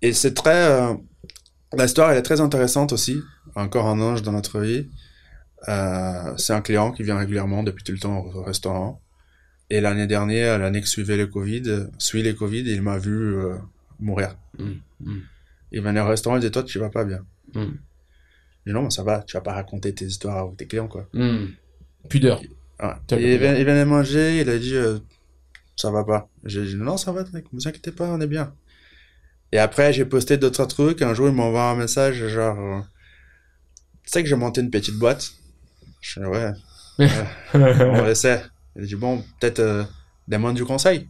Et 0.02 0.14
c'est 0.14 0.34
très... 0.34 0.72
euh, 0.72 0.94
L'histoire, 1.78 2.12
elle 2.12 2.18
est 2.18 2.24
très 2.24 2.42
intéressante 2.42 2.94
aussi. 2.94 3.22
Encore 3.56 3.88
un 3.88 4.00
ange 4.02 4.22
dans 4.24 4.32
notre 4.32 4.60
vie. 4.60 4.90
Euh, 5.68 6.34
c'est 6.38 6.54
un 6.54 6.62
client 6.62 6.92
qui 6.92 7.04
vient 7.04 7.18
régulièrement 7.18 7.64
depuis 7.64 7.84
tout 7.84 7.92
le 7.92 8.00
temps 8.00 8.20
au 8.34 8.44
restaurant. 8.44 9.02
Et 9.70 9.82
l'année 9.82 10.08
dernière, 10.08 10.58
l'année 10.58 10.82
qui 10.82 10.88
suivait 10.88 11.18
le 11.18 11.28
Covid, 11.28 11.88
suit 12.00 12.24
les 12.24 12.34
Covid, 12.34 12.62
il 12.62 12.82
m'a 12.82 12.98
vu 12.98 13.36
euh, 13.36 13.56
mourir. 14.00 14.36
Mm, 14.58 14.72
mm, 15.02 15.20
Il 15.74 15.82
venait 15.82 16.00
au 16.00 16.08
restaurant, 16.08 16.38
il 16.38 16.40
disait, 16.40 16.52
toi, 16.52 16.64
tu 16.64 16.80
vas 16.80 16.90
pas 16.90 17.06
bien. 17.06 17.20
mm, 17.54 17.62
Je 18.66 18.72
dis, 18.72 18.74
non, 18.74 18.84
mais 18.84 18.90
ça 18.90 19.04
va, 19.04 19.22
tu 19.22 19.36
vas 19.38 19.42
pas 19.42 19.54
raconter 19.54 19.94
tes 19.94 20.06
histoires 20.06 20.38
à 20.38 20.52
tes 20.58 20.66
clients, 20.66 20.88
quoi. 20.88 21.08
mm. 21.14 21.46
Pudeur. 22.10 22.42
Ouais. 22.82 23.18
Et 23.20 23.34
il, 23.36 23.40
venait 23.40 23.86
manger, 23.86 24.40
il 24.40 24.50
a 24.50 24.58
dit 24.58 24.74
euh, 24.76 24.98
ça 25.76 25.92
va 25.92 26.04
pas. 26.06 26.30
J'ai 26.46 26.66
dit 26.66 26.76
non 26.76 26.96
ça 26.96 27.12
va 27.12 27.26
mec, 27.34 27.46
vous 27.52 27.68
inquiétez 27.68 27.92
pas, 27.92 28.08
on 28.10 28.22
est 28.22 28.28
bien. 28.28 28.54
Et 29.52 29.60
après 29.60 29.94
j'ai 29.94 30.06
posté 30.06 30.38
d'autres 30.38 30.66
trucs. 30.66 31.02
Un 31.02 31.14
jour 31.14 31.28
il 31.28 31.34
m'envoie 31.34 31.70
un 31.70 31.76
message 31.76 32.28
genre 32.28 32.60
euh, 32.60 32.80
tu 34.04 34.12
sais 34.12 34.24
que 34.24 34.30
j'ai 34.30 34.36
monté 34.36 34.62
une 34.62 34.72
petite 34.72 34.96
boîte? 34.96 35.32
Je 36.02 36.20
dis 36.20 36.26
ouais, 36.30 36.52
on 37.54 38.08
essaie. 38.08 38.44
Il 38.76 38.86
dit 38.86 38.96
bon 38.96 39.24
peut-être 39.40 39.60
euh, 39.60 39.84
demande 40.28 40.56
du 40.56 40.66
conseil. 40.66 41.08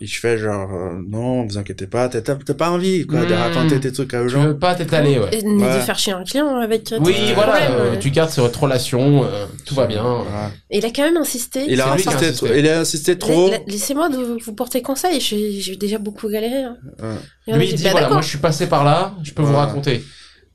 Et 0.00 0.06
je 0.06 0.18
fais 0.18 0.36
genre 0.38 0.68
euh, 0.74 1.00
non 1.08 1.46
vous 1.46 1.56
inquiétez 1.56 1.86
pas, 1.86 2.08
t'as 2.08 2.20
t'as- 2.20 2.34
t'as 2.34 2.54
pas 2.54 2.68
envie 2.70 3.06
quoi 3.06 3.24
de 3.24 3.32
Hmm. 3.32 3.38
raconter 3.38 3.78
tes 3.78 3.92
trucs 3.92 4.12
aux 4.12 4.24
tu 4.24 4.28
gens. 4.30 4.42
veux 4.44 4.58
pas 4.58 4.74
t'étaler, 4.74 5.20
ouais. 5.20 5.28
Et 5.32 5.42
ni 5.44 5.62
Ouais. 5.62 5.76
de 5.76 5.80
faire 5.80 5.96
chier 5.98 6.12
un 6.12 6.24
client 6.24 6.56
avec. 6.56 6.90
euh, 6.92 6.98
Oui, 7.00 7.14
voilà, 7.32 7.70
euh, 7.70 7.96
tu 7.96 8.10
gardes 8.10 8.30
cette 8.30 8.56
relation, 8.56 9.24
euh, 9.24 9.46
tout 9.64 9.76
va 9.76 9.86
bien. 9.86 10.02
Voilà. 10.02 10.50
Et 10.70 10.78
il 10.78 10.84
a 10.84 10.90
quand 10.90 11.02
même 11.04 11.16
insisté. 11.16 11.66
Il 11.68 11.80
a 11.80 11.92
insisté, 11.92 12.12
insisté. 12.26 12.32
trop- 12.46 12.54
il 12.56 12.68
a 12.68 12.80
insisté 12.80 13.18
trop. 13.18 13.50
La- 13.50 13.58
la- 13.58 13.64
Laissez-moi 13.68 14.08
de 14.08 14.16
vous 14.44 14.52
porter 14.54 14.82
conseil. 14.82 15.20
J'ai 15.20 15.52
j'ai 15.60 15.76
déjà 15.76 15.98
beaucoup 15.98 16.28
galéré. 16.28 16.64
hein. 16.64 16.76
Ouais. 17.00 17.54
Lui, 17.56 17.62
a 17.62 17.64
il 17.70 17.74
dit, 17.76 17.84
bah, 17.84 17.90
voilà, 17.90 18.00
d'accord. 18.06 18.14
moi 18.16 18.22
je 18.22 18.28
suis 18.28 18.38
passé 18.38 18.66
par 18.66 18.82
là, 18.82 19.14
je 19.22 19.32
peux 19.32 19.42
vous 19.42 19.54
raconter. 19.56 20.02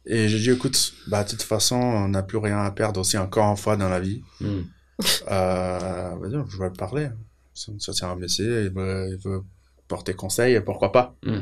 Et 0.06 0.28
j'ai 0.28 0.40
dit, 0.40 0.49
écoute, 0.52 0.91
bah, 1.07 1.24
de 1.24 1.30
toute 1.30 1.44
façon, 1.44 1.76
on 1.78 2.10
n'a 2.10 2.24
plus 2.24 2.40
rien 2.40 2.60
à 2.60 2.72
perdre 2.72 2.99
aussi 2.99 3.18
encore 3.18 3.49
une 3.49 3.57
fois 3.57 3.78
dans 3.78 3.88
la 3.90 4.02
vie. 4.02 4.22
Mm. 4.41 4.48
Euh, 5.32 6.10
vas-y, 6.20 6.32
je 6.52 6.57
vais 6.57 6.66
le 6.68 6.74
parler. 6.74 7.07
Ça, 7.60 7.94
c'est 7.94 8.06
un 8.06 8.15
métier, 8.15 8.45
il 8.45 8.69
veut, 8.69 9.10
il 9.11 9.18
veut 9.18 9.44
porter 9.88 10.14
conseil, 10.14 10.60
pourquoi 10.61 10.91
pas. 10.91 11.15
Mm. 11.23 11.40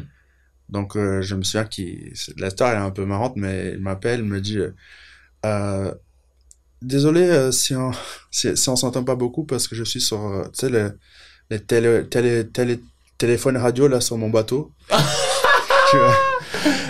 Donc, 0.70 0.98
euh, 0.98 1.22
je 1.22 1.36
me 1.36 1.44
souviens 1.44 1.66
qu'il, 1.66 2.14
la 2.38 2.48
elle 2.48 2.62
est 2.62 2.76
un 2.76 2.92
peu 2.92 3.06
marrante, 3.06 3.34
mais 3.36 3.74
il 3.74 3.80
m'appelle, 3.80 4.22
il 4.22 4.26
me 4.26 4.42
dit, 4.42 4.58
euh, 4.58 4.72
euh, 5.46 5.94
désolé 6.82 7.52
si 7.52 7.76
on, 7.76 7.92
si, 8.32 8.58
si 8.58 8.70
on 8.70 8.76
s'entend 8.76 9.04
pas 9.04 9.16
beaucoup 9.16 9.44
parce 9.44 9.68
que 9.68 9.76
je 9.76 9.84
suis 9.84 10.02
sur, 10.02 10.50
tu 10.54 10.60
sais, 10.66 10.70
les, 10.70 10.90
les 11.50 11.60
télé, 11.60 12.06
télé, 12.10 12.48
télé, 12.48 12.82
téléphones 13.18 13.58
radio, 13.58 13.88
là, 13.88 14.02
sur 14.02 14.18
mon 14.18 14.30
bateau. 14.30 14.72
Tu 15.90 15.96
vois? 15.96 16.27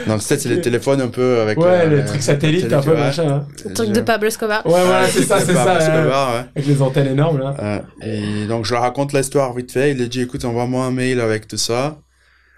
Donc, 0.07 0.19
tu 0.19 0.25
sais, 0.25 0.37
c'est 0.39 0.49
les 0.49 0.61
téléphones 0.61 1.01
un 1.01 1.07
peu 1.07 1.39
avec... 1.41 1.57
Ouais, 1.57 1.65
euh, 1.85 1.97
les 1.97 2.05
trucs 2.05 2.21
satellites, 2.21 2.71
un 2.71 2.81
peu 2.81 2.91
ouais. 2.91 2.97
machin. 2.97 3.27
hein. 3.29 3.47
Le 3.65 3.73
truc 3.73 3.91
de 3.91 4.01
Pablo 4.01 4.27
Escobar. 4.27 4.65
Ouais, 4.65 4.71
voilà, 4.85 5.07
c'est 5.07 5.23
ça, 5.23 5.39
c'est 5.39 5.53
ça. 5.53 6.39
Avec 6.55 6.65
les 6.65 6.81
antennes 6.81 7.07
énormes, 7.07 7.39
là. 7.39 7.55
Euh, 7.59 7.79
et 8.01 8.47
donc 8.47 8.65
je 8.65 8.73
leur 8.73 8.81
raconte 8.83 9.13
l'histoire 9.13 9.53
vite 9.53 9.71
fait. 9.71 9.91
Il 9.91 10.01
a 10.01 10.05
dit 10.07 10.21
écoute 10.21 10.43
envoie-moi 10.45 10.85
un 10.85 10.91
mail 10.91 11.19
avec 11.19 11.47
tout 11.47 11.57
ça. 11.57 11.99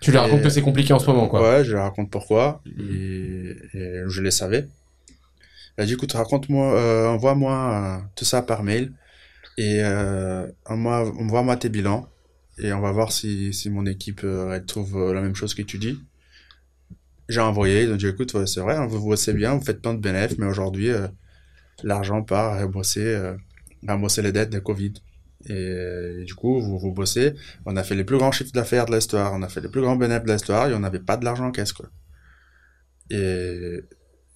Tu 0.02 0.12
lui 0.12 0.18
racontes 0.18 0.42
que 0.42 0.50
c'est 0.50 0.62
compliqué 0.62 0.94
en 0.94 1.00
ce 1.00 1.08
moment, 1.08 1.28
quoi. 1.28 1.42
Ouais, 1.42 1.64
je 1.66 1.74
leur 1.74 1.84
raconte 1.84 2.10
pourquoi. 2.10 2.62
Et, 2.80 3.56
et 3.74 4.02
je 4.08 4.22
les 4.22 4.32
savais. 4.32 4.68
Il 5.78 5.84
a 5.84 5.86
dit 5.86 5.94
écoute 5.94 6.14
raconte-moi, 6.14 6.74
euh, 6.74 7.08
envoie-moi 7.08 7.54
euh, 7.74 7.98
tout 8.16 8.26
ça 8.26 8.42
par 8.42 8.64
mail 8.64 8.92
et 9.58 9.80
euh, 9.84 10.46
envoie- 10.66 11.12
envoie-moi 11.20 11.56
tes 11.58 11.70
bilans 11.70 12.08
et 12.62 12.72
on 12.74 12.82
va 12.82 12.92
voir 12.92 13.12
si, 13.12 13.54
si 13.54 13.70
mon 13.70 13.86
équipe 13.86 14.22
euh, 14.24 14.54
elle 14.56 14.66
trouve 14.66 15.14
la 15.14 15.22
même 15.22 15.36
chose 15.36 15.54
que 15.54 15.62
tu 15.62 15.78
dis. 15.78 15.98
J'ai 17.30 17.42
envoyé, 17.42 17.84
ils 17.84 17.92
ont 17.92 17.96
dit 17.96 18.08
écoute 18.08 18.34
ouais, 18.34 18.48
c'est 18.48 18.60
vrai, 18.60 18.76
hein, 18.76 18.88
vous 18.88 19.00
bossez 19.00 19.34
bien, 19.34 19.54
vous 19.54 19.64
faites 19.64 19.82
plein 19.82 19.94
de 19.94 20.00
bénéfices, 20.00 20.40
mais 20.40 20.48
aujourd'hui 20.48 20.90
euh, 20.90 21.08
l'argent 21.84 22.24
part 22.24 22.54
à 22.54 22.62
rembourser, 22.62 23.06
euh, 23.06 23.36
à 23.88 24.22
les 24.22 24.32
dettes 24.32 24.50
de 24.50 24.60
Covid. 24.60 24.94
Et, 25.46 25.54
euh, 25.54 26.26
du 26.26 26.36
coup, 26.36 26.60
vous, 26.60 26.78
vous 26.80 26.92
bossez. 26.92 27.34
On 27.66 27.78
a 27.78 27.84
fait 27.84 27.96
les 27.96 28.04
plus 28.04 28.18
grands 28.18 28.32
chiffres 28.32 28.52
d'affaires 28.52 28.86
de 28.88 28.96
l'histoire. 28.96 29.32
On 29.34 29.42
a 29.42 29.48
fait 29.48 29.62
les 29.62 29.70
plus 29.70 29.82
grands 29.82 29.96
bénéfices 29.96 30.26
de 30.26 30.34
l'histoire 30.34 30.70
et 30.70 30.74
on 30.74 30.80
n'avait 30.80 31.00
pas 31.00 31.18
de 31.18 31.24
l'argent 31.24 31.46
en 31.46 31.52
caisse, 31.52 31.72
quoi. 31.72 31.90
Et, 33.10 33.80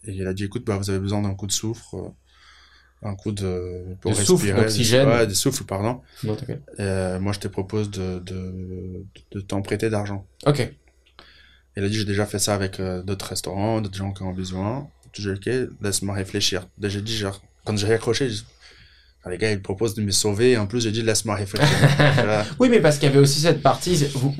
et 0.06 0.12
il 0.12 0.26
a 0.26 0.34
dit, 0.34 0.46
écoute, 0.46 0.66
bah, 0.66 0.78
vous 0.78 0.90
avez 0.90 1.00
besoin 1.00 1.22
d'un 1.22 1.34
coup 1.36 1.48
de 1.48 1.52
souffle, 1.52 1.96
euh, 1.96 2.10
un 3.02 3.16
coup 3.16 3.34
de, 3.34 3.96
pour 4.00 4.12
De 4.12 4.16
souffle, 4.16 4.56
d'oxygène. 4.56 5.08
Ouais, 5.08 5.28
de 5.28 5.34
souffle, 5.34 5.66
pardon. 5.66 6.02
Moi, 6.24 7.34
je 7.34 7.40
te 7.40 7.48
propose 7.50 7.92
de, 7.92 8.20
de, 8.20 9.04
de 9.32 9.42
t'en 9.42 9.62
prêter 9.62 9.90
d'argent. 9.90 10.26
Ok. 10.46 10.72
Il 11.78 11.84
a 11.84 11.90
dit, 11.90 11.96
j'ai 11.98 12.06
déjà 12.06 12.26
fait 12.26 12.40
ça 12.40 12.54
avec 12.54 12.80
euh, 12.80 13.02
d'autres 13.02 13.26
restaurants, 13.28 13.82
d'autres 13.82 13.98
gens 13.98 14.12
qui 14.12 14.24
ont 14.24 14.32
besoin. 14.34 14.88
J'ai 15.14 15.24
dit, 15.24 15.30
ok, 15.30 15.70
laisse-moi 15.82 16.16
réfléchir. 16.16 16.68
J'ai 16.82 17.02
dit, 17.02 17.16
genre, 17.18 17.42
quand 17.66 17.76
j'ai 17.78 17.88
raccroché, 17.88 18.30
j'ai 18.30 18.36
dit, 18.36 18.46
Ah, 19.26 19.30
les 19.32 19.38
gars, 19.38 19.52
ils 19.52 19.62
proposent 19.62 19.96
de 19.96 20.02
me 20.02 20.12
sauver, 20.12 20.52
et 20.52 20.58
en 20.58 20.68
plus, 20.68 20.82
j'ai 20.82 20.92
dit, 20.92 21.02
laisse-moi 21.02 21.36
réfléchir. 21.36 21.68
Oui, 22.60 22.68
mais 22.70 22.80
parce 22.82 22.98
qu'il 22.98 23.08
y 23.08 23.12
avait 23.12 23.20
aussi 23.22 23.40
cette 23.40 23.62
partie, 23.62 23.96
vous, 24.14 24.36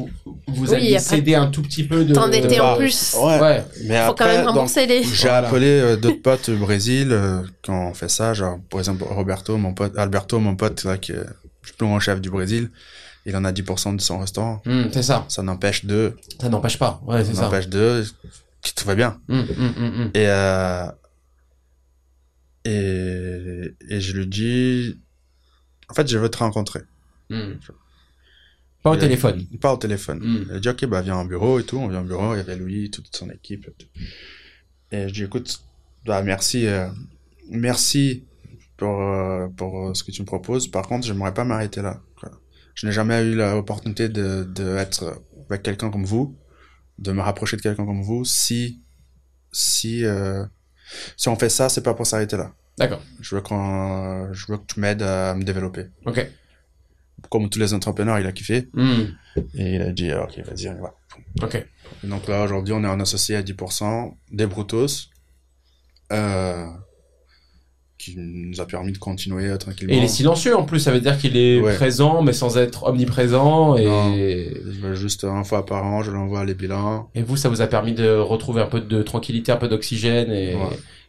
vous, 0.48 0.68
Oui, 0.70 0.76
aviez 0.76 0.98
après- 0.98 1.16
cédé 1.16 1.36
un 1.36 1.48
tout 1.48 1.62
petit 1.62 1.84
peu 1.86 2.04
de... 2.06 2.14
T'endetter 2.14 2.58
bah, 2.58 2.74
en 2.74 2.78
plus. 2.78 3.16
Ouais. 3.18 3.40
Ouais. 3.40 3.64
Mais 3.86 4.06
Faut 4.06 4.14
quand 4.14 4.26
même 4.26 4.46
rembourser 4.48 4.86
les. 4.86 5.02
J'ai 5.04 5.28
Voilà. 5.30 5.48
appelé 5.48 5.68
euh, 5.68 5.96
d'autres 5.96 6.22
potes 6.22 6.50
au 6.50 6.58
Brésil 6.58 7.10
euh, 7.12 7.42
qui 7.62 7.72
ont 7.72 7.94
fait 7.94 8.10
ça, 8.10 8.34
genre 8.34 8.60
par 8.70 8.80
exemple 8.82 9.04
Roberto, 9.06 9.58
mon 9.58 9.74
pote, 9.74 9.98
Alberto, 9.98 10.40
mon 10.40 10.56
pote, 10.56 10.84
là, 10.84 10.98
qui 10.98 11.14
est 11.14 11.16
le 11.16 11.74
plus 11.78 11.86
grand 11.88 12.00
chef 12.00 12.20
du 12.22 12.30
Brésil, 12.30 12.70
il 13.26 13.36
en 13.38 13.46
a 13.46 13.52
10% 13.52 13.96
de 13.96 14.02
son 14.02 14.20
restaurant. 14.20 14.62
Hum, 14.66 14.90
c'est 14.92 15.04
ça. 15.04 15.26
Ça 15.30 15.44
n'empêche 15.44 15.86
deux, 15.86 16.16
Ça 16.42 16.50
n'empêche 16.50 16.78
pas. 16.78 17.02
Ouais, 17.06 17.24
c'est 17.24 17.32
ça 17.34 17.38
ça. 17.38 17.42
n'empêche 17.44 17.68
deux, 17.70 18.06
qui 18.62 18.74
tout 18.76 18.86
va 18.86 18.96
bien. 18.96 19.20
Hum, 19.30 19.46
hum. 19.58 20.12
Et, 20.14 20.28
euh, 20.28 20.86
et, 22.66 23.74
et 23.90 24.02
je 24.02 24.14
lui 24.18 24.28
dis, 24.28 25.00
en 25.90 25.94
fait, 25.94 26.08
je 26.08 26.18
veux 26.18 26.30
te 26.30 26.38
rencontrer. 26.38 26.82
Pas 28.82 28.92
au 28.92 28.98
téléphone. 28.98 29.46
Pas 29.62 29.74
au 29.74 29.78
téléphone. 29.78 30.46
Il 30.50 30.56
a 30.56 30.60
dit, 30.60 30.70
ok, 30.70 30.86
bah, 30.86 31.02
viens 31.02 31.20
au 31.20 31.26
bureau 31.26 31.60
et 31.60 31.64
tout. 31.64 31.78
On 31.78 31.88
vient 31.88 32.02
au 32.02 32.06
bureau, 32.06 32.34
il 32.36 32.38
y 32.38 32.42
avait 32.42 32.56
lui, 32.58 32.92
toute 32.92 33.16
son 33.16 33.30
équipe. 33.30 33.70
Et, 34.92 34.98
et 34.98 35.08
je 35.08 35.14
dis, 35.14 35.24
écoute, 35.24 35.62
bah, 36.06 36.22
merci, 36.22 36.68
euh, 36.68 36.88
merci 37.50 38.24
pour, 38.78 39.02
euh, 39.02 39.48
pour 39.56 39.96
ce 39.96 40.04
que 40.04 40.12
tu 40.12 40.22
me 40.22 40.26
proposes. 40.28 40.68
Par 40.68 40.88
contre, 40.88 41.08
j'aimerais 41.08 41.34
pas 41.34 41.46
m'arrêter 41.46 41.82
là. 41.82 42.02
Je 42.74 42.88
n'ai 42.88 42.92
jamais 42.92 43.24
eu 43.24 43.36
l'opportunité 43.36 44.10
de, 44.10 44.44
de 44.44 44.78
être 44.78 45.22
avec 45.50 45.64
quelqu'un 45.64 45.90
comme 45.92 46.06
vous, 46.06 46.38
de 47.00 47.12
me 47.12 47.22
rapprocher 47.22 47.58
de 47.58 47.62
quelqu'un 47.62 47.86
comme 47.86 48.02
vous, 48.02 48.26
si, 48.26 48.82
si, 49.52 50.06
euh, 50.06 50.46
si 51.18 51.30
on 51.30 51.36
fait 51.36 51.50
ça, 51.50 51.70
c'est 51.70 51.84
pas 51.84 51.94
pour 51.94 52.08
s'arrêter 52.08 52.38
là. 52.38 52.54
D'accord. 52.78 53.02
Je 53.20 53.36
veux 53.36 53.42
qu'on, 53.42 54.34
je 54.34 54.52
veux 54.52 54.58
que 54.58 54.66
tu 54.74 54.80
m'aides 54.80 55.04
à 55.04 55.36
me 55.36 55.44
développer. 55.44 55.86
Ok. 56.06 56.28
Comme 57.30 57.50
tous 57.50 57.60
les 57.60 57.74
entrepreneurs, 57.74 58.20
il 58.20 58.26
a 58.26 58.32
kiffé. 58.32 58.70
Hum. 58.76 59.16
Et 59.56 59.76
il 59.76 59.82
a 59.82 59.92
dit, 59.92 60.12
ok, 60.12 60.40
vas-y, 60.46 60.70
on 60.70 60.78
y 60.78 60.82
va. 60.82 60.96
Ok. 61.42 61.56
Et 61.56 62.08
donc 62.08 62.28
là, 62.28 62.44
aujourd'hui, 62.44 62.74
on 62.74 62.84
est 62.84 62.88
en 62.88 63.00
associé 63.00 63.36
à 63.36 63.44
10% 63.44 64.16
des 64.32 64.48
Brutos, 64.48 65.10
euh, 66.12 66.66
qui 68.04 68.16
nous 68.18 68.60
a 68.62 68.66
permis 68.66 68.92
de 68.92 68.98
continuer 68.98 69.48
euh, 69.50 69.58
tranquillement. 69.58 69.94
Et 69.94 69.98
il 69.98 70.04
est 70.04 70.08
silencieux 70.08 70.56
en 70.56 70.64
plus, 70.64 70.80
ça 70.80 70.92
veut 70.92 71.00
dire 71.00 71.18
qu'il 71.18 71.38
est 71.38 71.60
Ouais. 71.62 71.76
présent 71.76 72.22
mais 72.22 72.34
sans 72.34 72.58
être 72.58 72.84
omniprésent 72.84 73.76
et 73.78 73.86
Non. 73.86 74.14
Je 74.16 74.88
vais 74.88 74.96
juste 74.96 75.24
une 75.24 75.46
fois 75.46 75.66
par 75.66 75.86
an, 75.86 76.02
je 76.04 76.12
l'envoie 76.12 76.44
les 76.46 76.54
bilans. 76.54 77.10
et 77.16 77.22
vous 77.22 77.38
ça 77.38 77.50
vous 77.50 77.62
a 77.62 77.68
permis 77.68 77.94
de 77.94 78.10
retrouver 78.18 78.62
un 78.62 78.68
peu 78.68 78.82
de 78.82 79.02
tranquillité, 79.04 79.52
un 79.52 79.58
peu 79.58 79.68
d'oxygène 79.68 80.32
et, 80.32 80.56
Ouais. 80.56 80.62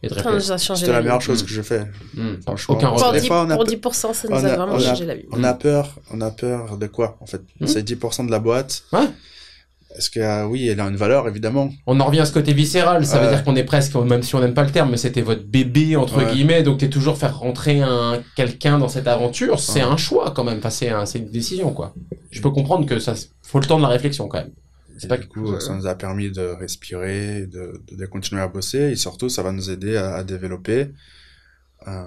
et 0.03 0.07
de 0.07 0.13
changé 0.57 0.81
C'était 0.81 0.91
la 0.91 1.01
meilleure 1.01 1.21
chose 1.21 1.43
que 1.43 1.49
je 1.49 1.61
fais. 1.61 1.81
Hmm. 2.15 2.35
Aucun 2.69 2.89
Pour, 2.89 2.97
regret. 2.97 3.13
Des 3.13 3.21
10, 3.21 3.27
fois, 3.27 3.41
on 3.45 3.49
a 3.49 3.55
pour 3.55 3.65
peu- 3.65 3.71
10%, 3.71 4.13
ça 4.13 4.27
on 4.29 4.35
nous 4.39 4.45
a, 4.45 4.49
a- 4.49 4.55
vraiment 4.55 4.73
on 4.73 4.77
a- 4.77 4.79
changé 4.79 5.05
la 5.05 5.15
vie. 5.15 5.25
On 5.31 5.43
a 5.43 5.53
peur, 5.53 5.99
on 6.11 6.21
a 6.21 6.31
peur 6.31 6.77
de 6.77 6.87
quoi 6.87 7.17
en 7.21 7.25
fait? 7.25 7.41
Hmm. 7.59 7.67
C'est 7.67 7.83
10% 7.83 8.25
de 8.25 8.31
la 8.31 8.39
boîte. 8.39 8.83
Ouais. 8.93 8.99
Est-ce 9.97 10.09
que 10.09 10.19
euh, 10.19 10.45
oui, 10.45 10.67
elle 10.67 10.79
a 10.79 10.85
une 10.85 10.95
valeur 10.95 11.27
évidemment. 11.27 11.69
On 11.87 11.99
en 11.99 12.05
revient 12.05 12.19
à 12.19 12.25
ce 12.25 12.33
côté 12.33 12.53
viscéral, 12.53 13.05
ça 13.05 13.19
veut 13.19 13.29
dire 13.29 13.43
qu'on 13.43 13.55
est 13.55 13.63
presque, 13.63 13.95
même 13.95 14.23
si 14.23 14.35
on 14.35 14.41
n'aime 14.41 14.53
pas 14.53 14.63
le 14.63 14.71
terme, 14.71 14.91
mais 14.91 14.97
c'était 14.97 15.21
votre 15.21 15.43
bébé 15.45 15.95
entre 15.95 16.17
Ouais. 16.17 16.33
guillemets, 16.33 16.63
donc 16.63 16.79
t'es 16.79 16.89
toujours 16.89 17.17
faire 17.17 17.37
rentrer 17.39 17.81
un 17.81 18.21
quelqu'un 18.35 18.77
dans 18.77 18.89
cette 18.89 19.07
aventure, 19.07 19.59
c'est 19.59 19.83
Ouais. 19.83 19.89
un 19.91 19.97
choix 19.97 20.31
quand 20.35 20.43
même, 20.43 20.57
enfin 20.57 20.69
c'est 20.69 20.89
un, 20.89 21.05
c'est 21.05 21.19
une 21.19 21.29
décision 21.31 21.71
quoi. 21.73 21.93
Je 22.31 22.41
peux 22.41 22.51
comprendre 22.51 22.85
que 22.85 22.99
ça, 22.99 23.13
faut 23.41 23.59
le 23.59 23.65
temps 23.65 23.77
de 23.77 23.83
la 23.83 23.87
réflexion 23.89 24.27
quand 24.27 24.39
même. 24.39 24.51
C'est 24.97 25.07
pas 25.07 25.17
du 25.17 25.27
coup, 25.27 25.59
ça 25.59 25.73
nous 25.75 25.87
a 25.87 25.95
permis 25.95 26.31
de 26.31 26.41
respirer, 26.41 27.47
de, 27.47 27.81
de, 27.91 27.95
de 27.97 28.05
continuer 28.05 28.41
à 28.41 28.47
bosser 28.47 28.91
et 28.91 28.95
surtout, 28.95 29.27
ça 29.29 29.43
va 29.43 29.51
nous 29.51 29.69
aider 29.69 29.97
à, 29.97 30.15
à 30.15 30.23
développer. 30.23 30.87
Euh, 31.87 32.01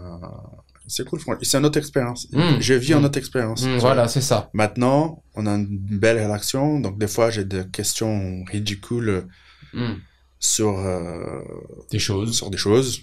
c'est 0.89 1.05
cool, 1.07 1.21
franchement. 1.21 1.41
C'est 1.43 1.59
une 1.59 1.65
autre 1.67 1.79
expérience. 1.79 2.27
Mm. 2.33 2.57
Je 2.61 2.75
vis 2.75 2.95
Mm. 2.95 2.99
une 2.99 3.05
autre 3.07 3.19
expérience. 3.19 3.65
Vois. 3.65 3.79
voilà, 3.79 4.09
c'est 4.09 4.21
ça. 4.21 4.51
Maintenant, 4.55 5.23
on 5.35 5.47
a 5.47 5.55
une 5.55 5.69
belle 5.71 6.21
relation, 6.23 6.81
donc 6.81 6.99
des 6.99 7.09
fois, 7.09 7.31
j'ai 7.31 7.45
des 7.45 7.65
questions 7.71 8.45
ridicules 8.51 9.27
Hmm. 9.75 9.97
sur, 10.41 10.79
euh, 10.79 11.43
Des 11.91 11.99
choses. 11.99 12.35
sur 12.35 12.49
des 12.51 12.57
choses. 12.57 13.01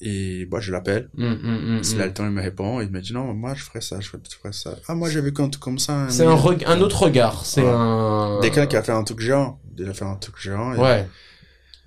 Et 0.00 0.46
bah, 0.46 0.58
je 0.60 0.72
l'appelle. 0.72 1.10
S'il 1.82 2.00
a 2.00 2.06
le 2.06 2.12
temps, 2.14 2.24
il 2.24 2.30
me 2.32 2.42
répond. 2.42 2.80
Il 2.80 2.90
me 2.90 3.00
dit 3.00 3.12
non, 3.12 3.32
moi, 3.34 3.54
je 3.54 3.62
ferais 3.62 3.80
ça, 3.82 4.00
je 4.00 4.08
ferais 4.08 4.52
ça. 4.52 4.74
Ah, 4.88 4.94
moi, 4.96 5.08
j'ai 5.10 5.20
vu 5.20 5.32
truc 5.48 5.62
comme 5.62 5.78
ça. 5.78 6.06
C'est 6.08 6.24
un, 6.26 6.30
un 6.66 6.80
autre 6.80 7.02
regard, 7.02 7.44
c'est 7.46 7.62
Ouais. 7.62 7.68
un... 7.72 8.38
Quelqu'un 8.42 8.66
qui 8.66 8.76
a 8.76 8.82
fait 8.82 8.90
un 8.92 9.04
truc 9.04 9.20
géant. 9.20 9.60
Il 9.78 9.88
a 9.88 9.94
fait 9.94 10.04
un 10.04 10.16
truc 10.16 10.36
géant. 10.40 10.74
et- 10.74 10.78
Ouais. 10.78 11.08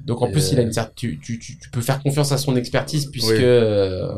Donc 0.01 0.21
en 0.21 0.27
Et 0.27 0.31
plus, 0.33 0.51
il 0.51 0.59
a 0.59 0.61
euh, 0.61 0.65
une 0.65 0.71
cer- 0.71 0.91
tu, 0.95 1.19
tu, 1.19 1.39
tu, 1.39 1.57
tu 1.57 1.69
peux 1.69 1.81
faire 1.81 2.01
confiance 2.03 2.31
à 2.31 2.37
son 2.37 2.55
expertise 2.55 3.07
puisque 3.07 3.29
Oui. 3.29 3.37
euh, 3.39 4.13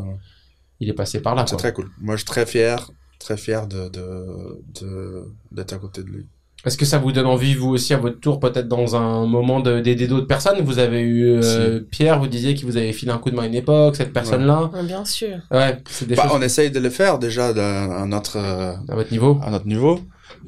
il 0.80 0.90
est 0.90 0.94
passé 0.94 1.22
par 1.22 1.36
là. 1.36 1.46
C'est 1.48 1.56
très 1.58 1.74
cool. 1.74 1.90
Moi, 2.02 2.16
je 2.16 2.20
suis 2.20 2.26
très 2.28 2.46
fier, 2.46 2.90
très 3.20 3.38
fier 3.38 3.68
de, 3.68 3.90
de, 3.90 4.62
de, 4.82 5.24
d'être 5.52 5.74
à 5.74 5.78
côté 5.78 6.04
de 6.04 6.10
lui. 6.10 6.26
Est-ce 6.66 6.76
que 6.78 6.86
ça 6.86 6.98
vous 6.98 7.12
donne 7.12 7.28
envie, 7.28 7.54
vous 7.54 7.70
aussi, 7.70 7.94
à 7.94 7.98
votre 7.98 8.20
tour, 8.20 8.40
peut-être 8.40 8.68
dans 8.68 8.96
un 8.96 9.26
moment 9.28 9.60
de- 9.60 9.80
d'aider 9.80 10.08
d'autres 10.08 10.28
personnes? 10.28 10.60
Vous 10.62 10.80
avez 10.80 11.02
eu 11.02 11.26
euh, 11.28 11.80
Pierre, 11.92 12.20
vous 12.20 12.28
disiez 12.28 12.56
qu'il 12.56 12.66
vous 12.66 12.78
avait 12.78 12.92
filé 12.94 13.12
un 13.12 13.20
coup 13.20 13.30
de 13.30 13.36
main 13.36 13.44
à 13.44 13.46
une 13.46 13.54
époque, 13.54 13.96
cette 13.96 14.12
personne-là. 14.12 14.72
Ouais, 14.74 14.84
Bien 14.84 15.06
sûr. 15.06 15.38
Ouais, 15.52 15.78
des 16.08 16.16
Bah, 16.16 16.24
choses 16.24 16.32
on 16.36 16.42
essaye 16.42 16.72
de 16.72 16.80
le 16.80 16.90
faire 16.90 17.20
déjà 17.20 17.48
à 17.50 18.06
notre, 18.08 18.38
euh, 18.38 18.74
à 18.90 18.96
votre 18.96 19.12
niveau. 19.12 19.40
à 19.44 19.52
notre 19.52 19.68
niveau. 19.68 20.00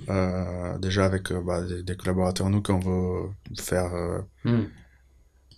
Euh, 0.10 0.77
déjà 0.80 1.06
avec 1.06 1.31
euh, 1.31 1.41
bah, 1.45 1.61
des, 1.61 1.84
des 1.84 1.95
collaborateurs, 1.95 2.49
nous, 2.49 2.61
qu'on 2.64 2.80
veut 2.80 3.30
faire. 3.60 3.93
euh, 3.93 4.19
Hmm. 4.43 4.64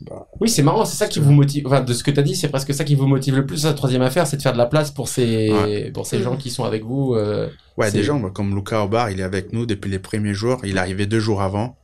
Bah, 0.10 0.28
Oui, 0.40 0.50
c'est 0.50 0.64
marrant, 0.64 0.86
c'est 0.86 0.96
ça 0.98 1.08
qui 1.08 1.20
vous 1.20 1.32
motive. 1.32 1.68
Enfin, 1.68 1.82
de 1.82 1.94
ce 1.94 2.04
que 2.04 2.12
tu 2.12 2.20
as 2.20 2.24
dit, 2.24 2.36
c'est 2.36 2.50
presque 2.50 2.74
ça 2.74 2.84
qui 2.84 2.96
vous 2.96 3.08
motive 3.08 3.36
le 3.36 3.46
plus. 3.46 3.64
La 3.66 3.74
troisième 3.74 4.02
affaire, 4.02 4.26
c'est 4.28 4.38
de 4.38 4.42
faire 4.42 4.54
de 4.54 4.58
la 4.58 4.66
place 4.66 4.92
pour 4.92 5.08
ces, 5.08 5.52
Ouais. 5.52 5.92
pour 5.92 6.06
ces 6.08 6.22
gens 6.22 6.36
qui 6.38 6.50
sont 6.50 6.64
avec 6.64 6.84
vous. 6.84 7.14
euh, 7.16 7.48
ouais, 7.78 7.92
des 7.92 8.04
gens 8.04 8.20
bah, 8.20 8.32
comme 8.34 8.56
Luca 8.56 8.84
au 8.84 8.88
bar, 8.88 9.10
il 9.12 9.20
est 9.20 9.24
avec 9.24 9.54
nous 9.54 9.66
depuis 9.66 9.92
les 9.92 10.00
premiers 10.00 10.34
jours. 10.34 10.60
Il 10.64 10.78
est 10.78 10.80
arrivé 10.80 11.06
deux 11.06 11.20
jours 11.20 11.42
avant. 11.42 11.78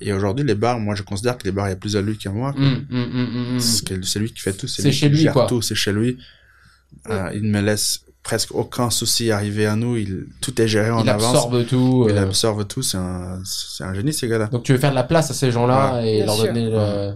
Et 0.00 0.12
aujourd'hui, 0.12 0.44
les 0.46 0.54
bars, 0.54 0.78
moi, 0.80 0.94
je 0.94 1.02
considère 1.02 1.36
que 1.36 1.44
les 1.44 1.52
bars, 1.52 1.66
il 1.66 1.70
y 1.70 1.74
a 1.74 1.76
plus 1.76 1.96
à 1.96 2.00
lui 2.02 2.16
qu'à 2.16 2.30
moi. 2.30 2.54
hum, 2.56 2.86
hum, 2.90 3.10
hum. 3.14 3.46
Parce 3.58 3.82
que 3.82 4.00
c'est 4.02 4.18
lui 4.18 4.32
qui 4.32 4.40
fait 4.40 4.52
tout. 4.54 4.66
C'est 4.68 4.92
chez 4.92 5.08
lui, 5.08 5.18
gère 5.18 5.32
quoi. 5.34 5.46
tout, 5.46 5.60
c'est 5.60 5.74
chez 5.74 5.92
lui. 5.92 6.16
Euh, 7.08 7.30
il 7.34 7.42
ne 7.42 7.50
me 7.50 7.60
laisse 7.60 8.00
presque 8.22 8.54
aucun 8.54 8.90
souci 8.90 9.30
arriver 9.30 9.66
à 9.66 9.76
nous. 9.76 9.96
Il, 9.96 10.26
tout 10.40 10.60
est 10.60 10.68
géré 10.68 10.90
en 10.90 11.02
Il 11.02 11.08
avance. 11.10 11.24
absorbe 11.34 11.66
tout. 11.66 12.06
Il 12.08 12.16
euh. 12.16 12.22
absorbe 12.22 12.66
tout. 12.66 12.82
C'est 12.82 12.96
un, 12.98 13.42
génie, 13.94 14.12
ces 14.12 14.26
gars-là. 14.28 14.46
Donc 14.46 14.62
tu 14.62 14.72
veux 14.72 14.78
faire 14.78 14.90
de 14.90 14.94
la 14.96 15.02
place 15.04 15.30
à 15.30 15.34
ces 15.34 15.50
gens-là 15.50 16.00
et 16.04 16.16
Bien 16.18 16.26
leur 16.26 16.34
sûr. 16.36 16.46
donner 16.46 16.70
le- 16.70 17.12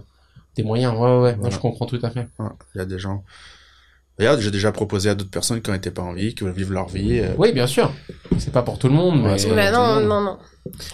des 0.55 0.63
moyens. 0.63 0.93
Ouais, 0.93 1.35
ouais, 1.37 1.51
je 1.51 1.57
comprends 1.59 1.85
tout 1.85 1.99
à 2.03 2.09
fait. 2.09 2.27
Ouais, 2.39 2.47
Il 2.73 2.77
y 2.79 2.81
a 2.81 2.85
des 2.85 2.99
gens. 2.99 3.23
D'ailleurs, 4.17 4.39
j'ai 4.39 4.51
déjà 4.51 4.71
proposé 4.71 5.09
à 5.09 5.15
d'autres 5.15 5.29
personnes 5.31 5.61
qui 5.61 5.69
n'étaient 5.71 5.91
pas 5.91 6.01
en 6.01 6.13
vie, 6.13 6.33
qui 6.35 6.45
veulent 6.45 6.53
vivre 6.53 6.71
leur 6.71 6.87
vie. 6.87 7.19
euh, 7.19 7.33
Oui, 7.37 7.51
bien 7.51 7.67
sûr. 7.67 7.91
C'est 8.37 8.53
pas 8.53 8.61
pour 8.61 8.79
tout 8.79 8.87
le 8.87 8.93
monde, 8.93 9.21
Ouais, 9.25 9.35
mais. 9.53 9.71
non, 9.71 9.95
monde. 9.95 10.03
non, 10.05 10.21
non. 10.21 10.37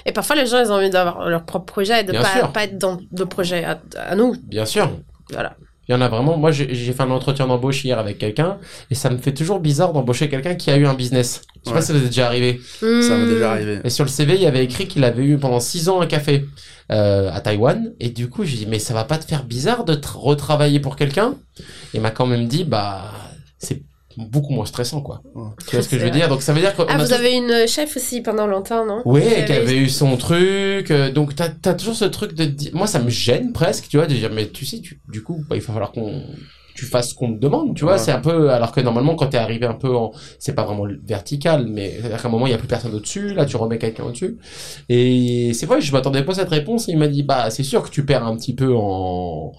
Et 0.08 0.12
parfois, 0.12 0.36
les 0.36 0.48
gens, 0.48 0.60
ils 0.60 0.72
ont 0.72 0.76
envie 0.76 0.90
d'avoir 0.90 1.30
leur 1.30 1.44
propre 1.46 1.66
projet 1.66 2.02
et 2.02 2.04
de 2.04 2.14
pas, 2.14 2.48
pas 2.48 2.64
être 2.64 2.80
dans 2.80 2.98
le 3.16 3.26
projet 3.28 3.64
à, 3.64 3.80
à 3.96 4.16
nous. 4.16 4.36
Bien 4.44 4.66
sûr. 4.66 4.90
Voilà. 5.32 5.56
Il 5.92 5.96
y 5.96 5.98
en 5.98 6.00
a 6.02 6.08
vraiment. 6.08 6.38
Moi, 6.38 6.52
j'ai 6.52 6.94
fait 6.94 7.02
un 7.04 7.12
entretien 7.12 7.48
d'embauche 7.48 7.84
hier 7.84 8.00
avec 8.00 8.18
quelqu'un 8.18 8.60
et 8.90 8.96
ça 8.96 9.10
me 9.10 9.18
fait 9.18 9.34
toujours 9.34 9.60
bizarre 9.60 9.92
d'embaucher 9.92 10.30
quelqu'un 10.30 10.56
qui 10.56 10.72
a 10.72 10.78
eu 10.78 10.86
un 10.88 10.94
business. 10.94 11.42
Je 11.66 11.70
sais 11.70 11.76
pas 11.76 11.82
si 11.82 11.88
ça 11.88 11.94
vous 11.94 12.00
est 12.06 12.08
déjà 12.08 12.28
arrivé. 12.28 12.62
Ça 12.80 12.86
m'est 12.86 13.26
Hmm. 13.26 13.28
déjà 13.30 13.52
arrivé. 13.52 13.80
Et 13.84 13.90
sur 13.90 14.06
le 14.06 14.10
CV, 14.10 14.36
il 14.36 14.42
y 14.42 14.46
avait 14.46 14.64
écrit 14.64 14.88
qu'il 14.88 15.04
avait 15.04 15.22
eu 15.26 15.38
pendant 15.38 15.60
six 15.60 15.90
ans 15.90 16.00
un 16.00 16.08
café 16.08 16.46
euh, 16.94 17.30
à 17.34 17.42
Taïwan. 17.42 17.92
Et 18.00 18.08
du 18.10 18.30
coup, 18.30 18.46
j'ai 18.46 18.56
dit, 18.56 18.68
mais 18.68 18.80
ça 18.80 18.94
va 18.94 19.04
pas 19.04 19.18
te 19.18 19.26
faire 19.26 19.44
bizarre 19.44 19.84
de 19.84 19.96
tra- 19.96 20.18
retravailler 20.18 20.80
pour 20.80 20.96
quelqu'un? 20.96 21.36
Et 21.60 21.98
il 21.98 22.02
m'a 22.02 22.12
quand 22.12 22.26
même 22.26 22.48
dit, 22.48 22.64
bah, 22.64 23.12
c'est 23.60 23.82
beaucoup 24.18 24.54
moins 24.54 24.66
stressant, 24.66 25.02
quoi. 25.02 25.22
Ouais. 25.36 25.44
Tu 25.68 25.76
vois 25.76 25.84
ce 25.84 25.90
que 25.90 25.98
je 25.98 26.04
veux 26.04 26.10
vrai. 26.10 26.20
dire? 26.20 26.30
Donc 26.30 26.42
ça 26.42 26.54
veut 26.54 26.60
dire 26.62 26.76
que 26.76 26.82
Ah, 26.88 26.98
vous 26.98 27.14
avez 27.14 27.34
une 27.34 27.68
chef 27.68 27.96
aussi 27.98 28.22
pendant 28.22 28.48
longtemps, 28.48 28.86
non? 28.86 29.02
Ouais, 29.06 29.22
Vous 29.42 29.46
qui 29.46 29.54
avait 29.54 29.78
eu 29.78 29.90
son 29.90 30.18
truc. 30.18 30.92
euh, 30.92 31.12
donc 31.12 31.36
t'as 31.36 31.50
as 31.66 31.74
toujours 31.74 31.96
ce 31.96 32.06
truc 32.06 32.34
de 32.34 32.46
dire, 32.46 32.72
moi 32.74 32.88
ça 32.88 33.00
me 33.00 33.10
gêne 33.10 33.54
presque, 33.54 33.88
tu 33.90 33.98
vois, 33.98 34.08
de 34.08 34.14
dire 34.14 34.32
mais 34.34 34.48
tu 34.50 34.66
sais, 34.66 34.80
tu, 34.80 35.02
du 35.10 35.24
coup, 35.24 35.44
bah, 35.50 35.56
il 35.56 35.62
va 35.62 35.74
falloir 35.74 35.92
qu'on 35.92 36.24
tu 36.74 36.86
fasses 36.86 37.10
ce 37.10 37.14
qu'on 37.16 37.34
te 37.34 37.38
demande, 37.38 37.76
tu 37.76 37.84
vois. 37.84 37.94
Ouais. 37.94 38.00
C'est 38.00 38.14
un 38.14 38.22
peu 38.22 38.50
alors 38.50 38.72
que 38.72 38.80
normalement 38.80 39.16
quand 39.16 39.28
t'es 39.28 39.38
arrivé 39.38 39.66
un 39.66 39.74
peu 39.74 39.94
en, 39.96 40.12
c'est 40.40 40.56
pas 40.56 40.64
vraiment 40.64 40.86
vertical, 41.04 41.68
mais 41.68 41.98
c'est-à-dire 42.00 42.22
qu'à 42.22 42.28
un 42.30 42.32
moment 42.32 42.48
il 42.48 42.52
y 42.52 42.54
a 42.54 42.58
plus 42.58 42.68
personne 42.68 42.94
au-dessus, 42.96 43.34
là 43.34 43.46
tu 43.46 43.58
remets 43.58 43.78
quelqu'un 43.78 44.06
au-dessus. 44.06 44.38
Et 44.90 45.52
c'est 45.54 45.66
vrai, 45.66 45.82
je 45.82 45.92
m'attendais 45.92 46.24
pas 46.24 46.32
à 46.32 46.36
cette 46.36 46.50
réponse. 46.50 46.88
Il 46.88 46.98
m'a 46.98 47.08
dit 47.08 47.24
bah 47.24 47.50
c'est 47.50 47.64
sûr 47.64 47.84
que 47.84 47.90
tu 47.90 48.06
perds 48.06 48.26
un 48.26 48.36
petit 48.38 48.56
peu 48.56 48.74
en 48.74 49.52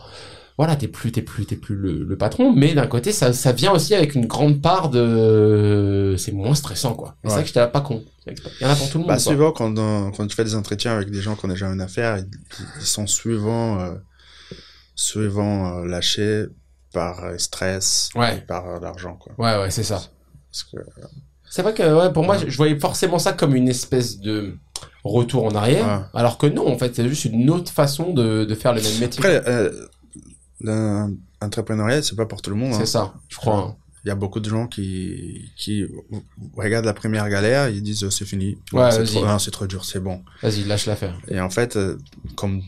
voilà, 0.59 0.77
t'es 0.77 0.89
plus, 0.89 1.11
t'es 1.13 1.23
plus, 1.23 1.47
t'es 1.47 1.57
plus 1.57 1.75
le, 1.77 2.05
le 2.05 2.17
patron, 2.19 2.53
mais 2.53 2.75
d'un 2.75 2.87
côté, 2.87 3.11
ça, 3.13 3.33
ça 3.33 3.53
vient 3.53 3.73
aussi 3.73 3.95
avec 3.95 4.15
une 4.15 4.27
grande 4.27 4.61
part 4.61 4.91
de, 4.91 6.15
c'est 6.19 6.33
moins 6.33 6.55
stressant, 6.55 6.95
quoi. 6.95 7.17
C'est 7.23 7.31
Ouais. 7.31 7.37
ça 7.37 7.41
que 7.43 7.49
j'étais 7.49 7.67
pas 7.69 7.81
con. 7.81 8.05
Il 8.27 8.35
y 8.61 8.65
en 8.65 8.71
a 8.71 8.77
pour 8.77 8.89
tout 8.91 8.99
le 8.99 9.03
monde, 9.05 9.09
Bah, 9.09 9.19
suivant, 9.19 9.51
quand, 9.53 9.77
on- 9.79 10.13
quand 10.13 10.27
tu 10.27 10.37
fais 10.37 10.45
des 10.45 10.55
entretiens 10.55 10.95
avec 10.95 11.11
des 11.11 11.21
gens 11.23 11.35
qu'on 11.37 11.49
n'a 11.49 11.55
jamais 11.57 11.75
une 11.75 11.81
affaire, 11.81 12.19
ils, 12.19 12.29
ils 12.81 12.87
sont 12.87 13.07
suivants, 13.07 13.81
euh, 13.81 13.95
suivants 14.95 15.79
euh, 15.79 15.87
lâchés 15.87 16.47
par 16.93 17.25
euh, 17.25 17.39
stress 17.39 18.11
Ouais. 18.15 18.37
et 18.39 18.41
par 18.43 18.81
l'argent, 18.81 19.15
quoi. 19.17 19.33
Ouais, 19.39 19.61
ouais, 19.63 19.71
c'est 19.71 19.83
ça. 19.83 20.03
Parce 20.51 20.65
que, 20.65 20.77
C'est 21.49 21.63
vrai 21.63 21.75
que, 21.75 21.83
ouais, 21.83 22.13
pour 22.13 22.25
moi, 22.25 22.37
je 22.39 22.57
voyais 22.57 22.79
forcément 22.79 23.19
ça 23.19 23.33
comme 23.33 23.55
une 23.57 23.69
espèce 23.69 24.21
de 24.21 24.55
retour 25.05 25.45
en 25.45 25.55
arrière, 25.55 26.11
alors 26.15 26.39
que 26.39 26.47
non, 26.47 26.69
en 26.69 26.79
fait, 26.79 26.95
c'est 26.95 27.09
juste 27.09 27.25
une 27.27 27.51
autre 27.51 27.73
façon 27.73 28.13
de, 28.13 28.45
de 28.45 28.55
faire 28.55 28.73
le 28.73 28.81
même 28.83 28.99
métier. 29.01 29.19
après, 29.25 29.71
l'entrepreneuriat, 30.63 32.03
c'est 32.03 32.17
pas 32.17 32.27
pour 32.27 32.43
tout 32.43 32.51
le 32.51 32.57
monde. 32.57 32.73
hein. 32.75 32.79
c'est 32.79 32.87
ça, 32.87 33.15
je 33.29 33.37
crois. 33.37 33.59
hein. 33.59 33.77
Il 34.05 34.09
y 34.09 34.11
a 34.11 34.17
beaucoup 34.17 34.41
de 34.41 34.49
gens 34.49 34.67
qui, 34.67 35.53
qui 35.57 35.87
regardent 36.57 36.87
la 36.87 36.93
première 36.95 37.29
galère, 37.29 37.69
ils 37.69 37.83
disent, 37.85 38.03
oh, 38.03 38.11
c'est 38.11 38.25
fini. 38.25 38.59
Ouais, 38.73 38.91
c'est 38.91 39.05
trop, 39.05 39.25
non, 39.25 39.39
c'est 39.39 39.53
trop 39.53 39.67
dur, 39.69 39.85
c'est 39.85 40.01
bon. 40.01 40.25
Vas-y, 40.43 40.65
lâche 40.65 40.87
l'affaire. 40.87 41.17
Et 41.29 41.39
en 41.41 41.51
fait, 41.51 41.77
euh, 41.77 41.97
comme, 42.35 42.63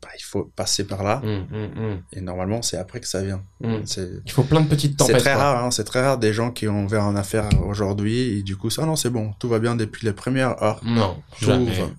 bah, 0.00 0.08
il 0.18 0.22
faut 0.22 0.50
passer 0.56 0.84
par 0.84 1.02
là, 1.02 1.20
Hum, 1.22 1.46
hum, 1.52 1.70
hum, 1.76 2.02
et 2.14 2.22
normalement, 2.22 2.62
c'est 2.62 2.78
après 2.78 3.00
que 3.00 3.06
ça 3.06 3.22
vient. 3.22 3.42
C'est, 3.84 4.08
Il 4.24 4.32
faut 4.32 4.44
plein 4.44 4.62
de 4.62 4.68
petites 4.68 4.92
C'est 4.92 5.06
tempêtes. 5.08 5.18
très 5.18 5.34
quoi. 5.34 5.42
rare, 5.42 5.64
hein, 5.66 5.70
c'est 5.70 5.84
très 5.84 6.00
rare 6.00 6.16
des 6.16 6.32
gens 6.32 6.50
qui 6.50 6.66
ont 6.66 6.84
ouvert 6.86 7.02
une 7.02 7.18
affaire 7.18 7.50
aujourd'hui 7.66 8.38
et 8.38 8.42
du 8.42 8.56
coup, 8.56 8.70
ça 8.70 8.86
non, 8.86 8.96
c'est 8.96 9.10
bon, 9.10 9.34
tout 9.38 9.50
va 9.50 9.58
bien 9.58 9.76
depuis 9.76 10.06
les 10.06 10.14
premières 10.14 10.62
heures. 10.62 10.80
Non, 10.82 11.16
Tout 11.38 11.44
jamais. 11.44 11.78
va- 11.78 11.90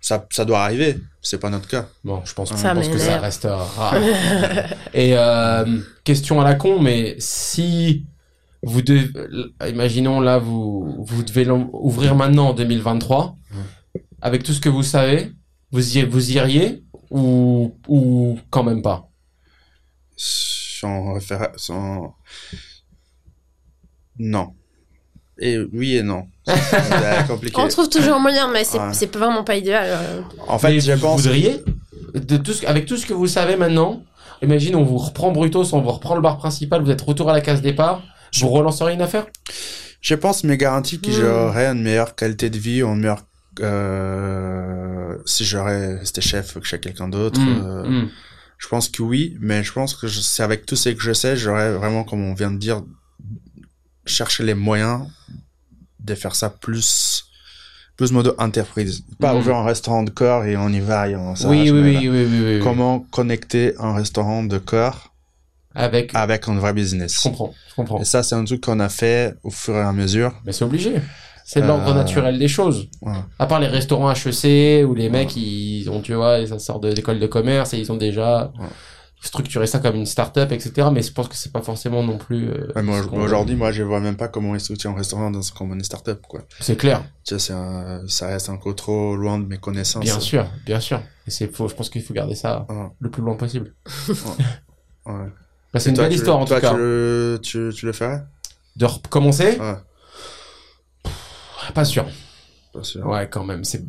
Ça, 0.00 0.26
ça 0.30 0.44
doit 0.44 0.60
arriver, 0.62 0.98
c'est 1.20 1.38
pas 1.38 1.50
notre 1.50 1.68
cas. 1.68 1.88
Bon, 2.04 2.22
je 2.24 2.32
pense, 2.32 2.54
Ça 2.54 2.70
je 2.70 2.74
pense 2.74 2.88
que 2.88 2.98
ça 2.98 3.18
reste 3.18 3.48
rare. 3.76 3.94
Et 4.94 5.16
euh, 5.16 5.80
question 6.04 6.40
à 6.40 6.44
la 6.44 6.54
con, 6.54 6.80
mais 6.80 7.16
si 7.18 8.06
vous 8.62 8.80
devez, 8.82 9.08
imaginons 9.68 10.20
là, 10.20 10.38
vous 10.38 11.04
vous 11.04 11.22
devez 11.22 11.48
ouvrir 11.50 12.14
maintenant 12.14 12.50
en 12.50 12.54
2023, 12.54 13.36
avec 14.22 14.42
tout 14.44 14.52
ce 14.52 14.60
que 14.60 14.68
vous 14.68 14.82
savez, 14.82 15.32
vous 15.72 15.98
y 15.98 16.02
vous 16.04 16.30
iriez 16.32 16.84
ou 17.10 17.76
ou 17.88 18.38
quand 18.50 18.62
même 18.62 18.82
pas? 18.82 19.08
Sans 20.16 21.14
référer, 21.14 21.48
sans... 21.56 22.14
Non. 24.18 24.54
Et 25.40 25.58
oui 25.72 25.96
et 25.96 26.02
non. 26.02 26.26
C'est 26.46 27.26
compliqué. 27.28 27.56
On 27.60 27.68
trouve 27.68 27.88
toujours 27.88 28.16
un 28.16 28.18
moyen, 28.18 28.48
mais 28.52 28.64
c'est 28.64 28.78
Ouais. 28.78 29.06
vraiment 29.18 29.44
pas 29.44 29.56
idéal. 29.56 29.84
euh. 29.86 30.20
En 30.48 30.58
fait, 30.58 30.70
Mais 30.72 30.80
je 30.80 30.92
vous 30.92 31.00
pense... 31.00 31.20
voudriez 31.22 31.62
de 32.14 32.36
tout 32.38 32.52
ce, 32.52 32.66
avec 32.66 32.86
tout 32.86 32.96
ce 32.96 33.06
que 33.06 33.14
vous 33.14 33.26
savez 33.28 33.56
maintenant. 33.56 34.02
Imagine, 34.42 34.76
on 34.76 34.84
vous 34.84 34.98
reprend 34.98 35.30
Brutos, 35.32 35.72
on 35.74 35.80
vous 35.80 35.90
reprend 35.90 36.14
le 36.14 36.20
bar 36.20 36.38
principal, 36.38 36.82
vous 36.82 36.90
êtes 36.90 37.02
retour 37.02 37.28
à 37.30 37.32
la 37.32 37.40
case 37.40 37.60
départ. 37.62 38.02
Vous 38.40 38.48
relanceriez 38.48 38.94
une 38.94 39.02
affaire? 39.02 39.26
Je 40.00 40.14
pense, 40.14 40.44
mais 40.44 40.56
garantis 40.56 41.00
que 41.00 41.10
Hmm. 41.10 41.12
j'aurais 41.12 41.66
une 41.66 41.82
meilleure 41.82 42.14
qualité 42.14 42.50
de 42.50 42.58
vie, 42.58 42.80
une 42.82 42.96
meilleure... 43.00 43.22
Euh, 43.60 45.16
si 45.26 45.44
j'aurais 45.44 45.96
resté 45.98 46.20
chef 46.20 46.56
chez 46.62 46.78
quelqu'un 46.80 47.08
d'autre, 47.08 47.40
Hum, 47.40 47.62
euh, 47.64 47.82
hum. 47.84 48.10
Je 48.58 48.66
pense 48.66 48.88
que 48.88 49.02
oui, 49.02 49.36
mais 49.40 49.62
je 49.62 49.72
pense 49.72 49.94
que 49.94 50.08
je- 50.08 50.18
c'est 50.20 50.42
avec 50.42 50.66
tout 50.66 50.74
ce 50.74 50.88
que 50.88 51.00
je 51.00 51.12
sais, 51.12 51.36
j'aurais 51.36 51.72
vraiment, 51.74 52.02
comme 52.02 52.24
on 52.24 52.34
vient 52.34 52.50
de 52.50 52.58
dire, 52.58 52.82
chercher 54.08 54.44
les 54.44 54.54
moyens 54.54 55.06
de 56.00 56.14
faire 56.14 56.34
ça 56.34 56.48
plus, 56.50 57.24
plus 57.96 58.12
mode 58.12 58.34
entreprise. 58.38 59.02
Pas 59.20 59.32
Mhm. 59.32 59.38
ouvrir 59.40 59.56
un 59.56 59.64
restaurant 59.64 60.02
de 60.02 60.10
corps 60.10 60.44
et 60.44 60.56
on 60.56 60.68
y 60.68 60.80
va 60.80 61.08
et 61.08 61.16
on 61.16 61.34
Oui, 61.46 61.70
oui, 61.70 62.08
oui, 62.08 62.08
oui. 62.08 62.60
Comment 62.62 63.00
connecter 63.00 63.74
un 63.78 63.94
restaurant 63.94 64.42
de 64.42 64.58
corps 64.58 65.12
Avec. 65.74 66.14
avec 66.14 66.48
un 66.48 66.54
vrai 66.54 66.70
Je 66.70 66.74
business. 66.74 67.18
comprends, 67.18 67.52
je 67.70 67.74
comprends. 67.74 68.00
Et 68.00 68.04
ça, 68.04 68.22
c'est 68.22 68.34
un 68.34 68.44
truc 68.44 68.62
qu'on 68.64 68.80
a 68.80 68.88
fait 68.88 69.34
au 69.42 69.50
fur 69.50 69.74
et 69.76 69.80
à 69.80 69.92
mesure. 69.92 70.32
Mais 70.44 70.52
c'est 70.52 70.64
obligé. 70.64 70.94
C'est 71.44 71.60
l'ordre 71.62 71.90
Euh, 71.92 71.94
naturel 71.94 72.38
des 72.38 72.48
choses. 72.48 72.88
À 73.38 73.46
part 73.46 73.58
les 73.58 73.68
restaurants 73.68 74.10
HEC 74.12 74.84
où 74.86 74.94
les 74.94 75.08
mecs 75.08 75.34
ils 75.34 75.88
ont 75.88 76.02
tu 76.02 76.12
vois 76.12 76.46
ça 76.46 76.58
sort 76.58 76.78
de 76.78 76.92
l'école 76.92 77.18
de 77.20 77.26
commerce 77.26 77.72
et 77.72 77.78
ils 77.78 77.90
ont 77.90 77.96
déjà 77.96 78.52
Ouais. 79.20 79.26
structuré 79.26 79.66
ça 79.66 79.78
comme 79.80 79.96
une 79.96 80.06
start-up 80.06 80.52
etc. 80.52 80.88
Mais 80.92 81.02
je 81.02 81.12
pense 81.12 81.28
que 81.28 81.34
c'est 81.36 81.52
pas 81.52 81.62
forcément 81.62 82.02
non 82.02 82.18
plus. 82.18 82.48
euh, 82.50 82.72
Ouais, 82.76 82.82
moi, 82.82 83.00
aujourd'hui, 83.16 83.56
moi, 83.56 83.72
je 83.72 83.82
vois 83.82 84.00
même 84.00 84.16
pas 84.16 84.28
comment 84.28 84.54
ils 84.54 84.60
structurent 84.60 84.92
un 84.92 84.96
restaurant 84.96 85.30
dans 85.30 85.40
comme 85.56 85.72
une 85.74 85.82
start-up, 85.82 86.22
quoi. 86.28 86.42
C'est 86.60 86.76
clair. 86.76 87.04
Tu 87.24 87.38
sais, 87.38 87.52
un- 87.52 88.06
ça 88.08 88.28
reste 88.28 88.48
encore 88.48 88.74
trop 88.76 89.16
loin 89.16 89.38
de 89.38 89.46
mes 89.46 89.58
connaissances. 89.58 90.04
Bien 90.04 90.20
sûr, 90.20 90.46
bien 90.64 90.80
sûr. 90.80 91.00
Et 91.26 91.30
c'est. 91.30 91.50
Je 91.54 91.74
pense 91.74 91.90
qu'il 91.90 92.02
faut 92.02 92.14
garder 92.14 92.34
ça 92.34 92.66
le 93.00 93.10
plus 93.10 93.22
loin 93.22 93.34
possible. 93.34 93.74
Ouais. 95.06 95.14
Bah, 95.72 95.80
c'est 95.80 95.90
une 95.90 95.96
toi, 95.96 96.04
belle 96.04 96.14
histoire 96.14 96.38
le- 96.38 96.42
en 96.44 96.46
toi, 96.46 96.56
tout 96.56 96.62
cas. 96.62 96.72
Tu 96.72 96.78
le, 96.78 97.38
tu, 97.42 97.70
tu 97.76 97.84
le 97.86 97.92
ferais? 97.92 98.22
De 98.76 98.86
recommencer 98.86 99.58
Ouais, 99.60 99.74
Pas 101.74 101.84
sûr. 101.84 102.06
Pas 102.78 102.84
sûr. 102.84 103.06
Ouais, 103.06 103.28
quand 103.30 103.44
même. 103.44 103.64
C'est 103.64 103.82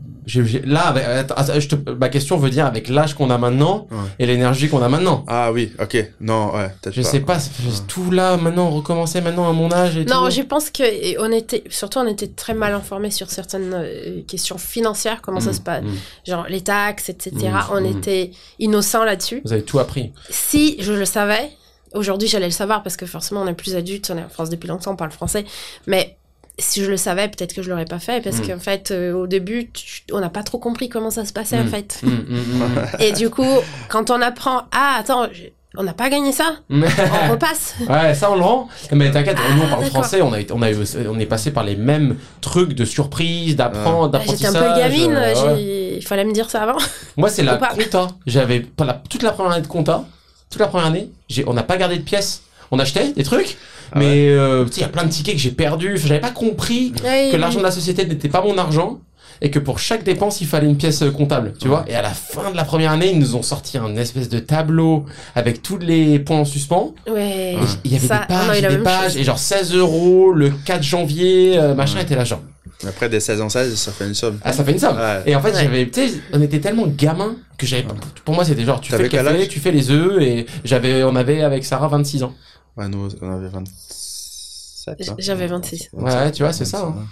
là. 0.65 0.81
Avec... 0.87 1.05
attends, 1.05 1.35
attends, 1.35 1.59
je 1.59 1.67
te... 1.67 1.89
Ma 1.91 2.09
question 2.09 2.37
veut 2.37 2.49
dire 2.49 2.65
avec 2.65 2.87
l'âge 2.89 3.13
qu'on 3.15 3.29
a 3.29 3.37
maintenant 3.37 3.87
Ouais. 3.91 3.97
et 4.19 4.25
l'énergie 4.25 4.69
qu'on 4.69 4.81
a 4.81 4.89
maintenant. 4.89 5.23
Ah 5.27 5.51
oui, 5.51 5.71
ok. 5.81 6.11
Non, 6.21 6.53
ouais, 6.53 6.69
Je 6.91 7.01
pas. 7.01 7.07
sais 7.07 7.19
pas, 7.21 7.37
tout 7.87 8.11
là 8.11 8.37
maintenant 8.37 8.69
recommencer 8.69 9.21
maintenant 9.21 9.49
à 9.49 9.53
mon 9.53 9.71
âge 9.71 9.97
et 9.97 10.05
Non, 10.05 10.25
tout. 10.25 10.31
je 10.31 10.41
pense 10.41 10.69
que 10.69 11.19
on 11.21 11.31
était, 11.31 11.63
surtout 11.69 11.99
on 11.99 12.07
était 12.07 12.27
très 12.27 12.53
mal 12.53 12.73
informés 12.73 13.11
sur 13.11 13.29
certaines 13.31 13.73
euh, 13.73 14.21
questions 14.27 14.57
financières, 14.57 15.21
comment 15.21 15.39
ça 15.39 15.51
Mm, 15.51 15.53
se 15.53 15.61
passe, 15.61 15.83
mm. 15.83 15.89
genre 16.27 16.45
les 16.49 16.61
taxes, 16.61 17.09
etc. 17.09 17.31
Mm, 17.37 17.71
on 17.73 17.85
était 17.85 18.31
innocents 18.59 19.03
là-dessus. 19.03 19.41
Vous 19.45 19.53
avez 19.53 19.63
tout 19.63 19.79
appris. 19.79 20.11
Si 20.29 20.77
je 20.79 20.93
le 20.93 21.05
savais, 21.05 21.49
aujourd'hui 21.93 22.27
j'allais 22.27 22.45
le 22.47 22.51
savoir 22.51 22.83
parce 22.83 22.97
que 22.97 23.05
forcément 23.07 23.41
on 23.41 23.47
est 23.47 23.53
plus 23.53 23.75
adulte, 23.75 24.11
on 24.13 24.17
est 24.17 24.23
en 24.23 24.29
France 24.29 24.49
depuis 24.49 24.67
longtemps, 24.67 24.91
on 24.91 24.95
parle 24.95 25.11
français, 25.11 25.45
mais 25.87 26.17
si 26.59 26.83
je 26.83 26.89
le 26.91 26.97
savais, 26.97 27.27
peut-être 27.27 27.53
que 27.53 27.61
je 27.61 27.69
l'aurais 27.69 27.85
pas 27.85 27.99
fait 27.99 28.21
parce 28.23 28.37
Mm. 28.37 28.47
qu'en 28.47 28.59
fait 28.59 28.91
euh, 28.91 29.13
au 29.13 29.27
début 29.27 29.69
tu- 29.71 30.03
on 30.11 30.19
n'a 30.19 30.29
pas 30.29 30.43
trop 30.43 30.57
compris 30.59 30.89
comment 30.89 31.09
ça 31.11 31.25
se 31.25 31.33
passait 31.33 31.57
en 31.57 31.63
Mm. 31.63 31.67
fait. 31.69 31.99
Mm. 32.03 32.09
Et 32.99 33.11
du 33.13 33.29
coup, 33.29 33.45
quand 33.89 34.09
on 34.11 34.21
apprend, 34.21 34.63
ah 34.71 34.95
attends, 34.99 35.27
on 35.77 35.83
n'a 35.83 35.93
pas 35.93 36.09
gagné 36.09 36.31
ça, 36.31 36.55
on 36.69 36.81
repasse. 37.31 37.75
Ouais, 37.87 38.13
ça 38.15 38.31
on 38.31 38.35
le 38.35 38.41
rend. 38.41 38.67
Mais 38.91 39.11
t'inquiète, 39.11 39.37
Ah, 39.39 39.53
nous 39.55 39.61
on 39.63 39.67
parle 39.67 39.83
d'accord. 39.83 40.01
français, 40.01 40.21
on 40.21 40.33
a, 40.33 40.37
on 40.51 40.61
a, 40.61 40.71
eu- 40.71 40.77
on 41.09 41.19
est 41.19 41.25
passé 41.25 41.51
par 41.51 41.63
les 41.63 41.75
mêmes 41.75 42.17
trucs 42.41 42.73
de 42.73 42.85
surprise, 42.85 43.55
d'apprendre, 43.55 44.09
Bah, 44.09 44.19
J'étais 44.27 44.47
un 44.47 44.51
d'apprentissage. 44.51 44.91
peu 44.91 44.97
gamine, 44.97 45.15
euh, 45.15 45.53
ouais. 45.55 45.97
il 45.99 46.05
fallait 46.05 46.25
me 46.25 46.33
dire 46.33 46.49
ça 46.49 46.63
avant. 46.63 46.77
Moi 47.17 47.29
c'est 47.29 47.43
la 47.43 47.57
compta. 47.57 48.07
J'avais 48.25 48.65
toute 49.09 49.21
la 49.23 49.31
première 49.31 49.51
année 49.53 49.61
de 49.61 49.67
compta, 49.67 50.05
toute 50.49 50.59
la 50.59 50.67
première 50.67 50.87
année, 50.87 51.09
on 51.45 51.53
n'a 51.53 51.63
pas 51.63 51.77
gardé 51.77 51.97
de 51.97 52.03
pièces. 52.03 52.41
On 52.71 52.77
achetait 52.79 53.13
des 53.13 53.23
trucs, 53.23 53.57
Ah 53.91 53.99
mais 53.99 54.29
euh, 54.29 54.65
tu 54.65 54.71
sais, 54.73 54.77
il 54.79 54.83
y 54.83 54.85
a 54.85 54.89
plein 54.89 55.03
de 55.03 55.09
tickets 55.09 55.35
que 55.35 55.41
j'ai 55.41 55.51
perdus. 55.51 55.93
Enfin, 55.95 56.07
J'avais 56.07 56.19
pas 56.19 56.31
compris 56.31 56.91
que 56.93 57.35
l'argent 57.35 57.59
de 57.59 57.63
la 57.63 57.71
société 57.71 58.05
n'était 58.05 58.29
pas 58.29 58.41
mon 58.41 58.57
argent 58.57 58.99
et 59.41 59.51
que 59.51 59.59
pour 59.59 59.79
chaque 59.79 60.03
dépense 60.03 60.41
il 60.41 60.47
fallait 60.47 60.67
une 60.67 60.75
pièce 60.75 61.01
euh, 61.01 61.11
comptable, 61.11 61.53
tu 61.61 61.69
vois. 61.69 61.85
Et 61.87 61.95
à 61.95 62.01
la 62.01 62.09
fin 62.09 62.51
de 62.51 62.57
la 62.57 62.65
première 62.65 62.91
année, 62.91 63.11
ils 63.11 63.19
nous 63.19 63.35
ont 63.35 63.41
sorti 63.41 63.77
un 63.77 63.95
espèce 63.95 64.27
de 64.27 64.39
tableau 64.39 65.05
avec 65.33 65.61
tous 65.61 65.77
les 65.77 66.19
points 66.19 66.39
en 66.39 66.45
suspens. 66.45 66.93
Ouais. 67.09 67.55
Il 67.85 67.91
y 67.93 67.95
avait 67.95 68.05
Ça, 68.07 68.19
des 68.19 68.25
pages, 68.27 68.61
la 68.61 68.69
des 68.69 68.77
pages, 68.79 69.03
chose. 69.13 69.17
et 69.17 69.23
genre 69.23 69.39
16 69.39 69.73
euros 69.75 70.33
le 70.33 70.51
4 70.65 70.83
janvier, 70.83 71.57
euh, 71.57 71.73
machin 71.73 71.99
était 71.99 72.15
là 72.15 72.25
genre. 72.25 72.41
Après, 72.87 73.09
des 73.09 73.19
16 73.19 73.41
en 73.41 73.49
16, 73.49 73.75
ça 73.75 73.91
fait 73.91 74.07
une 74.07 74.13
somme. 74.13 74.39
Ah, 74.41 74.53
ça 74.53 74.63
fait 74.63 74.71
une 74.71 74.79
somme. 74.79 74.95
Ouais. 74.95 75.21
Et 75.25 75.35
en 75.35 75.41
fait, 75.41 75.53
j'avais, 75.53 75.89
tu 75.89 76.07
sais, 76.07 76.13
on 76.31 76.41
était 76.41 76.59
tellement 76.61 76.87
gamins 76.87 77.35
que 77.57 77.65
j'avais, 77.65 77.85
pour 78.23 78.33
moi, 78.35 78.45
c'était 78.45 78.63
genre, 78.63 78.79
tu 78.79 78.91
fais 78.93 79.03
le 79.03 79.09
café, 79.09 79.47
tu 79.49 79.59
fais 79.59 79.71
les 79.71 79.91
œufs, 79.91 80.21
et 80.21 80.45
j'avais, 80.63 81.03
on 81.03 81.15
avait 81.17 81.41
avec 81.43 81.65
Sarah 81.65 81.89
26 81.89 82.23
ans. 82.23 82.33
Ouais, 82.79 82.87
nous, 82.87 83.09
on 83.21 83.31
avait 83.31 83.49
27. 83.49 85.09
hein. 85.09 85.15
J'avais 85.19 85.47
26. 85.47 85.89
Ouais, 85.93 86.31
tu 86.31 86.43
vois, 86.43 86.53
c'est 86.53 86.65
ça, 86.65 86.85
hein. 86.85 87.05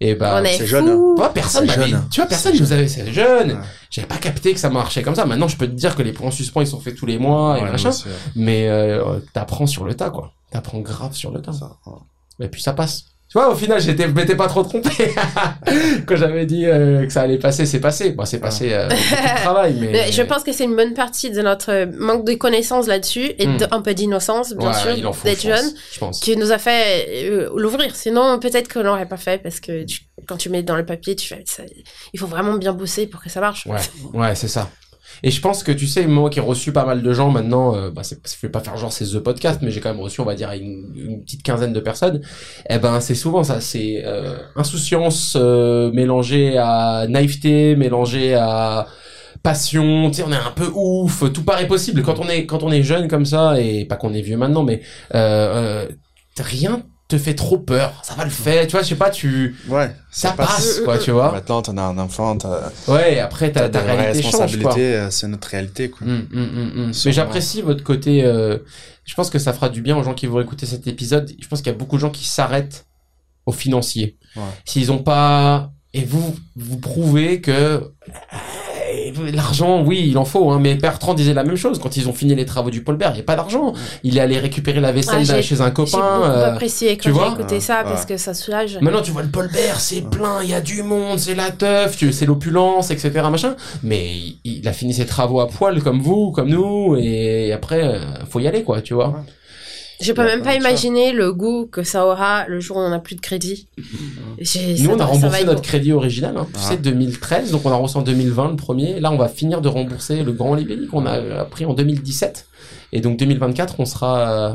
Et 0.00 0.14
bah, 0.14 0.38
on 0.40 0.44
est 0.44 0.58
c'est 0.58 0.66
jeune. 0.66 0.86
Toi, 1.16 1.32
personne 1.32 1.68
jeune. 1.70 2.06
tu 2.10 2.20
vois, 2.20 2.28
personne 2.28 2.56
nous 2.58 2.72
avait, 2.72 2.86
c'est 2.88 3.10
jeune. 3.12 3.52
Ouais. 3.52 3.58
J'avais 3.90 4.06
pas 4.06 4.18
capté 4.18 4.52
que 4.52 4.60
ça 4.60 4.70
marchait 4.70 5.02
comme 5.02 5.14
ça. 5.14 5.24
Maintenant, 5.24 5.48
je 5.48 5.56
peux 5.56 5.66
te 5.66 5.72
dire 5.72 5.96
que 5.96 6.02
les 6.02 6.12
points 6.12 6.28
en 6.28 6.30
suspens, 6.30 6.60
ils 6.60 6.66
sont 6.66 6.80
faits 6.80 6.94
tous 6.96 7.06
les 7.06 7.18
mois 7.18 7.58
et 7.58 7.62
Ouais, 7.62 7.70
machin. 7.70 7.90
Mais, 8.36 8.68
euh, 8.68 9.18
t'apprends 9.32 9.66
sur 9.66 9.84
le 9.84 9.94
tas, 9.94 10.10
quoi. 10.10 10.32
T'apprends 10.50 10.80
grave 10.80 11.14
sur 11.14 11.30
le 11.32 11.40
tas. 11.42 11.52
ça, 11.52 11.76
ouais. 11.86 12.46
Et 12.46 12.48
puis 12.48 12.60
ça 12.62 12.72
passe. 12.72 13.04
Tu 13.34 13.40
vois, 13.40 13.50
au 13.50 13.56
final, 13.56 13.80
j'étais, 13.80 14.04
je 14.04 14.12
m'étais 14.14 14.36
pas 14.36 14.46
trop 14.46 14.62
trompé. 14.62 14.88
Quand 16.06 16.14
j'avais 16.14 16.46
dit 16.46 16.66
euh, 16.66 17.04
que 17.04 17.12
ça 17.12 17.22
allait 17.22 17.38
passer, 17.38 17.66
c'est 17.66 17.80
passé. 17.80 18.10
Bon, 18.12 18.24
c'est 18.24 18.38
passé 18.38 18.72
euh, 18.72 18.86
de 18.88 19.40
travail, 19.42 19.74
mais. 19.80 20.12
Je 20.12 20.22
pense 20.22 20.44
que 20.44 20.52
c'est 20.52 20.62
une 20.62 20.76
bonne 20.76 20.94
partie 20.94 21.32
de 21.32 21.42
notre 21.42 21.88
manque 21.98 22.24
de 22.24 22.34
connaissances 22.34 22.86
là-dessus 22.86 23.32
et 23.36 23.46
de- 23.46 23.66
un 23.72 23.80
peu 23.82 23.92
d'innocence, 23.92 24.52
bien 24.54 24.68
Ouais, 24.68 24.74
sûr, 25.00 25.12
d'être 25.24 25.40
jeune, 25.42 25.68
Je 25.92 25.98
pense. 25.98 26.20
qui 26.20 26.36
nous 26.36 26.52
a 26.52 26.58
fait 26.58 27.08
euh, 27.28 27.48
l'ouvrir. 27.56 27.96
Sinon, 27.96 28.38
peut-être 28.38 28.72
qu'on 28.72 28.84
l'aurait 28.84 29.06
pas 29.08 29.16
fait 29.16 29.42
parce 29.42 29.58
que 29.58 29.82
tu- 29.82 30.02
quand 30.28 30.36
tu 30.36 30.48
mets 30.48 30.62
dans 30.62 30.76
le 30.76 30.86
papier, 30.86 31.16
tu 31.16 31.26
fais 31.26 31.42
ça, 31.44 31.64
il 32.12 32.20
faut 32.20 32.28
vraiment 32.28 32.54
bien 32.54 32.72
bosser 32.72 33.08
pour 33.08 33.20
que 33.20 33.28
ça 33.30 33.40
marche. 33.40 33.66
Ouais, 33.66 33.80
ouais, 34.12 34.34
c'est 34.36 34.46
ça. 34.46 34.70
Et 35.22 35.30
je 35.30 35.40
pense 35.40 35.62
que 35.62 35.72
tu 35.72 35.86
sais, 35.86 36.06
moi 36.06 36.30
qui 36.30 36.38
ai 36.38 36.42
reçu 36.42 36.72
pas 36.72 36.84
mal 36.84 37.02
de 37.02 37.12
gens 37.12 37.30
maintenant, 37.30 37.74
euh, 37.74 37.90
bah, 37.90 38.02
c'est, 38.02 38.18
je 38.26 38.46
vais 38.46 38.50
pas 38.50 38.60
faire 38.60 38.76
genre 38.76 38.92
c'est 38.92 39.06
The 39.06 39.18
Podcast, 39.18 39.60
mais 39.62 39.70
j'ai 39.70 39.80
quand 39.80 39.90
même 39.90 40.02
reçu, 40.02 40.20
on 40.20 40.24
va 40.24 40.34
dire, 40.34 40.50
une, 40.52 40.92
une 40.94 41.22
petite 41.22 41.42
quinzaine 41.42 41.72
de 41.72 41.80
personnes. 41.80 42.20
Eh 42.68 42.78
ben, 42.78 43.00
c'est 43.00 43.14
souvent 43.14 43.44
ça, 43.44 43.60
c'est 43.60 44.02
euh, 44.04 44.36
insouciance 44.56 45.36
euh, 45.38 45.90
mélangée 45.92 46.58
à 46.58 47.06
naïveté, 47.08 47.76
mélangée 47.76 48.34
à 48.34 48.86
passion. 49.42 50.10
Tu 50.10 50.16
sais, 50.16 50.24
on 50.26 50.32
est 50.32 50.36
un 50.36 50.50
peu 50.50 50.70
ouf, 50.74 51.32
tout 51.32 51.44
paraît 51.44 51.68
possible 51.68 52.02
quand 52.02 52.18
on 52.18 52.28
est 52.28 52.46
quand 52.46 52.64
on 52.64 52.72
est 52.72 52.82
jeune 52.82 53.06
comme 53.06 53.26
ça 53.26 53.60
et 53.60 53.84
pas 53.84 53.96
qu'on 53.96 54.12
est 54.12 54.22
vieux 54.22 54.36
maintenant, 54.36 54.64
mais 54.64 54.80
euh, 55.14 55.86
euh, 55.86 55.88
rien 56.40 56.82
te 57.16 57.22
fait 57.22 57.34
trop 57.34 57.58
peur. 57.58 58.00
Ça 58.02 58.14
va 58.14 58.24
le 58.24 58.30
faire, 58.30 58.66
tu 58.66 58.72
vois, 58.72 58.82
je 58.82 58.88
sais 58.88 58.94
pas, 58.96 59.10
tu 59.10 59.54
Ouais, 59.68 59.94
ça, 60.10 60.32
passe, 60.32 60.80
quoi, 60.84 60.98
tu 60.98 61.10
vois. 61.10 61.30
Maintenant, 61.32 61.62
t'en 61.62 61.76
as 61.76 61.82
un 61.82 61.98
enfant, 61.98 62.36
t'as 62.36 62.70
Ouais, 62.88 63.20
après 63.20 63.52
ta, 63.52 63.68
t'as 63.68 63.80
ta 63.80 63.80
réalité 63.82 64.22
responsabilités, 64.22 64.94
euh, 64.96 65.10
c'est 65.10 65.28
notre 65.28 65.48
réalité, 65.48 65.90
quoi. 65.90 66.06
Hum, 66.06 66.26
hum, 66.32 66.72
hum. 66.76 66.92
Mais 67.04 67.12
j'apprécie 67.12 67.62
votre 67.62 67.84
côté. 67.84 68.24
euh, 68.24 68.58
je 69.04 69.14
pense 69.14 69.30
que 69.30 69.38
ça 69.38 69.52
fera 69.52 69.68
du 69.68 69.82
bien 69.82 69.96
aux 69.96 70.02
gens 70.02 70.14
qui 70.14 70.26
vont 70.26 70.40
écouter 70.40 70.66
cet 70.66 70.86
épisode. 70.86 71.30
Je 71.40 71.46
pense 71.46 71.60
qu'il 71.60 71.70
y 71.72 71.74
a 71.74 71.78
beaucoup 71.78 71.96
de 71.96 72.00
gens 72.00 72.10
qui 72.10 72.26
s'arrêtent 72.26 72.86
au 73.46 73.52
financier. 73.52 74.16
Ouais. 74.34 74.42
S'ils 74.64 74.90
ont 74.90 75.02
pas 75.02 75.70
et 75.92 76.04
vous 76.04 76.34
vous 76.56 76.78
prouvez 76.78 77.40
que 77.40 77.92
l'argent, 79.32 79.82
oui, 79.82 80.04
il 80.08 80.18
en 80.18 80.24
faut. 80.24 80.50
Hein, 80.50 80.58
mais 80.60 80.74
Bertrand 80.74 81.14
disait 81.14 81.34
la 81.34 81.44
même 81.44 81.56
chose 81.56 81.78
quand 81.78 81.96
ils 81.96 82.08
ont 82.08 82.12
fini 82.12 82.34
les 82.34 82.44
travaux 82.44 82.70
du 82.70 82.82
Paulbert. 82.82 83.10
Il 83.10 83.14
n'y 83.14 83.20
a 83.20 83.24
pas 83.24 83.36
d'argent. 83.36 83.72
Il 84.02 84.16
est 84.16 84.20
allé 84.20 84.38
récupérer 84.38 84.80
la 84.80 84.92
vaisselle 84.92 85.20
Ah, 85.20 85.24
j'ai- 85.36 85.42
chez 85.42 85.60
un 85.60 85.66
J'ai 85.66 85.72
copain. 85.72 85.98
beaucoup 85.98 86.24
euh, 86.30 86.52
apprécié 86.52 86.96
tu 86.96 87.08
quand 87.10 87.14
vois 87.16 87.28
j'ai 87.36 87.40
écouté 87.42 87.60
ça 87.60 87.82
parce 87.84 88.04
que 88.06 88.16
ça 88.16 88.34
soulage. 88.34 88.78
Maintenant, 88.80 89.02
tu 89.02 89.10
vois 89.10 89.22
le 89.22 89.28
Paulbert, 89.28 89.80
c'est 89.80 90.02
plein, 90.08 90.42
il 90.42 90.50
y 90.50 90.54
a 90.54 90.60
du 90.60 90.82
monde, 90.82 91.18
c'est 91.18 91.34
la 91.34 91.50
teuf, 91.50 91.96
tu- 91.96 92.12
c'est 92.12 92.26
l'opulence, 92.26 92.90
etc., 92.90 93.10
machin. 93.30 93.54
Mais 93.82 94.06
il, 94.14 94.38
il 94.44 94.68
a 94.68 94.72
fini 94.72 94.92
ses 94.94 95.06
travaux 95.06 95.40
à 95.40 95.48
poil 95.48 95.82
comme 95.82 96.00
vous, 96.00 96.30
comme 96.32 96.48
nous, 96.48 96.96
et 96.98 97.52
après, 97.52 97.82
euh, 97.84 97.98
faut 98.28 98.40
y 98.40 98.46
aller, 98.48 98.62
quoi, 98.62 98.80
tu 98.80 98.94
vois. 98.94 99.24
Je 100.00 100.12
peux 100.12 100.24
même 100.24 100.42
pas 100.42 100.54
imaginer 100.54 101.12
le 101.12 101.32
goût 101.32 101.66
que 101.66 101.82
ça 101.82 102.06
aura 102.06 102.46
le 102.48 102.60
jour 102.60 102.76
où 102.76 102.80
on 102.80 102.90
n'a 102.90 102.98
plus 102.98 103.14
de 103.14 103.20
crédit. 103.20 103.68
Nous, 103.78 104.90
on 104.90 104.98
a 104.98 105.04
remboursé 105.04 105.44
notre 105.44 105.62
crédit 105.62 105.92
original, 105.92 106.36
hein, 106.36 106.46
tu 106.52 106.58
Ah. 106.62 106.68
sais, 106.70 106.76
2013, 106.76 107.52
donc 107.52 107.64
on 107.64 107.70
a 107.70 107.76
reçu 107.76 107.96
en 107.96 108.02
2020 108.02 108.50
le 108.50 108.56
premier. 108.56 109.00
Là, 109.00 109.10
on 109.12 109.16
va 109.16 109.28
finir 109.28 109.60
de 109.60 109.68
rembourser 109.68 110.22
le 110.22 110.32
grand 110.32 110.54
libelli 110.54 110.86
qu'on 110.88 111.06
a 111.06 111.44
pris 111.44 111.64
en 111.64 111.74
2017. 111.74 112.46
Et 112.92 113.00
donc 113.00 113.18
2024, 113.18 113.76
on 113.78 113.84
sera 113.86 114.30
euh, 114.50 114.54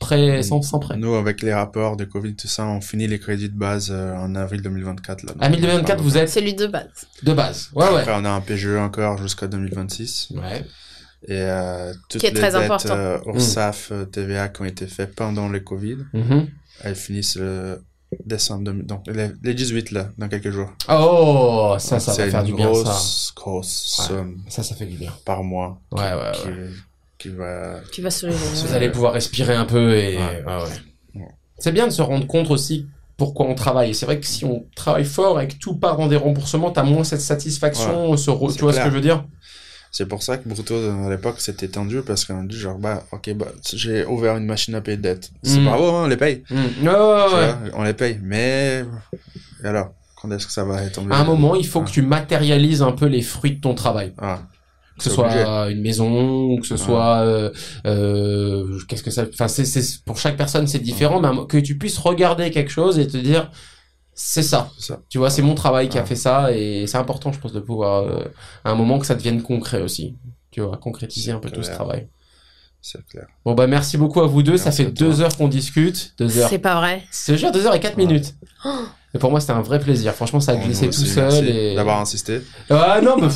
prêt, 0.00 0.42
sans, 0.42 0.60
sans 0.62 0.78
prêt. 0.78 0.96
Nous, 0.96 1.14
avec 1.14 1.42
les 1.42 1.54
rapports 1.54 1.96
de 1.96 2.04
Covid, 2.04 2.34
tout 2.34 2.48
ça, 2.48 2.66
on 2.66 2.80
finit 2.80 3.06
les 3.06 3.18
crédits 3.18 3.48
de 3.48 3.56
base 3.58 3.90
euh, 3.92 4.14
en 4.16 4.34
avril 4.34 4.60
2024. 4.62 5.22
Là, 5.24 5.32
À 5.40 5.48
2024, 5.48 6.00
vous 6.02 6.16
êtes 6.18 6.28
Celui 6.28 6.54
de 6.54 6.66
base. 6.66 6.88
de 7.22 7.32
base. 7.32 7.70
Ouais, 7.74 7.88
ouais. 7.88 8.00
Après, 8.00 8.12
on 8.16 8.24
a 8.24 8.30
un 8.30 8.40
PGE 8.40 8.76
encore 8.78 9.18
jusqu'à 9.18 9.46
2026. 9.46 10.28
Ouais. 10.34 10.64
Et 11.26 11.32
euh, 11.40 11.92
toutes 12.08 12.20
Qui 12.20 12.26
est 12.26 12.30
les 12.30 12.40
très 12.40 12.52
dettes 12.52 12.62
important. 12.70 12.94
euh, 12.96 13.18
URSAF, 13.26 13.88
euh, 13.92 14.04
TVA 14.04 14.48
qui 14.48 14.62
ont 14.62 14.66
été 14.66 14.86
faites 14.86 15.14
pendant 15.14 15.48
le 15.48 15.60
Covid, 15.60 15.96
Mhm. 16.12 16.48
elles 16.82 16.94
finissent 16.96 17.36
le 17.36 17.82
décembre, 18.26 18.64
2000 18.64 18.86
donc 18.86 19.06
les, 19.06 19.28
les 19.42 19.54
18 19.54 19.90
là, 19.90 20.10
dans 20.18 20.28
quelques 20.28 20.50
jours. 20.50 20.70
Oh, 20.90 21.76
ça, 21.78 21.98
ça 21.98 22.12
va 22.12 22.28
faire 22.30 22.40
une 22.40 22.46
du 22.46 22.52
bien, 22.54 22.72
ça. 22.74 22.82
grosse, 22.82 23.32
grosse 23.34 23.98
Ouais. 24.00 24.06
somme 24.06 24.36
Ça, 24.48 24.62
ça 24.62 24.74
fait 24.74 24.86
du 24.86 24.96
bien. 24.96 25.12
par 25.24 25.42
mois 25.42 25.80
Ouais, 25.92 26.02
ouais, 26.02 26.32
qui, 26.34 26.48
ouais. 26.48 26.68
qui 27.18 27.28
va... 27.30 27.80
Tu 27.90 28.02
vas 28.02 28.10
soulager. 28.10 28.38
Vous 28.66 28.74
allez 28.74 28.90
pouvoir 28.90 29.14
respirer 29.14 29.54
un 29.54 29.64
peu 29.64 29.94
et 29.96 30.16
Ouais. 30.18 30.44
ouais, 30.46 30.54
ouais. 30.56 31.20
Ouais. 31.22 31.28
C'est 31.58 31.72
bien 31.72 31.86
de 31.86 31.92
se 31.92 32.02
rendre 32.02 32.26
compte 32.26 32.50
aussi 32.50 32.86
pourquoi 33.16 33.46
on 33.46 33.54
travaille. 33.54 33.94
C'est 33.94 34.06
vrai 34.06 34.20
que 34.20 34.26
si 34.26 34.44
on 34.44 34.66
travaille 34.76 35.04
fort 35.04 35.40
et 35.40 35.48
que 35.48 35.54
tout 35.54 35.76
part 35.76 35.98
en 36.00 36.08
des 36.08 36.16
remboursements, 36.16 36.70
t'as 36.70 36.82
moins 36.82 37.04
cette 37.04 37.20
satisfaction, 37.20 38.16
ce 38.16 38.30
tu 38.30 38.60
vois 38.62 38.72
ce 38.72 38.80
que 38.80 38.90
je 38.90 38.94
veux 38.94 39.00
dire? 39.00 39.24
C'est 39.96 40.06
pour 40.06 40.24
ça 40.24 40.38
que 40.38 40.48
Bruto, 40.48 40.74
à 40.74 41.08
l'époque, 41.08 41.36
c'était 41.38 41.68
tendu 41.68 42.02
parce 42.02 42.24
qu'on 42.24 42.42
dit 42.42 42.56
genre, 42.58 42.78
bah, 42.78 43.04
ok, 43.12 43.32
bah, 43.34 43.46
j'ai 43.72 44.04
ouvert 44.04 44.36
une 44.36 44.44
machine 44.44 44.74
à 44.74 44.80
payer 44.80 44.96
de 44.96 45.02
dette. 45.02 45.30
C'est 45.44 45.60
Mm. 45.60 45.64
bravo, 45.66 45.84
hein, 45.90 46.02
on 46.06 46.08
les 46.08 46.16
paye. 46.16 46.42
Mm. 46.50 46.56
Ouais. 46.56 46.82
vois, 46.82 47.54
on 47.74 47.84
les 47.84 47.94
paye. 47.94 48.18
Mais, 48.20 48.84
et 49.62 49.66
alors, 49.68 49.90
quand 50.20 50.28
est-ce 50.32 50.46
que 50.48 50.52
ça 50.52 50.64
va 50.64 50.84
tomber 50.90 51.14
À 51.14 51.18
un 51.18 51.24
moment, 51.24 51.54
il 51.54 51.64
faut 51.64 51.80
que 51.82 51.90
tu 51.90 52.02
matérialises 52.02 52.82
un 52.82 52.90
peu 52.90 53.06
les 53.06 53.22
fruits 53.22 53.52
de 53.52 53.60
ton 53.60 53.74
travail. 53.74 54.12
Ah. 54.20 54.40
que 54.98 55.04
ce 55.04 55.10
soit 55.10 55.70
une 55.70 55.80
maison 55.82 56.50
ou 56.52 56.58
que 56.60 56.66
ce 56.66 56.74
Ouais. 56.74 56.78
soit 56.80 57.18
euh, 57.18 57.50
euh, 57.86 58.78
qu'est-ce 58.88 59.02
que 59.02 59.10
ça 59.10 59.24
enfin 59.32 59.48
c'est 59.48 59.64
c'est 59.64 60.04
pour 60.04 60.18
chaque 60.18 60.36
personne 60.36 60.68
c'est 60.68 60.78
différent 60.78 61.20
mais 61.20 61.28
que 61.48 61.58
tu 61.58 61.76
puisses 61.76 61.98
regarder 61.98 62.50
quelque 62.52 62.70
chose 62.70 62.98
et 63.00 63.06
te 63.08 63.16
dire 63.16 63.50
c'est 64.14 64.42
ça. 64.42 64.70
Tu 65.08 65.18
vois 65.18 65.30
c'est 65.30 65.42
mon 65.42 65.54
travail 65.54 65.88
qui 65.88 65.98
a 65.98 66.04
fait 66.04 66.16
ça 66.16 66.52
et 66.52 66.86
c'est 66.86 66.98
important 66.98 67.32
je 67.32 67.38
pense 67.40 67.52
de 67.52 67.60
pouvoir 67.60 68.02
euh, 68.04 68.24
à 68.64 68.70
un 68.70 68.74
moment 68.74 68.98
que 68.98 69.06
ça 69.06 69.14
devienne 69.14 69.42
concret 69.42 69.82
aussi. 69.82 70.14
Tu 70.50 70.60
vois 70.60 70.76
concrétiser 70.76 71.32
un 71.32 71.38
peu 71.38 71.50
tout 71.50 71.62
ce 71.62 71.70
travail. 71.72 72.08
C'est 72.86 73.04
clair. 73.06 73.26
bon 73.46 73.54
bah 73.54 73.66
merci 73.66 73.96
beaucoup 73.96 74.20
à 74.20 74.26
vous 74.26 74.42
deux. 74.42 74.58
Ça 74.58 74.70
fait 74.70 74.84
deux 74.86 75.20
heures 75.22 75.34
qu'on 75.36 75.48
discute. 75.48 76.12
Deux 76.18 76.38
heures. 76.38 76.48
C'est 76.50 76.58
pas 76.58 76.74
vrai. 76.76 77.02
c'est 77.10 77.32
déjà 77.32 77.50
deux 77.50 77.66
heures 77.66 77.74
et 77.74 77.80
quatre 77.80 77.96
Ouais. 77.96 78.04
minutes. 78.06 78.34
Et 79.14 79.18
pour 79.18 79.30
moi 79.30 79.40
c'était 79.40 79.52
un 79.54 79.62
vrai 79.62 79.80
plaisir. 79.80 80.12
Franchement 80.14 80.40
ça 80.40 80.52
a 80.52 80.56
Bon, 80.56 80.64
glissé 80.64 80.86
tout 80.90 80.92
seul 81.04 81.32
merci 81.32 81.46
et 81.48 81.74
D'avoir 81.74 82.00
insisté. 82.00 82.42
ah 82.70 83.00
non 83.02 83.16
mais 83.20 83.28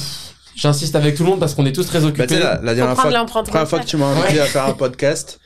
j'insiste 0.54 0.94
avec 0.96 1.16
tout 1.16 1.22
le 1.24 1.30
monde 1.30 1.40
parce 1.40 1.54
qu'on 1.54 1.64
est 1.66 1.72
tous 1.72 1.86
très 1.86 2.00
Bah, 2.00 2.06
occupés 2.08 2.28
sais, 2.28 2.38
la, 2.40 2.60
la 2.62 2.74
dernière 2.74 2.94
fois, 2.94 3.10
première 3.44 3.68
fois 3.68 3.78
que 3.80 3.86
tu 3.86 3.96
m'as 3.96 4.06
invité 4.06 4.34
Ouais. 4.34 4.40
à 4.40 4.44
faire 4.46 4.66
un 4.66 4.74
podcast, 4.74 5.40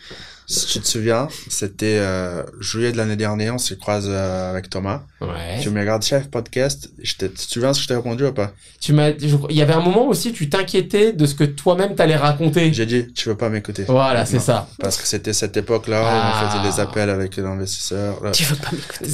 si 0.46 0.66
tu 0.66 0.80
te 0.80 0.86
souviens, 0.86 1.28
c'était 1.48 1.98
euh, 1.98 2.42
juillet 2.60 2.92
de 2.92 2.96
l'année 2.96 3.16
dernière, 3.16 3.54
on 3.54 3.58
s'est 3.58 3.76
croisé 3.76 4.10
euh, 4.10 4.50
avec 4.50 4.68
Thomas. 4.70 5.02
ouais 5.20 5.58
Tu 5.60 5.70
me 5.70 5.80
regardes 5.80 6.02
chef 6.02 6.28
podcast, 6.28 6.90
je 7.02 7.14
tu 7.14 7.28
te 7.30 7.40
souviens 7.40 7.72
ce 7.72 7.78
que 7.78 7.82
je 7.84 7.88
t'ai 7.88 7.94
répondu 7.96 8.24
ou 8.26 8.32
pas? 8.32 8.52
Tu 8.80 8.92
m'as, 8.92 9.10
il 9.10 9.56
y 9.56 9.62
avait 9.62 9.72
un 9.72 9.80
moment 9.80 10.06
aussi, 10.08 10.32
tu 10.32 10.48
t'inquiétais 10.48 11.12
de 11.12 11.24
ce 11.26 11.34
que 11.34 11.44
toi-même 11.44 11.94
t'allais 11.94 12.16
raconter. 12.16 12.72
J'ai 12.72 12.86
dit, 12.86 13.12
tu 13.12 13.28
veux 13.28 13.36
pas 13.36 13.48
m'écouter. 13.48 13.84
Voilà, 13.86 14.26
c'est 14.26 14.40
ça. 14.40 14.68
Parce 14.80 14.96
que 14.96 15.06
c'était 15.06 15.32
cette 15.32 15.56
époque-là 15.56 16.02
où 16.02 16.06
Ah. 16.06 16.42
on 16.44 16.50
faisait 16.50 16.70
des 16.74 16.80
appels 16.80 17.10
avec 17.10 17.36
l'investisseur. 17.36 18.20
Tu 18.32 18.44
veux 18.44 18.56
pas 18.56 18.70
m'écouter. 18.72 19.06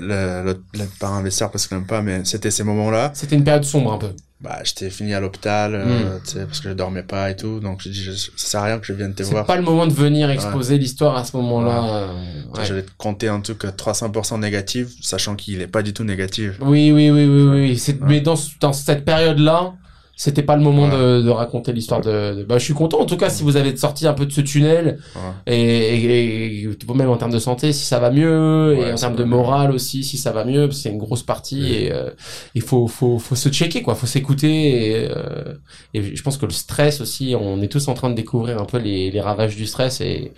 le, 0.00 0.44
le, 0.44 0.84
investisseur 1.02 1.50
parce 1.50 1.66
que 1.66 1.74
l'aime 1.74 1.86
pas, 1.86 2.02
mais 2.02 2.24
c'était 2.24 2.50
ces 2.50 2.64
moments-là. 2.64 3.12
C'était 3.14 3.36
une 3.36 3.44
période 3.44 3.64
sombre 3.64 3.92
un 3.92 3.98
peu. 3.98 4.10
Bah, 4.44 4.58
j'étais 4.62 4.90
fini 4.90 5.14
à 5.14 5.20
l'hôpital, 5.20 5.72
euh, 5.74 6.18
tu 6.22 6.32
sais, 6.32 6.44
parce 6.44 6.60
que 6.60 6.68
je 6.68 6.74
dormais 6.74 7.02
pas 7.02 7.30
et 7.30 7.36
tout. 7.36 7.60
Donc, 7.60 7.80
j'ai 7.82 7.88
dit, 7.88 8.02
je- 8.02 8.12
ça 8.12 8.28
sert 8.36 8.60
à 8.60 8.64
rien 8.66 8.78
que 8.78 8.84
je 8.86 8.92
vienne 8.92 9.14
te 9.14 9.22
C'est 9.22 9.30
voir. 9.30 9.46
pas 9.46 9.56
le 9.56 9.62
moment 9.62 9.86
de 9.86 9.92
venir 9.94 10.28
exposer 10.28 10.76
l'histoire 10.76 11.16
à 11.16 11.24
ce 11.24 11.34
moment-là. 11.38 11.82
euh, 11.84 12.12
ouais. 12.54 12.64
Je 12.66 12.74
vais 12.74 12.82
te 12.82 12.90
compter 12.98 13.28
un 13.28 13.40
truc 13.40 13.64
à 13.64 13.70
300% 13.72 14.38
négatif, 14.38 14.88
sachant 15.00 15.34
qu'il 15.34 15.62
est 15.62 15.66
pas 15.66 15.82
du 15.82 15.94
tout 15.94 16.04
négatif. 16.04 16.52
Oui, 16.60 16.92
oui, 16.92 17.10
oui, 17.10 17.24
oui, 17.26 17.42
oui. 17.70 17.78
C'est, 17.78 17.98
mais 18.02 18.20
dans, 18.20 18.34
dans 18.60 18.74
cette 18.74 19.06
période-là, 19.06 19.72
c'était 20.16 20.42
pas 20.42 20.56
le 20.56 20.62
moment 20.62 20.84
Ouais. 20.84 20.90
de, 20.96 21.22
de 21.22 21.30
raconter 21.30 21.72
l'histoire 21.72 22.00
de, 22.00 22.34
de- 22.36 22.44
Bah, 22.44 22.58
je 22.58 22.64
suis 22.64 22.74
content 22.74 23.00
en 23.00 23.06
tout 23.06 23.16
cas 23.16 23.30
si 23.30 23.42
vous 23.42 23.56
avez 23.56 23.76
sorti 23.76 24.06
un 24.06 24.12
peu 24.14 24.26
de 24.26 24.32
ce 24.32 24.40
tunnel 24.40 24.98
Ouais. 25.16 25.54
et, 25.54 25.94
et, 25.96 26.62
et 26.62 26.68
même 26.94 27.10
en 27.10 27.16
termes 27.16 27.32
de 27.32 27.38
santé 27.38 27.72
si 27.72 27.84
ça 27.84 27.98
va 27.98 28.10
mieux 28.10 28.74
Ouais, 28.78 28.90
et 28.90 28.92
en 28.92 28.96
termes 28.96 29.16
de 29.16 29.24
morale 29.24 29.72
aussi 29.72 30.04
si 30.04 30.16
ça 30.18 30.30
va 30.32 30.44
mieux 30.44 30.70
c'est 30.70 30.90
une 30.90 30.98
grosse 30.98 31.22
partie 31.22 31.74
et 31.74 31.92
euh, 31.92 32.10
il 32.54 32.62
faut 32.62 32.86
faut 32.86 33.18
faut 33.18 33.34
se 33.34 33.48
checker 33.48 33.82
quoi 33.82 33.94
faut 33.94 34.06
s'écouter 34.06 35.02
et, 35.02 35.08
euh, 35.10 35.54
et 35.94 36.14
je 36.16 36.22
pense 36.22 36.36
que 36.36 36.46
le 36.46 36.52
stress 36.52 37.00
aussi 37.00 37.34
on 37.38 37.60
est 37.62 37.68
tous 37.68 37.88
en 37.88 37.94
train 37.94 38.10
de 38.10 38.14
découvrir 38.14 38.60
un 38.60 38.64
peu 38.66 38.78
les, 38.78 39.10
les 39.10 39.20
ravages 39.20 39.56
du 39.56 39.66
stress 39.66 40.00
et 40.00 40.32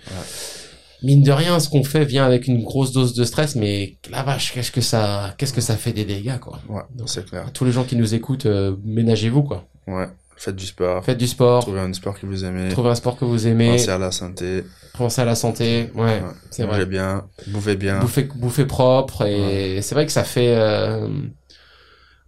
mine 1.03 1.21
de 1.23 1.31
rien 1.31 1.59
ce 1.59 1.69
qu'on 1.69 1.83
fait 1.83 2.05
vient 2.05 2.25
avec 2.25 2.47
une 2.47 2.63
grosse 2.63 2.91
dose 2.91 3.13
de 3.13 3.23
stress 3.23 3.55
mais 3.55 3.97
la 4.09 4.23
vache 4.23 4.53
qu'est-ce 4.53 4.71
que 4.71 4.81
ça 4.81 5.35
qu'est-ce 5.37 5.53
que 5.53 5.61
ça 5.61 5.75
fait 5.77 5.93
des 5.93 6.05
dégâts 6.05 6.39
quoi 6.39 6.59
Ouais, 6.69 6.81
Donc, 6.95 7.07
c'est 7.09 7.25
clair. 7.25 7.45
tous 7.53 7.65
les 7.65 7.71
gens 7.71 7.83
qui 7.83 7.95
nous 7.95 8.15
écoutent 8.15 8.47
euh, 8.47 8.75
ménagez-vous 8.83 9.43
quoi 9.43 9.65
Ouais. 9.87 10.07
Faites 10.39 10.55
du 10.55 10.65
sport. 10.67 11.03
faites 11.03 11.17
du 11.17 11.25
sport 11.27 11.61
Trouvez 11.63 11.79
un 11.79 11.91
sport 11.93 12.19
que 12.19 12.25
vous 12.27 12.45
aimez. 12.45 12.69
trouvez 12.69 12.89
un 12.89 12.95
sport 12.95 13.17
que 13.17 13.25
vous 13.25 13.47
aimez 13.47 13.71
Pensez 13.71 13.89
à 13.89 13.97
la 13.97 14.11
santé. 14.11 14.63
pensez 14.93 15.21
à 15.21 15.25
la 15.25 15.35
santé 15.35 15.89
ouais, 15.95 16.03
Ouais. 16.03 16.21
c'est 16.51 16.63
vrai 16.63 16.85
bien. 16.85 17.25
Bouffez 17.47 17.75
bien. 17.75 17.99
bouffer 17.99 18.23
bouffer 18.35 18.65
propre 18.65 19.25
et 19.25 19.81
c'est 19.81 19.95
vrai 19.95 20.05
que 20.05 20.11
ça 20.11 20.23
fait 20.23 20.55
euh, 20.55 21.07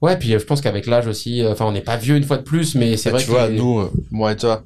ouais 0.01 0.17
puis 0.17 0.33
euh, 0.33 0.39
je 0.39 0.45
pense 0.45 0.61
qu'avec 0.61 0.85
l'âge 0.87 1.07
aussi 1.07 1.43
euh, 1.43 1.51
enfin 1.51 1.65
on 1.65 1.71
n'est 1.71 1.81
pas 1.81 1.97
vieux 1.97 2.15
une 2.17 2.23
fois 2.23 2.37
de 2.37 2.43
plus 2.43 2.75
mais 2.75 2.97
c'est 2.97 3.09
Bah, 3.09 3.17
vrai 3.17 3.23
tu 3.23 3.27
que 3.27 3.31
vois, 3.35 3.47
les- 3.47 3.57
nous, 3.57 3.89
moi 4.11 4.31
et 4.31 4.35
toi, 4.37 4.63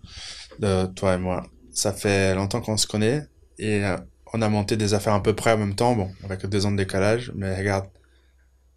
euh, 0.63 0.87
toi 0.87 1.15
et 1.15 1.17
moi, 1.17 1.43
ça 1.73 1.91
fait 1.91 2.35
longtemps 2.35 2.61
qu'on 2.61 2.77
se 2.77 2.87
connaît 2.87 3.23
et 3.59 3.83
euh, 3.85 3.97
on 4.33 4.41
a 4.41 4.49
monté 4.49 4.77
des 4.77 4.93
affaires 4.93 5.13
à 5.13 5.23
peu 5.23 5.33
près 5.35 5.51
en 5.53 5.57
même 5.57 5.75
temps, 5.75 5.95
bon, 5.95 6.11
avec 6.23 6.45
deux 6.45 6.65
ans 6.65 6.71
de 6.71 6.77
décalage, 6.77 7.31
mais 7.35 7.55
regarde, 7.55 7.85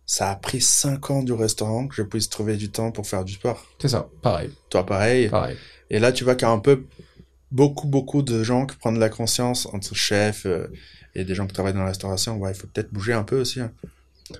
ça 0.04 0.30
a 0.30 0.36
pris 0.36 0.60
cinq 0.60 1.10
ans 1.10 1.22
du 1.22 1.32
restaurant 1.32 1.88
que 1.88 1.94
je 1.96 2.02
puisse 2.02 2.28
trouver 2.28 2.56
du 2.56 2.70
temps 2.70 2.92
pour 2.92 3.06
faire 3.06 3.24
du 3.24 3.32
sport. 3.34 3.64
c'est 3.80 3.88
ça 3.88 4.08
pareil 4.22 4.50
Toi, 4.70 4.86
pareil. 4.86 5.28
pareil 5.28 5.56
Et 5.90 5.98
là, 5.98 6.12
tu 6.12 6.24
vois 6.24 6.34
qu'il 6.36 6.46
y 6.46 6.50
a 6.50 6.54
un 6.54 6.58
peu 6.60 6.84
beaucoup, 7.50 7.86
beaucoup 7.88 8.22
de 8.22 8.42
gens 8.42 8.66
qui 8.66 8.76
prennent 8.76 8.98
la 8.98 9.08
conscience 9.08 9.66
entre 9.72 9.94
chefs 9.94 10.46
euh, 10.46 10.68
et 11.14 11.24
des 11.24 11.34
gens 11.34 11.46
qui 11.46 11.54
travaillent 11.54 11.72
dans 11.74 11.80
la 11.80 11.86
restauration. 11.86 12.36
Ouais, 12.36 12.52
il 12.52 12.54
faut 12.54 12.66
peut-être 12.66 12.92
bouger 12.92 13.14
un 13.14 13.22
peu 13.24 13.40
aussi. 13.40 13.60
hein. 13.60 13.72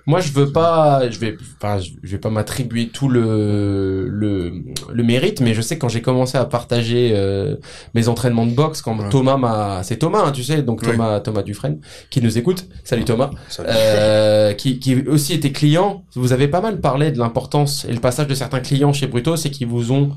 Moi 0.05 0.19
je 0.19 0.31
veux 0.33 0.51
pas 0.51 1.09
je 1.09 1.17
vais 1.19 1.37
enfin 1.61 1.79
je 1.79 2.11
vais 2.11 2.17
pas 2.17 2.29
m'attribuer 2.29 2.89
tout 2.89 3.07
le 3.07 4.07
le 4.09 4.63
le 4.91 5.03
mérite 5.03 5.39
mais 5.39 5.53
je 5.53 5.61
sais 5.61 5.75
que 5.75 5.81
quand 5.81 5.89
j'ai 5.89 6.01
commencé 6.01 6.37
à 6.37 6.45
partager 6.45 7.11
euh, 7.15 7.55
mes 7.93 8.07
entraînements 8.09 8.45
de 8.45 8.51
boxe 8.51 8.81
quand 8.81 8.97
Ouais. 8.97 9.09
Thomas 9.09 9.37
m'a 9.37 9.83
c'est 9.83 9.97
Thomas 9.97 10.23
hein, 10.25 10.31
tu 10.31 10.43
sais 10.43 10.61
donc 10.61 10.81
Oui. 10.83 10.91
Thomas 10.91 11.19
Thomas 11.21 11.43
Dufresne 11.43 11.79
qui 12.09 12.21
nous 12.21 12.37
écoute 12.37 12.65
salut 12.83 13.05
Thomas 13.05 13.29
euh, 13.59 14.53
qui, 14.53 14.79
qui 14.79 14.95
aussi 15.07 15.33
était 15.33 15.51
client. 15.51 16.03
Vous 16.15 16.33
avez 16.33 16.47
pas 16.47 16.61
mal 16.61 16.79
parlé 16.81 17.11
de 17.11 17.19
l'importance 17.19 17.85
et 17.85 17.93
le 17.93 17.99
passage 17.99 18.27
de 18.27 18.33
certains 18.35 18.59
clients 18.59 18.93
chez 18.93 19.07
Bruto, 19.07 19.35
c'est 19.37 19.51
qu'ils 19.51 19.67
vous 19.67 19.91
ont 19.91 20.11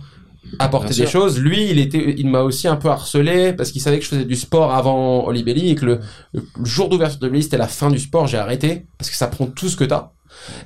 apporté 0.58 0.94
Bien 0.94 1.04
des 1.04 1.10
choses. 1.10 1.38
Lui, 1.38 1.70
il 1.70 1.78
était, 1.78 2.14
il 2.16 2.28
m'a 2.28 2.42
aussi 2.42 2.68
un 2.68 2.76
peu 2.76 2.88
harcelé 2.88 3.52
parce 3.52 3.70
qu'il 3.70 3.80
savait 3.80 3.98
que 3.98 4.04
je 4.04 4.10
faisais 4.10 4.24
du 4.24 4.36
sport 4.36 4.74
avant 4.74 5.26
Olibelli 5.26 5.70
et 5.70 5.74
que 5.74 5.84
le, 5.84 6.00
le 6.32 6.42
jour 6.64 6.88
d'ouverture 6.88 7.18
de 7.18 7.26
Olibelli, 7.26 7.42
c'était 7.44 7.58
la 7.58 7.68
fin 7.68 7.90
du 7.90 7.98
sport. 7.98 8.26
J'ai 8.26 8.38
arrêté 8.38 8.86
parce 8.98 9.10
que 9.10 9.16
ça 9.16 9.26
prend 9.28 9.46
tout 9.46 9.68
ce 9.68 9.76
que 9.76 9.84
t'as. 9.84 10.12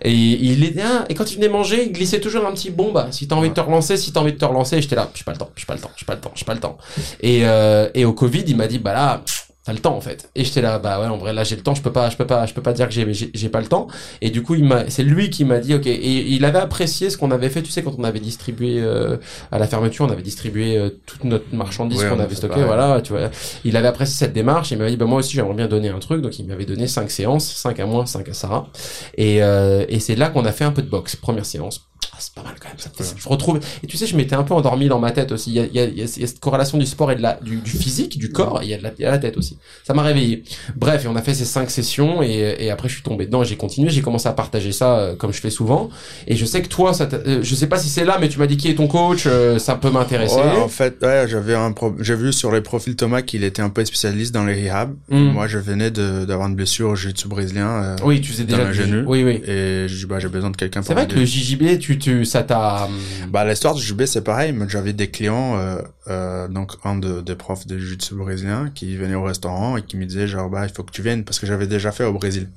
Et 0.03 0.13
il 0.13 0.63
était, 0.65 0.83
ah, 0.83 1.05
et 1.09 1.15
quand 1.15 1.31
il 1.33 1.37
venait 1.37 1.49
manger, 1.49 1.87
il 1.87 1.93
glissait 1.93 2.21
toujours 2.21 2.47
un 2.47 2.53
petit 2.53 2.71
bon, 2.71 2.93
bah, 2.93 3.09
si 3.11 3.27
t'as 3.27 3.35
envie 3.35 3.49
de 3.49 3.55
te 3.55 3.61
relancer, 3.61 3.97
si 3.97 4.13
t'as 4.13 4.21
envie 4.21 4.33
de 4.33 4.39
te 4.39 4.45
relancer, 4.45 4.81
j'étais 4.81 4.95
là, 4.95 5.11
j'ai 5.15 5.25
pas 5.25 5.33
le 5.33 5.39
temps, 5.39 5.51
j'ai 5.57 5.65
pas 5.67 5.75
le 5.75 5.81
temps, 5.81 5.91
j'ai 5.97 6.05
pas 6.05 6.15
le 6.15 6.21
temps, 6.21 6.33
j'ai 6.35 6.45
pas 6.45 6.55
le 6.55 6.61
temps. 6.61 6.79
Et, 7.21 7.41
euh, 7.45 7.89
et 7.95 8.05
au 8.05 8.13
Covid, 8.13 8.45
il 8.47 8.57
m'a 8.57 8.67
dit, 8.67 8.79
bah 8.79 8.93
là, 8.93 9.23
pff, 9.25 9.49
t'as 9.65 9.73
le 9.73 9.79
temps, 9.79 9.97
en 9.97 10.01
fait. 10.01 10.31
Et 10.35 10.45
j'étais 10.45 10.61
là, 10.61 10.79
bah 10.79 11.01
ouais, 11.01 11.07
en 11.07 11.17
vrai, 11.17 11.33
là, 11.33 11.43
j'ai 11.43 11.57
le 11.57 11.63
temps, 11.63 11.75
je 11.75 11.83
peux 11.83 11.93
pas, 11.93 12.11
je 12.11 12.17
peux 12.17 12.27
pas, 12.27 12.45
je 12.45 12.53
peux 12.53 12.63
pas 12.63 12.75
dire 12.75 12.87
que 12.87 12.93
j'ai, 12.93 13.31
j'ai, 13.33 13.49
pas 13.49 13.61
le 13.61 13.67
temps. 13.67 13.87
Et 14.21 14.31
du 14.31 14.43
coup, 14.43 14.55
il 14.55 14.65
m'a, 14.65 14.91
c'est 14.91 15.03
lui 15.03 15.31
qui 15.31 15.45
m'a 15.45 15.59
dit, 15.59 15.75
ok, 15.75 15.87
et 15.87 16.21
il 16.29 16.45
avait 16.45 16.59
apprécié 16.59 17.09
ce 17.09 17.17
qu'on 17.17 17.31
avait 17.31 17.49
fait, 17.49 17.63
tu 17.63 17.71
sais, 17.71 17.83
quand 17.83 17.95
on 17.99 18.05
avait 18.05 18.21
distribué, 18.21 18.81
euh, 18.81 19.17
à 19.51 19.59
la 19.59 19.67
fermeture, 19.67 20.05
on 20.05 20.11
avait 20.11 20.23
distribué 20.23 20.77
euh, 20.77 20.91
toute 21.07 21.25
notre 21.25 21.55
marchandise 21.55 22.03
Ouais, 22.03 22.09
qu'on 22.11 22.21
avait 22.21 22.35
stockée, 22.35 22.63
voilà, 22.63 23.01
tu 23.01 23.13
vois. 23.13 23.31
Il 23.65 23.77
avait 23.77 23.89
apprécié 23.89 24.15
cette 24.15 24.35
démarche, 24.35 24.71
il 24.71 24.79
m'avait 24.79 24.91
dit, 24.91 24.97
bah 24.99 25.07
moi 25.07 25.21
aussi, 25.21 25.35
j'aimerais 25.35 25.55
bien 25.55 25.69
donner 25.69 25.89
un 25.89 25.99
truc, 25.99 26.21
donc 26.21 26.39
il 26.39 26.47
m'avait 26.47 26.67
donné 26.67 26.87
cinq 26.87 27.11
séances, 27.11 27.51
cinq 27.51 27.81
à 27.81 27.87
moi, 27.87 28.05
cinq 28.05 28.29
à 28.29 28.35
Sarah. 28.35 28.69
Et, 29.17 29.43
euh, 29.43 29.87
et 29.89 29.99
c'est 29.99 30.17
là 30.17 30.29
qu'on 30.29 30.45
a 30.45 30.53
fait 30.53 30.65
un 30.65 30.73
peu 30.73 30.83
de 30.83 30.91
boxe, 30.91 31.17
première 31.17 31.47
séance. 31.47 31.89
Ah, 32.13 32.17
c'est 32.21 32.33
pas 32.35 32.43
mal 32.43 32.55
quand 32.61 32.69
même. 32.69 32.79
Ça, 32.79 32.91
fait- 32.95 33.15
je 33.17 33.29
retrouve. 33.29 33.61
Et 33.83 33.87
tu 33.87 33.97
sais, 33.97 34.07
je 34.07 34.17
m'étais 34.17 34.35
un 34.37 34.43
peu 34.43 34.55
endormi 34.55 34.89
dans 34.89 34.99
ma 34.99 35.11
tête 35.13 35.33
aussi. 35.33 35.51
Il 35.51 35.57
y 35.57 35.61
a, 35.61 35.65
il 35.65 35.75
y 35.75 35.81
a- 35.81 35.85
il 35.85 35.99
y 35.99 36.03
a 36.03 36.07
cette 36.07 36.41
corrélation 36.41 36.79
du 36.79 36.87
sport 36.87 37.11
et 37.13 37.17
de 37.17 37.23
la, 37.23 37.39
du, 37.43 37.57
du 37.57 37.71
physique, 37.71 38.19
du 38.19 38.31
corps, 38.31 38.61
et 38.63 38.67
il 38.67 38.71
y 38.71 38.75
a 38.75 38.79
de 38.79 38.83
la, 38.83 38.91
il 38.99 39.03
y 39.03 39.07
a 39.07 39.11
la 39.11 39.19
tête 39.19 39.37
aussi. 39.37 39.59
Ça 39.87 39.95
m'a 39.95 40.03
réveillé. 40.03 40.45
Bref, 40.77 41.05
et 41.05 41.09
on 41.09 41.17
a 41.17 41.23
fait 41.23 41.35
ces 41.35 41.45
cinq 41.45 41.71
sessions 41.71 42.23
et, 42.23 42.57
et 42.59 42.71
après 42.71 42.89
je 42.89 42.95
suis 42.95 43.03
tombé 43.03 43.27
dedans 43.27 43.43
et 43.43 43.47
j'ai 43.47 43.57
continué. 43.57 43.91
J'ai 43.91 44.03
commencé 44.03 44.29
à 44.29 44.33
partager 44.33 44.73
ça 44.73 44.99
euh, 44.99 45.17
comme 45.17 45.33
je 45.33 45.41
fais 45.41 45.51
souvent. 45.51 45.91
Et 46.27 46.37
je 46.37 46.45
sais 46.45 46.63
que 46.63 46.69
toi, 46.69 46.95
ça 46.95 47.09
euh, 47.13 47.41
je 47.43 47.55
sais 47.55 47.67
pas 47.67 47.79
si 47.79 47.89
c'est 47.89 48.05
là, 48.05 48.19
mais 48.21 48.29
tu 48.29 48.39
m'as 48.39 48.47
dit 48.47 48.57
qui 48.57 48.69
est 48.69 48.75
ton 48.75 48.87
coach. 48.87 49.25
euh, 49.27 49.59
ça 49.59 49.75
peut 49.77 49.91
m'intéresser. 49.91 50.37
Ouais, 50.37 50.59
en 50.63 50.69
fait, 50.69 50.97
ouais, 51.03 51.27
j'avais 51.29 51.55
un 51.55 51.73
pro... 51.73 51.95
j'ai 52.01 52.15
vu 52.15 52.33
sur 52.33 52.53
les 52.53 52.61
profils 52.61 52.97
Thomas 52.97 53.23
qu'il 53.23 53.45
était 53.45 53.63
un 53.63 53.71
peu 53.71 53.85
spécialiste 53.85 54.33
dans 54.35 54.45
les 54.45 54.69
rehabs. 54.71 54.95
Mm. 55.09 55.19
Moi, 55.33 55.47
je 55.49 55.59
venais 55.59 55.91
d'avoir 55.91 56.49
une 56.49 56.55
blessure 56.55 56.91
au 56.91 56.97
jiu-jitsu 56.97 57.29
brésilien. 57.29 57.69
euh, 57.83 57.97
Oui, 58.05 58.21
tu 58.21 58.33
faisais 58.33 58.45
Dans 58.45 58.57
déjà 58.59 58.71
du- 58.71 58.75
genou. 58.91 59.05
Oui, 59.07 59.23
oui. 59.25 59.43
Et 59.47 59.87
j'ai 59.89 59.97
dit, 59.97 60.07
bah, 60.07 60.19
j'ai 60.19 60.29
besoin 60.29 60.51
de 60.51 60.57
quelqu'un 60.57 60.81
pour 60.81 60.89
C'est 60.89 60.95
vrai 60.95 61.07
que 61.07 61.15
le 61.15 61.25
JJB, 61.25 61.79
tu, 61.79 61.94
tu, 61.99 62.25
ça 62.25 62.43
t'a. 62.43 62.89
Bah, 63.29 63.45
l'histoire 63.45 63.75
du 63.75 63.83
JB, 63.83 64.05
c'est 64.05 64.23
pareil, 64.23 64.53
mais 64.53 64.69
j'avais 64.69 64.93
des 64.93 65.11
clients, 65.11 65.57
euh, 65.59 65.79
euh, 66.09 66.49
donc 66.49 66.73
un 66.85 66.97
de, 66.97 67.21
des 67.21 67.35
profs 67.35 67.67
de 67.67 67.79
jiu-jitsu 67.79 68.15
brésilien 68.15 68.71
qui 68.75 68.97
venait 68.97 69.15
au 69.15 69.23
restaurant 69.25 69.77
et 69.77 69.83
qui 69.83 69.97
me 69.97 70.05
disait, 70.07 70.27
genre, 70.27 70.49
bah, 70.51 70.65
il 70.67 70.73
faut 70.73 70.83
que 70.83 70.93
tu 70.93 71.03
viennes 71.03 71.25
parce 71.25 71.39
que 71.39 71.47
j'avais 71.47 71.67
déjà 71.67 71.93
fait 71.93 72.05
au 72.05 72.13
Brésil. 72.13 72.51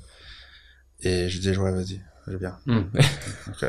Et 1.02 1.28
je 1.28 1.38
disais, 1.38 1.56
ouais, 1.56 1.72
vas-y, 1.72 2.00
je 2.26 2.36
viens. 2.36 2.56
Hmm. 2.66 2.82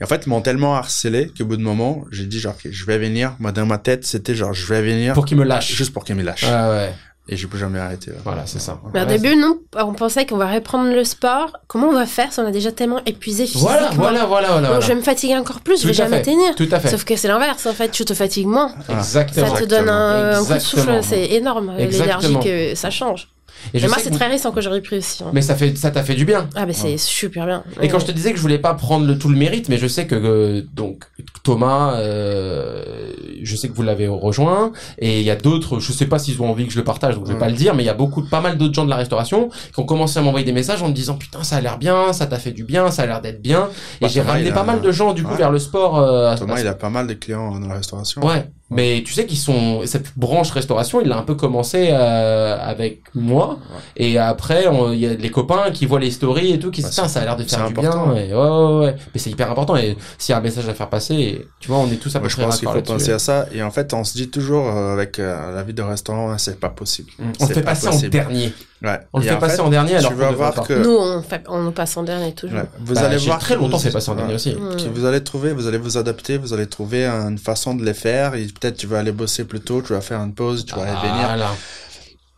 Et 0.00 0.04
en 0.04 0.06
fait, 0.06 0.22
ils 0.24 0.30
m'ont 0.30 0.40
tellement 0.40 0.76
harcelé 0.76 1.30
qu'au 1.36 1.44
bout 1.44 1.58
de 1.58 1.62
moment, 1.62 2.06
j'ai 2.10 2.24
dit, 2.24 2.40
genre, 2.40 2.56
je 2.64 2.84
vais 2.86 2.96
venir. 2.98 3.36
Moi, 3.38 3.52
dans 3.52 3.66
ma 3.66 3.76
tête, 3.76 4.06
c'était 4.06 4.34
genre, 4.34 4.54
je 4.54 4.66
vais 4.66 4.80
venir 4.80 5.12
Pour 5.12 5.26
qu'il 5.26 5.36
me 5.36 5.44
lâche. 5.44 5.74
juste 5.74 5.92
pour 5.92 6.04
qu'ils 6.04 6.14
me 6.14 6.22
lâchent. 6.22 6.44
Ouais, 6.44 6.50
ouais. 6.70 6.94
Et 7.32 7.36
j'ai 7.36 7.46
plus 7.46 7.60
jamais 7.60 7.78
arrêté. 7.78 8.10
là. 8.10 8.16
Voilà, 8.24 8.42
c'est 8.44 8.58
ça. 8.58 8.80
Mais 8.92 9.00
au 9.00 9.04
Ouais, 9.04 9.18
début, 9.18 9.36
non, 9.36 9.58
on 9.76 9.92
pensait 9.92 10.26
qu'on 10.26 10.36
va 10.36 10.50
reprendre 10.50 10.92
le 10.92 11.04
sport. 11.04 11.52
Comment 11.68 11.86
on 11.88 11.92
va 11.92 12.04
faire 12.04 12.32
si 12.32 12.40
on 12.40 12.46
a 12.46 12.50
déjà 12.50 12.72
tellement 12.72 13.00
épuisé 13.06 13.46
physiquement 13.46 13.68
Voilà, 13.70 13.90
voilà, 13.94 14.24
voilà, 14.26 14.48
voilà. 14.48 14.68
Donc, 14.72 14.82
je 14.82 14.88
vais 14.88 14.96
me 14.96 15.00
fatiguer 15.02 15.36
encore 15.36 15.60
plus, 15.60 15.76
je 15.76 15.82
Tout 15.82 15.86
vais 15.86 15.92
à 15.92 16.04
jamais 16.08 16.16
fait. 16.24 16.32
tenir. 16.32 16.54
Tout 16.56 16.68
à 16.72 16.80
fait. 16.80 16.88
Sauf 16.88 17.04
que 17.04 17.14
c'est 17.14 17.28
l'inverse, 17.28 17.64
en 17.66 17.72
fait, 17.72 17.90
tu 17.90 18.04
te 18.04 18.14
fatigues 18.14 18.48
moins. 18.48 18.74
Exactement. 18.88 19.54
Ça 19.54 19.60
te 19.60 19.64
donne 19.64 19.88
un, 19.88 20.40
un 20.40 20.44
coup 20.44 20.52
de 20.54 20.58
souffle, 20.58 21.00
c'est 21.02 21.26
énorme. 21.30 21.72
L'énergie 21.78 22.36
que 22.42 22.74
ça 22.74 22.90
change. 22.90 23.28
Et, 23.74 23.78
je 23.78 23.86
moi, 23.86 23.96
c'est 24.00 24.10
très 24.10 24.26
récent 24.28 24.50
que 24.52 24.60
j'aurais 24.60 24.80
pris 24.80 24.98
aussi. 24.98 25.22
hein. 25.22 25.30
Mais 25.32 25.42
ça 25.42 25.54
fait, 25.54 25.76
ça 25.76 25.90
t'a 25.90 26.02
fait 26.02 26.14
du 26.14 26.24
bien. 26.24 26.48
Ah, 26.54 26.66
mais 26.66 26.72
c'est 26.72 26.96
super 26.96 27.46
bien. 27.46 27.62
Et 27.80 27.88
quand 27.88 27.98
je 27.98 28.06
te 28.06 28.12
disais 28.12 28.30
que 28.32 28.36
je 28.36 28.42
voulais 28.42 28.58
pas 28.58 28.74
prendre 28.74 29.06
le 29.06 29.18
tout 29.18 29.28
le 29.28 29.36
mérite, 29.36 29.68
mais 29.68 29.78
je 29.78 29.86
sais 29.86 30.06
que 30.06 30.14
euh, 30.14 30.62
donc 30.74 31.04
Thomas, 31.44 31.94
euh, 31.94 33.12
je 33.42 33.56
sais 33.56 33.68
que 33.68 33.74
vous 33.74 33.82
l'avez 33.82 34.08
rejoint, 34.08 34.72
et 34.98 35.20
il 35.20 35.24
y 35.26 35.30
a 35.30 35.36
d'autres, 35.36 35.78
je 35.80 35.92
sais 35.92 36.06
pas 36.06 36.18
s'ils 36.18 36.40
ont 36.42 36.50
envie 36.50 36.66
que 36.66 36.72
je 36.72 36.78
le 36.78 36.84
partage, 36.84 37.14
donc 37.14 37.24
je 37.24 37.28
vais 37.28 37.34
Ouais. 37.34 37.40
pas 37.40 37.48
le 37.48 37.56
dire, 37.56 37.74
mais 37.74 37.82
il 37.82 37.86
y 37.86 37.90
a 37.90 37.94
beaucoup, 37.94 38.22
pas 38.22 38.40
mal 38.40 38.58
d'autres 38.58 38.74
gens 38.74 38.84
de 38.84 38.90
la 38.90 38.96
restauration 38.96 39.48
qui 39.72 39.80
ont 39.80 39.84
commencé 39.84 40.18
à 40.18 40.22
m'envoyer 40.22 40.44
des 40.44 40.52
messages 40.52 40.82
en 40.82 40.88
me 40.88 40.94
disant 40.94 41.14
putain 41.14 41.42
ça 41.42 41.56
a 41.56 41.60
l'air 41.60 41.78
bien, 41.78 42.12
ça 42.12 42.26
t'a 42.26 42.38
fait 42.38 42.52
du 42.52 42.64
bien, 42.64 42.90
ça 42.90 43.02
a 43.02 43.06
l'air 43.06 43.20
d'être 43.20 43.40
bien, 43.42 43.68
et 44.00 44.04
Bah, 44.04 44.08
j'ai 44.08 44.20
Thomas, 44.20 44.32
ramené 44.32 44.50
pas 44.52 44.64
mal 44.64 44.80
de 44.80 44.92
gens 44.92 45.12
du 45.14 45.22
coup 45.22 45.30
Ouais. 45.32 45.36
vers 45.38 45.50
le 45.52 45.58
sport. 45.58 45.98
euh, 45.98 46.30
à- 46.32 46.36
Thomas, 46.36 46.56
à- 46.56 46.60
il 46.60 46.66
a 46.66 46.74
pas 46.74 46.90
mal 46.90 47.06
de 47.06 47.14
clients 47.14 47.58
dans 47.58 47.68
la 47.68 47.74
restauration. 47.74 48.24
Ouais, 48.26 48.50
mais 48.70 49.02
tu 49.04 49.12
sais 49.12 49.26
qu'ils 49.26 49.38
sont 49.38 49.82
cette 49.84 50.16
branche 50.16 50.50
restauration, 50.52 51.00
il 51.00 51.10
a 51.12 51.16
un 51.18 51.22
peu 51.22 51.34
commencé 51.34 51.88
euh, 51.90 52.56
avec 52.60 53.02
moi 53.14 53.58
et 53.96 54.18
après 54.18 54.66
on- 54.68 54.92
il 54.92 55.00
y 55.00 55.06
a 55.06 55.14
les 55.14 55.30
copains 55.30 55.70
qui 55.72 55.86
voient 55.86 56.00
les 56.00 56.10
stories 56.10 56.52
et 56.52 56.58
tout 56.58 56.70
qui 56.70 56.82
se 56.82 56.86
Bah, 56.96 57.02
disent 57.02 57.12
ça 57.12 57.20
a 57.20 57.24
l'air 57.24 57.36
de 57.36 57.44
faire 57.44 57.66
du 57.66 57.72
important. 57.72 58.12
bien 58.12 58.16
et 58.22 58.32
ouais, 58.34 58.48
ouais 58.48 58.78
ouais 58.86 58.96
mais 59.12 59.20
c'est 59.20 59.30
hyper 59.30 59.50
important 59.50 59.76
et 59.76 59.96
s'il 60.18 60.32
y 60.32 60.34
a 60.34 60.38
un 60.38 60.42
message 60.42 60.68
à 60.68 60.74
faire 60.74 60.88
passer, 60.88 61.46
tu 61.60 61.68
vois, 61.68 61.78
on 61.78 61.90
est 61.90 61.96
tous 61.96 62.14
à 62.16 62.20
peu 62.20 62.24
Moi, 62.24 62.28
je 62.28 62.34
près 62.36 62.44
pense 62.44 62.58
qu'il 62.58 62.68
faut 62.68 62.80
penser 62.82 63.12
à 63.12 63.18
ça. 63.18 63.46
Et 63.52 63.62
en 63.62 63.70
fait, 63.70 63.92
on 63.94 64.04
se 64.04 64.14
dit 64.14 64.28
toujours 64.30 64.68
euh, 64.68 64.92
avec 64.92 65.18
euh, 65.18 65.54
la 65.54 65.62
vie 65.62 65.74
de 65.74 65.82
restaurant, 65.82 66.36
c'est 66.38 66.58
pas 66.60 66.68
possible. 66.70 67.10
Mm. 67.18 67.32
On 67.40 67.46
fait 67.46 67.54
pas 67.62 67.70
passer 67.72 67.88
en 67.88 68.08
dernier. 68.08 68.52
Ouais. 68.82 68.98
On 69.12 69.18
le 69.18 69.24
Et 69.24 69.28
fait 69.28 69.34
en 69.34 69.38
passer 69.38 69.56
fait, 69.56 69.62
en 69.62 69.68
dernier 69.68 69.96
alors 69.96 70.10
qu'on 70.16 70.32
voir 70.32 70.54
que 70.66 70.72
Nous, 70.82 70.96
on, 70.96 71.22
fait, 71.22 71.42
on 71.48 71.60
nous 71.62 71.70
passe 71.70 71.96
en 71.98 72.02
dernier 72.02 72.32
toujours. 72.32 72.56
ouais, 72.56 72.64
vous 72.80 72.94
Bah, 72.94 73.02
allez 73.02 73.18
voir 73.18 73.38
très 73.38 73.54
que 73.54 73.60
longtemps 73.60 73.78
fait 73.78 73.90
passer 73.90 74.10
en 74.10 74.14
dernier 74.14 74.30
ouais. 74.30 74.36
aussi. 74.36 74.54
Que 74.54 74.88
vous 74.88 75.04
allez 75.04 75.22
trouver, 75.22 75.52
vous 75.52 75.66
allez 75.66 75.76
vous 75.78 75.98
adapter, 75.98 76.38
vous 76.38 76.54
allez 76.54 76.66
trouver 76.66 77.04
une 77.06 77.36
façon 77.38 77.74
de 77.74 77.84
les 77.84 77.92
faire. 77.94 78.34
Et 78.34 78.44
peut-être 78.46 78.76
tu 78.78 78.86
vas 78.86 79.00
aller 79.00 79.12
bosser 79.12 79.44
plus 79.44 79.60
tôt, 79.60 79.82
tu 79.82 79.92
vas 79.92 80.00
faire 80.00 80.20
une 80.20 80.32
pause, 80.34 80.64
tu 80.64 80.74
vas 80.74 80.82
aller 80.82 80.92
venir. 81.08 81.26
Voilà. 81.26 81.50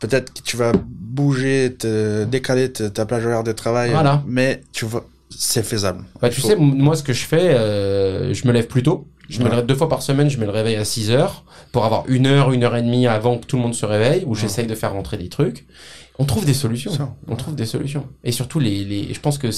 Peut-être 0.00 0.32
que 0.34 0.42
tu 0.42 0.56
vas 0.56 0.72
bouger, 0.84 1.76
te 1.78 2.24
décaler 2.24 2.72
te- 2.72 2.88
ta 2.88 3.06
plage 3.06 3.24
horaire 3.24 3.44
de 3.44 3.52
travail. 3.52 3.90
Voilà. 3.92 4.22
Mais 4.26 4.62
tu 4.72 4.84
vas, 4.84 5.02
c'est 5.30 5.62
faisable. 5.64 6.02
Bah, 6.20 6.28
tu 6.28 6.40
faut- 6.40 6.48
sais, 6.48 6.56
moi, 6.56 6.96
ce 6.96 7.04
que 7.04 7.12
je 7.12 7.24
fais, 7.24 7.54
euh, 7.54 8.34
je 8.34 8.46
me 8.48 8.52
lève 8.52 8.66
plus 8.66 8.82
tôt. 8.82 9.06
Je 9.28 9.40
me 9.40 9.48
lève 9.48 9.64
deux 9.64 9.76
fois 9.76 9.88
par 9.88 10.02
semaine, 10.02 10.28
je 10.28 10.38
mets 10.38 10.44
le 10.44 10.50
réveil 10.52 10.74
à 10.76 10.84
6 10.84 11.10
heures 11.12 11.44
pour 11.70 11.84
avoir 11.86 12.04
une 12.08 12.26
heure, 12.26 12.52
une 12.52 12.64
heure 12.64 12.76
et 12.76 12.82
demie 12.82 13.06
avant 13.06 13.38
que 13.38 13.46
tout 13.46 13.56
le 13.56 13.62
monde 13.62 13.74
se 13.74 13.86
réveille, 13.86 14.24
où 14.26 14.32
Ouais. 14.34 14.38
j'essaye 14.40 14.66
de 14.66 14.74
faire 14.74 14.92
rentrer 14.92 15.16
des 15.16 15.28
trucs. 15.30 15.66
On 16.18 16.24
trouve 16.24 16.44
des 16.44 16.54
solutions. 16.54 16.92
Ça, 16.92 17.14
On 17.28 17.36
trouve 17.36 17.54
des 17.56 17.66
solutions. 17.66 18.06
Et 18.24 18.32
surtout, 18.32 18.58
les, 18.60 18.84
les, 18.84 19.12
je 19.14 19.20
pense 19.20 19.38
que 19.38 19.48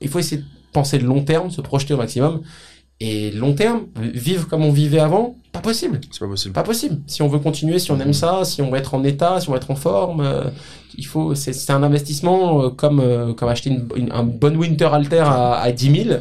il 0.00 0.08
faut 0.08 0.18
essayer 0.18 0.38
de 0.42 0.46
penser 0.72 0.98
de 0.98 1.04
long 1.04 1.22
terme, 1.22 1.50
se 1.50 1.60
projeter 1.60 1.94
au 1.94 1.98
maximum. 1.98 2.42
Et 3.00 3.32
long 3.32 3.54
terme, 3.54 3.86
vivre 3.96 4.46
comme 4.46 4.64
on 4.64 4.70
vivait 4.70 5.00
avant, 5.00 5.34
pas 5.50 5.58
possible. 5.60 6.00
c'est 6.12 6.20
pas 6.20 6.28
possible. 6.28 6.52
Pas 6.54 6.62
possible. 6.62 7.00
Si 7.08 7.20
on 7.22 7.26
veut 7.28 7.40
continuer, 7.40 7.78
si 7.80 7.90
on 7.90 7.98
aime 7.98 8.12
ça, 8.12 8.44
si 8.44 8.62
on 8.62 8.70
veut 8.70 8.78
être 8.78 8.94
en 8.94 9.02
état, 9.02 9.40
si 9.40 9.48
on 9.48 9.52
veut 9.52 9.56
être 9.58 9.70
en 9.72 9.74
forme, 9.76 10.20
euh, 10.20 10.50
il 10.96 11.04
faut. 11.06 11.34
C'est 11.34 11.70
un 11.70 11.82
investissement 11.82 12.62
euh, 12.62 12.68
comme 12.70 13.00
euh, 13.00 13.32
comme 13.34 13.48
acheter 13.48 13.70
une, 13.70 13.88
une- 13.96 14.12
un 14.12 14.22
bon 14.22 14.56
winter 14.56 14.84
alter 14.92 15.18
à, 15.24 15.54
à 15.54 15.72
10 15.72 16.04
000. 16.04 16.10
Ouais. 16.10 16.20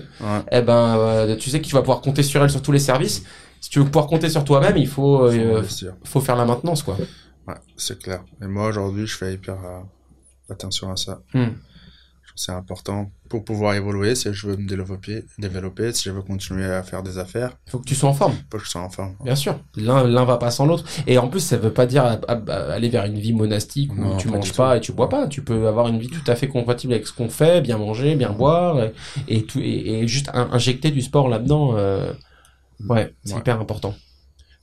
Eh 0.51 0.61
ben, 0.61 1.35
tu 1.39 1.49
sais 1.51 1.59
que 1.61 1.67
tu 1.67 1.73
vas 1.75 1.81
pouvoir 1.81 2.01
compter 2.01 2.23
sur 2.23 2.43
elle 2.43 2.49
sur 2.49 2.61
tous 2.63 2.71
les 2.71 2.79
services. 2.79 3.23
Si 3.59 3.69
tu 3.69 3.77
veux 3.79 3.85
pouvoir 3.85 4.07
compter 4.07 4.29
sur 4.29 4.43
toi-même, 4.43 4.77
il 4.77 4.87
faut 4.87 5.29
Faut 5.61 5.65
faut 6.03 6.21
faire 6.21 6.35
la 6.35 6.45
maintenance 6.45 6.81
quoi. 6.81 6.97
Ouais, 7.47 7.55
c'est 7.77 7.99
clair. 8.01 8.23
Et 8.41 8.47
moi, 8.47 8.68
aujourd'hui, 8.68 9.07
je 9.07 9.15
fais 9.18 9.34
hyper 9.34 9.55
euh, 9.65 9.80
attention 10.49 10.91
à 10.91 10.95
ça. 10.95 11.22
Hmm. 11.34 11.49
C'est 12.35 12.53
important 12.53 13.11
pour 13.30 13.43
pouvoir 13.43 13.73
évoluer. 13.76 14.15
Si 14.15 14.34
je 14.34 14.47
veux 14.47 14.55
me 14.55 14.65
développer, 14.65 15.26
développer, 15.38 15.91
si 15.91 16.03
je 16.05 16.11
veux 16.11 16.22
continuer 16.22 16.65
à 16.65 16.81
faire 16.81 17.03
des 17.03 17.18
affaires, 17.18 17.51
Il 17.68 17.72
faut 17.72 17.80
que 17.80 17.84
tu 17.85 17.93
sois 17.93 18.09
en 18.09 18.13
forme. 18.13 18.34
faut 18.49 18.57
que 18.57 18.63
je 18.63 18.69
sois 18.69 18.81
en 18.81 18.89
forme. 18.89 19.15
Bien 19.23 19.35
sûr, 19.35 19.59
l'un 19.76 20.07
l'un 20.07 20.23
va 20.23 20.38
pas 20.38 20.49
sans 20.49 20.65
l'autre. 20.65 20.85
Et 21.07 21.18
en 21.18 21.27
plus, 21.27 21.41
ça 21.41 21.57
veut 21.57 21.73
pas 21.73 21.85
dire 21.85 22.03
à- 22.05 22.19
à- 22.30 22.41
à 22.47 22.72
aller 22.73 22.88
vers 22.89 23.03
une 23.05 23.19
vie 23.19 23.34
monastique 23.34 23.91
où 23.93 23.97
Non, 24.01 24.18
tu 24.18 24.30
manges 24.30 24.53
pas 24.53 24.72
tout. 24.72 24.77
et 24.77 24.81
tu 24.81 24.91
bois 24.93 25.09
pas. 25.09 25.27
Tu 25.27 25.43
peux 25.43 25.68
avoir 25.68 25.89
une 25.89 25.99
vie 25.99 26.07
tout 26.09 26.23
à 26.31 26.35
fait 26.35 26.47
compatible 26.47 26.93
avec 26.93 27.05
ce 27.05 27.11
qu'on 27.13 27.30
fait, 27.30 27.59
bien 27.61 27.77
manger, 27.77 28.15
bien 28.15 28.31
boire 28.31 28.81
et, 28.81 28.93
et 29.27 29.43
tout 29.45 29.59
et, 29.59 29.99
et 29.99 30.07
juste 30.07 30.30
in- 30.34 30.49
injecter 30.53 30.89
du 30.91 31.01
sport 31.01 31.27
là-dedans. 31.27 31.76
euh, 31.76 32.13
ouais, 32.88 33.13
c'est 33.26 33.34
Ouais. 33.34 33.39
hyper 33.41 33.59
important. 33.59 33.93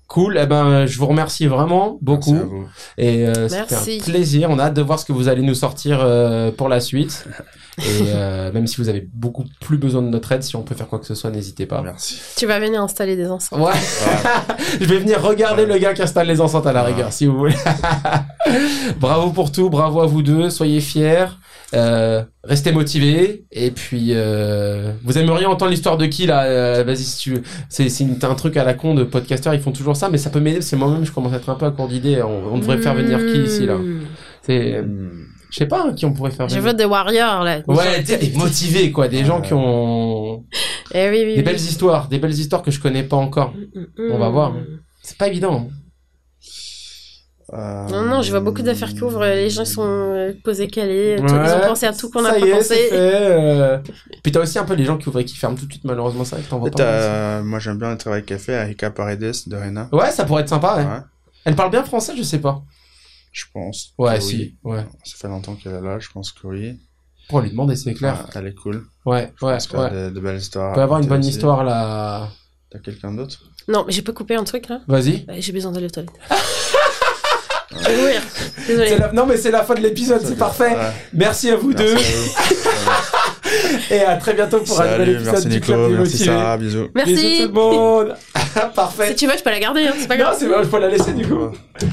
Cool. 0.08 0.38
Eh 0.42 0.46
ben, 0.46 0.86
je 0.86 0.98
vous 0.98 1.06
remercie 1.06 1.46
vraiment 1.46 1.98
beaucoup. 2.00 2.32
Merci 2.32 2.44
à 2.44 2.48
vous. 2.48 2.68
Et 2.96 3.26
euh, 3.26 3.48
c'était 3.48 3.74
un 3.74 4.04
plaisir. 4.04 4.50
On 4.50 4.58
a 4.58 4.64
hâte 4.64 4.74
de 4.74 4.82
voir 4.82 4.98
ce 4.98 5.04
que 5.04 5.12
vous 5.12 5.28
allez 5.28 5.42
nous 5.42 5.54
sortir 5.54 6.00
euh, 6.00 6.50
pour 6.50 6.68
la 6.68 6.80
suite. 6.80 7.26
Et 7.78 8.06
euh, 8.08 8.52
même 8.52 8.66
si 8.66 8.76
vous 8.76 8.88
avez 8.88 9.08
beaucoup 9.14 9.44
plus 9.60 9.78
besoin 9.78 10.02
de 10.02 10.08
notre 10.08 10.32
aide, 10.32 10.42
si 10.42 10.56
on 10.56 10.62
peut 10.62 10.74
faire 10.74 10.88
quoi 10.88 10.98
que 10.98 11.06
ce 11.06 11.14
soit, 11.14 11.30
n'hésitez 11.30 11.66
pas. 11.66 11.80
Merci. 11.82 12.20
Tu 12.36 12.46
vas 12.46 12.58
venir 12.58 12.82
installer 12.82 13.16
des 13.16 13.28
enceintes. 13.28 13.58
Ouais. 13.58 13.72
je 14.80 14.84
vais 14.84 14.98
venir 14.98 15.22
regarder 15.22 15.66
le 15.66 15.78
gars 15.78 15.94
qui 15.94 16.02
installe 16.02 16.26
les 16.26 16.40
enceintes 16.40 16.66
à 16.66 16.72
la 16.72 16.82
rigueur, 16.82 17.12
si 17.12 17.26
vous 17.26 17.38
voulez. 17.38 17.54
bravo 19.00 19.30
pour 19.30 19.52
tout, 19.52 19.70
bravo 19.70 20.00
à 20.00 20.06
vous 20.06 20.22
deux, 20.22 20.50
soyez 20.50 20.80
fiers, 20.80 21.26
euh, 21.74 22.22
restez 22.44 22.72
motivés, 22.72 23.44
et 23.52 23.70
puis 23.70 24.08
euh, 24.10 24.92
vous 25.04 25.18
aimeriez 25.18 25.46
entendre 25.46 25.70
l'histoire 25.70 25.96
de 25.98 26.06
qui 26.06 26.26
là 26.26 26.44
euh, 26.44 26.82
Vas-y 26.84 27.04
si 27.04 27.18
tu 27.18 27.34
veux. 27.34 27.42
C'est 27.68 28.24
un 28.24 28.34
truc 28.34 28.56
à 28.56 28.64
la 28.64 28.74
con 28.74 28.94
de 28.94 29.04
podcasteurs, 29.04 29.54
ils 29.54 29.60
font 29.60 29.72
toujours 29.72 29.96
ça, 29.96 30.08
mais 30.08 30.18
ça 30.18 30.30
peut 30.30 30.40
m'aider 30.40 30.58
parce 30.58 30.70
que 30.70 30.76
moi-même 30.76 31.04
je 31.04 31.12
commence 31.12 31.32
à 31.32 31.36
être 31.36 31.50
un 31.50 31.54
peu 31.54 31.66
à 31.66 31.70
court 31.70 31.88
d'idées. 31.88 32.22
On, 32.22 32.54
on 32.54 32.58
devrait 32.58 32.78
faire 32.78 32.94
venir 32.94 33.18
qui 33.18 33.42
ici 33.42 33.66
là 33.66 33.76
Mmh. 33.78 34.00
C'est, 34.42 34.82
Hmm. 34.82 35.27
Je 35.50 35.56
sais 35.56 35.66
pas 35.66 35.84
hein, 35.86 35.92
qui 35.94 36.04
on 36.04 36.12
pourrait 36.12 36.30
faire 36.30 36.48
Je 36.48 36.58
veux 36.60 36.74
des 36.74 36.84
warriors, 36.84 37.42
là. 37.44 37.60
Ouais, 37.66 38.00
tu 38.00 38.06
sais, 38.06 38.18
des 38.18 38.32
motivés 38.36 38.92
quoi, 38.92 39.08
des 39.08 39.24
gens 39.24 39.40
qui 39.40 39.54
ont 39.54 40.44
Eh 40.94 41.08
oui, 41.10 41.18
oui, 41.24 41.24
des 41.32 41.36
oui. 41.36 41.42
belles 41.42 41.56
histoires, 41.56 42.08
des 42.08 42.18
belles 42.18 42.38
histoires 42.38 42.62
que 42.62 42.70
je 42.70 42.80
connais 42.80 43.02
pas 43.02 43.16
encore. 43.16 43.52
Mm, 43.54 44.12
On 44.12 44.18
va 44.18 44.28
mm. 44.28 44.32
voir. 44.32 44.54
C'est 45.02 45.16
pas 45.18 45.28
évident. 45.28 45.68
Euh, 47.54 47.88
Non, 47.88 48.02
non, 48.02 48.20
je 48.22 48.30
vois 48.30 48.40
beaucoup 48.40 48.60
d'affaires 48.60 48.90
qui 48.92 49.02
ouvrent. 49.02 49.24
Les 49.24 49.48
gens 49.48 49.64
sont 49.64 49.82
euh, 49.86 50.32
posés 50.44 50.68
calés. 50.68 51.16
tout- 51.18 51.24
ils 51.26 51.32
Ouais, 51.32 51.52
ont 51.54 51.68
pensé 51.68 51.86
à 51.86 51.94
tout 51.94 52.10
qu'on 52.10 52.20
n'a 52.20 52.34
ça 52.34 52.40
pas 52.40 52.46
est, 52.46 52.50
c'est 52.62 52.74
pensé. 52.74 52.74
fait, 52.74 52.90
euh. 52.92 53.78
Puis 54.22 54.32
t'as 54.32 54.40
aussi 54.40 54.58
un 54.58 54.64
peu 54.66 54.74
les 54.74 54.84
gens 54.84 54.98
qui 54.98 55.08
ouvrent 55.08 55.20
et 55.20 55.24
qui 55.24 55.34
ferment 55.36 55.56
tout 55.56 55.64
de 55.64 55.72
suite, 55.72 55.84
malheureusement, 55.84 56.24
ça, 56.24 56.36
t'en 56.48 56.58
vois 56.58 56.70
pas 56.70 57.40
moi, 57.42 57.58
j'aime 57.58 57.78
bien 57.78 57.90
le 57.90 57.96
travail 57.96 58.22
qu'elle 58.24 58.38
fait, 58.38 58.52
Erika 58.52 58.90
Paredes 58.90 59.32
de 59.46 59.56
Rena. 59.56 59.88
Ouais, 59.92 60.10
ça 60.10 60.24
pourrait 60.26 60.42
être 60.42 60.50
sympa, 60.50 60.76
ouais. 60.76 60.84
Ouais, 60.84 61.00
Elle 61.46 61.56
parle 61.56 61.70
bien 61.70 61.84
français, 61.84 62.12
je 62.16 62.22
sais 62.22 62.38
pas. 62.40 62.62
Je 63.38 63.44
pense. 63.52 63.92
Ouais, 63.98 64.20
si, 64.20 64.56
ouais. 64.64 64.84
Ça 65.04 65.16
fait 65.16 65.28
longtemps 65.28 65.54
qu'elle 65.54 65.74
est 65.74 65.80
là, 65.80 65.98
je 65.98 66.08
pense 66.12 66.32
que 66.32 66.46
oui. 66.46 66.78
Pour 67.28 67.40
lui 67.40 67.50
demander, 67.50 67.76
c'est 67.76 67.94
clair. 67.94 68.26
Elle 68.34 68.46
est 68.48 68.54
cool. 68.54 68.86
Ouais, 69.04 69.32
Je 69.40 69.44
ouais, 69.46 69.52
ouais. 69.74 69.78
a 69.80 69.90
de, 69.90 70.10
de 70.10 70.20
belles 70.20 70.38
histoires. 70.38 70.72
On 70.72 70.74
peut 70.74 70.80
avoir 70.82 71.00
une 71.00 71.06
bonne 71.08 71.24
histoire, 71.24 71.62
là. 71.62 72.30
T'as 72.70 72.78
quelqu'un 72.78 73.12
d'autre? 73.12 73.38
Non, 73.68 73.84
mais 73.86 73.92
j'ai 73.92 74.02
pas 74.02 74.12
coupé 74.12 74.34
un 74.34 74.44
truc, 74.44 74.68
là. 74.68 74.80
Vas-y. 74.88 75.24
Ouais, 75.28 75.40
J'ai 75.40 75.52
besoin 75.52 75.72
d'aller 75.72 75.86
aux 75.86 75.90
toilettes. 75.90 76.10
Je 77.70 77.86
vais 77.86 77.96
mourir. 77.96 78.22
C'est 78.56 78.66
Désolée. 78.76 78.98
la- 78.98 79.12
Non, 79.12 79.26
mais 79.26 79.36
c'est 79.36 79.50
la 79.50 79.62
fin 79.62 79.74
de 79.74 79.80
l'épisode, 79.80 80.22
c'est 80.24 80.36
parfait. 80.38 80.74
Ouais, 80.74 80.90
Merci 81.12 81.50
à 81.50 81.56
vous 81.56 81.68
merci 81.68 81.84
deux. 81.84 81.94
à 81.94 81.98
vous. 81.98 83.00
Et 83.90 84.00
à 84.00 84.16
très 84.16 84.34
bientôt 84.34 84.60
pour 84.60 84.80
un 84.80 84.84
nouvel 84.84 84.98
Salut, 84.98 85.12
épisode 85.16 85.32
merci 85.34 85.48
du 85.48 85.60
Club 85.60 85.78
Nico, 85.80 85.90
des 85.92 85.96
merci. 85.98 86.24
Sarah, 86.24 86.56
bisous. 86.56 86.78
Bisous 86.78 86.90
Merci. 86.94 87.38
tout 87.42 87.46
le 87.48 87.52
monde. 87.52 88.16
Si 88.48 88.74
Parfait. 88.74 89.14
tu 89.14 89.26
veux, 89.26 89.36
je 89.38 89.42
peux 89.44 89.50
la 89.50 89.60
garder, 89.60 89.86
hein, 89.86 89.92
c'est 89.96 90.08
pas 90.08 90.16
Non, 90.16 90.24
grave. 90.24 90.36
c'est 90.38 90.46
vrai, 90.46 90.64
faut 90.64 90.78
la 90.78 90.88
laisser 90.88 91.12
du 91.12 91.24
coup. 91.28 91.50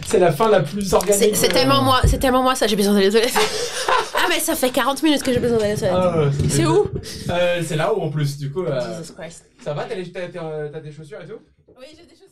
C'est 0.08 0.18
la 0.20 0.32
fin 0.32 0.50
la 0.50 0.62
plus 0.62 0.94
organique. 0.94 1.36
C'est 1.36 1.50
tellement 1.50 1.84
moi, 1.84 2.00
c'est 2.06 2.18
tellement 2.18 2.42
moi 2.42 2.56
ça, 2.56 2.66
j'ai 2.66 2.76
besoin 2.76 2.94
d'aller 2.94 3.08
aux 3.10 3.12
toilettes. 3.12 3.34
ah 4.16 4.26
mais 4.30 4.40
ça 4.40 4.56
fait 4.56 4.70
40 4.72 5.04
minutes 5.04 5.22
que 5.22 5.32
j'ai 5.32 5.40
besoin 5.40 5.60
d'aller 5.60 5.74
aux 5.74 5.78
toilettes. 5.78 5.96
Ah, 5.96 6.24
c'est 6.50 6.66
où 6.66 6.88
Euh, 7.30 7.62
C'est 7.64 7.76
là-haut 7.76 8.02
en 8.02 8.10
plus, 8.10 8.38
du 8.38 8.52
coup. 8.52 8.64
euh, 8.64 8.80
Jesus 9.00 9.14
Christ. 9.14 9.46
Ça 9.64 9.74
va, 9.74 9.84
t'as 9.84 9.96
des 9.96 10.92
chaussures 10.92 11.20
et 11.24 11.28
tout? 11.28 11.40
Oui, 11.78 11.86
j'ai 11.92 12.04
des 12.04 12.16
chaussures. 12.16 12.26